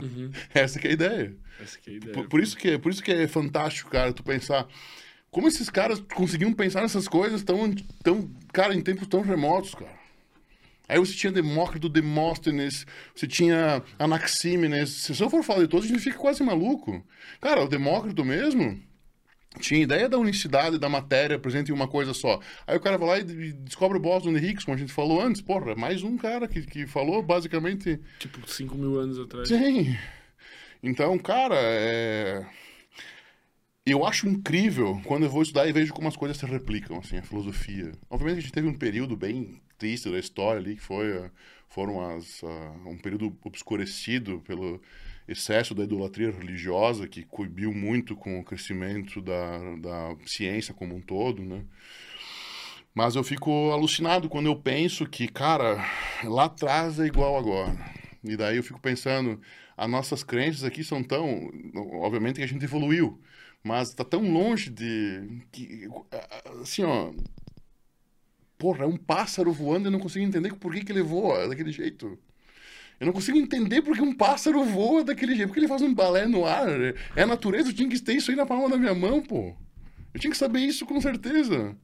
Uhum. 0.00 0.30
Essa 0.54 0.78
que 0.78 0.86
é 0.86 0.90
a 0.90 0.94
ideia. 0.94 1.36
Essa 1.60 1.78
que 1.78 1.90
é 1.90 1.92
a 1.94 1.96
ideia. 1.96 2.12
Por, 2.12 2.28
por, 2.28 2.40
isso 2.40 2.56
que, 2.56 2.78
por 2.78 2.92
isso 2.92 3.02
que 3.02 3.10
é 3.10 3.26
fantástico, 3.26 3.90
cara, 3.90 4.12
tu 4.12 4.22
pensar 4.22 4.68
como 5.30 5.48
esses 5.48 5.68
caras 5.68 6.02
conseguiam 6.14 6.52
pensar 6.52 6.82
nessas 6.82 7.06
coisas 7.08 7.42
tão, 7.42 7.74
tão 8.02 8.30
cara, 8.52 8.74
em 8.74 8.80
tempos 8.80 9.06
tão 9.08 9.20
remotos, 9.20 9.74
cara. 9.74 9.92
Aí 10.88 10.98
você 10.98 11.12
tinha 11.14 11.32
Demócrito, 11.32 11.88
Demóstenes, 11.88 12.86
você 13.14 13.26
tinha 13.26 13.82
Anaxímenes. 13.98 14.90
Se 14.90 15.20
eu 15.20 15.30
for 15.30 15.42
falar 15.42 15.62
de 15.62 15.68
todos, 15.68 15.86
a 15.86 15.88
gente 15.88 16.00
fica 16.00 16.18
quase 16.18 16.42
maluco. 16.42 17.04
Cara, 17.40 17.64
o 17.64 17.68
Demócrito 17.68 18.24
mesmo 18.24 18.80
tinha 19.60 19.82
ideia 19.82 20.08
da 20.08 20.18
unicidade 20.18 20.78
da 20.78 20.88
matéria 20.88 21.38
presente 21.38 21.70
em 21.70 21.74
uma 21.74 21.88
coisa 21.88 22.12
só. 22.12 22.40
Aí 22.66 22.76
o 22.76 22.80
cara 22.80 22.98
vai 22.98 23.08
lá 23.08 23.18
e 23.18 23.52
descobre 23.52 23.98
o 23.98 24.00
Bóson 24.00 24.32
de 24.32 24.38
Higgs, 24.38 24.64
como 24.64 24.76
a 24.76 24.78
gente 24.80 24.92
falou 24.92 25.20
antes. 25.20 25.40
Porra, 25.40 25.74
mais 25.74 26.02
um 26.02 26.16
cara 26.16 26.46
que, 26.46 26.62
que 26.62 26.86
falou 26.86 27.22
basicamente... 27.22 27.98
Tipo, 28.18 28.48
5 28.48 28.74
mil 28.76 28.98
anos 28.98 29.18
atrás. 29.18 29.48
Sim. 29.48 29.96
Então, 30.82 31.18
cara, 31.18 31.56
é... 31.58 32.46
Eu 33.86 34.04
acho 34.04 34.28
incrível 34.28 35.00
quando 35.04 35.22
eu 35.22 35.30
vou 35.30 35.42
estudar 35.42 35.68
e 35.68 35.72
vejo 35.72 35.94
como 35.94 36.08
as 36.08 36.16
coisas 36.16 36.36
se 36.36 36.44
replicam, 36.44 36.98
assim, 36.98 37.18
a 37.18 37.22
filosofia. 37.22 37.92
Obviamente 38.10 38.38
a 38.38 38.40
gente 38.40 38.52
teve 38.52 38.66
um 38.66 38.76
período 38.76 39.16
bem 39.16 39.60
triste 39.78 40.10
da 40.10 40.18
história 40.18 40.60
ali, 40.60 40.74
que 40.74 40.82
foi, 40.82 41.06
eh, 41.12 41.30
foram 41.68 42.00
as, 42.00 42.42
uh, 42.42 42.48
um 42.84 42.98
período 42.98 43.38
obscurecido 43.44 44.40
pelo 44.40 44.82
excesso 45.28 45.72
da 45.72 45.84
idolatria 45.84 46.32
religiosa, 46.32 47.06
que 47.06 47.22
coibiu 47.22 47.72
muito 47.72 48.16
com 48.16 48.40
o 48.40 48.44
crescimento 48.44 49.22
da, 49.22 49.76
da 49.76 50.16
ciência 50.26 50.74
como 50.74 50.96
um 50.96 51.00
todo, 51.00 51.40
né? 51.42 51.64
Mas 52.92 53.14
eu 53.14 53.22
fico 53.22 53.70
alucinado 53.70 54.28
quando 54.28 54.46
eu 54.46 54.56
penso 54.56 55.06
que, 55.06 55.28
cara, 55.28 55.84
lá 56.24 56.46
atrás 56.46 56.98
é 56.98 57.06
igual 57.06 57.36
agora. 57.36 57.76
E 58.24 58.36
daí 58.36 58.56
eu 58.56 58.64
fico 58.64 58.80
pensando, 58.80 59.40
as 59.76 59.88
nossas 59.88 60.24
crenças 60.24 60.64
aqui 60.64 60.82
são 60.82 61.04
tão. 61.04 61.52
Obviamente 62.02 62.36
que 62.36 62.42
a 62.42 62.48
gente 62.48 62.64
evoluiu, 62.64 63.20
mas 63.66 63.88
está 63.88 64.04
tão 64.04 64.22
longe 64.22 64.70
de. 64.70 65.42
Que, 65.50 65.88
assim, 66.62 66.84
ó, 66.84 67.12
Porra, 68.58 68.84
é 68.84 68.86
um 68.86 68.96
pássaro 68.96 69.52
voando 69.52 69.88
e 69.88 69.92
não 69.92 69.98
consigo 69.98 70.24
entender 70.24 70.54
por 70.54 70.72
que, 70.72 70.84
que 70.84 70.92
ele 70.92 71.02
voa 71.02 71.48
daquele 71.48 71.70
jeito. 71.70 72.18
Eu 72.98 73.06
não 73.06 73.12
consigo 73.12 73.36
entender 73.36 73.82
por 73.82 73.94
que 73.94 74.00
um 74.00 74.14
pássaro 74.14 74.64
voa 74.64 75.04
daquele 75.04 75.34
jeito. 75.34 75.48
Porque 75.48 75.60
ele 75.60 75.68
faz 75.68 75.82
um 75.82 75.92
balé 75.92 76.26
no 76.26 76.46
ar. 76.46 76.66
É 77.14 77.22
a 77.22 77.26
natureza, 77.26 77.68
eu 77.68 77.74
tinha 77.74 77.88
que 77.88 78.00
ter 78.00 78.14
isso 78.14 78.30
aí 78.30 78.36
na 78.36 78.46
palma 78.46 78.70
da 78.70 78.78
minha 78.78 78.94
mão, 78.94 79.20
pô. 79.20 79.54
Eu 80.14 80.20
tinha 80.20 80.30
que 80.30 80.36
saber 80.38 80.60
isso 80.60 80.86
com 80.86 80.98
certeza. 81.00 81.76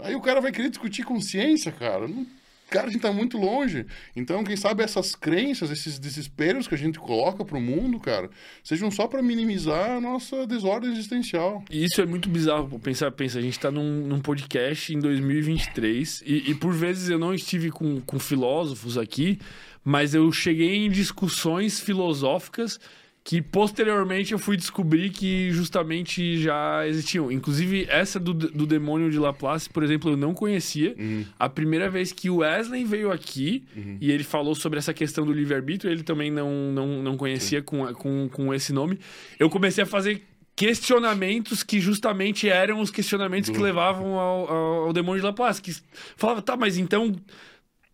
Aí 0.00 0.16
o 0.16 0.20
cara 0.20 0.40
vai 0.40 0.50
querer 0.50 0.70
discutir 0.70 1.04
consciência, 1.04 1.70
cara. 1.70 2.08
Não 2.08 2.26
cara, 2.70 2.86
a 2.86 2.90
gente 2.90 3.02
tá 3.02 3.12
muito 3.12 3.36
longe. 3.36 3.84
Então, 4.14 4.44
quem 4.44 4.56
sabe 4.56 4.82
essas 4.82 5.14
crenças, 5.14 5.70
esses 5.70 5.98
desesperos 5.98 6.68
que 6.68 6.74
a 6.74 6.78
gente 6.78 6.98
coloca 6.98 7.44
pro 7.44 7.60
mundo, 7.60 7.98
cara, 7.98 8.30
sejam 8.62 8.90
só 8.90 9.06
para 9.06 9.22
minimizar 9.22 9.90
a 9.90 10.00
nossa 10.00 10.46
desordem 10.46 10.92
existencial. 10.92 11.64
E 11.70 11.84
isso 11.84 12.00
é 12.00 12.06
muito 12.06 12.28
bizarro, 12.28 12.78
pensar, 12.78 13.10
pensa, 13.10 13.38
a 13.38 13.42
gente 13.42 13.58
tá 13.58 13.70
num, 13.70 14.06
num 14.06 14.20
podcast 14.20 14.94
em 14.94 15.00
2023 15.00 16.22
e, 16.24 16.50
e 16.50 16.54
por 16.54 16.72
vezes 16.72 17.08
eu 17.08 17.18
não 17.18 17.34
estive 17.34 17.70
com, 17.70 18.00
com 18.00 18.18
filósofos 18.18 18.96
aqui, 18.96 19.38
mas 19.84 20.14
eu 20.14 20.30
cheguei 20.30 20.76
em 20.76 20.90
discussões 20.90 21.80
filosóficas 21.80 22.78
que 23.22 23.42
posteriormente 23.42 24.32
eu 24.32 24.38
fui 24.38 24.56
descobrir 24.56 25.10
que 25.10 25.50
justamente 25.50 26.38
já 26.38 26.86
existiam. 26.86 27.30
Inclusive, 27.30 27.86
essa 27.88 28.18
do, 28.18 28.32
do 28.32 28.66
demônio 28.66 29.10
de 29.10 29.18
Laplace, 29.18 29.68
por 29.68 29.82
exemplo, 29.82 30.10
eu 30.10 30.16
não 30.16 30.32
conhecia. 30.32 30.94
Uhum. 30.98 31.24
A 31.38 31.48
primeira 31.48 31.90
vez 31.90 32.12
que 32.12 32.30
o 32.30 32.38
Wesley 32.38 32.84
veio 32.84 33.12
aqui 33.12 33.64
uhum. 33.76 33.98
e 34.00 34.10
ele 34.10 34.24
falou 34.24 34.54
sobre 34.54 34.78
essa 34.78 34.94
questão 34.94 35.26
do 35.26 35.32
livre-arbítrio, 35.32 35.92
ele 35.92 36.02
também 36.02 36.30
não, 36.30 36.72
não, 36.72 37.02
não 37.02 37.16
conhecia 37.16 37.62
com, 37.62 37.92
com, 37.92 38.28
com 38.28 38.54
esse 38.54 38.72
nome. 38.72 38.98
Eu 39.38 39.50
comecei 39.50 39.84
a 39.84 39.86
fazer 39.86 40.22
questionamentos 40.56 41.62
que 41.62 41.80
justamente 41.80 42.48
eram 42.48 42.80
os 42.80 42.90
questionamentos 42.90 43.48
que 43.48 43.58
levavam 43.58 44.18
ao, 44.18 44.50
ao, 44.50 44.84
ao 44.86 44.92
demônio 44.92 45.20
de 45.20 45.26
Laplace. 45.26 45.60
Que 45.60 45.74
falava, 46.16 46.42
tá, 46.42 46.56
mas 46.56 46.78
então 46.78 47.14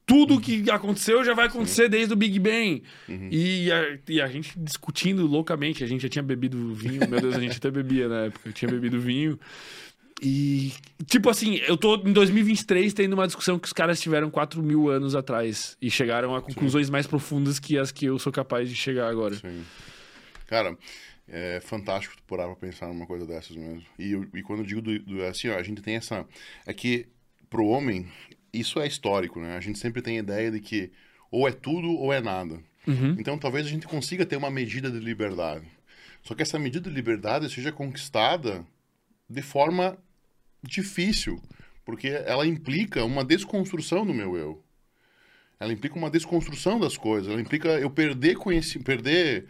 tudo 0.06 0.40
que 0.40 0.70
aconteceu 0.70 1.24
já 1.24 1.34
vai 1.34 1.48
acontecer 1.48 1.84
Sim. 1.84 1.90
desde 1.90 2.14
o 2.14 2.16
Big 2.16 2.38
Bang. 2.38 2.82
Uhum. 3.08 3.28
E, 3.30 3.72
a, 3.72 3.98
e, 4.08 4.20
a, 4.20 4.28
gente 4.28 4.56
discutindo 4.56 5.26
loucamente. 5.26 5.82
A 5.82 5.86
gente 5.86 6.02
já 6.02 6.08
tinha 6.08 6.22
bebido 6.22 6.72
vinho. 6.72 7.08
Meu 7.10 7.20
Deus, 7.20 7.34
a 7.34 7.40
gente 7.40 7.56
até 7.56 7.70
bebia 7.70 8.08
na 8.08 8.20
época. 8.26 8.48
Eu 8.48 8.52
tinha 8.52 8.70
bebido 8.70 9.00
vinho. 9.00 9.38
E, 10.22 10.72
tipo 11.06 11.28
assim, 11.28 11.56
eu 11.66 11.76
tô 11.76 11.96
em 11.96 12.12
2023 12.12 12.94
tendo 12.94 13.14
uma 13.14 13.26
discussão 13.26 13.58
que 13.58 13.66
os 13.66 13.72
caras 13.72 14.00
tiveram 14.00 14.30
4 14.30 14.62
mil 14.62 14.88
anos 14.88 15.16
atrás. 15.16 15.76
E 15.82 15.90
chegaram 15.90 16.36
a 16.36 16.40
conclusões 16.40 16.86
Sim. 16.86 16.92
mais 16.92 17.06
profundas 17.08 17.58
que 17.58 17.76
as 17.76 17.90
que 17.90 18.06
eu 18.06 18.16
sou 18.18 18.32
capaz 18.32 18.68
de 18.68 18.76
chegar 18.76 19.08
agora. 19.08 19.34
Sim. 19.34 19.64
Cara, 20.46 20.78
é 21.28 21.60
fantástico 21.60 22.14
parar 22.28 22.46
pra 22.46 22.54
pensar 22.54 22.86
numa 22.86 23.06
coisa 23.06 23.26
dessas 23.26 23.56
mesmo. 23.56 23.82
E, 23.98 24.12
e 24.34 24.42
quando 24.42 24.60
eu 24.60 24.66
digo 24.66 24.80
do, 24.80 24.96
do, 25.00 25.24
assim, 25.24 25.48
ó, 25.48 25.56
a 25.56 25.62
gente 25.64 25.82
tem 25.82 25.96
essa. 25.96 26.24
É 26.64 26.72
que 26.72 27.08
pro 27.50 27.66
homem, 27.66 28.06
isso 28.58 28.80
é 28.80 28.86
histórico, 28.86 29.40
né? 29.40 29.56
A 29.56 29.60
gente 29.60 29.78
sempre 29.78 30.02
tem 30.02 30.16
a 30.16 30.20
ideia 30.20 30.50
de 30.50 30.60
que 30.60 30.90
ou 31.30 31.48
é 31.48 31.52
tudo 31.52 31.88
ou 31.90 32.12
é 32.12 32.20
nada. 32.20 32.60
Uhum. 32.86 33.16
Então 33.18 33.38
talvez 33.38 33.66
a 33.66 33.70
gente 33.70 33.86
consiga 33.86 34.24
ter 34.24 34.36
uma 34.36 34.50
medida 34.50 34.90
de 34.90 34.98
liberdade. 34.98 35.66
Só 36.22 36.34
que 36.34 36.42
essa 36.42 36.58
medida 36.58 36.88
de 36.88 36.94
liberdade 36.94 37.50
seja 37.50 37.70
conquistada 37.70 38.64
de 39.28 39.42
forma 39.42 39.96
difícil, 40.62 41.40
porque 41.84 42.08
ela 42.08 42.46
implica 42.46 43.04
uma 43.04 43.24
desconstrução 43.24 44.04
do 44.04 44.14
meu 44.14 44.36
eu. 44.36 44.62
ela 45.58 45.72
implica 45.72 45.96
uma 45.96 46.10
desconstrução 46.10 46.78
das 46.78 46.96
coisas, 46.96 47.30
ela 47.30 47.40
implica 47.40 47.68
eu 47.78 47.90
perder, 47.90 48.36
conheci 48.36 48.78
perder 48.78 49.46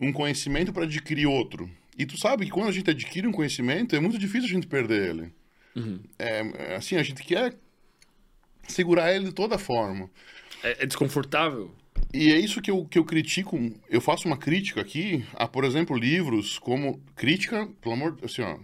um 0.00 0.12
conhecimento 0.12 0.72
para 0.72 0.84
adquirir 0.84 1.26
outro. 1.26 1.70
E 1.98 2.06
tu 2.06 2.18
sabe 2.18 2.46
que 2.46 2.50
quando 2.50 2.68
a 2.68 2.72
gente 2.72 2.88
adquire 2.88 3.26
um 3.26 3.32
conhecimento, 3.32 3.94
é 3.94 4.00
muito 4.00 4.18
difícil 4.18 4.48
a 4.48 4.52
gente 4.52 4.66
perder 4.66 5.10
ele. 5.10 5.32
Uhum. 5.76 6.00
É, 6.18 6.74
assim, 6.76 6.96
a 6.96 7.02
gente 7.02 7.22
quer 7.22 7.54
segurar 8.70 9.14
ele 9.14 9.26
de 9.26 9.32
toda 9.32 9.58
forma. 9.58 10.10
É, 10.62 10.82
é, 10.82 10.86
desconfortável. 10.86 11.74
E 12.12 12.32
é 12.32 12.38
isso 12.38 12.60
que 12.60 12.70
eu, 12.70 12.84
que 12.84 12.98
eu 12.98 13.04
critico. 13.04 13.58
Eu 13.88 14.00
faço 14.00 14.26
uma 14.26 14.36
crítica 14.36 14.80
aqui 14.80 15.24
a, 15.34 15.46
por 15.46 15.64
exemplo, 15.64 15.96
livros 15.96 16.58
como. 16.58 17.02
Crítica, 17.14 17.68
pelo 17.80 17.94
amor 17.94 18.16
de 18.16 18.24
assim, 18.24 18.42
ó. 18.42 18.58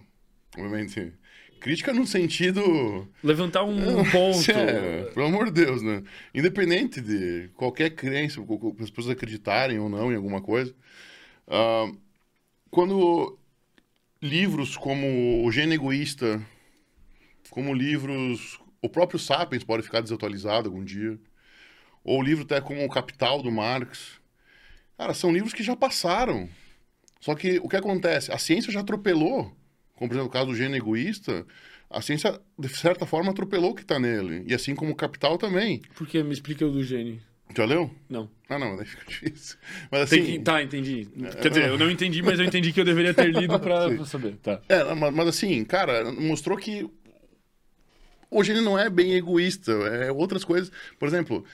Obviamente. 0.57 1.12
Crítica 1.60 1.93
no 1.93 2.07
sentido. 2.07 3.09
Levantar 3.23 3.65
um 3.65 4.05
ponto. 4.10 4.51
É, 4.51 5.05
pelo 5.15 5.26
amor 5.26 5.47
de 5.47 5.65
Deus, 5.65 5.83
né? 5.83 6.02
Independente 6.35 7.01
de 7.01 7.49
qualquer 7.55 7.91
crença, 7.91 8.41
as 8.81 8.91
pessoas 8.91 9.17
acreditarem 9.17 9.78
ou 9.78 9.89
não 9.89 10.12
em 10.12 10.17
alguma 10.17 10.41
coisa. 10.41 10.75
Uh, 11.49 11.97
quando 12.70 13.39
livros 14.20 14.76
como 14.76 15.44
O 15.44 15.52
Gênio 15.52 15.75
Egoísta, 15.75 16.44
como 17.51 17.73
livros. 17.73 18.60
O 18.86 18.89
próprio 18.89 19.18
Sapiens 19.18 19.65
pode 19.65 19.82
ficar 19.82 20.00
desatualizado 20.00 20.68
algum 20.68 20.84
dia. 20.84 21.18
Ou 22.05 22.23
livro 22.23 22.44
até 22.44 22.60
como 22.60 22.84
O 22.84 22.89
Capital 22.89 23.42
do 23.42 23.50
Marx. 23.50 24.20
Cara, 24.97 25.12
são 25.12 25.32
livros 25.32 25.52
que 25.52 25.65
já 25.65 25.74
passaram. 25.74 26.48
Só 27.20 27.34
que 27.34 27.58
o 27.58 27.68
que 27.68 27.74
acontece? 27.74 28.31
A 28.31 28.39
ciência 28.39 28.73
já 28.73 28.81
atropelou. 28.81 29.52
Como, 29.97 30.08
por 30.08 30.15
exemplo, 30.15 30.28
o 30.28 30.31
caso 30.31 30.47
do 30.47 30.55
gênio 30.55 30.76
egoísta. 30.76 31.44
A 31.90 32.00
ciência, 32.00 32.40
de 32.56 32.68
certa 32.68 33.05
forma, 33.06 33.32
atropelou 33.32 33.73
o 33.73 33.74
que 33.74 33.82
está 33.82 33.98
nele. 33.98 34.44
E 34.47 34.55
assim 34.55 34.73
como 34.73 34.92
o 34.92 34.97
Capital 34.97 35.36
também. 35.36 35.82
Por 35.97 36.06
que? 36.06 36.23
Me 36.23 36.32
explica 36.32 36.65
o 36.65 36.70
do 36.70 36.84
gênio. 36.84 37.20
Já 37.56 37.65
leu? 37.65 37.90
Não. 38.08 38.31
Ah, 38.48 38.58
não, 38.58 38.76
daí 38.76 38.86
fica 38.86 39.05
difícil. 39.10 39.56
Mas 39.90 40.02
assim... 40.02 40.23
Que... 40.23 40.39
Tá, 40.39 40.62
entendi. 40.62 41.08
Quer 41.42 41.48
dizer, 41.48 41.68
eu 41.68 41.78
não 41.78 41.90
entendi, 41.90 42.23
mas 42.23 42.39
eu 42.39 42.44
entendi 42.44 42.73
que 42.73 42.81
eu 42.81 42.84
deveria 42.84 43.12
ter 43.12 43.34
lido 43.34 43.58
pra, 43.58 43.90
pra 43.90 44.05
saber. 44.05 44.36
Tá. 44.36 44.60
É, 44.68 44.94
mas, 44.94 45.12
mas 45.12 45.28
assim, 45.28 45.65
cara, 45.65 46.12
mostrou 46.12 46.56
que 46.56 46.89
o 48.30 48.44
gênio 48.44 48.62
não 48.62 48.78
é 48.78 48.88
bem 48.90 49.14
egoísta. 49.14 49.72
É 49.72 50.12
outras 50.12 50.44
coisas. 50.44 50.70
Por 50.98 51.08
exemplo, 51.08 51.44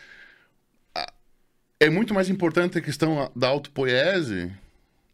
é 1.82 1.90
muito 1.90 2.14
mais 2.14 2.28
importante 2.28 2.78
a 2.78 2.80
questão 2.80 3.30
da 3.34 3.48
autopoiese 3.48 4.52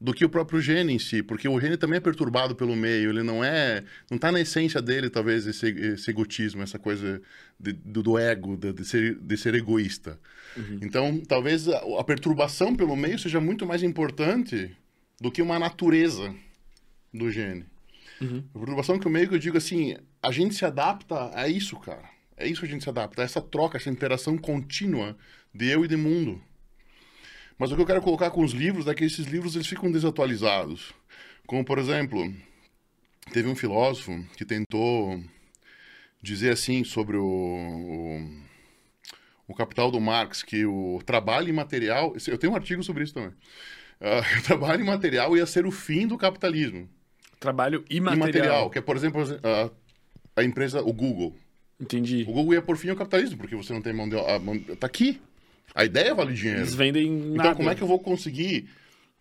do 0.01 0.15
que 0.15 0.25
o 0.25 0.29
próprio 0.29 0.61
gene 0.61 0.93
em 0.93 0.99
si, 0.99 1.23
porque 1.23 1.49
o 1.49 1.59
gene 1.59 1.77
também 1.77 1.97
é 1.97 2.01
perturbado 2.01 2.55
pelo 2.55 2.77
meio, 2.77 3.11
ele 3.11 3.23
não 3.23 3.43
é, 3.43 3.83
não 4.09 4.17
está 4.17 4.31
na 4.31 4.41
essência 4.41 4.81
dele 4.81 5.11
talvez 5.11 5.47
esse, 5.47 5.67
esse 5.67 6.11
egotismo, 6.11 6.63
essa 6.63 6.79
coisa 6.79 7.21
de, 7.59 7.73
do, 7.73 8.03
do, 8.03 8.19
ego, 8.19 8.57
de, 8.57 8.73
de, 8.73 8.85
ser, 8.85 9.17
de 9.17 9.37
ser 9.37 9.55
egoísta. 9.55 10.19
Uhum. 10.57 10.79
Então, 10.83 11.21
talvez 11.27 11.69
a, 11.69 11.79
a, 11.99 12.05
perturbação 12.05 12.77
pelo 12.77 12.95
meio 12.95 13.19
seja 13.19 13.41
muito 13.41 13.67
mais 13.67 13.83
importante 13.83 14.71
do 15.21 15.33
que 15.33 15.43
uma 15.43 15.59
natureza 15.59 16.33
do 17.13 17.31
gene. 17.31 17.65
Uhum. 18.21 18.45
A 18.55 18.59
perturbação 18.59 18.99
que 18.99 19.07
o 19.09 19.11
meio 19.11 19.35
eu 19.35 19.39
digo 19.39 19.57
assim, 19.57 19.97
a 20.23 20.31
gente 20.31 20.55
se 20.55 20.65
adapta 20.65 21.31
a 21.35 21.49
isso, 21.49 21.77
cara. 21.79 22.09
É 22.37 22.47
isso 22.47 22.61
que 22.61 22.67
a 22.67 22.71
gente 22.71 22.85
se 22.85 22.91
adapta, 22.91 23.23
a 23.23 23.25
essa 23.25 23.41
troca, 23.41 23.77
essa 23.77 23.91
interação 23.91 24.39
contínua 24.39 25.17
de 25.53 25.69
eu 25.69 25.85
e 25.85 25.89
de 25.89 25.97
mundo. 25.97 26.41
Mas 27.59 27.73
o 27.73 27.75
que 27.75 27.83
eu 27.83 27.87
quero 27.87 28.01
colocar 28.01 28.31
com 28.31 28.45
os 28.45 28.53
livros 28.53 28.87
é 28.87 28.95
que 28.95 29.05
esses 29.05 29.27
livros 29.27 29.57
eles 29.57 29.67
ficam 29.67 29.91
desatualizados. 29.91 30.95
Como, 31.47 31.65
por 31.65 31.79
exemplo, 31.79 32.33
teve 33.33 33.49
um 33.49 33.57
filósofo 33.57 34.25
que 34.37 34.45
tentou 34.45 35.21
dizer 36.23 36.51
assim 36.51 36.85
sobre 36.85 37.17
o, 37.17 37.25
o, 37.25 38.43
o 39.49 39.55
Capital 39.55 39.91
do 39.91 40.01
Marx, 40.01 40.45
que 40.45 40.65
o 40.65 41.01
trabalho 41.05 41.49
imaterial... 41.49 42.15
Eu 42.29 42.39
tenho 42.39 42.53
um 42.53 42.57
artigo 42.57 42.85
sobre 42.85 43.03
isso 43.03 43.15
também. 43.15 43.31
Uh, 44.01 44.23
o 44.39 44.43
trabalho 44.43 44.83
imaterial 44.83 45.37
ia 45.37 45.47
ser 45.47 45.67
o 45.67 45.73
fim 45.73 46.07
do 46.07 46.17
capitalismo. 46.17 46.89
Trabalho 47.41 47.85
imaterial. 47.91 48.29
Imaterial, 48.29 48.71
que 48.71 48.79
é, 48.79 48.83
por 48.83 48.97
exemplo, 48.97 49.23
a, 49.43 49.71
a 50.39 50.45
empresa, 50.45 50.81
o 50.83 50.93
Google. 50.93 51.35
Entendi. 51.81 52.23
O 52.23 52.33
Google 52.33 52.55
ia 52.55 52.63
por 52.63 52.77
fim 52.77 52.91
ao 52.91 52.97
capitalismo, 52.97 53.39
porque 53.39 53.55
você 53.55 53.73
não 53.73 53.83
tem 53.83 53.93
mão 53.93 54.09
de 54.09 54.17
obra. 54.17 54.77
Tá 54.77 54.87
aqui. 54.87 55.21
A 55.75 55.85
ideia 55.85 56.15
vale 56.15 56.35
dinheiro. 56.35 56.61
Eles 56.61 56.75
vendem 56.75 57.11
nada. 57.11 57.51
Então, 57.51 57.55
como 57.55 57.71
é 57.71 57.75
que 57.75 57.83
eu 57.83 57.87
vou 57.87 58.01
conseguir 58.01 58.69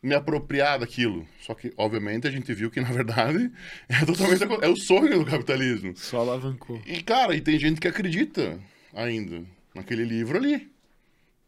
me 0.01 0.15
apropriar 0.15 0.79
daquilo? 0.79 1.27
Só 1.41 1.53
que, 1.53 1.71
obviamente, 1.77 2.27
a 2.27 2.31
gente 2.31 2.51
viu 2.53 2.71
que, 2.71 2.81
na 2.81 2.91
verdade, 2.91 3.51
é 3.89 4.05
totalmente 4.05 4.43
é 4.61 4.67
o 4.67 4.75
sonho 4.75 5.19
do 5.19 5.25
capitalismo. 5.25 5.95
Só 5.95 6.19
alavancou. 6.19 6.81
E, 6.85 7.03
cara, 7.03 7.35
e 7.35 7.41
tem 7.41 7.59
gente 7.59 7.79
que 7.79 7.87
acredita 7.87 8.59
ainda 8.93 9.43
naquele 9.75 10.03
livro 10.03 10.37
ali. 10.37 10.71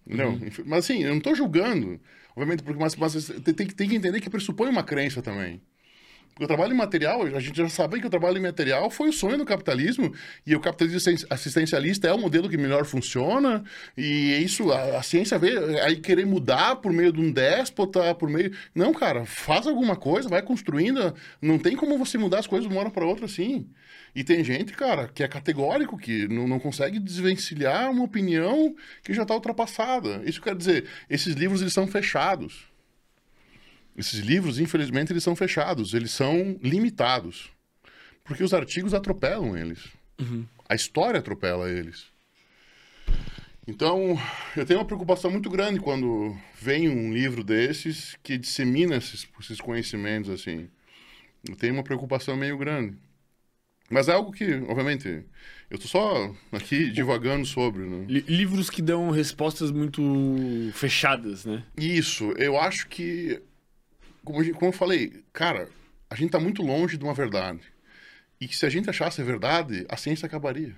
Não, 0.05 0.33
uhum. 0.33 0.49
mas 0.65 0.85
assim, 0.85 1.03
eu 1.03 1.09
não 1.09 1.17
estou 1.17 1.35
julgando. 1.35 1.99
Obviamente, 2.31 2.63
porque 2.63 2.79
mas, 2.79 2.95
mas 2.95 3.31
tem, 3.43 3.53
tem 3.53 3.89
que 3.89 3.95
entender 3.95 4.19
que 4.21 4.29
pressupõe 4.29 4.69
uma 4.69 4.83
crença 4.83 5.21
também. 5.21 5.61
O 6.39 6.47
trabalho 6.47 6.71
imaterial, 6.71 7.23
a 7.23 7.39
gente 7.39 7.57
já 7.57 7.67
sabe 7.67 7.99
que 7.99 8.07
o 8.07 8.09
trabalho 8.09 8.37
imaterial 8.37 8.89
foi 8.89 9.09
o 9.09 9.13
sonho 9.13 9.37
do 9.37 9.45
capitalismo, 9.45 10.13
e 10.47 10.55
o 10.55 10.59
capitalismo 10.61 11.27
assistencialista 11.29 12.07
é 12.07 12.13
o 12.13 12.17
modelo 12.17 12.47
que 12.47 12.57
melhor 12.57 12.85
funciona, 12.85 13.61
e 13.97 14.41
isso, 14.41 14.71
a, 14.71 14.99
a 14.99 15.03
ciência 15.03 15.37
vê, 15.37 15.57
aí 15.81 15.97
querer 15.97 16.25
mudar 16.25 16.77
por 16.77 16.93
meio 16.93 17.11
de 17.11 17.19
um 17.19 17.29
déspota, 17.29 18.15
por 18.15 18.29
meio... 18.29 18.53
Não, 18.73 18.93
cara, 18.93 19.25
faz 19.25 19.67
alguma 19.67 19.97
coisa, 19.97 20.29
vai 20.29 20.41
construindo, 20.41 21.13
não 21.41 21.59
tem 21.59 21.75
como 21.75 21.97
você 21.97 22.17
mudar 22.17 22.39
as 22.39 22.47
coisas 22.47 22.67
de 22.67 22.73
uma 22.73 22.79
hora 22.79 22.89
para 22.89 23.05
outra 23.05 23.25
assim. 23.25 23.67
E 24.15 24.23
tem 24.23 24.41
gente, 24.41 24.73
cara, 24.73 25.09
que 25.09 25.23
é 25.23 25.27
categórico, 25.27 25.97
que 25.97 26.25
não, 26.29 26.47
não 26.47 26.59
consegue 26.59 26.99
desvencilhar 26.99 27.91
uma 27.91 28.03
opinião 28.03 28.73
que 29.03 29.13
já 29.13 29.23
está 29.23 29.33
ultrapassada. 29.33 30.21
Isso 30.25 30.41
quer 30.41 30.55
dizer, 30.55 30.85
esses 31.09 31.35
livros 31.35 31.61
eles 31.61 31.73
são 31.73 31.85
fechados. 31.85 32.68
Esses 33.99 34.21
livros, 34.21 34.59
infelizmente, 34.59 35.11
eles 35.11 35.23
são 35.23 35.35
fechados, 35.35 35.93
eles 35.93 36.11
são 36.11 36.57
limitados. 36.63 37.49
Porque 38.23 38.41
os 38.41 38.53
artigos 38.53 38.93
atropelam 38.93 39.57
eles. 39.57 39.89
Uhum. 40.17 40.45
A 40.69 40.73
história 40.73 41.19
atropela 41.19 41.69
eles. 41.69 42.05
Então, 43.67 44.17
eu 44.55 44.65
tenho 44.65 44.79
uma 44.79 44.85
preocupação 44.85 45.29
muito 45.29 45.49
grande 45.49 45.81
quando 45.81 46.33
vem 46.61 46.87
um 46.87 47.11
livro 47.11 47.43
desses 47.43 48.15
que 48.23 48.37
dissemina 48.37 48.95
esses, 48.95 49.27
esses 49.41 49.59
conhecimentos, 49.59 50.29
assim. 50.29 50.69
Eu 51.47 51.57
tenho 51.57 51.73
uma 51.73 51.83
preocupação 51.83 52.37
meio 52.37 52.57
grande. 52.57 52.95
Mas 53.89 54.07
é 54.07 54.13
algo 54.13 54.31
que, 54.31 54.45
obviamente, 54.69 55.07
eu 55.69 55.75
estou 55.75 55.89
só 55.89 56.33
aqui 56.53 56.89
divagando 56.89 57.45
sobre. 57.45 57.81
Né? 57.83 58.05
Livros 58.07 58.69
que 58.69 58.81
dão 58.81 59.09
respostas 59.09 59.71
muito 59.71 60.01
fechadas, 60.73 61.43
né? 61.43 61.63
Isso. 61.75 62.31
Eu 62.37 62.57
acho 62.57 62.87
que 62.87 63.41
como, 64.31 64.53
como 64.53 64.67
eu 64.67 64.71
falei, 64.71 65.23
cara, 65.33 65.69
a 66.07 66.15
gente 66.15 66.27
está 66.27 66.39
muito 66.39 66.61
longe 66.61 66.97
de 66.97 67.03
uma 67.03 67.15
verdade. 67.15 67.61
E 68.39 68.47
que 68.47 68.55
se 68.55 68.65
a 68.65 68.69
gente 68.69 68.89
achasse 68.89 69.19
a 69.19 69.23
verdade, 69.23 69.85
a 69.89 69.97
ciência 69.97 70.27
acabaria. 70.27 70.75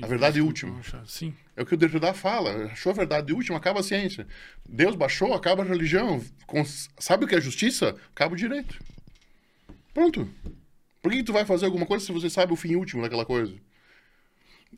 A 0.00 0.06
verdade 0.06 0.40
última. 0.40 0.80
Sim. 1.06 1.34
É 1.56 1.62
o 1.62 1.66
que 1.66 1.74
o 1.74 1.76
Derrida 1.76 2.12
fala. 2.12 2.66
Achou 2.66 2.92
a 2.92 2.94
verdade 2.94 3.32
última, 3.32 3.56
acaba 3.56 3.80
a 3.80 3.82
ciência. 3.82 4.26
Deus 4.68 4.94
baixou, 4.94 5.32
acaba 5.32 5.62
a 5.62 5.66
religião. 5.66 6.22
Sabe 6.98 7.24
o 7.24 7.28
que 7.28 7.34
é 7.34 7.40
justiça? 7.40 7.96
Acaba 8.14 8.34
o 8.34 8.36
direito. 8.36 8.78
Pronto. 9.92 10.28
Por 11.02 11.10
que, 11.10 11.18
que 11.18 11.24
tu 11.24 11.32
vai 11.32 11.44
fazer 11.44 11.66
alguma 11.66 11.86
coisa 11.86 12.04
se 12.04 12.12
você 12.12 12.28
sabe 12.28 12.52
o 12.52 12.56
fim 12.56 12.76
último 12.76 13.02
daquela 13.02 13.24
coisa? 13.24 13.56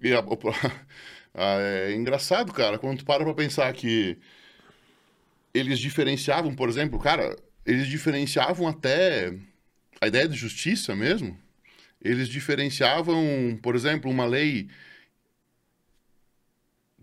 E 0.00 0.12
a, 0.14 0.20
a, 0.20 1.60
é 1.60 1.92
engraçado, 1.92 2.52
cara, 2.52 2.78
quando 2.78 2.98
tu 2.98 3.04
para 3.04 3.24
pra 3.24 3.34
pensar 3.34 3.70
que 3.74 4.16
eles 5.52 5.78
diferenciavam, 5.78 6.54
por 6.54 6.68
exemplo, 6.68 6.98
cara, 6.98 7.36
eles 7.64 7.86
diferenciavam 7.86 8.66
até 8.68 9.34
a 10.00 10.06
ideia 10.06 10.28
de 10.28 10.36
justiça 10.36 10.94
mesmo. 10.94 11.38
Eles 12.02 12.28
diferenciavam, 12.28 13.58
por 13.62 13.74
exemplo, 13.74 14.10
uma 14.10 14.24
lei 14.24 14.68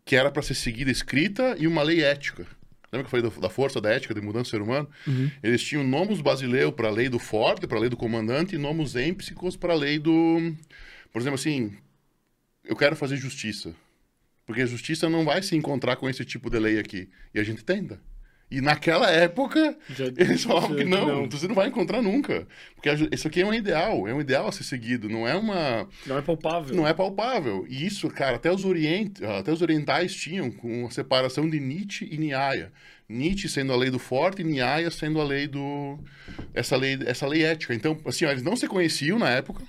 que 0.03 0.15
era 0.15 0.31
para 0.31 0.41
ser 0.41 0.55
seguida 0.55 0.89
escrita 0.89 1.55
e 1.59 1.67
uma 1.67 1.83
lei 1.83 2.03
ética. 2.03 2.47
Lembra 2.91 3.07
que 3.07 3.15
eu 3.15 3.21
falei 3.21 3.41
da 3.41 3.49
força 3.49 3.81
da 3.81 3.89
ética 3.89 4.13
de 4.13 4.21
mudança 4.21 4.43
do 4.43 4.49
ser 4.49 4.61
humano? 4.61 4.89
Uhum. 5.05 5.29
Eles 5.43 5.61
tinham 5.61 5.83
nomus 5.83 6.21
basileu 6.21 6.71
para 6.71 6.87
a 6.87 6.91
lei 6.91 7.09
do 7.09 7.19
forte, 7.19 7.67
para 7.67 7.77
a 7.77 7.81
lei 7.81 7.89
do 7.89 7.97
comandante, 7.97 8.55
e 8.55 8.57
nomus 8.57 8.95
empsicos 8.95 9.57
para 9.57 9.73
a 9.73 9.75
lei 9.75 9.99
do. 9.99 10.55
Por 11.11 11.21
exemplo, 11.21 11.35
assim, 11.35 11.75
eu 12.63 12.75
quero 12.75 12.95
fazer 12.95 13.17
justiça. 13.17 13.75
Porque 14.45 14.61
a 14.61 14.65
justiça 14.65 15.09
não 15.09 15.25
vai 15.25 15.43
se 15.43 15.57
encontrar 15.57 15.97
com 15.97 16.09
esse 16.09 16.23
tipo 16.23 16.49
de 16.49 16.57
lei 16.57 16.79
aqui. 16.79 17.09
E 17.33 17.39
a 17.39 17.43
gente 17.43 17.65
tenta. 17.65 17.99
E 18.49 18.61
naquela 18.61 19.11
época, 19.11 19.77
já, 19.89 20.05
eles 20.15 20.43
falavam 20.43 20.75
que 20.75 20.85
não, 20.85 21.23
não, 21.23 21.29
você 21.29 21.47
não 21.47 21.55
vai 21.55 21.67
encontrar 21.67 22.01
nunca. 22.01 22.47
Porque 22.75 22.89
isso 23.13 23.27
aqui 23.27 23.41
é 23.41 23.45
um 23.45 23.53
ideal, 23.53 24.07
é 24.07 24.13
um 24.13 24.21
ideal 24.21 24.47
a 24.47 24.51
ser 24.51 24.63
seguido, 24.63 25.09
não 25.09 25.27
é 25.27 25.35
uma... 25.35 25.87
Não 26.05 26.17
é 26.17 26.21
palpável. 26.21 26.75
Não 26.75 26.87
é 26.87 26.93
palpável. 26.93 27.65
E 27.67 27.85
isso, 27.85 28.07
cara, 28.09 28.37
até 28.37 28.49
os, 28.49 28.63
orient... 28.63 29.21
até 29.21 29.51
os 29.51 29.61
orientais 29.61 30.15
tinham 30.15 30.49
com 30.49 30.85
a 30.85 30.91
separação 30.91 31.49
de 31.49 31.59
Nietzsche 31.59 32.07
e 32.09 32.17
Nyaya. 32.17 32.71
Nietzsche 33.09 33.49
sendo 33.49 33.73
a 33.73 33.75
lei 33.75 33.89
do 33.89 33.99
forte 33.99 34.41
e 34.41 34.45
Nyaya 34.45 34.89
sendo 34.91 35.19
a 35.19 35.25
lei 35.25 35.45
do... 35.45 35.99
Essa 36.53 36.77
lei, 36.77 36.97
essa 37.05 37.27
lei 37.27 37.43
ética. 37.43 37.73
Então, 37.73 37.97
assim, 38.05 38.23
ó, 38.23 38.31
eles 38.31 38.43
não 38.43 38.55
se 38.55 38.67
conheciam 38.67 39.19
na 39.19 39.29
época, 39.29 39.61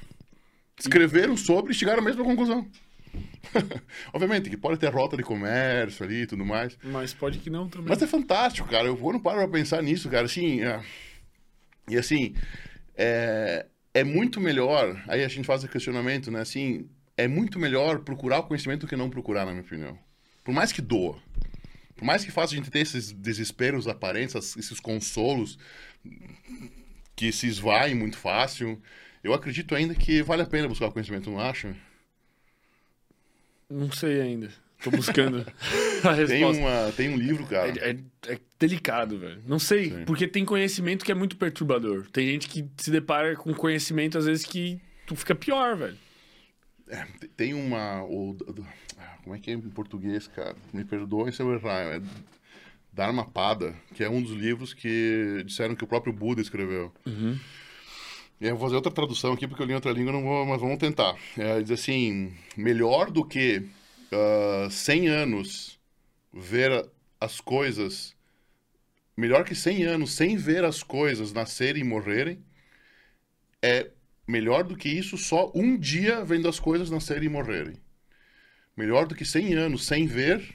escreveram 0.78 1.36
sobre 1.36 1.72
e 1.72 1.74
chegaram 1.74 2.00
à 2.00 2.04
mesma 2.04 2.22
conclusão. 2.22 2.64
Obviamente 4.12 4.50
que 4.50 4.56
pode 4.56 4.78
ter 4.78 4.92
rota 4.92 5.16
de 5.16 5.22
comércio 5.22 6.04
ali 6.04 6.22
e 6.22 6.26
tudo 6.26 6.44
mais. 6.44 6.76
Mas 6.82 7.14
pode 7.14 7.38
que 7.38 7.50
não 7.50 7.68
também. 7.68 7.88
Mas 7.88 8.02
é 8.02 8.06
fantástico, 8.06 8.68
cara. 8.68 8.86
Eu 8.88 8.96
quando 8.96 9.20
paro 9.20 9.38
pra 9.38 9.48
pensar 9.48 9.82
nisso, 9.82 10.08
cara, 10.08 10.26
assim. 10.26 10.62
é- 10.62 10.80
E 11.88 11.96
assim, 11.96 12.34
é... 12.96 13.66
é 13.94 14.04
muito 14.04 14.40
melhor. 14.40 15.02
Aí 15.08 15.24
a 15.24 15.28
gente 15.28 15.46
faz 15.46 15.64
o 15.64 15.68
questionamento, 15.68 16.30
né? 16.30 16.40
Assim, 16.40 16.88
é 17.16 17.26
muito 17.26 17.58
melhor 17.58 18.00
procurar 18.00 18.40
o 18.40 18.44
conhecimento 18.44 18.82
do 18.82 18.86
que 18.86 18.96
não 18.96 19.10
procurar, 19.10 19.44
na 19.44 19.52
minha 19.52 19.64
opinião. 19.64 19.98
Por 20.44 20.52
mais 20.54 20.72
que 20.72 20.80
doa. 20.82 21.18
Por 21.96 22.04
mais 22.04 22.24
que 22.24 22.30
faça 22.30 22.54
a 22.54 22.56
gente 22.56 22.70
ter 22.70 22.78
esses 22.80 23.10
desesperos 23.12 23.88
aparentes, 23.88 24.34
esses 24.56 24.78
consolos 24.78 25.58
que 27.16 27.32
se 27.32 27.48
esvaem 27.48 27.94
muito 27.94 28.16
fácil, 28.16 28.80
eu 29.24 29.34
acredito 29.34 29.74
ainda 29.74 29.94
que 29.94 30.22
vale 30.22 30.42
a 30.42 30.46
pena 30.46 30.68
buscar 30.68 30.86
o 30.86 30.92
conhecimento, 30.92 31.28
não 31.28 31.40
acha? 31.40 31.74
Não 33.70 33.90
sei 33.92 34.20
ainda. 34.20 34.48
Tô 34.82 34.90
buscando 34.92 35.38
a 36.04 36.14
Tem, 36.14 36.26
resposta. 36.26 36.62
uma, 36.62 36.92
tem 36.92 37.08
um 37.08 37.16
livro, 37.16 37.44
cara. 37.46 37.68
É, 37.80 37.90
é- 37.90 38.32
é 38.34 38.38
delicado, 38.60 39.18
velho. 39.18 39.42
Não 39.46 39.58
sei, 39.58 39.90
Sim. 39.90 40.04
porque 40.04 40.26
tem 40.28 40.44
conhecimento 40.44 41.04
que 41.04 41.10
é 41.10 41.14
muito 41.14 41.36
perturbador. 41.36 42.06
Tem 42.12 42.26
gente 42.28 42.48
que 42.48 42.64
se 42.76 42.90
depara 42.90 43.34
com 43.36 43.52
conhecimento, 43.54 44.16
às 44.16 44.26
vezes, 44.26 44.44
que 44.44 44.80
tu 45.06 45.16
fica 45.16 45.34
pior, 45.34 45.76
velho. 45.76 45.96
É, 46.88 47.04
te- 47.20 47.28
tem 47.28 47.54
uma. 47.54 48.04
o- 48.04 48.34
do- 48.34 48.64
ah, 48.96 49.16
como 49.24 49.34
é 49.34 49.38
que 49.40 49.50
é 49.50 49.54
em 49.54 49.60
português, 49.60 50.28
cara? 50.28 50.54
Me 50.72 50.84
perdoem 50.84 51.32
se 51.32 51.42
eu 51.42 51.52
errar. 51.52 51.96
É 51.96 52.00
Dharma 52.92 53.24
Pada, 53.28 53.74
que 53.94 54.02
é 54.02 54.08
um 54.10 54.22
dos 54.22 54.32
livros 54.32 54.72
que 54.74 55.42
disseram 55.44 55.74
que 55.74 55.84
o 55.84 55.86
próprio 55.86 56.12
Buda 56.12 56.40
escreveu. 56.40 56.92
E 57.06 57.38
eu 58.40 58.56
vou 58.56 58.66
fazer 58.66 58.76
outra 58.76 58.92
tradução 58.92 59.32
aqui, 59.32 59.48
porque 59.48 59.62
eu 59.62 59.66
li 59.66 59.74
outra 59.74 59.92
língua, 59.92 60.12
não 60.12 60.22
vou, 60.22 60.46
mas 60.46 60.60
vamos 60.60 60.78
tentar. 60.78 61.16
É, 61.36 61.60
diz 61.60 61.72
assim: 61.72 62.32
melhor 62.56 63.10
do 63.10 63.24
que 63.24 63.68
ah, 64.12 64.68
100 64.70 65.08
anos 65.08 65.78
ver 66.32 66.88
as 67.20 67.40
coisas. 67.40 68.16
Melhor 69.16 69.44
que 69.44 69.54
100 69.54 69.82
anos 69.84 70.14
sem 70.14 70.36
ver 70.36 70.64
as 70.64 70.82
coisas 70.82 71.32
nascerem 71.32 71.82
e 71.82 71.84
morrerem, 71.84 72.38
é 73.60 73.90
melhor 74.26 74.62
do 74.62 74.76
que 74.76 74.88
isso 74.88 75.18
só 75.18 75.50
um 75.54 75.76
dia 75.76 76.24
vendo 76.24 76.48
as 76.48 76.60
coisas 76.60 76.90
nascerem 76.90 77.24
e 77.24 77.28
morrerem. 77.28 77.76
Melhor 78.76 79.08
do 79.08 79.16
que 79.16 79.24
100 79.24 79.54
anos 79.54 79.86
sem 79.86 80.06
ver, 80.06 80.54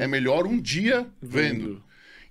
é 0.00 0.06
melhor 0.06 0.46
um 0.46 0.60
dia 0.60 1.10
vendo. 1.20 1.82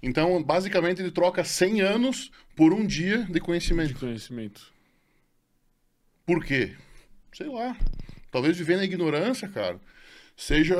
Então, 0.02 0.42
basicamente, 0.42 1.02
ele 1.02 1.12
troca 1.12 1.44
100 1.44 1.82
anos 1.82 2.32
por 2.56 2.74
um 2.74 2.86
dia 2.86 3.24
de 3.24 3.34
de 3.34 3.40
conhecimento. 3.42 4.00
conhecimento. 4.00 4.72
Por 6.26 6.44
quê? 6.46 6.76
Sei 7.34 7.48
lá. 7.48 7.76
Talvez 8.32 8.58
viver 8.58 8.78
na 8.78 8.84
ignorância, 8.86 9.48
cara, 9.50 9.80
seja 10.38 10.78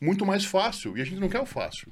muito 0.00 0.24
mais 0.24 0.44
fácil. 0.44 0.96
E 0.96 1.02
a 1.02 1.04
gente 1.04 1.18
não 1.20 1.28
quer 1.28 1.40
o 1.40 1.46
fácil. 1.46 1.90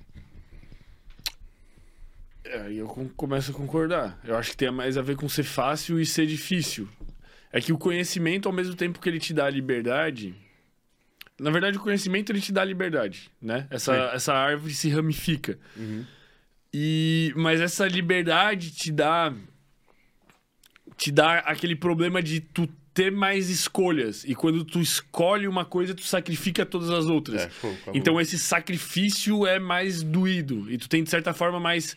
É, 2.44 2.60
Aí 2.62 2.78
eu 2.78 2.86
com- 2.86 3.08
começo 3.08 3.50
a 3.50 3.54
concordar. 3.54 4.18
Eu 4.24 4.36
acho 4.36 4.50
que 4.50 4.56
tem 4.56 4.70
mais 4.70 4.96
a 4.96 5.02
ver 5.02 5.16
com 5.16 5.28
ser 5.28 5.42
fácil 5.44 5.98
e 6.00 6.06
ser 6.06 6.26
difícil. 6.26 6.88
É 7.52 7.60
que 7.60 7.72
o 7.72 7.78
conhecimento, 7.78 8.48
ao 8.48 8.54
mesmo 8.54 8.74
tempo 8.74 8.98
que 9.00 9.08
ele 9.08 9.18
te 9.20 9.32
dá 9.32 9.48
liberdade. 9.48 10.34
Na 11.38 11.50
verdade, 11.50 11.76
o 11.76 11.80
conhecimento 11.80 12.30
ele 12.30 12.40
te 12.40 12.52
dá 12.52 12.64
liberdade, 12.64 13.30
né? 13.42 13.66
Essa, 13.70 13.94
essa 14.14 14.32
árvore 14.32 14.72
se 14.72 14.88
ramifica. 14.88 15.58
E, 16.72 17.32
mas 17.36 17.60
essa 17.60 17.86
liberdade 17.86 18.70
te 18.70 18.92
dá. 18.92 19.32
Te 20.96 21.10
dá 21.10 21.38
aquele 21.38 21.74
problema 21.74 22.22
de 22.22 22.40
tu 22.40 22.68
ter 22.94 23.10
mais 23.10 23.50
escolhas. 23.50 24.24
E 24.24 24.34
quando 24.34 24.64
tu 24.64 24.80
escolhe 24.80 25.48
uma 25.48 25.64
coisa, 25.64 25.92
tu 25.92 26.02
sacrifica 26.02 26.64
todas 26.64 26.90
as 26.90 27.06
outras. 27.06 27.42
É, 27.42 27.50
show, 27.50 27.72
acabou. 27.72 27.96
Então 27.96 28.20
esse 28.20 28.38
sacrifício 28.38 29.44
é 29.44 29.58
mais 29.58 30.02
doído. 30.02 30.70
E 30.70 30.78
tu 30.78 30.88
tem, 30.88 31.02
de 31.02 31.10
certa 31.10 31.34
forma, 31.34 31.58
mais 31.58 31.96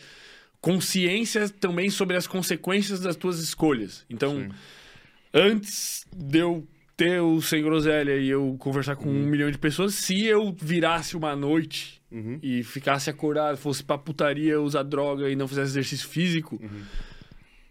consciência 0.60 1.48
também 1.48 1.92
sobre 1.92 2.18
as 2.18 2.26
consequências 2.26 3.00
das 3.00 3.16
tuas 3.16 3.40
escolhas. 3.40 4.04
Então, 4.10 4.42
Sim. 4.42 4.50
antes 5.34 6.06
de 6.12 6.40
eu 6.40 6.68
ter 6.98 7.22
o 7.22 7.40
Sem 7.42 7.62
Groselha 7.64 8.18
e 8.18 8.28
eu 8.28 8.56
conversar 8.58 8.96
com 8.96 9.08
Uhum. 9.08 9.24
um 9.24 9.28
milhão 9.28 9.52
de 9.52 9.58
pessoas, 9.60 9.94
se 9.94 10.26
eu 10.26 10.52
virasse 10.60 11.16
uma 11.16 11.36
noite 11.36 12.02
Uhum. 12.12 12.40
e 12.42 12.64
ficasse 12.64 13.08
acordado, 13.10 13.56
fosse 13.56 13.84
pra 13.84 13.98
putaria, 14.00 14.60
usar 14.60 14.82
droga 14.82 15.30
e 15.30 15.36
não 15.36 15.48
fizesse 15.48 15.72
exercício 15.74 16.10
físico, 16.10 16.60
Uhum. 16.62 16.82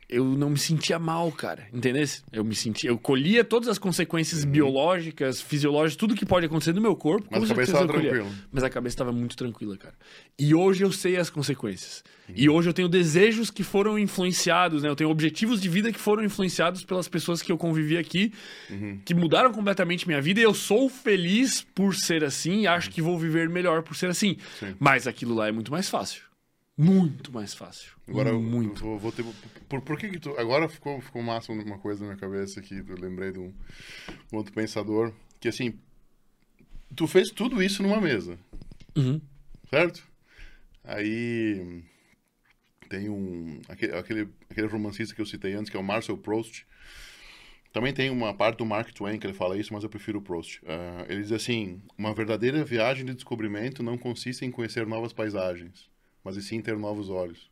Eu 0.09 0.25
não 0.25 0.51
me 0.51 0.59
sentia 0.59 0.99
mal, 0.99 1.31
cara. 1.33 1.67
Entendeu? 1.73 2.05
Eu 2.33 2.45
me 2.45 2.55
sentia. 2.55 2.91
Eu 2.91 2.99
colhia 2.99 3.43
todas 3.43 3.69
as 3.69 3.79
consequências 3.79 4.45
biológicas, 4.45 5.41
fisiológicas, 5.41 5.97
tudo 5.97 6.15
que 6.15 6.25
pode 6.25 6.47
acontecer 6.47 6.73
no 6.73 6.81
meu 6.81 6.95
corpo. 6.95 7.27
Uhum. 7.35 7.41
Mas 7.41 7.51
a 7.51 7.55
cabeça 7.55 7.73
estava 7.73 7.93
tranquila. 7.93 8.31
Mas 8.53 8.65
a 8.65 8.71
cabeça 8.71 8.95
estava 8.95 9.13
muito 9.13 9.37
tranquila, 9.37 9.77
cara. 9.77 9.95
E 10.39 10.55
hoje 10.55 10.85
eu 10.85 10.93
sei 10.93 11.17
as 11.17 11.29
consequências. 11.29 12.05
E 12.35 12.49
hoje 12.49 12.69
eu 12.69 12.73
tenho 12.73 12.89
desejos 12.89 13.51
que 13.51 13.63
foram 13.63 13.99
influenciados, 13.99 14.83
né? 14.83 14.89
Eu 14.89 14.97
tenho 14.97 15.11
objetivos 15.11 15.61
de 15.61 15.69
vida 15.69 15.93
que 15.93 15.99
foram 15.99 16.25
influenciados 16.25 16.85
pelas 16.85 17.09
pessoas 17.09 17.41
que 17.41 17.53
eu 17.53 17.59
convivi 17.59 17.97
aqui, 17.97 18.33
que 19.05 19.15
mudaram 19.15 19.53
completamente 19.53 20.07
minha 20.07 20.21
vida. 20.21 20.41
E 20.41 20.43
eu 20.43 20.55
sou 20.55 20.89
feliz 20.89 21.63
por 21.75 21.95
ser 21.95 22.25
assim 22.25 22.63
e 22.63 22.67
acho 22.67 22.91
que 22.91 23.01
vou 23.01 23.19
viver 23.19 23.49
melhor 23.49 23.83
por 23.83 23.97
ser 23.97 24.09
assim. 24.09 24.37
Sim. 24.59 24.75
Mas 24.79 25.07
aquilo 25.07 25.35
lá 25.35 25.49
é 25.49 25.53
muito 25.53 25.71
mais 25.71 25.89
fácil. 25.89 26.23
Muito 26.77 27.33
mais 27.33 27.55
fácil. 27.55 27.93
Agora 28.07 28.33
muito. 28.35 28.81
vou, 28.81 28.99
vou 28.99 29.11
ter. 29.11 29.25
Por, 29.67 29.81
por 29.81 29.99
que, 29.99 30.09
que 30.11 30.19
tu. 30.19 30.39
Agora 30.39 30.69
ficou, 30.69 31.01
ficou 31.01 31.23
massa 31.23 31.51
uma 31.51 31.79
coisa 31.79 32.01
na 32.01 32.09
minha 32.09 32.19
cabeça 32.19 32.61
aqui. 32.61 32.85
Eu 32.87 32.97
lembrei 32.97 33.33
de 33.33 33.39
um, 33.39 33.55
um 34.33 34.37
outro 34.37 34.53
pensador. 34.53 35.13
Que 35.41 35.49
assim. 35.49 35.79
Tu 36.95 37.07
fez 37.07 37.31
tudo 37.31 37.63
isso 37.63 37.83
numa 37.83 38.01
mesa. 38.01 38.39
Uhum. 38.95 39.21
Certo? 39.71 40.07
Aí. 40.85 41.83
Tem 42.91 43.09
um. 43.09 43.59
Aquele, 43.69 43.95
aquele, 43.95 44.29
aquele 44.51 44.67
romancista 44.67 45.15
que 45.15 45.21
eu 45.21 45.27
citei 45.27 45.55
antes, 45.55 45.71
que 45.71 45.77
é 45.79 45.81
o 45.81 45.85
Marcel 45.85 46.19
Proust. 46.19 46.67
Também 47.73 47.93
tem 47.93 48.11
uma 48.11 48.33
parte 48.33 48.59
do 48.59 48.67
Mark 48.67 48.91
Twain 48.93 49.19
que 49.19 49.27
ele 49.27 49.35
fala 49.35 49.59
isso, 49.59 49.73
mas 49.73 49.83
eu 49.83 49.91
prefiro 49.91 50.19
o 50.19 50.23
Proust. 50.23 50.61
Ah, 50.67 51.07
ele 51.09 51.23
diz 51.23 51.33
assim: 51.33 51.83
Uma 51.97 52.15
verdadeira 52.15 52.63
viagem 52.65 53.07
de 53.07 53.15
descobrimento 53.15 53.83
não 53.83 53.97
consiste 53.97 54.45
em 54.45 54.51
conhecer 54.51 54.87
novas 54.87 55.13
paisagens, 55.13 55.91
mas 56.27 56.37
e 56.37 56.43
sim 56.43 56.61
ter 56.61 56.77
novos 56.77 57.09
olhos. 57.09 57.49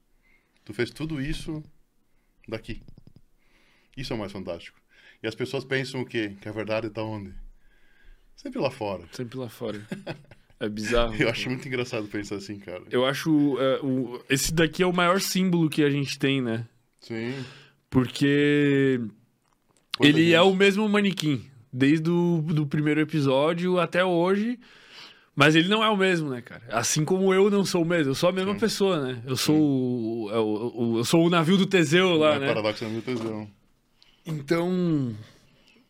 Tu 0.65 0.75
fez 0.75 0.91
tudo 0.91 1.21
isso 1.21 1.63
daqui. 2.49 2.83
Isso 3.97 4.13
é 4.13 4.17
o 4.17 4.19
mais 4.19 4.33
fantástico. 4.33 4.79
E 5.23 5.27
as 5.29 5.35
pessoas 5.35 5.65
pensam 5.65 6.01
o 6.03 6.05
quê? 6.07 6.37
Que 6.41 6.49
a 6.49 6.53
verdade 6.53 6.89
está 6.89 7.03
onde? 7.03 7.33
Sempre 8.37 8.59
lá 8.61 8.71
fora. 8.71 9.05
Sempre 9.13 9.39
lá 9.39 9.49
fora. 9.49 9.81
É 10.61 10.69
bizarro. 10.69 11.15
Eu 11.21 11.29
acho 11.29 11.51
muito 11.51 11.67
engraçado 11.67 12.07
pensar 12.07 12.37
assim, 12.37 12.59
cara. 12.61 12.83
Eu 12.89 13.05
acho. 13.05 13.59
é, 13.61 13.81
o- 13.83 14.23
esse 14.31 14.55
daqui 14.55 14.85
é 14.85 14.87
o 14.87 14.93
maior 14.93 15.21
símbolo 15.21 15.69
que 15.69 15.83
a 15.83 15.91
gente 15.91 16.17
tem, 16.17 16.41
né? 16.41 16.67
Sim. 17.01 17.35
Porque 17.91 19.01
Quanta 19.99 20.09
ele 20.09 20.23
gente. 20.27 20.35
é 20.35 20.41
o 20.41 20.55
mesmo 20.55 20.89
manequim. 20.89 21.45
Desde 21.73 22.09
o 22.09 22.41
do 22.41 22.67
primeiro 22.69 23.01
episódio 23.01 23.81
até 23.81 24.05
hoje. 24.05 24.59
Mas 25.37 25.57
ele 25.57 25.69
não 25.69 25.83
é 25.83 25.89
o 25.89 25.97
mesmo, 25.97 26.31
né, 26.31 26.41
cara? 26.41 26.63
Assim 26.69 27.05
como 27.05 27.35
eu 27.35 27.51
não 27.51 27.65
sou 27.65 27.83
o 27.83 27.85
mesmo. 27.85 28.11
Eu 28.13 28.15
sou 28.15 28.29
a 28.29 28.33
mesma 28.33 28.53
Sim. 28.55 28.61
pessoa, 28.61 29.01
né? 29.01 29.23
Eu 29.27 29.37
sou 29.37 29.57
o, 29.57 30.31
é 30.31 30.39
o- 30.39 30.73
o- 30.95 30.99
eu 30.99 31.05
sou 31.05 31.27
o 31.27 31.31
navio 31.31 31.57
do 31.57 31.67
Teseu 31.67 32.17
lá, 32.17 32.35
é 32.35 32.39
né? 32.39 32.47
paradoxo 32.47 32.85
da 32.85 32.91
minha 32.91 33.03
tesão. 33.03 33.51
Então. 34.25 35.15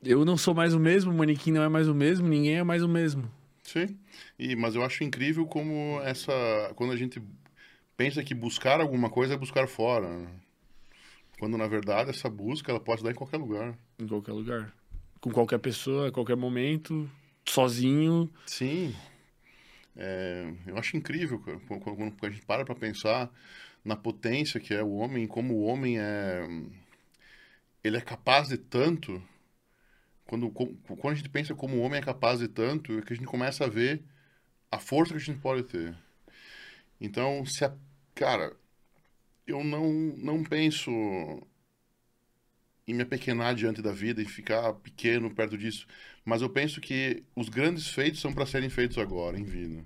Eu 0.02 0.24
não 0.24 0.36
sou 0.36 0.54
mais 0.54 0.74
o 0.74 0.80
mesmo, 0.80 1.12
o 1.12 1.16
manequim 1.16 1.50
não 1.52 1.62
é 1.62 1.68
mais 1.68 1.88
o 1.88 1.94
mesmo, 1.94 2.26
ninguém 2.28 2.56
é 2.56 2.62
mais 2.62 2.82
o 2.82 2.88
mesmo. 2.88 3.30
Sim. 3.62 3.96
E, 4.38 4.54
mas 4.56 4.74
eu 4.74 4.82
acho 4.84 5.02
incrível 5.04 5.46
como 5.46 6.00
essa. 6.04 6.32
Quando 6.76 6.92
a 6.92 6.96
gente 6.96 7.22
pensa 7.96 8.22
que 8.22 8.34
buscar 8.34 8.80
alguma 8.80 9.08
coisa 9.10 9.34
é 9.34 9.36
buscar 9.36 9.66
fora. 9.68 10.08
né? 10.08 10.28
Quando 11.38 11.56
na 11.58 11.66
verdade 11.66 12.10
essa 12.10 12.28
busca 12.30 12.70
ela 12.72 12.80
pode 12.80 13.02
dar 13.02 13.10
em 13.10 13.14
qualquer 13.14 13.36
lugar. 13.38 13.76
Em 13.98 14.06
qualquer 14.06 14.32
lugar. 14.32 14.72
Com 15.20 15.30
qualquer 15.30 15.58
pessoa, 15.58 16.08
a 16.08 16.12
qualquer 16.12 16.36
momento, 16.36 17.08
sozinho. 17.46 18.30
Sim. 18.46 18.94
É, 19.96 20.52
eu 20.66 20.76
acho 20.76 20.96
incrível 20.96 21.38
cara, 21.38 21.60
quando, 21.60 22.14
a 22.22 22.30
gente 22.30 22.44
para 22.44 22.64
para 22.64 22.74
pensar 22.74 23.30
na 23.84 23.94
potência 23.96 24.58
que 24.58 24.74
é 24.74 24.82
o 24.82 24.94
homem, 24.94 25.26
como 25.26 25.54
o 25.54 25.64
homem 25.64 25.98
é. 25.98 26.46
Ele 27.82 27.96
é 27.96 28.00
capaz 28.00 28.48
de 28.48 28.56
tanto. 28.56 29.22
Quando, 30.26 30.50
quando 30.50 31.12
a 31.12 31.14
gente 31.14 31.28
pensa 31.28 31.54
como 31.54 31.76
o 31.76 31.80
homem 31.82 31.98
é 31.98 32.02
capaz 32.02 32.38
de 32.40 32.48
tanto, 32.48 32.98
é 32.98 33.02
que 33.02 33.12
a 33.12 33.16
gente 33.16 33.26
começa 33.26 33.64
a 33.64 33.68
ver 33.68 34.02
a 34.70 34.78
força 34.78 35.12
que 35.12 35.20
a 35.20 35.24
gente 35.24 35.40
pode 35.40 35.64
ter. 35.64 35.94
Então, 37.00 37.44
se 37.46 37.64
a. 37.64 37.74
Cara, 38.14 38.56
eu 39.46 39.62
não, 39.64 39.92
não 40.16 40.42
penso 40.44 40.90
em 42.86 42.94
me 42.94 43.02
apequenar 43.02 43.54
diante 43.54 43.82
da 43.82 43.92
vida 43.92 44.22
e 44.22 44.26
ficar 44.26 44.72
pequeno 44.74 45.34
perto 45.34 45.56
disso. 45.56 45.86
Mas 46.24 46.42
eu 46.42 46.48
penso 46.48 46.80
que 46.80 47.22
os 47.36 47.48
grandes 47.48 47.88
feitos 47.88 48.20
são 48.20 48.32
para 48.32 48.46
serem 48.46 48.70
feitos 48.70 48.98
agora, 48.98 49.38
em 49.38 49.44
vida. 49.44 49.84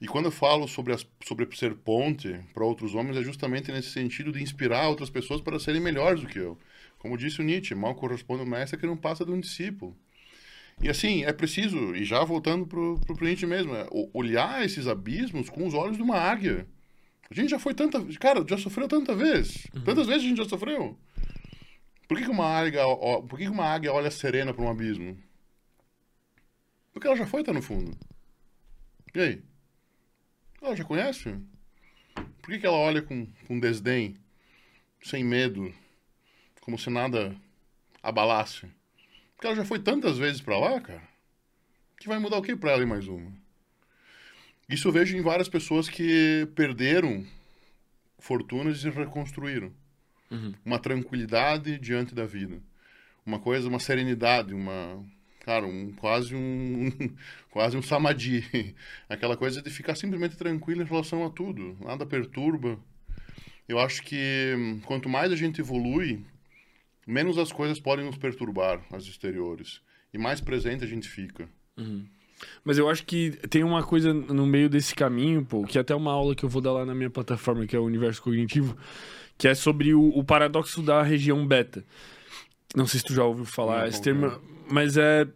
E 0.00 0.06
quando 0.06 0.26
eu 0.26 0.30
falo 0.30 0.66
sobre, 0.66 0.94
as, 0.94 1.06
sobre 1.22 1.46
ser 1.54 1.74
ponte 1.74 2.40
para 2.54 2.64
outros 2.64 2.94
homens, 2.94 3.18
é 3.18 3.22
justamente 3.22 3.70
nesse 3.70 3.90
sentido 3.90 4.32
de 4.32 4.42
inspirar 4.42 4.88
outras 4.88 5.10
pessoas 5.10 5.42
para 5.42 5.58
serem 5.58 5.80
melhores 5.80 6.22
do 6.22 6.26
que 6.26 6.38
eu. 6.38 6.58
Como 6.98 7.18
disse 7.18 7.40
o 7.40 7.44
Nietzsche, 7.44 7.74
mal 7.74 7.94
corresponde 7.94 8.40
ao 8.40 8.46
mestre 8.46 8.78
que 8.78 8.86
não 8.86 8.96
passa 8.96 9.24
de 9.24 9.30
um 9.30 9.38
discípulo. 9.38 9.94
E 10.82 10.88
assim, 10.88 11.24
é 11.24 11.32
preciso, 11.32 11.94
e 11.94 12.04
já 12.04 12.24
voltando 12.24 12.66
pro, 12.66 12.98
pro 13.00 13.16
cliente 13.16 13.46
mesmo, 13.46 13.74
é, 13.74 13.86
olhar 14.14 14.64
esses 14.64 14.86
abismos 14.86 15.50
com 15.50 15.66
os 15.66 15.74
olhos 15.74 15.98
de 15.98 16.02
uma 16.02 16.16
águia. 16.16 16.66
A 17.30 17.34
gente 17.34 17.50
já 17.50 17.58
foi 17.58 17.74
tanta. 17.74 18.02
Cara, 18.18 18.44
já 18.48 18.56
sofreu 18.56 18.88
tanta 18.88 19.14
vez. 19.14 19.66
Uhum. 19.74 19.84
Tantas 19.84 20.06
vezes 20.06 20.24
a 20.24 20.28
gente 20.28 20.38
já 20.38 20.48
sofreu. 20.48 20.98
Por 22.10 22.18
que, 22.18 22.26
uma 22.28 22.44
águia, 22.44 22.82
por 23.28 23.38
que, 23.38 23.48
uma 23.48 23.64
águia 23.64 23.92
olha 23.92 24.10
serena 24.10 24.52
para 24.52 24.64
um 24.64 24.68
abismo? 24.68 25.16
Porque 26.92 27.06
ela 27.06 27.14
já 27.14 27.24
foi 27.24 27.42
estar 27.42 27.52
no 27.52 27.62
fundo. 27.62 27.96
E 29.14 29.20
aí? 29.20 29.42
Ela 30.60 30.74
já 30.74 30.84
conhece? 30.84 31.38
Por 32.42 32.58
que, 32.58 32.66
ela 32.66 32.76
olha 32.76 33.00
com, 33.00 33.28
com 33.46 33.60
desdém, 33.60 34.16
sem 35.00 35.22
medo, 35.22 35.72
como 36.62 36.76
se 36.76 36.90
nada 36.90 37.32
abalasse? 38.02 38.66
Porque 39.36 39.46
ela 39.46 39.54
já 39.54 39.64
foi 39.64 39.78
tantas 39.78 40.18
vezes 40.18 40.40
para 40.40 40.58
lá, 40.58 40.80
cara, 40.80 41.08
que 42.00 42.08
vai 42.08 42.18
mudar 42.18 42.38
o 42.38 42.42
que 42.42 42.56
para 42.56 42.72
ela 42.72 42.82
e 42.82 42.86
mais 42.86 43.06
uma? 43.06 43.32
Isso 44.68 44.88
eu 44.88 44.92
vejo 44.92 45.16
em 45.16 45.22
várias 45.22 45.48
pessoas 45.48 45.88
que 45.88 46.48
perderam 46.56 47.24
fortunas 48.18 48.78
e 48.78 48.80
se 48.80 48.90
reconstruíram. 48.90 49.72
Uhum. 50.30 50.54
Uma 50.64 50.78
tranquilidade 50.78 51.78
diante 51.78 52.14
da 52.14 52.24
vida. 52.24 52.62
Uma 53.24 53.38
coisa, 53.38 53.68
uma 53.68 53.80
serenidade, 53.80 54.54
uma. 54.54 55.04
Cara, 55.40 55.66
um, 55.66 55.92
quase 55.92 56.34
um. 56.34 56.90
quase 57.50 57.76
um 57.76 57.82
samadhi. 57.82 58.74
Aquela 59.08 59.36
coisa 59.36 59.60
de 59.60 59.70
ficar 59.70 59.94
simplesmente 59.94 60.36
tranquilo 60.36 60.82
em 60.82 60.86
relação 60.86 61.24
a 61.24 61.30
tudo. 61.30 61.76
Nada 61.80 62.06
perturba. 62.06 62.78
Eu 63.68 63.78
acho 63.78 64.02
que 64.02 64.80
quanto 64.84 65.08
mais 65.08 65.30
a 65.30 65.36
gente 65.36 65.60
evolui, 65.60 66.24
menos 67.06 67.38
as 67.38 67.52
coisas 67.52 67.78
podem 67.78 68.04
nos 68.04 68.16
perturbar, 68.16 68.84
as 68.90 69.04
exteriores. 69.04 69.80
E 70.12 70.18
mais 70.18 70.40
presente 70.40 70.82
a 70.82 70.88
gente 70.88 71.08
fica. 71.08 71.48
Uhum. 71.76 72.04
Mas 72.64 72.78
eu 72.78 72.88
acho 72.88 73.04
que 73.04 73.32
tem 73.48 73.62
uma 73.62 73.82
coisa 73.82 74.12
no 74.12 74.46
meio 74.46 74.68
desse 74.68 74.94
caminho, 74.94 75.44
pô, 75.44 75.64
que 75.64 75.78
é 75.78 75.80
até 75.80 75.94
uma 75.94 76.12
aula 76.12 76.34
que 76.34 76.44
eu 76.44 76.48
vou 76.48 76.60
dar 76.60 76.72
lá 76.72 76.84
na 76.84 76.94
minha 76.94 77.10
plataforma, 77.10 77.66
que 77.66 77.76
é 77.76 77.78
o 77.78 77.84
Universo 77.84 78.22
Cognitivo, 78.22 78.76
que 79.40 79.48
é 79.48 79.54
sobre 79.54 79.94
o, 79.94 80.10
o 80.10 80.22
paradoxo 80.22 80.82
da 80.82 81.02
região 81.02 81.46
beta. 81.46 81.82
Não 82.76 82.86
sei 82.86 83.00
se 83.00 83.06
tu 83.06 83.14
já 83.14 83.24
ouviu 83.24 83.46
falar 83.46 83.88
esse 83.88 84.00
termo, 84.02 84.38
mas 84.70 84.98
é. 84.98 85.26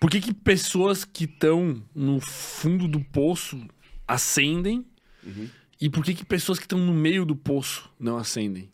Por 0.00 0.10
que, 0.10 0.20
que 0.20 0.34
pessoas 0.34 1.04
que 1.04 1.24
estão 1.24 1.80
no 1.94 2.20
fundo 2.20 2.88
do 2.88 3.00
poço 3.00 3.64
ascendem 4.08 4.84
uhum. 5.24 5.48
e 5.80 5.88
por 5.88 6.04
que, 6.04 6.14
que 6.14 6.24
pessoas 6.24 6.58
que 6.58 6.64
estão 6.64 6.80
no 6.80 6.92
meio 6.92 7.24
do 7.24 7.36
poço 7.36 7.88
não 7.98 8.16
ascendem? 8.16 8.70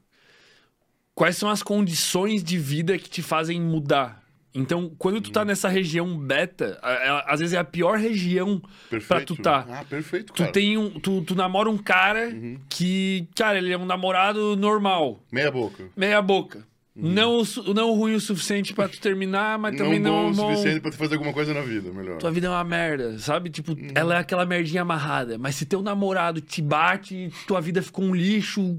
Quais 1.15 1.37
são 1.37 1.51
as 1.51 1.63
condições 1.63 2.43
de 2.43 2.57
vida 2.57 2.97
que 2.97 3.11
te 3.11 3.21
fazem 3.21 3.61
mudar? 3.61 4.22
Então, 4.55 4.93
quando 4.99 5.21
tu 5.21 5.31
tá 5.31 5.41
uhum. 5.41 5.47
nessa 5.47 5.69
região 5.69 6.19
beta, 6.19 6.79
às 7.27 7.41
vezes 7.41 7.55
é 7.55 7.59
a 7.59 7.65
pior 7.65 7.97
região 7.97 8.61
perfeito. 8.91 9.09
pra 9.09 9.21
tu 9.21 9.37
tá. 9.37 9.67
Ah, 9.69 9.85
perfeito, 9.85 10.33
cara. 10.33 10.51
Tu 10.51 10.53
tem 10.53 10.77
um. 10.77 10.91
Tu, 10.91 11.23
tu 11.23 11.35
namora 11.35 11.71
um 11.71 11.79
cara 11.79 12.29
uhum. 12.29 12.59
que, 12.69 13.27
cara, 13.35 13.57
ele 13.57 13.73
é 13.73 13.79
um 13.79 13.87
namorado 13.87 14.55
normal. 14.57 15.21
Meia 15.33 15.51
boca. 15.51 15.85
Meia 15.97 16.21
boca. 16.21 16.67
Uhum. 16.95 17.11
Não, 17.11 17.43
não 17.75 17.95
ruim 17.95 18.15
o 18.15 18.21
suficiente 18.21 18.75
para 18.75 18.87
tu 18.87 19.01
terminar, 19.01 19.59
mas 19.59 19.75
também 19.75 19.99
não. 19.99 20.25
Não 20.25 20.33
bom 20.35 20.53
o 20.53 20.57
suficiente 20.57 20.81
pra 20.81 20.91
tu 20.91 20.99
fazer 20.99 21.15
alguma 21.15 21.33
coisa 21.33 21.55
na 21.55 21.63
vida, 21.63 21.91
melhor. 21.91 22.19
Tua 22.19 22.31
vida 22.31 22.49
é 22.49 22.51
uma 22.51 22.65
merda, 22.65 23.19
sabe? 23.19 23.49
Tipo, 23.49 23.73
uhum. 23.73 23.89
ela 23.95 24.17
é 24.17 24.19
aquela 24.19 24.45
merdinha 24.45 24.83
amarrada. 24.83 25.39
Mas 25.39 25.55
se 25.55 25.65
teu 25.65 25.81
namorado 25.81 26.43
te 26.43 26.61
bate, 26.61 27.33
tua 27.47 27.63
vida 27.63 27.81
ficou 27.81 28.05
um 28.05 28.15
lixo, 28.15 28.79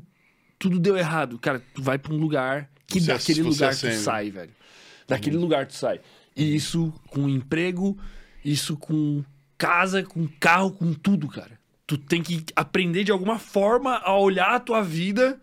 tudo 0.60 0.80
deu 0.80 0.95
errado. 0.95 1.40
Cara, 1.40 1.60
tu 1.74 1.82
vai 1.82 1.98
pra 1.98 2.14
um 2.14 2.18
lugar 2.18 2.69
que 2.85 3.02
você, 3.02 3.14
daquele 3.14 3.42
lugar 3.42 3.76
tu 3.76 3.92
sai, 3.92 4.30
velho. 4.30 4.52
Daquele 5.07 5.35
uhum. 5.35 5.41
lugar 5.41 5.67
tu 5.67 5.73
sai. 5.73 5.99
E 6.35 6.56
isso 6.56 6.93
com 7.09 7.27
emprego, 7.30 7.98
isso 8.43 8.77
com 8.77 9.23
casa, 9.57 10.03
com 10.03 10.27
carro, 10.40 10.72
com 10.72 10.93
tudo, 10.93 11.27
cara. 11.27 11.59
Tu 11.85 11.98
tem 11.98 12.23
que 12.23 12.45
aprender 12.56 13.03
de 13.03 13.11
alguma 13.11 13.38
forma 13.38 13.98
a 13.98 14.17
olhar 14.17 14.56
a 14.56 14.59
tua 14.59 14.82
vida 14.82 15.40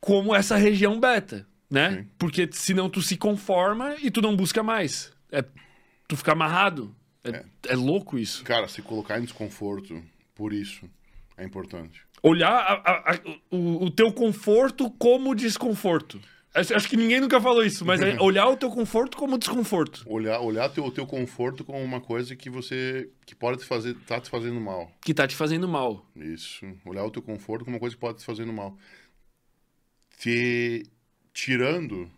como 0.00 0.34
essa 0.34 0.56
região 0.56 0.98
beta, 0.98 1.46
né? 1.70 1.98
Sim. 1.98 2.08
Porque 2.18 2.48
senão 2.52 2.90
tu 2.90 3.00
se 3.00 3.16
conforma 3.16 3.94
e 4.02 4.10
tu 4.10 4.20
não 4.20 4.34
busca 4.34 4.62
mais. 4.62 5.12
É 5.30 5.44
tu 6.12 6.16
fica 6.16 6.32
amarrado. 6.32 6.94
É, 7.24 7.30
é. 7.30 7.44
é 7.68 7.76
louco 7.76 8.18
isso. 8.18 8.44
Cara, 8.44 8.68
se 8.68 8.82
colocar 8.82 9.18
em 9.18 9.22
desconforto 9.22 10.02
por 10.34 10.52
isso 10.52 10.88
é 11.36 11.44
importante. 11.44 12.02
Olhar 12.22 12.52
a, 12.52 12.72
a, 12.74 13.12
a, 13.12 13.20
o, 13.50 13.86
o 13.86 13.90
teu 13.90 14.12
conforto 14.12 14.90
como 14.90 15.34
desconforto. 15.34 16.20
Acho 16.54 16.88
que 16.88 16.96
ninguém 16.96 17.18
nunca 17.18 17.40
falou 17.40 17.64
isso, 17.64 17.84
mas 17.84 18.00
é 18.02 18.16
olhar 18.20 18.46
o 18.48 18.56
teu 18.56 18.70
conforto 18.70 19.16
como 19.16 19.38
desconforto. 19.38 20.04
Olhar, 20.06 20.38
olhar 20.40 20.68
teu, 20.68 20.84
o 20.84 20.90
teu 20.90 21.06
conforto 21.06 21.64
como 21.64 21.82
uma 21.82 22.00
coisa 22.00 22.36
que 22.36 22.50
você 22.50 23.10
que 23.24 23.34
pode 23.34 23.60
te 23.60 23.64
fazer, 23.64 23.94
tá 24.06 24.20
te 24.20 24.28
fazendo 24.28 24.60
mal. 24.60 24.92
Que 25.02 25.14
tá 25.14 25.26
te 25.26 25.34
fazendo 25.34 25.66
mal. 25.66 26.06
Isso. 26.14 26.66
Olhar 26.84 27.04
o 27.04 27.10
teu 27.10 27.22
conforto 27.22 27.64
como 27.64 27.76
uma 27.76 27.80
coisa 27.80 27.96
que 27.96 28.00
pode 28.00 28.18
te 28.18 28.24
fazendo 28.24 28.52
mal. 28.52 28.76
Te 30.18 30.84
tirando, 31.32 32.10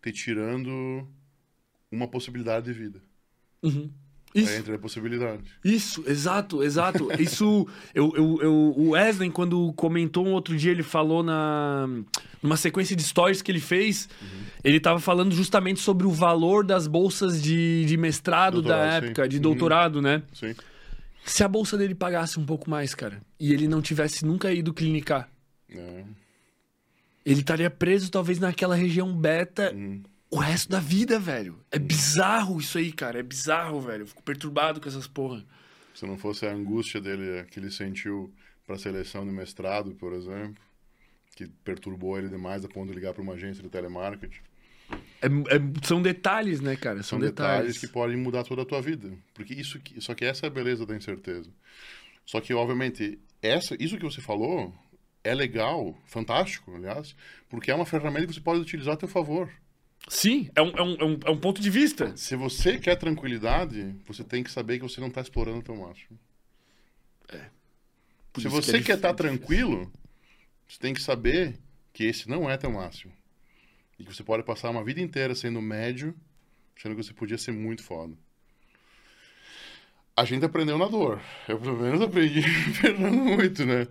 te 0.00 0.12
tirando 0.12 1.06
uma 1.90 2.06
possibilidade 2.06 2.66
de 2.66 2.72
vida. 2.72 3.02
Uhum. 3.60 3.92
Isso. 4.34 4.52
É 4.52 4.58
entre 4.58 4.74
a 4.74 4.78
possibilidade. 4.78 5.42
Isso, 5.64 6.02
exato, 6.06 6.62
exato. 6.62 7.08
Isso, 7.20 7.66
eu, 7.94 8.12
eu, 8.16 8.38
eu, 8.40 8.52
o 8.52 8.90
Wesley, 8.90 9.30
quando 9.30 9.72
comentou 9.74 10.26
um 10.26 10.32
outro 10.32 10.56
dia, 10.56 10.70
ele 10.70 10.82
falou 10.82 11.22
na 11.22 11.88
numa 12.42 12.56
sequência 12.56 12.96
de 12.96 13.04
stories 13.04 13.40
que 13.40 13.52
ele 13.52 13.60
fez, 13.60 14.08
uhum. 14.20 14.28
ele 14.64 14.78
estava 14.78 14.98
falando 14.98 15.32
justamente 15.32 15.78
sobre 15.78 16.06
o 16.06 16.10
valor 16.10 16.64
das 16.64 16.88
bolsas 16.88 17.40
de, 17.40 17.84
de 17.84 17.96
mestrado 17.96 18.54
doutorado, 18.54 19.02
da 19.02 19.06
época, 19.06 19.22
sim. 19.22 19.28
de 19.28 19.36
uhum. 19.36 19.42
doutorado, 19.42 19.96
uhum. 19.96 20.02
né? 20.02 20.22
Sim. 20.34 20.54
Se 21.24 21.44
a 21.44 21.48
bolsa 21.48 21.78
dele 21.78 21.94
pagasse 21.94 22.40
um 22.40 22.44
pouco 22.44 22.68
mais, 22.68 22.96
cara, 22.96 23.22
e 23.38 23.52
ele 23.52 23.68
não 23.68 23.80
tivesse 23.80 24.24
nunca 24.24 24.52
ido 24.52 24.74
clinicar, 24.74 25.28
é. 25.70 26.02
ele 27.24 27.40
estaria 27.40 27.70
preso 27.70 28.10
talvez 28.10 28.40
naquela 28.40 28.74
região 28.74 29.14
beta. 29.14 29.72
Uhum 29.72 30.02
o 30.32 30.38
resto 30.38 30.70
da 30.70 30.80
vida, 30.80 31.18
velho. 31.18 31.62
É 31.70 31.78
bizarro 31.78 32.58
isso 32.58 32.78
aí, 32.78 32.90
cara. 32.90 33.20
É 33.20 33.22
bizarro, 33.22 33.82
velho. 33.82 34.02
Eu 34.02 34.06
fico 34.06 34.22
perturbado 34.22 34.80
com 34.80 34.88
essas 34.88 35.06
porra. 35.06 35.44
Se 35.94 36.06
não 36.06 36.16
fosse 36.16 36.46
a 36.46 36.50
angústia 36.50 37.02
dele 37.02 37.44
que 37.50 37.60
ele 37.60 37.70
sentiu 37.70 38.32
para 38.66 38.76
a 38.76 38.78
seleção 38.78 39.26
de 39.26 39.30
mestrado, 39.30 39.94
por 39.94 40.14
exemplo, 40.14 40.56
que 41.36 41.46
perturbou 41.62 42.18
ele 42.18 42.30
demais 42.30 42.64
a 42.64 42.68
ponto 42.68 42.88
de 42.88 42.94
ligar 42.94 43.12
para 43.12 43.22
uma 43.22 43.34
agência 43.34 43.62
de 43.62 43.68
telemarketing. 43.68 44.40
É, 45.20 45.26
é, 45.26 45.86
são 45.86 46.00
detalhes, 46.00 46.62
né, 46.62 46.76
cara? 46.76 47.02
São, 47.02 47.18
são 47.18 47.20
detalhes. 47.20 47.74
detalhes. 47.74 47.78
que 47.78 47.88
podem 47.88 48.16
mudar 48.16 48.42
toda 48.42 48.62
a 48.62 48.66
tua 48.66 48.80
vida. 48.80 49.12
Porque 49.34 49.52
isso, 49.52 49.78
só 49.98 50.14
que 50.14 50.24
essa 50.24 50.46
é 50.46 50.48
a 50.48 50.50
beleza 50.50 50.86
da 50.86 50.96
incerteza. 50.96 51.50
Só 52.24 52.40
que, 52.40 52.54
obviamente, 52.54 53.18
essa, 53.42 53.76
isso 53.78 53.98
que 53.98 54.04
você 54.04 54.22
falou 54.22 54.74
é 55.22 55.34
legal, 55.34 55.94
fantástico, 56.06 56.74
aliás, 56.74 57.14
porque 57.50 57.70
é 57.70 57.74
uma 57.74 57.84
ferramenta 57.84 58.28
que 58.28 58.32
você 58.32 58.40
pode 58.40 58.62
utilizar 58.62 58.94
a 58.94 58.96
teu 58.96 59.08
favor. 59.08 59.52
Sim, 60.08 60.50
é 60.54 60.62
um, 60.62 60.68
é, 60.70 60.82
um, 60.82 60.94
é, 60.94 61.04
um, 61.04 61.20
é 61.26 61.30
um 61.30 61.38
ponto 61.38 61.60
de 61.60 61.70
vista. 61.70 62.16
Se 62.16 62.36
você 62.36 62.78
quer 62.78 62.96
tranquilidade, 62.96 63.94
você 64.06 64.24
tem 64.24 64.42
que 64.42 64.50
saber 64.50 64.78
que 64.78 64.82
você 64.82 65.00
não 65.00 65.08
está 65.08 65.20
explorando 65.20 65.58
o 65.58 65.62
teu 65.62 65.76
máximo. 65.76 66.18
É. 67.28 67.46
Se 68.38 68.48
você 68.48 68.72
que 68.72 68.78
é 68.78 68.82
quer 68.82 68.96
estar 68.96 69.08
tá 69.08 69.14
tranquilo, 69.14 69.90
você 70.68 70.78
tem 70.78 70.94
que 70.94 71.02
saber 71.02 71.58
que 71.92 72.04
esse 72.04 72.28
não 72.28 72.50
é 72.50 72.56
teu 72.56 72.70
máximo. 72.70 73.12
E 73.98 74.04
que 74.04 74.14
você 74.14 74.24
pode 74.24 74.42
passar 74.42 74.70
uma 74.70 74.84
vida 74.84 75.00
inteira 75.00 75.34
sendo 75.34 75.60
médio, 75.60 76.14
achando 76.76 76.96
que 76.96 77.02
você 77.02 77.12
podia 77.12 77.38
ser 77.38 77.52
muito 77.52 77.82
foda. 77.82 78.14
A 80.16 80.24
gente 80.24 80.44
aprendeu 80.44 80.76
na 80.76 80.88
dor. 80.88 81.20
Eu 81.48 81.58
pelo 81.58 81.78
menos 81.78 82.00
aprendi 82.00 82.42
perdendo 82.80 83.16
muito, 83.16 83.64
né? 83.64 83.86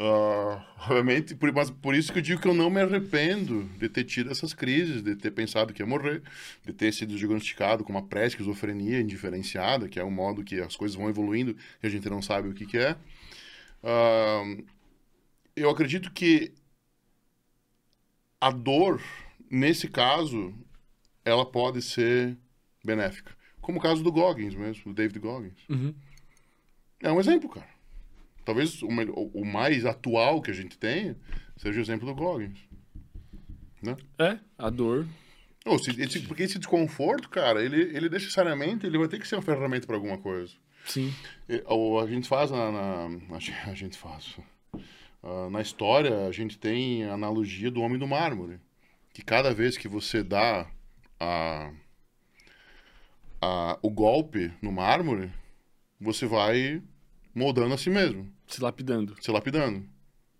Uh, 0.00 0.58
obviamente, 0.78 1.34
por, 1.34 1.52
mas 1.52 1.70
por 1.70 1.94
isso 1.94 2.10
que 2.10 2.20
eu 2.20 2.22
digo 2.22 2.40
que 2.40 2.48
eu 2.48 2.54
não 2.54 2.70
me 2.70 2.80
arrependo 2.80 3.64
de 3.78 3.86
ter 3.86 4.04
tido 4.04 4.30
essas 4.30 4.54
crises, 4.54 5.02
de 5.02 5.14
ter 5.14 5.30
pensado 5.30 5.74
que 5.74 5.82
ia 5.82 5.86
morrer, 5.86 6.22
de 6.64 6.72
ter 6.72 6.90
sido 6.94 7.14
diagnosticado 7.14 7.84
com 7.84 7.92
uma 7.92 8.00
pré-esquizofrenia 8.00 8.98
indiferenciada, 8.98 9.90
que 9.90 10.00
é 10.00 10.04
um 10.04 10.10
modo 10.10 10.42
que 10.42 10.58
as 10.58 10.74
coisas 10.74 10.96
vão 10.96 11.10
evoluindo 11.10 11.54
e 11.82 11.86
a 11.86 11.90
gente 11.90 12.08
não 12.08 12.22
sabe 12.22 12.48
o 12.48 12.54
que, 12.54 12.64
que 12.64 12.78
é. 12.78 12.92
Uh, 13.84 14.64
eu 15.54 15.68
acredito 15.68 16.10
que 16.10 16.54
a 18.40 18.50
dor, 18.50 19.02
nesse 19.50 19.86
caso, 19.86 20.54
ela 21.22 21.44
pode 21.44 21.82
ser 21.82 22.38
benéfica. 22.82 23.36
Como 23.60 23.78
o 23.78 23.82
caso 23.82 24.02
do 24.02 24.10
Goggins 24.10 24.54
mesmo, 24.54 24.84
do 24.84 24.94
David 24.94 25.18
Goggins. 25.18 25.68
Uhum. 25.68 25.94
É 27.02 27.12
um 27.12 27.20
exemplo, 27.20 27.50
cara. 27.50 27.79
Talvez 28.44 28.82
o, 28.82 28.88
o, 28.88 29.44
mais 29.44 29.84
atual 29.84 30.40
que 30.40 30.50
a 30.50 30.54
gente 30.54 30.78
tenha 30.78 31.16
seja 31.56 31.78
o 31.78 31.82
exemplo 31.82 32.06
do 32.06 32.14
Goggins. 32.14 32.58
Né? 33.82 33.96
É, 34.18 34.38
a 34.58 34.70
dor. 34.70 35.06
Ou 35.64 35.78
se, 35.78 35.90
esse, 36.00 36.20
porque 36.20 36.42
esse 36.42 36.58
desconforto, 36.58 37.28
cara, 37.28 37.62
ele, 37.62 37.96
ele 37.96 38.08
necessariamente 38.08 38.86
ele 38.86 38.98
vai 38.98 39.08
ter 39.08 39.18
que 39.18 39.28
ser 39.28 39.36
uma 39.36 39.42
ferramenta 39.42 39.86
para 39.86 39.96
alguma 39.96 40.18
coisa. 40.18 40.54
Sim. 40.86 41.12
Ou 41.66 42.00
a 42.00 42.06
gente 42.06 42.26
faz 42.28 42.50
na, 42.50 42.72
na 42.72 43.36
a 43.66 43.74
gente 43.74 43.98
faz 43.98 44.36
uh, 45.22 45.50
na 45.50 45.60
história 45.60 46.26
a 46.26 46.32
gente 46.32 46.58
tem 46.58 47.04
a 47.04 47.12
analogia 47.12 47.70
do 47.70 47.82
homem 47.82 47.98
do 47.98 48.06
mármore, 48.06 48.58
que 49.12 49.22
cada 49.22 49.52
vez 49.52 49.76
que 49.76 49.86
você 49.86 50.22
dá 50.22 50.66
a 51.18 51.70
a, 53.40 53.78
o 53.82 53.90
golpe 53.90 54.52
no 54.60 54.70
mármore, 54.70 55.32
você 55.98 56.26
vai 56.26 56.82
moldando 57.34 57.74
a 57.74 57.78
si 57.78 57.90
mesmo, 57.90 58.30
Se 58.46 58.62
lapidando. 58.62 59.14
se 59.20 59.30
lapidando. 59.30 59.84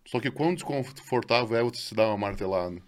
Só 0.07 0.19
que 0.20 0.31
quão 0.31 0.55
desconfortável 0.55 1.57
é 1.57 1.62
você 1.62 1.81
se 1.83 1.94
dar 1.94 2.09
uma 2.09 2.17
martelada? 2.19 2.81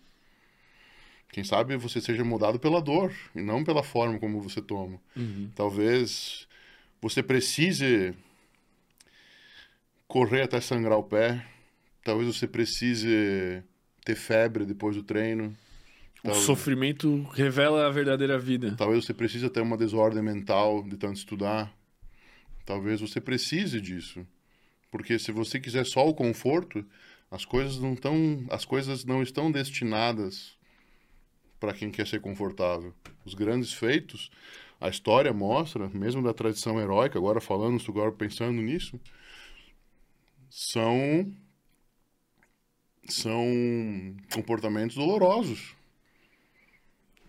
Quem 1.30 1.44
sabe 1.44 1.76
você 1.76 2.00
seja 2.00 2.24
moldado 2.24 2.58
pela 2.58 2.80
dor 2.80 3.12
e 3.34 3.40
não 3.40 3.64
pela 3.64 3.82
forma 3.82 4.18
como 4.18 4.40
você 4.40 4.60
toma. 4.60 5.00
Talvez 5.54 6.46
você 7.00 7.22
precise 7.22 8.14
correr 10.06 10.42
até 10.42 10.60
sangrar 10.60 10.98
o 10.98 11.02
pé. 11.02 11.44
Talvez 12.04 12.34
você 12.34 12.46
precise 12.46 13.62
ter 14.04 14.16
febre 14.16 14.64
depois 14.66 14.96
do 14.96 15.02
treino. 15.02 15.56
O 16.24 16.28
Tal- 16.28 16.34
sofrimento 16.34 17.22
revela 17.32 17.86
a 17.86 17.90
verdadeira 17.90 18.38
vida. 18.38 18.74
Talvez 18.76 19.04
você 19.04 19.14
precise 19.14 19.48
ter 19.48 19.60
uma 19.60 19.76
desordem 19.76 20.22
mental 20.22 20.82
de 20.82 20.96
tanto 20.96 21.16
estudar. 21.16 21.72
Talvez 22.64 23.00
você 23.00 23.20
precise 23.20 23.80
disso. 23.80 24.26
Porque 24.90 25.18
se 25.18 25.32
você 25.32 25.58
quiser 25.58 25.86
só 25.86 26.06
o 26.06 26.14
conforto, 26.14 26.84
as 27.30 27.44
coisas 27.44 27.78
não 27.78 27.94
estão, 27.94 28.44
as 28.50 28.64
coisas 28.64 29.04
não 29.04 29.22
estão 29.22 29.50
destinadas 29.50 30.56
para 31.58 31.72
quem 31.72 31.90
quer 31.90 32.06
ser 32.06 32.20
confortável. 32.20 32.94
Os 33.24 33.34
grandes 33.34 33.72
feitos, 33.72 34.30
a 34.80 34.88
história 34.88 35.32
mostra, 35.32 35.88
mesmo 35.88 36.22
da 36.22 36.34
tradição 36.34 36.78
heróica, 36.80 37.18
agora 37.18 37.40
falando, 37.40 37.82
agora 37.88 38.12
pensando 38.12 38.60
nisso, 38.60 39.00
são 40.50 41.32
são 43.08 43.46
comportamentos 44.32 44.96
dolorosos. 44.96 45.74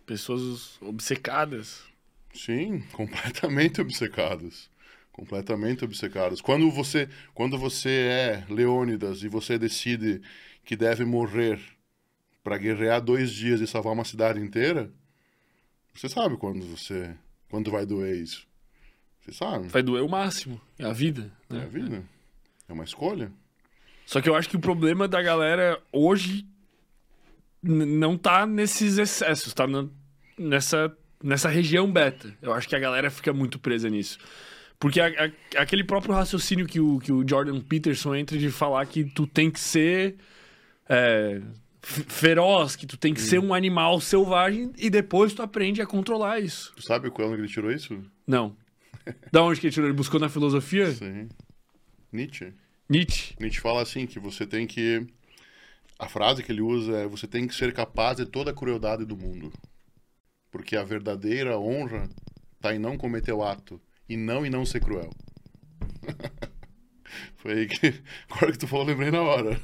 Pessoas 0.06 0.82
obcecadas. 0.82 1.86
Sim, 2.34 2.82
completamente 2.92 3.80
obcecados. 3.80 4.70
Completamente 5.14 5.85
obcecados. 5.85 6.42
Quando 6.42 6.69
você, 6.69 7.08
quando 7.33 7.58
você 7.58 7.90
é 7.90 8.45
Leônidas 8.50 9.24
e 9.24 9.30
você 9.30 9.58
decide 9.58 10.22
que 10.66 10.75
deve 10.75 11.06
morrer 11.06 11.59
para 12.43 12.58
guerrear 12.58 13.00
dois 13.00 13.32
dias 13.32 13.61
e 13.61 13.67
salvar 13.67 13.93
uma 13.93 14.03
cidade 14.03 14.40
inteira, 14.40 14.92
você 15.93 16.09
sabe 16.09 16.35
quando 16.35 16.66
você, 16.66 17.16
quando 17.48 17.72
vai 17.72 17.85
doer 17.85 18.17
isso. 18.17 18.45
Você 19.22 19.32
sabe. 19.32 19.67
Vai 19.67 19.83
doer 19.83 20.03
o 20.03 20.09
máximo. 20.09 20.59
É 20.77 20.83
a 20.85 20.92
vida. 20.92 21.32
É 21.50 21.53
né? 21.53 21.64
a 21.64 21.67
vida. 21.67 22.03
É 22.67 22.74
uma 22.74 22.83
escolha. 22.83 23.32
Só 24.06 24.19
que 24.19 24.27
eu 24.27 24.35
acho 24.35 24.50
que 24.50 24.58
o 24.58 24.59
problema 24.59 25.08
da 25.08 25.22
galera 25.22 25.80
hoje 25.92 26.45
não 27.61 28.17
tá 28.17 28.45
nesses 28.45 28.98
excessos, 28.98 29.53
tá 29.53 29.66
na- 29.66 29.88
nessa, 30.38 30.95
nessa 31.24 31.48
região 31.48 31.90
beta. 31.90 32.35
Eu 32.42 32.51
acho 32.51 32.67
que 32.67 32.75
a 32.75 32.80
galera 32.80 33.09
fica 33.09 33.32
muito 33.32 33.59
presa 33.59 33.90
nisso. 33.90 34.17
Porque 34.84 35.00
a- 35.00 35.08
a- 35.08 35.62
aquele 35.62 35.82
próprio 35.82 36.14
raciocínio 36.14 36.68
que 36.68 36.78
o, 36.78 37.00
que 37.00 37.10
o 37.10 37.26
Jordan 37.26 37.62
Peterson 37.62 38.14
entra 38.16 38.38
de 38.38 38.52
falar 38.52 38.86
que 38.86 39.06
tu 39.06 39.26
tem 39.26 39.50
que 39.50 39.58
ser 39.58 40.18
é, 40.90 41.42
feroz, 41.82 42.76
que 42.76 42.86
tu 42.86 42.98
tem 42.98 43.14
que 43.14 43.22
ser 43.22 43.40
um 43.40 43.53
animal 43.53 44.02
selvagem 44.02 44.74
e 44.78 44.90
depois 44.90 45.34
tu 45.34 45.42
aprende 45.42 45.82
a 45.82 45.86
controlar 45.86 46.42
isso. 46.42 46.74
Tu 46.76 46.84
sabe 46.84 47.10
quando 47.10 47.34
ele 47.36 47.48
tirou 47.48 47.72
isso? 47.72 48.03
Não. 48.28 48.58
Da 49.32 49.42
onde 49.42 49.62
que 49.62 49.68
ele 49.68 49.74
tirou? 49.74 49.88
Ele 49.88 49.95
buscou 49.95 50.20
na 50.20 50.28
filosofia? 50.28 50.92
Sim. 50.92 51.30
Nietzsche. 52.12 52.53
Nietzsche. 52.90 53.36
Nietzsche 53.40 53.62
fala 53.62 53.82
assim 53.82 54.06
que 54.06 54.20
você 54.20 54.45
tem 54.45 54.68
que 54.68 55.08
a 55.98 56.10
frase 56.10 56.44
que 56.44 56.52
ele 56.52 56.62
usa 56.62 56.98
é 56.98 57.08
você 57.08 57.26
tem 57.26 57.48
que 57.48 57.56
ser 57.56 57.72
capaz 57.72 58.18
de 58.18 58.26
toda 58.26 58.52
a 58.52 58.53
crueldade 58.53 59.06
do 59.06 59.16
mundo. 59.16 59.50
Porque 60.52 60.76
a 60.76 60.84
verdadeira 60.84 61.58
honra 61.58 62.10
está 62.58 62.76
em 62.76 62.80
não 62.80 62.98
cometer 62.98 63.32
o 63.32 63.42
ato 63.42 63.80
e 64.07 64.17
não 64.17 64.45
em 64.45 64.49
não 64.49 64.65
ser 64.65 64.80
cruel. 64.82 65.09
Foi 67.38 67.51
aí 67.53 67.67
que 67.67 67.93
agora 68.30 68.51
que 68.51 68.57
tu 68.57 68.67
falou, 68.67 68.85
lembrei 68.85 69.11
na 69.11 69.22
hora. 69.22 69.59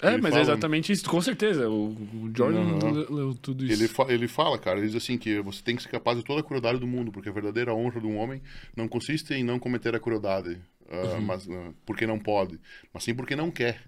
É, 0.00 0.14
Ele 0.14 0.22
mas 0.22 0.30
fala- 0.30 0.38
é 0.38 0.42
exatamente 0.42 0.92
isso, 0.92 1.08
com 1.08 1.20
certeza. 1.20 1.68
O, 1.68 1.90
o 1.90 2.30
Jordan 2.34 2.78
leu 3.10 3.34
tudo 3.34 3.64
isso. 3.64 3.80
Ele, 3.82 3.88
fa 3.88 4.06
ele 4.08 4.26
fala, 4.26 4.58
cara, 4.58 4.78
ele 4.78 4.86
diz 4.86 4.96
assim 4.96 5.18
que 5.18 5.40
você 5.40 5.62
tem 5.62 5.76
que 5.76 5.82
ser 5.82 5.90
capaz 5.90 6.16
de 6.16 6.24
toda 6.24 6.40
a 6.40 6.42
crueldade 6.42 6.78
do 6.78 6.86
mundo, 6.86 7.12
porque 7.12 7.28
a 7.28 7.32
verdadeira 7.32 7.74
honra 7.74 8.00
de 8.00 8.06
um 8.06 8.16
homem 8.16 8.40
não 8.74 8.88
consiste 8.88 9.34
em 9.34 9.44
não 9.44 9.58
cometer 9.58 9.94
a 9.94 10.00
crueldade, 10.00 10.58
ah, 10.90 11.20
mas, 11.20 11.48
ah, 11.50 11.70
porque 11.84 12.06
não 12.06 12.18
pode, 12.18 12.58
mas 12.92 13.04
sim 13.04 13.14
porque 13.14 13.36
não 13.36 13.50
quer. 13.50 13.82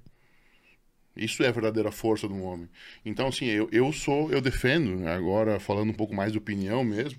Isso 1.16 1.42
é 1.42 1.48
a 1.48 1.52
verdadeira 1.52 1.90
força 1.90 2.28
de 2.28 2.32
um 2.34 2.44
homem. 2.44 2.68
Então, 3.04 3.26
assim, 3.26 3.46
eu, 3.46 3.68
eu 3.72 3.92
sou, 3.92 4.30
eu 4.30 4.40
defendo, 4.40 5.06
agora 5.08 5.58
falando 5.58 5.90
um 5.90 5.94
pouco 5.94 6.14
mais 6.14 6.30
de 6.32 6.38
opinião 6.38 6.84
mesmo, 6.84 7.18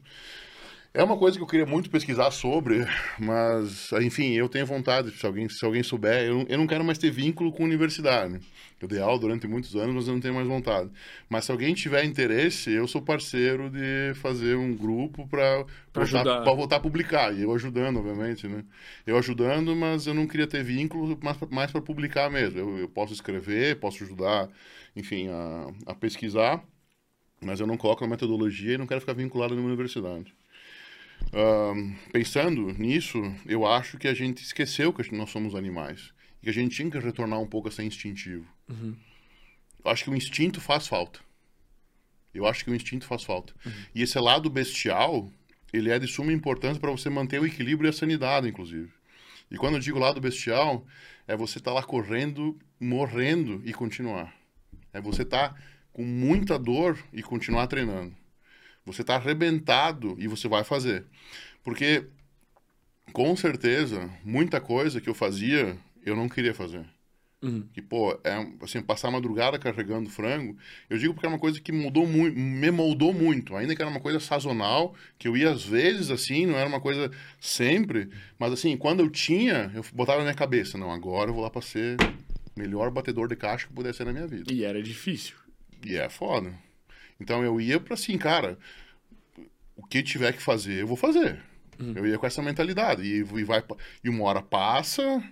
é 0.93 1.03
uma 1.03 1.17
coisa 1.17 1.37
que 1.37 1.43
eu 1.43 1.47
queria 1.47 1.65
muito 1.65 1.89
pesquisar 1.89 2.31
sobre, 2.31 2.85
mas, 3.17 3.91
enfim, 3.93 4.33
eu 4.33 4.49
tenho 4.49 4.65
vontade, 4.65 5.11
se 5.11 5.25
alguém, 5.25 5.47
se 5.47 5.63
alguém 5.65 5.81
souber, 5.83 6.25
eu, 6.25 6.39
não- 6.39 6.45
eu 6.49 6.57
não 6.57 6.67
quero 6.67 6.83
mais 6.83 6.97
ter 6.97 7.09
vínculo 7.11 7.51
com 7.51 7.63
universidade. 7.63 8.39
Eu 8.79 8.87
dei 8.87 8.99
aula 8.99 9.17
durante 9.19 9.47
muitos 9.47 9.75
anos, 9.75 9.95
mas 9.95 10.07
eu 10.07 10.13
não 10.15 10.19
tenho 10.21 10.33
mais 10.33 10.47
vontade. 10.47 10.89
Mas 11.29 11.45
se 11.45 11.51
alguém 11.51 11.73
tiver 11.73 12.03
interesse, 12.03 12.71
eu 12.71 12.87
sou 12.87 13.01
parceiro 13.01 13.69
de 13.69 14.13
fazer 14.15 14.55
um 14.57 14.75
grupo 14.75 15.27
para 15.27 15.65
voltar, 15.93 16.53
voltar 16.55 16.75
a 16.77 16.79
publicar. 16.79 17.33
E 17.33 17.43
eu 17.43 17.53
ajudando, 17.53 17.97
obviamente, 17.99 18.47
né? 18.47 18.65
Eu 19.05 19.17
ajudando, 19.17 19.75
mas 19.75 20.07
eu 20.07 20.13
não 20.13 20.27
queria 20.27 20.47
ter 20.47 20.63
vínculo 20.63 21.17
mais, 21.23 21.37
mais 21.51 21.71
para 21.71 21.81
publicar 21.81 22.29
mesmo. 22.29 22.59
Eu, 22.59 22.77
eu 22.79 22.89
posso 22.89 23.13
escrever, 23.13 23.79
posso 23.79 24.03
ajudar, 24.03 24.49
enfim, 24.95 25.29
a, 25.29 25.71
a 25.91 25.95
pesquisar, 25.95 26.63
mas 27.41 27.59
eu 27.59 27.67
não 27.67 27.77
coloco 27.77 28.03
na 28.03 28.09
metodologia 28.09 28.75
e 28.75 28.77
não 28.77 28.87
quero 28.87 29.01
ficar 29.01 29.13
vinculado 29.13 29.55
numa 29.55 29.67
universidade. 29.67 30.33
Ahn, 31.33 31.95
pensando 32.11 32.73
nisso, 32.73 33.19
eu 33.45 33.65
acho 33.65 33.97
que 33.97 34.07
a 34.07 34.13
gente 34.13 34.43
esqueceu 34.43 34.91
que 34.93 35.15
nós 35.15 35.29
somos 35.29 35.55
animais. 35.55 36.13
E 36.41 36.45
que 36.45 36.49
a 36.49 36.53
gente 36.53 36.75
tinha 36.75 36.89
que 36.89 36.99
retornar 36.99 37.39
um 37.39 37.47
pouco 37.47 37.67
a 37.67 37.71
ser 37.71 37.83
instintivo. 37.83 38.45
Eu 39.83 39.91
acho 39.91 40.03
que 40.03 40.09
o 40.09 40.15
instinto 40.15 40.59
faz 40.59 40.87
falta. 40.87 41.19
Eu 42.33 42.45
acho 42.45 42.63
que 42.63 42.71
o 42.71 42.75
instinto 42.75 43.05
faz 43.05 43.23
falta. 43.23 43.53
E 43.93 44.01
esse 44.01 44.17
lado 44.19 44.49
bestial, 44.49 45.29
ele 45.71 45.89
é 45.89 45.99
de 45.99 46.07
suma 46.07 46.31
importância 46.31 46.79
para 46.79 46.91
você 46.91 47.09
manter 47.09 47.39
o 47.39 47.45
equilíbrio 47.45 47.87
e 47.87 47.91
a 47.91 47.93
sanidade, 47.93 48.47
inclusive. 48.47 48.89
E 49.49 49.57
quando 49.57 49.75
eu 49.75 49.79
digo 49.79 49.99
lado 49.99 50.21
bestial, 50.21 50.85
é 51.27 51.35
você 51.35 51.57
estar 51.57 51.73
lá 51.73 51.83
correndo, 51.83 52.57
morrendo 52.79 53.61
e 53.65 53.73
continuar. 53.73 54.33
É 54.93 55.01
você 55.01 55.23
estar 55.23 55.61
com 55.91 56.03
muita 56.03 56.57
dor 56.57 56.97
e 57.11 57.21
continuar 57.21 57.67
treinando. 57.67 58.15
Você 58.85 59.01
está 59.01 59.15
arrebentado 59.15 60.15
e 60.17 60.27
você 60.27 60.47
vai 60.47 60.63
fazer. 60.63 61.05
Porque, 61.63 62.05
com 63.13 63.35
certeza, 63.35 64.09
muita 64.23 64.59
coisa 64.59 64.99
que 64.99 65.09
eu 65.09 65.13
fazia, 65.13 65.77
eu 66.03 66.15
não 66.15 66.27
queria 66.27 66.53
fazer. 66.53 66.85
Uhum. 67.41 67.67
Que, 67.73 67.81
pô, 67.81 68.13
é, 68.23 68.47
assim, 68.61 68.81
passar 68.83 69.07
a 69.07 69.11
madrugada 69.11 69.57
carregando 69.57 70.09
frango, 70.09 70.55
eu 70.87 70.97
digo 70.97 71.13
porque 71.13 71.25
era 71.25 71.33
uma 71.33 71.39
coisa 71.39 71.59
que 71.59 71.71
mudou 71.71 72.05
muito, 72.05 72.37
me 72.37 72.69
moldou 72.69 73.13
muito. 73.13 73.55
Ainda 73.55 73.75
que 73.75 73.81
era 73.81 73.89
uma 73.89 73.99
coisa 73.99 74.19
sazonal, 74.19 74.93
que 75.17 75.27
eu 75.27 75.35
ia 75.35 75.49
às 75.49 75.63
vezes, 75.63 76.11
assim, 76.11 76.45
não 76.45 76.55
era 76.55 76.69
uma 76.69 76.79
coisa 76.79 77.09
sempre, 77.39 78.09
mas 78.37 78.53
assim, 78.53 78.77
quando 78.77 78.99
eu 78.99 79.09
tinha, 79.09 79.71
eu 79.73 79.83
botava 79.93 80.19
na 80.19 80.25
minha 80.25 80.35
cabeça, 80.35 80.77
não, 80.77 80.91
agora 80.91 81.31
eu 81.31 81.33
vou 81.33 81.41
lá 81.43 81.49
pra 81.49 81.61
ser 81.61 81.97
melhor 82.55 82.91
batedor 82.91 83.27
de 83.27 83.35
caixa 83.35 83.65
que 83.65 83.73
puder 83.73 83.93
ser 83.93 84.05
na 84.05 84.13
minha 84.13 84.27
vida. 84.27 84.53
E 84.53 84.63
era 84.63 84.81
difícil. 84.81 85.35
E 85.83 85.95
é 85.95 86.09
foda. 86.09 86.53
Então 87.21 87.43
eu 87.43 87.61
ia 87.61 87.79
pra 87.79 87.93
assim, 87.93 88.17
cara, 88.17 88.57
o 89.75 89.85
que 89.85 90.01
tiver 90.03 90.33
que 90.33 90.41
fazer, 90.41 90.81
eu 90.81 90.87
vou 90.87 90.97
fazer. 90.97 91.39
Eu 91.95 92.05
ia 92.05 92.17
com 92.17 92.27
essa 92.27 92.41
mentalidade. 92.41 93.03
E, 93.03 93.19
e, 93.19 93.43
vai, 93.43 93.63
e 94.03 94.09
uma 94.09 94.25
hora 94.25 94.41
passa, 94.41 95.23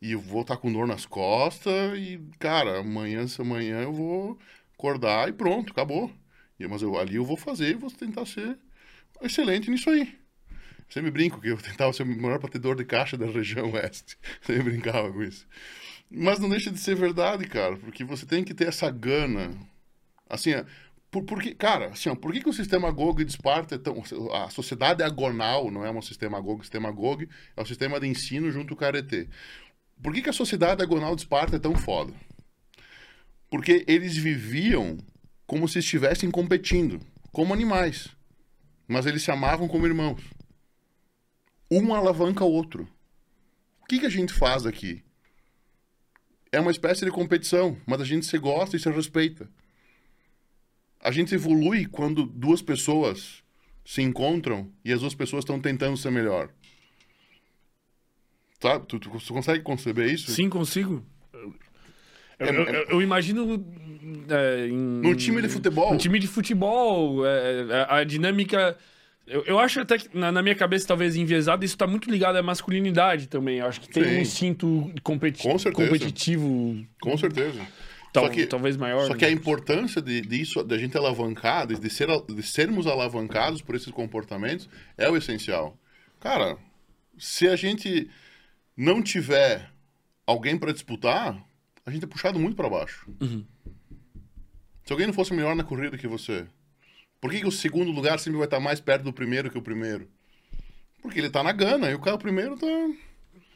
e 0.00 0.12
eu 0.12 0.20
vou 0.20 0.42
estar 0.42 0.56
com 0.56 0.72
dor 0.72 0.86
nas 0.86 1.06
costas, 1.06 1.98
e, 1.98 2.20
cara, 2.38 2.80
amanhã, 2.80 3.26
se 3.26 3.40
amanhã 3.40 3.82
eu 3.82 3.92
vou 3.92 4.38
acordar 4.74 5.28
e 5.28 5.32
pronto, 5.32 5.72
acabou. 5.72 6.10
E, 6.58 6.66
mas 6.66 6.82
eu, 6.82 6.98
ali 6.98 7.16
eu 7.16 7.24
vou 7.24 7.36
fazer 7.36 7.70
e 7.70 7.74
vou 7.74 7.90
tentar 7.90 8.26
ser 8.26 8.58
excelente 9.20 9.70
nisso 9.70 9.90
aí. 9.90 10.18
Sempre 10.88 11.10
brinco 11.10 11.40
que 11.40 11.48
eu 11.48 11.56
tentava 11.62 11.92
ser 11.92 12.02
o 12.02 12.06
maior 12.06 12.38
batedor 12.38 12.76
de 12.76 12.84
caixa 12.84 13.16
da 13.16 13.26
região 13.26 13.70
oeste. 13.72 14.18
Sempre 14.42 14.64
brincava 14.64 15.12
com 15.12 15.22
isso. 15.22 15.46
Mas 16.10 16.38
não 16.38 16.48
deixa 16.48 16.70
de 16.70 16.78
ser 16.78 16.94
verdade, 16.94 17.46
cara, 17.46 17.76
porque 17.76 18.04
você 18.04 18.26
tem 18.26 18.44
que 18.44 18.52
ter 18.52 18.68
essa 18.68 18.90
gana. 18.90 19.56
Assim, 20.28 20.50
por, 21.12 21.24
porque, 21.24 21.54
cara, 21.54 21.88
assim, 21.88 22.12
por 22.14 22.32
que, 22.32 22.40
que 22.40 22.48
o 22.48 22.54
sistema 22.54 22.90
GOG 22.90 23.22
de 23.22 23.32
Esparta 23.32 23.74
é 23.74 23.78
tão. 23.78 24.02
A 24.32 24.48
sociedade 24.48 25.02
agonal 25.02 25.70
não 25.70 25.84
é 25.84 25.90
um 25.90 26.00
sistema 26.00 26.40
GOG, 26.40 26.60
o 26.60 26.64
sistema 26.64 26.90
GOG 26.90 27.28
é 27.54 27.60
o 27.60 27.66
sistema 27.66 28.00
de 28.00 28.08
ensino 28.08 28.50
junto 28.50 28.68
com 28.68 28.74
o 28.76 28.78
Caretê. 28.78 29.28
Por 30.02 30.14
que, 30.14 30.22
que 30.22 30.30
a 30.30 30.32
sociedade 30.32 30.82
agonal 30.82 31.14
de 31.14 31.20
Esparta 31.20 31.56
é 31.56 31.58
tão 31.58 31.76
foda? 31.76 32.14
Porque 33.50 33.84
eles 33.86 34.16
viviam 34.16 34.96
como 35.46 35.68
se 35.68 35.80
estivessem 35.80 36.30
competindo, 36.30 36.98
como 37.30 37.52
animais. 37.52 38.08
Mas 38.88 39.04
eles 39.04 39.22
se 39.22 39.30
amavam 39.30 39.68
como 39.68 39.86
irmãos. 39.86 40.22
Um 41.70 41.94
alavanca 41.94 42.42
o 42.42 42.50
outro. 42.50 42.88
O 43.82 43.84
que, 43.84 43.98
que 43.98 44.06
a 44.06 44.10
gente 44.10 44.32
faz 44.32 44.64
aqui? 44.64 45.04
É 46.50 46.58
uma 46.58 46.70
espécie 46.70 47.04
de 47.04 47.10
competição, 47.10 47.76
mas 47.86 48.00
a 48.00 48.04
gente 48.06 48.24
se 48.24 48.38
gosta 48.38 48.76
e 48.76 48.80
se 48.80 48.90
respeita. 48.90 49.46
A 51.02 51.10
gente 51.10 51.34
evolui 51.34 51.84
quando 51.86 52.24
duas 52.24 52.62
pessoas 52.62 53.42
se 53.84 54.00
encontram 54.02 54.70
e 54.84 54.92
as 54.92 55.00
duas 55.00 55.14
pessoas 55.14 55.42
estão 55.42 55.60
tentando 55.60 55.96
ser 55.96 56.12
melhor. 56.12 56.48
Sabe? 58.60 58.86
Tu, 58.86 58.98
tu, 59.00 59.10
tu 59.10 59.32
consegue 59.34 59.62
conceber 59.64 60.08
isso? 60.12 60.30
Sim, 60.30 60.48
consigo. 60.48 61.04
Eu, 62.38 62.46
É- 62.46 62.50
eu- 62.50 62.62
eu- 62.64 62.86
eu 62.90 63.02
imagino. 63.02 63.64
É, 64.28 64.66
em, 64.68 64.72
Num 64.76 65.14
time 65.14 65.42
de 65.42 65.48
futebol. 65.48 65.92
Um 65.92 65.96
time 65.96 66.18
de 66.18 66.26
futebol, 66.28 67.26
é, 67.26 67.84
a, 67.88 67.96
a 67.98 68.04
dinâmica. 68.04 68.76
Eu, 69.26 69.58
acho 69.60 69.80
até 69.80 69.98
que, 69.98 70.16
na, 70.16 70.32
na 70.32 70.42
minha 70.42 70.54
cabeça, 70.54 70.86
talvez 70.86 71.14
enviesada, 71.16 71.64
isso 71.64 71.76
tá 71.78 71.86
muito 71.86 72.10
ligado 72.10 72.36
à 72.36 72.42
masculinidade 72.42 73.28
também. 73.28 73.58
Eu 73.58 73.66
acho 73.66 73.80
que 73.80 73.88
tem 73.88 74.02
Sim. 74.04 74.10
um 74.10 74.20
instinto 74.20 74.92
competi 75.02 75.42
Com 75.44 75.56
certeza. 75.58 75.88
competitivo, 75.88 76.84
Com 77.00 77.16
certeza. 77.16 77.60
Tal- 78.12 78.24
só 78.24 78.30
que, 78.30 78.46
talvez 78.46 78.76
maior. 78.76 79.06
só 79.06 79.12
né? 79.12 79.18
que 79.18 79.24
a 79.24 79.30
importância 79.30 80.00
de, 80.02 80.20
disso, 80.20 80.62
da 80.62 80.76
gente 80.76 80.96
alavancar, 80.96 81.66
de, 81.66 81.78
de, 81.78 81.90
ser, 81.90 82.08
de 82.28 82.42
sermos 82.42 82.86
alavancados 82.86 83.62
por 83.62 83.74
esses 83.74 83.90
comportamentos, 83.90 84.68
é 84.96 85.08
o 85.08 85.16
essencial. 85.16 85.76
Cara, 86.20 86.56
se 87.18 87.48
a 87.48 87.56
gente 87.56 88.08
não 88.76 89.02
tiver 89.02 89.70
alguém 90.26 90.56
para 90.56 90.72
disputar, 90.72 91.42
a 91.84 91.90
gente 91.90 92.04
é 92.04 92.08
puxado 92.08 92.38
muito 92.38 92.56
para 92.56 92.68
baixo. 92.68 93.08
Uhum. 93.20 93.44
Se 94.84 94.92
alguém 94.92 95.06
não 95.06 95.14
fosse 95.14 95.32
melhor 95.32 95.54
na 95.54 95.64
corrida 95.64 95.96
que 95.96 96.06
você, 96.06 96.46
por 97.20 97.30
que, 97.30 97.40
que 97.40 97.46
o 97.46 97.52
segundo 97.52 97.90
lugar 97.90 98.18
sempre 98.18 98.38
vai 98.38 98.46
estar 98.46 98.60
mais 98.60 98.80
perto 98.80 99.04
do 99.04 99.12
primeiro 99.12 99.50
que 99.50 99.58
o 99.58 99.62
primeiro? 99.62 100.08
Porque 101.00 101.18
ele 101.18 101.30
tá 101.30 101.42
na 101.42 101.52
gana 101.52 101.90
e 101.90 101.94
o 101.94 102.00
cara 102.00 102.16
o 102.16 102.18
primeiro 102.18 102.56
tá. 102.56 102.66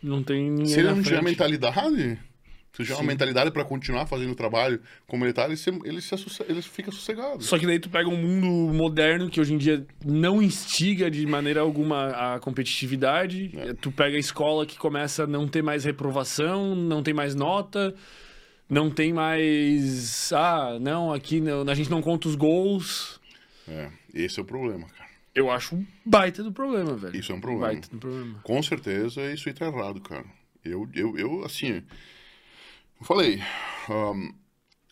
Não 0.02 0.23
tem 0.23 0.51
ninguém. 0.51 0.67
Se 0.67 0.78
ele 0.78 0.89
não 0.89 1.02
tiver 1.02 1.17
frente. 1.17 1.25
mentalidade, 1.25 2.18
se 2.77 2.83
tiver 2.83 2.95
uma 2.95 3.01
Sim. 3.01 3.07
mentalidade 3.07 3.51
para 3.51 3.65
continuar 3.65 4.05
fazendo 4.07 4.33
o 4.33 4.35
trabalho 4.35 4.79
como 5.07 5.25
ele 5.25 5.33
tá, 5.33 5.47
ele, 5.47 5.57
se, 5.57 5.71
ele, 5.83 6.01
se 6.03 6.15
ele 6.47 6.61
fica 6.61 6.91
sossegado. 6.91 7.43
Só 7.43 7.59
que 7.59 7.65
daí 7.65 7.79
tu 7.79 7.89
pega 7.89 8.07
um 8.07 8.17
mundo 8.17 8.47
moderno 8.75 9.31
que 9.31 9.41
hoje 9.41 9.55
em 9.55 9.57
dia 9.57 9.87
não 10.05 10.43
instiga 10.43 11.11
de 11.11 11.25
maneira 11.25 11.63
alguma 11.63 12.35
a 12.35 12.39
competitividade. 12.39 13.51
É. 13.57 13.73
Tu 13.73 13.91
pega 13.91 14.17
a 14.17 14.21
escola 14.21 14.67
que 14.67 14.77
começa 14.77 15.25
a 15.25 15.27
não 15.27 15.49
ter 15.49 15.63
mais 15.63 15.85
reprovação, 15.85 16.77
não 16.77 17.03
tem 17.03 17.15
mais 17.15 17.35
nota, 17.35 17.95
não 18.69 18.91
tem 18.91 19.11
mais. 19.11 20.31
Ah, 20.35 20.77
não, 20.79 21.15
aqui 21.15 21.41
não, 21.41 21.63
a 21.67 21.75
gente 21.75 21.91
não 21.91 22.03
conta 22.03 22.29
os 22.29 22.35
gols. 22.35 23.19
É, 23.67 23.89
esse 24.13 24.39
é 24.39 24.43
o 24.43 24.45
problema, 24.45 24.87
cara. 24.87 25.11
Eu 25.35 25.51
acho 25.51 25.77
um 25.77 25.87
baita 26.05 26.43
do 26.43 26.53
problema, 26.53 26.95
velho. 26.95 27.17
Isso 27.17 27.33
é 27.33 27.35
um 27.35 27.41
problema. 27.41 27.69
Baita 27.69 27.89
do 27.91 27.97
problema. 27.97 28.39
Com 28.43 28.63
certeza 28.63 29.33
isso 29.33 29.49
aí 29.49 29.55
tá 29.55 29.65
errado, 29.67 29.99
cara. 30.03 30.27
Eu, 30.63 30.87
eu, 30.95 31.17
eu 31.17 31.45
assim, 31.45 31.83
falei, 33.05 33.41
ahn, 33.89 34.33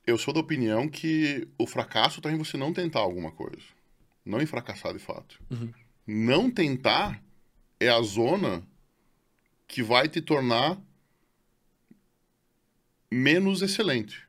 eu 0.07 0.19
sou 0.19 0.35
da 0.35 0.41
opinião 0.41 0.89
que 0.89 1.49
o 1.59 1.67
fracasso 1.67 2.21
tá 2.21 2.31
em 2.31 2.39
você 2.39 2.57
não 2.57 2.73
tentar 2.73 3.01
alguma 3.01 3.33
coisa. 3.33 3.63
Não 4.25 4.41
em 4.41 4.47
fracassar 4.47 4.93
de 4.93 4.99
fato. 4.99 5.41
Não 6.07 6.51
tentar 6.51 7.23
é 7.81 7.89
a 7.89 8.01
zona 8.03 8.63
que 9.67 9.83
vai 9.83 10.09
te 10.09 10.21
tornar 10.21 10.79
menos 13.11 13.63
excelente. 13.63 14.23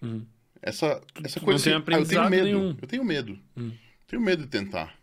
Uhum. 0.00 0.26
Essa, 0.60 1.02
essa 1.24 1.40
tu 1.40 1.44
coisa 1.44 1.70
não 1.70 1.82
tem 1.82 1.94
assim, 1.96 2.16
ah, 2.16 2.22
eu 2.22 2.28
tenho 2.28 2.30
medo. 2.30 2.44
nenhum. 2.44 2.78
Eu 2.80 2.88
tenho 2.88 3.04
medo. 3.04 3.38
Hum. 3.56 3.72
Tenho 4.06 4.22
medo 4.22 4.42
de 4.42 4.48
tentar. 4.48 4.96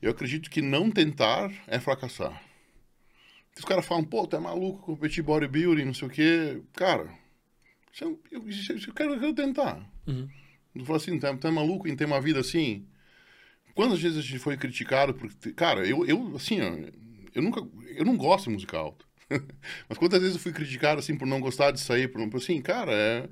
Eu 0.00 0.10
acredito 0.10 0.50
que 0.50 0.62
não 0.62 0.90
tentar 0.90 1.52
é 1.66 1.78
fracassar. 1.78 2.42
Os 3.56 3.64
caras 3.64 3.86
falam, 3.86 4.04
pô, 4.04 4.26
tu 4.26 4.36
é 4.36 4.38
maluco 4.40 4.82
competir 4.82 5.22
bodybuilding, 5.22 5.84
não 5.84 5.94
sei 5.94 6.08
o 6.08 6.10
quê. 6.10 6.60
Cara, 6.74 7.08
eu, 8.00 8.48
isso- 8.48 8.72
eu 8.72 8.92
quero, 8.94 9.14
eu 9.14 9.20
quero 9.20 9.34
tentar. 9.34 9.88
Uhum. 10.06 10.28
Tu 10.76 10.84
fala 10.84 10.96
assim, 10.96 11.18
tu 11.18 11.26
é, 11.26 11.36
tu 11.36 11.46
é 11.46 11.50
maluco 11.50 11.86
em 11.86 11.94
ter 11.96 12.04
uma 12.04 12.20
vida 12.20 12.40
assim? 12.40 12.84
Quantas 13.74 14.00
vezes 14.00 14.18
a 14.18 14.22
gente 14.22 14.38
foi 14.38 14.56
criticado 14.56 15.14
por... 15.14 15.32
Cara, 15.54 15.86
eu, 15.86 16.04
eu 16.06 16.34
assim, 16.36 16.60
ó, 16.60 16.72
eu 17.34 17.42
nunca... 17.42 17.60
Eu 17.96 18.04
não 18.04 18.16
gosto 18.16 18.46
de 18.46 18.54
música 18.54 18.76
alta. 18.76 19.04
Mas 19.88 19.98
quantas 19.98 20.20
vezes 20.20 20.34
eu 20.36 20.40
fui 20.42 20.52
criticado, 20.52 20.98
assim, 20.98 21.16
por 21.16 21.26
não 21.26 21.40
gostar 21.40 21.70
de 21.70 21.80
sair, 21.80 22.08
por, 22.08 22.28
por 22.28 22.38
assim, 22.38 22.60
cara, 22.60 22.92
é... 22.92 23.28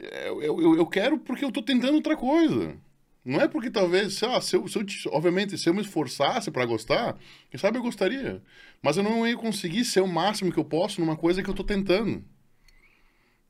é- 0.00 0.28
eu, 0.28 0.42
eu, 0.60 0.76
eu 0.76 0.86
quero 0.86 1.18
porque 1.18 1.44
eu 1.44 1.52
tô 1.52 1.62
tentando 1.62 1.94
outra 1.94 2.16
coisa. 2.16 2.76
Não 3.24 3.40
é 3.40 3.48
porque 3.48 3.70
talvez, 3.70 4.14
sei 4.14 4.28
lá, 4.28 4.40
se 4.40 4.54
eu, 4.54 4.68
se 4.68 4.76
eu 4.76 4.84
te- 4.84 5.08
obviamente, 5.08 5.56
se 5.56 5.68
eu 5.68 5.74
me 5.74 5.80
esforçasse 5.80 6.50
pra 6.50 6.66
gostar, 6.66 7.16
quem 7.50 7.58
sabe 7.58 7.78
eu 7.78 7.82
gostaria. 7.82 8.42
Mas 8.82 8.96
eu 8.98 9.02
não 9.02 9.26
ia 9.26 9.36
conseguir 9.36 9.84
ser 9.84 10.00
o 10.00 10.06
máximo 10.06 10.52
que 10.52 10.58
eu 10.58 10.64
posso 10.64 11.00
numa 11.00 11.16
coisa 11.16 11.42
que 11.42 11.48
eu 11.48 11.54
tô 11.54 11.64
tentando. 11.64 12.22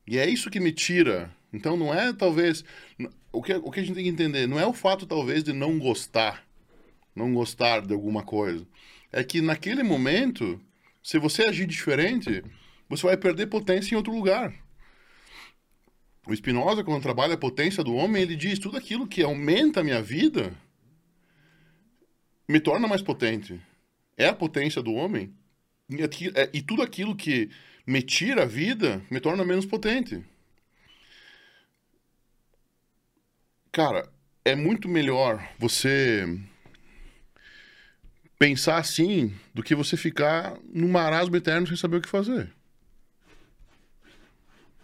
E 0.07 0.17
é 0.17 0.29
isso 0.29 0.49
que 0.49 0.59
me 0.59 0.71
tira. 0.71 1.35
Então 1.51 1.75
não 1.75 1.93
é 1.93 2.13
talvez. 2.13 2.63
O 3.33 3.41
que, 3.41 3.53
o 3.53 3.69
que 3.69 3.79
a 3.81 3.83
gente 3.83 3.95
tem 3.95 4.03
que 4.05 4.09
entender 4.09 4.47
não 4.47 4.59
é 4.59 4.65
o 4.65 4.73
fato, 4.73 5.05
talvez, 5.05 5.43
de 5.43 5.51
não 5.51 5.77
gostar. 5.77 6.45
Não 7.13 7.33
gostar 7.33 7.81
de 7.81 7.93
alguma 7.93 8.23
coisa. 8.23 8.65
É 9.11 9.23
que 9.23 9.41
naquele 9.41 9.83
momento, 9.83 10.59
se 11.03 11.17
você 11.19 11.43
agir 11.43 11.65
diferente, 11.65 12.43
você 12.87 13.07
vai 13.07 13.17
perder 13.17 13.47
potência 13.47 13.93
em 13.93 13.97
outro 13.97 14.13
lugar. 14.13 14.53
O 16.27 16.33
Spinoza, 16.35 16.83
quando 16.83 17.03
trabalha 17.03 17.35
a 17.35 17.37
potência 17.37 17.83
do 17.83 17.93
homem, 17.93 18.21
ele 18.21 18.35
diz: 18.35 18.57
tudo 18.57 18.77
aquilo 18.77 19.07
que 19.07 19.21
aumenta 19.21 19.81
a 19.81 19.83
minha 19.83 20.01
vida 20.01 20.53
me 22.47 22.59
torna 22.59 22.87
mais 22.87 23.01
potente. 23.01 23.59
É 24.17 24.27
a 24.27 24.33
potência 24.33 24.81
do 24.81 24.93
homem. 24.93 25.33
E, 25.89 26.01
é- 26.03 26.49
e 26.53 26.61
tudo 26.61 26.81
aquilo 26.81 27.15
que 27.15 27.49
me 27.85 28.01
tira 28.01 28.43
a 28.43 28.47
vida 28.47 29.01
me 29.11 29.19
torna 29.19 29.45
menos 29.45 29.65
potente. 29.65 30.23
Cara, 33.71 34.09
é 34.43 34.55
muito 34.55 34.87
melhor 34.87 35.47
você 35.59 36.25
pensar 38.39 38.77
assim 38.77 39.33
do 39.53 39.61
que 39.61 39.75
você 39.75 39.97
ficar 39.97 40.57
num 40.63 40.89
marasmo 40.89 41.35
eterno 41.35 41.67
sem 41.67 41.75
saber 41.75 41.97
o 41.97 42.01
que 42.01 42.09
fazer. 42.09 42.51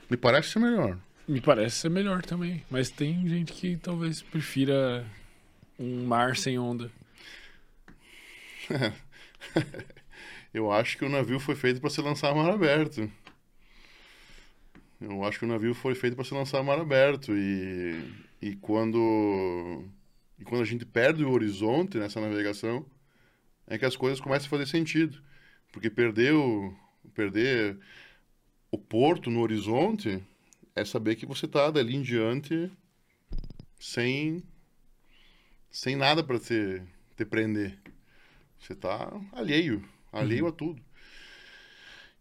Me 0.09 0.17
parece 0.17 0.49
ser 0.49 0.59
melhor. 0.59 0.99
Me 1.31 1.39
parece 1.39 1.77
ser 1.77 1.89
melhor 1.89 2.21
também. 2.23 2.61
Mas 2.69 2.89
tem 2.89 3.25
gente 3.25 3.53
que 3.53 3.77
talvez 3.77 4.21
prefira 4.21 5.07
um 5.79 6.03
mar 6.03 6.35
sem 6.35 6.59
onda. 6.59 6.91
Eu 10.53 10.69
acho 10.69 10.97
que 10.97 11.05
o 11.05 11.09
navio 11.09 11.39
foi 11.39 11.55
feito 11.55 11.79
para 11.79 11.89
se 11.89 12.01
lançar 12.01 12.31
a 12.31 12.35
mar 12.35 12.49
aberto. 12.51 13.09
Eu 14.99 15.23
acho 15.23 15.39
que 15.39 15.45
o 15.45 15.47
navio 15.47 15.73
foi 15.73 15.95
feito 15.95 16.17
para 16.17 16.25
se 16.25 16.33
lançar 16.33 16.59
a 16.59 16.63
mar 16.63 16.77
aberto 16.77 17.31
e 17.33 17.97
e 18.41 18.57
quando 18.57 19.85
e 20.37 20.43
quando 20.43 20.63
a 20.63 20.65
gente 20.65 20.85
perde 20.85 21.23
o 21.23 21.31
horizonte 21.31 21.97
nessa 21.97 22.19
navegação 22.19 22.85
é 23.67 23.77
que 23.77 23.85
as 23.85 23.95
coisas 23.95 24.19
começam 24.19 24.47
a 24.47 24.49
fazer 24.49 24.65
sentido, 24.67 25.17
porque 25.71 25.89
perder 25.89 26.33
o 26.33 26.75
perder 27.13 27.79
o 28.69 28.77
porto 28.77 29.29
no 29.31 29.39
horizonte 29.39 30.21
é 30.75 30.85
saber 30.85 31.15
que 31.15 31.25
você 31.25 31.45
está 31.45 31.69
dali 31.69 31.95
em 31.95 32.01
diante 32.01 32.71
sem 33.79 34.43
sem 35.69 35.95
nada 35.95 36.23
para 36.23 36.39
te, 36.39 36.81
te 37.15 37.25
prender. 37.25 37.77
Você 38.59 38.73
está 38.73 39.11
alheio, 39.31 39.83
alheio 40.11 40.47
a 40.47 40.51
tudo. 40.51 40.81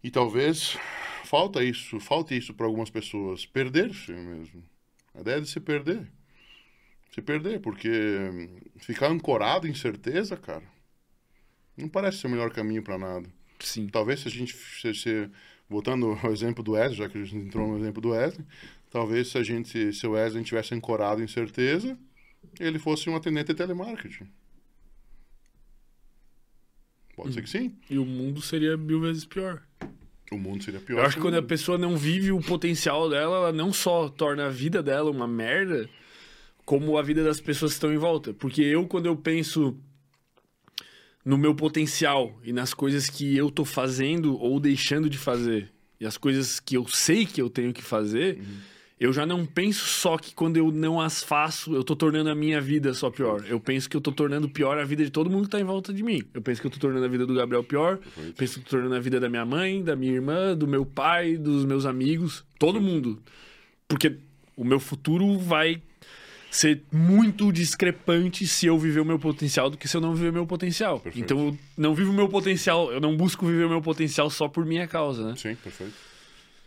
E 0.03 0.09
talvez 0.09 0.77
falta 1.25 1.63
isso, 1.63 1.99
falte 1.99 2.35
isso 2.35 2.53
para 2.53 2.65
algumas 2.65 2.89
pessoas, 2.89 3.45
perder-se 3.45 4.11
mesmo. 4.11 4.63
A 5.13 5.19
ideia 5.21 5.41
de 5.41 5.47
se 5.47 5.59
perder. 5.59 6.07
Se 7.13 7.21
perder, 7.21 7.59
porque 7.59 7.89
ficar 8.77 9.07
ancorado 9.07 9.67
em 9.67 9.73
certeza, 9.73 10.37
cara, 10.37 10.63
não 11.75 11.89
parece 11.89 12.19
ser 12.19 12.27
o 12.27 12.29
melhor 12.29 12.51
caminho 12.51 12.81
para 12.81 12.97
nada. 12.97 13.29
Sim. 13.59 13.87
Talvez 13.87 14.21
se 14.21 14.27
a 14.29 14.31
gente, 14.31 14.55
se, 14.55 14.93
se, 14.93 15.29
voltando 15.71 16.17
ao 16.21 16.31
exemplo 16.33 16.61
do 16.61 16.73
Wesley, 16.73 16.97
já 16.97 17.09
que 17.09 17.17
a 17.17 17.23
gente 17.23 17.37
entrou 17.37 17.67
no 17.67 17.79
exemplo 17.79 18.01
do 18.01 18.09
Wesley, 18.09 18.45
talvez 18.91 19.29
se 19.29 19.37
a 19.37 19.43
gente, 19.43 19.93
se 19.93 20.05
o 20.05 20.11
Wesley 20.11 20.43
tivesse 20.43 20.75
ancorado 20.75 21.23
em 21.23 21.27
certeza, 21.27 21.97
ele 22.59 22.77
fosse 22.77 23.09
um 23.09 23.15
atendente 23.15 23.47
de 23.47 23.55
telemarketing. 23.55 24.27
Pode 27.15 27.33
ser 27.33 27.41
que 27.41 27.49
sim. 27.49 27.75
E 27.89 27.97
o 27.97 28.05
mundo 28.05 28.41
seria 28.41 28.75
mil 28.75 28.99
vezes 28.99 29.25
pior. 29.25 29.61
O 30.31 30.37
mundo 30.37 30.63
seria 30.63 30.79
pior. 30.79 30.99
Eu 30.99 31.05
acho 31.05 31.15
que 31.15 31.21
quando 31.21 31.35
a 31.35 31.43
pessoa 31.43 31.77
não 31.77 31.95
vive 31.95 32.31
o 32.31 32.41
potencial 32.41 33.09
dela, 33.09 33.37
ela 33.37 33.51
não 33.51 33.71
só 33.71 34.09
torna 34.09 34.47
a 34.47 34.49
vida 34.49 34.81
dela 34.81 35.11
uma 35.11 35.27
merda, 35.27 35.89
como 36.65 36.97
a 36.97 37.01
vida 37.01 37.23
das 37.23 37.39
pessoas 37.39 37.73
que 37.73 37.77
estão 37.77 37.93
em 37.93 37.97
volta. 37.97 38.33
Porque 38.33 38.61
eu, 38.61 38.87
quando 38.87 39.05
eu 39.05 39.15
penso 39.15 39.77
no 41.23 41.37
meu 41.37 41.53
potencial 41.53 42.39
e 42.43 42.51
nas 42.51 42.73
coisas 42.73 43.09
que 43.09 43.37
eu 43.37 43.51
tô 43.51 43.63
fazendo 43.63 44.39
ou 44.39 44.59
deixando 44.59 45.09
de 45.09 45.17
fazer, 45.17 45.71
e 45.99 46.05
as 46.05 46.17
coisas 46.17 46.59
que 46.59 46.75
eu 46.75 46.87
sei 46.87 47.25
que 47.25 47.41
eu 47.41 47.49
tenho 47.49 47.71
que 47.71 47.81
fazer, 47.81 48.41
eu 48.99 49.11
já 49.11 49.25
não 49.25 49.45
penso 49.45 49.85
só 49.85 50.17
que 50.17 50.33
quando 50.33 50.57
eu 50.57 50.71
não 50.71 51.01
as 51.01 51.23
faço, 51.23 51.73
eu 51.73 51.83
tô 51.83 51.95
tornando 51.95 52.29
a 52.29 52.35
minha 52.35 52.61
vida 52.61 52.93
só 52.93 53.09
pior. 53.09 53.43
Eu 53.47 53.59
penso 53.59 53.89
que 53.89 53.97
eu 53.97 54.01
tô 54.01 54.11
tornando 54.11 54.47
pior 54.47 54.77
a 54.77 54.83
vida 54.83 55.03
de 55.03 55.09
todo 55.09 55.29
mundo 55.29 55.45
que 55.45 55.49
tá 55.49 55.59
em 55.59 55.63
volta 55.63 55.91
de 55.91 56.03
mim. 56.03 56.21
Eu 56.33 56.41
penso 56.41 56.61
que 56.61 56.67
eu 56.67 56.71
tô 56.71 56.79
tornando 56.79 57.05
a 57.05 57.07
vida 57.07 57.25
do 57.25 57.33
Gabriel 57.33 57.63
pior, 57.63 57.97
Perfeito. 57.97 58.35
penso 58.35 58.53
que 58.53 58.59
eu 58.59 58.63
tô 58.63 58.69
tornando 58.69 58.95
a 58.95 58.99
vida 58.99 59.19
da 59.19 59.27
minha 59.27 59.45
mãe, 59.45 59.83
da 59.83 59.95
minha 59.95 60.11
irmã, 60.11 60.55
do 60.55 60.67
meu 60.67 60.85
pai, 60.85 61.37
dos 61.37 61.65
meus 61.65 61.85
amigos, 61.85 62.45
todo 62.59 62.79
mundo. 62.79 63.19
Porque 63.87 64.17
o 64.55 64.63
meu 64.63 64.79
futuro 64.79 65.37
vai 65.37 65.81
ser 66.51 66.83
muito 66.91 67.51
discrepante 67.51 68.45
se 68.45 68.65
eu 68.67 68.77
viver 68.77 68.99
o 68.99 69.05
meu 69.05 69.17
potencial 69.17 69.69
do 69.69 69.77
que 69.77 69.87
se 69.87 69.95
eu 69.95 70.01
não 70.01 70.13
viver 70.13 70.29
o 70.29 70.33
meu 70.33 70.45
potencial. 70.45 70.99
Perfeito. 70.99 71.23
Então 71.23 71.47
eu 71.47 71.57
não 71.77 71.95
vivo 71.95 72.11
o 72.11 72.13
meu 72.13 72.27
potencial, 72.27 72.91
eu 72.91 72.99
não 72.99 73.15
busco 73.15 73.45
viver 73.47 73.63
o 73.63 73.69
meu 73.69 73.81
potencial 73.81 74.29
só 74.29 74.47
por 74.49 74.65
minha 74.65 74.85
causa, 74.87 75.25
né? 75.29 75.35
Sim, 75.37 75.55
perfeito. 75.55 75.93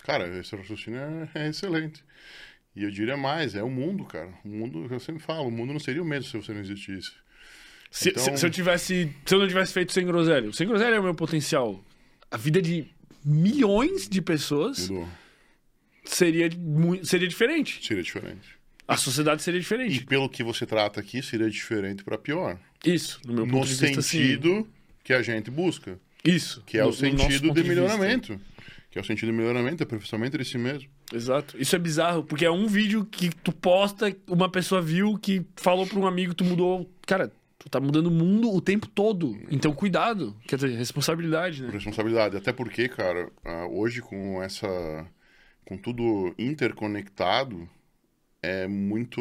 Cara, 0.02 0.26
esse 0.38 0.56
raciocínio 0.56 0.98
é, 1.00 1.28
é 1.34 1.48
excelente. 1.48 2.02
E 2.74 2.82
eu 2.82 2.90
diria 2.90 3.16
mais, 3.16 3.54
é 3.54 3.62
o 3.62 3.70
mundo, 3.70 4.04
cara. 4.04 4.32
O 4.44 4.48
mundo, 4.48 4.86
eu 4.90 4.98
sempre 4.98 5.22
falo, 5.22 5.46
o 5.48 5.50
mundo 5.50 5.72
não 5.72 5.78
seria 5.80 6.02
o 6.02 6.04
mesmo 6.04 6.30
se 6.30 6.36
você 6.36 6.52
não 6.52 6.60
existisse. 6.60 7.12
Se, 7.90 8.08
Então- 8.08 8.24
se- 8.24 8.36
se 8.38 8.46
eu 8.46 8.50
tivesse. 8.50 9.14
Se 9.24 9.34
eu 9.34 9.38
não 9.38 9.46
tivesse 9.46 9.72
feito 9.72 9.92
sem 9.92 10.04
groselha, 10.04 10.52
sem 10.52 10.66
groselha 10.66 10.96
é 10.96 10.98
o 11.00 11.02
meu 11.02 11.14
potencial. 11.14 11.80
A 12.30 12.36
vida 12.36 12.60
de 12.60 12.86
milhões 13.24 14.08
de 14.08 14.20
pessoas 14.20 14.88
Mudou. 14.88 15.08
seria, 16.04 16.48
seria 17.02 17.28
diferente. 17.28 17.86
Seria 17.86 18.02
diferente. 18.02 18.53
A 18.86 18.96
sociedade 18.96 19.42
seria 19.42 19.58
E 19.58 19.62
diferente. 19.62 20.04
pelo 20.04 20.28
que 20.28 20.42
você 20.42 20.66
trata 20.66 21.00
aqui, 21.00 21.22
seria 21.22 21.48
diferente 21.48 22.04
para 22.04 22.18
pior. 22.18 22.58
Isso, 22.84 23.20
no 23.26 23.32
meu 23.32 23.46
No 23.46 23.52
ponto 23.52 23.66
de 23.66 23.74
vista, 23.74 24.02
sim. 24.02 24.18
sentido 24.18 24.68
que 25.02 25.12
a 25.12 25.22
gente 25.22 25.50
busca. 25.50 25.98
Isso. 26.24 26.62
Que 26.66 26.78
é 26.78 26.82
no- 26.82 26.88
o 26.88 26.90
no 26.90 26.96
sentido 26.96 27.48
ponto 27.48 27.54
de 27.54 27.62
vista. 27.62 27.74
melhoramento. 27.74 28.40
Que 28.90 28.98
é 28.98 29.00
o 29.00 29.04
sentido 29.04 29.32
de 29.32 29.36
melhoramento, 29.38 29.82
é 29.82 29.84
aperfeiçoamento 29.84 30.38
de 30.38 30.44
si 30.44 30.56
mesmo. 30.58 30.88
Exato. 31.12 31.56
Isso 31.60 31.74
é 31.74 31.78
bizarro, 31.78 32.22
porque 32.24 32.44
é 32.44 32.50
um 32.50 32.66
vídeo 32.66 33.04
que 33.04 33.28
tu 33.30 33.52
posta, 33.52 34.14
uma 34.28 34.48
pessoa 34.48 34.80
viu, 34.80 35.18
que 35.18 35.44
falou 35.56 35.86
pra 35.86 35.98
um 35.98 36.06
amigo, 36.06 36.32
tu 36.34 36.44
mudou. 36.44 36.88
Cara, 37.06 37.32
tu 37.58 37.68
tá 37.68 37.80
mudando 37.80 38.06
o 38.06 38.10
mundo 38.10 38.52
o 38.52 38.60
tempo 38.60 38.86
todo. 38.86 39.36
Então, 39.50 39.72
cuidado. 39.72 40.36
Quer 40.46 40.56
dizer, 40.56 40.76
responsabilidade, 40.76 41.62
né? 41.62 41.70
Responsabilidade. 41.72 42.36
Até 42.36 42.52
porque, 42.52 42.88
cara, 42.88 43.30
ah, 43.44 43.66
hoje 43.70 44.00
com 44.00 44.42
essa. 44.42 44.68
com 45.64 45.76
tudo 45.78 46.34
interconectado, 46.38 47.68
é 48.44 48.66
muito. 48.66 49.20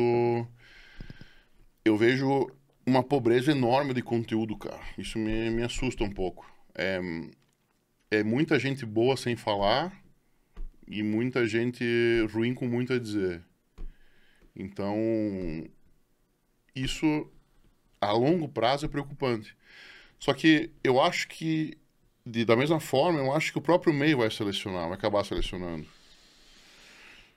Eu 1.85 1.95
vejo 1.97 2.49
uma 2.85 3.03
pobreza 3.03 3.51
enorme 3.51 3.93
de 3.93 4.01
conteúdo, 4.01 4.57
cara. 4.57 4.81
Isso 4.97 5.17
me, 5.17 5.49
me 5.49 5.63
assusta 5.63 6.03
um 6.03 6.11
pouco. 6.11 6.45
É, 6.75 6.99
é 8.11 8.23
muita 8.23 8.59
gente 8.59 8.85
boa 8.85 9.15
sem 9.15 9.35
falar 9.35 9.91
e 10.87 11.01
muita 11.01 11.47
gente 11.47 11.83
ruim 12.33 12.53
com 12.53 12.67
muito 12.67 12.93
a 12.93 12.99
dizer. 12.99 13.41
Então, 14.55 14.95
isso 16.75 17.27
a 17.99 18.11
longo 18.11 18.47
prazo 18.47 18.85
é 18.85 18.89
preocupante. 18.89 19.55
Só 20.19 20.33
que 20.33 20.71
eu 20.83 21.01
acho 21.01 21.27
que, 21.27 21.77
de- 22.25 22.45
da 22.45 22.55
mesma 22.55 22.79
forma, 22.79 23.19
eu 23.19 23.33
acho 23.33 23.51
que 23.51 23.57
o 23.57 23.61
próprio 23.61 23.93
meio 23.93 24.17
vai 24.17 24.29
selecionar, 24.29 24.87
vai 24.87 24.97
acabar 24.97 25.23
selecionando. 25.25 25.87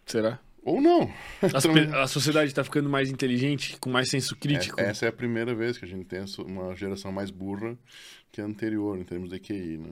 Será? 0.05 0.39
Ou 0.67 0.81
não. 0.81 1.07
Pe- 1.07 1.95
a 1.95 2.09
sociedade 2.09 2.53
tá 2.53 2.65
ficando 2.65 2.89
mais 2.91 3.09
inteligente, 3.09 3.77
com 3.79 3.89
mais 3.89 4.09
senso 4.11 4.35
crítico. 4.35 4.81
É- 4.81 4.87
essa 4.91 5.07
é 5.07 5.09
a 5.09 5.13
primeira 5.13 5.55
vez 5.55 5.79
que 5.79 5.85
a 5.85 5.89
gente 5.89 6.05
tem 6.07 6.19
uma 6.45 6.75
geração 6.75 7.13
mais 7.13 7.31
burra 7.31 7.79
que 8.33 8.41
a 8.41 8.45
anterior, 8.45 8.99
em 8.99 9.05
termos 9.05 9.31
de 9.31 9.39
QI, 9.39 9.79
né? 9.79 9.91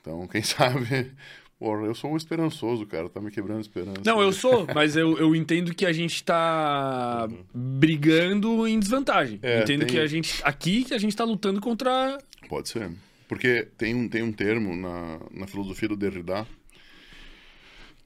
Então, 0.00 0.26
quem 0.26 0.42
sabe... 0.42 1.12
Porra, 1.56 1.84
eu 1.86 1.94
sou 1.94 2.10
um 2.10 2.16
esperançoso, 2.16 2.86
cara. 2.86 3.06
Tá 3.10 3.20
me 3.20 3.30
quebrando 3.30 3.58
a 3.58 3.60
esperança. 3.60 4.00
Não, 4.04 4.20
eu 4.20 4.32
sou, 4.32 4.66
mas 4.74 4.96
eu, 4.96 5.16
eu 5.18 5.36
entendo 5.36 5.74
que 5.74 5.84
a 5.86 5.92
gente 5.92 6.24
tá 6.24 7.28
brigando 7.54 8.66
em 8.66 8.80
desvantagem. 8.80 9.38
É, 9.42 9.60
entendo 9.62 9.80
tem- 9.80 9.88
que 9.88 9.98
a 10.00 10.06
gente. 10.06 10.40
Aqui 10.42 10.84
que 10.86 10.94
a 10.94 10.98
gente 10.98 11.14
tá 11.14 11.22
lutando 11.22 11.60
contra. 11.60 12.16
Pode 12.48 12.70
ser. 12.70 12.90
Porque 13.28 13.68
tem 13.76 13.94
um, 13.94 14.08
tem 14.08 14.22
um 14.22 14.32
termo 14.32 14.74
na, 14.74 15.20
na 15.30 15.46
filosofia 15.46 15.86
do 15.86 15.96
Derrida 15.98 16.46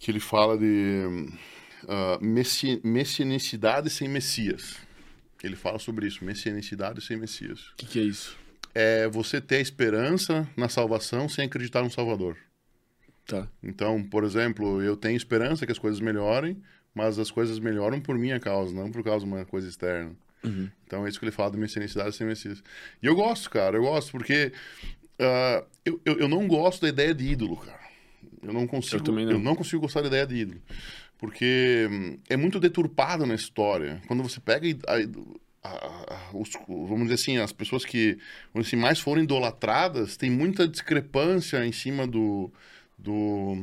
que 0.00 0.10
ele 0.10 0.20
fala 0.20 0.58
de 0.58 1.28
ah, 1.88 2.18
messi, 2.20 2.80
messianicidade 2.84 3.90
sem 3.90 4.08
Messias. 4.08 4.76
Ele 5.42 5.56
fala 5.56 5.78
sobre 5.78 6.06
isso, 6.06 6.24
messianicidade 6.24 7.00
sem 7.00 7.16
Messias. 7.16 7.68
O 7.72 7.76
que, 7.76 7.86
que 7.86 7.98
é 7.98 8.02
isso? 8.02 8.36
É 8.74 9.06
você 9.08 9.40
ter 9.40 9.60
esperança 9.60 10.48
na 10.56 10.68
salvação 10.68 11.28
sem 11.28 11.44
acreditar 11.44 11.82
no 11.82 11.90
Salvador. 11.90 12.36
Tá. 13.26 13.48
Então, 13.62 14.02
por 14.02 14.24
exemplo, 14.24 14.82
eu 14.82 14.96
tenho 14.96 15.16
esperança 15.16 15.64
que 15.64 15.72
as 15.72 15.78
coisas 15.78 16.00
melhorem, 16.00 16.60
mas 16.94 17.18
as 17.18 17.30
coisas 17.30 17.58
melhoram 17.58 18.00
por 18.00 18.18
minha 18.18 18.40
causa, 18.40 18.74
não 18.74 18.90
por 18.90 19.02
causa 19.02 19.24
de 19.24 19.32
uma 19.32 19.44
coisa 19.44 19.68
externa. 19.68 20.12
Uhum. 20.42 20.70
Então 20.86 21.06
é 21.06 21.08
isso 21.08 21.18
que 21.18 21.24
ele 21.24 21.32
fala 21.32 21.50
de 21.50 21.58
messianicidade 21.58 22.14
sem 22.14 22.26
Messias. 22.26 22.62
E 23.02 23.06
eu 23.06 23.14
gosto, 23.14 23.48
cara, 23.50 23.76
eu 23.76 23.82
gosto, 23.82 24.12
porque 24.12 24.52
ah, 25.18 25.64
eu, 25.84 26.00
eu, 26.04 26.18
eu 26.20 26.28
não 26.28 26.46
gosto 26.46 26.82
da 26.82 26.88
ideia 26.88 27.14
de 27.14 27.24
ídolo, 27.24 27.56
cara. 27.56 27.84
Eu 28.42 28.52
não 28.52 28.66
consigo, 28.66 28.96
Eu 28.96 29.00
também 29.00 29.24
não. 29.26 29.56
consigo 29.56 29.80
gostar 29.82 30.02
da 30.02 30.08
ideia 30.08 30.26
de 30.26 30.36
ídolo. 30.36 30.60
Porque 31.24 31.88
hum, 31.90 32.18
é 32.28 32.36
muito 32.36 32.60
deturpado 32.60 33.24
na 33.24 33.34
história. 33.34 33.98
Quando 34.06 34.22
você 34.22 34.38
pega 34.40 34.66
a- 34.86 35.68
a- 35.68 36.14
a- 36.14 36.36
os, 36.36 36.50
vamos 36.68 37.04
dizer 37.04 37.14
assim, 37.14 37.38
as 37.38 37.50
pessoas 37.50 37.82
que 37.82 38.18
assim, 38.54 38.76
mais 38.76 39.00
foram 39.00 39.22
idolatradas, 39.22 40.18
tem 40.18 40.28
muita 40.30 40.68
discrepância 40.68 41.64
em 41.64 41.72
cima 41.72 42.06
do, 42.06 42.52
do, 43.04 43.54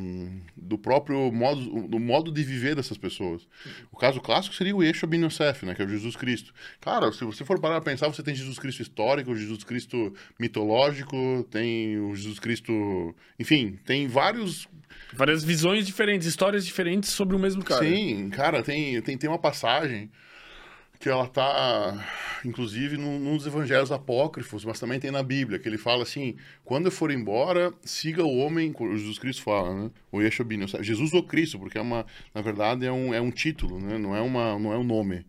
do 0.56 0.78
próprio 0.78 1.32
modo, 1.32 1.88
do 1.88 2.00
modo 2.00 2.32
de 2.32 2.44
viver 2.44 2.76
dessas 2.76 2.98
pessoas. 2.98 3.48
O 3.92 3.98
caso 3.98 4.22
clássico 4.22 4.56
seria 4.56 4.76
o 4.76 4.84
Yeshua 4.84 5.10
ben 5.10 5.26
Yosef, 5.26 5.66
né, 5.66 5.74
que 5.74 5.82
é 5.82 5.86
o 5.86 5.90
Jesus 5.90 6.16
Cristo. 6.16 6.53
Cara, 6.80 7.11
se 7.11 7.26
você 7.26 7.44
for 7.44 7.60
parar 7.60 7.78
a 7.78 7.82
pensar, 7.82 8.08
você 8.08 8.22
tem 8.22 8.36
Jesus 8.36 8.60
Cristo 8.60 8.84
histórico, 8.84 9.36
Jesus 9.36 9.64
Cristo 9.64 10.14
mitológico, 10.40 11.45
tem 11.50 11.98
o 12.00 12.16
Jesus 12.16 12.40
Cristo... 12.40 13.16
Enfim, 13.40 13.80
tem 13.84 14.08
vários 14.08 14.70
Várias 15.14 15.44
visões 15.44 15.86
diferentes, 15.86 16.26
histórias 16.26 16.66
diferentes 16.66 17.10
sobre 17.10 17.36
o 17.36 17.40
mesmo 17.40 17.64
cara. 17.64 17.84
Sim, 17.84 18.30
cara, 18.30 18.64
tem, 18.64 19.02
tem, 19.02 19.18
tem 19.18 19.30
uma 19.30 19.40
passagem 19.40 20.10
que 21.02 21.10
ela 21.10 21.28
tá, 21.28 22.08
inclusive, 22.46 22.96
num, 22.96 23.36
dos 23.36 23.48
evangelhos 23.48 23.92
apócrifos, 23.92 24.64
mas 24.64 24.80
também 24.80 25.00
tem 25.00 25.10
na 25.10 25.24
Bíblia, 25.24 25.58
que 25.58 25.68
ele 25.68 25.78
fala 25.78 26.04
assim, 26.04 26.36
quando 26.64 26.86
eu 26.86 26.92
for 26.92 27.10
embora, 27.10 27.74
siga 27.84 28.24
o 28.24 28.38
homem, 28.38 28.72
Jesus 28.92 29.18
Cristo 29.18 29.42
fala, 29.42 29.74
né? 29.74 29.92
O 30.12 30.22
Yosef. 30.22 30.46
Jesus 30.84 31.12
ou 31.12 31.24
Cristo, 31.24 31.58
porque 31.58 31.80
é 31.80 31.82
uma, 31.82 32.06
na 32.36 32.42
verdade 32.42 32.86
é 32.86 32.92
um, 32.92 33.14
é 33.14 33.20
um 33.20 33.32
título, 33.32 33.80
né? 33.80 33.98
Não 33.98 34.16
é, 34.16 34.22
uma, 34.22 34.60
não 34.60 34.72
é 34.72 34.78
um 34.78 34.84
nome. 34.84 35.26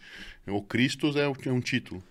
O 0.47 0.62
Cristos 0.62 1.17
é, 1.17 1.25
é 1.25 1.52
um 1.52 1.60
título. 1.60 2.02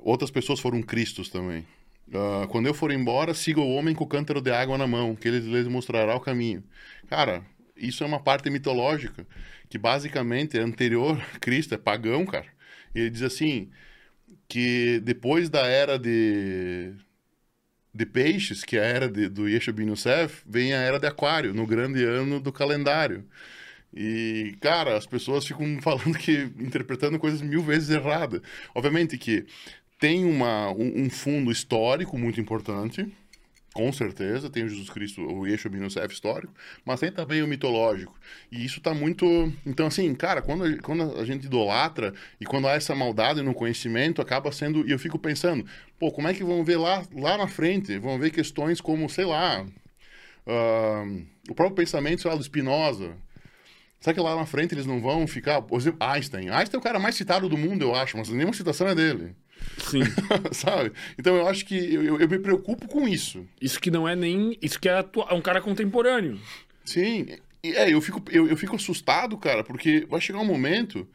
Outras 0.00 0.30
pessoas 0.30 0.60
foram 0.60 0.80
Cristos 0.80 1.28
também. 1.28 1.66
Ah, 2.14 2.46
quando 2.48 2.66
eu 2.66 2.74
for 2.74 2.92
embora, 2.92 3.34
siga 3.34 3.60
o 3.60 3.74
homem 3.74 3.94
com 3.94 4.04
o 4.04 4.06
cântaro 4.06 4.40
de 4.40 4.52
água 4.52 4.78
na 4.78 4.86
mão, 4.86 5.16
que 5.16 5.26
ele 5.26 5.40
lhes 5.40 5.66
mostrará 5.66 6.14
o 6.14 6.20
caminho. 6.20 6.62
Cara, 7.08 7.44
isso 7.76 8.04
é 8.04 8.06
uma 8.06 8.20
parte 8.20 8.48
mitológica, 8.50 9.26
que 9.68 9.78
basicamente 9.78 10.56
é 10.56 10.60
anterior 10.62 11.20
a 11.34 11.38
Cristo, 11.40 11.74
é 11.74 11.78
pagão, 11.78 12.24
cara. 12.24 12.46
E 12.94 13.00
ele 13.00 13.10
diz 13.10 13.22
assim, 13.22 13.70
que 14.48 15.00
depois 15.00 15.48
da 15.48 15.66
era 15.66 15.98
de, 15.98 16.94
de 17.94 18.06
peixes, 18.06 18.64
que 18.64 18.76
é 18.76 18.80
a 18.80 18.86
era 18.86 19.08
de, 19.08 19.28
do 19.28 19.48
Yeshua 19.48 19.74
ben 19.74 19.90
Yosef, 19.90 20.42
vem 20.46 20.72
a 20.72 20.78
era 20.78 20.98
de 20.98 21.06
aquário, 21.06 21.54
no 21.54 21.66
grande 21.66 22.04
ano 22.04 22.40
do 22.40 22.52
calendário. 22.52 23.24
E, 23.94 24.56
cara, 24.60 24.96
as 24.96 25.06
pessoas 25.06 25.46
ficam 25.46 25.80
falando 25.82 26.16
que, 26.18 26.50
interpretando 26.58 27.18
coisas 27.18 27.42
mil 27.42 27.62
vezes 27.62 27.90
erradas. 27.90 28.40
Obviamente 28.74 29.18
que 29.18 29.46
tem 29.98 30.24
uma, 30.24 30.70
um, 30.72 31.04
um 31.04 31.10
fundo 31.10 31.50
histórico 31.50 32.16
muito 32.18 32.40
importante, 32.40 33.06
com 33.74 33.92
certeza, 33.92 34.50
tem 34.50 34.64
o 34.64 34.68
Jesus 34.68 34.90
Cristo, 34.90 35.22
o 35.22 35.46
Yeshua 35.46 35.70
ben 35.70 35.84
Yosef 35.84 36.12
histórico, 36.12 36.52
mas 36.84 37.00
tem 37.00 37.12
também 37.12 37.42
o 37.42 37.46
mitológico. 37.46 38.18
E 38.50 38.64
isso 38.64 38.80
tá 38.80 38.94
muito... 38.94 39.52
Então, 39.64 39.86
assim, 39.86 40.12
cara, 40.14 40.42
quando 40.42 40.64
a, 40.64 40.78
quando 40.78 41.18
a 41.18 41.24
gente 41.24 41.46
idolatra 41.46 42.12
e 42.40 42.44
quando 42.44 42.66
há 42.66 42.72
essa 42.72 42.94
maldade 42.94 43.42
no 43.42 43.54
conhecimento, 43.54 44.22
acaba 44.22 44.50
sendo... 44.50 44.86
E 44.88 44.90
eu 44.90 44.98
fico 44.98 45.18
pensando, 45.18 45.64
pô, 45.98 46.10
como 46.10 46.28
é 46.28 46.34
que 46.34 46.42
vão 46.42 46.64
ver 46.64 46.78
lá, 46.78 47.04
lá 47.12 47.36
na 47.36 47.46
frente? 47.46 47.98
Vão 47.98 48.18
ver 48.18 48.30
questões 48.30 48.80
como, 48.80 49.08
sei 49.08 49.26
lá, 49.26 49.64
ah, 50.46 51.04
o 51.48 51.54
próprio 51.54 51.76
pensamento, 51.76 52.22
sei 52.22 52.30
lá, 52.30 52.36
do 52.36 52.42
Spinoza. 52.42 53.16
Será 54.00 54.14
que 54.14 54.20
lá 54.20 54.34
na 54.34 54.46
frente 54.46 54.74
eles 54.74 54.86
não 54.86 55.00
vão 55.00 55.26
ficar... 55.26 55.60
Por 55.62 55.78
exemplo, 55.78 55.98
Einstein. 56.00 56.48
Einstein 56.48 56.78
é 56.78 56.80
o 56.80 56.82
cara 56.82 56.98
mais 56.98 57.14
citado 57.14 57.48
do 57.48 57.58
mundo, 57.58 57.82
eu 57.82 57.94
acho, 57.94 58.16
mas 58.16 58.28
nenhuma 58.28 58.54
citação 58.54 58.88
é 58.88 58.94
dele. 58.94 59.36
Sim. 59.78 60.00
Sabe? 60.52 60.92
Então 61.18 61.36
eu 61.36 61.46
acho 61.48 61.64
que 61.64 61.76
eu, 61.76 62.02
eu- 62.02 62.20
eu 62.20 62.28
me 62.28 62.38
preocupo 62.38 62.88
com 62.88 63.06
isso. 63.08 63.46
Isso 63.60 63.80
que 63.80 63.90
não 63.90 64.08
é 64.08 64.14
nem. 64.16 64.56
Isso 64.62 64.78
que 64.80 64.88
é, 64.88 64.98
atua- 64.98 65.28
é 65.30 65.34
um 65.34 65.40
cara 65.42 65.60
contemporâneo. 65.60 66.38
Sim. 66.84 67.26
É, 67.62 67.92
eu 67.92 68.00
fico, 68.00 68.22
eu, 68.30 68.46
eu 68.48 68.56
fico 68.56 68.76
assustado, 68.76 69.36
cara, 69.36 69.64
porque 69.64 70.06
vai 70.08 70.20
chegar 70.20 70.38
um 70.40 70.44
momento 70.44 71.06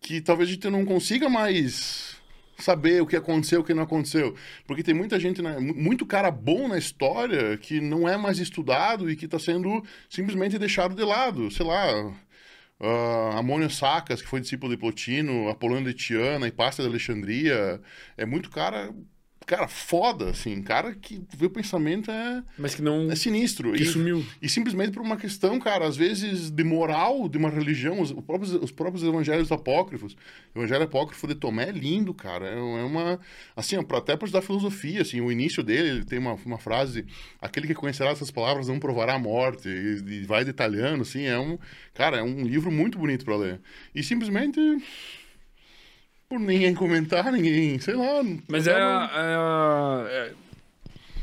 que 0.00 0.20
talvez 0.20 0.48
a 0.48 0.52
gente 0.52 0.68
não 0.70 0.84
consiga 0.84 1.28
mais 1.28 2.16
saber 2.58 3.00
o 3.00 3.06
que 3.06 3.16
aconteceu, 3.16 3.60
o 3.60 3.64
que 3.64 3.72
não 3.74 3.84
aconteceu. 3.84 4.34
Porque 4.66 4.82
tem 4.82 4.92
muita 4.94 5.18
gente, 5.18 5.40
né, 5.40 5.58
mu- 5.58 5.74
muito 5.74 6.04
cara 6.04 6.30
bom 6.30 6.68
na 6.68 6.76
história 6.78 7.56
que 7.56 7.80
não 7.80 8.08
é 8.08 8.16
mais 8.16 8.38
estudado 8.38 9.10
e 9.10 9.16
que 9.16 9.24
está 9.24 9.38
sendo 9.38 9.82
simplesmente 10.10 10.58
deixado 10.58 10.94
de 10.94 11.02
lado. 11.04 11.50
Sei 11.50 11.64
lá, 11.64 12.12
Uh, 12.80 13.36
Amônio 13.36 13.68
Sacas, 13.68 14.22
que 14.22 14.28
foi 14.28 14.40
discípulo 14.40 14.72
de 14.72 14.78
Plotino, 14.78 15.48
Apolônio 15.48 15.92
de 15.92 15.94
Tiana, 15.94 16.46
Hipácia 16.46 16.82
de 16.82 16.88
Alexandria. 16.88 17.80
É 18.16 18.24
muito 18.24 18.50
cara 18.50 18.94
cara, 19.46 19.66
foda, 19.66 20.30
assim, 20.30 20.60
cara 20.62 20.94
que 20.94 21.20
vê 21.36 21.46
o 21.46 21.50
pensamento 21.50 22.10
é, 22.10 22.42
Mas 22.58 22.74
que 22.74 22.82
não. 22.82 23.10
é 23.10 23.16
sinistro. 23.16 23.72
que 23.72 23.82
E, 23.82 23.86
sumiu. 23.86 24.24
e 24.42 24.48
simplesmente 24.48 24.90
por 24.92 25.00
uma 25.02 25.16
questão, 25.16 25.58
cara, 25.58 25.86
às 25.86 25.96
vezes 25.96 26.50
de 26.50 26.64
moral 26.64 27.28
de 27.28 27.38
uma 27.38 27.48
religião, 27.48 28.00
os, 28.00 28.10
os 28.10 28.20
próprios, 28.22 28.52
os 28.54 28.70
próprios 28.70 29.02
evangelhos 29.02 29.50
apócrifos. 29.50 30.16
O 30.54 30.58
evangelho 30.58 30.84
apócrifo 30.84 31.26
de 31.26 31.34
Tomé 31.34 31.68
é 31.68 31.72
lindo, 31.72 32.12
cara. 32.12 32.46
É, 32.46 32.54
é 32.58 32.84
uma. 32.84 33.18
Assim, 33.56 33.76
até 33.76 34.16
para 34.16 34.26
estudar 34.26 34.42
filosofia, 34.42 35.02
assim, 35.02 35.20
o 35.20 35.32
início 35.32 35.62
dele, 35.62 35.88
ele 35.88 36.04
tem 36.04 36.18
uma, 36.18 36.34
uma 36.44 36.58
frase: 36.58 37.06
aquele 37.40 37.66
que 37.66 37.74
conhecerá 37.74 38.10
essas 38.10 38.30
palavras 38.30 38.68
não 38.68 38.78
provará 38.78 39.14
a 39.14 39.18
morte. 39.18 39.68
E, 39.68 40.02
e 40.06 40.24
vai 40.24 40.44
detalhando, 40.44 41.02
assim, 41.02 41.24
é 41.24 41.38
um. 41.38 41.58
Cara, 41.94 42.18
é 42.18 42.22
um 42.22 42.42
livro 42.42 42.70
muito 42.70 42.98
bonito 42.98 43.24
para 43.24 43.36
ler. 43.36 43.60
E 43.94 44.02
simplesmente. 44.02 44.60
Por 46.28 46.38
ninguém 46.38 46.74
comentar, 46.74 47.32
ninguém, 47.32 47.78
sei 47.78 47.94
lá. 47.94 48.22
Mas 48.46 48.66
é, 48.66 48.74
a- 48.74 49.10
é, 50.10 50.28
é, 50.28 50.32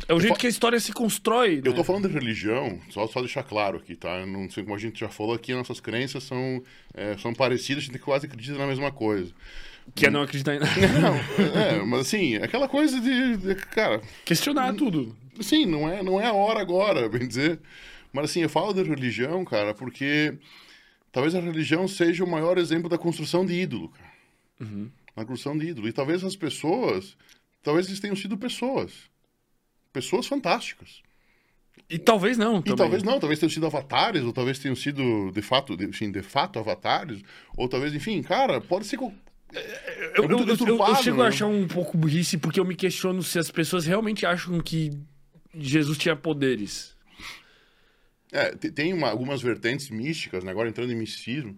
é 0.07 0.13
o 0.13 0.19
jeito 0.19 0.37
que 0.39 0.47
a 0.47 0.49
história 0.49 0.79
se 0.79 0.91
constrói. 0.91 1.61
Eu 1.63 1.71
né? 1.71 1.77
tô 1.77 1.83
falando 1.83 2.07
de 2.07 2.13
religião, 2.13 2.79
só, 2.89 3.05
só 3.07 3.19
deixar 3.19 3.43
claro 3.43 3.77
aqui, 3.77 3.95
tá? 3.95 4.09
Eu 4.19 4.25
não 4.25 4.49
sei 4.49 4.63
como 4.63 4.75
a 4.75 4.79
gente 4.79 4.99
já 4.99 5.07
falou 5.07 5.35
aqui, 5.35 5.53
nossas 5.53 5.79
crenças 5.79 6.23
são, 6.23 6.61
é, 6.93 7.15
são 7.17 7.33
parecidas, 7.35 7.83
a 7.83 7.85
gente 7.85 7.99
quase 7.99 8.25
acredita 8.25 8.57
na 8.57 8.65
mesma 8.65 8.91
coisa. 8.91 9.31
Que 9.93 10.07
é 10.07 10.09
não 10.09 10.23
acreditar 10.23 10.55
em 10.55 10.59
nada. 10.59 10.71
Não, 10.99 11.15
é, 11.61 11.83
mas 11.85 12.01
assim, 12.01 12.37
aquela 12.37 12.67
coisa 12.67 12.99
de, 12.99 13.37
de- 13.37 13.55
cara, 13.55 14.01
Questionar 14.25 14.73
tudo. 14.73 15.15
sim, 15.39 15.67
não 15.67 15.87
é, 15.87 16.01
não 16.01 16.19
é 16.19 16.25
a 16.25 16.33
hora 16.33 16.59
agora, 16.59 17.07
bem 17.09 17.27
dizer. 17.27 17.59
Mas 18.11 18.31
assim, 18.31 18.41
eu 18.41 18.49
falo 18.49 18.73
de 18.73 18.81
religião, 18.81 19.45
cara, 19.45 19.75
porque 19.75 20.33
talvez 21.11 21.35
a 21.35 21.39
religião 21.39 21.87
seja 21.87 22.23
o 22.23 22.27
maior 22.27 22.57
exemplo 22.57 22.89
da 22.89 22.97
construção 22.97 23.45
de 23.45 23.53
ídolo, 23.53 23.89
cara. 23.89 24.14
Na 24.59 25.25
construção 25.25 25.57
de 25.57 25.67
ídolo. 25.67 25.87
E 25.87 25.93
talvez 25.93 26.23
as 26.23 26.35
pessoas, 26.35 27.15
talvez 27.63 27.87
eles 27.87 27.99
tenham 27.99 28.15
sido 28.15 28.37
pessoas. 28.37 28.91
Pessoas 29.93 30.27
fantásticas. 30.27 31.01
E 31.89 31.99
talvez 31.99 32.37
não. 32.37 32.57
E 32.59 32.63
também. 32.63 32.75
talvez 32.77 33.03
não, 33.03 33.19
talvez 33.19 33.39
tenham 33.39 33.49
sido 33.49 33.65
avatares, 33.65 34.23
ou 34.23 34.33
talvez 34.33 34.57
tenham 34.59 34.75
sido 34.75 35.31
de 35.31 35.41
fato, 35.41 35.75
de, 35.77 35.87
de 35.87 36.21
fato 36.21 36.57
avatares, 36.59 37.21
ou 37.57 37.67
talvez, 37.69 37.93
enfim, 37.93 38.21
cara, 38.21 38.59
pode 38.61 38.85
ser. 38.85 38.97
qual- 38.97 39.13
Eu, 39.53 39.59
É 39.61 40.11
eu, 40.17 40.23
eu- 40.23 40.39
eu- 40.39 40.77
eu 40.87 40.95
chego 40.95 41.21
a 41.21 41.23
né? 41.25 41.29
achar 41.29 41.45
um 41.47 41.67
pouco 41.67 41.97
burrice 41.97 42.37
porque 42.37 42.59
eu 42.59 42.65
me 42.65 42.75
questiono 42.75 43.21
se 43.23 43.37
as 43.39 43.51
pessoas 43.51 43.85
realmente 43.85 44.25
acham 44.25 44.59
que 44.61 44.91
Jesus 45.53 45.97
tinha 45.97 46.15
poderes. 46.15 46.95
É, 48.31 48.53
te- 48.55 48.71
tem 48.71 48.91
uma- 48.93 49.09
algumas 49.09 49.41
vertentes 49.41 49.89
místicas, 49.89 50.43
né? 50.43 50.51
agora 50.51 50.67
entrando 50.67 50.91
em 50.91 50.95
misticismo, 50.95 51.57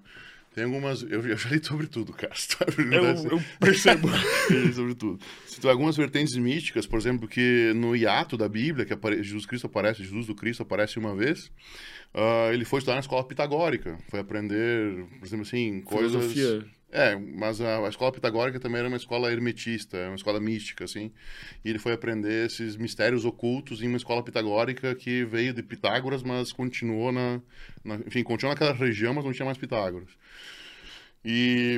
tem 0.57 0.65
algumas. 0.65 1.03
Eu, 1.03 1.23
eu 1.23 1.37
já 1.37 1.49
li 1.51 1.63
sobre 1.63 1.85
tudo, 1.85 2.11
cara. 2.11 2.33
perguntar 2.75 2.97
Eu, 2.97 3.11
assim, 3.11 3.27
eu 3.27 3.43
percebo. 3.61 4.09
eu 4.49 4.65
li 4.65 4.73
sobre 4.73 4.95
tudo. 4.95 5.19
Tu, 5.61 5.69
algumas 5.69 5.95
vertentes 5.95 6.35
místicas, 6.35 6.87
por 6.87 6.97
exemplo, 6.97 7.27
que 7.27 7.71
no 7.75 7.95
hiato 7.95 8.35
da 8.35 8.49
Bíblia, 8.49 8.83
que 8.83 8.91
apare, 8.91 9.21
Jesus 9.21 9.45
Cristo 9.45 9.67
aparece, 9.67 10.03
Jesus 10.03 10.25
do 10.25 10.33
Cristo 10.33 10.63
aparece 10.63 10.97
uma 10.97 11.15
vez, 11.15 11.51
ah, 12.11 12.49
ele 12.51 12.65
foi 12.65 12.79
estudar 12.79 12.95
na 12.95 13.01
escola 13.01 13.23
pitagórica, 13.23 13.99
foi 14.09 14.19
aprender, 14.19 15.05
por 15.19 15.27
exemplo, 15.27 15.45
assim, 15.45 15.81
coisas. 15.81 16.11
Filosofia. 16.11 16.65
É, 16.89 17.15
mas 17.17 17.59
a, 17.59 17.85
a 17.85 17.89
escola 17.89 18.13
pitagórica 18.13 18.59
também 18.61 18.79
era 18.79 18.87
uma 18.87 18.95
escola 18.97 19.29
hermetista, 19.31 19.97
uma 20.07 20.15
escola 20.15 20.39
mística, 20.39 20.85
assim. 20.85 21.11
E 21.63 21.69
ele 21.69 21.79
foi 21.79 21.91
aprender 21.93 22.45
esses 22.45 22.77
mistérios 22.77 23.25
ocultos 23.25 23.81
em 23.81 23.87
uma 23.87 23.97
escola 23.97 24.23
pitagórica 24.23 24.95
que 24.95 25.25
veio 25.25 25.53
de 25.53 25.61
Pitágoras, 25.61 26.23
mas 26.23 26.53
continuou 26.53 27.11
na, 27.11 27.41
na- 27.83 27.95
Enfim, 28.07 28.23
continuou 28.23 28.53
naquela 28.55 28.73
região, 28.73 29.13
mas 29.13 29.25
não 29.25 29.33
tinha 29.33 29.45
mais 29.45 29.57
Pitágoras. 29.57 30.09
E, 31.25 31.77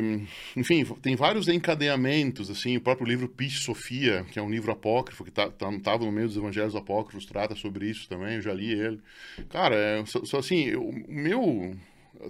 enfim, 0.56 0.84
tem 1.02 1.16
vários 1.16 1.48
encadeamentos, 1.48 2.50
assim, 2.52 2.78
o 2.78 2.82
próprio 2.82 3.08
livro 3.08 3.28
Pis 3.28 3.60
Sofia, 3.62 4.24
que 4.32 4.38
é 4.38 4.42
um 4.42 4.50
livro 4.50 4.72
apócrifo, 4.72 5.24
que 5.24 5.32
tá, 5.32 5.50
tá, 5.50 5.68
tava 5.80 6.06
no 6.06 6.12
meio 6.12 6.28
dos 6.28 6.38
evangelhos 6.38 6.76
apócrifos, 6.76 7.26
trata 7.26 7.56
sobre 7.56 7.90
isso 7.90 8.08
também, 8.08 8.36
eu 8.36 8.42
já 8.42 8.54
li 8.54 8.72
ele. 8.72 9.02
Cara, 9.50 9.76
é, 9.76 10.06
só, 10.06 10.24
só 10.24 10.38
assim, 10.40 10.76
o 10.76 10.92
meu... 11.08 11.76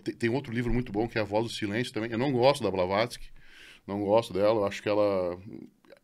Tem, 0.04 0.14
tem 0.14 0.30
outro 0.30 0.54
livro 0.54 0.74
muito 0.74 0.92
bom, 0.92 1.08
que 1.08 1.18
é 1.18 1.22
A 1.22 1.26
Voz 1.26 1.46
do 1.46 1.52
Silêncio 1.52 1.94
também, 1.94 2.12
eu 2.12 2.18
não 2.18 2.32
gosto 2.32 2.64
da 2.64 2.72
Blavatsky, 2.72 3.30
não 3.88 4.02
gosto 4.02 4.34
dela, 4.34 4.60
eu 4.60 4.66
acho 4.66 4.82
que 4.82 4.90
ela 4.90 5.38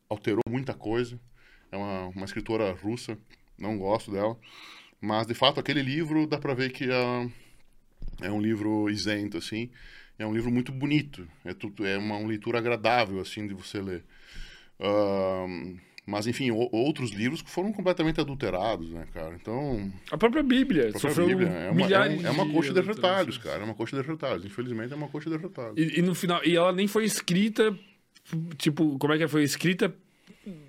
alterou 0.09 0.41
muita 0.49 0.73
coisa, 0.73 1.19
é 1.71 1.77
uma, 1.77 2.07
uma 2.07 2.25
escritora 2.25 2.71
russa, 2.73 3.17
não 3.57 3.77
gosto 3.77 4.11
dela, 4.11 4.37
mas, 4.99 5.27
de 5.27 5.33
fato, 5.33 5.59
aquele 5.59 5.81
livro 5.81 6.25
dá 6.25 6.37
pra 6.37 6.53
ver 6.53 6.71
que 6.71 6.85
é, 6.89 7.29
é 8.21 8.31
um 8.31 8.41
livro 8.41 8.89
isento, 8.89 9.37
assim, 9.37 9.69
é 10.17 10.25
um 10.25 10.33
livro 10.33 10.49
muito 10.49 10.71
bonito, 10.71 11.27
é, 11.43 11.53
tudo, 11.53 11.85
é 11.85 11.97
uma, 11.97 12.17
uma 12.17 12.27
leitura 12.27 12.57
agradável, 12.57 13.19
assim, 13.19 13.47
de 13.47 13.53
você 13.53 13.81
ler. 13.81 14.03
Ahn, 14.79 15.77
mas, 16.05 16.27
enfim, 16.27 16.51
o- 16.51 16.69
outros 16.71 17.11
livros 17.11 17.41
que 17.41 17.49
foram 17.49 17.71
completamente 17.73 18.19
adulterados, 18.21 18.91
né, 18.91 19.05
cara? 19.13 19.35
Então, 19.35 19.91
A 20.11 20.17
própria 20.17 20.43
Bíblia. 20.43 20.87
a 20.87 20.91
própria 20.91 21.09
sofreu 21.09 21.27
Bíblia 21.27 21.47
é 21.49 21.69
uma, 21.71 21.81
é, 21.81 21.85
milhares 21.85 22.21
um- 22.23 22.27
é 22.27 22.31
uma 22.31 22.51
coxa 22.51 22.73
de 22.73 22.81
retalhos, 22.81 23.37
cara. 23.37 23.61
É 23.61 23.63
uma 23.63 23.73
coxa 23.73 24.01
de 24.01 24.07
retalhos. 24.07 24.45
Infelizmente, 24.45 24.93
é 24.93 24.95
uma 24.95 25.07
coxa 25.07 25.29
de 25.29 25.37
retalhos. 25.37 25.77
E, 25.77 25.99
e 25.99 26.01
no 26.01 26.13
final. 26.13 26.41
E 26.45 26.55
ela 26.55 26.71
nem 26.71 26.87
foi 26.87 27.05
escrita. 27.05 27.77
Tipo, 28.57 28.97
como 28.97 29.13
é 29.13 29.17
que 29.17 29.27
foi 29.27 29.43
escrita? 29.43 29.93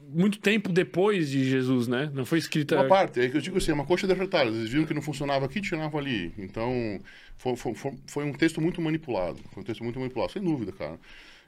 Muito 0.08 0.39
tempo 0.39 0.73
depois 0.73 1.28
de 1.28 1.44
Jesus, 1.44 1.86
né? 1.89 2.10
Não 2.15 2.24
foi 2.24 2.39
escrita. 2.39 2.76
Uma 2.76 2.89
parte, 2.89 3.20
é 3.20 3.28
que 3.28 3.36
eu 3.36 3.40
digo 3.40 3.58
assim, 3.58 3.70
é 3.73 3.74
uma 3.74 3.84
coxa 3.84 4.06
de 4.06 4.15
retalhos. 4.15 4.55
Eles 4.56 4.70
viram 4.70 4.86
que 4.86 4.94
não 4.94 5.02
funcionava 5.02 5.44
aqui, 5.44 5.60
tiravam 5.60 5.98
ali. 6.00 6.32
Então, 6.39 7.00
foi, 7.36 7.56
foi, 7.56 7.74
foi, 7.74 7.92
foi 8.06 8.24
um 8.24 8.32
texto 8.32 8.60
muito 8.60 8.81
manipulado. 8.81 9.39
Foi 9.52 9.62
um 9.62 9.66
texto 9.66 9.84
muito 9.84 9.98
manipulado, 9.98 10.32
sem 10.32 10.42
dúvida, 10.42 10.73
cara. 10.73 10.98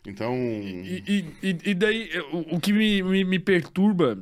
Então, 0.07 0.35
E, 0.35 1.25
e, 1.43 1.57
e- 1.71 1.75
daí, 1.75 2.11
o, 2.33 2.57
o 2.57 2.61
que 2.61 2.73
me, 2.73 3.03
me, 3.03 3.25
me 3.25 3.39
perturba 3.39 4.19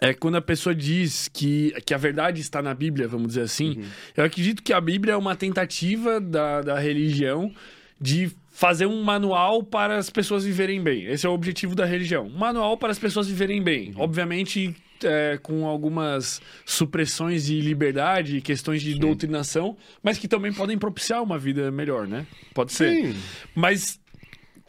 é 0.00 0.12
quando 0.14 0.36
a 0.36 0.42
pessoa 0.42 0.74
diz 0.74 1.28
que, 1.28 1.72
que 1.84 1.92
a 1.94 1.98
verdade 1.98 2.40
está 2.40 2.62
na 2.62 2.74
Bíblia, 2.74 3.08
vamos 3.08 3.28
dizer 3.28 3.42
assim. 3.42 3.78
Uhum. 3.78 3.84
Eu 4.16 4.24
acredito 4.24 4.62
que 4.62 4.72
a 4.72 4.80
Bíblia 4.80 5.14
é 5.14 5.16
uma 5.16 5.34
tentativa 5.34 6.20
da, 6.20 6.60
da 6.62 6.78
religião 6.78 7.52
de 8.00 8.30
fazer 8.50 8.86
um 8.86 9.02
manual 9.02 9.62
para 9.62 9.96
as 9.96 10.10
pessoas 10.10 10.44
viverem 10.44 10.82
bem. 10.82 11.06
Esse 11.06 11.26
é 11.26 11.28
o 11.28 11.32
objetivo 11.32 11.74
da 11.74 11.84
religião. 11.84 12.26
Um 12.26 12.38
manual 12.38 12.76
para 12.76 12.90
as 12.92 12.98
pessoas 12.98 13.26
viverem 13.26 13.62
bem. 13.62 13.90
Uhum. 13.90 14.02
Obviamente, 14.02 14.74
é, 15.02 15.38
com 15.42 15.66
algumas 15.66 16.40
supressões 16.64 17.46
de 17.46 17.60
liberdade 17.60 18.36
e 18.36 18.40
questões 18.40 18.82
de 18.82 18.94
doutrinação, 18.98 19.76
mas 20.02 20.18
que 20.18 20.28
também 20.28 20.52
podem 20.52 20.78
propiciar 20.78 21.22
uma 21.22 21.38
vida 21.38 21.70
melhor, 21.70 22.06
né? 22.06 22.26
Pode 22.54 22.72
ser. 22.72 22.94
sim, 23.12 23.16
Mas 23.54 23.98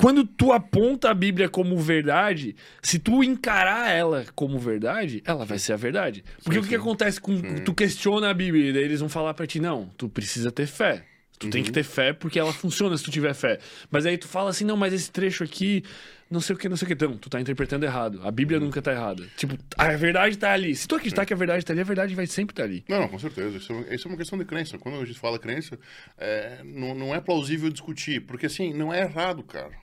quando 0.02 0.26
tu 0.26 0.52
aponta 0.52 1.12
a 1.12 1.14
Bíblia 1.14 1.48
como 1.48 1.78
verdade, 1.78 2.56
se 2.82 2.98
tu 2.98 3.24
encarar 3.24 3.92
ela 3.92 4.26
como 4.36 4.58
verdade, 4.58 5.22
ela 5.26 5.46
vai 5.46 5.60
ser 5.60 5.74
a 5.74 5.78
verdade. 5.78 6.24
Porque 6.44 6.60
o 6.60 6.64
que, 6.64 6.76
acontece 6.76 7.22
com 7.22 7.40
tu 7.64 7.74
questiona 7.74 8.30
a 8.30 8.34
Bíblia 8.34 8.70
e 8.70 8.74
daí 8.74 8.84
eles 8.84 9.00
vão 9.00 9.10
falar 9.10 9.34
pra 9.34 9.46
ti, 9.46 9.60
não, 9.60 9.92
tu 9.98 10.10
precisa 10.10 10.52
ter 10.52 10.66
fé. 10.66 11.06
Tu 11.38 11.50
tem 11.50 11.64
que 11.64 11.72
ter 11.72 11.84
fé 11.84 12.14
porque 12.14 12.40
ela 12.40 12.54
funciona 12.54 12.96
se 12.96 13.04
tu 13.04 13.10
tiver 13.10 13.34
fé. 13.34 13.60
Mas 13.90 14.06
aí 14.06 14.16
tu 14.18 14.28
fala 14.28 14.52
assim, 14.52 14.64
não, 14.64 14.78
mas 14.78 14.94
esse 14.94 15.12
trecho 15.12 15.44
aqui, 15.44 15.84
não 16.30 16.40
sei 16.40 16.56
o 16.56 16.60
que, 16.60 16.70
não 16.70 16.78
sei 16.78 16.86
o 16.86 16.88
que. 16.88 16.94
Então, 16.94 17.18
tu 17.18 17.32
tá 17.32 17.42
interpretando 17.42 17.84
errado. 17.84 18.22
A 18.24 18.30
Bíblia 18.30 18.60
nunca 18.60 18.80
tá 18.80 18.92
errada. 18.92 19.28
Tipo, 19.36 19.58
a 19.76 19.88
verdade 19.96 20.38
tá 20.38 20.54
ali. 20.54 20.76
Se 20.76 20.88
tu 20.88 20.96
acreditar 20.96 21.26
que 21.26 21.34
a 21.34 21.36
verdade 21.36 21.66
tá 21.66 21.74
ali, 21.74 21.82
a 21.82 21.86
verdade 21.86 22.14
vai 22.14 22.28
sempre 22.28 22.54
estar 22.54 22.64
ali. 22.64 22.86
Não, 22.88 23.08
com 23.08 23.18
certeza. 23.18 23.58
Isso 23.58 23.74
é, 23.74 23.96
isso 23.96 24.08
é 24.08 24.12
uma 24.12 24.18
questão 24.18 24.38
de 24.38 24.46
crença. 24.46 24.78
Quando 24.78 25.02
a 25.02 25.06
gente 25.06 25.18
fala 25.18 25.40
crença, 25.40 25.80
é, 26.16 26.62
não, 26.64 26.94
não 26.94 27.16
é 27.16 27.20
plausível 27.20 27.72
discutir. 27.72 28.22
Porque, 28.22 28.46
assim, 28.46 28.72
não 28.72 28.94
é 28.94 29.02
errado, 29.02 29.42
cara. 29.42 29.81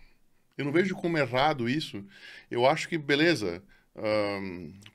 Eu 0.59 0.65
não 0.65 0.73
vejo 0.73 0.95
como 0.97 1.17
errado 1.17 1.69
isso. 1.69 2.05
Eu 2.51 2.67
acho 2.67 2.89
que, 2.89 2.99
beleza. 2.99 3.63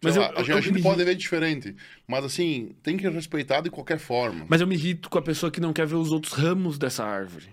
Mas 0.01 0.15
eu- 0.15 0.21
lá, 0.21 0.29
eu- 0.29 0.37
a 0.37 0.39
gente, 0.41 0.51
eu 0.51 0.57
a 0.57 0.61
gente 0.61 0.73
me- 0.75 0.81
pode 0.83 1.03
ver 1.03 1.15
diferente. 1.15 1.75
Mas, 2.07 2.23
assim, 2.25 2.75
tem 2.83 2.97
que 2.97 3.07
respeitar 3.09 3.61
de 3.61 3.69
qualquer 3.69 3.97
forma. 3.97 4.45
Mas 4.49 4.61
eu 4.61 4.67
me 4.67 4.75
irrito 4.75 5.09
com 5.09 5.17
a 5.17 5.21
pessoa 5.21 5.51
que 5.51 5.59
não 5.61 5.73
quer 5.73 5.87
ver 5.87 5.95
os 5.95 6.11
outros 6.11 6.33
ramos 6.33 6.77
dessa 6.77 7.03
árvore. 7.05 7.47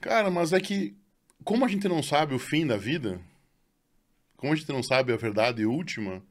Cara, 0.00 0.30
mas 0.30 0.52
é 0.52 0.60
que, 0.60 0.94
como 1.44 1.64
a 1.64 1.68
gente 1.68 1.88
não 1.88 2.02
sabe 2.02 2.34
o 2.34 2.38
fim 2.38 2.66
da 2.66 2.76
vida, 2.76 3.20
como 4.36 4.52
a 4.52 4.56
gente 4.56 4.68
não 4.70 4.82
sabe 4.82 5.12
a 5.12 5.16
verdade 5.16 5.64
última, 5.64 6.22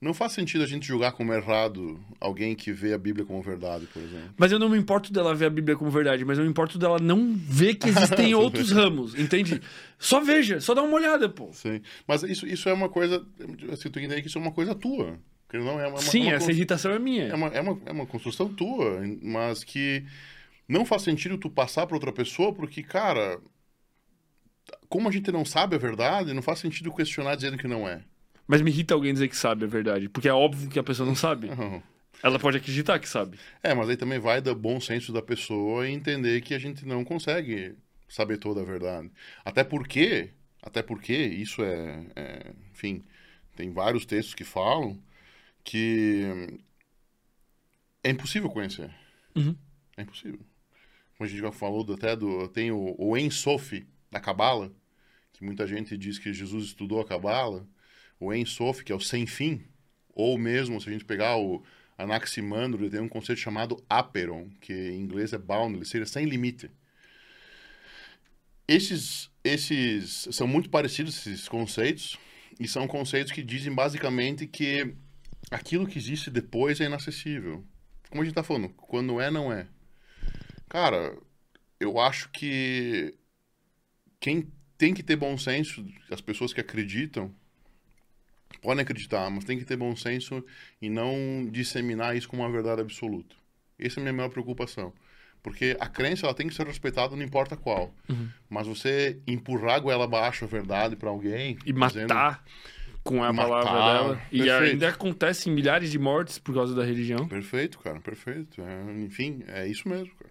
não 0.00 0.14
faz 0.14 0.32
sentido 0.32 0.62
a 0.62 0.66
gente 0.66 0.86
julgar 0.86 1.12
como 1.12 1.32
errado 1.34 1.98
alguém 2.20 2.54
que 2.54 2.72
vê 2.72 2.92
a 2.92 2.98
Bíblia 2.98 3.24
como 3.26 3.42
verdade, 3.42 3.86
por 3.92 4.00
exemplo. 4.00 4.30
Mas 4.36 4.52
eu 4.52 4.58
não 4.58 4.68
me 4.68 4.78
importo 4.78 5.12
dela 5.12 5.34
ver 5.34 5.46
a 5.46 5.50
Bíblia 5.50 5.76
como 5.76 5.90
verdade, 5.90 6.24
mas 6.24 6.38
eu 6.38 6.44
me 6.44 6.50
importo 6.50 6.78
dela 6.78 6.98
não 7.00 7.34
ver 7.34 7.74
que 7.74 7.88
existem 7.88 8.32
outros 8.36 8.70
ramos, 8.70 9.18
entende? 9.18 9.60
Só 9.98 10.20
veja, 10.20 10.60
só 10.60 10.72
dá 10.74 10.82
uma 10.82 10.94
olhada, 10.94 11.28
pô. 11.28 11.50
Sim. 11.52 11.80
Mas 12.06 12.22
isso, 12.22 12.46
isso 12.46 12.68
é 12.68 12.72
uma 12.72 12.88
coisa. 12.88 13.26
Assim, 13.72 13.90
tu 13.90 13.98
entende 13.98 14.22
que 14.22 14.28
isso 14.28 14.38
é 14.38 14.40
uma 14.40 14.52
coisa 14.52 14.74
tua. 14.74 15.18
Que 15.48 15.58
não 15.58 15.80
é 15.80 15.86
uma, 15.88 15.98
Sim, 15.98 16.20
é 16.20 16.24
uma, 16.26 16.32
essa 16.34 16.46
cons- 16.46 16.56
irritação 16.56 16.92
é 16.92 16.98
minha. 16.98 17.24
é 17.28 17.34
uma, 17.34 17.46
é 17.48 17.60
uma, 17.60 17.80
é 17.86 17.90
uma 17.90 18.06
construção 18.06 18.48
tua, 18.52 19.00
mas 19.22 19.64
que 19.64 20.04
não 20.68 20.84
faz 20.84 21.02
sentido 21.02 21.38
tu 21.38 21.48
passar 21.50 21.86
para 21.86 21.96
outra 21.96 22.12
pessoa, 22.12 22.52
porque, 22.52 22.82
cara, 22.82 23.40
como 24.88 25.08
a 25.08 25.10
gente 25.12 25.32
não 25.32 25.44
sabe 25.44 25.74
a 25.74 25.78
verdade, 25.78 26.32
não 26.34 26.42
faz 26.42 26.58
sentido 26.58 26.92
questionar 26.94 27.34
dizendo 27.34 27.56
que 27.58 27.66
não 27.66 27.88
é. 27.88 28.02
Mas 28.48 28.62
me 28.62 28.70
irrita 28.70 28.94
alguém 28.94 29.12
dizer 29.12 29.28
que 29.28 29.36
sabe 29.36 29.64
a 29.64 29.68
verdade, 29.68 30.08
porque 30.08 30.26
é 30.26 30.32
óbvio 30.32 30.70
que 30.70 30.78
a 30.78 30.82
pessoa 30.82 31.06
não 31.06 31.14
sabe. 31.14 31.48
Ela 32.22 32.38
pode 32.38 32.56
acreditar 32.56 32.98
que 32.98 33.08
sabe. 33.08 33.38
É, 33.62 33.74
mas 33.74 33.88
aí 33.88 33.96
também 33.96 34.18
vai 34.18 34.40
do 34.40 34.52
bom 34.54 34.80
senso 34.80 35.12
da 35.12 35.22
pessoa 35.22 35.86
e 35.86 35.92
entender 35.92 36.40
que 36.40 36.54
a 36.54 36.58
gente 36.58 36.84
não 36.84 37.04
consegue 37.04 37.76
saber 38.08 38.38
toda 38.38 38.62
a 38.62 38.64
verdade. 38.64 39.10
Até 39.44 39.62
porque, 39.62 40.30
até 40.60 40.82
porque 40.82 41.14
isso 41.14 41.62
é, 41.62 42.06
é, 42.16 42.52
enfim, 42.72 43.04
tem 43.54 43.70
vários 43.70 44.04
textos 44.04 44.34
que 44.34 44.44
falam 44.44 45.00
que 45.62 46.58
é 48.02 48.10
impossível 48.10 48.48
conhecer. 48.48 48.90
Uhum. 49.36 49.54
É 49.96 50.02
impossível. 50.02 50.40
Como 51.16 51.26
a 51.26 51.30
gente 51.30 51.40
já 51.40 51.52
falou 51.52 51.86
até 51.92 52.16
do. 52.16 52.48
Tem 52.48 52.70
o, 52.72 52.94
o 52.98 53.16
En 53.16 53.30
Sof 53.30 53.86
da 54.10 54.18
Cabala, 54.18 54.72
que 55.32 55.44
muita 55.44 55.66
gente 55.66 55.96
diz 55.96 56.18
que 56.18 56.32
Jesus 56.32 56.66
estudou 56.66 57.00
a 57.00 57.06
Cabala. 57.06 57.66
O 58.20 58.32
En 58.32 58.44
Sof, 58.44 58.84
que 58.84 58.92
é 58.92 58.94
o 58.94 59.00
sem 59.00 59.26
fim, 59.26 59.64
ou 60.14 60.36
mesmo 60.36 60.80
se 60.80 60.88
a 60.88 60.92
gente 60.92 61.04
pegar 61.04 61.36
o 61.36 61.62
Anaximandro, 61.96 62.82
ele 62.82 62.90
tem 62.90 63.00
um 63.00 63.08
conceito 63.08 63.40
chamado 63.40 63.82
aperon, 63.88 64.48
que 64.60 64.72
em 64.72 65.00
inglês 65.00 65.32
é 65.32 65.38
boundless, 65.38 65.90
seria 65.90 66.06
sem 66.06 66.26
limite. 66.26 66.70
Esses, 68.66 69.30
esses 69.42 70.28
são 70.30 70.46
muito 70.46 70.68
parecidos 70.68 71.26
esses 71.26 71.48
conceitos 71.48 72.18
e 72.60 72.68
são 72.68 72.86
conceitos 72.86 73.32
que 73.32 73.42
dizem 73.42 73.74
basicamente 73.74 74.46
que 74.46 74.94
aquilo 75.50 75.86
que 75.86 75.98
existe 75.98 76.30
depois 76.30 76.80
é 76.80 76.84
inacessível. 76.84 77.64
Como 78.10 78.22
a 78.22 78.24
gente 78.24 78.34
tá 78.34 78.42
falando, 78.42 78.68
quando 78.70 79.20
é, 79.20 79.30
não 79.30 79.52
é. 79.52 79.66
Cara, 80.68 81.16
eu 81.80 81.98
acho 81.98 82.30
que 82.30 83.14
quem 84.20 84.52
tem 84.76 84.92
que 84.92 85.02
ter 85.02 85.16
bom 85.16 85.36
senso, 85.38 85.84
as 86.10 86.20
pessoas 86.20 86.52
que 86.52 86.60
acreditam, 86.60 87.34
podem 88.62 88.82
acreditar, 88.82 89.30
mas 89.30 89.44
tem 89.44 89.58
que 89.58 89.64
ter 89.64 89.76
bom 89.76 89.94
senso 89.96 90.44
e 90.80 90.88
não 90.88 91.46
disseminar 91.50 92.16
isso 92.16 92.28
como 92.28 92.42
uma 92.42 92.50
verdade 92.50 92.80
absoluta. 92.80 93.34
Essa 93.78 93.98
é 93.98 94.00
a 94.00 94.04
minha 94.04 94.12
maior 94.12 94.28
preocupação. 94.30 94.92
Porque 95.42 95.76
a 95.78 95.86
crença 95.88 96.26
ela 96.26 96.34
tem 96.34 96.48
que 96.48 96.54
ser 96.54 96.66
respeitada 96.66 97.14
não 97.14 97.22
importa 97.22 97.56
qual. 97.56 97.94
Mas 98.50 98.66
você 98.66 99.20
empurrar 99.26 99.76
a 99.76 99.78
goela 99.78 100.04
abaixo 100.04 100.44
a 100.44 100.48
verdade 100.48 100.96
para 100.96 101.08
alguém 101.10 101.56
E 101.64 101.72
dizendo- 101.72 102.08
matar 102.12 102.44
com 103.04 103.22
a 103.22 103.32
Matar, 103.32 103.48
palavra 103.48 103.92
dela. 103.92 104.22
E 104.32 104.38
perfeito. 104.42 104.72
ainda 104.72 104.88
acontecem 104.88 105.52
milhares 105.52 105.90
de 105.92 105.98
mortes 105.98 106.38
por 106.38 106.54
causa 106.54 106.74
da 106.74 106.84
religião. 106.84 107.26
Perfeito, 107.28 107.78
cara, 107.78 108.00
perfeito. 108.00 108.60
É, 108.60 108.92
enfim, 109.00 109.42
é 109.46 109.66
isso 109.66 109.88
mesmo, 109.88 110.10
cara. 110.16 110.30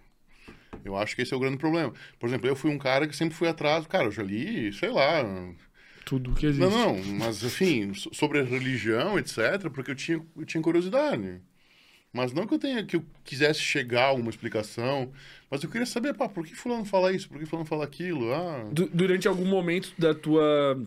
Eu 0.84 0.96
acho 0.96 1.16
que 1.16 1.22
esse 1.22 1.32
é 1.32 1.36
o 1.36 1.40
grande 1.40 1.56
problema. 1.56 1.92
Por 2.20 2.28
exemplo, 2.28 2.46
eu 2.46 2.54
fui 2.54 2.70
um 2.70 2.78
cara 2.78 3.08
que 3.08 3.16
sempre 3.16 3.34
fui 3.34 3.48
atrás, 3.48 3.86
cara, 3.86 4.04
eu 4.04 4.12
já 4.12 4.22
li, 4.22 4.72
sei 4.74 4.90
lá. 4.90 5.22
Tudo 6.08 6.32
que 6.34 6.46
existe. 6.46 6.70
Não, 6.70 6.96
não, 6.96 7.04
mas 7.18 7.36
so- 8.00 8.14
sobre 8.14 8.40
a 8.40 8.42
religião, 8.42 9.18
etc, 9.18 9.68
porque 9.72 9.90
eu 9.90 9.94
tinha, 9.94 10.24
eu 10.36 10.46
tinha 10.46 10.62
curiosidade. 10.62 11.40
Mas 12.10 12.32
não 12.32 12.46
que 12.46 12.54
eu 12.54 12.58
tenha 12.58 12.82
que 12.82 12.96
eu 12.96 13.04
quisesse 13.22 13.60
chegar 13.60 14.04
a 14.04 14.06
alguma 14.06 14.30
explicação, 14.30 15.12
mas 15.50 15.62
eu 15.62 15.68
queria 15.68 15.84
saber, 15.86 16.14
pá, 16.14 16.26
por 16.26 16.46
que 16.46 16.54
fulano 16.54 16.86
fala 16.86 17.12
isso? 17.12 17.28
Por 17.28 17.38
que 17.38 17.44
fulano 17.44 17.66
fala 17.68 17.84
aquilo? 17.84 18.32
Ah, 18.32 18.66
Du- 18.72 18.88
durante 18.88 19.28
algum 19.28 19.44
momento 19.44 19.92
da 19.98 20.14
tua 20.14 20.80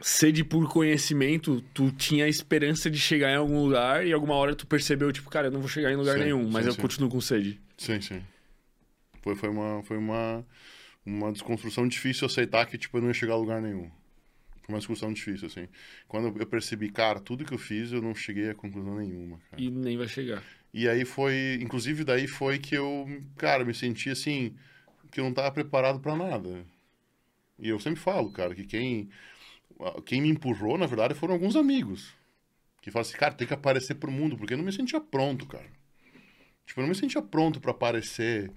sede 0.00 0.42
por 0.42 0.66
conhecimento, 0.72 1.60
tu 1.74 1.90
tinha 1.92 2.24
a 2.24 2.28
esperança 2.28 2.88
de 2.90 2.98
chegar 2.98 3.30
em 3.30 3.36
algum 3.36 3.62
lugar 3.64 4.06
e 4.06 4.12
alguma 4.14 4.34
hora 4.34 4.54
tu 4.54 4.66
percebeu, 4.66 5.12
tipo, 5.12 5.28
cara, 5.28 5.48
eu 5.48 5.50
não 5.50 5.60
vou 5.60 5.68
chegar 5.68 5.92
em 5.92 5.96
lugar 5.96 6.14
Sim, 6.16 6.24
nenhum, 6.24 6.48
mas 6.48 6.62
sim, 6.64 6.70
eu 6.70 6.74
sim. 6.74 6.80
continuo 6.80 7.10
com 7.10 7.20
sede. 7.20 7.60
sim, 7.76 8.00
sim. 8.00 8.22
Foi, 9.22 9.34
foi 9.36 9.48
uma 9.50 9.82
foi 9.82 9.98
uma 9.98 10.46
uma 11.04 11.32
desconstrução 11.32 11.86
difícil 11.86 12.26
aceitar 12.26 12.64
que 12.66 12.78
tipo 12.78 12.96
eu 12.96 13.02
não 13.02 13.08
ia 13.08 13.14
chegar 13.14 13.34
a 13.34 13.36
lugar 13.36 13.60
nenhum. 13.60 13.90
Foi 14.68 14.74
uma 14.74 14.80
discussão 14.80 15.10
difícil, 15.10 15.46
assim. 15.46 15.66
Quando 16.06 16.38
eu 16.38 16.46
percebi, 16.46 16.90
cara, 16.90 17.18
tudo 17.18 17.42
que 17.42 17.54
eu 17.54 17.58
fiz, 17.58 17.90
eu 17.90 18.02
não 18.02 18.14
cheguei 18.14 18.50
a 18.50 18.54
conclusão 18.54 18.96
nenhuma, 18.98 19.40
cara. 19.50 19.62
E 19.62 19.70
nem 19.70 19.96
vai 19.96 20.06
chegar. 20.06 20.44
E 20.74 20.86
aí 20.86 21.06
foi, 21.06 21.58
inclusive 21.62 22.04
daí 22.04 22.26
foi 22.26 22.58
que 22.58 22.74
eu, 22.74 23.06
cara, 23.38 23.64
me 23.64 23.72
senti 23.72 24.10
assim, 24.10 24.54
que 25.10 25.20
eu 25.20 25.24
não 25.24 25.32
tava 25.32 25.50
preparado 25.50 26.00
pra 26.00 26.14
nada. 26.14 26.66
E 27.58 27.70
eu 27.70 27.80
sempre 27.80 27.98
falo, 27.98 28.30
cara, 28.30 28.54
que 28.54 28.62
quem, 28.62 29.08
quem 30.04 30.20
me 30.20 30.28
empurrou, 30.28 30.76
na 30.76 30.84
verdade, 30.84 31.14
foram 31.14 31.32
alguns 31.32 31.56
amigos. 31.56 32.14
Que 32.82 32.90
falam 32.90 33.08
assim, 33.08 33.16
cara, 33.16 33.32
tem 33.32 33.48
que 33.48 33.54
aparecer 33.54 33.94
pro 33.94 34.12
mundo, 34.12 34.36
porque 34.36 34.52
eu 34.52 34.58
não 34.58 34.66
me 34.66 34.72
sentia 34.72 35.00
pronto, 35.00 35.46
cara. 35.46 35.64
Tipo, 36.66 36.80
eu 36.80 36.82
não 36.82 36.90
me 36.90 36.94
sentia 36.94 37.22
pronto 37.22 37.58
pra 37.58 37.70
aparecer 37.70 38.52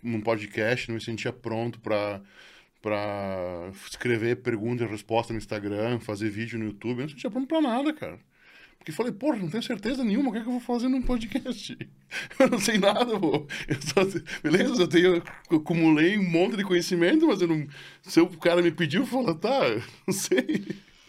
num 0.00 0.20
podcast, 0.20 0.86
não 0.86 0.94
me 0.94 1.02
sentia 1.04 1.32
pronto 1.32 1.80
pra, 1.80 2.22
pra 2.82 3.70
escrever 3.86 4.36
pergunta 4.36 4.84
e 4.84 4.86
resposta 4.86 5.32
no 5.32 5.38
Instagram, 5.38 5.98
fazer 6.00 6.30
vídeo 6.30 6.58
no 6.58 6.66
YouTube, 6.66 6.98
eu 6.98 7.02
não 7.02 7.08
sentia 7.08 7.30
pronto 7.30 7.46
pra 7.46 7.60
nada, 7.60 7.92
cara. 7.92 8.18
Porque 8.78 8.92
falei, 8.92 9.10
porra, 9.12 9.38
não 9.38 9.48
tenho 9.48 9.62
certeza 9.62 10.04
nenhuma, 10.04 10.28
o 10.28 10.32
que, 10.32 10.38
é 10.38 10.42
que 10.42 10.46
eu 10.46 10.52
vou 10.52 10.60
fazer 10.60 10.86
num 10.86 11.02
podcast? 11.02 11.76
Eu 12.38 12.48
não 12.48 12.58
sei 12.60 12.78
nada, 12.78 13.18
pô. 13.18 13.44
Eu 13.66 13.82
só, 13.82 14.20
beleza, 14.44 14.80
eu, 14.80 14.86
tenho, 14.86 15.22
eu 15.50 15.56
acumulei 15.56 16.16
um 16.16 16.30
monte 16.30 16.56
de 16.56 16.62
conhecimento, 16.62 17.26
mas 17.26 17.40
eu 17.40 17.48
não. 17.48 17.66
Se 18.00 18.20
o 18.20 18.28
cara 18.28 18.62
me 18.62 18.70
pediu, 18.70 19.02
eu 19.02 19.06
falo, 19.06 19.34
tá, 19.34 19.60
não 20.06 20.14
sei. 20.14 20.64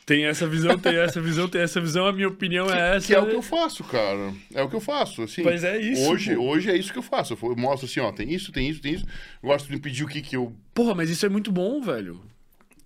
Tem 0.07 0.23
essa 0.23 0.47
visão, 0.47 0.79
tem 0.79 0.95
essa 0.95 1.19
visão, 1.19 1.49
tem 1.49 1.61
essa 1.61 1.81
visão, 1.81 2.07
a 2.07 2.13
minha 2.13 2.29
opinião 2.29 2.65
é 2.73 2.95
essa. 2.95 3.07
Que 3.07 3.13
é 3.13 3.19
o 3.19 3.27
que 3.27 3.35
eu 3.35 3.41
faço, 3.41 3.83
cara. 3.83 4.33
É 4.53 4.63
o 4.63 4.69
que 4.69 4.75
eu 4.77 4.79
faço, 4.79 5.21
assim. 5.21 5.43
Mas 5.43 5.65
é 5.65 5.77
isso, 5.77 6.09
Hoje, 6.09 6.33
pô. 6.33 6.43
hoje 6.43 6.71
é 6.71 6.77
isso 6.77 6.93
que 6.93 6.97
eu 6.97 7.03
faço. 7.03 7.37
Eu 7.43 7.55
mostro 7.57 7.85
assim, 7.85 7.99
ó, 7.99 8.09
tem 8.13 8.33
isso, 8.33 8.49
tem 8.53 8.69
isso, 8.69 8.81
tem 8.81 8.93
isso. 8.93 9.05
Eu 9.43 9.49
gosto 9.49 9.69
de 9.69 9.77
pedir 9.77 10.05
o 10.05 10.07
que 10.07 10.21
que 10.21 10.37
eu 10.37 10.55
Porra, 10.73 10.95
mas 10.95 11.09
isso 11.09 11.25
é 11.25 11.29
muito 11.29 11.51
bom, 11.51 11.81
velho. 11.81 12.21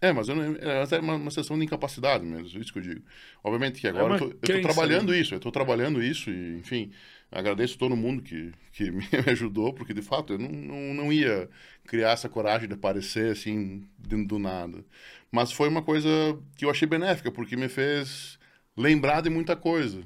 É, 0.02 0.12
mas 0.12 0.30
eu 0.30 0.36
não, 0.36 0.56
é 0.56 0.82
até 0.82 1.00
uma, 1.00 1.14
uma 1.14 1.30
sessão 1.30 1.60
de 1.60 1.64
incapacidade 1.64 2.26
mesmo, 2.26 2.60
isso 2.60 2.74
que 2.74 2.80
eu 2.80 2.84
digo. 2.84 3.02
Obviamente 3.44 3.80
que 3.80 3.88
agora 3.88 4.06
uma 4.06 4.16
eu 4.16 4.20
tô, 4.20 4.52
eu 4.52 4.56
tô 4.56 4.62
trabalhando 4.68 5.14
isso, 5.14 5.36
eu 5.36 5.40
tô 5.40 5.52
trabalhando 5.52 6.02
isso 6.02 6.32
e, 6.32 6.58
enfim, 6.58 6.92
agradeço 7.32 7.78
todo 7.78 7.96
mundo 7.96 8.22
que, 8.22 8.52
que 8.74 8.92
me 8.92 9.08
ajudou, 9.28 9.74
porque 9.74 9.94
de 9.94 10.02
fato 10.02 10.34
eu 10.34 10.40
não, 10.40 10.50
não, 10.50 10.94
não 10.94 11.14
ia 11.14 11.50
criar 11.86 12.12
essa 12.12 12.30
coragem 12.30 12.68
de 12.68 12.74
aparecer 12.74 13.32
assim, 13.32 13.88
do, 13.98 14.26
do 14.26 14.40
nada. 14.40 14.84
Mas 15.32 15.52
foi 15.52 15.70
uma 15.70 15.82
coisa 15.82 16.10
que 16.58 16.66
eu 16.66 16.70
achei 16.70 16.88
benéfica, 16.88 17.32
porque 17.32 17.56
me 17.56 17.70
fez 17.70 18.38
lembrar 18.76 19.22
de 19.22 19.30
muita 19.30 19.56
coisa. 19.56 20.04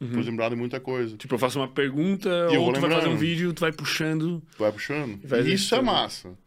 Fez 0.00 0.26
lembrar 0.26 0.48
de 0.50 0.56
muita 0.56 0.78
coisa. 0.78 1.16
Tipo, 1.16 1.34
eu 1.34 1.38
faço 1.38 1.58
uma 1.58 1.68
pergunta, 1.68 2.28
E 2.52 2.56
ou 2.56 2.72
tu 2.72 2.80
vai 2.80 2.90
fazer 2.90 3.08
um 3.08 3.16
vídeo, 3.16 3.52
tu 3.52 3.60
vai 3.60 3.72
puxando. 3.72 4.42
Vai 4.56 4.70
puxando. 4.70 5.20
Vai 5.24 5.40
isso 5.40 5.74
é 5.74 5.82
massa. 5.82 6.38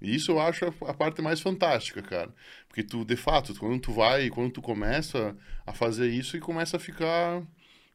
Isso 0.00 0.32
eu 0.32 0.40
acho 0.40 0.66
a, 0.66 0.90
a 0.90 0.94
parte 0.94 1.20
mais 1.22 1.40
fantástica, 1.40 2.02
cara. 2.02 2.32
Porque 2.68 2.82
tu, 2.82 3.04
de 3.04 3.16
fato, 3.16 3.54
quando 3.54 3.80
tu 3.80 3.92
vai, 3.92 4.28
quando 4.28 4.52
tu 4.52 4.62
começa 4.62 5.34
a 5.66 5.72
fazer 5.72 6.08
isso 6.08 6.36
e 6.36 6.40
começa 6.40 6.76
a 6.76 6.80
ficar. 6.80 7.42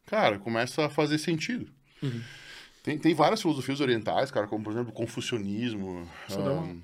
Cara, 0.06 0.40
começa 0.40 0.86
a 0.86 0.90
fazer 0.90 1.18
sentido. 1.18 1.68
Uhum. 2.02 2.22
Tem, 2.84 2.98
tem 2.98 3.14
várias 3.14 3.42
filosofias 3.42 3.80
orientais, 3.80 4.30
cara, 4.30 4.46
como 4.46 4.64
por 4.64 4.72
exemplo 4.72 4.90
o 4.90 4.94
confucionismo. 4.94 6.08
Ah, 6.30 6.76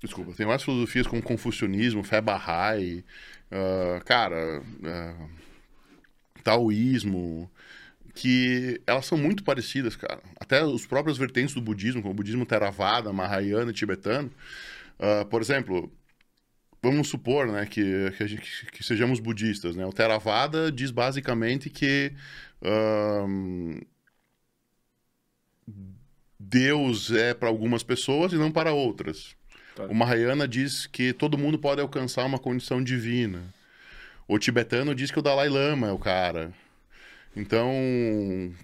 Desculpa, 0.00 0.32
tem 0.32 0.46
várias 0.46 0.62
filosofias 0.62 1.06
como 1.06 1.22
confucionismo, 1.22 2.04
fé 2.04 2.20
Bahá'í, 2.20 3.04
ah, 3.50 4.00
cara, 4.04 4.62
ah, 4.84 5.26
taoísmo, 6.44 7.50
que 8.14 8.80
elas 8.86 9.06
são 9.06 9.18
muito 9.18 9.42
parecidas, 9.42 9.96
cara. 9.96 10.22
Até 10.38 10.64
os 10.64 10.86
próprios 10.86 11.18
vertentes 11.18 11.54
do 11.54 11.60
budismo, 11.60 12.00
como 12.00 12.12
o 12.12 12.16
budismo 12.16 12.46
Theravada, 12.46 13.12
Mahayana 13.12 13.70
e 13.70 13.74
tibetano. 13.74 14.30
Ah, 14.98 15.24
por 15.24 15.42
exemplo, 15.42 15.90
vamos 16.84 17.08
supor 17.08 17.48
né, 17.50 17.66
que, 17.66 18.10
que, 18.16 18.26
gente- 18.28 18.66
que 18.66 18.84
sejamos 18.84 19.18
budistas. 19.18 19.74
Né? 19.74 19.84
O 19.84 19.92
Theravada 19.92 20.70
diz 20.70 20.90
basicamente 20.90 21.68
que 21.70 22.12
Deus 26.38 27.10
é 27.10 27.34
para 27.34 27.48
algumas 27.48 27.82
pessoas 27.82 28.32
e 28.32 28.36
não 28.36 28.50
para 28.52 28.72
outras. 28.72 29.34
Tá. 29.74 29.86
O 29.86 29.94
Mahayana 29.94 30.46
diz 30.46 30.86
que 30.86 31.12
todo 31.12 31.38
mundo 31.38 31.58
pode 31.58 31.80
alcançar 31.80 32.24
uma 32.24 32.38
condição 32.38 32.82
divina. 32.82 33.42
O 34.28 34.38
tibetano 34.38 34.94
diz 34.94 35.10
que 35.10 35.18
o 35.18 35.22
Dalai 35.22 35.48
Lama 35.48 35.88
é 35.88 35.92
o 35.92 35.98
cara. 35.98 36.52
Então, 37.36 37.72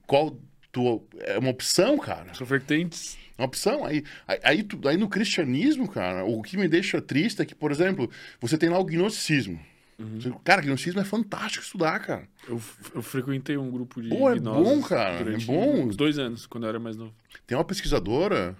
qual 0.06 0.38
tu 0.72 1.02
é 1.18 1.38
uma 1.38 1.50
opção, 1.50 1.98
cara? 1.98 2.32
São 2.34 2.46
vertentes. 2.46 3.18
Uma 3.38 3.46
opção. 3.46 3.84
Aí, 3.84 4.04
aí, 4.28 4.38
aí, 4.42 4.62
tu- 4.62 4.86
aí 4.86 4.96
no 4.96 5.08
cristianismo, 5.08 5.88
cara, 5.88 6.24
o 6.24 6.42
que 6.42 6.56
me 6.56 6.68
deixa 6.68 7.00
triste 7.00 7.40
é 7.40 7.44
que, 7.46 7.54
por 7.54 7.70
exemplo, 7.70 8.10
você 8.40 8.58
tem 8.58 8.68
lá 8.68 8.78
o 8.78 8.84
gnosticismo. 8.84 9.58
Você- 9.98 10.32
Cara, 10.44 10.62
gnosticismo 10.62 11.00
é 11.00 11.04
fantástico 11.04 11.62
estudar, 11.64 11.98
cara. 12.00 12.26
Eu, 12.48 12.60
eu 12.94 13.02
frequentei 13.02 13.56
um 13.58 13.70
grupo 13.70 14.00
de. 14.00 14.08
Pô, 14.08 14.30
é 14.30 14.38
bom, 14.38 14.80
cara, 14.82 15.30
é 15.34 15.36
bom. 15.38 15.82
Uns 15.86 15.96
dois 15.96 16.18
anos, 16.18 16.46
quando 16.46 16.64
eu 16.64 16.70
era 16.70 16.78
mais 16.78 16.96
novo. 16.96 17.14
Tem 17.46 17.56
uma 17.56 17.64
pesquisadora, 17.64 18.56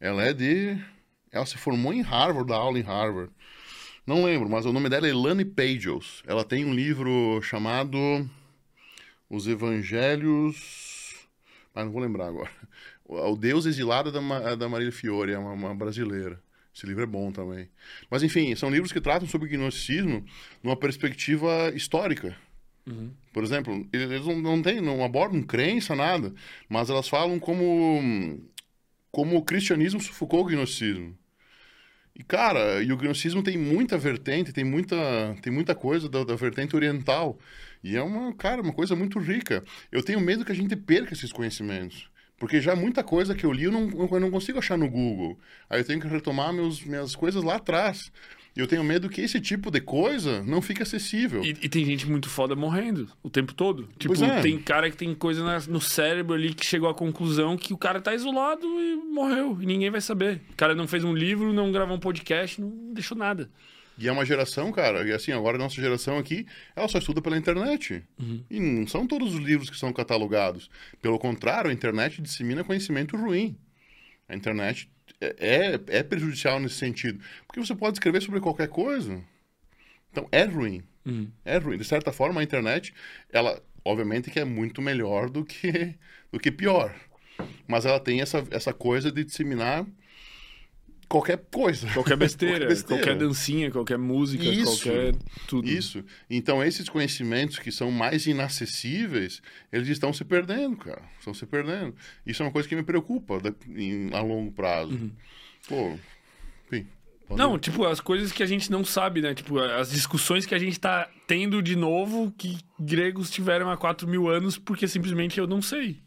ela 0.00 0.22
é 0.22 0.32
de. 0.34 0.76
Ela 1.30 1.46
se 1.46 1.56
formou 1.56 1.94
em 1.94 2.02
Harvard, 2.02 2.46
dá 2.48 2.56
aula 2.56 2.78
em 2.78 2.82
Harvard. 2.82 3.30
Não 4.06 4.24
lembro, 4.24 4.50
mas 4.50 4.66
o 4.66 4.72
nome 4.72 4.88
dela 4.90 5.06
é 5.06 5.10
Elane 5.10 5.44
Pagels. 5.46 6.22
Ela 6.26 6.44
tem 6.44 6.64
um 6.64 6.74
livro 6.74 7.40
chamado 7.42 7.96
Os 9.30 9.46
Evangelhos. 9.46 10.91
Ah, 11.74 11.84
não 11.84 11.92
vou 11.92 12.02
lembrar 12.02 12.28
agora. 12.28 12.50
O 13.04 13.36
Deus 13.36 13.66
Exilado 13.66 14.12
da, 14.12 14.20
Ma- 14.20 14.54
da 14.54 14.68
Marília 14.68 14.92
Fiore, 14.92 15.32
é 15.32 15.38
uma, 15.38 15.52
uma 15.52 15.74
brasileira. 15.74 16.42
Esse 16.74 16.86
livro 16.86 17.02
é 17.02 17.06
bom 17.06 17.30
também. 17.30 17.68
Mas, 18.10 18.22
enfim, 18.22 18.54
são 18.54 18.70
livros 18.70 18.92
que 18.92 19.00
tratam 19.00 19.28
sobre 19.28 19.46
o 19.46 19.50
gnosticismo 19.50 20.24
numa 20.62 20.76
perspectiva 20.76 21.70
histórica. 21.74 22.36
Por 23.32 23.44
exemplo, 23.44 23.86
eles 23.92 24.24
não, 24.26 24.40
não, 24.40 24.62
tem, 24.62 24.80
não 24.80 25.04
abordam 25.04 25.42
crença, 25.42 25.94
nada, 25.94 26.34
mas 26.68 26.90
elas 26.90 27.08
falam 27.08 27.38
como, 27.38 28.40
como 29.10 29.36
o 29.36 29.42
cristianismo 29.42 30.00
sufocou 30.00 30.40
o 30.40 30.44
gnosticismo. 30.44 31.16
E, 32.14 32.22
cara, 32.22 32.82
e 32.82 32.92
o 32.92 32.96
gnosticismo 32.96 33.42
tem 33.42 33.56
muita 33.56 33.96
vertente, 33.96 34.52
tem 34.52 34.64
muita, 34.64 34.96
tem 35.40 35.52
muita 35.52 35.74
coisa 35.74 36.08
da, 36.08 36.24
da 36.24 36.34
vertente 36.36 36.76
oriental. 36.76 37.38
E 37.82 37.96
é 37.96 38.02
uma, 38.02 38.32
cara, 38.34 38.62
uma 38.62 38.72
coisa 38.72 38.94
muito 38.94 39.18
rica. 39.18 39.64
Eu 39.90 40.02
tenho 40.02 40.20
medo 40.20 40.44
que 40.44 40.52
a 40.52 40.54
gente 40.54 40.76
perca 40.76 41.12
esses 41.12 41.32
conhecimentos. 41.32 42.08
Porque 42.38 42.60
já 42.60 42.74
muita 42.74 43.04
coisa 43.04 43.34
que 43.34 43.44
eu 43.46 43.52
li 43.52 43.64
eu 43.64 43.72
não, 43.72 43.88
eu 44.10 44.20
não 44.20 44.30
consigo 44.30 44.58
achar 44.58 44.76
no 44.76 44.88
Google. 44.90 45.38
Aí 45.70 45.80
eu 45.80 45.84
tenho 45.84 46.00
que 46.00 46.08
retomar 46.08 46.52
meus, 46.52 46.82
minhas 46.84 47.14
coisas 47.14 47.42
lá 47.42 47.56
atrás. 47.56 48.10
E 48.54 48.60
eu 48.60 48.66
tenho 48.66 48.84
medo 48.84 49.08
que 49.08 49.20
esse 49.20 49.40
tipo 49.40 49.70
de 49.70 49.80
coisa 49.80 50.42
não 50.42 50.60
fique 50.60 50.82
acessível. 50.82 51.42
E, 51.42 51.50
e 51.50 51.68
tem 51.68 51.84
gente 51.86 52.06
muito 52.06 52.28
foda 52.28 52.54
morrendo 52.54 53.08
o 53.22 53.30
tempo 53.30 53.54
todo. 53.54 53.88
Tipo, 53.98 54.12
é. 54.24 54.42
tem 54.42 54.58
cara 54.58 54.90
que 54.90 54.96
tem 54.96 55.14
coisa 55.14 55.42
na- 55.42 55.60
no 55.60 55.80
cérebro 55.80 56.34
ali 56.34 56.52
que 56.52 56.66
chegou 56.66 56.88
à 56.88 56.94
conclusão 56.94 57.56
que 57.56 57.72
o 57.72 57.78
cara 57.78 58.00
tá 58.00 58.14
isolado 58.14 58.66
e 58.66 58.96
morreu. 58.96 59.56
E 59.60 59.64
ninguém 59.64 59.90
vai 59.90 60.00
saber. 60.00 60.42
O 60.50 60.56
cara 60.56 60.74
não 60.74 60.86
fez 60.86 61.02
um 61.04 61.14
livro, 61.14 61.52
não 61.52 61.72
gravou 61.72 61.96
um 61.96 62.00
podcast, 62.00 62.60
não 62.60 62.92
deixou 62.92 63.16
nada. 63.16 63.48
E 63.98 64.08
é 64.08 64.12
uma 64.12 64.24
geração, 64.24 64.72
cara, 64.72 65.06
e 65.06 65.12
assim, 65.12 65.32
agora 65.32 65.56
a 65.56 65.58
nossa 65.58 65.74
geração 65.76 66.18
aqui, 66.18 66.46
ela 66.74 66.88
só 66.88 66.98
estuda 66.98 67.20
pela 67.20 67.36
internet. 67.36 68.02
E 68.50 68.58
não 68.58 68.86
são 68.86 69.06
todos 69.06 69.34
os 69.34 69.40
livros 69.40 69.68
que 69.68 69.76
são 69.76 69.92
catalogados. 69.92 70.70
Pelo 71.00 71.18
contrário, 71.18 71.70
a 71.70 71.74
internet 71.74 72.20
dissemina 72.22 72.64
conhecimento 72.64 73.16
ruim. 73.16 73.56
A 74.28 74.34
internet 74.34 74.90
é, 75.20 75.36
é, 75.38 75.98
é 75.98 76.02
prejudicial 76.02 76.58
nesse 76.58 76.76
sentido. 76.76 77.22
Porque 77.46 77.60
você 77.60 77.74
pode 77.74 77.96
escrever 77.96 78.22
sobre 78.22 78.40
qualquer 78.40 78.68
coisa. 78.68 79.22
Então, 80.10 80.26
é 80.32 80.44
ruim. 80.44 80.82
É 81.44 81.58
ruim. 81.58 81.76
De 81.76 81.84
certa 81.84 82.12
forma, 82.12 82.40
a 82.40 82.44
internet, 82.44 82.94
ela, 83.30 83.62
obviamente, 83.84 84.30
que 84.30 84.40
é 84.40 84.44
muito 84.44 84.80
melhor 84.80 85.28
do 85.28 85.44
que, 85.44 85.94
do 86.32 86.40
que 86.40 86.50
pior. 86.50 86.94
Mas 87.66 87.84
ela 87.84 88.00
tem 88.00 88.20
essa, 88.20 88.44
essa 88.50 88.72
coisa 88.72 89.12
de 89.12 89.24
disseminar 89.24 89.86
qualquer 91.12 91.38
coisa. 91.52 91.86
Qualquer 91.92 92.16
besteira, 92.18 92.66
Qualquer 92.66 92.82
qualquer, 92.82 92.96
besteira. 93.04 93.14
dancinha, 93.16 93.70
qualquer 93.70 93.98
música, 93.98 94.44
Isso. 94.44 94.84
qualquer 94.84 95.14
tudo. 95.46 95.68
Isso. 95.68 96.04
Então, 96.30 96.62
esses 96.64 96.88
conhecimentos 96.88 97.58
que 97.58 97.70
são 97.70 97.90
mais 97.90 98.26
inacessíveis, 98.26 99.42
eles 99.72 99.88
estão 99.88 100.12
se 100.12 100.24
perdendo, 100.24 100.76
cara. 100.76 101.02
Estão 101.18 101.34
se 101.34 101.44
perdendo. 101.46 101.94
Isso 102.26 102.42
é 102.42 102.46
uma 102.46 102.52
coisa 102.52 102.68
que 102.68 102.74
me 102.74 102.82
preocupa 102.82 103.38
da- 103.38 103.52
em- 103.68 104.10
a 104.14 104.20
longo 104.22 104.50
prazo. 104.52 105.10
Pô, 105.68 105.96
enfim. 106.72 106.86
Não, 107.30 107.58
tipo, 107.58 107.84
as 107.86 108.00
coisas 108.00 108.30
que 108.32 108.42
a 108.42 108.46
gente 108.46 108.70
não 108.70 108.84
sabe, 108.84 109.22
né? 109.22 109.34
Tipo, 109.34 109.58
as 109.58 109.90
discussões 109.90 110.44
que 110.44 110.54
a 110.54 110.58
gente 110.58 110.78
tá 110.78 111.08
tendo 111.26 111.62
de 111.62 111.74
novo 111.76 112.30
que 112.36 112.58
gregos 112.78 113.30
tiveram 113.30 113.70
há 113.70 113.76
4 113.76 114.06
mil 114.08 114.28
anos 114.28 114.58
porque 114.58 114.86
simplesmente 114.88 115.38
eu 115.38 115.46
não 115.46 115.62
sei. 115.62 115.98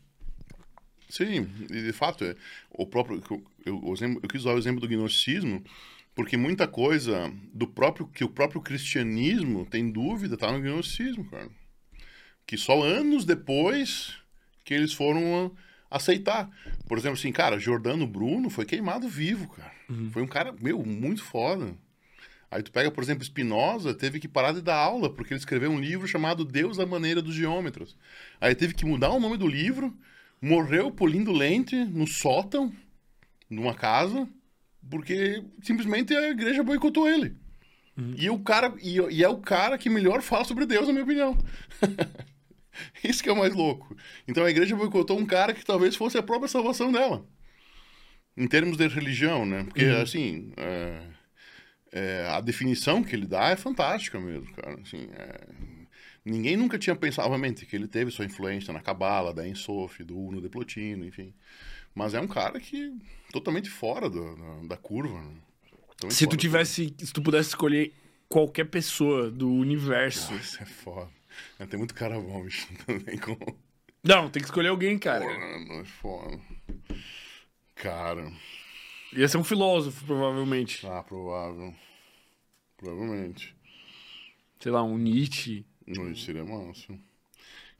Sim, 1.09 1.47
e 1.69 1.81
de 1.81 1.93
fato, 1.93 2.23
é, 2.25 2.35
o 2.71 2.85
próprio, 2.85 3.21
eu, 3.65 3.81
eu, 3.83 4.29
quis 4.29 4.41
usar 4.41 4.53
o 4.53 4.57
exemplo 4.57 4.79
do 4.79 4.87
gnosticismo, 4.87 5.63
porque 6.13 6.37
muita 6.37 6.67
coisa 6.67 7.31
do 7.53 7.67
próprio 7.67 8.07
que 8.07 8.23
o 8.23 8.29
próprio 8.29 8.61
cristianismo 8.61 9.65
tem 9.65 9.91
dúvida 9.91 10.37
tá 10.37 10.51
no 10.51 10.61
gnosticismo, 10.61 11.25
cara. 11.29 11.49
Que 12.45 12.57
só 12.57 12.83
anos 12.83 13.25
depois 13.25 14.15
que 14.63 14.73
eles 14.73 14.93
foram 14.93 15.51
aceitar. 15.89 16.49
Por 16.87 16.97
exemplo, 16.97 17.17
assim, 17.17 17.31
cara, 17.31 17.59
Jordano 17.59 18.05
Bruno 18.07 18.49
foi 18.49 18.65
queimado 18.65 19.07
vivo, 19.07 19.47
cara. 19.49 19.71
Foi 20.11 20.21
um 20.21 20.27
cara, 20.27 20.53
meu, 20.61 20.83
muito 20.83 21.23
foda. 21.23 21.75
Aí 22.49 22.63
tu 22.63 22.71
pega, 22.71 22.91
por 22.91 23.03
exemplo, 23.03 23.23
Spinoza, 23.23 23.93
teve 23.93 24.19
que 24.19 24.27
parar 24.27 24.53
de 24.53 24.61
dar 24.61 24.77
aula, 24.77 25.09
porque 25.09 25.33
ele 25.33 25.39
escreveu 25.39 25.71
um 25.71 25.79
livro 25.79 26.07
chamado 26.07 26.45
Deus 26.45 26.77
da 26.77 26.85
Maneira 26.85 27.21
dos 27.21 27.35
Geômetros. 27.35 27.97
Aí 28.39 28.55
teve 28.55 28.73
que 28.73 28.85
mudar 28.85 29.09
o 29.11 29.19
nome 29.19 29.35
do 29.35 29.47
livro, 29.47 29.93
morreu 30.41 30.91
polindo 30.91 31.31
lente 31.31 31.75
no 31.75 32.07
sótão, 32.07 32.71
numa 33.49 33.73
casa, 33.73 34.27
porque 34.89 35.43
simplesmente 35.61 36.15
a 36.15 36.29
igreja 36.29 36.63
boicotou 36.63 37.07
ele. 37.07 37.35
E, 38.17 38.29
o 38.29 38.39
cara, 38.39 38.73
e, 38.81 38.99
e 38.99 39.23
é 39.23 39.29
o 39.29 39.37
cara 39.37 39.77
que 39.77 39.89
melhor 39.89 40.21
fala 40.21 40.43
sobre 40.43 40.65
Deus, 40.65 40.85
na 40.85 40.93
minha 40.93 41.05
opinião. 41.05 41.37
Isso 43.01 43.23
que 43.23 43.29
é 43.29 43.31
o 43.31 43.37
mais 43.37 43.53
louco. 43.53 43.95
Então 44.27 44.43
a 44.43 44.49
igreja 44.49 44.75
boicotou 44.75 45.17
um 45.17 45.25
cara 45.25 45.53
que 45.53 45.63
talvez 45.63 45.95
fosse 45.95 46.17
a 46.17 46.23
própria 46.23 46.49
salvação 46.49 46.91
dela. 46.91 47.25
Em 48.35 48.47
termos 48.47 48.75
de 48.75 48.85
religião, 48.87 49.45
né? 49.45 49.63
Porque, 49.63 49.85
assim, 49.85 50.51
é, 50.57 51.01
é, 51.93 52.27
a 52.29 52.41
definição 52.41 53.01
que 53.01 53.15
ele 53.15 53.25
dá 53.25 53.51
é 53.51 53.55
fantástica 53.55 54.19
mesmo, 54.19 54.53
cara. 54.53 54.77
Assim, 54.81 55.07
é, 55.13 55.47
ninguém 56.25 56.57
nunca 56.57 56.77
tinha 56.77 56.97
pensado, 56.97 57.29
obviamente, 57.29 57.65
que 57.65 57.77
ele 57.77 57.87
teve 57.87 58.11
sua 58.11 58.25
influência 58.25 58.73
na 58.73 58.81
Cabala, 58.81 59.33
da 59.33 59.47
Ensof, 59.47 60.03
do 60.03 60.19
Uno 60.19 60.41
de 60.41 60.49
Plotino, 60.49 61.05
enfim. 61.05 61.33
Mas 61.95 62.13
é 62.13 62.19
um 62.19 62.27
cara 62.27 62.59
que 62.59 62.93
totalmente 63.31 63.69
fora 63.69 64.09
do- 64.09 64.35
da, 64.35 64.75
da 64.75 64.77
curva. 64.77 65.19
Né? 65.21 65.35
Se 66.09 66.27
tu 66.27 66.35
tivesse, 66.35 66.93
se 66.99 67.13
tu 67.13 67.21
pudesse 67.23 67.49
escolher 67.49 67.93
qualquer 68.27 68.65
pessoa 68.65 69.31
do 69.31 69.49
universo. 69.49 70.33
Nossa, 70.33 70.63
é 70.63 70.65
foda. 70.65 71.09
Tem 71.69 71.77
muito 71.79 71.93
cara 71.93 72.19
bom, 72.19 72.43
bicho. 72.43 72.67
Não 72.87 72.99
tem 72.99 73.17
como. 73.17 73.57
Não, 74.03 74.29
tem 74.29 74.41
que 74.41 74.47
escolher 74.47 74.67
alguém, 74.69 74.99
cara. 74.99 75.25
Mano, 75.25 75.81
é 75.81 75.85
foda. 75.85 76.39
Cara, 77.75 78.31
Ia 79.13 79.27
ser 79.27 79.37
um 79.37 79.43
filósofo, 79.43 80.03
provavelmente. 80.05 80.85
ah, 80.87 81.01
provável. 81.03 81.73
Provavelmente. 82.77 83.55
Sei 84.59 84.71
lá, 84.71 84.83
um 84.83 84.97
Nietzsche. 84.97 85.65
Isso 85.87 86.25
seria 86.25 86.43
massa. 86.43 86.97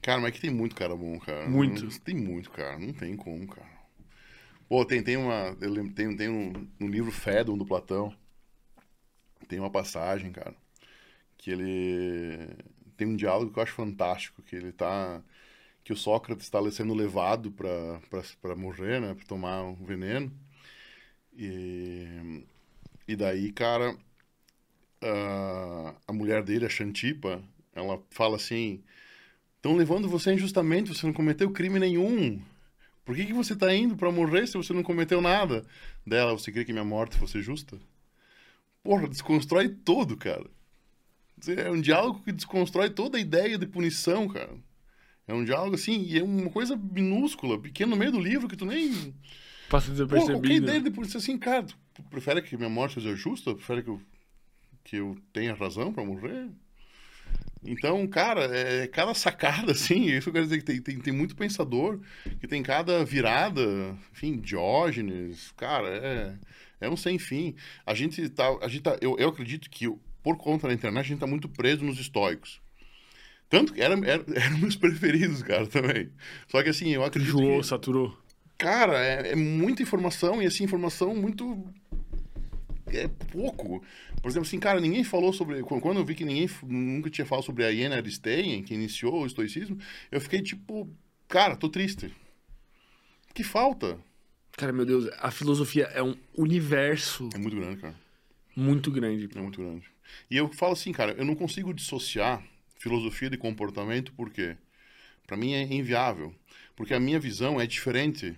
Cara, 0.00 0.20
mas 0.20 0.28
é 0.28 0.32
que 0.32 0.40
tem 0.40 0.50
muito 0.50 0.74
cara 0.76 0.94
bom, 0.96 1.18
cara. 1.18 1.48
Muito. 1.48 1.88
Tem 2.00 2.14
muito, 2.14 2.50
cara. 2.50 2.78
Não 2.78 2.92
tem 2.92 3.16
como, 3.16 3.46
cara. 3.46 3.75
Pô, 4.68 4.84
tem, 4.84 5.02
tem 5.02 5.16
uma. 5.16 5.56
Eu 5.60 5.70
lembro, 5.70 5.92
tem, 5.94 6.16
tem 6.16 6.28
um, 6.28 6.52
no 6.78 6.88
livro 6.88 7.10
Fédon 7.12 7.56
do 7.56 7.64
Platão. 7.66 8.14
Tem 9.48 9.58
uma 9.60 9.70
passagem, 9.70 10.32
cara. 10.32 10.54
Que 11.38 11.52
ele. 11.52 12.48
Tem 12.96 13.08
um 13.08 13.16
diálogo 13.16 13.52
que 13.52 13.60
eu 13.60 13.62
acho 13.64 13.74
fantástico. 13.74 14.42
Que 14.42 14.56
ele 14.56 14.72
tá. 14.72 15.22
Que 15.84 15.92
o 15.92 15.96
Sócrates 15.96 16.46
está 16.46 16.60
sendo 16.72 16.94
levado 16.94 17.52
pra 17.52 18.56
morrer, 18.56 19.00
né? 19.00 19.14
Pra 19.14 19.26
tomar 19.26 19.62
um 19.64 19.74
veneno. 19.76 20.32
E. 21.36 22.42
E 23.08 23.16
daí, 23.16 23.52
cara. 23.52 23.96
a- 25.02 25.94
a 26.06 26.12
mulher 26.12 26.42
dele, 26.42 26.66
a 26.66 26.68
Xantipa, 26.68 27.42
ela 27.74 28.00
fala 28.10 28.36
assim: 28.36 28.82
estão 29.56 29.76
levando 29.76 30.08
você 30.08 30.34
injustamente, 30.34 30.94
você 30.94 31.06
não 31.06 31.14
cometeu 31.14 31.50
crime 31.52 31.78
nenhum. 31.80 32.40
Por 33.06 33.14
que, 33.14 33.24
que 33.24 33.32
você 33.32 33.52
está 33.52 33.72
indo 33.72 33.96
para 33.96 34.10
morrer 34.10 34.48
se 34.48 34.56
você 34.56 34.72
não 34.72 34.82
cometeu 34.82 35.20
nada? 35.20 35.64
Dela, 36.04 36.32
você 36.32 36.50
queria 36.50 36.64
que 36.64 36.72
minha 36.72 36.84
morte 36.84 37.16
fosse 37.16 37.40
justa? 37.40 37.78
Porra, 38.82 39.08
desconstrói 39.08 39.68
tudo, 39.68 40.16
cara. 40.16 40.44
É 41.56 41.70
um 41.70 41.80
diálogo 41.80 42.20
que 42.24 42.32
desconstrói 42.32 42.90
toda 42.90 43.16
a 43.16 43.20
ideia 43.20 43.56
de 43.56 43.66
punição, 43.66 44.26
cara. 44.26 44.52
É 45.28 45.32
um 45.32 45.44
diálogo 45.44 45.76
assim, 45.76 46.02
e 46.02 46.18
é 46.18 46.22
uma 46.22 46.50
coisa 46.50 46.76
minúscula, 46.76 47.60
pequena 47.60 47.90
no 47.90 47.96
meio 47.96 48.10
do 48.10 48.18
livro 48.18 48.48
que 48.48 48.56
tu 48.56 48.66
nem. 48.66 49.14
Passa 49.68 49.92
Pô, 49.92 50.06
qualquer 50.06 50.08
desapercebido. 50.08 50.54
ideia 50.54 50.80
de 50.80 50.90
punição 50.90 51.20
assim, 51.20 51.38
cara, 51.38 51.64
tu 51.94 52.02
prefere 52.10 52.42
que 52.42 52.56
minha 52.56 52.68
morte 52.68 52.94
seja 52.94 53.14
justa? 53.14 53.54
Prefere 53.54 53.84
que 53.84 53.88
eu, 53.88 54.02
que 54.82 54.96
eu 54.96 55.16
tenha 55.32 55.54
razão 55.54 55.92
para 55.92 56.04
morrer? 56.04 56.48
Então, 57.64 58.06
cara, 58.06 58.44
é 58.44 58.86
cada 58.86 59.14
sacada, 59.14 59.72
assim, 59.72 60.06
isso 60.06 60.28
eu 60.28 60.32
quero 60.32 60.44
dizer 60.44 60.58
que 60.58 60.64
tem, 60.64 60.80
tem, 60.80 60.98
tem 60.98 61.12
muito 61.12 61.34
pensador, 61.34 62.00
que 62.38 62.46
tem 62.46 62.62
cada 62.62 63.04
virada, 63.04 63.96
enfim, 64.12 64.38
Diógenes, 64.38 65.52
cara, 65.56 65.88
é, 65.88 66.34
é 66.80 66.90
um 66.90 66.96
sem 66.96 67.18
fim. 67.18 67.54
A 67.84 67.94
gente 67.94 68.28
tá, 68.28 68.48
a 68.60 68.68
gente 68.68 68.82
tá, 68.82 68.96
eu, 69.00 69.16
eu 69.18 69.28
acredito 69.28 69.68
que 69.70 69.86
por 70.22 70.36
conta 70.36 70.68
da 70.68 70.74
internet 70.74 71.04
a 71.04 71.08
gente 71.08 71.20
tá 71.20 71.26
muito 71.26 71.48
preso 71.48 71.84
nos 71.84 71.98
estoicos. 71.98 72.60
Tanto 73.48 73.72
que 73.72 73.80
era, 73.80 73.94
era, 73.94 74.24
eram 74.34 74.58
meus 74.58 74.76
preferidos, 74.76 75.42
cara, 75.42 75.66
também. 75.66 76.10
Só 76.48 76.62
que 76.62 76.68
assim, 76.68 76.90
eu 76.90 77.04
acredito 77.04 77.36
Enjoou, 77.36 77.60
que... 77.60 77.66
saturou. 77.66 78.18
Cara, 78.58 78.98
é, 78.98 79.32
é 79.32 79.36
muita 79.36 79.82
informação 79.82 80.42
e 80.42 80.46
assim, 80.46 80.64
informação 80.64 81.14
muito. 81.14 81.64
É 82.88 83.08
pouco. 83.32 83.82
Por 84.22 84.28
exemplo, 84.28 84.46
assim, 84.46 84.60
cara, 84.60 84.80
ninguém 84.80 85.02
falou 85.02 85.32
sobre. 85.32 85.62
Quando 85.62 85.98
eu 85.98 86.04
vi 86.04 86.14
que 86.14 86.24
ninguém 86.24 86.48
nunca 86.62 87.10
tinha 87.10 87.26
falado 87.26 87.44
sobre 87.44 87.64
a 87.64 87.68
Iena 87.68 87.96
Aristeia, 87.96 88.62
que 88.62 88.74
iniciou 88.74 89.22
o 89.22 89.26
estoicismo, 89.26 89.78
eu 90.10 90.20
fiquei 90.20 90.40
tipo, 90.40 90.88
cara, 91.28 91.56
tô 91.56 91.68
triste. 91.68 92.12
Que 93.34 93.42
falta? 93.44 93.98
Cara, 94.52 94.72
meu 94.72 94.86
Deus, 94.86 95.08
a 95.18 95.30
filosofia 95.30 95.84
é 95.92 96.02
um 96.02 96.16
universo 96.36 97.28
É 97.34 97.38
muito 97.38 97.56
grande, 97.56 97.80
cara. 97.80 97.94
muito 98.54 98.90
grande. 98.90 99.28
É 99.34 99.40
muito 99.40 99.60
grande. 99.60 99.84
E 100.30 100.36
eu 100.36 100.48
falo 100.52 100.72
assim, 100.72 100.92
cara, 100.92 101.12
eu 101.12 101.24
não 101.24 101.34
consigo 101.34 101.74
dissociar 101.74 102.42
filosofia 102.78 103.28
de 103.28 103.36
comportamento 103.36 104.12
porque 104.14 104.56
para 105.26 105.36
mim 105.36 105.52
é 105.52 105.62
inviável, 105.62 106.32
porque 106.74 106.94
a 106.94 107.00
minha 107.00 107.18
visão 107.18 107.60
é 107.60 107.66
diferente 107.66 108.34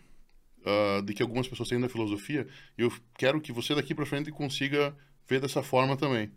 ah, 0.64 1.00
de 1.04 1.14
que 1.14 1.22
algumas 1.22 1.48
pessoas 1.48 1.68
têm 1.68 1.80
da 1.80 1.88
filosofia. 1.88 2.46
Eu 2.76 2.92
quero 3.16 3.40
que 3.40 3.52
você 3.52 3.74
daqui 3.74 3.94
para 3.94 4.06
frente 4.06 4.30
consiga 4.30 4.96
ver 5.28 5.40
dessa 5.40 5.62
forma 5.62 5.96
também. 5.96 6.30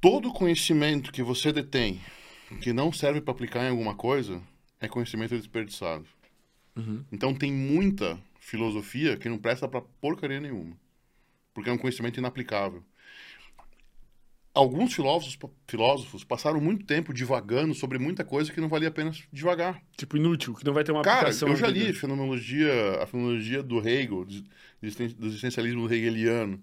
Todo 0.00 0.32
conhecimento 0.32 1.12
que 1.12 1.22
você 1.22 1.52
detém 1.52 2.00
que 2.60 2.72
não 2.72 2.92
serve 2.92 3.20
para 3.20 3.32
aplicar 3.32 3.64
em 3.64 3.70
alguma 3.70 3.94
coisa 3.94 4.40
é 4.80 4.86
conhecimento 4.88 5.36
desperdiçado. 5.36 6.06
Então 7.10 7.34
tem 7.34 7.52
muita 7.52 8.18
filosofia 8.38 9.16
que 9.16 9.28
não 9.28 9.38
presta 9.38 9.66
para 9.68 9.80
porcaria 9.80 10.40
nenhuma. 10.40 10.76
porque 11.54 11.70
é 11.70 11.72
um 11.72 11.78
conhecimento 11.78 12.18
inaplicável. 12.18 12.84
Alguns 14.56 14.94
filósofos, 14.94 15.38
filósofos 15.68 16.24
passaram 16.24 16.58
muito 16.62 16.86
tempo 16.86 17.12
divagando 17.12 17.74
sobre 17.74 17.98
muita 17.98 18.24
coisa 18.24 18.50
que 18.50 18.58
não 18.58 18.70
valia 18.70 18.88
a 18.88 18.90
pena 18.90 19.12
divagar. 19.30 19.82
Tipo, 19.98 20.16
inútil, 20.16 20.54
que 20.54 20.64
não 20.64 20.72
vai 20.72 20.82
ter 20.82 20.92
uma 20.92 21.02
Cara, 21.02 21.28
aplicação. 21.28 21.48
eu 21.50 21.56
já 21.56 21.66
li 21.66 21.90
a 21.90 21.92
fenomenologia, 21.94 23.02
a 23.02 23.06
fenomenologia 23.06 23.62
do 23.62 23.78
Hegel, 23.86 24.24
do 24.24 24.44
existen- 24.82 25.08
do 25.08 25.26
existencialismo 25.26 25.92
hegeliano. 25.92 26.62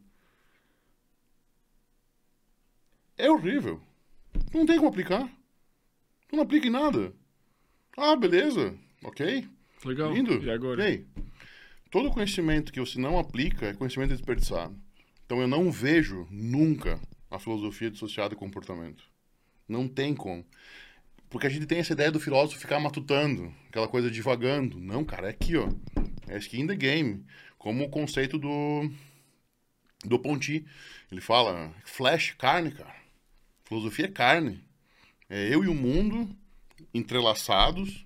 É 3.15 3.29
horrível. 3.29 3.79
Não 4.53 4.65
tem 4.65 4.77
como 4.77 4.89
aplicar. 4.89 5.27
Tu 6.27 6.35
não 6.35 6.43
aplica 6.43 6.65
em 6.65 6.71
nada. 6.71 7.13
Ah, 7.95 8.15
beleza. 8.15 8.73
Ok. 9.03 9.47
Legal. 9.85 10.11
Lindo. 10.13 10.43
E 10.43 10.49
agora? 10.49 10.89
Ei, 10.89 11.05
todo 11.91 12.09
conhecimento 12.09 12.73
que 12.73 12.79
você 12.79 12.99
não 12.99 13.19
aplica 13.19 13.67
é 13.67 13.73
conhecimento 13.75 14.09
desperdiçado. 14.15 14.75
Então 15.25 15.39
eu 15.41 15.47
não 15.47 15.71
vejo 15.71 16.27
nunca 16.31 16.99
a 17.33 17.39
filosofia 17.39 17.89
dissociada 17.89 18.29
de 18.29 18.35
comportamento. 18.35 19.03
Não 19.67 19.87
tem 19.87 20.13
como. 20.13 20.45
Porque 21.29 21.47
a 21.47 21.49
gente 21.49 21.65
tem 21.65 21.79
essa 21.79 21.93
ideia 21.93 22.11
do 22.11 22.19
filósofo 22.19 22.59
ficar 22.59 22.79
matutando, 22.79 23.51
aquela 23.67 23.87
coisa 23.87 24.11
divagando. 24.11 24.79
Não, 24.79 25.03
cara, 25.03 25.27
é 25.27 25.31
aqui, 25.31 25.57
ó. 25.57 25.67
É 26.27 26.37
skin 26.37 26.67
the 26.67 26.75
game. 26.75 27.25
Como 27.57 27.83
o 27.83 27.89
conceito 27.89 28.37
do 28.37 28.89
do 30.05 30.19
Ponty. 30.19 30.65
Ele 31.11 31.21
fala, 31.21 31.73
flesh, 31.85 32.35
carne, 32.37 32.71
cara. 32.71 32.95
Filosofia 33.65 34.05
é 34.05 34.11
carne. 34.11 34.63
É 35.29 35.47
eu 35.53 35.63
e 35.63 35.67
o 35.67 35.73
mundo 35.73 36.29
entrelaçados, 36.93 38.05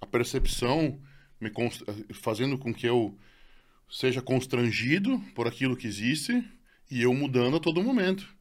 a 0.00 0.06
percepção 0.06 1.00
me 1.40 1.50
const- 1.50 1.82
fazendo 2.12 2.56
com 2.56 2.72
que 2.72 2.86
eu 2.86 3.18
seja 3.90 4.22
constrangido 4.22 5.18
por 5.34 5.48
aquilo 5.48 5.76
que 5.76 5.88
existe 5.88 6.44
e 6.90 7.02
eu 7.02 7.12
mudando 7.12 7.56
a 7.56 7.60
todo 7.60 7.82
momento. 7.82 8.32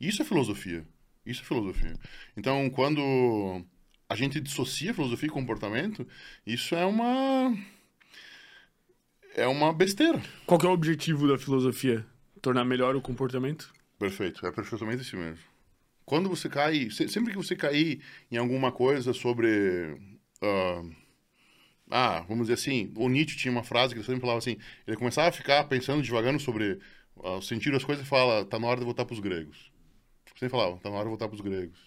Isso 0.00 0.22
é 0.22 0.24
filosofia. 0.24 0.86
Isso 1.24 1.42
é 1.42 1.44
filosofia. 1.44 1.98
Então, 2.36 2.70
quando 2.70 3.64
a 4.08 4.16
gente 4.16 4.40
dissocia 4.40 4.94
filosofia 4.94 5.28
e 5.28 5.32
comportamento, 5.32 6.06
isso 6.46 6.74
é 6.74 6.84
uma 6.86 7.54
é 9.34 9.46
uma 9.46 9.72
besteira. 9.72 10.20
Qual 10.46 10.58
que 10.58 10.66
é 10.66 10.68
o 10.68 10.72
objetivo 10.72 11.28
da 11.28 11.38
filosofia? 11.38 12.04
Tornar 12.42 12.64
melhor 12.64 12.96
o 12.96 13.00
comportamento? 13.02 13.72
Perfeito, 13.98 14.44
é 14.46 14.50
perfeitamente 14.50 15.02
isso 15.02 15.16
mesmo. 15.16 15.38
Quando 16.04 16.28
você 16.28 16.48
cai, 16.48 16.90
se- 16.90 17.08
sempre 17.08 17.30
que 17.32 17.36
você 17.36 17.54
cair 17.54 18.02
em 18.30 18.36
alguma 18.36 18.72
coisa 18.72 19.12
sobre. 19.12 19.96
ah, 20.42 20.82
ah, 21.90 22.20
vamos 22.28 22.46
dizer 22.46 22.54
assim, 22.54 22.92
o 22.96 23.08
Nietzsche 23.08 23.36
tinha 23.36 23.52
uma 23.52 23.62
frase 23.62 23.92
que 23.94 23.98
ele 24.00 24.06
sempre 24.06 24.20
falava 24.20 24.38
assim: 24.38 24.56
ele 24.86 24.96
começava 24.96 25.28
a 25.28 25.32
ficar 25.32 25.64
pensando, 25.64 26.02
devagando 26.02 26.40
sobre 26.40 26.78
ah, 27.22 27.36
o 27.36 27.42
sentido 27.42 27.74
das 27.74 27.84
coisas 27.84 28.04
e 28.04 28.08
fala, 28.08 28.44
tá 28.44 28.58
na 28.58 28.66
hora 28.66 28.80
de 28.80 28.84
voltar 28.86 29.04
para 29.04 29.14
os 29.14 29.20
gregos. 29.20 29.69
Sempre 30.40 30.52
falava, 30.52 30.78
tá 30.78 30.88
na 30.88 30.96
hora 30.96 31.04
de 31.04 31.10
voltar 31.10 31.28
para 31.28 31.34
os 31.34 31.42
gregos. 31.42 31.78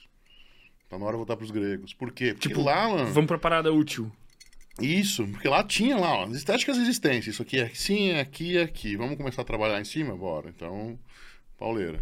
Tá 0.87 0.99
na 0.99 1.05
hora 1.05 1.13
de 1.13 1.17
voltar 1.17 1.35
para 1.35 1.43
os 1.43 1.49
gregos. 1.49 1.91
Por 1.91 2.11
quê? 2.11 2.33
Porque 2.35 2.49
Tipo, 2.49 2.61
lá, 2.61 2.87
mano. 2.87 3.11
Vamos 3.11 3.27
pra 3.27 3.39
parada 3.39 3.73
útil. 3.73 4.11
Isso, 4.79 5.27
porque 5.27 5.47
lá 5.47 5.63
tinha 5.63 5.97
lá, 5.97 6.19
ó, 6.19 6.25
as 6.25 6.35
estéticas 6.35 6.77
da 6.77 6.83
existência. 6.83 7.31
Isso 7.31 7.41
aqui 7.41 7.57
é 7.59 7.63
assim, 7.63 8.09
é 8.09 8.19
aqui, 8.19 8.55
é 8.59 8.61
aqui. 8.61 8.95
Vamos 8.95 9.17
começar 9.17 9.41
a 9.41 9.45
trabalhar 9.45 9.81
em 9.81 9.83
cima? 9.83 10.15
Bora. 10.15 10.49
Então, 10.55 10.99
pauleira. 11.57 11.99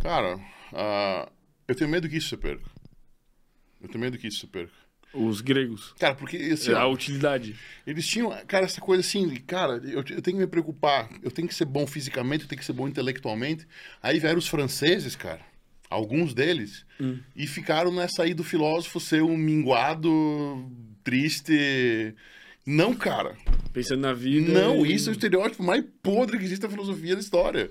Cara, 0.00 0.40
ah, 0.72 1.30
eu 1.68 1.74
tenho 1.74 1.90
medo 1.90 2.08
que 2.08 2.16
isso 2.16 2.30
se 2.30 2.38
perca. 2.38 2.64
Eu 3.78 3.88
tenho 3.88 4.00
medo 4.00 4.16
que 4.16 4.28
isso 4.28 4.40
se 4.40 4.46
perca. 4.46 4.72
Os 5.12 5.42
gregos. 5.42 5.92
Cara, 5.98 6.14
porque 6.14 6.38
assim, 6.38 6.72
a 6.72 6.86
ó, 6.86 6.90
utilidade. 6.90 7.54
eles 7.86 8.06
tinham, 8.06 8.30
cara, 8.46 8.64
essa 8.64 8.80
coisa 8.80 9.02
assim, 9.02 9.28
cara, 9.40 9.74
eu, 9.84 9.98
eu 9.98 10.22
tenho 10.22 10.22
que 10.22 10.32
me 10.36 10.46
preocupar, 10.46 11.10
eu 11.22 11.30
tenho 11.30 11.46
que 11.46 11.54
ser 11.54 11.66
bom 11.66 11.86
fisicamente, 11.86 12.44
eu 12.44 12.48
tenho 12.48 12.58
que 12.58 12.64
ser 12.64 12.72
bom 12.72 12.88
intelectualmente. 12.88 13.68
Aí 14.02 14.18
vieram 14.18 14.38
os 14.38 14.48
franceses, 14.48 15.14
cara, 15.14 15.44
alguns 15.90 16.34
deles, 16.34 16.84
e 17.34 17.46
ficaram 17.46 17.92
nessa 17.92 18.22
aí 18.24 18.34
do 18.34 18.42
filósofo 18.44 18.98
ser 19.00 19.22
um 19.22 19.36
minguado, 19.36 20.10
triste. 21.04 22.14
Não, 22.66 22.94
cara. 22.94 23.36
Pensando 23.72 24.00
na 24.00 24.12
vida. 24.12 24.52
Não, 24.52 24.84
e- 24.84 24.94
isso 24.94 25.08
é 25.08 25.12
o 25.12 25.14
estereótipo 25.14 25.62
mais 25.62 25.84
podre 26.02 26.38
que 26.38 26.44
existe 26.44 26.62
na 26.62 26.68
filosofia 26.70 27.14
da 27.14 27.20
história. 27.20 27.70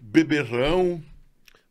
Beberrão. 0.00 1.02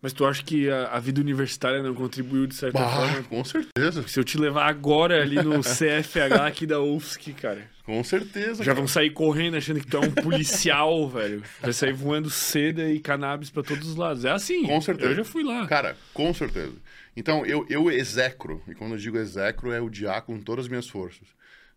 Mas 0.05 0.13
tu 0.13 0.23
acha 0.23 0.43
que 0.43 0.69
a, 0.69 0.89
a 0.89 0.99
vida 0.99 1.19
universitária 1.19 1.81
não 1.81 1.95
contribuiu 1.95 2.45
de 2.45 2.53
certa 2.53 2.77
Bah, 2.77 2.91
forma? 2.91 3.23
com 3.23 3.43
certeza. 3.43 4.07
Se 4.07 4.19
eu 4.19 4.23
te 4.23 4.37
levar 4.37 4.67
agora 4.67 5.19
ali 5.19 5.37
no 5.41 5.61
CFH 5.65 6.45
aqui 6.45 6.67
da 6.67 6.79
UFSC, 6.79 7.33
cara, 7.33 7.63
Com 7.83 8.03
certeza. 8.03 8.57
já 8.63 8.65
cara. 8.65 8.75
vão 8.75 8.87
sair 8.87 9.09
correndo 9.09 9.57
achando 9.57 9.79
que 9.79 9.87
tu 9.87 9.97
é 9.97 10.01
um 10.01 10.11
policial, 10.11 11.09
velho. 11.09 11.41
Vai 11.59 11.73
sair 11.73 11.93
voando 11.93 12.29
seda 12.29 12.87
e 12.87 12.99
cannabis 12.99 13.49
pra 13.49 13.63
todos 13.63 13.89
os 13.89 13.95
lados. 13.95 14.25
É 14.25 14.29
assim. 14.29 14.61
Com 14.67 14.79
certeza. 14.79 15.09
Eu 15.09 15.15
já 15.15 15.23
fui 15.25 15.43
lá. 15.43 15.65
Cara, 15.65 15.97
com 16.13 16.31
certeza. 16.35 16.73
Então, 17.17 17.43
eu, 17.43 17.65
eu 17.67 17.89
execro, 17.89 18.61
e 18.67 18.75
quando 18.75 18.91
eu 18.91 18.97
digo 18.99 19.17
execro, 19.17 19.71
é 19.71 19.81
odiar 19.81 20.21
com 20.21 20.39
todas 20.39 20.65
as 20.65 20.69
minhas 20.69 20.87
forças. 20.87 21.27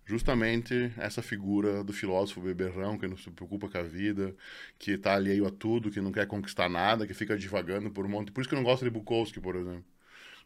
Justamente 0.09 0.91
essa 0.97 1.20
figura 1.20 1.85
do 1.85 1.93
filósofo 1.93 2.41
beberrão, 2.41 2.97
que 2.97 3.07
não 3.07 3.19
se 3.19 3.31
preocupa 3.31 3.69
com 3.69 3.77
a 3.77 3.83
vida, 3.83 4.35
que 4.78 4.97
tá 4.97 5.12
alheio 5.12 5.47
a 5.47 5.51
tudo, 5.51 5.91
que 5.91 6.01
não 6.01 6.11
quer 6.11 6.27
conquistar 6.27 6.67
nada, 6.67 7.07
que 7.07 7.12
fica 7.12 7.37
divagando 7.37 7.91
por 7.91 8.07
um 8.07 8.09
monte. 8.09 8.33
Por 8.33 8.41
isso 8.41 8.49
que 8.49 8.55
eu 8.55 8.57
não 8.57 8.65
gosto 8.65 8.85
de 8.85 8.91
Bukowski, 8.91 9.39
por 9.39 9.55
exemplo. 9.55 9.85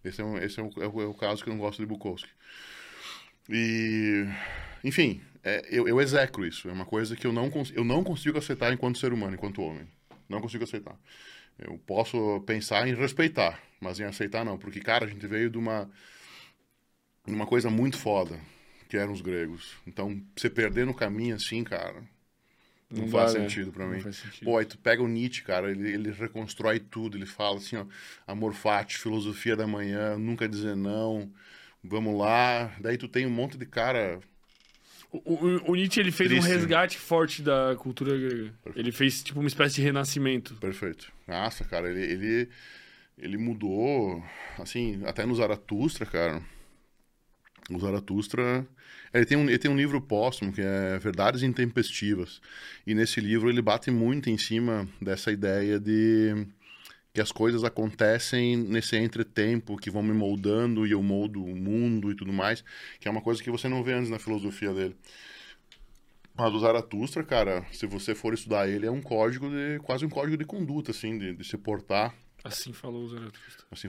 Esse 0.05 0.21
é, 0.21 0.25
um, 0.25 0.37
esse 0.37 0.59
é, 0.59 0.65
o, 0.65 0.71
é, 0.83 0.89
o, 0.89 1.03
é 1.03 1.07
o 1.07 1.15
caso 1.15 1.45
que 1.45 1.49
eu 1.49 1.55
não 1.55 1.61
gosto 1.61 1.79
de 1.79 1.87
Bukowski. 1.87 2.29
E, 3.49 4.27
enfim, 4.83 5.21
é, 5.45 5.65
eu, 5.71 5.87
eu 5.87 6.01
execro 6.01 6.45
isso. 6.45 6.69
É 6.69 6.73
uma 6.73 6.85
coisa 6.85 7.15
que 7.15 7.25
eu 7.25 7.33
não, 7.33 7.49
eu 7.73 7.85
não 7.85 8.03
consigo 8.03 8.39
aceitar 8.39 8.73
enquanto 8.73 8.99
ser 8.99 9.13
humano, 9.13 9.35
enquanto 9.35 9.63
homem. 9.63 9.87
Não 10.29 10.41
consigo 10.41 10.65
aceitar. 10.65 10.99
Eu 11.57 11.79
posso 11.87 12.41
pensar 12.45 12.89
em 12.89 12.97
respeitar, 12.97 13.63
mas 13.81 14.01
em 14.01 14.05
aceitar 14.05 14.45
não. 14.45 14.59
Porque, 14.59 14.81
cara, 14.81 15.05
a 15.05 15.09
gente 15.09 15.25
veio 15.25 15.49
de 15.49 15.57
uma, 15.57 15.89
de 17.25 17.33
uma 17.33 17.47
coisa 17.47 17.71
muito 17.71 17.97
foda, 17.97 18.41
que 18.93 18.97
eram 18.99 19.15
os 19.15 19.23
gregos. 19.23 19.73
Então, 19.87 20.23
você 20.37 20.51
perder 20.51 20.85
no 20.85 20.93
caminho 20.93 21.35
assim, 21.35 21.65
cara, 21.65 22.03
não, 22.91 23.05
Não 23.05 23.09
faz 23.09 23.33
dá, 23.33 23.39
né? 23.39 23.45
sentido 23.47 23.73
pra 23.73 23.87
Não 23.87 23.95
mim. 23.95 24.03
faz 24.03 24.17
sentido. 24.17 24.45
Pô, 24.45 24.59
aí 24.59 24.67
tu 24.67 24.77
pega 24.77 25.03
o 25.03 25.09
Nietzsche, 25.09 25.43
cara, 25.43 25.71
ele, 25.71 25.91
ele 25.91 26.11
reconstrói 26.11 26.79
tudo. 26.79 27.17
Ele 27.17 27.25
fala 27.25 27.57
assim, 27.57 27.77
ó, 27.77 27.87
amor 28.27 28.53
fati, 28.53 28.99
filosofia 28.99 29.57
da 29.57 29.67
manhã, 29.67 30.19
nunca 30.19 30.47
dizer 30.47 30.77
não, 30.77 31.33
vamos 31.83 32.19
lá. 32.19 32.71
Daí 32.81 32.99
tu 32.99 33.09
tem 33.09 33.25
um 33.27 33.31
monte 33.31 33.57
de 33.57 33.65
cara 33.65 34.21
O, 35.11 35.19
o- 35.35 35.71
o 35.73 35.75
Nietzsche 35.75 36.01
ele 36.01 36.11
fez 36.13 36.29
Triste. 36.29 36.47
um 36.47 36.49
resgate 36.53 36.99
forte 36.99 37.43
da 37.43 37.75
cultura 37.79 38.17
grega. 38.19 38.53
Ele 38.77 38.93
fez 38.93 39.23
tipo 39.23 39.41
uma 39.41 39.49
espécie 39.49 39.77
de 39.77 39.83
renascimento. 39.83 40.55
Perfeito. 40.57 41.11
Nossa, 41.27 41.65
cara, 41.65 41.89
ele, 41.91 42.03
ele, 42.03 42.49
ele 43.19 43.37
mudou, 43.39 44.23
assim, 44.59 45.01
até 45.05 45.25
no 45.27 45.35
Zaratustra, 45.35 46.07
cara. 46.07 46.43
O 47.71 47.79
Zaratustra. 47.79 48.67
Ele 49.15 49.27
tem, 49.27 49.37
um, 49.37 49.49
ele 49.49 49.59
tem 49.59 49.71
um 49.71 49.77
livro 49.77 50.01
póstumo 50.01 50.53
que 50.53 50.63
é 50.63 50.99
Verdades 50.99 51.43
Intempestivas. 51.43 52.41
E 52.87 52.95
nesse 52.95 53.21
livro 53.21 53.51
ele 53.51 53.63
bate 53.63 53.91
muito 53.91 54.31
em 54.31 54.39
cima 54.39 54.89
dessa 55.01 55.31
ideia 55.31 55.79
de 55.79 56.47
que 57.13 57.21
as 57.21 57.31
coisas 57.31 57.63
acontecem 57.63 58.57
nesse 58.57 58.97
entretempo 58.97 59.77
que 59.77 59.91
vão 59.91 60.03
me 60.03 60.15
moldando 60.15 60.87
e 60.87 60.93
eu 60.93 61.03
moldo 61.03 61.45
o 61.45 61.55
mundo 61.55 62.11
e 62.11 62.15
tudo 62.15 62.33
mais, 62.33 62.65
que 62.99 63.07
é 63.07 63.11
uma 63.11 63.21
coisa 63.21 63.43
que 63.43 63.51
você 63.51 63.69
não 63.69 63.83
vê 63.83 63.93
antes 63.93 64.09
na 64.09 64.19
filosofia 64.19 64.73
dele. 64.73 64.97
Mas 66.35 66.55
o 66.55 66.59
Zaratustra, 66.59 67.23
cara, 67.23 67.67
se 67.71 67.87
você 67.87 68.15
for 68.15 68.33
estudar 68.33 68.67
ele, 68.67 68.87
é 68.87 68.91
um 68.91 69.03
código 69.03 69.51
de. 69.51 69.79
quase 69.81 70.07
um 70.07 70.09
código 70.09 70.37
de 70.39 70.47
conduta, 70.47 70.91
assim, 70.91 71.19
de, 71.19 71.35
de 71.35 71.45
se 71.45 71.59
portar. 71.59 72.15
Assim 72.45 72.73
falou 72.73 73.05
o 73.05 73.09
Zaratustra. 73.09 73.65
Assim, 73.71 73.89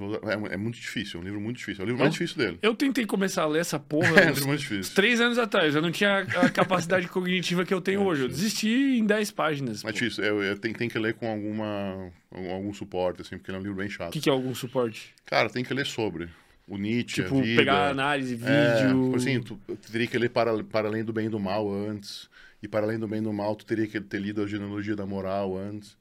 é, 0.50 0.54
é 0.54 0.58
muito 0.58 0.76
difícil, 0.76 1.20
é 1.20 1.24
um 1.24 1.26
livro 1.26 1.42
muito 1.42 1.58
difícil. 1.58 1.82
É 1.82 1.86
o 1.86 1.88
livro 1.88 2.00
mais 2.00 2.14
difícil 2.14 2.38
dele. 2.38 2.60
Eu 2.62 2.76
tentei 2.76 3.06
começar 3.06 3.44
a 3.44 3.48
ler 3.48 3.60
essa 3.60 3.80
porra 3.80 4.10
É 4.22 4.32
uns 4.32 4.46
muito 4.46 4.60
difícil. 4.60 4.94
três 4.94 5.20
anos 5.20 5.38
atrás. 5.40 5.74
Eu 5.74 5.82
não 5.82 5.92
tinha 5.92 6.20
a 6.20 6.50
capacidade 6.50 7.08
cognitiva 7.10 7.66
que 7.66 7.74
eu 7.74 7.82
tenho 7.82 8.02
hoje. 8.04 8.22
Eu 8.24 8.28
desisti 8.28 8.70
em 9.00 9.06
10 9.06 9.32
páginas. 9.32 9.84
É 9.84 9.88
pô. 9.88 9.92
difícil, 9.92 10.24
eu, 10.24 10.44
eu 10.44 10.58
tenho, 10.60 10.76
tem 10.76 10.88
que 10.88 11.00
ler 11.00 11.16
com 11.16 11.28
alguma, 11.28 12.12
algum, 12.32 12.74
suporte, 12.74 13.22
assim, 13.22 13.38
porque 13.38 13.50
ele 13.50 13.58
é 13.58 13.60
um 13.60 13.64
livro 13.64 13.78
bem 13.78 13.88
O 13.88 13.92
chato. 13.92 14.12
que, 14.14 14.20
que 14.22 14.30
é 14.30 14.34
algum 14.34 14.54
suporte? 14.54 15.14
Cara, 15.26 15.50
tem 15.50 15.64
que 15.64 15.74
ler 15.74 15.86
sobre 15.86 16.30
o 16.68 16.78
Nietzsche, 16.78 17.24
Tipo, 17.24 17.40
a 17.40 17.42
vida. 17.42 17.58
pegar 17.60 17.90
análise, 17.90 18.36
É, 18.46 18.84
vídeo. 18.84 19.04
tipo 19.06 19.16
assim, 19.18 19.42
tu, 19.42 19.60
tu 19.68 19.92
teria 19.92 20.08
que 20.08 20.18
ler 20.18 20.30
para, 20.30 20.64
para 20.64 20.88
Além 20.88 21.04
do 21.04 21.12
Bem 21.12 21.26
e 21.26 21.30
do 21.30 21.40
Mal 21.40 21.70
antes. 21.72 22.30
E 22.62 22.68
para 22.68 22.86
Além 22.86 22.98
do 22.98 23.08
Bem 23.08 23.20
e 23.20 23.24
do 23.24 23.34
Mal, 23.34 23.56
tu 23.56 23.66
teria 23.66 23.88
que 23.88 24.00
ter 24.00 24.20
lido 24.22 24.42
a 24.42 24.48
Genealogia 24.48 24.96
da 24.96 25.06
Moral 25.06 25.58
antes. 25.58 25.98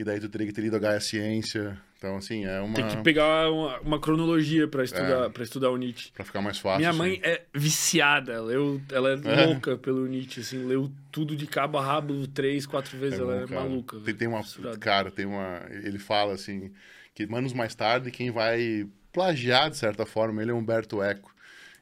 E 0.00 0.04
daí 0.04 0.18
tu 0.18 0.30
teria 0.30 0.46
que 0.46 0.52
ter 0.54 0.62
lido 0.62 0.76
a 0.76 0.78
Gaia 0.78 0.98
Ciência. 0.98 1.78
Então, 1.98 2.16
assim, 2.16 2.46
é 2.46 2.58
uma... 2.58 2.72
Tem 2.72 2.88
que 2.88 3.02
pegar 3.02 3.50
uma, 3.50 3.78
uma 3.80 4.00
cronologia 4.00 4.66
pra 4.66 4.82
estudar, 4.82 5.28
pra 5.28 5.42
estudar 5.42 5.68
o 5.68 5.76
Nietzsche. 5.76 6.10
Pra 6.12 6.24
ficar 6.24 6.40
mais 6.40 6.58
fácil. 6.58 6.78
Minha 6.78 6.88
assim. 6.88 6.98
mãe 6.98 7.20
é 7.22 7.42
viciada, 7.54 8.32
ela, 8.32 8.46
leu, 8.46 8.80
ela 8.90 9.10
é, 9.10 9.42
É. 9.42 9.44
louca 9.44 9.76
pelo 9.76 10.06
Nietzsche, 10.06 10.40
assim, 10.40 10.64
leu 10.64 10.90
tudo 11.12 11.36
de 11.36 11.46
cabo 11.46 11.76
a 11.76 11.84
rabo 11.84 12.26
três, 12.28 12.64
quatro 12.64 12.96
vezes, 12.96 13.18
ela 13.18 13.36
bom, 13.36 13.42
é 13.42 13.46
cara. 13.46 13.60
maluca. 13.60 14.00
Tem, 14.00 14.14
tem 14.14 14.26
uma. 14.26 14.40
Cara, 14.78 15.10
tem 15.10 15.26
uma. 15.26 15.60
Ele 15.68 15.98
fala 15.98 16.32
assim. 16.32 16.72
Que 17.14 17.24
anos 17.24 17.52
mais 17.52 17.74
tarde, 17.74 18.10
quem 18.10 18.30
vai 18.30 18.88
plagiar, 19.12 19.68
de 19.68 19.76
certa 19.76 20.06
forma, 20.06 20.40
ele 20.40 20.50
é 20.50 20.54
Humberto 20.54 21.02
Eco. 21.02 21.30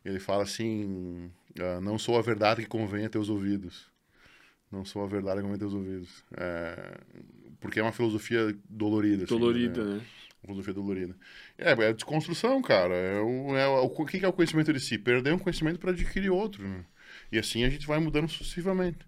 Ele 0.04 0.18
fala 0.18 0.42
assim: 0.42 1.30
ah, 1.60 1.80
Não 1.80 1.96
sou 1.96 2.18
a 2.18 2.22
verdade 2.22 2.62
que 2.62 2.68
convém 2.68 3.06
a 3.06 3.08
teus 3.08 3.28
ouvidos. 3.28 3.86
Não 4.72 4.84
sou 4.84 5.04
a 5.04 5.06
verdade 5.06 5.36
que 5.36 5.42
convém 5.42 5.54
a 5.54 5.60
teus 5.60 5.74
ouvidos. 5.74 6.24
É, 6.36 6.98
porque 7.60 7.80
é 7.80 7.82
uma 7.82 7.92
filosofia 7.92 8.56
dolorida. 8.68 9.24
assim, 9.24 9.38
Dolorida, 9.38 9.84
né? 9.84 9.94
né? 9.96 10.02
Filosofia 10.40 10.72
dolorida. 10.74 11.16
É, 11.58 11.72
é 11.72 11.88
a 11.88 11.92
desconstrução, 11.92 12.62
cara. 12.62 12.94
É 12.94 13.20
o, 13.20 13.56
é 13.56 13.68
o, 13.68 13.84
o 13.84 14.06
que 14.06 14.24
é 14.24 14.28
o 14.28 14.32
conhecimento 14.32 14.72
de 14.72 14.80
si? 14.80 14.96
Perder 14.96 15.32
um 15.34 15.38
conhecimento 15.38 15.78
para 15.78 15.90
adquirir 15.90 16.30
outro. 16.30 16.66
né? 16.66 16.84
E 17.32 17.38
assim 17.38 17.64
a 17.64 17.68
gente 17.68 17.86
vai 17.86 17.98
mudando 17.98 18.28
sucessivamente. 18.28 18.98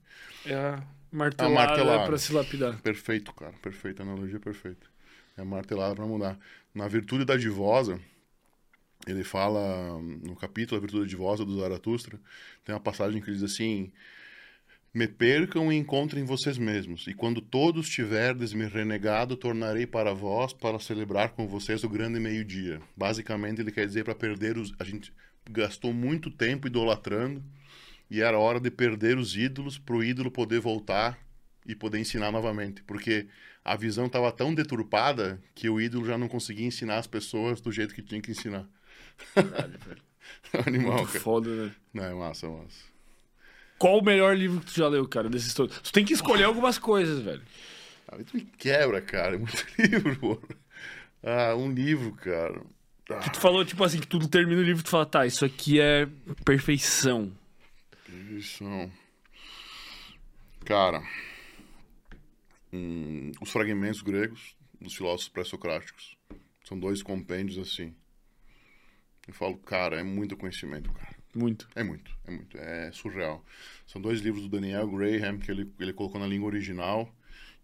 É 0.45 0.55
a 0.55 0.83
martelada, 1.13 1.55
martelada. 1.55 2.07
pra 2.07 2.19
se 2.19 2.33
lapidar. 2.33 2.81
Perfeito, 2.81 3.33
cara. 3.35 3.53
Perfeito. 3.63 4.01
A 4.01 4.05
analogia 4.05 4.37
é 4.37 4.41
perfeita. 4.41 4.87
É 5.37 5.43
martelada 5.45 5.95
para 5.95 6.07
mudar. 6.07 6.39
Na 6.75 6.87
Virtude 6.89 7.25
da 7.25 7.37
Divosa, 7.37 7.99
ele 9.07 9.25
fala, 9.25 9.99
no 10.01 10.37
capítulo 10.37 10.77
A 10.79 10.81
Virtude 10.81 11.09
Divosa 11.09 11.45
do 11.45 11.59
Zaratustra, 11.59 12.19
tem 12.65 12.75
uma 12.75 12.81
passagem 12.81 13.21
que 13.23 13.31
diz 13.31 13.43
assim: 13.43 13.93
Me 14.93 15.07
percam 15.07 15.73
e 15.73 15.77
encontrem 15.77 16.25
vocês 16.25 16.59
mesmos, 16.59 17.07
e 17.07 17.15
quando 17.15 17.41
todos 17.41 17.89
tiverdes 17.89 18.53
me 18.53 18.67
renegado, 18.67 19.37
tornarei 19.37 19.87
para 19.87 20.13
vós 20.13 20.53
para 20.53 20.81
celebrar 20.81 21.31
com 21.31 21.47
vocês 21.47 21.85
o 21.85 21.89
grande 21.89 22.19
meio-dia. 22.19 22.83
Basicamente, 22.97 23.61
ele 23.61 23.71
quer 23.71 23.87
dizer 23.87 24.03
para 24.05 24.17
perder 24.17 24.59
os. 24.59 24.75
A 24.81 24.85
gente 24.85 25.13
gastou 25.49 25.93
muito 25.93 26.29
tempo 26.29 26.67
idolatrando, 26.67 27.41
e 28.11 28.21
era 28.21 28.37
hora 28.37 28.59
de 28.59 28.69
perder 28.69 29.17
os 29.17 29.37
ídolos 29.37 29.79
para 29.79 29.95
o 29.95 30.03
ídolo 30.03 30.29
poder 30.29 30.59
voltar 30.59 31.17
e 31.65 31.77
poder 31.77 32.01
ensinar 32.01 32.33
novamente, 32.33 32.83
porque 32.83 33.29
a 33.65 33.77
visão 33.77 34.07
estava 34.07 34.33
tão 34.33 34.53
deturpada 34.53 35.41
que 35.55 35.69
o 35.71 35.81
ídolo 35.81 36.05
já 36.05 36.19
não 36.19 36.27
conseguia 36.27 36.67
ensinar 36.67 36.99
as 36.99 37.07
pessoas 37.07 37.61
do 37.61 37.71
jeito 37.71 37.95
que 37.95 38.03
tinha 38.03 38.21
que 38.21 38.33
ensinar. 38.33 38.69
Caralho, 39.35 39.79
velho. 39.79 40.03
Animal, 40.67 40.97
Muito 40.97 41.09
cara. 41.09 41.21
foda, 41.21 41.49
né? 41.49 41.75
Não, 41.95 42.05
é 42.05 42.15
massa, 42.15 42.47
é 42.47 42.49
massa. 42.49 42.90
Qual 43.81 43.99
o 43.99 44.05
melhor 44.05 44.37
livro 44.37 44.61
que 44.61 44.67
tu 44.67 44.75
já 44.75 44.87
leu, 44.89 45.09
cara, 45.09 45.31
desses 45.31 45.55
todos? 45.55 45.81
Tu 45.81 45.91
tem 45.91 46.05
que 46.05 46.13
escolher 46.13 46.45
algumas 46.45 46.77
coisas, 46.77 47.19
velho. 47.23 47.41
Aí 48.09 48.23
tu 48.25 48.37
me 48.37 48.43
quebra, 48.43 49.01
cara. 49.01 49.37
É 49.37 49.39
muito 49.39 49.67
livro, 49.81 50.17
pô. 50.19 50.43
Ah, 51.23 51.55
um 51.57 51.73
livro, 51.73 52.13
cara. 52.13 52.61
Ah, 53.09 53.21
Que 53.21 53.33
tu 53.33 53.41
falou, 53.41 53.65
tipo 53.65 53.83
assim, 53.83 53.99
que 53.99 54.07
tu 54.07 54.19
termina 54.29 54.61
o 54.61 54.65
livro 54.65 54.83
e 54.83 54.85
tu 54.85 54.91
fala, 54.91 55.07
tá, 55.07 55.25
isso 55.25 55.47
aqui 55.47 55.81
é 55.81 56.07
perfeição. 56.45 57.33
não. 58.61 58.93
Cara. 60.67 61.03
hum, 62.71 63.33
os 63.41 63.51
fragmentos 63.51 64.03
gregos 64.03 64.55
dos 64.79 64.95
filósofos 64.95 65.31
pré-socráticos. 65.31 66.19
São 66.65 66.79
dois 66.79 67.03
compêndios 67.03 67.57
assim. 67.57 67.95
Eu 69.27 69.33
falo, 69.33 69.57
cara, 69.57 69.99
é 69.99 70.03
muito 70.03 70.37
conhecimento, 70.37 70.93
cara. 70.93 71.17
Muito. 71.35 71.69
É 71.75 71.83
muito, 71.83 72.11
é 72.27 72.31
muito. 72.31 72.59
É 72.59 72.91
surreal. 72.93 73.45
São 73.87 74.01
dois 74.01 74.21
livros 74.21 74.43
do 74.43 74.49
Daniel 74.49 74.89
Graham 74.89 75.39
que 75.39 75.51
ele, 75.51 75.71
ele 75.79 75.93
colocou 75.93 76.21
na 76.21 76.27
língua 76.27 76.49
original. 76.49 77.13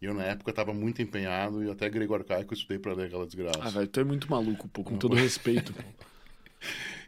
E 0.01 0.05
eu, 0.05 0.13
na 0.15 0.25
época, 0.25 0.51
estava 0.51 0.75
muito 0.75 1.01
empenhado 1.01 1.65
e 1.65 1.71
até 1.71 1.89
grego 1.89 2.15
arcaico 2.15 2.53
eu 2.53 2.57
estudei 2.57 2.79
para 2.79 2.93
ler 2.93 3.07
aquela 3.07 3.27
desgraça. 3.27 3.61
Ah, 3.63 3.71
velho, 3.71 3.89
tu 3.89 4.01
é 4.01 4.05
muito 4.05 4.31
maluco, 4.31 4.69
pô, 4.69 4.85
com 4.85 4.97
todo 4.97 5.15
respeito. 5.17 5.75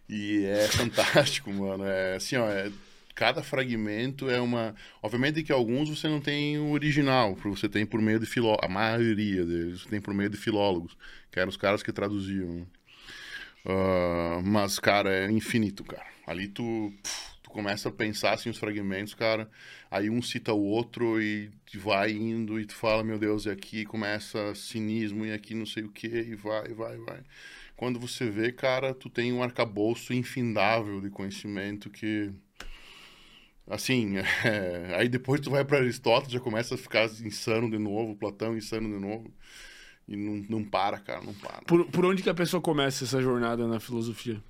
E 0.08 0.44
é 0.46 0.66
fantástico, 0.68 1.52
mano. 1.52 1.84
É 1.84 2.16
assim, 2.16 2.36
ó, 2.36 2.48
é- 2.48 2.72
cada 3.14 3.42
fragmento 3.42 4.30
é 4.30 4.40
uma. 4.40 4.74
Obviamente 5.02 5.42
que 5.42 5.52
alguns 5.52 5.88
você 5.90 6.08
não 6.08 6.20
tem 6.20 6.58
o 6.58 6.70
original, 6.70 7.34
você 7.34 7.68
tem 7.68 7.84
por 7.84 8.00
meio 8.00 8.18
de 8.18 8.26
filó. 8.26 8.56
A 8.62 8.68
maioria 8.68 9.44
deles 9.44 9.82
você 9.82 9.88
tem 9.88 10.00
por 10.00 10.14
meio 10.14 10.30
de 10.30 10.36
filólogos, 10.36 10.96
que 11.30 11.38
eram 11.38 11.50
os 11.50 11.56
caras 11.56 11.82
que 11.82 11.92
traduziam. 11.92 12.66
Ah, 13.66 14.40
mas, 14.42 14.78
cara, 14.78 15.10
é 15.10 15.30
infinito, 15.30 15.84
cara. 15.84 16.06
Ali 16.28 16.46
tu, 16.46 16.92
tu 17.42 17.48
começa 17.48 17.88
a 17.88 17.92
pensar 17.92 18.34
assim 18.34 18.50
os 18.50 18.58
fragmentos, 18.58 19.14
cara. 19.14 19.50
Aí 19.90 20.10
um 20.10 20.20
cita 20.20 20.52
o 20.52 20.62
outro 20.62 21.22
e 21.22 21.50
vai 21.74 22.12
indo 22.12 22.60
e 22.60 22.66
tu 22.66 22.74
fala, 22.74 23.02
meu 23.02 23.18
Deus, 23.18 23.46
e 23.46 23.50
aqui 23.50 23.86
começa 23.86 24.54
cinismo 24.54 25.24
e 25.24 25.32
aqui 25.32 25.54
não 25.54 25.64
sei 25.64 25.84
o 25.84 25.88
que, 25.88 26.06
e 26.06 26.34
vai, 26.34 26.68
vai, 26.74 26.98
vai. 26.98 27.20
Quando 27.74 27.98
você 27.98 28.28
vê, 28.28 28.52
cara, 28.52 28.92
tu 28.92 29.08
tem 29.08 29.32
um 29.32 29.42
arcabouço 29.42 30.12
infindável 30.12 31.00
de 31.00 31.08
conhecimento 31.08 31.88
que. 31.88 32.30
Assim, 33.66 34.18
é, 34.44 34.96
aí 34.98 35.08
depois 35.08 35.40
tu 35.40 35.50
vai 35.50 35.64
para 35.64 35.78
Aristóteles, 35.78 36.32
já 36.32 36.40
começa 36.40 36.74
a 36.74 36.78
ficar 36.78 37.06
insano 37.24 37.70
de 37.70 37.78
novo, 37.78 38.14
Platão 38.16 38.54
insano 38.54 38.92
de 38.92 39.00
novo. 39.00 39.32
E 40.06 40.14
não, 40.14 40.44
não 40.48 40.64
para, 40.64 40.98
cara, 40.98 41.22
não 41.22 41.32
para. 41.32 41.62
Por, 41.62 41.86
por 41.86 42.04
onde 42.04 42.22
que 42.22 42.28
a 42.28 42.34
pessoa 42.34 42.60
começa 42.60 43.04
essa 43.04 43.22
jornada 43.22 43.66
na 43.66 43.80
filosofia? 43.80 44.42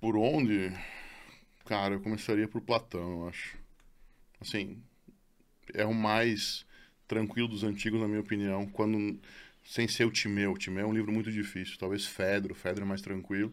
Por 0.00 0.16
onde? 0.16 0.72
Cara, 1.64 1.94
eu 1.94 2.00
começaria 2.00 2.48
por 2.48 2.60
Platão, 2.60 3.22
eu 3.22 3.28
acho. 3.28 3.56
Assim, 4.40 4.82
é 5.74 5.84
o 5.84 5.94
mais 5.94 6.64
tranquilo 7.06 7.48
dos 7.48 7.64
antigos, 7.64 8.00
na 8.00 8.06
minha 8.06 8.20
opinião, 8.20 8.66
quando 8.66 9.18
sem 9.68 9.86
ser 9.86 10.06
o 10.06 10.10
Timeu. 10.10 10.52
O 10.52 10.58
Timeu 10.58 10.84
é 10.84 10.88
um 10.88 10.94
livro 10.94 11.12
muito 11.12 11.30
difícil. 11.30 11.76
Talvez 11.78 12.06
Fedro, 12.06 12.54
Fedro 12.54 12.84
é 12.84 12.86
mais 12.86 13.02
tranquilo. 13.02 13.52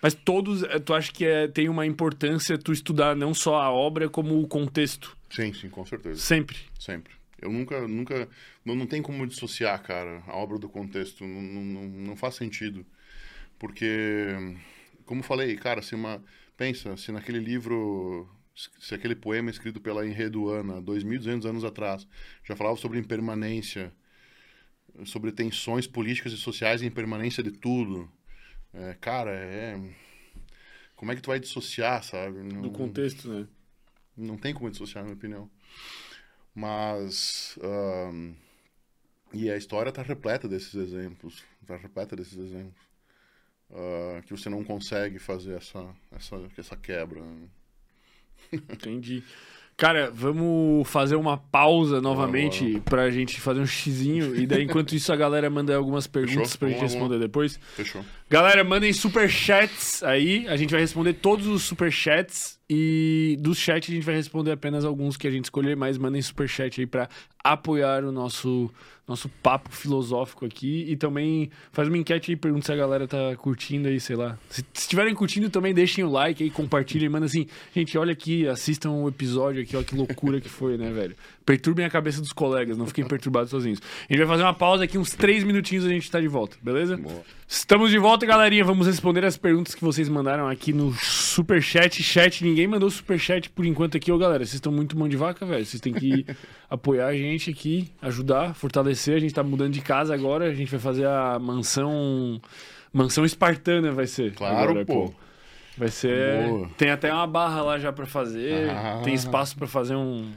Mas 0.00 0.14
todos, 0.14 0.62
eh, 0.62 0.78
tu 0.78 0.94
acha 0.94 1.12
que 1.12 1.24
é, 1.24 1.48
tem 1.48 1.68
uma 1.68 1.84
importância 1.84 2.56
tu 2.56 2.72
estudar 2.72 3.16
não 3.16 3.34
só 3.34 3.56
a 3.56 3.70
obra, 3.70 4.08
como 4.08 4.40
o 4.40 4.46
contexto? 4.46 5.16
Sim, 5.28 5.52
sim, 5.52 5.68
com 5.68 5.84
certeza. 5.84 6.20
Sempre. 6.20 6.56
Sempre. 6.78 7.12
Eu 7.42 7.52
nunca, 7.52 7.86
nunca, 7.86 8.28
não, 8.64 8.76
não 8.76 8.86
tem 8.86 9.02
como 9.02 9.26
dissociar, 9.26 9.82
cara, 9.82 10.22
a 10.28 10.36
obra 10.36 10.56
do 10.56 10.68
contexto. 10.68 11.26
Não, 11.26 11.42
não, 11.42 11.62
não, 11.62 11.88
não 11.88 12.16
faz 12.16 12.36
sentido. 12.36 12.86
Porque, 13.58 14.26
como 15.06 15.22
falei, 15.22 15.56
cara, 15.56 15.80
se 15.80 15.94
uma, 15.94 16.22
pensa, 16.56 16.96
se 16.96 17.10
naquele 17.12 17.38
livro, 17.38 18.28
se 18.54 18.94
aquele 18.94 19.14
poema 19.14 19.50
escrito 19.50 19.80
pela 19.80 20.06
Enreduana, 20.06 20.82
2.200 20.82 21.44
anos 21.48 21.64
atrás, 21.64 22.06
já 22.44 22.54
falava 22.54 22.76
sobre 22.76 22.98
impermanência, 22.98 23.92
sobre 25.04 25.32
tensões 25.32 25.86
políticas 25.86 26.32
e 26.32 26.36
sociais 26.36 26.82
e 26.82 26.86
impermanência 26.86 27.42
de 27.42 27.52
tudo. 27.52 28.10
É, 28.74 28.94
cara, 29.00 29.30
é... 29.30 29.80
Como 30.94 31.12
é 31.12 31.16
que 31.16 31.22
tu 31.22 31.28
vai 31.28 31.38
dissociar, 31.38 32.02
sabe? 32.02 32.42
Não, 32.42 32.62
Do 32.62 32.70
contexto, 32.70 33.28
né? 33.28 33.46
não 34.16 34.36
tem 34.38 34.54
como 34.54 34.70
dissociar, 34.70 35.04
na 35.04 35.08
minha 35.08 35.16
opinião. 35.16 35.50
Mas. 36.54 37.58
ahn, 37.62 38.32
e 39.32 39.50
a 39.50 39.56
história 39.56 39.90
está 39.90 40.02
repleta 40.02 40.48
desses 40.48 40.74
exemplos. 40.74 41.44
Está 41.60 41.76
repleta 41.76 42.16
desses 42.16 42.38
exemplos. 42.38 42.85
Ah, 43.72 44.20
que 44.24 44.30
você 44.30 44.48
não 44.48 44.62
consegue 44.62 45.18
fazer 45.18 45.54
essa, 45.56 45.84
essa, 46.14 46.40
essa 46.56 46.76
quebra. 46.76 47.20
né? 47.20 47.48
Entendi. 48.52 49.22
Cara, 49.76 50.10
vamos 50.10 50.88
fazer 50.88 51.16
uma 51.16 51.36
pausa 51.36 52.00
novamente 52.00 52.64
Bora, 52.64 52.80
pra 52.84 53.10
gente 53.10 53.38
fazer 53.38 53.60
um 53.60 53.66
xizinho. 53.66 54.34
E 54.34 54.46
daí, 54.46 54.64
enquanto 54.64 54.94
isso, 54.94 55.12
a 55.12 55.16
galera 55.16 55.50
manda 55.50 55.76
algumas 55.76 56.06
perguntas 56.06 56.52
Fechou? 56.52 56.58
pra 56.58 56.68
gente 56.70 56.80
responder 56.80 57.18
depois. 57.18 57.60
Fechou. 57.74 58.02
Galera, 58.30 58.64
mandem 58.64 58.90
superchats 58.94 60.02
aí. 60.02 60.48
A 60.48 60.56
gente 60.56 60.70
vai 60.70 60.80
responder 60.80 61.12
todos 61.14 61.46
os 61.46 61.62
superchats. 61.64 62.58
E 62.68 63.36
dos 63.40 63.58
chats 63.58 63.88
a 63.88 63.94
gente 63.94 64.04
vai 64.04 64.16
responder 64.16 64.50
apenas 64.50 64.84
alguns 64.84 65.16
que 65.16 65.26
a 65.26 65.30
gente 65.30 65.44
escolher, 65.44 65.76
mas 65.76 65.96
mandem 65.96 66.20
superchat 66.20 66.80
aí 66.80 66.86
pra 66.86 67.08
apoiar 67.44 68.02
o 68.04 68.10
nosso, 68.10 68.68
nosso 69.06 69.28
papo 69.28 69.70
filosófico 69.70 70.44
aqui. 70.44 70.84
E 70.88 70.96
também 70.96 71.48
faz 71.70 71.86
uma 71.86 71.96
enquete 71.96 72.32
aí, 72.32 72.36
pergunta 72.36 72.66
se 72.66 72.72
a 72.72 72.76
galera 72.76 73.06
tá 73.06 73.36
curtindo 73.36 73.86
aí, 73.86 74.00
sei 74.00 74.16
lá. 74.16 74.36
Se 74.50 74.62
se 74.72 74.80
estiverem 74.80 75.14
curtindo, 75.14 75.48
também 75.48 75.72
deixem 75.72 76.02
o 76.02 76.10
like 76.10 76.42
aí, 76.42 76.50
compartilhem, 76.50 77.08
manda 77.08 77.26
assim, 77.26 77.46
gente, 77.72 77.96
olha 77.96 78.12
aqui, 78.12 78.48
assistam 78.48 78.90
o 78.90 79.08
episódio 79.08 79.62
aqui, 79.62 79.76
ó, 79.76 79.82
que 79.84 79.94
loucura 79.94 80.40
que 80.40 80.48
foi, 80.48 80.76
né, 80.76 80.90
velho? 80.90 81.14
Perturbem 81.44 81.86
a 81.86 81.90
cabeça 81.90 82.20
dos 82.20 82.32
colegas, 82.32 82.76
não 82.76 82.86
fiquem 82.86 83.06
perturbados 83.06 83.50
sozinhos. 83.50 83.80
A 84.08 84.12
gente 84.12 84.18
vai 84.18 84.26
fazer 84.26 84.42
uma 84.42 84.54
pausa 84.54 84.82
aqui, 84.82 84.98
uns 84.98 85.12
três 85.12 85.44
minutinhos 85.44 85.84
a 85.84 85.88
gente 85.88 86.10
tá 86.10 86.20
de 86.20 86.26
volta, 86.26 86.56
beleza? 86.60 86.96
Boa. 86.96 87.22
Estamos 87.48 87.92
de 87.92 87.98
volta, 87.98 88.26
galerinha. 88.26 88.64
Vamos 88.64 88.88
responder 88.88 89.24
as 89.24 89.36
perguntas 89.36 89.72
que 89.72 89.84
vocês 89.84 90.08
mandaram 90.08 90.48
aqui 90.48 90.72
no 90.72 90.92
Superchat. 90.92 92.02
Chat, 92.02 92.42
ninguém 92.44 92.66
mandou 92.66 92.90
Superchat 92.90 93.48
por 93.50 93.64
enquanto 93.64 93.96
aqui. 93.96 94.10
Ô, 94.10 94.18
galera, 94.18 94.44
vocês 94.44 94.54
estão 94.54 94.72
muito 94.72 94.98
mão 94.98 95.08
de 95.08 95.16
vaca, 95.16 95.46
velho. 95.46 95.64
Vocês 95.64 95.80
têm 95.80 95.92
que 95.92 96.26
apoiar 96.68 97.06
a 97.06 97.14
gente 97.14 97.50
aqui, 97.50 97.88
ajudar, 98.02 98.52
fortalecer. 98.54 99.14
A 99.14 99.20
gente 99.20 99.32
tá 99.32 99.44
mudando 99.44 99.72
de 99.72 99.80
casa 99.80 100.12
agora. 100.12 100.46
A 100.46 100.54
gente 100.54 100.70
vai 100.70 100.80
fazer 100.80 101.06
a 101.06 101.38
mansão... 101.38 102.40
Mansão 102.92 103.24
espartana 103.24 103.92
vai 103.92 104.08
ser. 104.08 104.34
Claro, 104.34 104.70
agora, 104.70 104.84
pô. 104.84 105.14
Vai 105.78 105.88
ser... 105.88 106.48
Boa. 106.48 106.68
Tem 106.76 106.90
até 106.90 107.12
uma 107.12 107.26
barra 107.28 107.62
lá 107.62 107.78
já 107.78 107.92
pra 107.92 108.06
fazer. 108.06 108.70
Ah. 108.70 109.02
Tem 109.04 109.14
espaço 109.14 109.56
pra 109.56 109.68
fazer 109.68 109.94
um... 109.94 110.32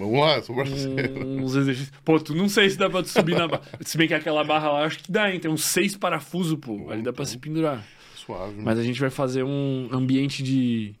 Vamos 0.00 0.18
lá, 0.20 0.42
sou 0.42 0.56
parceiro. 0.56 1.26
um- 1.26 1.44
uns 1.44 1.54
exercícios. 1.54 1.92
Pô, 2.04 2.18
tu 2.18 2.34
não 2.34 2.48
sei 2.48 2.68
se 2.70 2.76
dá 2.78 2.88
pra 2.90 3.04
subir 3.04 3.36
na 3.36 3.46
barra. 3.46 3.62
Se 3.80 3.96
bem 3.96 4.08
que 4.08 4.14
aquela 4.14 4.42
barra 4.42 4.70
lá, 4.72 4.84
acho 4.84 4.98
que 4.98 5.10
dá, 5.12 5.30
hein? 5.32 5.38
Tem 5.38 5.50
uns 5.50 5.64
seis 5.64 5.96
parafusos, 5.96 6.58
pô. 6.58 6.90
Ali 6.90 7.02
dá 7.02 7.12
pra 7.12 7.24
se 7.24 7.38
pendurar. 7.38 7.86
Suave. 8.16 8.54
né? 8.56 8.62
Mas 8.64 8.78
a 8.78 8.82
gente 8.82 9.00
vai 9.00 9.10
fazer 9.10 9.42
um 9.44 9.88
ambiente 9.92 10.42
de 10.42 10.94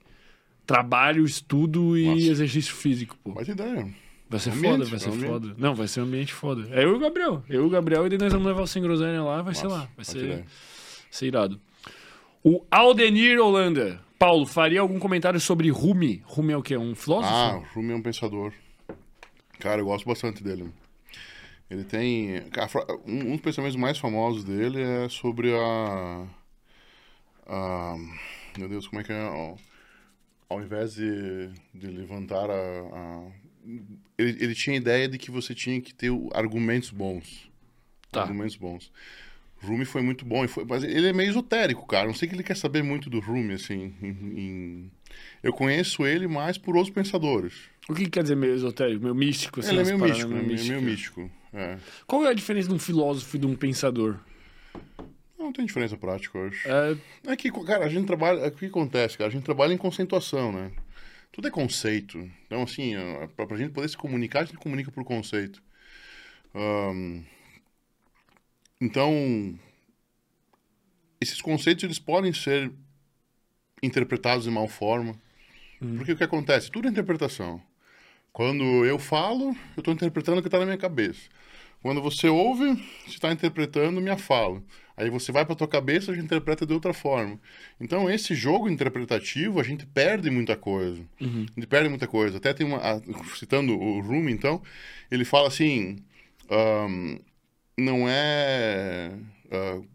trabalho, 0.66 1.24
estudo 1.24 1.96
e 1.98 2.06
Nossa. 2.06 2.20
exercício 2.30 2.74
físico, 2.74 3.16
pô. 3.22 3.32
Mas 3.34 3.48
ideia. 3.48 3.88
Vai 4.28 4.38
ser 4.38 4.50
Ambiente, 4.50 4.70
foda, 4.72 4.84
vai 4.84 4.98
ser 5.00 5.08
ambiente. 5.08 5.26
foda. 5.28 5.54
Não, 5.58 5.74
vai 5.74 5.88
ser 5.88 6.00
um 6.00 6.04
ambiente 6.04 6.32
foda. 6.32 6.68
É 6.70 6.84
eu 6.84 6.92
e 6.92 6.94
o 6.94 6.98
Gabriel. 7.00 7.42
Eu 7.48 7.64
e 7.64 7.66
o 7.66 7.68
Gabriel, 7.70 8.06
e 8.06 8.10
daí 8.10 8.18
nós 8.18 8.32
vamos 8.32 8.46
levar 8.46 8.62
o 8.62 8.66
Sem 8.66 8.80
Groselha 8.80 9.22
lá, 9.24 9.42
vai 9.42 9.54
ser 9.54 9.64
Nossa, 9.64 9.76
lá. 9.76 9.88
Vai 9.96 10.04
ser, 10.04 10.44
ser 11.10 11.26
irado. 11.26 11.60
O 12.44 12.62
Aldenir 12.70 13.40
Holanda. 13.40 14.00
Paulo, 14.18 14.46
faria 14.46 14.80
algum 14.80 14.98
comentário 14.98 15.40
sobre 15.40 15.68
Rumi? 15.70 16.22
Rumi 16.26 16.52
é 16.52 16.56
o 16.56 16.62
quê? 16.62 16.76
Um 16.76 16.94
filósofo? 16.94 17.32
Ah, 17.34 17.60
Rumi 17.74 17.92
é 17.92 17.96
um 17.96 18.02
pensador. 18.02 18.52
Cara, 19.60 19.80
eu 19.80 19.84
gosto 19.84 20.06
bastante 20.06 20.42
dele. 20.42 20.72
Ele 21.70 21.84
tem. 21.84 22.42
Um 23.06 23.32
dos 23.32 23.40
pensamentos 23.40 23.76
mais 23.76 23.98
famosos 23.98 24.42
dele 24.42 24.82
é 24.82 25.08
sobre 25.08 25.54
a. 25.54 26.26
a 27.46 27.96
meu 28.58 28.68
Deus, 28.68 28.88
como 28.88 29.00
é 29.00 29.04
que 29.04 29.12
é? 29.12 29.22
Ao, 29.22 29.56
ao 30.48 30.60
invés 30.60 30.94
de, 30.94 31.48
de 31.72 31.86
levantar 31.86 32.50
a. 32.50 32.54
a 32.54 33.22
ele, 34.18 34.44
ele 34.44 34.54
tinha 34.54 34.74
a 34.74 34.78
ideia 34.78 35.08
de 35.08 35.16
que 35.18 35.30
você 35.30 35.54
tinha 35.54 35.80
que 35.80 35.94
ter 35.94 36.10
argumentos 36.34 36.90
bons. 36.90 37.48
Tá. 38.10 38.22
Argumentos 38.22 38.56
bons. 38.56 38.90
Rumi 39.62 39.84
foi 39.84 40.02
muito 40.02 40.24
bom, 40.24 40.46
foi, 40.48 40.64
mas 40.64 40.82
ele 40.82 41.08
é 41.08 41.12
meio 41.12 41.30
esotérico, 41.30 41.86
cara. 41.86 42.06
Não 42.06 42.14
sei 42.14 42.26
que 42.26 42.34
ele 42.34 42.42
quer 42.42 42.56
saber 42.56 42.82
muito 42.82 43.10
do 43.10 43.20
Rumi, 43.20 43.54
assim. 43.54 43.94
Em, 44.02 44.08
em... 44.08 44.90
Eu 45.42 45.52
conheço 45.52 46.06
ele 46.06 46.26
mais 46.26 46.56
por 46.56 46.76
outros 46.76 46.92
pensadores. 46.92 47.68
O 47.90 47.94
que 47.94 48.08
quer 48.08 48.22
dizer 48.22 48.36
meio 48.36 48.54
esotérico? 48.54 49.02
Meio 49.02 49.16
místico? 49.16 49.58
Assim, 49.58 49.70
ele 49.70 49.80
é 49.80 49.84
meio 49.84 49.98
místico, 49.98 50.30
meio, 50.30 50.64
meio 50.64 50.82
místico. 50.82 51.30
É. 51.52 51.76
Qual 52.06 52.24
é 52.24 52.28
a 52.28 52.32
diferença 52.32 52.68
de 52.68 52.74
um 52.74 52.78
filósofo 52.78 53.36
e 53.36 53.40
de 53.40 53.46
um 53.46 53.56
pensador? 53.56 54.16
Não 55.36 55.52
tem 55.52 55.66
diferença 55.66 55.96
prática, 55.96 56.38
eu 56.38 56.46
acho. 56.46 56.68
É... 56.68 56.96
é 57.32 57.36
que, 57.36 57.50
cara, 57.50 57.84
a 57.84 57.88
gente 57.88 58.06
trabalha... 58.06 58.46
O 58.46 58.52
que 58.52 58.66
acontece, 58.66 59.18
cara? 59.18 59.28
A 59.28 59.32
gente 59.32 59.42
trabalha 59.42 59.72
em 59.72 59.76
conceituação, 59.76 60.52
né? 60.52 60.70
Tudo 61.32 61.48
é 61.48 61.50
conceito. 61.50 62.30
Então, 62.46 62.62
assim, 62.62 62.94
pra, 63.34 63.44
pra 63.44 63.56
gente 63.56 63.72
poder 63.72 63.88
se 63.88 63.96
comunicar, 63.96 64.42
a 64.42 64.44
gente 64.44 64.58
comunica 64.58 64.92
por 64.92 65.02
conceito. 65.02 65.60
Então, 68.80 69.58
esses 71.20 71.40
conceitos 71.40 71.82
eles 71.82 71.98
podem 71.98 72.32
ser 72.32 72.70
interpretados 73.82 74.44
de 74.44 74.50
mal 74.50 74.68
forma. 74.68 75.16
Hum. 75.82 75.96
Porque 75.96 76.12
o 76.12 76.16
que 76.16 76.22
acontece? 76.22 76.70
Tudo 76.70 76.86
é 76.86 76.90
interpretação. 76.92 77.60
Quando 78.32 78.84
eu 78.84 78.98
falo, 78.98 79.56
eu 79.76 79.80
estou 79.80 79.92
interpretando 79.92 80.38
o 80.38 80.42
que 80.42 80.48
está 80.48 80.58
na 80.58 80.64
minha 80.64 80.78
cabeça. 80.78 81.20
Quando 81.82 82.02
você 82.02 82.28
ouve, 82.28 82.74
você 83.06 83.14
está 83.14 83.32
interpretando 83.32 84.00
minha 84.00 84.16
fala. 84.16 84.62
Aí 84.96 85.08
você 85.08 85.32
vai 85.32 85.46
para 85.46 85.54
tua 85.54 85.66
cabeça, 85.66 86.12
a 86.12 86.14
gente 86.14 86.26
interpreta 86.26 86.66
de 86.66 86.74
outra 86.74 86.92
forma. 86.92 87.40
Então, 87.80 88.10
esse 88.10 88.34
jogo 88.34 88.68
interpretativo, 88.68 89.58
a 89.58 89.62
gente 89.62 89.86
perde 89.86 90.30
muita 90.30 90.56
coisa. 90.56 91.00
Uhum. 91.18 91.46
A 91.50 91.60
gente 91.60 91.66
perde 91.66 91.88
muita 91.88 92.06
coisa. 92.06 92.36
Até 92.36 92.52
tem 92.52 92.66
uma... 92.66 93.02
Citando 93.34 93.78
o 93.78 94.00
Rumi, 94.00 94.30
então, 94.30 94.62
ele 95.10 95.24
fala 95.24 95.48
assim... 95.48 95.96
Um, 96.50 97.18
não 97.78 98.06
é... 98.06 99.12
Uh, 99.46 99.86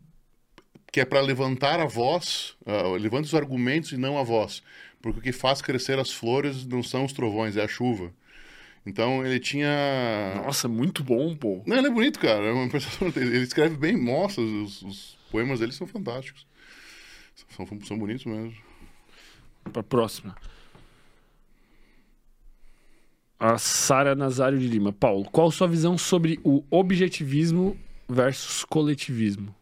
que 0.92 1.02
é 1.02 1.06
para 1.06 1.20
levantar 1.20 1.80
a 1.80 1.86
voz, 1.86 2.56
uh, 2.66 2.96
levanta 2.96 3.28
os 3.28 3.36
argumentos 3.36 3.92
e 3.92 3.98
não 3.98 4.18
a 4.18 4.24
voz. 4.24 4.64
Porque 5.02 5.20
o 5.20 5.22
que 5.22 5.32
faz 5.32 5.62
crescer 5.62 6.00
as 6.00 6.12
flores 6.12 6.66
não 6.66 6.82
são 6.82 7.06
os 7.06 7.14
trovões, 7.14 7.58
é 7.58 7.64
a 7.64 7.68
chuva. 7.68 8.12
Então 8.86 9.26
ele 9.26 9.40
tinha. 9.40 9.70
Nossa, 10.36 10.68
muito 10.68 11.04
bom, 11.04 11.36
pô. 11.36 11.62
Não, 11.66 11.78
ele 11.78 11.88
é 11.88 11.92
bonito, 11.92 12.20
cara. 12.20 12.44
É. 12.46 13.20
Ele 13.20 13.40
escreve 13.40 13.76
bem, 13.76 13.98
mostra, 13.98 14.44
os, 14.44 14.82
os 14.84 15.18
poemas 15.32 15.60
dele 15.60 15.72
são 15.72 15.88
fantásticos. 15.88 16.46
São, 17.50 17.68
são 17.82 17.98
bonitos 17.98 18.26
mesmo. 18.26 18.54
Pra 19.74 19.82
próxima. 19.82 20.36
A 23.40 23.58
Sara 23.58 24.16
Nazário 24.16 24.60
de 24.60 24.68
Lima. 24.68 24.94
Paulo, 24.94 25.26
qual 25.32 25.52
sua 25.52 25.68
visão 25.68 25.98
sobre 25.98 26.40
o 26.44 26.64
objetivismo 26.70 27.78
versus 28.08 28.64
coletivismo? 28.64 29.54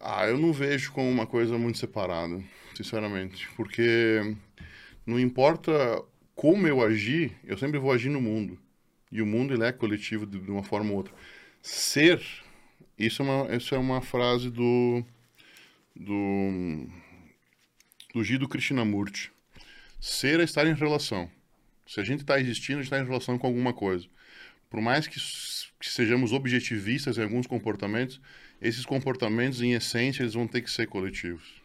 Ah, 0.00 0.26
eu 0.26 0.36
não 0.36 0.52
vejo 0.52 0.92
como 0.92 1.08
uma 1.08 1.26
coisa 1.26 1.56
muito 1.56 1.78
separada, 1.78 2.42
sinceramente. 2.74 3.48
Porque 3.56 4.36
não 5.06 5.18
importa 5.18 5.70
como 6.38 6.68
eu 6.68 6.80
agir, 6.80 7.32
eu 7.42 7.58
sempre 7.58 7.80
vou 7.80 7.90
agir 7.90 8.10
no 8.10 8.20
mundo. 8.20 8.56
E 9.10 9.20
o 9.20 9.26
mundo 9.26 9.52
ele 9.52 9.64
é 9.64 9.72
coletivo 9.72 10.24
de, 10.24 10.38
de 10.38 10.48
uma 10.52 10.62
forma 10.62 10.92
ou 10.92 10.98
outra. 10.98 11.12
Ser, 11.60 12.22
isso 12.96 13.22
é 13.22 13.24
uma, 13.24 13.56
isso 13.56 13.74
é 13.74 13.78
uma 13.78 14.00
frase 14.00 14.48
do 14.48 15.02
do 15.96 16.86
do 18.14 18.22
Gido 18.22 18.48
Krishnamurti. 18.48 19.32
Ser 20.00 20.38
é 20.38 20.44
estar 20.44 20.64
em 20.64 20.74
relação. 20.74 21.28
Se 21.84 21.98
a 21.98 22.04
gente 22.04 22.20
está 22.20 22.38
existindo, 22.38 22.78
a 22.78 22.82
gente 22.82 22.92
está 22.92 23.00
em 23.00 23.04
relação 23.04 23.36
com 23.36 23.48
alguma 23.48 23.72
coisa. 23.72 24.06
Por 24.70 24.80
mais 24.80 25.08
que, 25.08 25.18
que 25.18 25.90
sejamos 25.90 26.32
objetivistas 26.32 27.18
em 27.18 27.24
alguns 27.24 27.48
comportamentos, 27.48 28.20
esses 28.62 28.86
comportamentos, 28.86 29.60
em 29.60 29.72
essência, 29.72 30.22
eles 30.22 30.34
vão 30.34 30.46
ter 30.46 30.60
que 30.60 30.70
ser 30.70 30.86
coletivos. 30.86 31.60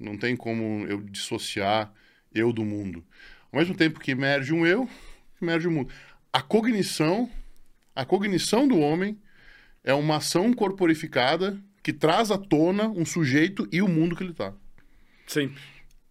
Não 0.00 0.18
tem 0.18 0.34
como 0.34 0.84
eu 0.88 1.00
dissociar 1.00 1.94
eu 2.34 2.52
do 2.52 2.64
mundo. 2.64 3.06
Ao 3.54 3.60
mesmo 3.60 3.76
tempo 3.76 4.00
que 4.00 4.10
emerge 4.10 4.52
um 4.52 4.66
eu, 4.66 4.90
emerge 5.40 5.68
um 5.68 5.70
mundo. 5.70 5.94
A 6.32 6.42
cognição, 6.42 7.30
a 7.94 8.04
cognição 8.04 8.66
do 8.66 8.80
homem 8.80 9.16
é 9.84 9.94
uma 9.94 10.16
ação 10.16 10.52
corporificada 10.52 11.56
que 11.80 11.92
traz 11.92 12.32
à 12.32 12.36
tona 12.36 12.88
um 12.88 13.06
sujeito 13.06 13.68
e 13.70 13.80
o 13.80 13.86
mundo 13.86 14.16
que 14.16 14.24
ele 14.24 14.32
está. 14.32 14.52
Sempre. 15.28 15.62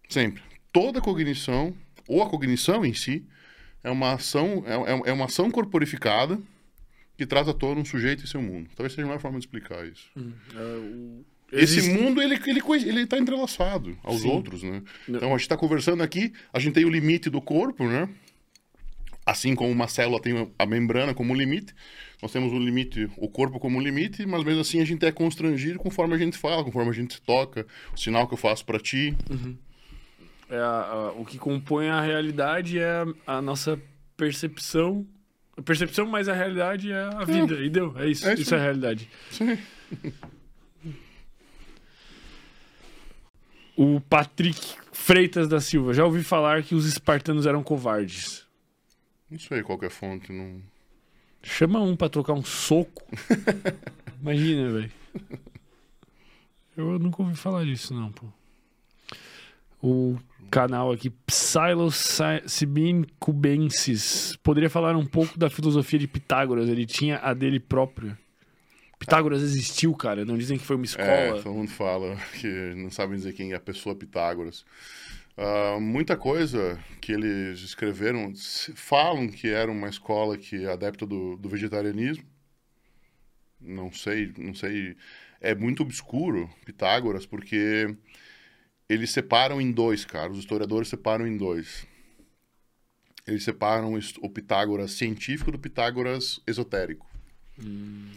Sempre. 0.08 0.42
Toda 0.72 1.02
cognição, 1.02 1.74
ou 2.08 2.22
a 2.22 2.30
cognição 2.30 2.82
em 2.82 2.94
si, 2.94 3.26
é 3.82 3.90
uma 3.90 4.14
ação, 4.14 4.64
é, 4.66 4.92
é, 4.92 5.10
é 5.10 5.12
uma 5.12 5.26
ação 5.26 5.50
corporificada 5.50 6.40
que 7.14 7.26
traz 7.26 7.46
à 7.46 7.52
tona 7.52 7.78
um 7.78 7.84
sujeito 7.84 8.24
e 8.24 8.26
seu 8.26 8.40
mundo. 8.40 8.70
Talvez 8.74 8.94
seja 8.94 9.06
uma 9.06 9.18
forma 9.18 9.38
de 9.38 9.44
explicar 9.44 9.86
isso. 9.86 10.10
Hum, 10.16 10.32
é, 10.54 10.76
o... 10.78 11.24
Esse 11.52 11.78
Existe... 11.78 11.90
mundo, 11.90 12.20
ele, 12.20 12.34
ele, 12.46 12.60
ele 12.88 13.06
tá 13.06 13.18
entrelaçado 13.18 13.96
aos 14.02 14.22
Sim. 14.22 14.28
outros, 14.28 14.62
né? 14.62 14.82
Então, 15.08 15.28
a 15.28 15.32
gente 15.32 15.42
está 15.42 15.56
conversando 15.56 16.02
aqui, 16.02 16.32
a 16.52 16.58
gente 16.58 16.74
tem 16.74 16.84
o 16.84 16.90
limite 16.90 17.30
do 17.30 17.40
corpo, 17.40 17.84
né? 17.86 18.08
Assim 19.24 19.54
como 19.54 19.70
uma 19.70 19.88
célula 19.88 20.20
tem 20.20 20.52
a 20.58 20.66
membrana 20.66 21.14
como 21.14 21.34
limite, 21.34 21.74
nós 22.20 22.32
temos 22.32 22.52
o 22.52 22.58
limite, 22.58 23.08
o 23.16 23.28
corpo 23.28 23.58
como 23.58 23.80
limite, 23.80 24.26
mas 24.26 24.42
mesmo 24.44 24.60
assim 24.60 24.80
a 24.80 24.84
gente 24.84 25.04
é 25.06 25.12
constrangido 25.12 25.78
conforme 25.78 26.14
a 26.14 26.18
gente 26.18 26.36
fala, 26.36 26.64
conforme 26.64 26.90
a 26.90 26.94
gente 26.94 27.20
toca, 27.22 27.66
o 27.94 27.98
sinal 27.98 28.26
que 28.26 28.34
eu 28.34 28.38
faço 28.38 28.64
para 28.64 28.78
ti. 28.78 29.16
Uhum. 29.30 29.56
É 30.50 30.58
a, 30.58 30.62
a, 30.62 31.12
o 31.12 31.24
que 31.24 31.38
compõe 31.38 31.88
a 31.88 32.00
realidade 32.00 32.78
é 32.78 33.04
a, 33.26 33.38
a 33.38 33.42
nossa 33.42 33.80
percepção. 34.16 35.06
A 35.56 35.62
percepção 35.62 36.06
mais 36.06 36.28
a 36.28 36.34
realidade 36.34 36.90
é 36.90 37.02
a 37.02 37.24
vida. 37.24 37.54
É. 37.54 37.64
E 37.64 37.70
deu. 37.70 37.94
É 37.98 38.08
isso. 38.08 38.26
É 38.28 38.34
isso, 38.34 38.42
isso 38.42 38.54
é 38.54 38.58
a 38.58 38.62
realidade. 38.62 39.08
Sim. 39.30 39.58
O 43.76 44.00
Patrick 44.00 44.60
Freitas 44.92 45.48
da 45.48 45.60
Silva. 45.60 45.92
Já 45.92 46.04
ouvi 46.04 46.22
falar 46.22 46.62
que 46.62 46.74
os 46.74 46.86
espartanos 46.86 47.46
eram 47.46 47.62
covardes. 47.62 48.46
Não 49.30 49.38
sei 49.38 49.62
qual 49.62 49.78
é 49.82 49.86
a 49.86 49.90
fonte. 49.90 50.32
Não... 50.32 50.62
Chama 51.42 51.80
um 51.80 51.96
pra 51.96 52.08
trocar 52.08 52.32
um 52.34 52.44
soco. 52.44 53.02
Imagina, 54.22 54.70
velho. 54.70 54.92
Eu 56.76 56.98
nunca 56.98 57.22
ouvi 57.22 57.36
falar 57.36 57.64
disso, 57.64 57.92
não, 57.94 58.10
pô. 58.10 58.26
O 59.82 60.16
canal 60.50 60.90
aqui, 60.92 61.10
Psilocybin 61.10 63.04
Cubensis. 63.18 64.36
Poderia 64.42 64.70
falar 64.70 64.96
um 64.96 65.04
pouco 65.04 65.38
da 65.38 65.50
filosofia 65.50 65.98
de 65.98 66.08
Pitágoras. 66.08 66.68
Ele 66.68 66.86
tinha 66.86 67.18
a 67.18 67.34
dele 67.34 67.60
própria. 67.60 68.18
Pitágoras 69.04 69.42
existiu, 69.42 69.94
cara. 69.94 70.24
Não 70.24 70.38
dizem 70.38 70.56
que 70.56 70.64
foi 70.64 70.76
uma 70.76 70.84
escola. 70.84 71.08
É, 71.08 71.32
todo 71.42 71.52
mundo 71.52 71.70
fala 71.70 72.16
que 72.40 72.48
não 72.74 72.90
sabem 72.90 73.16
dizer 73.16 73.34
quem 73.34 73.52
é 73.52 73.56
a 73.56 73.60
pessoa 73.60 73.94
Pitágoras. 73.94 74.64
Uh, 75.36 75.80
muita 75.80 76.16
coisa 76.16 76.78
que 77.00 77.12
eles 77.12 77.60
escreveram 77.60 78.32
falam 78.74 79.28
que 79.28 79.48
era 79.48 79.70
uma 79.70 79.88
escola 79.88 80.38
que 80.38 80.64
é 80.64 80.72
adepta 80.72 81.04
do, 81.04 81.36
do 81.36 81.48
vegetarianismo. 81.48 82.24
Não 83.60 83.92
sei, 83.92 84.32
não 84.38 84.54
sei. 84.54 84.96
É 85.40 85.54
muito 85.54 85.82
obscuro 85.82 86.48
Pitágoras 86.64 87.26
porque 87.26 87.94
eles 88.88 89.10
separam 89.10 89.60
em 89.60 89.70
dois, 89.70 90.04
cara. 90.04 90.30
Os 90.32 90.38
historiadores 90.38 90.88
separam 90.88 91.26
em 91.26 91.36
dois. 91.36 91.86
Eles 93.26 93.42
separam 93.42 93.98
o 94.22 94.30
Pitágoras 94.30 94.92
científico 94.92 95.50
do 95.50 95.58
Pitágoras 95.58 96.40
esotérico. 96.46 97.06
Hum. 97.62 98.10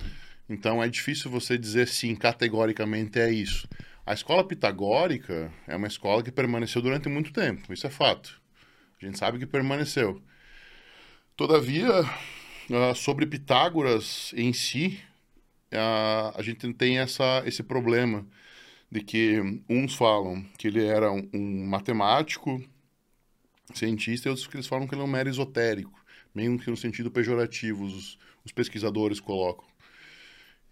Então 0.50 0.82
é 0.82 0.88
difícil 0.88 1.30
você 1.30 1.58
dizer 1.58 1.88
sim, 1.88 2.16
categoricamente 2.16 3.19
é 3.19 3.30
isso. 3.32 3.67
A 4.06 4.14
escola 4.14 4.48
pitagórica 4.48 5.51
é 5.67 5.76
uma 5.76 5.88
escola 5.88 6.24
que 6.24 6.32
permaneceu 6.32 6.82
durante 6.82 7.09
muito 7.09 7.34
tempo, 7.34 7.74
isso 7.74 7.85
é 7.85 7.90
fato. 7.90 8.42
A 9.01 9.06
gente 9.06 9.19
sabe 9.19 9.38
que 9.38 9.45
permaneceu. 9.45 10.22
Todavia, 11.35 12.01
uh, 12.01 12.95
sobre 12.95 13.27
Pitágoras 13.27 14.34
em 14.35 14.51
si, 14.53 15.00
uh, 15.72 16.34
a 16.35 16.42
gente 16.42 16.74
tem 16.74 16.98
essa, 16.98 17.43
esse 17.45 17.61
problema 17.61 18.26
de 18.90 19.01
que 19.01 19.61
uns 19.69 19.93
falam 19.93 20.43
que 20.58 20.67
ele 20.67 20.84
era 20.84 21.11
um, 21.11 21.66
matemático, 21.67 22.64
cientista, 23.74 24.27
e 24.27 24.32
outros 24.32 24.48
que 24.48 24.56
eles 24.56 24.67
falam 24.67 24.88
que 24.88 24.95
ele 24.95 25.01
é 25.01 25.06
um 25.06 25.08
mero 25.08 25.30
esotérico, 25.30 25.93
meio 26.34 26.58
que 26.58 26.72
no 26.72 26.77
sentido 26.77 27.11
pejorativo, 27.11 27.85
os, 27.85 28.17
os 28.43 28.51
pesquisadores 28.51 29.19
colocam. 29.19 29.67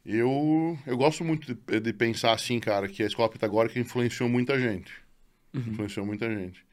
Eu, 0.06 0.78
eu 0.86 0.96
gosto 0.96 1.24
muito 1.24 1.56
de, 1.56 1.80
de, 1.80 1.94
pensar 1.94 2.34
assim, 2.34 2.60
cara, 2.60 2.88
que 2.88 3.02
a 3.02 3.08
escola 3.08 3.30
pitagórica 3.30 3.80
influenciou 3.80 4.30
muita 4.30 4.60
gente. 4.60 4.94
Uhum. 5.54 5.62
Influenciou 5.62 6.06
muita 6.06 6.30
gente. 6.30 6.64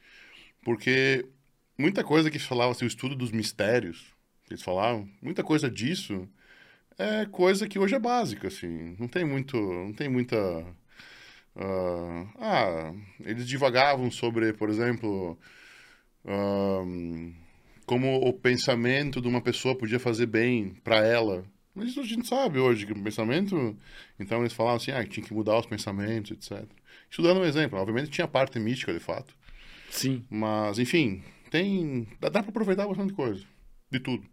Porque 0.62 1.24
muita 1.78 2.04
coisa 2.04 2.30
que 2.30 2.38
se 2.38 2.46
falava, 2.46 2.72
assim, 2.72 2.84
o 2.84 2.88
estudo 2.88 3.16
dos 3.16 3.32
mistérios, 3.32 4.14
que 4.44 4.52
eles 4.52 4.62
falavam, 4.62 5.08
muita 5.22 5.42
coisa 5.42 5.70
disso 5.70 6.28
é 6.98 7.26
coisa 7.26 7.66
que 7.68 7.78
hoje 7.78 7.94
é 7.94 7.98
básica, 7.98 8.48
assim. 8.48 8.96
Não 8.98 9.08
tem 9.08 9.24
muito. 9.24 9.56
Não 9.56 9.92
tem 9.92 10.08
muita. 10.08 10.36
ah, 11.56 12.26
ah, 12.38 12.94
eles 13.20 13.46
divagavam 13.46 14.10
sobre, 14.10 14.52
por 14.52 14.68
exemplo, 14.68 15.38
ah, 16.24 16.82
como 17.86 18.16
o 18.16 18.32
pensamento 18.32 19.20
de 19.20 19.28
uma 19.28 19.40
pessoa 19.40 19.76
podia 19.76 19.98
fazer 19.98 20.26
bem 20.26 20.74
para 20.84 20.98
ela. 21.04 21.44
Mas 21.75 21.89
isso 21.89 22.01
a 22.01 22.05
gente 22.05 22.28
sabe 22.28 22.59
hoje, 22.59 22.84
que 22.84 22.92
o 22.92 23.02
pensamento. 23.02 23.76
Então 24.18 24.41
eles 24.41 24.52
falavam 24.52 24.76
assim, 24.76 24.91
ah, 24.91 25.05
tinha 25.07 25.25
que 25.25 25.33
mudar 25.33 25.59
os 25.59 25.67
pensamentos, 25.67 26.31
etc. 26.31 26.67
Isso 27.10 27.23
dando 27.23 27.41
um 27.41 27.44
exemplo. 27.44 27.78
Obviamente 27.78 28.10
tinha 28.10 28.28
parte 28.28 28.59
mística, 28.59 28.92
de 28.92 29.01
fato. 29.01 29.34
Sim. 29.91 30.25
Mas, 30.31 30.78
enfim, 30.78 31.23
tem. 31.51 32.07
Dá, 32.20 32.28
dá 32.28 32.42
pra 32.42 32.51
aproveitar 32.51 32.86
bastante 32.86 33.12
coisa. 33.12 33.44
De 33.91 34.01
tudo. 34.01 34.25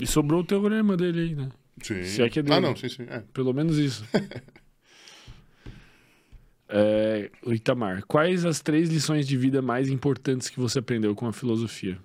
E 0.00 0.06
sobrou 0.06 0.40
o 0.40 0.44
teorema 0.44 0.96
dele 0.96 1.20
aí, 1.20 1.34
né? 1.34 1.48
Sim. 1.82 2.02
Se 2.04 2.22
é 2.22 2.28
que 2.28 2.38
é 2.38 2.42
dele. 2.42 2.54
Ah, 2.54 2.60
não, 2.60 2.76
sim, 2.76 2.88
sim. 2.88 3.06
É. 3.08 3.20
Pelo 3.32 3.52
menos 3.52 3.78
isso. 3.78 4.06
é, 6.68 7.30
Itamar, 7.46 8.04
quais 8.06 8.44
as 8.44 8.60
três 8.60 8.90
lições 8.90 9.26
de 9.26 9.36
vida 9.36 9.62
mais 9.62 9.88
importantes 9.88 10.50
que 10.50 10.60
você 10.60 10.80
aprendeu 10.80 11.14
com 11.14 11.26
a 11.26 11.32
filosofia? 11.32 11.98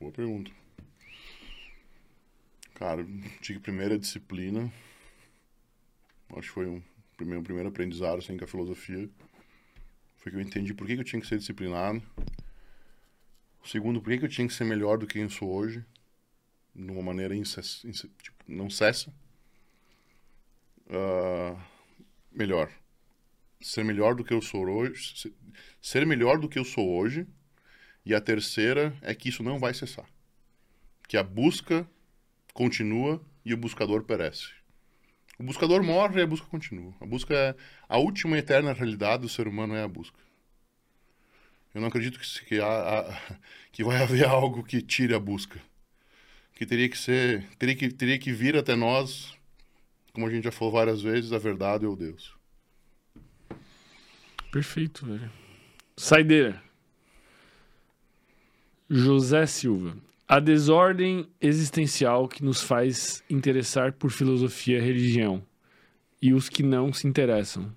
Boa 0.00 0.12
pergunta. 0.12 0.57
Cara, 2.78 3.04
tive 3.40 3.58
primeira 3.58 3.98
disciplina. 3.98 4.72
Acho 6.30 6.48
que 6.48 6.54
foi 6.54 6.66
um 6.66 6.80
primeiro, 7.16 7.42
primeiro 7.42 7.68
aprendizado 7.68 8.18
assim, 8.18 8.36
com 8.36 8.44
a 8.44 8.48
filosofia. 8.48 9.10
Foi 10.18 10.30
que 10.30 10.38
eu 10.38 10.40
entendi 10.42 10.72
por 10.72 10.86
que, 10.86 10.92
eu 10.92 11.02
tinha 11.04 11.20
que 11.20 11.26
ser 11.26 11.38
disciplinado. 11.38 12.00
Segundo, 13.64 14.00
por 14.00 14.16
que, 14.16 14.24
eu 14.24 14.28
tinha 14.28 14.46
que 14.46 14.54
ser 14.54 14.64
melhor 14.64 14.96
do 14.98 15.06
que 15.06 15.18
eu 15.18 15.28
sou 15.28 15.50
hoje. 15.50 15.84
De 16.74 16.90
uma 16.92 17.02
maneira 17.02 17.34
incess... 17.34 17.84
ince- 17.84 18.08
tipo, 18.22 18.44
não 18.46 18.70
cessa. 18.70 19.12
Ah, 20.90 21.56
melhor. 22.32 22.70
Ser 23.60 23.84
melhor 23.84 24.14
do 24.14 24.24
que 24.24 24.34
eu 24.34 24.42
sou 24.42 24.68
hoje. 24.68 25.16
se- 25.16 25.34
Ser 25.82 26.06
melhor 26.06 26.38
do 26.38 26.48
que 26.48 26.58
eu 26.58 26.64
sou 26.64 26.88
hoje. 26.88 27.26
E 28.04 28.14
a 28.14 28.20
terceira 28.20 28.96
é 29.02 29.14
que 29.14 29.28
isso 29.28 29.42
não 29.42 29.58
vai 29.58 29.74
cessar. 29.74 30.08
Que 31.08 31.16
a 31.16 31.22
busca 31.22 31.88
continua 32.58 33.24
e 33.44 33.54
o 33.54 33.56
buscador 33.56 34.02
perece. 34.02 34.48
O 35.38 35.44
buscador 35.44 35.80
morre 35.80 36.18
e 36.18 36.24
a 36.24 36.26
busca 36.26 36.44
continua. 36.48 36.92
A 37.00 37.06
busca 37.06 37.32
é 37.32 37.54
a 37.88 37.98
última 37.98 38.34
e 38.34 38.40
eterna 38.40 38.72
realidade 38.72 39.22
do 39.22 39.28
ser 39.28 39.46
humano 39.46 39.76
é 39.76 39.84
a 39.84 39.86
busca. 39.86 40.18
Eu 41.72 41.80
não 41.80 41.86
acredito 41.86 42.18
que, 42.18 42.44
que, 42.46 42.60
há- 42.60 43.38
que 43.70 43.84
vai 43.84 44.02
haver 44.02 44.26
algo 44.26 44.64
que 44.64 44.82
tire 44.82 45.14
a 45.14 45.20
busca. 45.20 45.60
Que 46.56 46.66
teria 46.66 46.88
que 46.88 46.98
ser, 46.98 47.46
teria 47.56 47.76
que, 47.76 47.88
teria 47.90 48.18
que 48.18 48.32
vir 48.32 48.56
até 48.56 48.74
nós, 48.74 49.32
como 50.12 50.26
a 50.26 50.30
gente 50.30 50.42
já 50.42 50.50
falou 50.50 50.72
várias 50.74 51.00
vezes, 51.00 51.32
a 51.32 51.38
verdade 51.38 51.86
ou 51.86 51.94
Deus. 51.94 52.36
Perfeito, 54.50 55.06
velho. 55.06 55.30
Saideira. 55.96 56.60
José 58.90 59.46
Silva. 59.46 59.96
A 60.28 60.40
desordem 60.40 61.26
existencial 61.40 62.28
que 62.28 62.44
nos 62.44 62.60
faz 62.62 63.24
interessar 63.30 63.92
por 63.94 64.10
filosofia 64.10 64.78
e 64.78 64.80
religião. 64.80 65.42
E 66.20 66.34
os 66.34 66.48
que 66.48 66.62
não 66.62 66.92
se 66.92 67.06
interessam. 67.08 67.72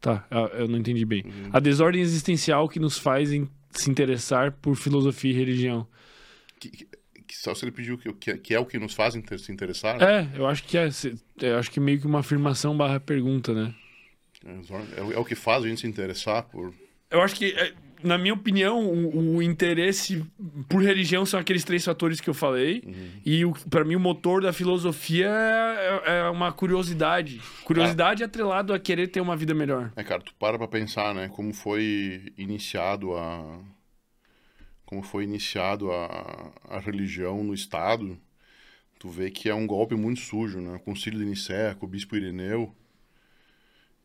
Tá, 0.00 0.26
eu 0.52 0.68
não 0.68 0.78
entendi 0.78 1.04
bem. 1.04 1.24
A 1.52 1.58
desordem 1.58 2.00
existencial 2.02 2.68
que 2.68 2.78
nos 2.78 2.98
faz 2.98 3.32
in- 3.32 3.48
se 3.70 3.90
interessar 3.90 4.52
por 4.52 4.76
filosofia 4.76 5.32
e 5.32 5.34
religião. 5.34 5.86
Que, 6.60 6.68
que- 6.68 6.88
que 7.26 7.36
só 7.36 7.54
se 7.54 7.64
ele 7.64 7.72
pediu 7.72 7.96
que, 7.96 8.12
que, 8.12 8.36
que 8.36 8.54
é 8.54 8.60
o 8.60 8.66
que 8.66 8.78
nos 8.78 8.92
faz 8.94 9.16
inter- 9.16 9.38
se 9.40 9.50
interessar. 9.50 10.00
É, 10.02 10.28
eu 10.36 10.46
acho 10.46 10.62
que 10.64 10.76
é. 10.76 10.90
se- 10.90 11.18
Eu 11.40 11.56
acho 11.58 11.70
que 11.70 11.80
meio 11.80 11.98
que 11.98 12.06
uma 12.06 12.20
afirmação 12.20 12.76
barra 12.76 13.00
pergunta, 13.00 13.52
né? 13.54 13.74
É, 14.96 15.02
o- 15.02 15.12
é 15.14 15.18
o 15.18 15.24
que 15.24 15.34
faz 15.34 15.64
a 15.64 15.68
gente 15.68 15.80
se 15.80 15.86
interessar 15.86 16.42
por. 16.44 16.72
Eu 17.10 17.22
acho 17.22 17.34
que, 17.34 17.46
é, 17.52 17.72
na 18.04 18.18
minha 18.18 18.34
opinião, 18.34 18.84
o, 18.86 19.36
o 19.36 19.42
interesse 19.42 20.24
por 20.68 20.82
religião 20.82 21.24
são 21.24 21.40
aqueles 21.40 21.64
três 21.64 21.84
fatores 21.84 22.20
que 22.20 22.28
eu 22.28 22.34
falei. 22.34 22.84
E, 23.24 23.44
o, 23.44 23.52
para 23.70 23.84
mim, 23.84 23.96
o 23.96 24.00
motor 24.00 24.42
da 24.42 24.52
filosofia 24.52 25.26
é, 25.26 26.18
é 26.18 26.28
uma 26.28 26.52
curiosidade. 26.52 27.40
Curiosidade 27.64 28.22
atrelado 28.22 28.74
a 28.74 28.78
querer 28.78 29.08
ter 29.08 29.20
uma 29.20 29.34
vida 29.34 29.54
melhor. 29.54 29.90
É, 29.96 30.04
cara, 30.04 30.20
tu 30.20 30.34
para 30.34 30.58
pra 30.58 30.68
pensar, 30.68 31.14
né? 31.14 31.28
Como 31.28 31.52
foi 31.54 32.32
iniciado 32.36 33.14
a. 33.16 33.58
Como 34.84 35.02
foi 35.02 35.24
iniciado 35.24 35.90
a, 35.90 36.52
a 36.68 36.78
religião 36.78 37.42
no 37.42 37.54
Estado. 37.54 38.18
Tu 38.98 39.08
vê 39.08 39.30
que 39.30 39.48
é 39.48 39.54
um 39.54 39.66
golpe 39.66 39.94
muito 39.94 40.20
sujo, 40.20 40.60
né? 40.60 40.76
O 40.76 40.80
Concílio 40.80 41.18
de 41.18 41.24
Nicéia, 41.24 41.74
com 41.74 41.86
o 41.86 41.88
Bispo 41.88 42.16
Ireneu. 42.16 42.74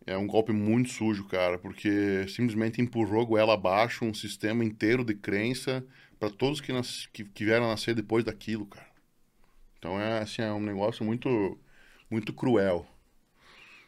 É 0.09 0.17
um 0.17 0.25
golpe 0.25 0.51
muito 0.51 0.89
sujo, 0.89 1.23
cara, 1.25 1.59
porque 1.59 2.27
simplesmente 2.27 2.81
empurrou 2.81 3.27
goela 3.27 3.53
abaixo 3.53 4.03
um 4.03 4.11
sistema 4.11 4.65
inteiro 4.65 5.03
de 5.05 5.13
crença 5.13 5.85
para 6.19 6.31
todos 6.31 6.59
que, 6.59 6.73
nas, 6.73 7.05
que, 7.13 7.23
que 7.23 7.45
vieram 7.45 7.65
a 7.65 7.69
nascer 7.69 7.93
depois 7.93 8.23
daquilo, 8.23 8.65
cara. 8.65 8.87
Então 9.77 10.01
é 10.01 10.17
assim, 10.23 10.41
é 10.41 10.51
um 10.51 10.59
negócio 10.59 11.05
muito, 11.05 11.55
muito 12.09 12.33
cruel. 12.33 12.87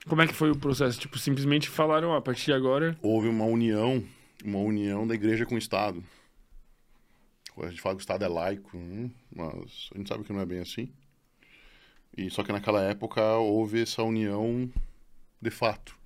Como 0.07 0.21
é 0.21 0.27
que 0.27 0.33
foi 0.35 0.51
o 0.51 0.55
processo? 0.55 0.99
Tipo, 0.99 1.17
simplesmente 1.17 1.67
falaram, 1.67 2.09
ó, 2.09 2.17
a 2.17 2.21
partir 2.21 2.45
de 2.45 2.53
agora... 2.53 2.95
houve 3.01 3.27
uma 3.27 3.45
união, 3.45 4.03
uma 4.45 4.59
união 4.59 5.07
da 5.07 5.15
igreja 5.15 5.43
com 5.43 5.55
o 5.55 5.57
Estado. 5.57 6.03
A 7.57 7.67
gente 7.67 7.81
fala 7.81 7.95
que 7.95 8.01
o 8.01 8.03
Estado 8.05 8.23
é 8.23 8.27
laico, 8.27 8.77
hum, 8.77 9.09
mas 9.35 9.89
a 9.91 9.97
gente 9.97 10.07
sabe 10.07 10.23
que 10.23 10.31
não 10.31 10.41
é 10.41 10.45
bem 10.45 10.59
assim. 10.59 10.87
E 12.15 12.29
só 12.29 12.43
que 12.43 12.51
naquela 12.51 12.83
época 12.83 13.23
houve 13.37 13.81
essa 13.81 14.03
união 14.03 14.71
de 15.41 15.49
fato. 15.49 15.99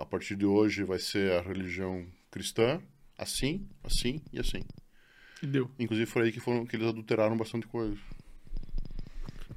A 0.00 0.06
partir 0.06 0.34
de 0.34 0.46
hoje 0.46 0.82
vai 0.82 0.98
ser 0.98 1.30
a 1.32 1.42
religião 1.42 2.06
cristã, 2.30 2.80
assim, 3.18 3.68
assim 3.84 4.22
e 4.32 4.40
assim. 4.40 4.62
E 5.42 5.46
deu. 5.46 5.70
Inclusive 5.78 6.10
foi 6.10 6.22
aí 6.22 6.32
que, 6.32 6.40
foram, 6.40 6.64
que 6.64 6.74
eles 6.74 6.88
adulteraram 6.88 7.36
bastante 7.36 7.66
coisa. 7.66 7.98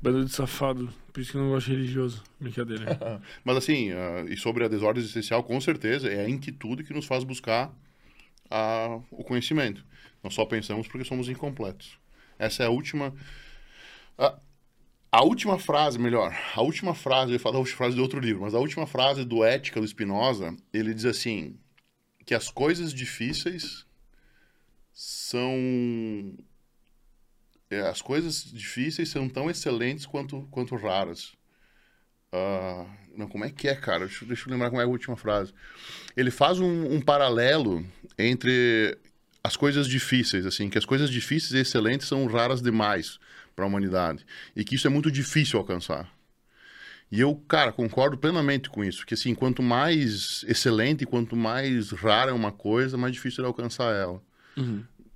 Banda 0.01 0.25
de 0.25 0.33
safado. 0.33 0.93
Por 1.13 1.21
isso 1.21 1.31
que 1.31 1.37
eu 1.37 1.43
não 1.43 1.51
gosto 1.51 1.67
de 1.67 1.77
religioso. 1.77 2.23
Brincadeira. 2.41 3.21
Mas 3.45 3.55
assim, 3.55 3.91
ah, 3.91 4.25
e 4.27 4.35
sobre 4.35 4.65
a 4.65 4.67
desordem 4.67 5.01
existencial, 5.01 5.41
com 5.45 5.61
certeza, 5.61 6.09
é 6.09 6.25
a 6.25 6.29
inquietude 6.29 6.83
que 6.83 6.91
nos 6.91 7.05
faz 7.05 7.23
buscar 7.23 7.73
a, 8.51 8.99
o 9.11 9.23
conhecimento. 9.23 9.85
Nós 10.21 10.33
só 10.33 10.45
pensamos 10.45 10.89
porque 10.89 11.05
somos 11.05 11.29
incompletos. 11.29 11.97
Essa 12.37 12.63
é 12.63 12.65
a 12.65 12.69
última. 12.69 13.15
A, 14.17 14.37
a 15.13 15.23
última 15.23 15.59
frase, 15.59 15.99
melhor, 15.99 16.35
a 16.55 16.61
última 16.63 16.95
frase, 16.95 17.29
eu 17.29 17.33
ia 17.33 17.39
falar 17.39 17.57
a 17.57 17.59
última 17.59 17.77
frase 17.77 17.93
de 17.93 18.01
outro 18.01 18.19
livro, 18.19 18.41
mas 18.41 18.55
a 18.55 18.59
última 18.59 18.87
frase 18.87 19.23
do 19.23 19.43
Ética 19.43 19.79
do 19.79 19.87
Spinoza, 19.87 20.57
ele 20.73 20.91
diz 20.91 21.05
assim: 21.05 21.55
que 22.25 22.33
as 22.33 22.49
coisas 22.49 22.91
difíceis 22.91 23.85
são. 24.91 25.53
é, 27.69 27.81
as 27.81 28.01
coisas 28.01 28.43
difíceis 28.43 29.09
são 29.09 29.29
tão 29.29 29.51
excelentes 29.51 30.07
quanto, 30.07 30.47
quanto 30.49 30.75
raras. 30.75 31.33
Ah, 32.31 32.87
não, 33.15 33.27
como 33.27 33.45
é 33.45 33.51
que 33.51 33.67
é, 33.67 33.75
cara? 33.75 34.07
Deixa, 34.07 34.23
eu- 34.23 34.27
deixa 34.27 34.47
eu 34.49 34.51
lembrar 34.51 34.71
como 34.71 34.81
é 34.81 34.85
a 34.85 34.87
última 34.87 35.15
frase. 35.15 35.53
Ele 36.17 36.31
faz 36.31 36.59
um, 36.59 36.91
um 36.95 36.99
paralelo 36.99 37.85
entre 38.17 38.97
as 39.43 39.55
coisas 39.55 39.87
difíceis, 39.87 40.47
assim, 40.47 40.71
que 40.71 40.77
as 40.79 40.85
coisas 40.85 41.11
difíceis 41.11 41.51
e 41.53 41.59
excelentes 41.59 42.07
são 42.07 42.25
raras 42.25 42.63
demais 42.63 43.19
para 43.55 43.65
a 43.65 43.67
humanidade 43.67 44.25
e 44.55 44.63
que 44.63 44.75
isso 44.75 44.87
é 44.87 44.89
muito 44.89 45.11
difícil 45.11 45.59
alcançar. 45.59 46.11
E 47.11 47.19
eu, 47.19 47.35
cara, 47.47 47.71
concordo 47.71 48.17
plenamente 48.17 48.69
com 48.69 48.83
isso, 48.83 49.05
que 49.05 49.13
assim, 49.13 49.35
quanto 49.35 49.61
mais 49.61 50.43
excelente, 50.47 51.05
quanto 51.05 51.35
mais 51.35 51.91
rara 51.91 52.31
é 52.31 52.33
uma 52.33 52.51
coisa, 52.51 52.97
mais 52.97 53.13
difícil 53.13 53.43
é 53.43 53.47
alcançar 53.47 53.93
ela. 53.93 54.19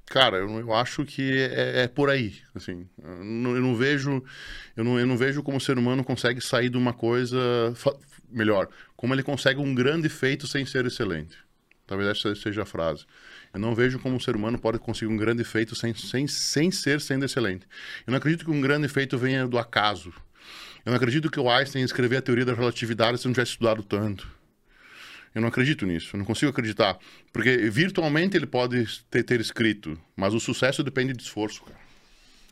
Cara, 0.06 0.38
eu, 0.38 0.60
eu 0.60 0.74
acho 0.74 1.04
que 1.04 1.34
é, 1.34 1.84
é 1.84 1.88
por 1.88 2.10
aí, 2.10 2.36
assim. 2.54 2.88
Eu 3.04 3.24
não, 3.24 3.56
eu 3.56 3.62
não 3.62 3.76
vejo, 3.76 4.24
eu 4.76 4.84
não, 4.84 5.00
eu 5.00 5.08
não 5.08 5.18
vejo 5.18 5.42
como 5.44 5.58
o 5.58 5.62
ser 5.62 5.78
humano 5.78 6.04
consegue 6.04 6.40
sair 6.40 6.70
de 6.70 6.78
uma 6.78 6.94
coisa 6.94 7.38
melhor, 8.30 8.70
como 8.96 9.14
ele 9.14 9.24
consegue 9.24 9.60
um 9.60 9.74
grande 9.74 10.08
feito 10.08 10.48
sem 10.48 10.66
ser 10.66 10.86
excelente. 10.86 11.38
Talvez 11.86 12.10
essa 12.10 12.36
seja 12.36 12.64
a 12.64 12.66
frase. 12.66 13.06
Eu 13.54 13.60
não 13.60 13.74
vejo 13.74 14.00
como 14.00 14.16
o 14.18 14.22
ser 14.22 14.36
humano 14.36 14.58
pode 14.60 14.78
conseguir 14.80 15.12
um 15.12 15.18
grande 15.18 15.44
feito 15.44 15.76
sem, 15.76 15.94
sem, 15.96 16.28
sem 16.28 16.70
ser 16.72 17.02
sendo 17.02 17.26
excelente. 17.26 17.66
Eu 18.06 18.12
não 18.12 18.18
acredito 18.18 18.46
que 18.46 18.52
um 18.52 18.62
grande 18.62 18.88
feito 18.88 19.18
venha 19.18 19.48
do 19.48 19.58
acaso. 19.58 20.14
Eu 20.86 20.92
não 20.92 20.96
acredito 20.96 21.30
que 21.30 21.40
o 21.40 21.50
Einstein 21.50 21.84
escreveu 21.84 22.20
a 22.20 22.22
teoria 22.22 22.46
da 22.46 22.54
relatividade 22.54 23.18
se 23.18 23.26
não 23.26 23.34
tivesse 23.34 23.52
estudado 23.52 23.84
tanto. 23.84 24.28
Eu 25.36 25.42
não 25.42 25.50
acredito 25.50 25.86
nisso, 25.86 26.16
eu 26.16 26.18
não 26.20 26.26
consigo 26.26 26.50
acreditar. 26.50 26.98
Porque 27.34 27.70
virtualmente 27.70 28.36
ele 28.38 28.46
pode 28.48 28.88
ter, 29.10 29.24
ter 29.24 29.40
escrito, 29.40 30.00
mas 30.16 30.34
o 30.34 30.40
sucesso 30.40 30.84
depende 30.84 31.14
de 31.14 31.22
esforço, 31.24 31.64
cara. 31.64 31.78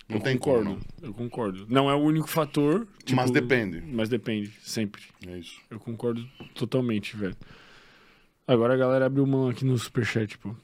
Não 0.08 0.18
eu 0.18 0.22
tem 0.24 0.38
concordo. 0.38 0.66
como, 0.66 0.82
Eu 1.02 1.14
concordo. 1.14 1.66
Não 1.68 1.90
é 1.90 1.96
o 1.96 1.98
único 1.98 2.28
fator. 2.28 2.88
tipo, 3.04 3.16
Mas 3.16 3.32
depende. 3.32 3.82
Mas 3.82 4.08
depende, 4.08 4.52
sempre. 4.62 5.02
não. 5.26 5.34
É 5.34 5.40
isso. 5.40 5.60
Eu 5.72 5.80
concordo 5.80 6.24
totalmente, 6.54 7.18
velho. 7.18 7.36
Agora 8.48 8.76
a 8.76 8.78
galera 8.78 9.08
abriu 9.08 9.26
mão 9.26 9.50
aqui 9.50 9.66
no 9.66 9.76
superchat, 9.80 10.38
pô. 10.38 10.50
O 10.50 10.56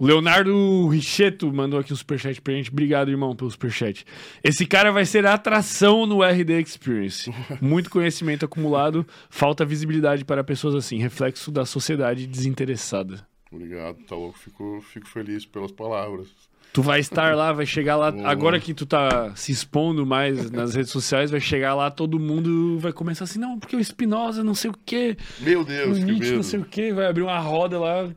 Leonardo 0.00 0.88
Richeto 0.88 1.52
mandou 1.52 1.78
aqui 1.78 1.92
um 1.92 1.96
superchat 1.96 2.40
pra 2.40 2.54
gente. 2.54 2.70
Obrigado, 2.70 3.10
irmão, 3.10 3.34
pelo 3.34 3.50
superchat. 3.50 4.04
Esse 4.42 4.66
cara 4.66 4.92
vai 4.92 5.04
ser 5.04 5.26
a 5.26 5.34
atração 5.34 6.06
no 6.06 6.22
RD 6.22 6.60
Experience. 6.60 7.32
Muito 7.60 7.90
conhecimento 7.90 8.44
acumulado, 8.44 9.06
falta 9.30 9.64
visibilidade 9.64 10.24
para 10.24 10.44
pessoas 10.44 10.74
assim, 10.74 10.98
reflexo 10.98 11.50
da 11.50 11.64
sociedade 11.64 12.26
desinteressada. 12.26 13.26
Obrigado, 13.50 13.96
tá 14.06 14.14
louco. 14.14 14.38
Fico, 14.38 14.80
fico 14.92 15.08
feliz 15.08 15.46
pelas 15.46 15.72
palavras. 15.72 16.28
Tu 16.72 16.82
vai 16.82 17.00
estar 17.00 17.34
lá, 17.34 17.54
vai 17.54 17.64
chegar 17.64 17.96
lá. 17.96 18.10
Boa. 18.10 18.28
Agora 18.28 18.60
que 18.60 18.74
tu 18.74 18.84
tá 18.84 19.34
se 19.34 19.50
expondo 19.50 20.04
mais 20.04 20.50
nas 20.50 20.74
redes 20.74 20.90
sociais, 20.90 21.30
vai 21.30 21.40
chegar 21.40 21.74
lá, 21.74 21.90
todo 21.90 22.18
mundo 22.18 22.78
vai 22.78 22.92
começar 22.92 23.24
assim, 23.24 23.38
não, 23.38 23.58
porque 23.58 23.74
o 23.74 23.80
Espinosa 23.80 24.44
não 24.44 24.54
sei 24.54 24.70
o 24.70 24.74
quê, 24.84 25.16
Meu 25.40 25.62
o 25.62 25.64
Deus, 25.64 25.96
que 25.96 26.04
Nietzsche 26.04 26.24
não 26.24 26.30
medo. 26.32 26.42
sei 26.42 26.60
o 26.60 26.64
quê, 26.66 26.92
vai 26.92 27.06
abrir 27.06 27.22
uma 27.22 27.38
roda 27.38 27.78
lá, 27.78 28.10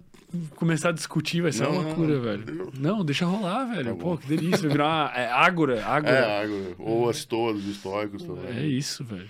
começar 0.56 0.90
a 0.90 0.92
discutir, 0.92 1.42
vai 1.42 1.52
ser 1.52 1.64
uma 1.68 1.74
Não, 1.76 1.84
loucura, 1.84 2.20
velho. 2.20 2.72
Não, 2.80 3.04
deixa 3.06 3.26
rolar, 3.26 3.66
velho. 3.66 3.96
Tá 3.96 3.96
Pô, 3.96 4.18
que 4.18 4.28
delícia. 4.28 4.60
Vai 4.68 4.70
virar 4.72 4.86
uma 4.88 5.12
é, 5.20 5.32
ágora, 5.32 5.84
ágora. 5.86 6.14
É, 6.16 6.44
água. 6.44 6.76
Ou 6.80 7.10
as 7.10 7.26
todas, 7.26 7.64
os 7.64 7.70
estoicos 7.70 8.24
É, 8.24 8.26
também. 8.28 8.70
isso, 8.78 9.04
velho. 9.04 9.30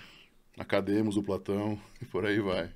Academos 0.58 1.14
do 1.14 1.22
Platão 1.22 1.78
e 2.02 2.04
por 2.04 2.26
aí 2.26 2.38
vai. 2.40 2.68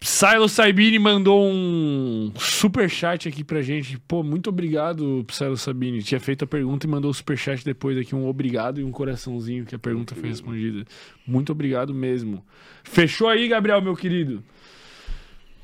Silo 0.00 0.46
Sabini 0.46 0.98
mandou 0.98 1.42
um 1.50 2.30
super 2.38 2.88
chat 2.88 3.26
aqui 3.28 3.42
pra 3.42 3.62
gente. 3.62 3.98
Pô, 4.06 4.22
muito 4.22 4.50
obrigado, 4.50 5.24
Silo 5.30 5.56
Sabini. 5.56 6.02
Tinha 6.02 6.20
feito 6.20 6.44
a 6.44 6.46
pergunta 6.46 6.86
e 6.86 6.90
mandou 6.90 7.10
o 7.10 7.14
super 7.14 7.36
chat 7.36 7.64
depois 7.64 7.96
aqui 7.98 8.14
um 8.14 8.28
obrigado 8.28 8.78
e 8.78 8.84
um 8.84 8.92
coraçãozinho 8.92 9.64
que 9.64 9.74
a 9.74 9.78
pergunta 9.78 10.14
foi 10.14 10.28
respondida. 10.28 10.84
Muito 11.26 11.50
obrigado 11.50 11.94
mesmo. 11.94 12.44
Fechou 12.84 13.26
aí, 13.28 13.48
Gabriel, 13.48 13.80
meu 13.80 13.96
querido. 13.96 14.44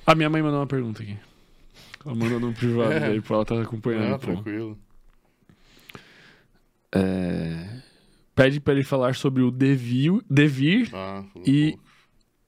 A 0.06 0.14
minha 0.14 0.30
mãe 0.30 0.42
mandou 0.42 0.58
uma 0.60 0.66
pergunta 0.66 1.02
aqui. 1.02 1.16
Ela 2.04 2.14
mandou 2.14 2.40
no 2.40 2.52
privado, 2.52 2.92
É. 2.94 3.00
daí 3.00 3.20
pô, 3.20 3.34
ela 3.34 3.44
tá 3.44 3.60
acompanhando. 3.60 4.14
Ah, 4.14 4.18
pô. 4.18 4.26
tranquilo. 4.32 4.78
É, 6.94 7.80
Pede 8.34 8.60
pra 8.60 8.72
ele 8.74 8.82
falar 8.82 9.14
sobre 9.14 9.42
o 9.42 9.50
devir, 9.50 10.12
devir 10.28 10.90
Ah, 10.94 11.24
E- 11.46 11.76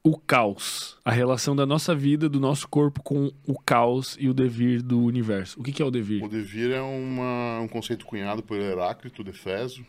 o 0.02 0.18
caos. 0.18 0.98
A 1.04 1.10
relação 1.10 1.54
da 1.56 1.64
nossa 1.64 1.94
vida, 1.94 2.28
do 2.28 2.38
nosso 2.40 2.68
corpo 2.68 3.02
com 3.02 3.30
o 3.46 3.58
caos 3.58 4.16
e 4.20 4.28
o 4.28 4.34
devir 4.34 4.82
do 4.82 5.00
universo. 5.00 5.58
O 5.58 5.62
que, 5.62 5.72
que 5.72 5.80
é 5.82 5.84
o 5.84 5.90
devir? 5.90 6.22
O 6.22 6.28
devir 6.28 6.70
é 6.72 6.80
uma, 6.82 7.60
um 7.60 7.68
conceito 7.68 8.04
cunhado 8.04 8.42
por 8.42 8.58
Heráclito 8.58 9.24
de 9.24 9.30
Efeso. 9.30 9.84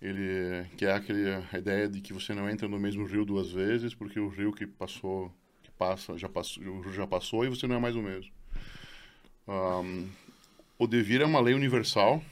Ele 0.00 0.64
que 0.76 0.84
é 0.84 0.92
aquele, 0.92 1.28
a 1.52 1.58
ideia 1.58 1.88
de 1.88 2.00
que 2.00 2.12
você 2.12 2.32
não 2.34 2.48
entra 2.48 2.68
no 2.68 2.78
mesmo 2.78 3.04
rio 3.04 3.24
duas 3.24 3.50
vezes, 3.50 3.94
porque 3.94 4.18
o 4.20 4.28
rio 4.28 4.52
que 4.52 4.64
passou, 4.66 5.32
que 5.62 5.70
passa, 5.72 6.16
já 6.16 6.28
passou, 6.28 6.62
já 6.92 7.06
passou 7.06 7.44
e 7.44 7.48
você 7.48 7.66
não 7.66 7.76
é 7.76 7.80
mais 7.80 7.96
o 7.96 8.02
mesmo. 8.02 8.30
Ahn, 9.48 10.06
o 10.78 10.86
devir 10.86 11.20
é 11.20 11.24
uma 11.24 11.40
lei 11.40 11.54
universal. 11.54 12.22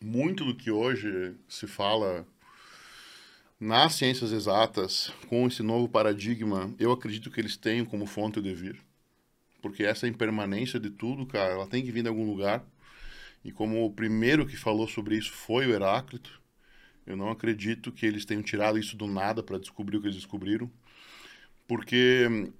Muito 0.00 0.44
do 0.44 0.54
que 0.54 0.70
hoje 0.70 1.34
se 1.48 1.66
fala 1.66 2.26
nas 3.60 3.94
ciências 3.94 4.32
exatas, 4.32 5.12
com 5.28 5.46
esse 5.46 5.62
novo 5.62 5.88
paradigma, 5.88 6.74
eu 6.78 6.90
acredito 6.92 7.30
que 7.30 7.40
eles 7.40 7.56
tenham 7.56 7.84
como 7.84 8.06
fonte 8.06 8.38
o 8.38 8.42
devir 8.42 8.80
porque 9.60 9.84
essa 9.84 10.06
impermanência 10.06 10.78
de 10.78 10.90
tudo, 10.90 11.26
cara, 11.26 11.52
ela 11.52 11.66
tem 11.66 11.84
que 11.84 11.92
vir 11.92 12.02
de 12.02 12.08
algum 12.08 12.26
lugar. 12.26 12.64
E 13.44 13.52
como 13.52 13.84
o 13.84 13.92
primeiro 13.92 14.46
que 14.46 14.56
falou 14.56 14.88
sobre 14.88 15.16
isso 15.16 15.32
foi 15.32 15.66
o 15.66 15.70
Heráclito, 15.70 16.40
eu 17.06 17.16
não 17.16 17.30
acredito 17.30 17.92
que 17.92 18.04
eles 18.04 18.24
tenham 18.24 18.42
tirado 18.42 18.78
isso 18.78 18.96
do 18.96 19.06
nada 19.06 19.42
para 19.42 19.58
descobrir 19.58 19.96
o 19.96 20.00
que 20.00 20.08
eles 20.08 20.16
descobriram, 20.16 20.70
porque 21.66 22.50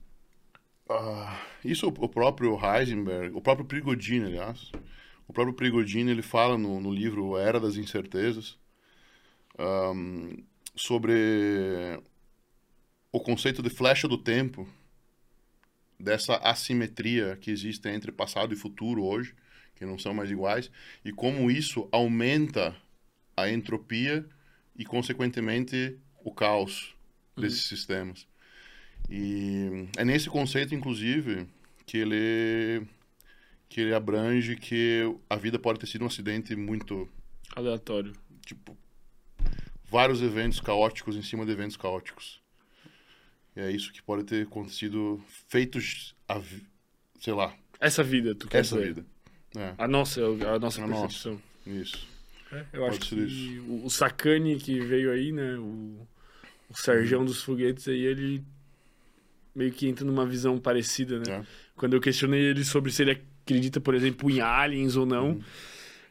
ah, 0.89 1.41
isso 1.65 1.89
o 1.89 2.09
próprio 2.09 2.59
Heisenberg, 2.59 3.35
o 3.35 3.41
próprio 3.41 3.67
Prigogine, 3.67 4.27
aliás, 4.27 4.73
o 5.27 5.33
próprio 5.33 5.55
Prigogine 5.55 6.11
ele 6.11 6.23
fala 6.23 6.57
no, 6.57 6.81
no 6.81 6.93
livro 6.93 7.37
Era 7.37 7.61
das 7.61 7.77
Incertezas 7.77 8.59
ahm, 9.59 10.43
sobre 10.75 12.01
o 13.13 13.21
conceito 13.21 13.63
de 13.63 13.71
flecha 13.71 14.07
do 14.07 14.17
tempo 14.17 14.67
dessa 15.99 16.37
assimetria 16.37 17.37
que 17.37 17.51
existe 17.51 17.89
entre 17.89 18.13
passado 18.13 18.55
e 18.55 18.57
futuro 18.57 19.05
hoje, 19.05 19.35
que 19.75 19.85
não 19.85 19.99
são 19.99 20.15
mais 20.15 20.31
iguais, 20.31 20.71
e 21.05 21.13
como 21.13 21.51
isso 21.51 21.89
aumenta 21.91 22.77
a 23.37 23.51
entropia 23.51 24.25
e, 24.77 24.85
consequentemente, 24.85 25.99
o 26.25 26.33
caos 26.33 26.95
desses 27.37 27.67
sistemas. 27.67 28.27
E 29.11 29.89
é 29.97 30.05
nesse 30.05 30.29
conceito, 30.29 30.75
inclusive, 30.75 31.47
que 31.87 31.97
ele 31.99 32.87
que 33.69 33.81
ele 33.83 33.95
abrange 33.95 34.57
que 34.57 35.03
a 35.29 35.37
vida 35.37 35.59
pode 35.59 35.79
ter 35.79 35.87
sido 35.87 36.03
um 36.03 36.07
acidente 36.07 36.57
muito 36.57 37.07
Aleatório. 37.55 38.15
tipo 38.47 38.77
vários 39.91 40.21
eventos 40.23 40.61
caóticos 40.61 41.17
em 41.17 41.23
cima 41.23 41.45
de 41.47 41.53
eventos 41.53 41.77
caóticos. 41.77 42.41
E 43.57 43.61
é 43.61 43.71
isso 43.71 43.93
que 43.93 44.03
pode 44.03 44.25
ter 44.25 44.43
acontecido, 44.45 45.23
feitos 45.49 46.15
a, 46.29 46.41
sei 47.21 47.33
lá, 47.33 47.55
Essa 47.81 48.03
vida, 48.03 48.35
tu 48.35 48.47
quer 48.49 48.59
essa 48.59 48.77
dizer. 48.79 48.95
vida. 48.95 49.07
É, 49.57 49.75
A 49.79 49.89
nossa, 49.89 50.21
a 50.23 50.59
nossa 50.59 50.85
A 50.85 50.89
percepção. 50.89 51.41
isso. 51.67 52.07
É, 52.53 52.65
eu 52.73 52.87
acho 52.87 52.99
Pode 53.01 53.09
ser 53.11 53.27
que 53.27 53.59
o, 53.67 53.85
o 53.87 53.91
Sacani 53.91 54.57
que 54.59 54.79
veio 54.81 55.11
aí, 55.11 55.33
né? 55.33 55.57
O, 55.57 56.07
o 56.71 56.75
Serjão 56.75 57.25
dos 57.25 57.43
Foguetes 57.43 57.89
aí, 57.89 58.01
ele 58.01 58.43
meio 59.59 59.73
que 59.73 59.89
entra 59.89 60.05
numa 60.05 60.25
visão 60.25 60.57
parecida, 60.59 61.19
né? 61.19 61.25
É. 61.29 61.43
Quando 61.77 61.95
eu 61.95 62.01
questionei 62.01 62.41
ele 62.41 62.65
sobre 62.65 62.93
se 62.93 63.03
ele 63.03 63.11
acredita, 63.43 63.81
por 63.81 63.95
exemplo, 63.95 64.31
em 64.31 64.41
aliens 64.41 64.97
ou 64.97 65.05
não, 65.05 65.31
Uhum. 65.31 65.41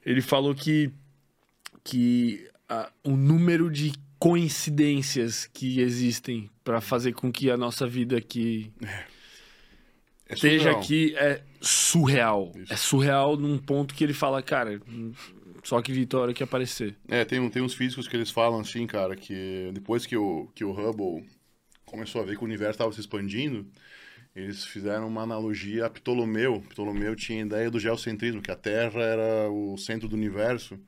ele 0.05 0.21
falou 0.21 0.53
que, 0.53 0.91
que 1.83 2.47
ah, 2.69 2.91
o 3.03 3.15
número 3.15 3.71
de 3.71 3.93
coincidências 4.19 5.45
que 5.53 5.79
existem 5.79 6.49
para 6.63 6.81
fazer 6.81 7.13
com 7.13 7.31
que 7.31 7.49
a 7.51 7.55
nossa 7.57 7.87
vida 7.87 8.17
aqui 8.17 8.71
É 10.29 10.33
esteja 10.33 10.71
surreal. 10.71 10.79
aqui 10.81 11.15
é 11.15 11.41
surreal. 11.61 12.51
Isso. 12.55 12.73
É 12.73 12.75
surreal 12.75 13.37
num 13.37 13.57
ponto 13.57 13.93
que 13.93 14.03
ele 14.03 14.13
fala, 14.13 14.41
cara, 14.41 14.81
só 15.63 15.81
que 15.81 15.91
Vitória 15.93 16.33
que 16.33 16.43
aparecer. 16.43 16.95
É, 17.07 17.23
tem, 17.23 17.47
tem 17.49 17.61
uns 17.61 17.73
físicos 17.73 18.07
que 18.07 18.15
eles 18.17 18.31
falam 18.31 18.59
assim, 18.59 18.85
cara, 18.87 19.15
que 19.15 19.69
depois 19.73 20.05
que 20.05 20.17
o, 20.17 20.47
que 20.55 20.65
o 20.65 20.71
Hubble 20.71 21.25
começou 21.97 22.21
a 22.21 22.25
ver 22.25 22.37
que 22.37 22.43
o 22.43 22.45
universo 22.45 22.73
estava 22.73 22.93
se 22.93 22.99
expandindo, 22.99 23.65
eles 24.35 24.63
fizeram 24.63 25.07
uma 25.07 25.23
analogia 25.23 25.87
a 25.87 25.89
Ptolomeu. 25.89 26.63
Ptolomeu 26.69 27.15
tinha 27.15 27.41
a 27.43 27.45
ideia 27.45 27.71
do 27.71 27.79
geocentrismo, 27.79 28.39
que 28.41 28.51
a 28.51 28.55
Terra 28.55 29.01
era 29.01 29.49
o 29.49 29.75
centro 29.77 30.07
do 30.07 30.15
universo. 30.15 30.79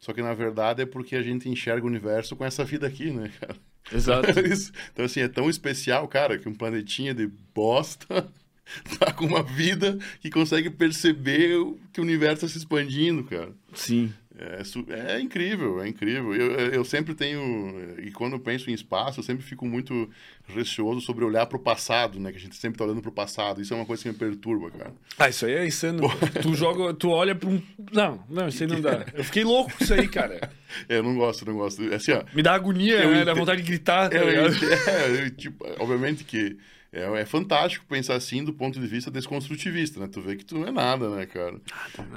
Só 0.00 0.14
que 0.14 0.22
na 0.22 0.32
verdade 0.32 0.82
é 0.82 0.86
porque 0.86 1.14
a 1.14 1.22
gente 1.22 1.48
enxerga 1.48 1.84
o 1.84 1.88
universo 1.88 2.34
com 2.34 2.44
essa 2.44 2.64
vida 2.64 2.86
aqui, 2.86 3.10
né, 3.10 3.30
cara? 3.38 3.56
Exato. 3.92 4.28
Isso. 4.40 4.72
Então, 4.92 5.04
assim, 5.04 5.20
é 5.20 5.28
tão 5.28 5.50
especial, 5.50 6.08
cara, 6.08 6.38
que 6.38 6.48
um 6.48 6.54
planetinha 6.54 7.14
de 7.14 7.26
bosta 7.54 8.26
tá 8.98 9.12
com 9.12 9.26
uma 9.26 9.42
vida 9.42 9.98
que 10.20 10.30
consegue 10.30 10.70
perceber 10.70 11.54
que 11.92 12.00
o 12.00 12.04
universo 12.04 12.46
está 12.46 12.48
se 12.48 12.58
expandindo, 12.58 13.24
cara. 13.24 13.52
Sim. 13.74 14.12
É, 14.38 15.16
é 15.16 15.20
incrível, 15.20 15.82
é 15.82 15.88
incrível. 15.88 16.34
Eu, 16.34 16.52
eu 16.52 16.66
eu 16.72 16.84
sempre 16.84 17.14
tenho, 17.14 17.94
e 18.02 18.10
quando 18.10 18.34
eu 18.34 18.40
penso 18.40 18.70
em 18.70 18.74
espaço, 18.74 19.20
eu 19.20 19.24
sempre 19.24 19.42
fico 19.44 19.64
muito 19.66 20.10
receoso 20.46 21.00
sobre 21.00 21.24
olhar 21.24 21.46
para 21.46 21.56
o 21.56 21.60
passado, 21.60 22.20
né? 22.20 22.30
Que 22.30 22.36
a 22.36 22.40
gente 22.40 22.54
sempre 22.56 22.78
tá 22.78 22.84
olhando 22.84 23.00
para 23.00 23.08
o 23.08 23.12
passado. 23.12 23.62
Isso 23.62 23.72
é 23.72 23.76
uma 23.76 23.86
coisa 23.86 24.02
que 24.02 24.08
me 24.10 24.14
perturba, 24.14 24.70
cara. 24.70 24.92
Ah, 25.18 25.28
isso 25.28 25.46
aí 25.46 25.52
é 25.54 25.66
insano. 25.66 26.02
tu 26.42 26.54
joga, 26.54 26.92
tu 26.92 27.08
olha 27.10 27.34
pra 27.34 27.48
um. 27.48 27.62
Não, 27.92 28.22
não, 28.28 28.48
isso 28.48 28.62
aí 28.62 28.68
não 28.68 28.80
dá. 28.80 29.06
Eu 29.14 29.24
fiquei 29.24 29.42
louco 29.44 29.72
com 29.76 29.82
isso 29.84 29.94
aí, 29.94 30.06
cara. 30.08 30.50
É, 30.88 30.98
eu 30.98 31.02
não 31.04 31.14
gosto, 31.14 31.46
não 31.46 31.54
gosto. 31.54 31.80
Assim, 31.94 32.10
ó, 32.10 32.24
Me 32.34 32.42
dá 32.42 32.52
agonia, 32.52 32.96
Eu 33.04 33.10
né? 33.12 33.24
Dá 33.24 33.30
ente- 33.30 33.38
vontade 33.38 33.62
de 33.62 33.68
gritar, 33.68 34.10
tá 34.10 34.18
ligado? 34.18 34.52
é, 34.90 35.22
eu, 35.24 35.30
tipo, 35.30 35.64
obviamente 35.78 36.24
que 36.24 36.56
é, 36.96 37.20
é 37.20 37.26
fantástico 37.26 37.84
pensar 37.86 38.14
assim 38.14 38.42
do 38.42 38.54
ponto 38.54 38.80
de 38.80 38.86
vista 38.86 39.10
desconstrutivista, 39.10 40.00
né? 40.00 40.08
Tu 40.10 40.18
vê 40.22 40.34
que 40.34 40.44
tu 40.44 40.56
não 40.56 40.66
é 40.66 40.72
nada, 40.72 41.10
né, 41.10 41.26
cara? 41.26 41.60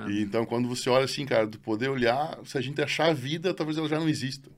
E 0.08 0.22
então, 0.22 0.46
quando 0.46 0.70
você 0.70 0.90
olha 0.90 1.04
assim, 1.04 1.26
cara, 1.26 1.46
tu 1.46 1.60
poder 1.60 1.90
olhar, 1.90 2.40
se 2.46 2.58
a 2.58 2.62
gente 2.62 2.82
achar 2.82 3.10
a 3.10 3.14
vida, 3.14 3.54
talvez 3.54 3.78
ela 3.78 3.90
já 3.90 4.00
não 4.00 4.08
exista. 4.08 4.50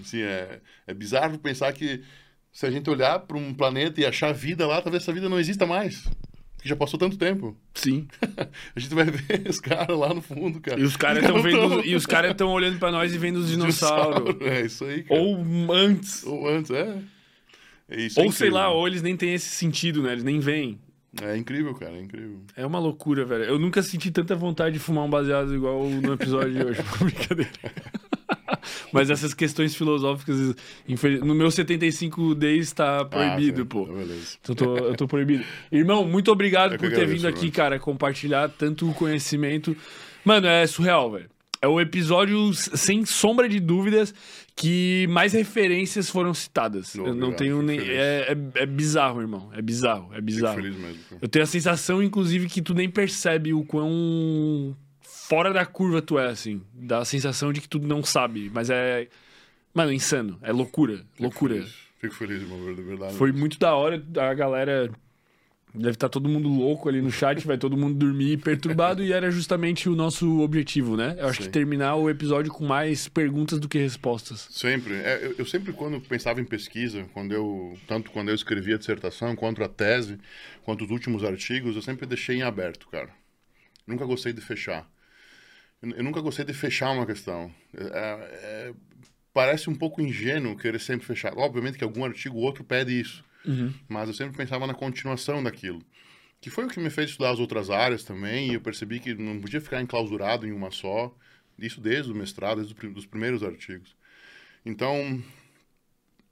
Assim, 0.00 0.22
é, 0.22 0.60
é 0.88 0.92
bizarro 0.92 1.38
pensar 1.38 1.72
que 1.72 2.02
se 2.52 2.66
a 2.66 2.70
gente 2.70 2.90
olhar 2.90 3.20
para 3.20 3.36
um 3.36 3.54
planeta 3.54 4.00
e 4.00 4.06
achar 4.06 4.34
vida 4.34 4.66
lá, 4.66 4.82
talvez 4.82 5.04
essa 5.04 5.12
vida 5.12 5.28
não 5.28 5.38
exista 5.38 5.64
mais. 5.64 6.08
Porque 6.56 6.68
já 6.68 6.74
passou 6.74 6.98
tanto 6.98 7.16
tempo. 7.16 7.56
Sim. 7.74 8.08
A 8.74 8.80
gente 8.80 8.94
vai 8.94 9.04
ver 9.04 9.48
os 9.48 9.60
caras 9.60 9.96
lá 9.96 10.12
no 10.12 10.22
fundo, 10.22 10.58
cara. 10.58 10.80
E 10.80 10.82
os 10.82 10.96
caras 10.96 11.22
estão 11.22 11.40
vendo. 11.40 11.84
E 11.84 11.94
os 11.94 12.06
caras 12.06 12.30
estão 12.30 12.48
olhando 12.48 12.78
pra 12.78 12.90
nós 12.90 13.14
e 13.14 13.18
vendo 13.18 13.36
os 13.36 13.50
dinossauros. 13.50 14.40
É 14.40 14.62
isso 14.62 14.84
aí, 14.84 15.02
cara. 15.04 15.20
Ou 15.20 15.72
antes. 15.72 16.24
Ou 16.24 16.48
antes, 16.48 16.70
é. 16.70 16.98
É 17.88 18.00
isso, 18.00 18.18
é 18.20 18.24
Ou 18.24 18.32
sei 18.32 18.48
incrível. 18.48 18.54
lá, 18.64 18.70
ou 18.72 18.86
eles 18.86 19.02
nem 19.02 19.16
têm 19.16 19.34
esse 19.34 19.48
sentido, 19.50 20.02
né? 20.02 20.12
Eles 20.12 20.24
nem 20.24 20.40
veem. 20.40 20.78
É 21.22 21.36
incrível, 21.36 21.72
cara, 21.74 21.92
é 21.92 22.00
incrível. 22.02 22.40
É 22.56 22.66
uma 22.66 22.78
loucura, 22.78 23.24
velho. 23.24 23.44
Eu 23.44 23.58
nunca 23.58 23.82
senti 23.82 24.10
tanta 24.10 24.34
vontade 24.34 24.74
de 24.74 24.78
fumar 24.78 25.04
um 25.04 25.08
baseado 25.10 25.54
igual 25.54 25.84
no 25.88 26.12
episódio 26.12 26.52
de 26.52 26.62
hoje. 26.64 26.80
Brincadeira. 27.00 27.50
Mas 28.92 29.10
essas 29.10 29.32
questões 29.34 29.74
filosóficas, 29.74 30.54
infeliz- 30.88 31.20
no 31.20 31.34
meu 31.34 31.50
75 31.50 32.34
days 32.34 32.72
tá 32.72 33.04
proibido, 33.04 33.62
Ah, 33.62 33.66
pô. 33.66 33.86
Tá, 33.86 33.92
beleza. 33.94 34.36
Então 34.42 34.54
eu 34.54 34.56
tô, 34.56 34.76
eu 34.88 34.94
tô 34.96 35.08
proibido. 35.08 35.44
Irmão, 35.70 36.04
muito 36.06 36.30
obrigado 36.30 36.72
Eu 36.74 36.78
que 36.78 36.88
por 36.88 36.94
ter 36.94 37.06
vindo 37.06 37.26
aqui, 37.26 37.50
cara, 37.50 37.78
compartilhar 37.78 38.48
tanto 38.48 38.86
conhecimento. 38.94 39.76
Mano, 40.24 40.46
é 40.46 40.66
surreal, 40.66 41.10
velho. 41.12 41.30
É 41.62 41.68
o 41.68 41.80
episódio, 41.80 42.52
sem 42.52 43.04
sombra 43.06 43.48
de 43.48 43.58
dúvidas, 43.58 44.14
que 44.56 45.06
mais 45.08 45.34
referências 45.34 46.08
foram 46.08 46.32
citadas. 46.32 46.94
Não, 46.94 47.06
eu 47.06 47.14
não 47.14 47.28
obrigado, 47.28 47.38
tenho 47.38 47.62
nem. 47.62 47.78
É, 47.78 48.32
é, 48.32 48.62
é 48.62 48.66
bizarro, 48.66 49.20
irmão. 49.20 49.50
É 49.52 49.60
bizarro, 49.60 50.12
é 50.14 50.20
bizarro. 50.20 50.56
feliz 50.56 50.74
mesmo. 50.74 50.98
Eu 51.20 51.28
tenho 51.28 51.42
a 51.42 51.46
sensação, 51.46 52.02
inclusive, 52.02 52.48
que 52.48 52.62
tu 52.62 52.72
nem 52.72 52.88
percebe 52.88 53.52
o 53.52 53.62
quão 53.64 54.74
fora 55.02 55.52
da 55.52 55.66
curva 55.66 56.00
tu 56.00 56.18
é, 56.18 56.28
assim. 56.28 56.62
Dá 56.72 56.98
a 56.98 57.04
sensação 57.04 57.52
de 57.52 57.60
que 57.60 57.68
tu 57.68 57.78
não 57.78 58.02
sabe, 58.02 58.50
mas 58.52 58.70
é. 58.70 59.08
Mano, 59.74 59.92
insano. 59.92 60.38
É 60.40 60.50
loucura. 60.50 61.04
Fico 61.12 61.22
loucura. 61.22 61.54
feliz. 61.56 61.74
Fico 62.00 62.14
feliz, 62.14 62.40
irmão, 62.40 62.74
de 62.74 62.82
verdade. 62.82 63.14
Foi 63.14 63.32
muito 63.32 63.58
da 63.58 63.74
hora. 63.74 64.02
A 64.18 64.32
galera. 64.32 64.90
Deve 65.76 65.90
estar 65.90 66.08
todo 66.08 66.28
mundo 66.28 66.48
louco 66.48 66.88
ali 66.88 67.00
no 67.02 67.10
chat, 67.10 67.46
vai 67.46 67.58
todo 67.58 67.76
mundo 67.76 67.94
dormir 67.94 68.38
perturbado, 68.38 69.04
e 69.04 69.12
era 69.12 69.30
justamente 69.30 69.88
o 69.88 69.94
nosso 69.94 70.40
objetivo, 70.40 70.96
né? 70.96 71.16
Eu 71.18 71.28
acho 71.28 71.42
Sim. 71.42 71.48
que 71.48 71.52
terminar 71.52 71.96
o 71.96 72.08
episódio 72.08 72.50
com 72.52 72.64
mais 72.64 73.08
perguntas 73.08 73.58
do 73.60 73.68
que 73.68 73.78
respostas. 73.78 74.48
Sempre. 74.50 74.94
É, 74.94 75.26
eu, 75.26 75.34
eu 75.38 75.46
sempre, 75.46 75.72
quando 75.72 76.00
pensava 76.00 76.40
em 76.40 76.44
pesquisa, 76.44 77.06
quando 77.12 77.32
eu, 77.32 77.76
tanto 77.86 78.10
quando 78.10 78.28
eu 78.30 78.34
escrevia 78.34 78.76
a 78.76 78.78
dissertação, 78.78 79.36
quanto 79.36 79.62
a 79.62 79.68
tese, 79.68 80.18
quanto 80.64 80.84
os 80.84 80.90
últimos 80.90 81.22
artigos, 81.22 81.76
eu 81.76 81.82
sempre 81.82 82.06
deixei 82.06 82.36
em 82.36 82.42
aberto, 82.42 82.88
cara. 82.88 83.10
Nunca 83.86 84.04
gostei 84.04 84.32
de 84.32 84.40
fechar. 84.40 84.88
Eu, 85.82 85.90
eu 85.90 86.02
nunca 86.04 86.20
gostei 86.20 86.44
de 86.44 86.52
fechar 86.54 86.90
uma 86.90 87.06
questão. 87.06 87.52
É- 87.76 88.70
é- 88.72 88.74
parece 89.32 89.68
um 89.68 89.74
pouco 89.74 90.00
ingênuo 90.00 90.56
querer 90.56 90.80
sempre 90.80 91.06
fechar. 91.06 91.36
Obviamente 91.36 91.76
que 91.76 91.84
algum 91.84 92.04
artigo 92.04 92.38
ou 92.38 92.42
outro 92.42 92.64
pede 92.64 92.98
isso. 92.98 93.22
Mas 93.88 94.08
eu 94.08 94.14
sempre 94.14 94.36
pensava 94.36 94.66
na 94.66 94.74
continuação 94.74 95.42
daquilo. 95.42 95.82
Que 96.40 96.50
foi 96.50 96.66
o 96.66 96.68
que 96.68 96.78
me 96.80 96.90
fez 96.90 97.10
estudar 97.10 97.30
as 97.30 97.38
outras 97.38 97.70
áreas 97.70 98.04
também, 98.04 98.50
e 98.50 98.54
eu 98.54 98.60
percebi 98.60 99.00
que 99.00 99.14
não 99.14 99.40
podia 99.40 99.60
ficar 99.60 99.80
enclausurado 99.80 100.46
em 100.46 100.52
uma 100.52 100.70
só. 100.70 101.14
Isso 101.58 101.80
desde 101.80 102.12
o 102.12 102.14
mestrado, 102.14 102.62
desde 102.62 102.74
os 102.86 103.06
primeiros 103.06 103.42
artigos. 103.42 103.96
Então, 104.64 105.22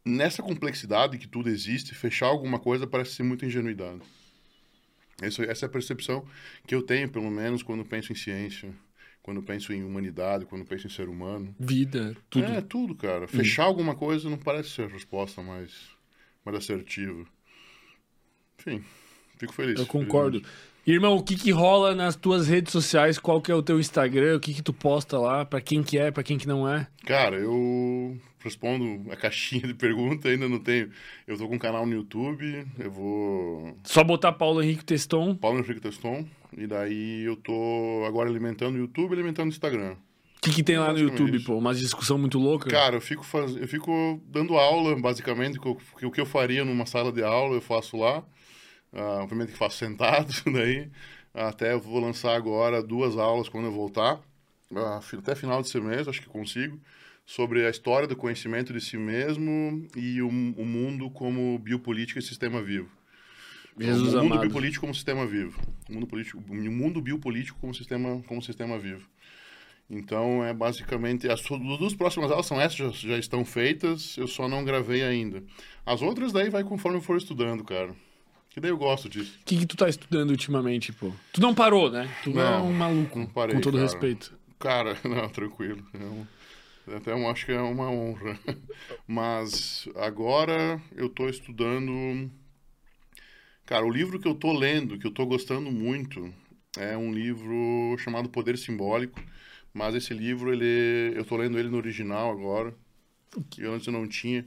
nessa 0.05 0.43
complexidade 0.43 1.18
que 1.18 1.26
tudo 1.26 1.49
existe, 1.49 1.94
fechar 1.94 2.26
alguma 2.26 2.59
coisa 2.59 2.86
parece 2.86 3.12
ser 3.12 3.23
muita 3.23 3.47
ingenuidade. 3.47 4.02
Essa, 5.23 5.44
essa 5.44 5.65
é 5.65 5.68
a 5.68 5.70
percepção 5.70 6.26
que 6.67 6.75
eu 6.75 6.83
tenho, 6.83 7.09
pelo 7.09 7.31
menos, 7.31 7.62
quando 7.62 7.84
penso 7.84 8.12
em 8.12 8.17
ciência, 8.17 8.75
quando 9.23 9.43
penso 9.43 9.73
em 9.73 9.83
humanidade, 9.83 10.44
quando 10.44 10.65
penso 10.65 10.86
em 10.86 10.91
ser 10.91 11.09
humano. 11.09 11.55
Vida, 11.59 12.17
tudo. 12.28 12.44
É, 12.44 12.60
tudo, 12.60 12.94
cara. 12.94 13.26
Fechar 13.26 13.65
alguma 13.65 13.94
coisa 13.94 14.28
não 14.28 14.36
parece 14.36 14.70
ser 14.70 14.83
a 14.83 14.89
resposta 14.89 15.41
mais, 15.43 15.73
mais 16.44 16.58
assertiva. 16.58 17.24
Enfim, 18.58 18.84
fico 19.39 19.52
feliz. 19.52 19.78
Eu 19.78 19.86
concordo. 19.86 20.42
Irmão, 20.86 21.16
o 21.16 21.23
que 21.23 21.34
que 21.34 21.50
rola 21.50 21.94
nas 21.94 22.14
tuas 22.14 22.47
redes 22.47 22.70
sociais? 22.70 23.18
Qual 23.18 23.40
que 23.40 23.50
é 23.50 23.55
o 23.55 23.62
teu 23.62 23.81
Instagram? 23.81 24.36
O 24.36 24.40
que 24.40 24.52
que 24.52 24.62
tu 24.62 24.73
posta 24.73 25.18
lá? 25.18 25.42
Pra 25.44 25.58
quem 25.58 25.82
que 25.82 25.98
é, 25.98 26.10
pra 26.10 26.23
quem 26.23 26.36
que 26.36 26.47
não 26.47 26.68
é? 26.68 26.86
Cara, 27.06 27.36
eu 27.36 28.18
respondo 28.40 29.10
a 29.10 29.16
caixinha 29.16 29.62
de 29.66 29.73
pergunta, 29.73 30.28
ainda 30.28 30.47
não 30.47 30.58
tenho. 30.58 30.90
Eu 31.26 31.39
tô 31.39 31.48
com 31.48 31.55
um 31.55 31.58
canal 31.58 31.86
no 31.86 31.94
YouTube, 31.94 32.66
eu 32.78 32.90
vou. 32.90 33.76
Só 33.84 34.05
botar 34.05 34.32
Paulo 34.32 34.62
Henrique 34.62 34.84
Teston. 34.84 35.34
Paulo 35.34 35.60
Henrique 35.60 35.81
Teston, 35.81 36.26
e 36.55 36.66
daí 36.66 37.23
eu 37.23 37.36
tô 37.36 38.05
agora 38.06 38.28
alimentando 38.28 38.74
o 38.74 38.78
YouTube 38.78 39.12
e 39.12 39.14
alimentando 39.14 39.47
o 39.47 39.55
Instagram. 39.55 39.97
O 40.44 40.47
que 40.47 40.56
que 40.56 40.62
tem 40.62 40.78
lá 40.78 40.92
no 40.92 40.98
YouTube, 40.98 41.40
pô? 41.40 41.56
Uma 41.56 41.74
discussão 41.74 42.18
muito 42.18 42.39
louca? 42.39 42.70
Cara, 42.70 42.97
eu 42.97 43.00
fico, 43.00 43.24
faz... 43.24 43.56
eu 43.56 43.66
fico 43.66 44.20
dando 44.26 44.56
aula, 44.56 44.94
basicamente, 45.00 45.58
o 45.58 46.10
que 46.10 46.20
eu 46.20 46.26
faria 46.26 46.64
numa 46.64 46.84
sala 46.86 47.10
de 47.10 47.23
aula, 47.23 47.55
eu 47.55 47.60
faço 47.62 47.97
lá. 47.97 48.23
Ah, 48.92 49.20
obviamente 49.23 49.52
que 49.52 49.58
faço 49.58 49.78
sentado, 49.84 50.32
daí. 50.52 50.89
Até 51.32 51.76
vou 51.76 51.98
lançar 51.98 52.36
agora 52.36 52.82
duas 52.82 53.16
aulas 53.16 53.48
quando 53.48 53.66
eu 53.66 53.73
voltar. 53.73 54.20
Fi- 55.02 55.16
até 55.16 55.34
final 55.34 55.62
de 55.62 55.68
semestre, 55.68 56.10
acho 56.10 56.20
que 56.20 56.28
consigo. 56.28 56.78
Sobre 57.26 57.66
a 57.66 57.70
história 57.70 58.06
do 58.06 58.14
conhecimento 58.14 58.73
de 58.73 58.81
si 58.81 58.98
mesmo 58.98 59.86
e 59.97 60.20
o, 60.20 60.28
o 60.28 60.64
mundo 60.66 61.10
como 61.10 61.58
biopolítica 61.58 62.18
e 62.18 62.23
sistema 62.23 62.62
vivo. 62.62 62.89
Jesus 63.81 64.14
o 64.14 64.18
mundo 64.18 64.32
amado. 64.34 64.40
biopolítico 64.42 64.82
como 64.82 64.94
sistema 64.94 65.26
vivo. 65.26 65.58
O 65.89 65.94
mundo, 65.94 66.06
político, 66.06 66.39
o 66.48 66.55
mundo 66.55 67.00
biopolítico 67.00 67.58
como 67.58 67.74
sistema, 67.74 68.23
como 68.26 68.42
sistema 68.42 68.78
vivo. 68.78 69.08
Então, 69.88 70.42
é 70.44 70.52
basicamente... 70.54 71.28
As 71.28 71.42
duas 71.42 71.94
próximas 71.94 72.30
aulas 72.30 72.46
são 72.46 72.60
essas, 72.60 72.76
já, 72.76 72.88
já 72.90 73.18
estão 73.18 73.44
feitas, 73.44 74.16
eu 74.16 74.26
só 74.26 74.48
não 74.48 74.64
gravei 74.64 75.02
ainda. 75.02 75.42
As 75.84 76.00
outras 76.02 76.32
daí 76.32 76.48
vai 76.48 76.64
conforme 76.64 76.98
eu 76.98 77.02
for 77.02 77.16
estudando, 77.16 77.62
cara. 77.62 77.94
Que 78.50 78.60
daí 78.60 78.70
eu 78.70 78.78
gosto 78.78 79.08
disso. 79.08 79.38
O 79.42 79.44
que 79.44 79.58
que 79.58 79.66
tu 79.66 79.76
tá 79.76 79.88
estudando 79.88 80.30
ultimamente, 80.30 80.92
pô? 80.92 81.12
Tu 81.32 81.40
não 81.40 81.54
parou, 81.54 81.90
né? 81.90 82.08
Tu 82.22 82.30
não, 82.30 82.42
é 82.42 82.58
um 82.60 82.72
maluco, 82.72 83.18
não 83.18 83.26
parei, 83.26 83.56
com 83.56 83.60
todo 83.60 83.74
cara. 83.74 83.82
respeito. 83.84 84.32
Cara, 84.58 84.96
não, 85.04 85.28
tranquilo. 85.28 85.84
É 85.92 86.04
um- 86.04 86.26
até 86.96 87.12
eu 87.12 87.28
acho 87.28 87.46
que 87.46 87.52
é 87.52 87.60
uma 87.60 87.90
honra. 87.90 88.38
Mas 89.06 89.88
agora 89.96 90.80
eu 90.96 91.08
tô 91.08 91.28
estudando... 91.28 92.30
Cara, 93.66 93.84
o 93.84 93.90
livro 93.90 94.18
que 94.18 94.28
eu 94.28 94.34
tô 94.34 94.52
lendo, 94.52 94.98
que 94.98 95.06
eu 95.06 95.10
tô 95.10 95.24
gostando 95.26 95.70
muito, 95.72 96.32
é 96.78 96.96
um 96.96 97.12
livro 97.12 97.96
chamado 97.98 98.28
Poder 98.28 98.58
Simbólico. 98.58 99.20
Mas 99.74 99.94
esse 99.96 100.14
livro, 100.14 100.52
ele, 100.52 101.12
eu 101.18 101.24
tô 101.24 101.36
lendo 101.36 101.58
ele 101.58 101.68
no 101.68 101.76
original 101.76 102.30
agora, 102.30 102.72
que 103.50 103.64
antes 103.64 103.86
eu 103.88 103.92
não 103.92 104.06
tinha 104.06 104.46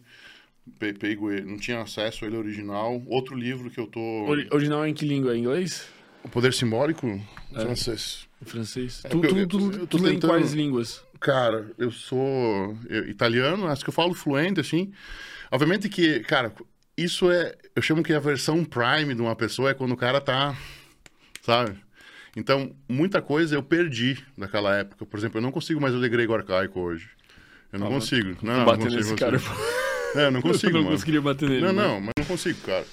pe- 0.79 0.93
pego 0.93 1.29
não 1.41 1.57
tinha 1.57 1.81
acesso 1.81 2.23
a 2.23 2.27
ele 2.27 2.37
original. 2.37 3.03
Outro 3.07 3.35
livro 3.35 3.69
que 3.69 3.77
eu 3.79 3.87
tô... 3.87 3.99
Ori- 3.99 4.47
original 4.51 4.85
é 4.85 4.89
em 4.89 4.93
que 4.93 5.05
língua? 5.05 5.35
Em 5.35 5.41
inglês? 5.41 5.85
O 6.23 6.29
Poder 6.29 6.53
Simbólico? 6.53 7.21
Francês. 7.53 8.25
Em 8.41 8.45
francês? 8.45 9.01
É 9.03 9.09
tu, 9.09 9.19
tu, 9.21 9.37
eu- 9.37 9.47
tu, 9.47 9.87
tu 9.87 9.97
lê 10.01 10.13
em 10.13 10.19
quais 10.19 10.53
línguas? 10.53 11.03
Cara, 11.19 11.71
eu 11.77 11.91
sou 11.91 12.77
eu- 12.87 13.09
italiano, 13.09 13.67
acho 13.67 13.83
que 13.83 13.89
eu 13.89 13.93
falo 13.93 14.13
fluente, 14.13 14.59
assim. 14.61 14.93
Obviamente 15.51 15.89
que, 15.89 16.21
cara, 16.21 16.53
isso 16.95 17.29
é. 17.31 17.55
Eu 17.75 17.81
chamo 17.81 18.03
que 18.03 18.13
a 18.13 18.19
versão 18.19 18.63
prime 18.63 19.13
de 19.13 19.21
uma 19.21 19.35
pessoa 19.35 19.71
é 19.71 19.73
quando 19.73 19.91
o 19.91 19.97
cara 19.97 20.21
tá. 20.21 20.55
Sabe? 21.41 21.77
Então, 22.37 22.75
muita 22.87 23.19
coisa 23.19 23.55
eu 23.55 23.63
perdi 23.63 24.23
naquela 24.37 24.75
época. 24.75 25.07
Por 25.07 25.17
exemplo, 25.17 25.39
eu 25.39 25.41
não 25.41 25.51
consigo 25.51 25.81
mais 25.81 25.91
ler 25.95 26.07
grego 26.07 26.35
arcaico 26.35 26.79
hoje. 26.79 27.09
Eu 27.73 27.79
não 27.79 27.87
Ah, 27.87 27.89
consigo. 27.89 28.37
Não, 28.43 28.57
não 28.59 28.65
Bater 28.65 28.83
consigo, 28.83 28.95
nesse 28.97 29.09
não 29.09 29.17
cara. 29.17 29.39
consigo. 29.39 29.55
É, 30.15 30.25
eu 30.27 30.31
não 30.31 30.41
consigo, 30.43 30.67
eu 30.69 30.73
não 30.73 30.81
mano. 30.83 30.91
conseguiria 30.95 31.21
bater 31.21 31.49
nele. 31.49 31.65
Não, 31.65 31.73
mano. 31.73 31.87
não, 31.87 32.01
mas 32.01 32.11
não 32.19 32.25
consigo, 32.25 32.59
cara. 32.61 32.85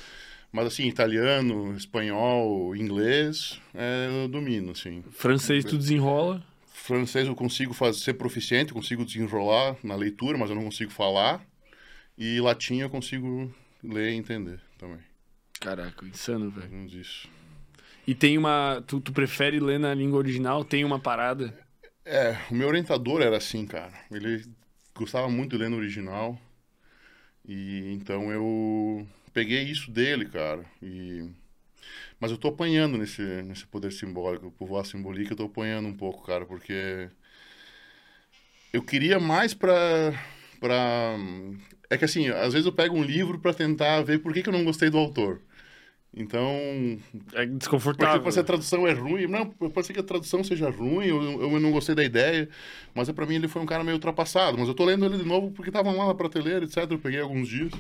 Mas 0.51 0.67
assim, 0.69 0.87
italiano, 0.89 1.77
espanhol, 1.77 2.75
inglês, 2.75 3.61
é, 3.75 4.23
eu 4.23 4.29
domino, 4.29 4.73
assim. 4.73 5.05
Francês 5.11 5.63
tu 5.63 5.77
desenrola. 5.77 6.43
Francês 6.73 7.27
eu 7.27 7.35
consigo 7.35 7.75
fazer, 7.75 7.99
ser 7.99 8.15
proficiente, 8.15 8.73
consigo 8.73 9.05
desenrolar 9.05 9.77
na 9.85 9.95
leitura, 9.95 10.39
mas 10.39 10.49
eu 10.49 10.57
não 10.57 10.65
consigo 10.65 10.91
falar. 10.91 11.45
E 12.17 12.41
latim 12.41 12.79
eu 12.81 12.89
consigo 12.89 13.53
ler 13.83 14.11
e 14.13 14.15
entender 14.15 14.59
também. 14.79 15.01
Caraca, 15.61 16.07
insano, 16.07 16.51
velho. 16.51 16.87
Isso. 16.87 17.29
E 18.07 18.15
tem 18.15 18.37
uma. 18.37 18.83
Tu, 18.87 19.01
tu 19.01 19.13
prefere 19.13 19.59
ler 19.61 19.79
na 19.79 19.95
língua 19.95 20.19
original? 20.19 20.65
Tem 20.65 20.85
uma 20.85 20.99
parada? 20.99 21.55
É, 22.05 22.37
o 22.51 22.55
meu 22.55 22.69
orientador 22.69 23.23
era 23.23 23.37
assim, 23.37 23.67
cara. 23.67 23.93
Ele 24.11 24.45
gostava 24.95 25.29
muito 25.29 25.53
de 25.53 25.59
ler 25.59 25.71
no 25.71 25.77
original. 25.77 26.39
E 27.47 27.93
então 27.93 28.31
eu 28.33 29.07
peguei 29.33 29.63
isso 29.65 29.91
dele, 29.91 30.27
cara. 30.27 30.65
E 30.83 31.29
mas 32.21 32.31
eu 32.31 32.39
tô 32.39 32.49
apanhando 32.49 32.99
nesse 32.99 33.23
nesse 33.43 33.67
poder 33.67 33.93
simbólico, 33.93 34.51
povoar 34.53 34.85
simbólico, 34.87 35.33
eu 35.33 35.37
tô 35.37 35.45
apanhando 35.45 35.89
um 35.89 35.97
pouco, 35.97 36.27
cara, 36.27 36.47
porque 36.47 37.11
eu 38.73 38.83
queria 38.83 39.19
mais 39.21 39.55
pra 39.55 40.13
para 40.61 41.17
é 41.91 41.97
que 41.99 42.05
assim, 42.05 42.29
às 42.29 42.53
vezes 42.53 42.67
eu 42.67 42.73
pego 42.73 42.97
um 42.97 43.03
livro 43.03 43.39
pra 43.39 43.53
tentar 43.55 44.03
ver 44.03 44.19
por 44.21 44.33
que, 44.33 44.43
que 44.43 44.49
eu 44.49 44.53
não 44.53 44.65
gostei 44.65 44.91
do 44.91 44.99
autor. 44.99 45.41
Então, 46.17 46.47
É 47.33 47.45
porque 47.45 47.47
desconfortável. 47.47 48.23
pode 48.23 48.35
ser 48.35 48.41
a 48.41 48.45
tradução 48.45 48.87
é 48.87 48.93
ruim. 48.93 49.27
Não, 49.27 49.47
pode 49.51 49.87
ser 49.87 49.93
que 49.93 50.01
a 50.01 50.03
tradução 50.05 50.45
seja 50.45 50.71
ruim, 50.71 51.07
eu, 51.07 51.43
eu 51.43 51.61
não 51.61 51.73
gostei 51.73 51.95
da 51.95 52.05
ideia. 52.05 52.49
Mas 52.95 53.09
é, 53.09 53.13
pra 53.13 53.27
mim 53.27 53.35
ele 53.35 53.49
foi 53.49 53.61
um 53.61 53.67
cara 53.67 53.83
meio 53.83 53.97
ultrapassado. 53.97 54.57
Mas 54.57 54.69
eu 54.69 54.75
tô 54.75 54.85
lendo 54.85 55.05
ele 55.05 55.19
de 55.19 55.25
novo 55.25 55.51
porque 55.51 55.71
tava 55.73 55.91
lá 55.91 56.07
na 56.07 56.15
prateleira, 56.15 56.65
etc. 56.65 56.89
Eu 56.91 56.99
peguei 57.01 57.21
alguns 57.21 57.49
dias. 57.49 57.73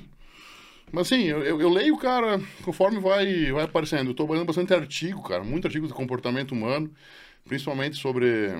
Mas 0.93 1.07
assim, 1.13 1.25
eu, 1.25 1.43
eu, 1.45 1.61
eu 1.61 1.69
leio, 1.69 1.97
cara, 1.97 2.41
conforme 2.65 2.99
vai, 3.01 3.53
vai 3.53 3.65
aparecendo. 3.65 4.11
Eu 4.11 4.15
tô 4.15 4.31
lendo 4.33 4.45
bastante 4.45 4.75
artigo, 4.75 5.23
cara. 5.23 5.45
Muito 5.45 5.67
artigo 5.67 5.87
de 5.87 5.95
comportamento 5.95 6.53
humano. 6.53 6.91
Principalmente 7.45 7.97
sobre 7.97 8.53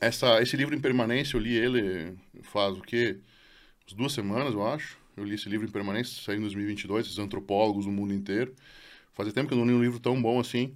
essa, 0.00 0.40
esse 0.42 0.56
livro 0.56 0.74
em 0.74 0.80
permanência. 0.80 1.36
Eu 1.36 1.40
li 1.40 1.56
ele 1.56 2.14
faz 2.42 2.76
o 2.76 2.80
quê? 2.82 3.18
Duas 3.96 4.12
semanas, 4.12 4.54
eu 4.54 4.66
acho. 4.66 4.96
Eu 5.16 5.24
li 5.24 5.34
esse 5.34 5.48
livro 5.48 5.66
em 5.66 5.70
permanência, 5.70 6.22
saiu 6.22 6.38
em 6.38 6.42
2022, 6.42 7.06
esses 7.06 7.18
antropólogos 7.18 7.84
do 7.84 7.90
mundo 7.90 8.14
inteiro. 8.14 8.54
Fazia 9.12 9.32
tempo 9.32 9.48
que 9.48 9.54
eu 9.54 9.58
não 9.58 9.66
li 9.66 9.72
um 9.72 9.82
livro 9.82 10.00
tão 10.00 10.20
bom 10.20 10.40
assim. 10.40 10.74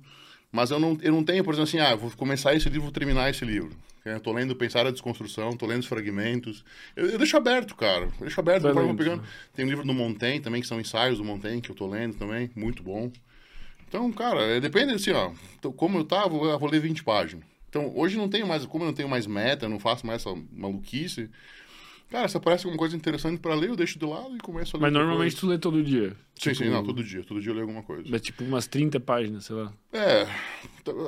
Mas 0.53 0.71
eu 0.71 0.79
não, 0.79 0.97
eu 1.03 1.13
não 1.13 1.25
tenho, 1.25 1.43
por 1.43 1.55
exemplo, 1.55 1.69
assim, 1.69 1.79
ah, 1.79 1.95
vou 1.95 2.11
começar 2.13 2.55
esse 2.55 2.69
livro, 2.69 2.83
vou 2.83 2.93
terminar 2.93 3.29
esse 3.31 3.45
livro. 3.45 3.77
Eu 4.05 4.21
tô 4.21 4.33
lendo 4.33 4.55
Pensar 4.55 4.87
a 4.87 4.91
Desconstrução, 4.91 5.57
tô 5.57 5.67
lendo 5.67 5.81
os 5.81 5.87
fragmentos. 5.87 6.65
Eu, 6.95 7.11
eu 7.11 7.19
deixo 7.19 7.37
aberto, 7.37 7.75
cara. 7.75 8.05
Eu 8.05 8.13
deixo 8.21 8.39
aberto. 8.39 8.65
Lendo, 8.65 8.81
vou 8.81 8.95
pegando. 8.95 9.23
Tem 9.53 9.65
um 9.65 9.69
livro 9.69 9.85
do 9.85 9.93
Montaigne 9.93 10.41
também, 10.41 10.61
que 10.61 10.67
são 10.69 10.81
ensaios 10.81 11.19
do 11.19 11.25
Montaigne, 11.25 11.61
que 11.61 11.71
eu 11.71 11.75
tô 11.75 11.87
lendo 11.87 12.15
também. 12.15 12.49
Muito 12.55 12.83
bom. 12.83 13.11
Então, 13.89 14.11
cara, 14.13 14.41
é, 14.43 14.61
depende 14.61 14.95
assim, 14.95 15.11
ó. 15.11 15.33
Como 15.73 15.99
eu 15.99 16.05
tava, 16.05 16.37
eu 16.37 16.59
vou 16.59 16.71
ler 16.71 16.81
20 16.81 17.03
páginas. 17.03 17.45
Então, 17.69 17.93
hoje 17.97 18.17
não 18.17 18.29
tenho 18.29 18.47
mais, 18.47 18.65
como 18.65 18.85
eu 18.85 18.89
não 18.89 18.95
tenho 18.95 19.09
mais 19.09 19.27
meta, 19.27 19.67
eu 19.67 19.71
não 19.71 19.81
faço 19.81 20.07
mais 20.07 20.25
essa 20.25 20.35
maluquice. 20.53 21.29
Cara, 22.11 22.29
se 22.29 22.37
aparece 22.37 22.65
alguma 22.65 22.79
coisa 22.79 22.97
interessante 22.97 23.41
pra 23.41 23.55
ler, 23.55 23.71
eu 23.71 23.77
deixo 23.77 23.99
de 23.99 24.07
lado 24.07 24.37
e 24.37 24.39
começo 24.39 24.77
a 24.77 24.79
ler. 24.79 24.83
Mas 24.83 24.93
normalmente 24.93 25.33
coisa. 25.33 25.41
tu 25.41 25.47
lê 25.49 25.59
todo 25.59 25.83
dia. 25.83 26.11
Sim, 26.11 26.17
Tipo, 26.53 26.57
sim, 26.57 26.71
não, 26.71 26.85
todo 26.85 27.03
dia. 27.03 27.25
Todo 27.25 27.41
dia 27.41 27.51
eu 27.51 27.55
leio 27.55 27.65
alguma 27.67 27.83
coisa. 27.83 28.15
É 28.15 28.19
tipo 28.19 28.45
umas 28.45 28.67
30 28.69 29.01
páginas, 29.01 29.45
sei 29.47 29.57
lá. 29.57 29.73
É, 29.93 30.23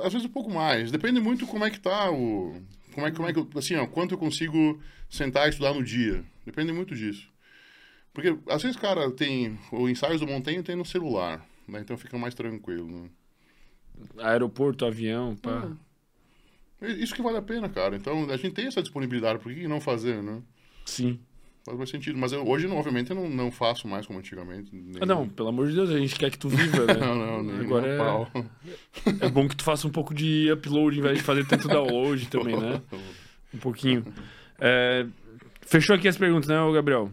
às 0.04 0.12
vezes 0.12 0.26
um 0.26 0.32
pouco 0.32 0.50
mais. 0.50 0.90
Depende 0.90 1.20
muito 1.20 1.46
como 1.46 1.64
é 1.64 1.70
que 1.70 1.78
tá 1.78 2.10
o. 2.10 2.60
Como 2.92 3.06
é, 3.06 3.10
como 3.12 3.28
é 3.28 3.32
que 3.32 3.38
eu. 3.38 3.48
Assim, 3.56 3.76
ó, 3.76 3.86
quanto 3.86 4.14
eu 4.14 4.18
consigo 4.18 4.80
sentar 5.08 5.46
e 5.46 5.50
estudar 5.50 5.72
no 5.72 5.84
dia. 5.84 6.24
Depende 6.44 6.72
muito 6.72 6.94
disso. 6.96 7.28
Porque, 8.12 8.36
às 8.48 8.60
vezes, 8.62 8.76
cara, 8.76 9.08
tem. 9.12 9.56
O 9.70 9.88
ensaios 9.88 10.20
do 10.20 10.26
Montaigne 10.26 10.64
tem 10.64 10.74
no 10.74 10.84
celular. 10.84 11.46
Né? 11.68 11.80
Então 11.80 11.96
fica 11.96 12.18
mais 12.18 12.34
tranquilo. 12.34 12.90
Né? 12.90 13.08
Aeroporto, 14.18 14.84
avião, 14.84 15.36
pá. 15.36 15.70
É 16.80 16.90
Isso 16.92 17.14
que 17.14 17.22
vale 17.22 17.36
a 17.36 17.42
pena, 17.42 17.68
cara. 17.68 17.94
Então, 17.96 18.28
a 18.30 18.36
gente 18.36 18.54
tem 18.54 18.66
essa 18.66 18.82
disponibilidade, 18.82 19.38
por 19.38 19.52
que 19.54 19.68
não 19.68 19.80
fazer, 19.80 20.22
né? 20.22 20.42
Sim. 20.88 21.18
Faz 21.64 21.76
mais 21.76 21.90
sentido. 21.90 22.18
Mas 22.18 22.32
eu, 22.32 22.46
hoje, 22.48 22.66
não, 22.66 22.76
obviamente, 22.78 23.10
eu 23.10 23.16
não, 23.16 23.28
não 23.28 23.50
faço 23.52 23.86
mais 23.86 24.06
como 24.06 24.18
antigamente. 24.18 24.70
Nem- 24.72 25.02
Ah, 25.02 25.06
não, 25.06 25.28
pelo 25.28 25.50
amor 25.50 25.68
de 25.68 25.74
Deus, 25.74 25.90
a 25.90 25.98
gente 25.98 26.16
quer 26.16 26.30
que 26.30 26.38
tu 26.38 26.48
viva, 26.48 26.86
né? 26.86 26.94
Não, 26.98 27.14
não, 27.14 27.42
nem 27.42 27.60
Agora 27.66 27.82
nem 27.86 27.90
é- 27.94 27.98
pau. 27.98 28.30
É 29.20 29.28
bom 29.28 29.46
que 29.46 29.54
tu 29.54 29.64
faça 29.64 29.86
um 29.86 29.90
pouco 29.90 30.14
de 30.14 30.50
upload 30.50 30.98
em 30.98 31.02
vez 31.02 31.18
de 31.18 31.22
fazer 31.24 31.46
tanto 31.46 31.68
download 31.68 32.26
também, 32.28 32.58
né? 32.58 32.80
Um 33.54 33.58
pouquinho. 33.58 34.04
É, 34.58 35.06
Fechou 35.62 35.94
aqui 35.94 36.08
as 36.08 36.16
perguntas, 36.16 36.48
né, 36.48 36.56
Gabriel? 36.72 37.10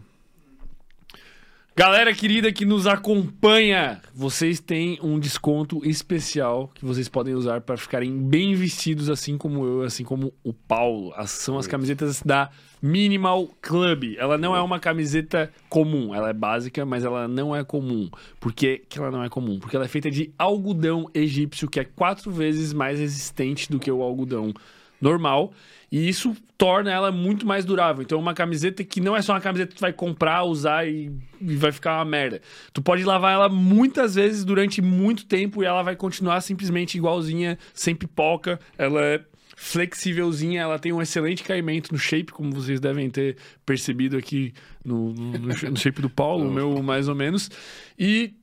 Galera 1.78 2.14
querida 2.14 2.50
que 2.50 2.64
nos 2.64 2.86
acompanha, 2.86 4.00
vocês 4.14 4.60
têm 4.60 4.98
um 5.02 5.18
desconto 5.20 5.86
especial 5.86 6.70
que 6.74 6.86
vocês 6.86 7.06
podem 7.06 7.34
usar 7.34 7.60
para 7.60 7.76
ficarem 7.76 8.16
bem 8.18 8.54
vestidos, 8.54 9.10
assim 9.10 9.36
como 9.36 9.62
eu, 9.66 9.82
assim 9.82 10.02
como 10.02 10.32
o 10.42 10.54
Paulo. 10.54 11.12
As- 11.14 11.32
são 11.32 11.58
as 11.58 11.66
camisetas 11.66 12.22
da 12.22 12.48
Minimal 12.80 13.48
Club. 13.60 14.14
Ela 14.16 14.38
não 14.38 14.56
é 14.56 14.62
uma 14.62 14.80
camiseta 14.80 15.52
comum, 15.68 16.14
ela 16.14 16.30
é 16.30 16.32
básica, 16.32 16.86
mas 16.86 17.04
ela 17.04 17.28
não 17.28 17.54
é 17.54 17.62
comum. 17.62 18.08
Por 18.40 18.54
que, 18.54 18.78
que 18.88 18.98
ela 18.98 19.10
não 19.10 19.22
é 19.22 19.28
comum? 19.28 19.58
Porque 19.58 19.76
ela 19.76 19.84
é 19.84 19.88
feita 19.88 20.10
de 20.10 20.32
algodão 20.38 21.10
egípcio, 21.12 21.68
que 21.68 21.78
é 21.78 21.84
quatro 21.84 22.30
vezes 22.30 22.72
mais 22.72 22.98
resistente 22.98 23.70
do 23.70 23.78
que 23.78 23.90
o 23.92 24.00
algodão 24.00 24.50
normal. 25.00 25.52
E 25.90 26.08
isso 26.08 26.36
torna 26.58 26.90
ela 26.90 27.12
muito 27.12 27.46
mais 27.46 27.64
durável. 27.64 28.02
Então, 28.02 28.18
uma 28.18 28.34
camiseta 28.34 28.82
que 28.82 29.00
não 29.00 29.16
é 29.16 29.22
só 29.22 29.34
uma 29.34 29.40
camiseta 29.40 29.70
que 29.70 29.76
tu 29.76 29.80
vai 29.80 29.92
comprar, 29.92 30.42
usar 30.44 30.88
e, 30.88 31.12
e 31.40 31.54
vai 31.54 31.70
ficar 31.70 31.98
uma 31.98 32.04
merda. 32.04 32.40
Tu 32.72 32.82
pode 32.82 33.04
lavar 33.04 33.34
ela 33.34 33.48
muitas 33.48 34.14
vezes 34.16 34.44
durante 34.44 34.82
muito 34.82 35.26
tempo 35.26 35.62
e 35.62 35.66
ela 35.66 35.82
vai 35.82 35.94
continuar 35.94 36.40
simplesmente 36.40 36.96
igualzinha, 36.96 37.58
sem 37.72 37.94
pipoca. 37.94 38.58
Ela 38.76 39.00
é 39.00 39.20
flexívelzinha, 39.56 40.60
ela 40.60 40.78
tem 40.78 40.92
um 40.92 41.00
excelente 41.00 41.42
caimento 41.42 41.92
no 41.92 41.98
shape, 41.98 42.32
como 42.32 42.52
vocês 42.52 42.78
devem 42.78 43.08
ter 43.08 43.38
percebido 43.64 44.16
aqui 44.16 44.52
no, 44.84 45.14
no, 45.14 45.38
no 45.38 45.76
shape 45.76 46.02
do 46.02 46.10
Paulo, 46.10 46.48
o 46.48 46.52
meu 46.52 46.82
mais 46.82 47.08
ou 47.08 47.14
menos. 47.14 47.50
E 47.98 48.34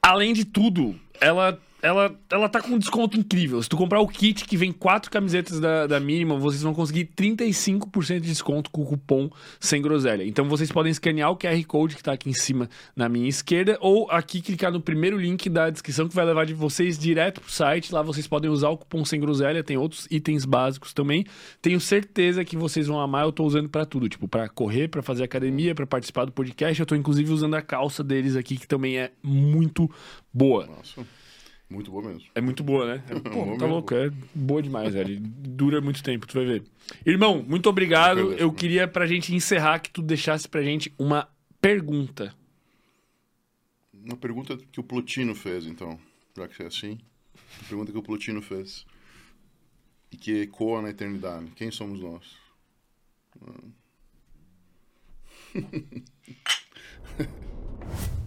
além 0.00 0.32
de 0.32 0.44
tudo, 0.44 0.94
ela, 1.20 1.58
ela, 1.82 2.14
ela 2.30 2.48
tá 2.48 2.60
com 2.60 2.74
um 2.74 2.78
desconto 2.78 3.18
incrível. 3.18 3.62
Se 3.62 3.68
tu 3.68 3.76
comprar 3.76 4.00
o 4.00 4.08
kit 4.08 4.44
que 4.44 4.56
vem 4.56 4.72
quatro 4.72 5.10
camisetas 5.10 5.58
da, 5.60 5.86
da 5.86 6.00
mínima, 6.00 6.36
vocês 6.38 6.62
vão 6.62 6.74
conseguir 6.74 7.06
35% 7.16 8.20
de 8.20 8.28
desconto 8.28 8.70
com 8.70 8.82
o 8.82 8.86
cupom 8.86 9.30
sem 9.58 9.80
groselha. 9.80 10.24
Então 10.24 10.48
vocês 10.48 10.70
podem 10.70 10.90
escanear 10.90 11.30
o 11.30 11.36
QR 11.36 11.62
Code 11.66 11.96
que 11.96 12.02
tá 12.02 12.12
aqui 12.12 12.28
em 12.28 12.34
cima 12.34 12.68
na 12.94 13.08
minha 13.08 13.28
esquerda, 13.28 13.78
ou 13.80 14.10
aqui 14.10 14.40
clicar 14.40 14.70
no 14.72 14.80
primeiro 14.80 15.18
link 15.18 15.48
da 15.48 15.70
descrição 15.70 16.08
que 16.08 16.14
vai 16.14 16.24
levar 16.24 16.44
de 16.46 16.54
vocês 16.54 16.98
direto 16.98 17.40
pro 17.40 17.50
site. 17.50 17.92
Lá 17.92 18.02
vocês 18.02 18.26
podem 18.26 18.50
usar 18.50 18.68
o 18.68 18.76
cupom 18.76 19.04
sem 19.04 19.20
groselha, 19.20 19.64
tem 19.64 19.76
outros 19.76 20.06
itens 20.10 20.44
básicos 20.44 20.92
também. 20.92 21.24
Tenho 21.62 21.80
certeza 21.80 22.44
que 22.44 22.56
vocês 22.56 22.86
vão 22.86 23.00
amar, 23.00 23.24
eu 23.24 23.32
tô 23.32 23.44
usando 23.44 23.68
pra 23.68 23.84
tudo, 23.84 24.08
tipo, 24.08 24.28
pra 24.28 24.48
correr, 24.48 24.88
pra 24.88 25.02
fazer 25.02 25.24
academia, 25.24 25.74
pra 25.74 25.86
participar 25.86 26.24
do 26.24 26.32
podcast. 26.32 26.78
Eu 26.78 26.86
tô 26.86 26.94
inclusive 26.94 27.32
usando 27.32 27.54
a 27.54 27.62
calça 27.62 28.04
deles 28.04 28.36
aqui, 28.36 28.56
que 28.56 28.66
também 28.66 28.98
é 28.98 29.10
muito 29.22 29.90
boa. 30.32 30.66
Nossa, 30.66 31.04
muito 31.70 31.90
bom 31.90 32.02
mesmo. 32.02 32.24
É 32.34 32.40
muito 32.40 32.64
boa, 32.64 32.96
né? 32.96 33.04
Pô, 33.08 33.30
Boa 33.30 33.46
tá 33.46 33.50
mesmo. 33.52 33.66
louco, 33.68 33.94
é 33.94 34.10
boa 34.34 34.60
demais, 34.60 34.92
velho. 34.92 35.20
Dura 35.20 35.80
muito 35.80 36.02
tempo, 36.02 36.26
tu 36.26 36.34
vai 36.34 36.44
ver. 36.44 36.64
Irmão, 37.06 37.44
muito 37.46 37.68
obrigado. 37.68 38.32
Eu 38.32 38.48
mano. 38.48 38.54
queria 38.54 38.88
pra 38.88 39.06
gente 39.06 39.32
encerrar 39.32 39.78
que 39.78 39.90
tu 39.90 40.02
deixasse 40.02 40.48
pra 40.48 40.62
gente 40.62 40.92
uma 40.98 41.28
pergunta. 41.60 42.34
Uma 43.94 44.16
pergunta 44.16 44.56
que 44.56 44.80
o 44.80 44.82
Plutino 44.82 45.34
fez, 45.34 45.66
então, 45.66 45.98
já 46.36 46.48
que 46.48 46.62
é 46.62 46.66
assim. 46.66 46.98
Uma 47.60 47.68
pergunta 47.68 47.92
que 47.92 47.98
o 47.98 48.02
Plutino 48.02 48.42
fez. 48.42 48.84
E 50.10 50.16
que 50.16 50.42
ecoa 50.42 50.82
na 50.82 50.90
eternidade. 50.90 51.52
Quem 51.54 51.70
somos 51.70 52.00
nós? 52.00 52.36
Ah. 53.40 53.54